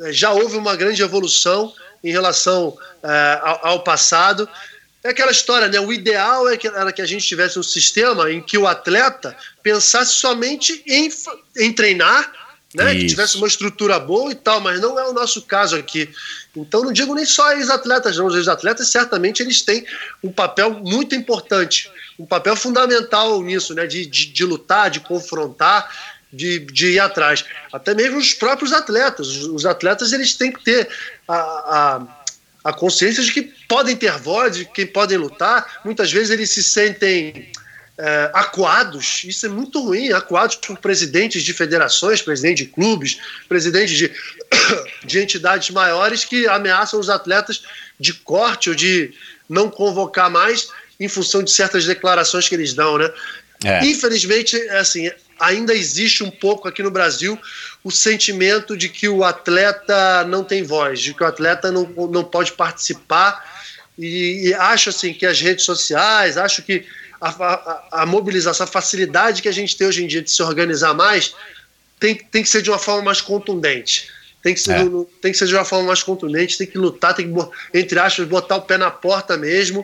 Já 0.09 0.31
houve 0.31 0.55
uma 0.55 0.75
grande 0.75 1.01
evolução 1.01 1.73
em 2.01 2.11
relação 2.11 2.77
é, 3.03 3.39
ao, 3.41 3.67
ao, 3.67 3.83
passado. 3.83 4.47
É 5.03 5.09
aquela 5.09 5.31
história, 5.31 5.67
né? 5.67 5.79
O 5.79 5.91
ideal 5.91 6.47
é 6.47 6.55
que, 6.55 6.67
era 6.67 6.91
que 6.93 7.01
a 7.01 7.05
gente 7.05 7.27
tivesse 7.27 7.59
um 7.59 7.63
sistema 7.63 8.31
em 8.31 8.41
que 8.41 8.57
o 8.57 8.65
atleta 8.65 9.35
pensasse 9.61 10.13
somente 10.13 10.81
em, 10.87 11.09
em 11.57 11.73
treinar 11.73 12.31
né? 12.73 12.95
Que 12.95 13.05
tivesse 13.05 13.37
uma 13.37 13.47
estrutura 13.47 13.99
boa 13.99 14.31
e 14.31 14.35
tal, 14.35 14.61
mas 14.61 14.79
não 14.79 14.97
é 14.97 15.07
o 15.07 15.13
nosso 15.13 15.41
caso 15.41 15.75
aqui. 15.75 16.09
Então 16.55 16.83
não 16.83 16.93
digo 16.93 17.13
nem 17.13 17.25
só 17.25 17.51
ex-atletas, 17.53 18.17
não. 18.17 18.27
Os 18.27 18.35
ex-atletas 18.35 18.87
certamente 18.87 19.43
eles 19.43 19.61
têm 19.61 19.85
um 20.23 20.31
papel 20.31 20.71
muito 20.71 21.13
importante, 21.15 21.91
um 22.17 22.25
papel 22.25 22.55
fundamental 22.55 23.41
nisso, 23.41 23.73
né? 23.73 23.85
De, 23.85 24.05
de, 24.05 24.27
de 24.27 24.45
lutar, 24.45 24.89
de 24.89 25.01
confrontar, 25.01 25.89
de, 26.31 26.59
de 26.59 26.93
ir 26.93 26.99
atrás. 26.99 27.43
Até 27.73 27.93
mesmo 27.93 28.17
os 28.17 28.33
próprios 28.33 28.71
atletas. 28.71 29.27
Os 29.45 29.65
atletas 29.65 30.13
eles 30.13 30.33
têm 30.35 30.51
que 30.51 30.63
ter 30.63 30.87
a, 31.27 31.35
a, 31.35 32.69
a 32.69 32.73
consciência 32.73 33.21
de 33.21 33.31
que 33.33 33.41
podem 33.67 33.97
ter 33.97 34.17
voz, 34.17 34.55
de 34.55 34.65
que 34.65 34.85
podem 34.85 35.17
lutar. 35.17 35.81
Muitas 35.83 36.11
vezes 36.11 36.29
eles 36.29 36.49
se 36.49 36.63
sentem 36.63 37.51
é, 38.03 38.31
acuados, 38.33 39.23
isso 39.25 39.45
é 39.45 39.49
muito 39.49 39.79
ruim, 39.79 40.11
acuados 40.11 40.55
por 40.55 40.75
presidentes 40.79 41.43
de 41.43 41.53
federações, 41.53 42.19
presidentes 42.19 42.65
de 42.65 42.71
clubes, 42.71 43.19
presidentes 43.47 43.95
de, 43.95 44.11
de 45.05 45.19
entidades 45.19 45.69
maiores 45.69 46.25
que 46.25 46.47
ameaçam 46.47 46.99
os 46.99 47.11
atletas 47.11 47.61
de 47.99 48.11
corte 48.13 48.69
ou 48.69 48.75
de 48.75 49.13
não 49.47 49.69
convocar 49.69 50.31
mais 50.31 50.69
em 50.99 51.07
função 51.07 51.43
de 51.43 51.51
certas 51.51 51.85
declarações 51.85 52.49
que 52.49 52.55
eles 52.55 52.73
dão, 52.73 52.97
né? 52.97 53.07
É. 53.63 53.85
Infelizmente, 53.85 54.57
é 54.57 54.79
assim, 54.79 55.11
ainda 55.39 55.71
existe 55.75 56.23
um 56.23 56.31
pouco 56.31 56.67
aqui 56.67 56.81
no 56.81 56.89
Brasil 56.89 57.37
o 57.83 57.91
sentimento 57.91 58.75
de 58.75 58.89
que 58.89 59.07
o 59.07 59.23
atleta 59.23 60.23
não 60.23 60.43
tem 60.43 60.63
voz, 60.63 60.99
de 60.99 61.13
que 61.13 61.23
o 61.23 61.27
atleta 61.27 61.71
não, 61.71 61.83
não 62.09 62.23
pode 62.23 62.53
participar 62.53 63.45
e, 63.95 64.47
e 64.47 64.53
acho 64.55 64.89
assim 64.89 65.13
que 65.13 65.27
as 65.27 65.39
redes 65.39 65.63
sociais, 65.63 66.35
acho 66.35 66.63
que 66.63 66.83
a, 67.21 67.29
a, 67.29 68.01
a, 68.01 68.05
mobilização, 68.05 68.63
a 68.63 68.67
facilidade 68.67 69.43
que 69.43 69.47
a 69.47 69.51
gente 69.51 69.77
tem 69.77 69.87
hoje 69.87 70.03
em 70.03 70.07
dia 70.07 70.23
de 70.23 70.31
se 70.31 70.41
organizar 70.41 70.93
mais, 70.95 71.35
tem, 71.99 72.15
tem 72.15 72.41
que 72.41 72.49
ser 72.49 72.63
de 72.63 72.71
uma 72.71 72.79
forma 72.79 73.03
mais 73.03 73.21
contundente. 73.21 74.09
Tem 74.41 74.55
que, 74.55 74.59
ser, 74.59 74.71
é. 74.71 74.89
tem 75.21 75.31
que 75.31 75.37
ser 75.37 75.45
de 75.45 75.53
uma 75.53 75.63
forma 75.63 75.85
mais 75.87 76.01
contundente, 76.01 76.57
tem 76.57 76.65
que 76.65 76.77
lutar, 76.77 77.13
tem 77.13 77.31
que, 77.31 77.77
entre 77.77 77.99
aspas, 77.99 78.27
botar 78.27 78.55
o 78.55 78.61
pé 78.63 78.75
na 78.75 78.89
porta 78.89 79.37
mesmo, 79.37 79.81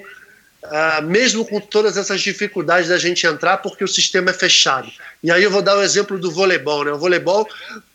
uh, 0.64 1.03
mesmo 1.03 1.45
com 1.45 1.59
todas 1.59 1.95
essas 1.95 2.22
dificuldades 2.22 2.89
da 2.89 2.97
gente 2.97 3.27
entrar, 3.27 3.57
porque 3.57 3.84
o 3.84 3.88
sistema 3.88 4.31
é 4.31 4.34
fechado. 4.34 4.91
E 5.22 5.30
aí 5.30 5.43
eu 5.43 5.51
vou 5.51 5.61
dar 5.61 5.77
o 5.77 5.84
exemplo 5.84 6.18
do 6.18 6.31
voleibol. 6.31 6.84
Né? 6.84 6.91
O 6.91 6.97
voleibol 6.97 7.47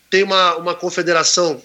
tem 0.09 0.23
uma, 0.23 0.55
uma 0.55 0.75
confederação 0.75 1.61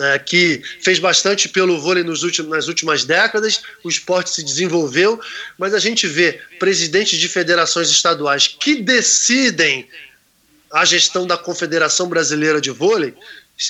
é, 0.00 0.18
que 0.18 0.62
fez 0.80 0.98
bastante 0.98 1.48
pelo 1.48 1.80
vôlei 1.80 2.04
últimos, 2.22 2.50
nas 2.50 2.68
últimas 2.68 3.04
décadas, 3.04 3.62
o 3.82 3.88
esporte 3.88 4.30
se 4.30 4.42
desenvolveu, 4.42 5.20
mas 5.58 5.74
a 5.74 5.78
gente 5.78 6.06
vê 6.06 6.40
presidentes 6.58 7.18
de 7.18 7.28
federações 7.28 7.88
estaduais 7.88 8.48
que 8.48 8.82
decidem 8.82 9.88
a 10.72 10.84
gestão 10.84 11.26
da 11.26 11.36
Confederação 11.36 12.08
Brasileira 12.08 12.60
de 12.60 12.70
Vôlei, 12.70 13.14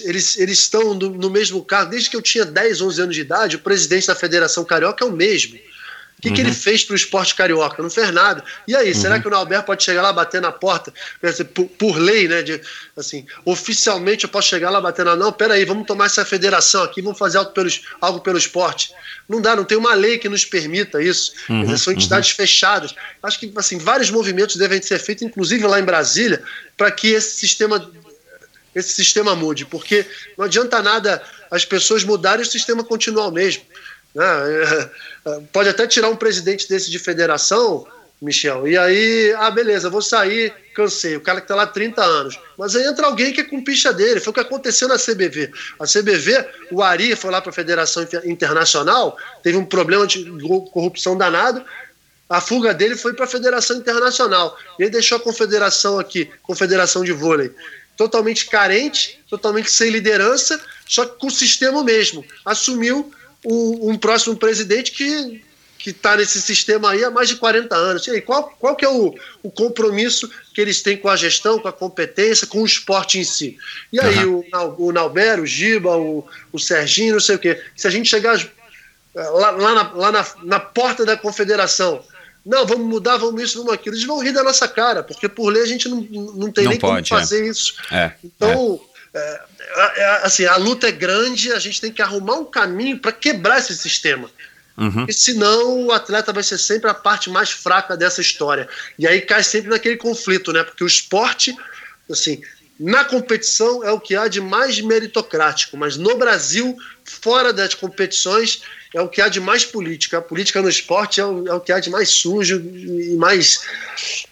eles, 0.01 0.36
eles 0.36 0.59
estão 0.59 0.94
no, 0.94 1.11
no 1.11 1.31
mesmo 1.31 1.65
cargo, 1.65 1.93
desde 1.93 2.11
que 2.11 2.16
eu 2.16 2.23
tinha 2.23 2.44
10, 2.44 2.81
11 2.81 3.03
anos 3.03 3.15
de 3.15 3.20
idade, 3.20 3.57
o 3.57 3.61
presidente 3.61 4.09
da 4.09 4.15
Federação 4.15 4.65
Carioca 4.65 5.05
é 5.05 5.09
o 5.09 5.12
mesmo. 5.12 5.59
O 6.18 6.22
que, 6.22 6.28
uhum. 6.28 6.34
que 6.34 6.40
ele 6.40 6.48
uhum. 6.48 6.55
fez 6.55 6.82
para 6.82 6.94
o 6.94 6.97
esporte 6.97 7.34
carioca? 7.34 7.82
Não 7.82 7.90
fez 7.90 8.10
nada. 8.10 8.43
E 8.66 8.74
aí, 8.74 8.88
uhum. 8.88 8.94
será 8.94 9.20
que 9.20 9.28
o 9.28 9.30
Nauber 9.30 9.62
pode 9.62 9.84
chegar 9.84 10.01
lá, 10.01 10.12
bater 10.12 10.40
na 10.40 10.51
porta, 10.51 10.93
por, 11.52 11.66
por, 11.66 11.98
lei, 11.98 12.26
né? 12.26 12.43
De, 12.43 12.59
assim, 12.97 13.26
oficialmente 13.44 14.24
eu 14.24 14.30
posso 14.30 14.48
chegar 14.48 14.70
lá, 14.70 14.80
bater 14.80 15.05
na. 15.05 15.14
Não, 15.14 15.30
peraí, 15.30 15.64
vamos 15.66 15.86
tomar 15.86 16.06
essa 16.06 16.24
federação 16.24 16.82
aqui, 16.82 17.02
vamos 17.02 17.18
fazer 17.18 17.36
algo 17.36 17.51
pelo, 17.51 17.68
algo 18.01 18.20
pelo 18.20 18.38
esporte. 18.38 18.93
Não 19.28 19.43
dá, 19.43 19.55
não 19.55 19.64
tem 19.64 19.76
uma 19.76 19.93
lei 19.93 20.16
que 20.16 20.28
nos 20.28 20.44
permita 20.44 21.02
isso. 21.02 21.32
Uhum. 21.51 21.76
São 21.76 21.93
entidades 21.93 22.30
uhum. 22.30 22.36
fechadas. 22.36 22.94
Acho 23.22 23.38
que 23.38 23.52
assim, 23.55 23.76
vários 23.76 24.10
movimentos 24.10 24.56
devem 24.56 24.80
ser 24.80 24.98
feitos, 24.98 25.22
inclusive 25.22 25.66
lá 25.66 25.78
em 25.78 25.84
Brasília, 25.84 26.43
para 26.78 26.90
que 26.90 27.09
esse 27.09 27.36
sistema 27.36 27.90
esse 28.74 28.93
sistema 28.93 29.34
mude, 29.34 29.64
porque 29.64 30.05
não 30.36 30.44
adianta 30.44 30.82
nada 30.82 31.22
as 31.51 31.64
pessoas 31.64 32.05
mudarem 32.05 32.44
e 32.44 32.47
o 32.47 32.51
sistema 32.51 32.84
continuar 32.84 33.28
o 33.28 33.32
mesmo. 33.32 33.62
Né? 34.16 34.90
Pode 35.52 35.68
até 35.68 35.86
tirar 35.86 36.09
um 36.09 36.16
presidente 36.16 36.66
desse 36.66 36.90
de 36.90 36.98
federação, 36.98 37.86
Michel, 38.20 38.66
e 38.66 38.78
aí, 38.78 39.34
ah, 39.36 39.51
beleza, 39.51 39.90
vou 39.90 40.01
sair, 40.01 40.51
cansei. 40.74 41.16
O 41.16 41.20
cara 41.20 41.38
que 41.38 41.44
está 41.44 41.55
lá 41.55 41.64
há 41.64 41.66
30 41.66 42.02
anos. 42.02 42.40
Mas 42.56 42.74
aí 42.74 42.86
entra 42.86 43.06
alguém 43.06 43.30
que 43.30 43.43
é 43.43 43.44
com 43.44 43.62
picha 43.62 43.93
dele. 43.93 44.20
Foi 44.20 44.30
o 44.30 44.34
que 44.34 44.40
aconteceu 44.40 44.88
na 44.88 44.97
CBV. 44.97 45.52
A 45.78 45.84
CBV, 45.84 46.48
o 46.72 46.82
Ari 46.82 47.14
foi 47.14 47.30
lá 47.30 47.43
para 47.43 47.51
a 47.51 47.52
Federação 47.52 48.06
Internacional, 48.24 49.18
teve 49.43 49.59
um 49.59 49.66
problema 49.66 50.06
de 50.06 50.24
corrupção 50.72 51.16
danado. 51.16 51.62
A 52.28 52.40
fuga 52.40 52.72
dele 52.72 52.97
foi 52.97 53.12
para 53.12 53.26
a 53.26 53.28
Federação 53.28 53.76
Internacional. 53.76 54.59
Ele 54.78 54.88
deixou 54.88 55.18
a 55.18 55.20
confederação 55.20 55.98
aqui, 55.98 56.30
Confederação 56.43 57.05
de 57.05 57.12
Vôlei, 57.12 57.52
totalmente 57.98 58.47
carente, 58.47 59.20
totalmente 59.28 59.70
sem 59.70 59.90
liderança, 59.90 60.59
só 60.88 61.05
que 61.05 61.18
com 61.18 61.26
o 61.26 61.30
sistema 61.30 61.84
mesmo. 61.84 62.24
Assumiu 62.44 63.12
um, 63.47 63.90
um 63.90 63.98
próximo 63.98 64.36
presidente 64.36 64.93
que 64.93 65.43
que 65.78 65.90
está 65.90 66.16
nesse 66.16 66.43
sistema 66.43 66.90
aí 66.90 67.05
há 67.05 67.10
mais 67.12 67.28
de 67.28 67.36
40 67.36 67.77
anos. 67.77 68.05
E 68.09 68.10
aí, 68.10 68.20
qual, 68.20 68.52
qual 68.59 68.74
que 68.74 68.85
é 68.85 68.89
o, 68.89 69.14
o 69.40 69.48
compromisso 69.48 70.28
que 70.52 70.60
eles 70.60 70.82
têm 70.82 70.97
com 70.97 71.09
a 71.09 71.14
gestão, 71.14 71.60
com 71.60 71.68
a 71.68 71.73
competência, 71.73 72.44
com 72.44 72.60
o 72.60 72.66
esporte 72.66 73.20
em 73.20 73.23
si? 73.23 73.56
E 73.93 74.01
aí 74.01 74.24
uhum. 74.24 74.43
o, 74.78 74.86
o 74.89 74.93
Nauber, 74.93 75.39
o 75.39 75.47
Giba, 75.47 75.97
o, 75.97 76.27
o 76.52 76.59
Serginho, 76.59 77.12
não 77.12 77.20
sei 77.20 77.36
o 77.36 77.39
quê. 77.39 77.62
Se 77.77 77.86
a 77.86 77.90
gente 77.90 78.09
chegar 78.09 78.36
lá, 79.14 79.51
lá, 79.52 79.74
na, 79.74 79.93
lá 79.93 80.10
na, 80.10 80.27
na 80.43 80.59
porta 80.59 81.05
da 81.05 81.16
confederação, 81.16 82.02
não, 82.44 82.66
vamos 82.66 82.89
mudar, 82.89 83.16
vamos 83.16 83.40
isso, 83.40 83.59
vamos 83.59 83.73
aquilo, 83.73 83.94
eles 83.94 84.06
vão 84.06 84.18
rir 84.18 84.32
da 84.32 84.43
nossa 84.43 84.66
cara, 84.66 85.05
porque 85.05 85.28
por 85.28 85.51
lei 85.51 85.62
a 85.62 85.66
gente 85.66 85.89
não, 85.89 86.01
não 86.01 86.51
tem 86.51 86.64
não 86.64 86.70
nem 86.73 86.81
pode, 86.81 87.09
como 87.09 87.20
fazer 87.20 87.44
é. 87.44 87.48
isso. 87.48 87.74
É, 87.93 88.12
então... 88.24 88.81
É. 88.93 88.95
É, 89.18 90.20
assim, 90.22 90.44
a 90.44 90.56
luta 90.56 90.88
é 90.88 90.93
grande, 90.93 91.52
a 91.52 91.59
gente 91.59 91.80
tem 91.80 91.93
que 91.93 92.02
arrumar 92.02 92.34
um 92.34 92.44
caminho 92.44 92.98
para 92.98 93.12
quebrar 93.12 93.59
esse 93.59 93.76
sistema. 93.76 94.30
Uhum. 94.76 95.06
E 95.09 95.12
senão 95.12 95.86
o 95.86 95.93
atleta 95.93 96.32
vai 96.32 96.43
ser 96.43 96.59
sempre 96.59 96.90
a 96.90 96.94
parte 96.94 97.30
mais 97.30 97.51
fraca 97.51 97.97
dessa 97.97 98.20
história. 98.20 98.68
E 98.98 99.06
aí 99.06 99.22
cai 99.22 99.43
sempre 99.43 99.70
naquele 99.70 99.97
conflito, 99.97 100.52
né? 100.52 100.62
Porque 100.62 100.84
o 100.84 100.86
esporte, 100.86 101.56
assim, 102.10 102.43
na 102.78 103.05
competição 103.05 103.82
é 103.82 103.90
o 103.90 103.98
que 103.98 104.14
há 104.14 104.28
de 104.28 104.40
mais 104.40 104.78
meritocrático, 104.80 105.78
mas 105.78 105.97
no 105.97 106.16
Brasil, 106.16 106.76
fora 107.05 107.52
das 107.52 107.74
competições, 107.74 108.60
é 108.94 109.01
o 109.01 109.09
que 109.09 109.22
há 109.22 109.28
de 109.28 109.40
mais 109.40 109.64
política. 109.64 110.18
A 110.18 110.22
política 110.22 110.60
no 110.60 110.68
esporte 110.68 111.20
é 111.20 111.24
o, 111.24 111.48
é 111.48 111.55
o 111.55 111.60
que 111.60 111.72
há 111.72 111.80
de 111.80 111.88
mais 111.88 112.10
sujo 112.10 112.56
e 112.56 113.16
mais. 113.16 113.60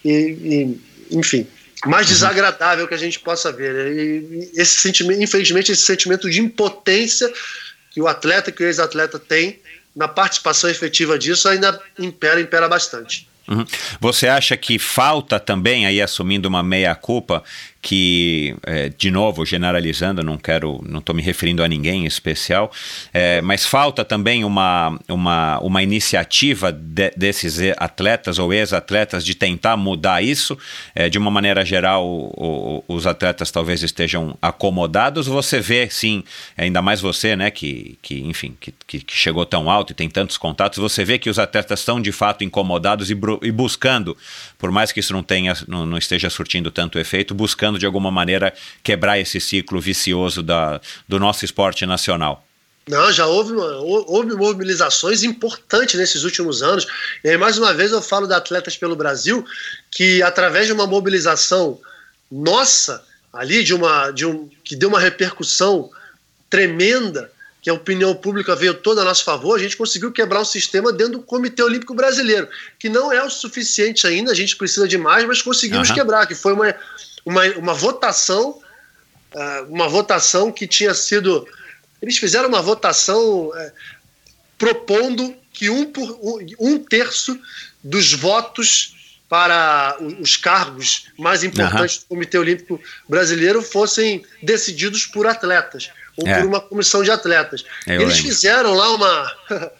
E, 0.03 0.11
e, 0.11 0.81
enfim, 1.17 1.47
mais 1.85 2.07
desagradável 2.07 2.87
que 2.87 2.93
a 2.93 2.97
gente 2.97 3.19
possa 3.19 3.51
ver. 3.51 3.73
né? 3.73 3.91
E, 3.91 4.51
e 4.55 4.61
esse 4.61 4.79
sentimento, 4.79 5.21
infelizmente, 5.21 5.71
esse 5.71 5.83
sentimento 5.83 6.29
de 6.29 6.39
impotência 6.39 7.31
que 7.91 8.01
o 8.01 8.07
atleta, 8.07 8.51
que 8.51 8.63
o 8.63 8.65
ex-atleta 8.65 9.17
tem 9.17 9.59
na 9.95 10.07
participação 10.07 10.69
efetiva 10.69 11.17
disso 11.17 11.47
ainda 11.47 11.81
impera, 11.97 12.41
impera 12.41 12.67
bastante. 12.67 13.27
Uhum. 13.47 13.65
Você 14.01 14.27
acha 14.27 14.57
que 14.57 14.79
falta 14.79 15.39
também, 15.39 15.85
aí 15.85 16.01
assumindo 16.01 16.49
uma 16.49 16.63
meia-culpa, 16.63 17.43
que, 17.85 18.55
é, 18.63 18.89
de 18.89 19.11
novo, 19.11 19.45
generalizando, 19.45 20.23
não 20.23 20.39
quero, 20.39 20.83
não 20.89 20.97
estou 20.97 21.13
me 21.13 21.21
referindo 21.21 21.61
a 21.61 21.67
ninguém 21.67 22.01
em 22.01 22.07
especial, 22.07 22.71
é, 23.13 23.41
mas 23.41 23.63
falta 23.63 24.03
também 24.03 24.43
uma, 24.43 24.99
uma, 25.07 25.59
uma 25.59 25.83
iniciativa 25.83 26.71
de, 26.71 27.11
desses 27.15 27.59
atletas 27.77 28.39
ou 28.39 28.51
ex-atletas 28.51 29.23
de 29.23 29.35
tentar 29.35 29.77
mudar 29.77 30.23
isso. 30.23 30.57
É, 30.95 31.09
de 31.09 31.19
uma 31.19 31.29
maneira 31.29 31.63
geral, 31.63 32.03
o, 32.07 32.83
o, 32.87 32.95
os 32.95 33.05
atletas 33.05 33.51
talvez 33.51 33.83
estejam 33.83 34.35
acomodados. 34.41 35.27
Você 35.27 35.59
vê, 35.59 35.87
sim, 35.87 36.23
ainda 36.57 36.81
mais 36.81 36.99
você, 36.99 37.35
né, 37.35 37.51
que, 37.51 37.99
que 38.01 38.19
enfim, 38.21 38.57
que, 38.59 38.71
que 38.87 39.03
chegou 39.09 39.45
tão 39.45 39.69
alto 39.69 39.91
e 39.91 39.95
tem 39.95 40.09
tantos 40.09 40.39
contatos, 40.39 40.79
você 40.79 41.05
vê 41.05 41.19
que 41.19 41.29
os 41.29 41.37
atletas 41.37 41.81
estão 41.81 42.01
de 42.01 42.11
fato 42.11 42.43
incomodados 42.43 43.11
e, 43.11 43.17
e 43.43 43.51
buscando, 43.51 44.17
por 44.57 44.71
mais 44.71 44.91
que 44.91 45.01
isso 45.01 45.13
não 45.13 45.21
tenha, 45.21 45.53
não, 45.67 45.85
não 45.85 45.99
esteja 45.99 46.31
surtindo 46.31 46.71
tanto 46.71 46.97
efeito, 46.97 47.35
buscando 47.35 47.74
de 47.77 47.85
alguma 47.85 48.11
maneira 48.11 48.53
quebrar 48.83 49.19
esse 49.19 49.39
ciclo 49.39 49.79
vicioso 49.79 50.41
da, 50.41 50.79
do 51.07 51.19
nosso 51.19 51.45
esporte 51.45 51.85
nacional. 51.85 52.45
Não, 52.87 53.11
já 53.11 53.25
houve, 53.25 53.53
houve 53.53 54.35
mobilizações 54.35 55.23
importantes 55.23 55.99
nesses 55.99 56.23
últimos 56.23 56.61
anos. 56.61 56.85
E 57.23 57.29
aí, 57.29 57.37
mais 57.37 57.57
uma 57.57 57.73
vez, 57.73 57.91
eu 57.91 58.01
falo 58.01 58.27
de 58.27 58.33
atletas 58.33 58.77
pelo 58.77 58.95
Brasil 58.95 59.43
que, 59.89 60.21
através 60.21 60.67
de 60.67 60.73
uma 60.73 60.85
mobilização 60.85 61.79
nossa, 62.31 63.03
ali, 63.33 63.63
de 63.63 63.73
uma, 63.73 64.11
de 64.11 64.25
um, 64.25 64.47
que 64.63 64.75
deu 64.75 64.89
uma 64.89 64.99
repercussão 64.99 65.89
tremenda, 66.47 67.31
que 67.59 67.69
a 67.71 67.73
opinião 67.73 68.13
pública 68.13 68.55
veio 68.55 68.75
toda 68.75 69.01
a 69.01 69.03
nosso 69.03 69.23
favor, 69.23 69.55
a 69.55 69.59
gente 69.59 69.75
conseguiu 69.75 70.11
quebrar 70.11 70.41
um 70.41 70.45
sistema 70.45 70.93
dentro 70.93 71.13
do 71.13 71.21
Comitê 71.23 71.63
Olímpico 71.63 71.95
Brasileiro, 71.95 72.47
que 72.77 72.87
não 72.87 73.11
é 73.11 73.23
o 73.23 73.29
suficiente 73.31 74.05
ainda, 74.05 74.31
a 74.31 74.35
gente 74.35 74.55
precisa 74.55 74.87
de 74.87 74.99
mais, 74.99 75.25
mas 75.25 75.41
conseguimos 75.41 75.89
uhum. 75.89 75.95
quebrar, 75.95 76.27
que 76.27 76.35
foi 76.35 76.53
uma, 76.53 76.75
uma, 77.25 77.43
uma 77.57 77.73
votação, 77.73 78.61
uh, 79.33 79.65
uma 79.67 79.89
votação 79.89 80.51
que 80.51 80.67
tinha 80.67 80.93
sido. 80.93 81.47
Eles 82.01 82.17
fizeram 82.17 82.47
uma 82.47 82.61
votação 82.61 83.47
uh, 83.47 83.71
propondo 84.57 85.35
que 85.51 85.69
um, 85.69 85.91
por, 85.91 86.11
um, 86.21 86.45
um, 86.59 86.77
terço 86.77 87.37
dos 87.83 88.13
votos 88.13 88.95
para 89.27 89.97
os 90.19 90.37
cargos 90.37 91.07
mais 91.17 91.43
importantes 91.43 91.95
uhum. 91.95 92.01
do 92.01 92.07
Comitê 92.09 92.37
Olímpico 92.37 92.79
Brasileiro 93.09 93.61
fossem 93.61 94.23
decididos 94.43 95.05
por 95.05 95.25
atletas 95.25 95.89
ou 96.15 96.27
é. 96.27 96.39
por 96.39 96.45
uma 96.45 96.61
comissão 96.61 97.01
de 97.01 97.09
atletas. 97.09 97.65
Eu 97.87 98.01
eles 98.01 98.15
lembro. 98.15 98.29
fizeram 98.29 98.73
lá 98.73 98.93
uma 98.93 99.35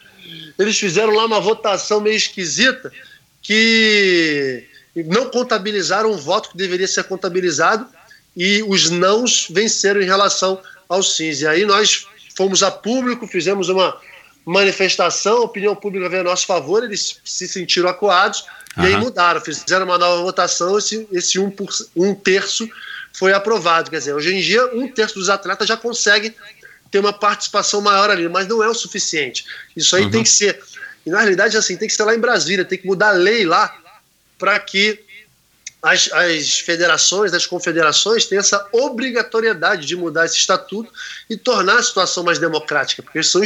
eles 0.57 0.77
fizeram 0.79 1.13
lá 1.13 1.25
uma 1.25 1.39
votação 1.39 2.01
meio 2.01 2.15
esquisita 2.15 2.91
que 3.41 4.67
não 5.03 5.29
contabilizaram 5.29 6.11
o 6.11 6.17
voto 6.17 6.49
que 6.49 6.57
deveria 6.57 6.87
ser 6.87 7.03
contabilizado 7.03 7.87
e 8.35 8.63
os 8.63 8.89
nãos 8.89 9.47
venceram 9.49 10.01
em 10.01 10.05
relação 10.05 10.61
aos 10.87 11.15
sims. 11.15 11.41
E 11.41 11.47
aí 11.47 11.65
nós 11.65 12.07
fomos 12.35 12.63
a 12.63 12.71
público, 12.71 13.27
fizemos 13.27 13.69
uma 13.69 13.97
manifestação, 14.45 15.37
a 15.37 15.41
opinião 15.41 15.75
pública 15.75 16.07
veio 16.07 16.21
a 16.21 16.25
nosso 16.25 16.45
favor, 16.45 16.83
eles 16.83 17.19
se 17.25 17.47
sentiram 17.47 17.89
acuados 17.89 18.45
uhum. 18.77 18.83
e 18.83 18.87
aí 18.87 18.97
mudaram, 18.97 19.41
fizeram 19.41 19.85
uma 19.85 19.97
nova 19.97 20.21
votação, 20.21 20.77
esse, 20.77 21.07
esse 21.11 21.39
um, 21.39 21.49
por, 21.49 21.69
um 21.95 22.13
terço 22.13 22.69
foi 23.13 23.33
aprovado. 23.33 23.89
Quer 23.89 23.99
dizer, 23.99 24.13
hoje 24.13 24.35
em 24.35 24.41
dia, 24.41 24.65
um 24.73 24.87
terço 24.87 25.15
dos 25.15 25.29
atletas 25.29 25.67
já 25.67 25.75
consegue 25.75 26.35
ter 26.91 26.99
uma 26.99 27.13
participação 27.13 27.81
maior 27.81 28.09
ali, 28.09 28.29
mas 28.29 28.47
não 28.47 28.61
é 28.61 28.67
o 28.67 28.73
suficiente. 28.73 29.45
Isso 29.75 29.95
aí 29.95 30.03
uhum. 30.03 30.11
tem 30.11 30.23
que 30.23 30.29
ser. 30.29 30.61
E 31.05 31.09
na 31.09 31.19
realidade, 31.19 31.57
assim, 31.57 31.75
tem 31.75 31.87
que 31.87 31.93
ser 31.93 32.03
lá 32.03 32.13
em 32.13 32.19
Brasília, 32.19 32.63
tem 32.63 32.77
que 32.77 32.85
mudar 32.85 33.09
a 33.09 33.13
lei 33.13 33.45
lá 33.45 33.75
para 34.37 34.59
que 34.59 34.99
as, 35.85 36.11
as 36.11 36.59
federações, 36.59 37.31
as 37.33 37.45
confederações 37.45 38.25
tenham 38.25 38.39
essa 38.39 38.67
obrigatoriedade 38.71 39.85
de 39.85 39.95
mudar 39.95 40.25
esse 40.25 40.37
estatuto 40.37 40.91
e 41.29 41.37
tornar 41.37 41.77
a 41.77 41.83
situação 41.83 42.23
mais 42.23 42.39
democrática, 42.39 43.03
porque 43.03 43.21
são 43.21 43.41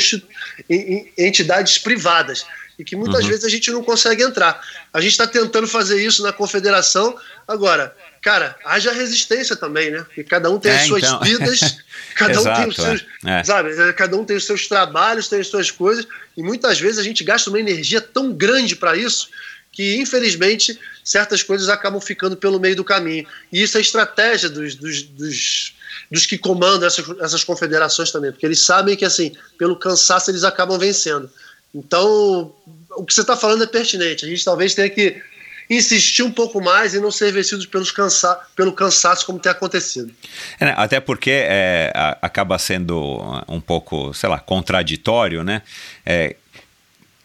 entidades 1.18 1.78
privadas 1.78 2.46
e 2.80 2.84
que 2.86 2.96
muitas 2.96 3.24
uhum. 3.24 3.30
vezes 3.30 3.44
a 3.44 3.50
gente 3.50 3.70
não 3.72 3.84
consegue 3.84 4.24
entrar. 4.24 4.66
A 4.94 5.02
gente 5.02 5.12
está 5.12 5.28
tentando 5.28 5.68
fazer 5.68 6.02
isso 6.02 6.24
na 6.24 6.32
confederação. 6.32 7.14
Agora, 7.46 7.94
cara, 8.22 8.56
haja 8.64 8.94
resistência 8.94 9.54
também, 9.58 9.92
né? 9.92 10.00
Porque 10.06 10.24
cada 10.24 10.50
um 10.50 10.58
tem 10.58 10.72
as 10.72 10.84
é, 10.84 10.86
suas 10.86 11.04
então. 11.04 11.20
vidas, 11.20 11.60
cada 12.16 12.40
um 12.40 12.44
tem 12.56 12.70
os 12.70 12.76
seus, 12.78 13.06
é. 13.26 13.44
sabe? 13.44 13.94
Cada 13.94 14.16
um 14.16 14.24
tem 14.24 14.38
os 14.38 14.46
seus 14.46 14.66
trabalhos, 14.66 15.28
tem 15.28 15.42
as 15.42 15.48
suas 15.48 15.70
coisas, 15.70 16.08
e 16.38 16.42
muitas 16.42 16.80
vezes 16.80 17.00
a 17.00 17.04
gente 17.04 17.22
gasta 17.22 17.50
uma 17.50 17.60
energia 17.60 18.00
tão 18.00 18.32
grande 18.32 18.78
para 18.78 18.96
isso 18.96 19.28
que 19.72 19.98
infelizmente 19.98 20.80
certas 21.04 21.44
coisas 21.44 21.70
acabam 21.70 22.02
ficando 22.02 22.36
pelo 22.36 22.60
meio 22.60 22.76
do 22.76 22.84
caminho. 22.84 23.26
E 23.52 23.62
isso 23.62 23.78
é 23.78 23.82
estratégia 23.82 24.50
dos, 24.50 24.76
dos, 24.76 25.04
dos, 25.04 25.76
dos 26.12 26.26
que 26.26 26.38
comandam 26.38 26.88
essas, 26.88 27.06
essas 27.20 27.44
confederações 27.44 28.12
também, 28.12 28.32
porque 28.32 28.46
eles 28.46 28.62
sabem 28.62 28.96
que 28.96 29.06
assim, 29.06 29.32
pelo 29.58 29.76
cansaço 29.76 30.32
eles 30.32 30.44
acabam 30.44 30.78
vencendo. 30.78 31.30
Então, 31.74 32.54
o 32.92 33.06
que 33.06 33.14
você 33.14 33.22
está 33.22 33.38
falando 33.38 33.64
é 33.64 33.68
pertinente. 33.68 34.26
A 34.26 34.28
gente 34.28 34.44
talvez 34.44 34.74
tenha 34.74 34.90
que 34.90 35.22
insistir 35.70 36.24
um 36.24 36.32
pouco 36.32 36.60
mais 36.60 36.96
e 36.96 37.00
não 37.00 37.12
ser 37.12 37.32
vencidos 37.32 37.66
pelos 37.68 37.92
cansa 37.92 38.40
pelo 38.56 38.74
cansaço 38.74 39.26
como 39.26 39.38
tem 39.38 39.52
acontecido. 39.52 40.12
É, 40.60 40.66
né, 40.66 40.74
até 40.76 41.00
porque 41.00 41.32
é, 41.32 41.92
acaba 42.22 42.58
sendo 42.58 43.22
um 43.48 43.62
pouco, 43.62 44.12
sei 44.14 44.28
lá, 44.28 44.40
contraditório, 44.40 45.44
né? 45.44 45.62
É, 46.04 46.36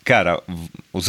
cara, 0.05 0.41
os, 0.93 1.09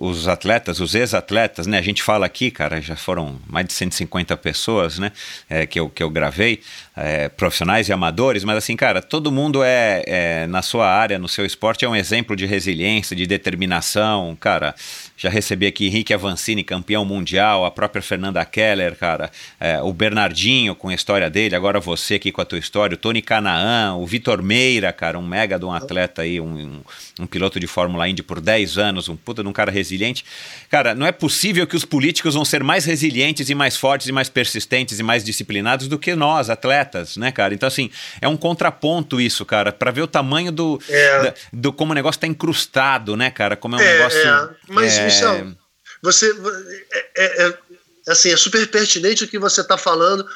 os 0.00 0.28
atletas, 0.28 0.80
os 0.80 0.94
ex-atletas, 0.94 1.66
né? 1.66 1.78
A 1.78 1.82
gente 1.82 2.02
fala 2.02 2.26
aqui, 2.26 2.50
cara, 2.50 2.80
já 2.80 2.96
foram 2.96 3.38
mais 3.46 3.66
de 3.66 3.72
150 3.72 4.36
pessoas, 4.36 4.98
né? 4.98 5.12
É, 5.48 5.64
que, 5.64 5.78
eu, 5.78 5.88
que 5.88 6.02
eu 6.02 6.10
gravei, 6.10 6.60
é, 6.96 7.28
profissionais 7.28 7.88
e 7.88 7.92
amadores, 7.92 8.42
mas 8.42 8.56
assim, 8.56 8.74
cara, 8.74 9.00
todo 9.00 9.30
mundo 9.30 9.62
é, 9.62 10.02
é, 10.06 10.46
na 10.48 10.60
sua 10.60 10.90
área, 10.90 11.18
no 11.18 11.28
seu 11.28 11.46
esporte, 11.46 11.84
é 11.84 11.88
um 11.88 11.94
exemplo 11.94 12.34
de 12.34 12.46
resiliência, 12.46 13.14
de 13.14 13.26
determinação, 13.26 14.36
cara. 14.40 14.74
Já 15.16 15.30
recebi 15.30 15.66
aqui 15.66 15.86
Henrique 15.86 16.12
Avancini, 16.12 16.62
campeão 16.62 17.04
mundial, 17.04 17.64
a 17.64 17.70
própria 17.70 18.02
Fernanda 18.02 18.44
Keller, 18.44 18.94
cara, 18.96 19.30
é, 19.58 19.80
o 19.80 19.92
Bernardinho 19.92 20.74
com 20.74 20.90
a 20.90 20.94
história 20.94 21.30
dele, 21.30 21.56
agora 21.56 21.80
você 21.80 22.16
aqui 22.16 22.30
com 22.30 22.42
a 22.42 22.44
tua 22.44 22.58
história, 22.58 22.94
o 22.94 22.98
Tony 22.98 23.22
Canaan, 23.22 23.94
o 23.94 24.06
Vitor 24.06 24.42
Meira, 24.42 24.92
cara, 24.92 25.18
um 25.18 25.26
mega 25.26 25.58
de 25.58 25.64
um 25.64 25.72
atleta 25.72 26.20
aí, 26.20 26.38
um, 26.38 26.46
um, 26.46 26.80
um 27.20 27.26
piloto 27.26 27.58
de 27.58 27.66
Fórmula 27.66 28.06
Indy 28.06 28.22
por 28.22 28.40
10 28.40 28.76
anos, 28.76 29.08
um 29.08 29.16
puta 29.16 29.42
de 29.42 29.48
um 29.48 29.52
cara 29.52 29.70
resiliente. 29.70 30.22
Cara, 30.68 30.94
não 30.94 31.06
é 31.06 31.12
possível 31.12 31.66
que 31.66 31.76
os 31.76 31.84
políticos 31.84 32.34
vão 32.34 32.44
ser 32.44 32.62
mais 32.62 32.84
resilientes 32.84 33.48
e 33.48 33.54
mais 33.54 33.74
fortes 33.74 34.08
e 34.08 34.12
mais 34.12 34.28
persistentes 34.28 34.98
e 34.98 35.02
mais 35.02 35.24
disciplinados 35.24 35.88
do 35.88 35.98
que 35.98 36.14
nós, 36.14 36.50
atletas, 36.50 37.16
né, 37.16 37.32
cara? 37.32 37.54
Então, 37.54 37.66
assim, 37.66 37.90
é 38.20 38.28
um 38.28 38.36
contraponto 38.36 39.18
isso, 39.18 39.46
cara, 39.46 39.72
para 39.72 39.90
ver 39.90 40.02
o 40.02 40.06
tamanho 40.06 40.52
do, 40.52 40.78
é. 40.88 41.22
da, 41.22 41.34
do 41.50 41.72
como 41.72 41.92
o 41.92 41.94
negócio 41.94 42.20
tá 42.20 42.26
incrustado, 42.26 43.16
né, 43.16 43.30
cara? 43.30 43.56
Como 43.56 43.76
é 43.76 43.78
um 43.78 43.82
é, 43.82 43.92
negócio. 43.94 44.28
É. 44.28 44.48
Mas, 44.68 44.98
é... 44.98 45.05
Michel, 45.06 45.56
você. 46.02 46.30
É, 46.92 47.08
é, 47.16 47.48
é, 47.48 47.58
assim, 48.08 48.30
é 48.30 48.36
super 48.36 48.66
pertinente 48.68 49.24
o 49.24 49.28
que 49.28 49.38
você 49.38 49.64
tá 49.64 49.76
falando. 49.76 50.26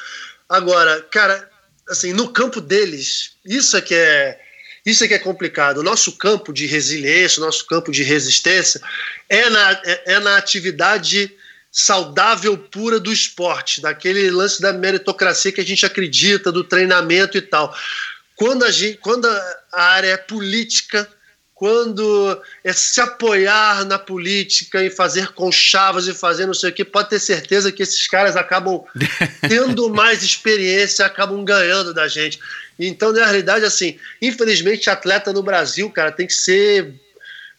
Agora, 0.49 1.01
cara, 1.11 1.49
assim, 1.89 2.13
no 2.13 2.31
campo 2.31 2.59
deles, 2.59 3.31
isso 3.45 3.77
é 3.77 3.81
que 3.81 3.95
é 3.95 4.39
isso 4.85 5.03
é 5.03 5.07
que 5.07 5.13
é 5.13 5.19
complicado. 5.19 5.77
O 5.77 5.83
nosso 5.83 6.17
campo 6.17 6.51
de 6.51 6.65
resiliência, 6.65 7.41
o 7.41 7.45
nosso 7.45 7.65
campo 7.67 7.91
de 7.91 8.03
resistência 8.03 8.81
é 9.29 9.49
na, 9.49 9.71
é, 9.85 10.13
é 10.13 10.19
na 10.19 10.37
atividade 10.37 11.31
saudável 11.71 12.57
pura 12.57 12.99
do 12.99 13.13
esporte, 13.13 13.79
daquele 13.79 14.29
lance 14.29 14.61
da 14.61 14.73
meritocracia 14.73 15.51
que 15.51 15.61
a 15.61 15.65
gente 15.65 15.85
acredita, 15.85 16.51
do 16.51 16.63
treinamento 16.63 17.37
e 17.37 17.41
tal. 17.41 17.73
Quando 18.35 18.65
a, 18.65 18.71
gente, 18.71 18.97
quando 18.97 19.27
a 19.27 19.83
área 19.83 20.09
é 20.09 20.17
política, 20.17 21.07
quando 21.61 22.41
é 22.63 22.73
se 22.73 22.99
apoiar 22.99 23.85
na 23.85 23.99
política 23.99 24.83
e 24.83 24.89
fazer 24.89 25.27
conchavas 25.33 26.07
e 26.07 26.13
fazer 26.15 26.47
não 26.47 26.55
sei 26.55 26.71
o 26.71 26.73
que, 26.73 26.83
pode 26.83 27.09
ter 27.11 27.19
certeza 27.19 27.71
que 27.71 27.83
esses 27.83 28.07
caras 28.07 28.35
acabam 28.35 28.83
tendo 29.47 29.87
mais 29.93 30.23
experiência, 30.23 31.05
acabam 31.05 31.45
ganhando 31.45 31.93
da 31.93 32.07
gente. 32.07 32.39
Então, 32.79 33.13
na 33.13 33.23
realidade, 33.23 33.63
assim, 33.63 33.95
infelizmente, 34.19 34.89
atleta 34.89 35.31
no 35.31 35.43
Brasil, 35.43 35.87
cara, 35.91 36.11
tem 36.11 36.25
que 36.25 36.33
ser 36.33 36.95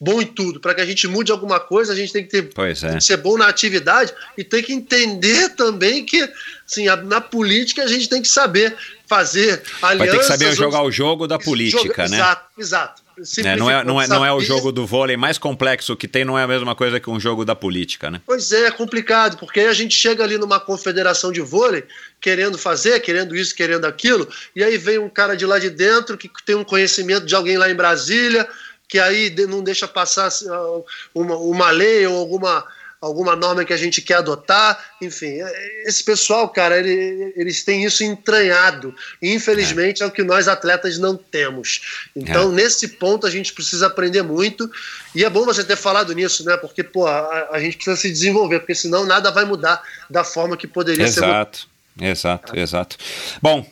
bom 0.00 0.20
em 0.20 0.26
tudo. 0.26 0.58
Para 0.58 0.74
que 0.74 0.81
a 0.81 0.84
gente 0.84 1.06
mude 1.06 1.31
alguma 1.31 1.60
coisa, 1.60 1.92
a 1.92 1.97
gente 1.97 2.12
tem 2.12 2.24
que, 2.24 2.31
ter, 2.42 2.50
é. 2.60 2.74
tem 2.74 2.98
que 2.98 3.05
ser 3.05 3.18
bom 3.18 3.39
na 3.39 3.47
atividade 3.47 4.12
e 4.36 4.42
tem 4.42 4.64
que 4.64 4.72
entender 4.72 5.50
também 5.50 6.05
que 6.05 6.28
assim, 6.68 6.89
a- 6.89 6.97
na 6.97 7.20
política 7.20 7.84
a 7.84 7.86
gente 7.86 8.08
tem 8.08 8.20
que 8.20 8.26
saber 8.26 8.76
fazer 9.06 9.62
alianças. 9.81 9.98
Vai 9.98 10.08
ter 10.08 10.18
que 10.18 10.24
saber 10.24 10.56
jogar 10.56 10.82
o 10.82 10.90
jogo 10.90 11.28
da 11.28 11.39
política, 11.39 11.82
Joga- 11.86 12.08
né? 12.08 12.16
Exato, 12.16 12.44
exato. 12.58 13.01
É, 13.44 13.57
não, 13.57 13.70
é, 13.70 13.84
não, 13.84 14.01
é, 14.01 14.07
não 14.09 14.25
é 14.25 14.33
o 14.33 14.41
jogo 14.41 14.73
do 14.73 14.86
vôlei 14.86 15.17
mais 15.17 15.39
complexo 15.39 15.97
que 15.97 16.09
tem, 16.09 16.25
não 16.25 16.39
é 16.39 16.42
a 16.42 16.47
mesma 16.47 16.75
coisa 16.75 16.99
que 16.99 17.09
um 17.09 17.20
jogo 17.20 17.44
da 17.44 17.55
política, 17.55 18.10
né? 18.10 18.20
Pois 18.26 18.52
é, 18.52 18.67
é 18.67 18.70
complicado, 18.70 19.36
porque 19.39 19.60
aí 19.60 19.67
a 19.67 19.73
gente 19.73 19.94
chega 19.94 20.25
ali 20.25 20.39
numa 20.39 20.59
confederação 20.59 21.31
de 21.33 21.41
vôlei, 21.41 21.84
querendo 22.20 22.59
fazer, 22.59 23.01
querendo 23.01 23.36
isso, 23.36 23.55
querendo 23.55 23.84
aquilo, 23.84 24.28
e 24.55 24.62
aí 24.62 24.76
vem 24.76 24.99
um 24.99 25.09
cara 25.09 25.36
de 25.36 25.47
lá 25.47 25.59
de 25.59 25.70
dentro 25.70 26.17
que 26.18 26.31
tem 26.44 26.55
um 26.55 26.65
conhecimento 26.65 27.26
de 27.26 27.34
alguém 27.34 27.57
lá 27.57 27.70
em 27.70 27.75
Brasília, 27.75 28.49
que 28.89 28.99
aí 28.99 29.34
não 29.49 29.62
deixa 29.62 29.89
passar 29.89 30.28
ah, 30.28 30.81
uma, 31.15 31.36
uma 31.36 31.70
lei 31.70 32.07
ou 32.07 32.17
alguma, 32.18 32.62
alguma 33.02 33.34
norma 33.34 33.64
que 33.64 33.72
a 33.72 33.76
gente 33.76 34.00
quer 34.00 34.14
adotar. 34.14 34.78
Enfim, 35.02 35.42
é- 35.42 35.82
esse 35.89 36.05
pessoal, 36.05 36.48
cara, 36.48 36.78
ele- 36.78 37.32
eles 37.36 37.64
têm 37.64 37.84
isso 37.84 38.05
entranhado. 38.05 38.94
E 39.20 39.34
infelizmente 39.34 40.02
é. 40.02 40.06
o 40.06 40.10
que 40.10 40.22
nós 40.22 40.47
atletas 40.47 40.98
não 40.98 41.16
temos. 41.16 42.06
Então, 42.14 42.52
nesse 42.52 42.86
ponto, 42.86 43.26
a 43.26 43.31
gente 43.31 43.52
precisa 43.52 43.89
aprender 43.89 44.22
muito. 44.22 44.70
E 45.14 45.24
é 45.24 45.28
bom 45.28 45.44
você 45.44 45.64
ter 45.64 45.76
falado 45.76 46.14
nisso, 46.14 46.44
né? 46.44 46.56
Porque, 46.56 46.84
pô, 46.84 47.06
a, 47.06 47.48
a 47.50 47.58
gente 47.60 47.76
precisa 47.76 47.97
se 47.97 48.08
desenvolver, 48.10 48.60
porque 48.60 48.74
senão 48.74 49.05
nada 49.05 49.31
vai 49.32 49.44
mudar 49.44 49.82
da 50.08 50.22
forma 50.22 50.56
que 50.56 50.68
poderia 50.68 51.06
ser. 51.08 51.24
Exato, 51.24 51.68
exato, 52.00 52.56
exato. 52.56 52.97
Bom, 53.42 53.68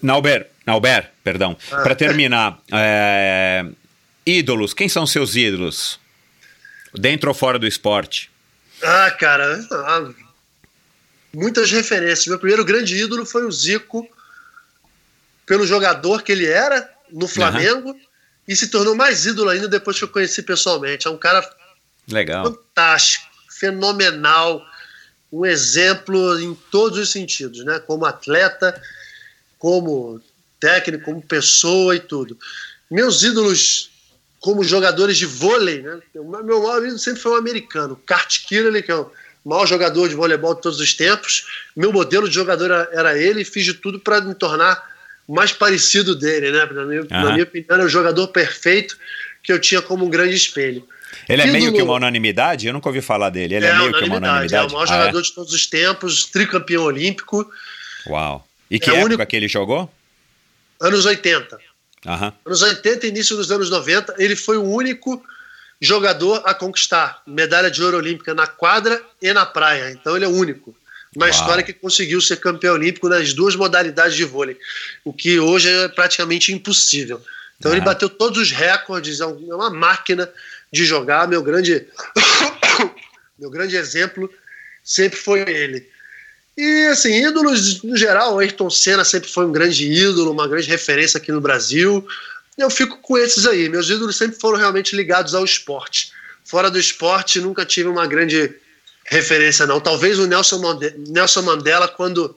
Nauber, 0.00 0.48
Nauber, 0.64 1.10
perdão. 1.24 1.56
Ah. 1.72 1.82
Para 1.82 1.94
terminar, 1.96 2.60
é, 2.72 3.66
ídolos, 4.24 4.72
quem 4.72 4.88
são 4.88 5.06
seus 5.06 5.34
ídolos? 5.34 5.98
Dentro 6.94 7.28
ou 7.30 7.34
fora 7.34 7.58
do 7.58 7.66
esporte? 7.66 8.30
Ah, 8.82 9.10
cara, 9.10 9.66
ah, 9.70 10.10
muitas 11.32 11.70
referências. 11.70 12.26
Meu 12.26 12.38
primeiro 12.38 12.64
grande 12.64 12.96
ídolo 12.96 13.26
foi 13.26 13.44
o 13.44 13.52
Zico, 13.52 14.08
pelo 15.46 15.66
jogador 15.66 16.22
que 16.22 16.32
ele 16.32 16.46
era 16.46 16.88
no 17.10 17.26
Flamengo, 17.26 17.98
e 18.46 18.56
se 18.56 18.68
tornou 18.68 18.94
mais 18.94 19.26
ídolo 19.26 19.50
ainda 19.50 19.68
depois 19.68 19.98
que 19.98 20.04
eu 20.04 20.08
conheci 20.08 20.42
pessoalmente. 20.42 21.06
É 21.06 21.10
um 21.10 21.18
cara 21.18 21.48
Legal. 22.08 22.44
fantástico, 22.44 23.26
fenomenal, 23.48 24.64
um 25.32 25.44
exemplo 25.44 26.38
em 26.40 26.54
todos 26.70 26.98
os 26.98 27.10
sentidos, 27.10 27.64
né? 27.64 27.78
Como 27.80 28.04
atleta, 28.04 28.80
como 29.58 30.20
técnico, 30.58 31.04
como 31.04 31.22
pessoa 31.22 31.94
e 31.94 32.00
tudo. 32.00 32.38
Meus 32.90 33.22
ídolos 33.22 33.89
como 34.40 34.64
jogadores 34.64 35.16
de 35.18 35.26
vôlei, 35.26 35.82
né? 35.82 36.00
O 36.16 36.24
meu 36.42 36.62
maior 36.62 36.82
ídolo 36.82 36.98
sempre 36.98 37.20
foi 37.20 37.32
um 37.32 37.36
americano, 37.36 38.00
Kurt 38.08 38.46
Kirley, 38.46 38.82
que 38.82 38.90
é 38.90 38.94
o 38.96 39.10
maior 39.44 39.66
jogador 39.66 40.08
de 40.08 40.14
voleibol 40.14 40.54
de 40.54 40.62
todos 40.62 40.80
os 40.80 40.94
tempos. 40.94 41.46
Meu 41.76 41.92
modelo 41.92 42.28
de 42.28 42.34
jogador 42.34 42.70
era- 42.92 43.18
ele 43.18 43.42
e 43.42 43.44
fiz 43.44 43.64
de 43.64 43.74
tudo 43.74 44.00
para 44.00 44.20
me 44.22 44.34
tornar 44.34 44.82
mais 45.28 45.52
parecido 45.52 46.14
dele, 46.16 46.50
né? 46.50 46.66
Na 46.72 46.84
minha, 46.84 47.04
na 47.08 47.18
Aham. 47.22 47.32
minha 47.32 47.44
opinião, 47.44 47.74
era 47.76 47.84
o 47.84 47.88
jogador 47.88 48.28
perfeito 48.28 48.96
que 49.42 49.52
eu 49.52 49.58
tinha 49.60 49.80
como 49.82 50.04
um 50.06 50.10
grande 50.10 50.34
espelho. 50.34 50.86
Ele 51.28 51.42
é 51.42 51.46
Ídolo- 51.46 51.60
meio 51.60 51.72
que 51.74 51.82
uma 51.82 51.94
unanimidade? 51.94 52.66
Eu 52.66 52.72
nunca 52.72 52.88
ouvi 52.88 53.00
falar 53.00 53.30
dele. 53.30 53.54
Ele 53.56 53.66
é, 53.66 53.76
meio 53.76 53.92
que 53.92 54.04
uma 54.04 54.16
unanimidade. 54.16 54.54
É 54.64 54.66
o 54.68 54.72
maior 54.72 54.84
Ah, 54.84 54.86
jogador 54.86 55.22
de 55.22 55.32
todos 55.34 55.52
os 55.52 55.66
tempos, 55.66 56.24
tricampeão 56.26 56.84
olímpico, 56.84 57.50
Uau. 58.06 58.46
E 58.70 58.78
que 58.78 58.88
É 58.88 58.94
época 58.94 59.04
único- 59.06 59.26
que 59.26 59.36
ele 59.36 59.48
jogou? 59.48 59.92
anos 60.80 61.04
80. 61.04 61.58
Aham. 62.06 62.32
Anos 62.46 62.62
80 62.62 63.06
e 63.06 63.08
início 63.10 63.36
dos 63.36 63.50
anos 63.52 63.70
90, 63.70 64.14
ele 64.18 64.34
foi 64.36 64.56
o 64.56 64.64
único 64.64 65.22
jogador 65.80 66.42
a 66.44 66.52
conquistar 66.54 67.22
medalha 67.26 67.70
de 67.70 67.82
ouro 67.82 67.96
olímpica 67.96 68.34
na 68.34 68.46
quadra 68.46 69.02
e 69.20 69.32
na 69.32 69.46
praia. 69.46 69.90
Então 69.90 70.16
ele 70.16 70.24
é 70.24 70.28
o 70.28 70.32
único 70.32 70.74
na 71.16 71.26
Uau. 71.26 71.34
história 71.34 71.62
que 71.62 71.72
conseguiu 71.72 72.20
ser 72.20 72.36
campeão 72.36 72.74
olímpico 72.74 73.08
nas 73.08 73.32
duas 73.34 73.56
modalidades 73.56 74.14
de 74.14 74.24
vôlei, 74.24 74.56
o 75.04 75.12
que 75.12 75.40
hoje 75.40 75.68
é 75.68 75.88
praticamente 75.88 76.52
impossível. 76.52 77.20
Então 77.58 77.72
ele 77.72 77.80
Ah. 77.80 77.84
bateu 77.84 78.08
todos 78.08 78.38
os 78.40 78.50
recordes, 78.52 79.20
é 79.20 79.24
é 79.24 79.26
uma 79.26 79.70
máquina 79.70 80.30
de 80.72 80.84
jogar. 80.84 81.26
Meu 81.26 81.42
grande, 81.42 81.86
meu 83.38 83.50
grande 83.50 83.76
exemplo 83.76 84.30
sempre 84.84 85.18
foi 85.18 85.40
ele. 85.40 85.86
E 86.56 86.86
assim, 86.86 87.26
ídolos 87.26 87.82
no 87.82 87.96
geral, 87.96 88.38
Ayrton 88.38 88.68
Senna 88.68 89.04
sempre 89.04 89.30
foi 89.30 89.46
um 89.46 89.52
grande 89.52 89.90
ídolo, 89.90 90.32
uma 90.32 90.48
grande 90.48 90.68
referência 90.68 91.18
aqui 91.18 91.32
no 91.32 91.40
Brasil. 91.40 92.06
Eu 92.58 92.68
fico 92.68 92.98
com 92.98 93.16
esses 93.16 93.46
aí. 93.46 93.68
Meus 93.68 93.88
ídolos 93.88 94.16
sempre 94.16 94.38
foram 94.38 94.58
realmente 94.58 94.94
ligados 94.94 95.34
ao 95.34 95.44
esporte. 95.44 96.12
Fora 96.44 96.70
do 96.70 96.78
esporte, 96.78 97.40
nunca 97.40 97.64
tive 97.64 97.88
uma 97.88 98.06
grande 98.06 98.54
referência, 99.06 99.66
não. 99.66 99.80
Talvez 99.80 100.18
o 100.18 100.26
Nelson 100.26 100.58
Mandela, 100.58 100.94
Nelson 101.08 101.42
Mandela 101.42 101.88
quando, 101.88 102.36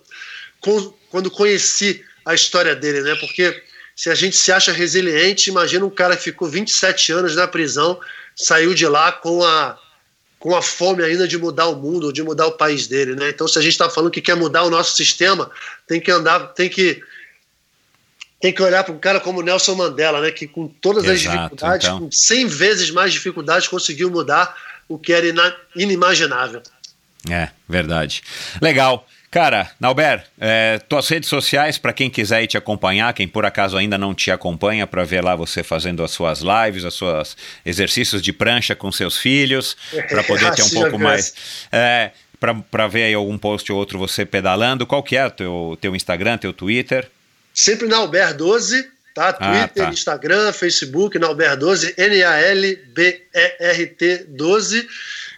quando 1.10 1.30
conheci 1.30 2.04
a 2.26 2.34
história 2.34 2.76
dele, 2.76 3.02
né? 3.02 3.16
Porque 3.16 3.62
se 3.96 4.10
a 4.10 4.16
gente 4.16 4.36
se 4.36 4.52
acha 4.52 4.72
resiliente, 4.72 5.50
imagina 5.50 5.86
um 5.86 5.90
cara 5.90 6.16
que 6.16 6.24
ficou 6.24 6.48
27 6.48 7.12
anos 7.12 7.36
na 7.36 7.48
prisão, 7.48 8.00
saiu 8.36 8.74
de 8.74 8.88
lá 8.88 9.12
com 9.12 9.44
a 9.44 9.78
com 10.44 10.54
a 10.54 10.62
fome 10.62 11.02
ainda 11.02 11.26
de 11.26 11.38
mudar 11.38 11.68
o 11.68 11.76
mundo, 11.78 12.12
de 12.12 12.22
mudar 12.22 12.48
o 12.48 12.52
país 12.52 12.86
dele, 12.86 13.16
né? 13.16 13.30
Então, 13.30 13.48
se 13.48 13.58
a 13.58 13.62
gente 13.62 13.72
está 13.72 13.90
falando 13.90 14.12
que 14.12 14.20
quer 14.20 14.36
mudar 14.36 14.64
o 14.64 14.70
nosso 14.70 14.94
sistema, 14.94 15.50
tem 15.88 16.02
que 16.02 16.12
andar, 16.12 16.48
tem 16.48 16.70
que 16.70 17.02
tem 18.42 18.52
que 18.52 18.62
olhar 18.62 18.84
para 18.84 18.94
um 18.94 19.00
cara 19.00 19.22
como 19.22 19.42
Nelson 19.42 19.74
Mandela, 19.74 20.20
né? 20.20 20.32
Que 20.32 20.46
com 20.46 20.68
todas 20.68 21.06
as 21.06 21.22
Exato, 21.22 21.38
dificuldades, 21.38 21.88
então. 21.88 22.00
com 22.02 22.12
100 22.12 22.48
vezes 22.48 22.92
mais 22.92 23.14
dificuldades, 23.14 23.70
conseguiu 23.70 24.12
mudar 24.12 24.54
o 24.90 25.00
que 25.00 25.14
era 25.14 25.26
inimaginável. 25.74 26.62
É, 27.30 27.48
verdade. 27.70 28.22
Legal. 28.62 29.08
Cara, 29.34 29.70
Nauber, 29.80 30.24
é, 30.40 30.80
tuas 30.88 31.10
redes 31.10 31.28
sociais, 31.28 31.80
para 31.80 31.92
quem 31.92 32.08
quiser 32.08 32.46
te 32.46 32.56
acompanhar, 32.56 33.12
quem 33.16 33.28
por 33.28 33.48
acaso 33.48 33.76
ainda 33.76 33.98
não 33.98 34.14
te 34.14 34.30
acompanha, 34.30 34.86
para 34.86 35.04
ver 35.04 35.24
lá 35.24 35.36
você 35.36 35.64
fazendo 35.64 36.04
as 36.04 36.12
suas 36.12 36.42
lives, 36.42 36.84
os 36.84 36.96
seus 36.96 37.36
exercícios 37.66 38.22
de 38.22 38.32
prancha 38.32 38.76
com 38.76 38.92
seus 38.92 39.18
filhos, 39.18 39.76
para 40.08 40.22
poder 40.30 40.54
ter 40.54 40.62
um 40.62 40.66
Assim 40.66 40.80
pouco 40.80 41.00
mais. 41.00 41.34
É, 41.72 42.12
para 42.70 42.88
ver 42.88 43.06
aí 43.06 43.16
algum 43.16 43.36
post 43.36 43.72
ou 43.72 43.80
outro 43.80 43.98
você 43.98 44.24
pedalando. 44.24 44.86
Qual 44.86 45.02
que 45.02 45.18
é 45.18 45.26
o 45.26 45.32
teu, 45.32 45.76
teu 45.82 45.96
Instagram, 45.96 46.38
teu 46.38 46.54
Twitter? 46.54 47.10
Sempre 47.52 47.88
na 47.88 47.98
Alber 47.98 48.38
12, 48.38 48.88
tá? 49.16 49.30
Ah, 49.30 49.34
Twitter, 49.34 49.86
tá. 49.86 49.90
Instagram, 49.90 50.54
Facebook, 50.54 51.18
na 51.18 51.26
Alber 51.26 51.58
12, 51.58 51.96
N-A-L-B-E-R-T 51.98 53.16
12. 54.28 54.88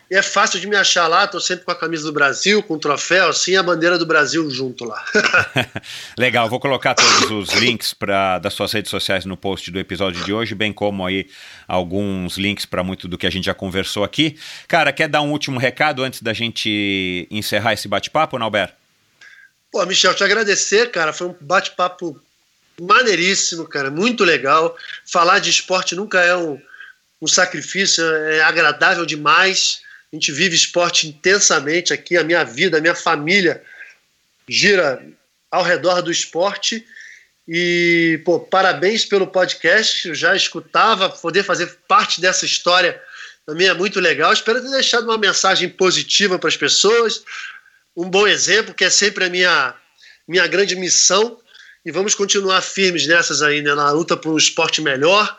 E 0.10 0.16
é 0.16 0.22
fácil 0.22 0.60
de 0.60 0.68
me 0.68 0.76
achar 0.76 1.08
lá, 1.08 1.28
tô 1.28 1.40
sempre 1.40 1.66
com 1.66 1.72
a 1.72 1.76
camisa 1.76 2.04
do 2.04 2.14
Brasil, 2.14 2.62
com 2.62 2.76
o 2.76 2.80
troféu, 2.80 3.30
assim, 3.30 3.56
a 3.56 3.64
bandeira 3.64 3.98
do 3.98 4.06
Brasil 4.06 4.48
junto 4.52 4.86
lá. 4.86 5.04
Legal, 6.18 6.48
vou 6.48 6.60
colocar 6.60 6.94
todos 6.94 7.32
os 7.32 7.50
links 7.56 7.94
pra, 7.94 8.38
das 8.38 8.54
suas 8.54 8.72
redes 8.72 8.92
sociais 8.92 9.26
no 9.26 9.36
post 9.36 9.72
do 9.72 9.80
episódio 9.80 10.24
de 10.24 10.32
hoje, 10.32 10.54
bem 10.54 10.72
como 10.72 11.06
aí 11.06 11.28
alguns 11.68 12.38
links 12.38 12.66
para 12.66 12.84
muito 12.84 13.08
do 13.08 13.18
que 13.18 13.26
a 13.26 13.30
gente 13.30 13.46
já 13.46 13.54
conversou 13.54 14.04
aqui. 14.04 14.38
Cara, 14.68 14.94
quer 14.94 15.08
dar 15.08 15.22
um 15.22 15.32
último 15.32 15.60
recado 15.60 16.04
antes 16.04 16.22
da 16.22 16.34
gente 16.34 17.28
encerrar 17.32 17.74
esse 17.74 17.88
bate-papo, 17.88 18.38
Nauber? 18.38 18.74
Pô, 19.72 19.86
Michel, 19.86 20.14
te 20.14 20.24
agradecer, 20.24 20.92
cara. 20.92 21.12
Foi 21.12 21.28
um 21.28 21.36
bate-papo 21.42 22.22
maneiríssimo, 22.80 23.68
cara. 23.68 23.90
Muito 23.90 24.24
legal. 24.24 24.76
Falar 25.06 25.40
de 25.40 25.50
esporte 25.50 25.96
nunca 25.96 26.22
é 26.22 26.36
um, 26.36 26.62
um 27.22 27.28
sacrifício, 27.28 28.04
é 28.04 28.42
agradável 28.42 29.06
demais. 29.06 29.82
A 30.16 30.18
gente 30.18 30.32
vive 30.32 30.56
esporte 30.56 31.10
intensamente 31.10 31.92
aqui. 31.92 32.16
A 32.16 32.24
minha 32.24 32.44
vida, 32.46 32.78
a 32.78 32.82
minha 32.82 32.96
família 32.96 33.62
gira 34.48 35.06
ao 35.52 35.62
redor 35.62 36.02
do 36.02 36.10
esporte. 36.10 36.86
E, 37.46 38.22
pô, 38.24 38.40
parabéns 38.40 39.04
pelo 39.04 39.28
podcast. 39.28 40.08
Eu 40.08 40.16
já 40.16 40.34
escutava, 40.34 41.10
poder 41.10 41.44
fazer 41.44 41.78
parte 41.86 42.22
dessa 42.22 42.46
história 42.46 43.00
também 43.46 43.68
é 43.68 43.74
muito 43.74 44.00
legal. 44.00 44.32
Espero 44.32 44.62
ter 44.62 44.72
deixado 44.72 45.04
uma 45.04 45.18
mensagem 45.18 45.70
positiva 45.70 46.40
para 46.40 46.48
as 46.48 46.58
pessoas 46.58 47.24
um 47.96 48.10
bom 48.10 48.26
exemplo, 48.26 48.74
que 48.74 48.86
é 48.86 48.90
sempre 48.90 49.26
a 49.26 49.30
minha, 49.30 49.74
minha 50.26 50.48
grande 50.48 50.78
missão. 50.78 51.38
E 51.86 51.92
vamos 51.92 52.16
continuar 52.16 52.62
firmes 52.62 53.06
nessas 53.06 53.42
aí, 53.42 53.62
né? 53.62 53.76
na 53.76 53.92
luta 53.92 54.16
por 54.16 54.34
um 54.34 54.38
esporte 54.38 54.82
melhor, 54.82 55.38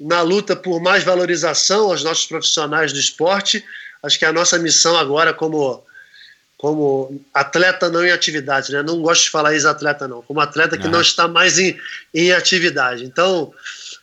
na 0.00 0.22
luta 0.22 0.56
por 0.56 0.80
mais 0.80 1.04
valorização 1.04 1.90
aos 1.90 2.02
nossos 2.02 2.26
profissionais 2.26 2.92
do 2.92 2.98
esporte. 2.98 3.62
Acho 4.02 4.18
que 4.18 4.24
é 4.24 4.28
a 4.28 4.32
nossa 4.32 4.58
missão 4.58 4.96
agora 4.96 5.34
como, 5.34 5.84
como 6.56 7.20
atleta 7.34 7.90
não 7.90 8.04
em 8.04 8.10
atividade, 8.10 8.72
né? 8.72 8.82
Não 8.82 9.02
gosto 9.02 9.24
de 9.24 9.30
falar 9.30 9.52
ex-atleta, 9.52 10.08
não. 10.08 10.22
Como 10.22 10.40
atleta 10.40 10.78
que 10.78 10.88
não 10.88 11.02
está 11.02 11.28
mais 11.28 11.58
em, 11.58 11.78
em 12.14 12.32
atividade. 12.32 13.04
Então, 13.04 13.52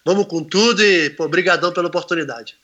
vamos 0.06 0.28
com 0.28 0.44
tudo 0.44 0.84
e, 0.84 1.10
pô, 1.10 1.28
brigadão 1.28 1.74
pela 1.74 1.88
oportunidade. 1.88 2.56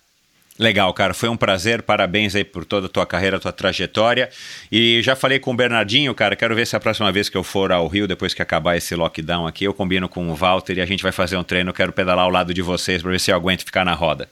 Legal, 0.58 0.94
cara, 0.94 1.16
foi 1.16 1.30
um 1.30 1.36
prazer, 1.36 1.82
parabéns 1.82 2.36
aí 2.36 2.44
por 2.44 2.64
toda 2.64 2.86
a 2.86 2.90
tua 2.90 3.08
carreira, 3.08 3.40
tua 3.40 3.52
trajetória. 3.52 4.30
E 4.72 5.02
já 5.02 5.16
falei 5.16 5.40
com 5.40 5.52
o 5.52 5.56
Bernardinho, 5.56 6.14
cara, 6.14 6.36
quero 6.36 6.54
ver 6.54 6.68
se 6.68 6.76
a 6.76 6.80
próxima 6.80 7.12
vez 7.12 7.28
que 7.28 7.36
eu 7.36 7.44
for 7.44 7.72
ao 7.72 7.88
Rio, 7.88 8.08
depois 8.08 8.36
que 8.36 8.42
acabar 8.42 8.78
esse 8.78 8.94
lockdown 8.96 9.48
aqui, 9.48 9.64
eu 9.64 9.74
combino 9.74 10.08
com 10.08 10.30
o 10.30 10.36
Walter 10.36 10.78
e 10.78 10.82
a 10.82 10.86
gente 10.86 11.02
vai 11.02 11.12
fazer 11.12 11.38
um 11.38 11.44
treino, 11.44 11.74
quero 11.74 11.92
pedalar 11.92 12.26
ao 12.26 12.30
lado 12.30 12.54
de 12.54 12.62
vocês 12.62 13.02
para 13.02 13.10
ver 13.10 13.20
se 13.20 13.32
eu 13.32 13.36
aguento 13.36 13.66
ficar 13.66 13.84
na 13.84 13.94
roda. 13.94 14.30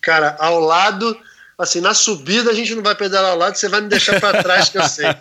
Cara, 0.00 0.36
ao 0.40 0.58
lado, 0.58 1.16
assim, 1.58 1.80
na 1.80 1.94
subida 1.94 2.50
a 2.50 2.54
gente 2.54 2.74
não 2.74 2.82
vai 2.82 2.94
pedalar 2.94 3.32
ao 3.32 3.38
lado, 3.38 3.56
você 3.56 3.68
vai 3.68 3.80
me 3.80 3.88
deixar 3.88 4.20
para 4.20 4.42
trás, 4.42 4.68
que 4.68 4.78
eu 4.78 4.88
sei. 4.88 5.06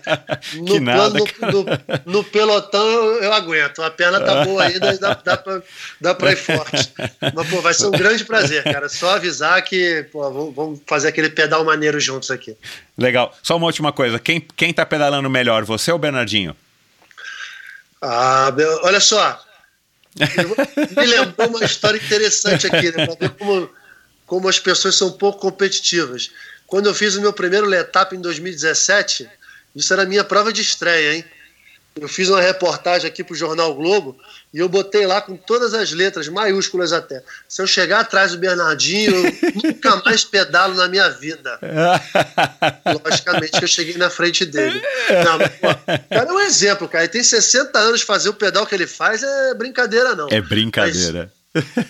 No, 0.54 0.66
Que 0.66 0.80
nada, 0.80 1.12
plano, 1.12 1.66
no, 2.06 2.14
no 2.14 2.24
pelotão 2.24 2.88
eu, 2.88 3.24
eu 3.24 3.34
aguento. 3.34 3.82
A 3.82 3.90
perna 3.90 4.20
tá 4.20 4.44
boa 4.44 4.64
ainda, 4.64 4.98
dá, 4.98 5.14
dá, 5.14 5.38
pra, 5.38 5.62
dá 6.00 6.16
pra 6.16 6.32
ir 6.32 6.38
forte. 6.38 6.94
Mas, 7.34 7.50
pô, 7.50 7.62
vai 7.62 7.74
ser 7.74 7.88
um 7.88 7.92
grande 7.92 8.24
prazer, 8.24 8.64
cara. 8.64 8.88
Só 8.88 9.16
avisar 9.16 9.62
que, 9.64 10.06
pô, 10.12 10.22
vamos, 10.32 10.56
vamos 10.56 10.82
fazer 10.86 11.10
aquele 11.10 11.30
pedal 11.30 11.64
maneiro 11.66 12.00
juntos 12.00 12.32
aqui. 12.32 12.56
Legal. 12.98 13.36
Só 13.42 13.58
uma 13.58 13.66
última 13.66 13.92
coisa. 13.92 14.20
Quem, 14.20 14.40
quem 14.56 14.74
tá 14.74 14.86
pedalando 14.86 15.30
melhor, 15.30 15.66
você 15.66 15.92
ou 15.92 15.98
o 15.98 16.00
Bernardinho? 16.00 16.56
Ah, 18.02 18.54
olha 18.84 19.00
só. 19.00 19.42
Me 20.96 21.06
lembrou 21.06 21.50
uma 21.50 21.66
história 21.66 21.98
interessante 21.98 22.68
aqui, 22.68 22.96
né? 22.96 23.06
Pra 23.06 23.16
ver 23.16 23.30
como, 23.32 23.70
como 24.26 24.50
as 24.50 24.60
pessoas 24.60 24.96
são 24.96 25.10
um 25.10 25.18
pouco 25.18 25.40
competitivas. 25.40 26.32
Quando 26.68 26.88
eu 26.88 26.94
fiz 26.94 27.16
o 27.16 27.22
meu 27.22 27.32
primeiro 27.32 27.68
Letap 27.68 28.16
em 28.16 28.22
2017, 28.22 29.30
isso 29.76 29.94
era 29.94 30.04
a 30.04 30.06
minha 30.06 30.24
prova 30.24 30.52
de 30.52 30.62
estreia, 30.62 31.16
hein? 31.16 31.26
Eu 32.00 32.10
fiz 32.10 32.28
uma 32.28 32.42
reportagem 32.42 33.08
aqui 33.08 33.24
pro 33.24 33.34
Jornal 33.34 33.74
Globo 33.74 34.20
e 34.54 34.60
eu 34.60 34.68
botei 34.68 35.08
lá 35.08 35.22
com 35.22 35.38
todas 35.38 35.74
as 35.74 35.94
letras, 35.94 36.28
maiúsculas 36.28 36.92
até. 36.92 37.24
Se 37.48 37.62
eu 37.62 37.68
chegar 37.68 38.02
atrás 38.02 38.34
do 38.34 38.38
Bernardinho, 38.38 39.16
eu 39.16 39.34
nunca 39.64 39.96
mais 40.04 40.26
pedalo 40.26 40.76
na 40.76 40.90
minha 40.90 41.08
vida. 41.10 41.58
Logicamente 43.02 43.58
que 43.58 43.64
eu 43.64 43.68
cheguei 43.68 43.96
na 43.96 44.10
frente 44.10 44.46
dele. 44.46 44.82
Não, 45.24 45.38
mas, 45.38 45.52
pô, 45.54 45.70
o 45.72 46.10
cara 46.10 46.30
é 46.30 46.34
um 46.34 46.40
exemplo, 46.42 46.90
cara. 46.90 47.06
Ele 47.06 47.14
tem 47.14 47.24
60 47.24 47.80
anos 47.80 48.02
fazer 48.02 48.28
o 48.28 48.34
pedal 48.34 48.66
que 48.68 48.76
ele 48.76 48.88
faz 48.88 49.24
é 49.24 49.54
brincadeira, 49.54 50.14
não. 50.16 50.28
É 50.30 50.42
brincadeira. 50.42 51.32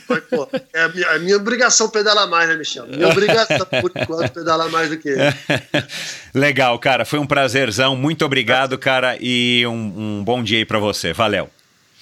Mas, 0.08 0.20
pô, 0.30 0.48
é 0.74 0.82
a 0.84 0.90
minha, 0.90 1.10
a 1.12 1.20
minha 1.20 1.38
obrigação 1.38 1.90
pedalar 1.90 2.28
mais, 2.30 2.48
né, 2.50 2.56
Michel? 2.56 2.86
Minha 2.88 3.08
obrigação, 3.10 3.66
por 3.82 3.92
enquanto, 3.96 4.32
pedalar 4.32 4.70
mais 4.70 4.90
do 4.90 4.98
que 4.98 5.10
ele. 5.10 5.22
Legal, 6.34 6.78
cara. 6.80 7.06
Foi 7.06 7.20
um 7.20 7.26
prazerzão. 7.26 7.96
Muito 7.96 8.24
obrigado, 8.26 8.78
cara. 8.78 9.18
E 9.20 9.66
um, 9.68 10.20
um 10.20 10.24
bom 10.24 10.44
dia 10.44 10.60
aí 10.60 10.66
pra 10.66 10.80
você. 10.80 11.14
Valeu. 11.14 11.50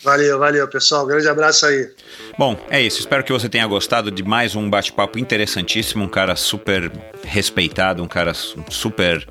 Valeu, 0.03 0.37
valeu, 0.37 0.67
pessoal. 0.67 1.05
Grande 1.05 1.29
abraço 1.29 1.65
aí. 1.65 1.89
Bom, 2.37 2.59
é 2.69 2.81
isso. 2.81 2.99
Espero 2.99 3.23
que 3.23 3.31
você 3.31 3.47
tenha 3.47 3.65
gostado 3.65 4.11
de 4.11 4.21
mais 4.21 4.53
um 4.53 4.69
bate-papo 4.69 5.17
interessantíssimo. 5.17 6.03
Um 6.03 6.09
cara 6.09 6.35
super 6.35 6.91
respeitado, 7.23 8.03
um 8.03 8.07
cara 8.07 8.33
su- 8.33 8.61
super, 8.69 9.25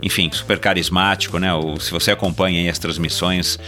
enfim, 0.00 0.30
super 0.32 0.58
carismático, 0.58 1.38
né? 1.38 1.52
O- 1.52 1.78
se 1.78 1.90
você 1.90 2.10
acompanha 2.10 2.58
aí 2.62 2.70
as 2.70 2.78
transmissões 2.78 3.58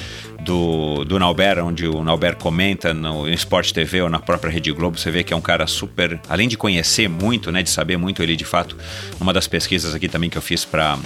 do, 0.47 1.05
do 1.05 1.19
Nauber, 1.19 1.59
onde 1.65 1.89
o 1.89 2.05
Nauber 2.05 2.37
comenta 2.37 2.95
no 2.95 3.29
Sport 3.31 3.73
TV 3.73 4.03
ou 4.03 4.09
na 4.09 4.21
própria 4.21 4.49
Rede 4.49 4.71
Globo, 4.71 4.97
você 4.97 5.11
vê 5.11 5.25
que 5.25 5.35
é 5.35 5.37
um 5.37 5.41
cara 5.41 5.67
super. 5.67 6.21
Além 6.29 6.49
de 6.49 6.57
conhecer 6.57 7.09
muito, 7.09 7.51
né? 7.51 7.65
De 7.65 7.69
saber 7.69 7.97
muito, 7.97 8.23
ele 8.23 8.37
de 8.37 8.45
fato, 8.45 8.77
uma 9.21 9.33
das 9.33 9.49
pesquisas 9.49 9.93
aqui 9.95 10.09
também 10.09 10.31
que 10.31 10.39
eu 10.39 10.43
fiz 10.43 10.65
para 10.65 10.97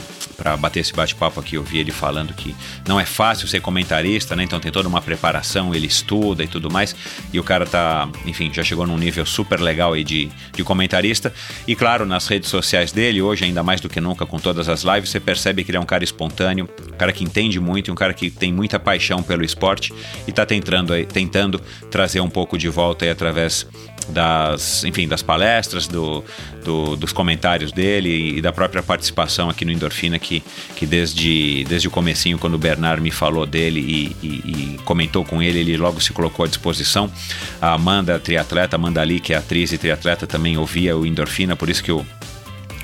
para 0.41 0.57
bater 0.57 0.81
esse 0.81 0.95
bate-papo 0.95 1.39
aqui, 1.39 1.57
eu 1.57 1.63
vi 1.63 1.77
ele 1.77 1.93
falando 1.93 2.33
que 2.33 2.57
não 2.89 2.99
é 2.99 3.05
fácil 3.05 3.47
ser 3.47 3.61
comentarista, 3.61 4.35
né? 4.35 4.43
Então 4.43 4.59
tem 4.59 4.73
toda 4.73 4.89
uma 4.89 5.03
preparação, 5.03 5.75
ele 5.75 5.87
estuda 5.87 6.43
e 6.43 6.47
tudo 6.47 6.71
mais. 6.71 6.97
E 7.31 7.39
o 7.39 7.45
cara 7.45 7.67
tá, 7.67 8.09
enfim, 8.25 8.51
já 8.51 8.65
chegou 8.65 8.87
num 8.87 8.97
nível 8.97 9.27
super 9.27 9.61
legal 9.61 9.93
aí 9.93 10.03
de, 10.03 10.31
de 10.55 10.65
comentarista. 10.65 11.31
E 11.69 11.77
claro, 11.77 12.07
nas 12.07 12.27
redes 12.27 12.49
sociais 12.49 12.91
dele, 12.91 13.21
hoje 13.21 13.45
ainda 13.45 13.63
mais 13.63 13.83
do 13.83 13.89
que 13.91 14.01
nunca, 14.01 14.25
com 14.25 14.39
todas 14.39 14.67
as 14.67 14.83
lives, 14.83 15.11
você 15.11 15.21
percebe 15.21 15.63
que 15.63 15.71
ele 15.71 15.77
é 15.77 15.81
um 15.81 15.85
cara 15.85 16.03
espontâneo, 16.03 16.67
um 16.89 16.97
cara 16.97 17.13
que 17.13 17.23
entende 17.23 17.61
muito, 17.61 17.89
e 17.89 17.91
um 17.91 17.95
cara 17.95 18.15
que 18.15 18.31
tem 18.31 18.51
muita 18.51 18.79
paixão 18.79 19.23
pelo 19.31 19.45
esporte 19.45 19.93
e 20.27 20.33
tá 20.33 20.45
tentando, 20.45 20.93
tentando 21.07 21.61
trazer 21.89 22.21
um 22.21 22.29
pouco 22.29 22.59
de 22.59 22.69
volta 22.69 23.05
aí 23.05 23.11
através 23.13 23.65
das, 24.09 24.83
enfim, 24.85 25.07
das 25.07 25.23
palestras, 25.23 25.87
do, 25.87 26.25
do- 26.65 26.97
dos 26.97 27.13
comentários 27.13 27.71
dele 27.71 28.39
e 28.39 28.43
da 28.43 28.51
própria 28.53 28.83
participação 28.83 29.49
aqui 29.49 29.65
no 29.65 29.71
Endorfina, 29.71 30.19
que, 30.19 30.43
que 30.75 30.85
desde, 30.85 31.63
desde 31.69 31.87
o 31.87 31.93
comecinho, 31.93 32.37
quando 32.39 32.55
o 32.55 32.59
Bernard 32.59 33.01
me 33.01 33.13
falou 33.13 33.47
dele 33.47 33.79
e, 33.81 34.17
e- 34.27 34.75
e 34.75 34.79
comentou 34.85 35.25
com 35.25 35.41
ele, 35.41 35.61
ele 35.61 35.77
logo 35.77 36.01
se 36.01 36.13
colocou 36.13 36.45
à 36.45 36.49
disposição. 36.49 37.09
A 37.63 37.73
Amanda, 37.75 38.19
triatleta, 38.19 38.75
Amanda 38.75 39.01
Ali, 39.01 39.21
que 39.21 39.33
é 39.33 39.37
atriz 39.37 39.71
e 39.73 39.79
triatleta, 39.79 40.27
também 40.27 40.59
ouvia 40.59 40.97
o 40.97 41.07
Endorfina, 41.07 41.55
por 41.55 41.69
isso 41.69 41.85
que 41.85 41.93
o 41.93 42.05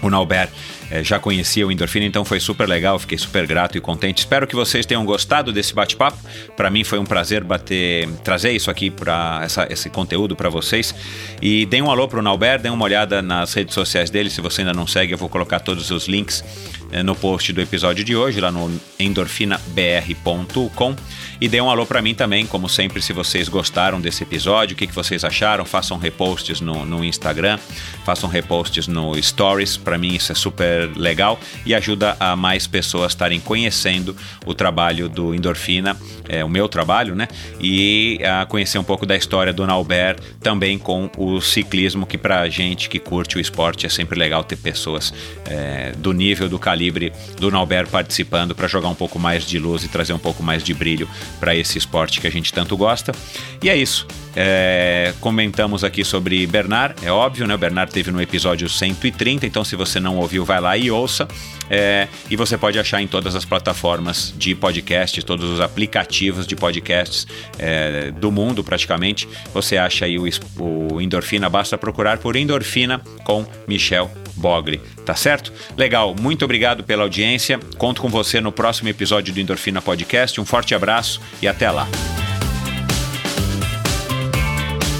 o 0.07 0.10
Nauber 0.10 0.49
eh, 0.91 1.02
já 1.02 1.18
conhecia 1.18 1.67
o 1.67 1.73
Endorfina, 1.73 2.07
então 2.07 2.25
foi 2.25 2.39
super 2.41 2.68
legal, 2.68 2.99
fiquei 2.99 3.18
super 3.18 3.47
grato 3.47 3.76
e 3.76 3.81
contente. 3.81 4.18
Espero 4.18 4.47
que 4.47 4.55
vocês 4.55 4.86
tenham 4.86 5.05
gostado 5.05 5.52
desse 5.52 5.75
bate-papo. 5.75 6.17
Para 6.57 6.70
mim 6.70 6.85
foi 6.85 6.99
um 6.99 7.05
prazer 7.05 7.43
bater, 7.44 8.09
trazer 8.25 8.52
isso 8.52 8.70
aqui 8.70 8.91
para 8.91 9.47
esse 9.68 9.91
conteúdo 9.91 10.36
para 10.36 10.49
vocês. 10.49 10.94
E 11.43 11.67
deem 11.67 11.83
um 11.83 11.91
alô 11.91 12.09
pro 12.09 12.23
Nauber, 12.23 12.60
deem 12.60 12.73
uma 12.73 12.85
olhada 12.85 13.20
nas 13.20 13.52
redes 13.55 13.75
sociais 13.75 14.09
dele. 14.10 14.31
Se 14.31 14.41
você 14.41 14.62
ainda 14.62 14.73
não 14.73 14.86
segue, 14.86 15.12
eu 15.12 15.18
vou 15.18 15.28
colocar 15.28 15.60
todos 15.60 15.91
os 15.91 16.07
links 16.07 16.44
eh, 16.93 17.02
no 17.02 17.15
post 17.15 17.52
do 17.52 17.60
episódio 17.60 18.05
de 18.05 18.15
hoje, 18.15 18.41
lá 18.41 18.51
no 18.51 18.70
endorfinabr.com. 18.99 20.97
E 21.41 21.49
deem 21.49 21.63
um 21.63 21.69
alô 21.69 21.85
para 21.85 22.01
mim 22.01 22.15
também, 22.15 22.47
como 22.47 22.69
sempre, 22.69 23.03
se 23.03 23.13
vocês 23.13 23.49
gostaram 23.49 24.01
desse 24.01 24.23
episódio, 24.23 24.75
o 24.75 24.77
que, 24.77 24.87
que 24.87 24.95
vocês 24.95 25.23
acharam, 25.23 25.67
façam 25.67 25.99
reposts 25.99 26.63
no, 26.63 26.87
no 26.87 27.05
Instagram, 27.05 27.59
façam 28.07 28.29
reposts 28.29 28.89
no 28.89 29.21
Stories, 29.23 29.77
para 29.77 29.99
mim 29.99 30.15
isso 30.15 30.33
é 30.33 30.35
super 30.35 30.91
legal 30.97 31.39
e 31.67 31.75
ajuda 31.75 32.17
a 32.19 32.35
mais 32.35 32.67
pessoas 32.67 33.13
estarem 33.13 33.39
conhecendo 33.39 34.17
o 34.47 34.55
trabalho 34.55 35.11
do 35.11 35.35
Endorfina, 35.35 35.95
é, 36.27 36.43
o 36.43 36.49
meu 36.49 36.69
trabalho, 36.69 37.15
né? 37.15 37.29
E 37.61 38.19
a 38.25 38.47
conhecer 38.47 38.79
um 38.79 38.85
pouco 38.85 39.05
da 39.05 39.15
história 39.15 39.53
do 39.53 39.67
Nauber, 39.67 40.17
também 40.41 40.79
com 40.79 41.11
o 41.19 41.41
ciclismo, 41.41 42.07
que 42.07 42.17
pra 42.17 42.49
gente 42.49 42.89
que 42.89 42.99
curte 42.99 43.37
o 43.37 43.41
esporte 43.41 43.85
é 43.85 43.89
sempre 43.91 44.19
legal 44.19 44.43
ter 44.43 44.57
pessoas 44.57 45.13
é, 45.45 45.93
do 45.99 46.13
nível, 46.13 46.49
do 46.49 46.59
calibre 46.59 47.13
do 47.39 47.51
Nauber 47.51 47.87
participando 47.89 48.55
para 48.55 48.67
jogar 48.67 48.89
um 48.89 48.95
pouco 48.95 49.19
mais 49.19 49.45
de 49.45 49.59
luz 49.59 49.85
e 49.85 49.89
trazer 49.89 50.15
um 50.15 50.19
pouco 50.19 50.43
mais 50.43 50.65
de 50.65 50.73
brilho 50.73 51.09
para 51.39 51.55
esse 51.55 51.79
esporte 51.79 52.21
que 52.21 52.27
a 52.27 52.31
gente 52.31 52.53
tanto 52.53 52.77
gosta. 52.77 53.13
E 53.63 53.69
é 53.69 53.77
isso. 53.77 54.07
É, 54.35 55.15
comentamos 55.21 55.83
aqui 55.83 56.05
sobre 56.05 56.47
Bernard, 56.47 56.95
é 57.03 57.11
óbvio, 57.11 57.47
né? 57.47 57.55
O 57.55 57.59
Bernard 57.59 57.91
teve 57.91 58.11
no 58.11 58.21
episódio 58.21 58.69
130, 58.69 59.47
então 59.47 59.65
se 59.65 59.75
você 59.77 59.99
não 59.99 60.17
ouviu, 60.19 60.45
vai 60.45 60.61
lá 60.61 60.77
e 60.77 60.91
ouça. 60.91 61.27
É, 61.70 62.09
e 62.31 62.36
você 62.36 62.57
pode 62.57 62.78
achar 62.78 63.03
em 63.03 63.07
todas 63.07 63.35
as 63.35 63.45
plataformas 63.45 64.35
de 64.36 64.55
podcast, 64.55 65.23
todos 65.23 65.49
os 65.51 65.61
aplicativos 65.61 66.47
de 66.47 66.55
podcasts 66.55 67.27
é, 67.59 68.11
do 68.12 68.31
mundo 68.31 68.62
praticamente. 68.62 69.28
Você 69.53 69.77
acha 69.77 70.05
aí 70.05 70.19
o, 70.19 70.25
o 70.61 71.01
Endorfina, 71.01 71.49
basta 71.49 71.77
procurar 71.77 72.19
por 72.19 72.36
Endorfina 72.36 73.01
com 73.25 73.47
Michel 73.67 74.11
Bogli, 74.36 74.81
tá 75.05 75.15
certo? 75.15 75.53
Legal, 75.77 76.15
muito 76.20 76.45
obrigado 76.45 76.85
pela 76.85 77.03
audiência. 77.03 77.59
Conto 77.78 78.03
com 78.03 78.09
você 78.09 78.41
no 78.41 78.53
próximo 78.53 78.89
episódio 78.89 79.33
do 79.33 79.41
Endorfina 79.41 79.81
Podcast. 79.81 80.41
Um 80.41 80.45
forte 80.45 80.75
abraço 80.75 81.20
e 81.41 81.49
até 81.49 81.70
lá. 81.70 81.89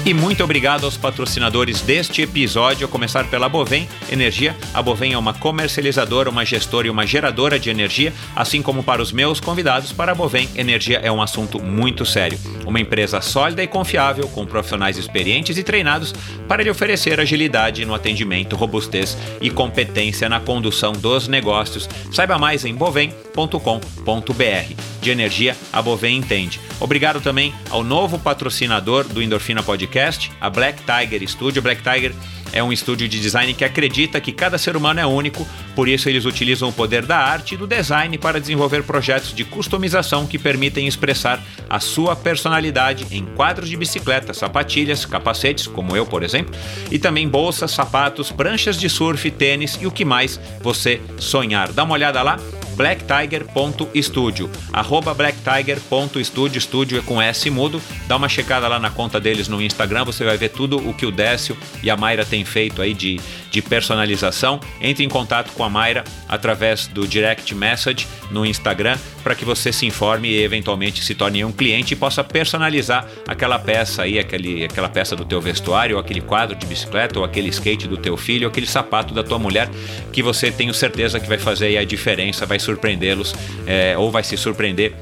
E 0.07 0.13
muito 0.13 0.41
obrigado 0.41 0.85
aos 0.85 0.95
patrocinadores 0.95 1.81
deste 1.81 2.21
episódio, 2.21 2.87
a 2.87 2.89
começar 2.89 3.25
pela 3.25 3.49
Bovem 3.49 3.89
Energia. 4.09 4.55
A 4.73 4.81
Bovem 4.81 5.11
é 5.11 5.17
uma 5.17 5.33
comercializadora, 5.33 6.29
uma 6.29 6.45
gestora 6.45 6.87
e 6.87 6.89
uma 6.89 7.05
geradora 7.05 7.59
de 7.59 7.69
energia, 7.69 8.13
assim 8.33 8.61
como 8.61 8.81
para 8.81 9.01
os 9.01 9.11
meus 9.11 9.41
convidados, 9.41 9.91
para 9.91 10.13
a 10.13 10.15
Bovem, 10.15 10.47
energia 10.55 11.01
é 11.03 11.11
um 11.11 11.21
assunto 11.21 11.61
muito 11.61 12.05
sério. 12.05 12.39
Uma 12.65 12.79
empresa 12.79 13.19
sólida 13.19 13.61
e 13.61 13.67
confiável, 13.67 14.29
com 14.29 14.45
profissionais 14.45 14.97
experientes 14.97 15.57
e 15.57 15.63
treinados 15.63 16.13
para 16.47 16.63
lhe 16.63 16.69
oferecer 16.69 17.19
agilidade 17.19 17.83
no 17.83 17.93
atendimento, 17.93 18.55
robustez 18.55 19.17
e 19.41 19.49
competência 19.49 20.29
na 20.29 20.39
condução 20.39 20.93
dos 20.93 21.27
negócios. 21.27 21.89
Saiba 22.13 22.37
mais 22.37 22.63
em 22.63 22.73
bovem.com.br. 22.73 24.73
De 25.01 25.11
energia, 25.11 25.55
a 25.71 25.81
Bovem 25.81 26.17
entende. 26.17 26.59
Obrigado 26.79 27.21
também 27.21 27.53
ao 27.69 27.83
novo 27.83 28.17
patrocinador 28.17 29.03
do 29.03 29.21
Endorfina 29.21 29.61
Podcast, 29.97 30.31
a 30.39 30.47
Black 30.47 30.83
Tiger 30.83 31.27
Studio. 31.27 31.59
Black 31.59 31.81
Tiger 31.81 32.13
é 32.53 32.61
um 32.61 32.71
estúdio 32.71 33.07
de 33.07 33.19
design 33.19 33.51
que 33.55 33.65
acredita 33.65 34.21
que 34.21 34.31
cada 34.31 34.55
ser 34.59 34.77
humano 34.77 34.99
é 34.99 35.05
único, 35.07 35.45
por 35.75 35.87
isso 35.87 36.07
eles 36.07 36.23
utilizam 36.23 36.69
o 36.69 36.73
poder 36.73 37.03
da 37.03 37.17
arte 37.17 37.55
e 37.55 37.57
do 37.57 37.65
design 37.65 38.15
para 38.19 38.39
desenvolver 38.39 38.83
projetos 38.83 39.33
de 39.33 39.43
customização 39.43 40.27
que 40.27 40.37
permitem 40.37 40.87
expressar 40.87 41.43
a 41.67 41.79
sua 41.79 42.15
personalidade 42.15 43.07
em 43.09 43.25
quadros 43.25 43.69
de 43.69 43.75
bicicleta, 43.75 44.35
sapatilhas, 44.35 45.03
capacetes, 45.03 45.65
como 45.65 45.97
eu, 45.97 46.05
por 46.05 46.21
exemplo, 46.21 46.53
e 46.91 46.99
também 46.99 47.27
bolsas, 47.27 47.71
sapatos, 47.71 48.31
pranchas 48.31 48.77
de 48.77 48.87
surf, 48.87 49.31
tênis 49.31 49.79
e 49.81 49.87
o 49.87 49.91
que 49.91 50.05
mais 50.05 50.39
você 50.61 51.01
sonhar. 51.17 51.71
Dá 51.71 51.83
uma 51.83 51.95
olhada 51.95 52.21
lá 52.21 52.37
blacktiger.studio. 52.77 54.49
Arroba 54.71 55.13
blacktiger.studio, 55.13 56.57
estúdio 56.57 56.99
é 56.99 57.01
com 57.01 57.21
S 57.21 57.49
mudo. 57.49 57.81
Dá 58.07 58.15
uma 58.15 58.29
checada 58.29 58.67
lá 58.67 58.79
na 58.79 58.91
conta 58.91 59.19
deles 59.19 59.47
no 59.47 59.61
Instagram, 59.61 60.05
você 60.05 60.23
vai 60.23 60.37
ver 60.37 60.49
tudo 60.49 60.77
o 60.77 60.93
que 60.93 61.05
o 61.05 61.11
Décio 61.11 61.57
e 61.81 61.89
a 61.89 61.97
Mayra 61.97 62.23
têm 62.23 62.45
feito 62.45 62.81
aí 62.81 62.93
de, 62.93 63.19
de 63.51 63.61
personalização. 63.61 64.59
Entre 64.79 65.03
em 65.03 65.09
contato 65.09 65.51
com 65.53 65.63
a 65.63 65.69
Mayra 65.69 66.03
através 66.29 66.87
do 66.87 67.07
direct 67.07 67.53
message 67.55 68.07
no 68.29 68.45
Instagram 68.45 68.97
para 69.27 69.35
que 69.35 69.43
você 69.43 69.73
se 69.73 69.85
informe 69.85 70.29
e 70.29 70.41
eventualmente 70.41 71.03
se 71.03 71.13
torne 71.13 71.43
um 71.43 71.51
cliente 71.51 71.93
e 71.93 71.97
possa 71.97 72.23
personalizar 72.23 73.05
aquela 73.27 73.59
peça 73.59 74.03
aí, 74.03 74.17
aquele, 74.17 74.63
aquela 74.63 74.87
peça 74.87 75.17
do 75.17 75.25
teu 75.25 75.41
vestuário, 75.41 75.97
ou 75.97 76.01
aquele 76.01 76.21
quadro 76.21 76.55
de 76.55 76.65
bicicleta, 76.65 77.19
ou 77.19 77.25
aquele 77.25 77.49
skate 77.49 77.89
do 77.89 77.97
teu 77.97 78.15
filho, 78.15 78.47
ou 78.47 78.51
aquele 78.51 78.67
sapato 78.67 79.13
da 79.13 79.23
tua 79.23 79.37
mulher, 79.37 79.69
que 80.13 80.23
você 80.23 80.49
tenho 80.49 80.73
certeza 80.73 81.19
que 81.19 81.27
vai 81.27 81.37
fazer 81.37 81.77
a 81.77 81.83
diferença, 81.83 82.45
vai 82.45 82.57
surpreendê-los 82.67 83.33
é, 83.65 83.97
ou 83.97 84.11
vai 84.11 84.23
se 84.23 84.37
surpreender 84.37 84.93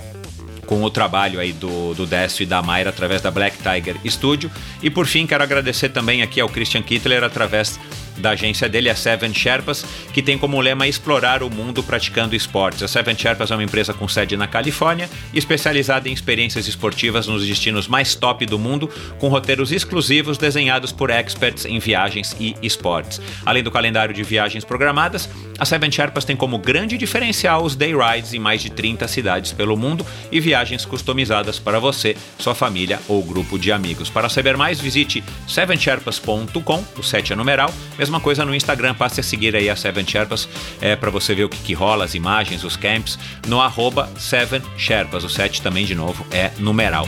com 0.66 0.84
o 0.84 0.90
trabalho 0.90 1.40
aí 1.40 1.54
do, 1.54 1.94
do 1.94 2.06
Décio 2.06 2.44
e 2.44 2.46
da 2.46 2.62
Mayra 2.62 2.90
através 2.90 3.22
da 3.22 3.32
Black 3.32 3.58
Tiger 3.58 3.96
Studio. 4.08 4.52
E 4.82 4.90
por 4.90 5.06
fim, 5.06 5.26
quero 5.28 5.44
agradecer 5.44 5.90
também 5.90 6.22
aqui 6.22 6.40
ao 6.40 6.50
Christian 6.50 6.82
Kittler 6.82 7.24
através 7.24 7.80
da 8.18 8.32
agência 8.32 8.68
dele, 8.70 8.90
a 8.90 8.96
Seven 8.96 9.34
Sherpas, 9.34 9.86
que 10.14 10.22
tem 10.22 10.38
como 10.38 10.60
lema 10.60 10.88
explorar 10.88 11.44
o 11.44 11.50
mundo 11.50 11.84
praticando 11.84 12.36
esportes. 12.36 12.84
A 12.84 12.88
Seven 12.88 13.18
Sherpas 13.18 13.52
é 13.52 13.56
uma 13.56 13.64
empresa 13.64 13.94
com 13.94 14.08
sede 14.08 14.38
na 14.38 14.48
Califórnia, 14.48 15.10
especializada 15.34 16.10
em 16.10 16.14
experiências 16.14 16.68
esportivas 16.68 17.28
nos 17.28 17.46
destinos 17.46 17.88
mais 17.88 18.16
top 18.16 18.46
do 18.46 18.58
mundo, 18.58 18.90
com 19.20 19.28
roteiros 19.28 19.72
exclusivos 19.72 20.38
desenhados 20.38 20.92
por 20.92 21.10
experts 21.10 21.66
em 21.66 21.80
viagens 21.80 22.36
e 22.40 22.56
esportes. 22.62 23.22
Além 23.46 23.64
do 23.64 23.72
calendário 23.72 24.14
de 24.14 24.24
viagens 24.24 24.64
programadas, 24.64 25.30
a 25.58 25.66
Seven 25.66 25.92
Sherpas 25.92 26.26
tem 26.26 26.36
como 26.36 26.58
grande 26.58 26.98
diferencial 26.98 27.64
os 27.64 27.76
day 27.76 27.94
rides 27.96 28.34
em 28.34 28.40
mais 28.40 28.62
de 28.62 28.70
30 28.70 29.08
cidades 29.08 29.52
pelo 29.52 29.78
mundo 29.78 30.06
e 30.32 30.40
viagens 30.40 30.86
customizadas 30.86 31.60
para 31.60 31.80
você, 31.80 32.16
sua 32.40 32.56
família 32.56 33.00
ou 33.08 33.24
grupo 33.24 33.58
de 33.58 33.72
amigos. 33.72 34.10
Para 34.10 34.30
saber 34.30 34.58
mais, 34.58 34.80
visite 34.80 35.24
sevensherpas.com, 35.48 36.84
o 36.98 37.04
7 37.04 37.34
é 37.34 37.36
numeral, 37.36 37.74
Mesma 38.06 38.20
coisa 38.20 38.46
no 38.46 38.54
Instagram, 38.54 38.94
passe 38.94 39.20
a 39.20 39.24
seguir 39.24 39.56
aí 39.56 39.68
a 39.68 39.76
Seven 39.76 40.06
Sherpas 40.06 40.48
é, 40.80 40.96
para 40.96 41.10
você 41.10 41.34
ver 41.34 41.46
o 41.46 41.50
que, 41.50 41.58
que, 41.58 41.74
rola, 41.74 42.06
as 42.06 42.14
imagens, 42.14 42.64
os 42.64 42.78
camps, 42.78 43.18
no 43.48 43.60
arroba 43.60 44.08
Seven 44.16 44.62
Sherpas. 44.78 45.24
O 45.24 45.30
7 45.30 45.60
também, 45.60 45.88
de 45.88 45.96
novo, 45.96 46.24
é 46.30 46.52
numeral. 46.60 47.08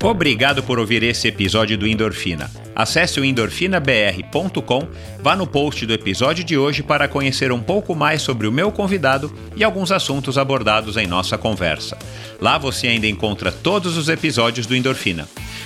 Obrigado 0.00 0.62
por 0.62 0.78
ouvir 0.78 1.02
esse 1.02 1.26
episódio 1.26 1.76
do 1.76 1.84
Endorfina. 1.84 2.48
Acesse 2.76 3.18
o 3.18 3.24
endorfinabr.com, 3.24 4.86
vá 5.20 5.34
no 5.34 5.48
post 5.48 5.84
do 5.84 5.92
episódio 5.92 6.44
de 6.44 6.56
hoje 6.56 6.84
para 6.84 7.08
conhecer 7.08 7.50
um 7.50 7.60
pouco 7.60 7.92
mais 7.92 8.22
sobre 8.22 8.46
o 8.46 8.52
meu 8.52 8.70
convidado 8.70 9.34
e 9.56 9.64
alguns 9.64 9.90
assuntos 9.90 10.38
abordados 10.38 10.96
em 10.96 11.08
nossa 11.08 11.36
conversa. 11.36 11.98
Lá 12.40 12.56
você 12.56 12.86
ainda 12.86 13.08
encontra 13.08 13.50
todos 13.50 13.96
os 13.96 14.08
episódios 14.08 14.64
do 14.64 14.76
Endorfina. 14.76 15.26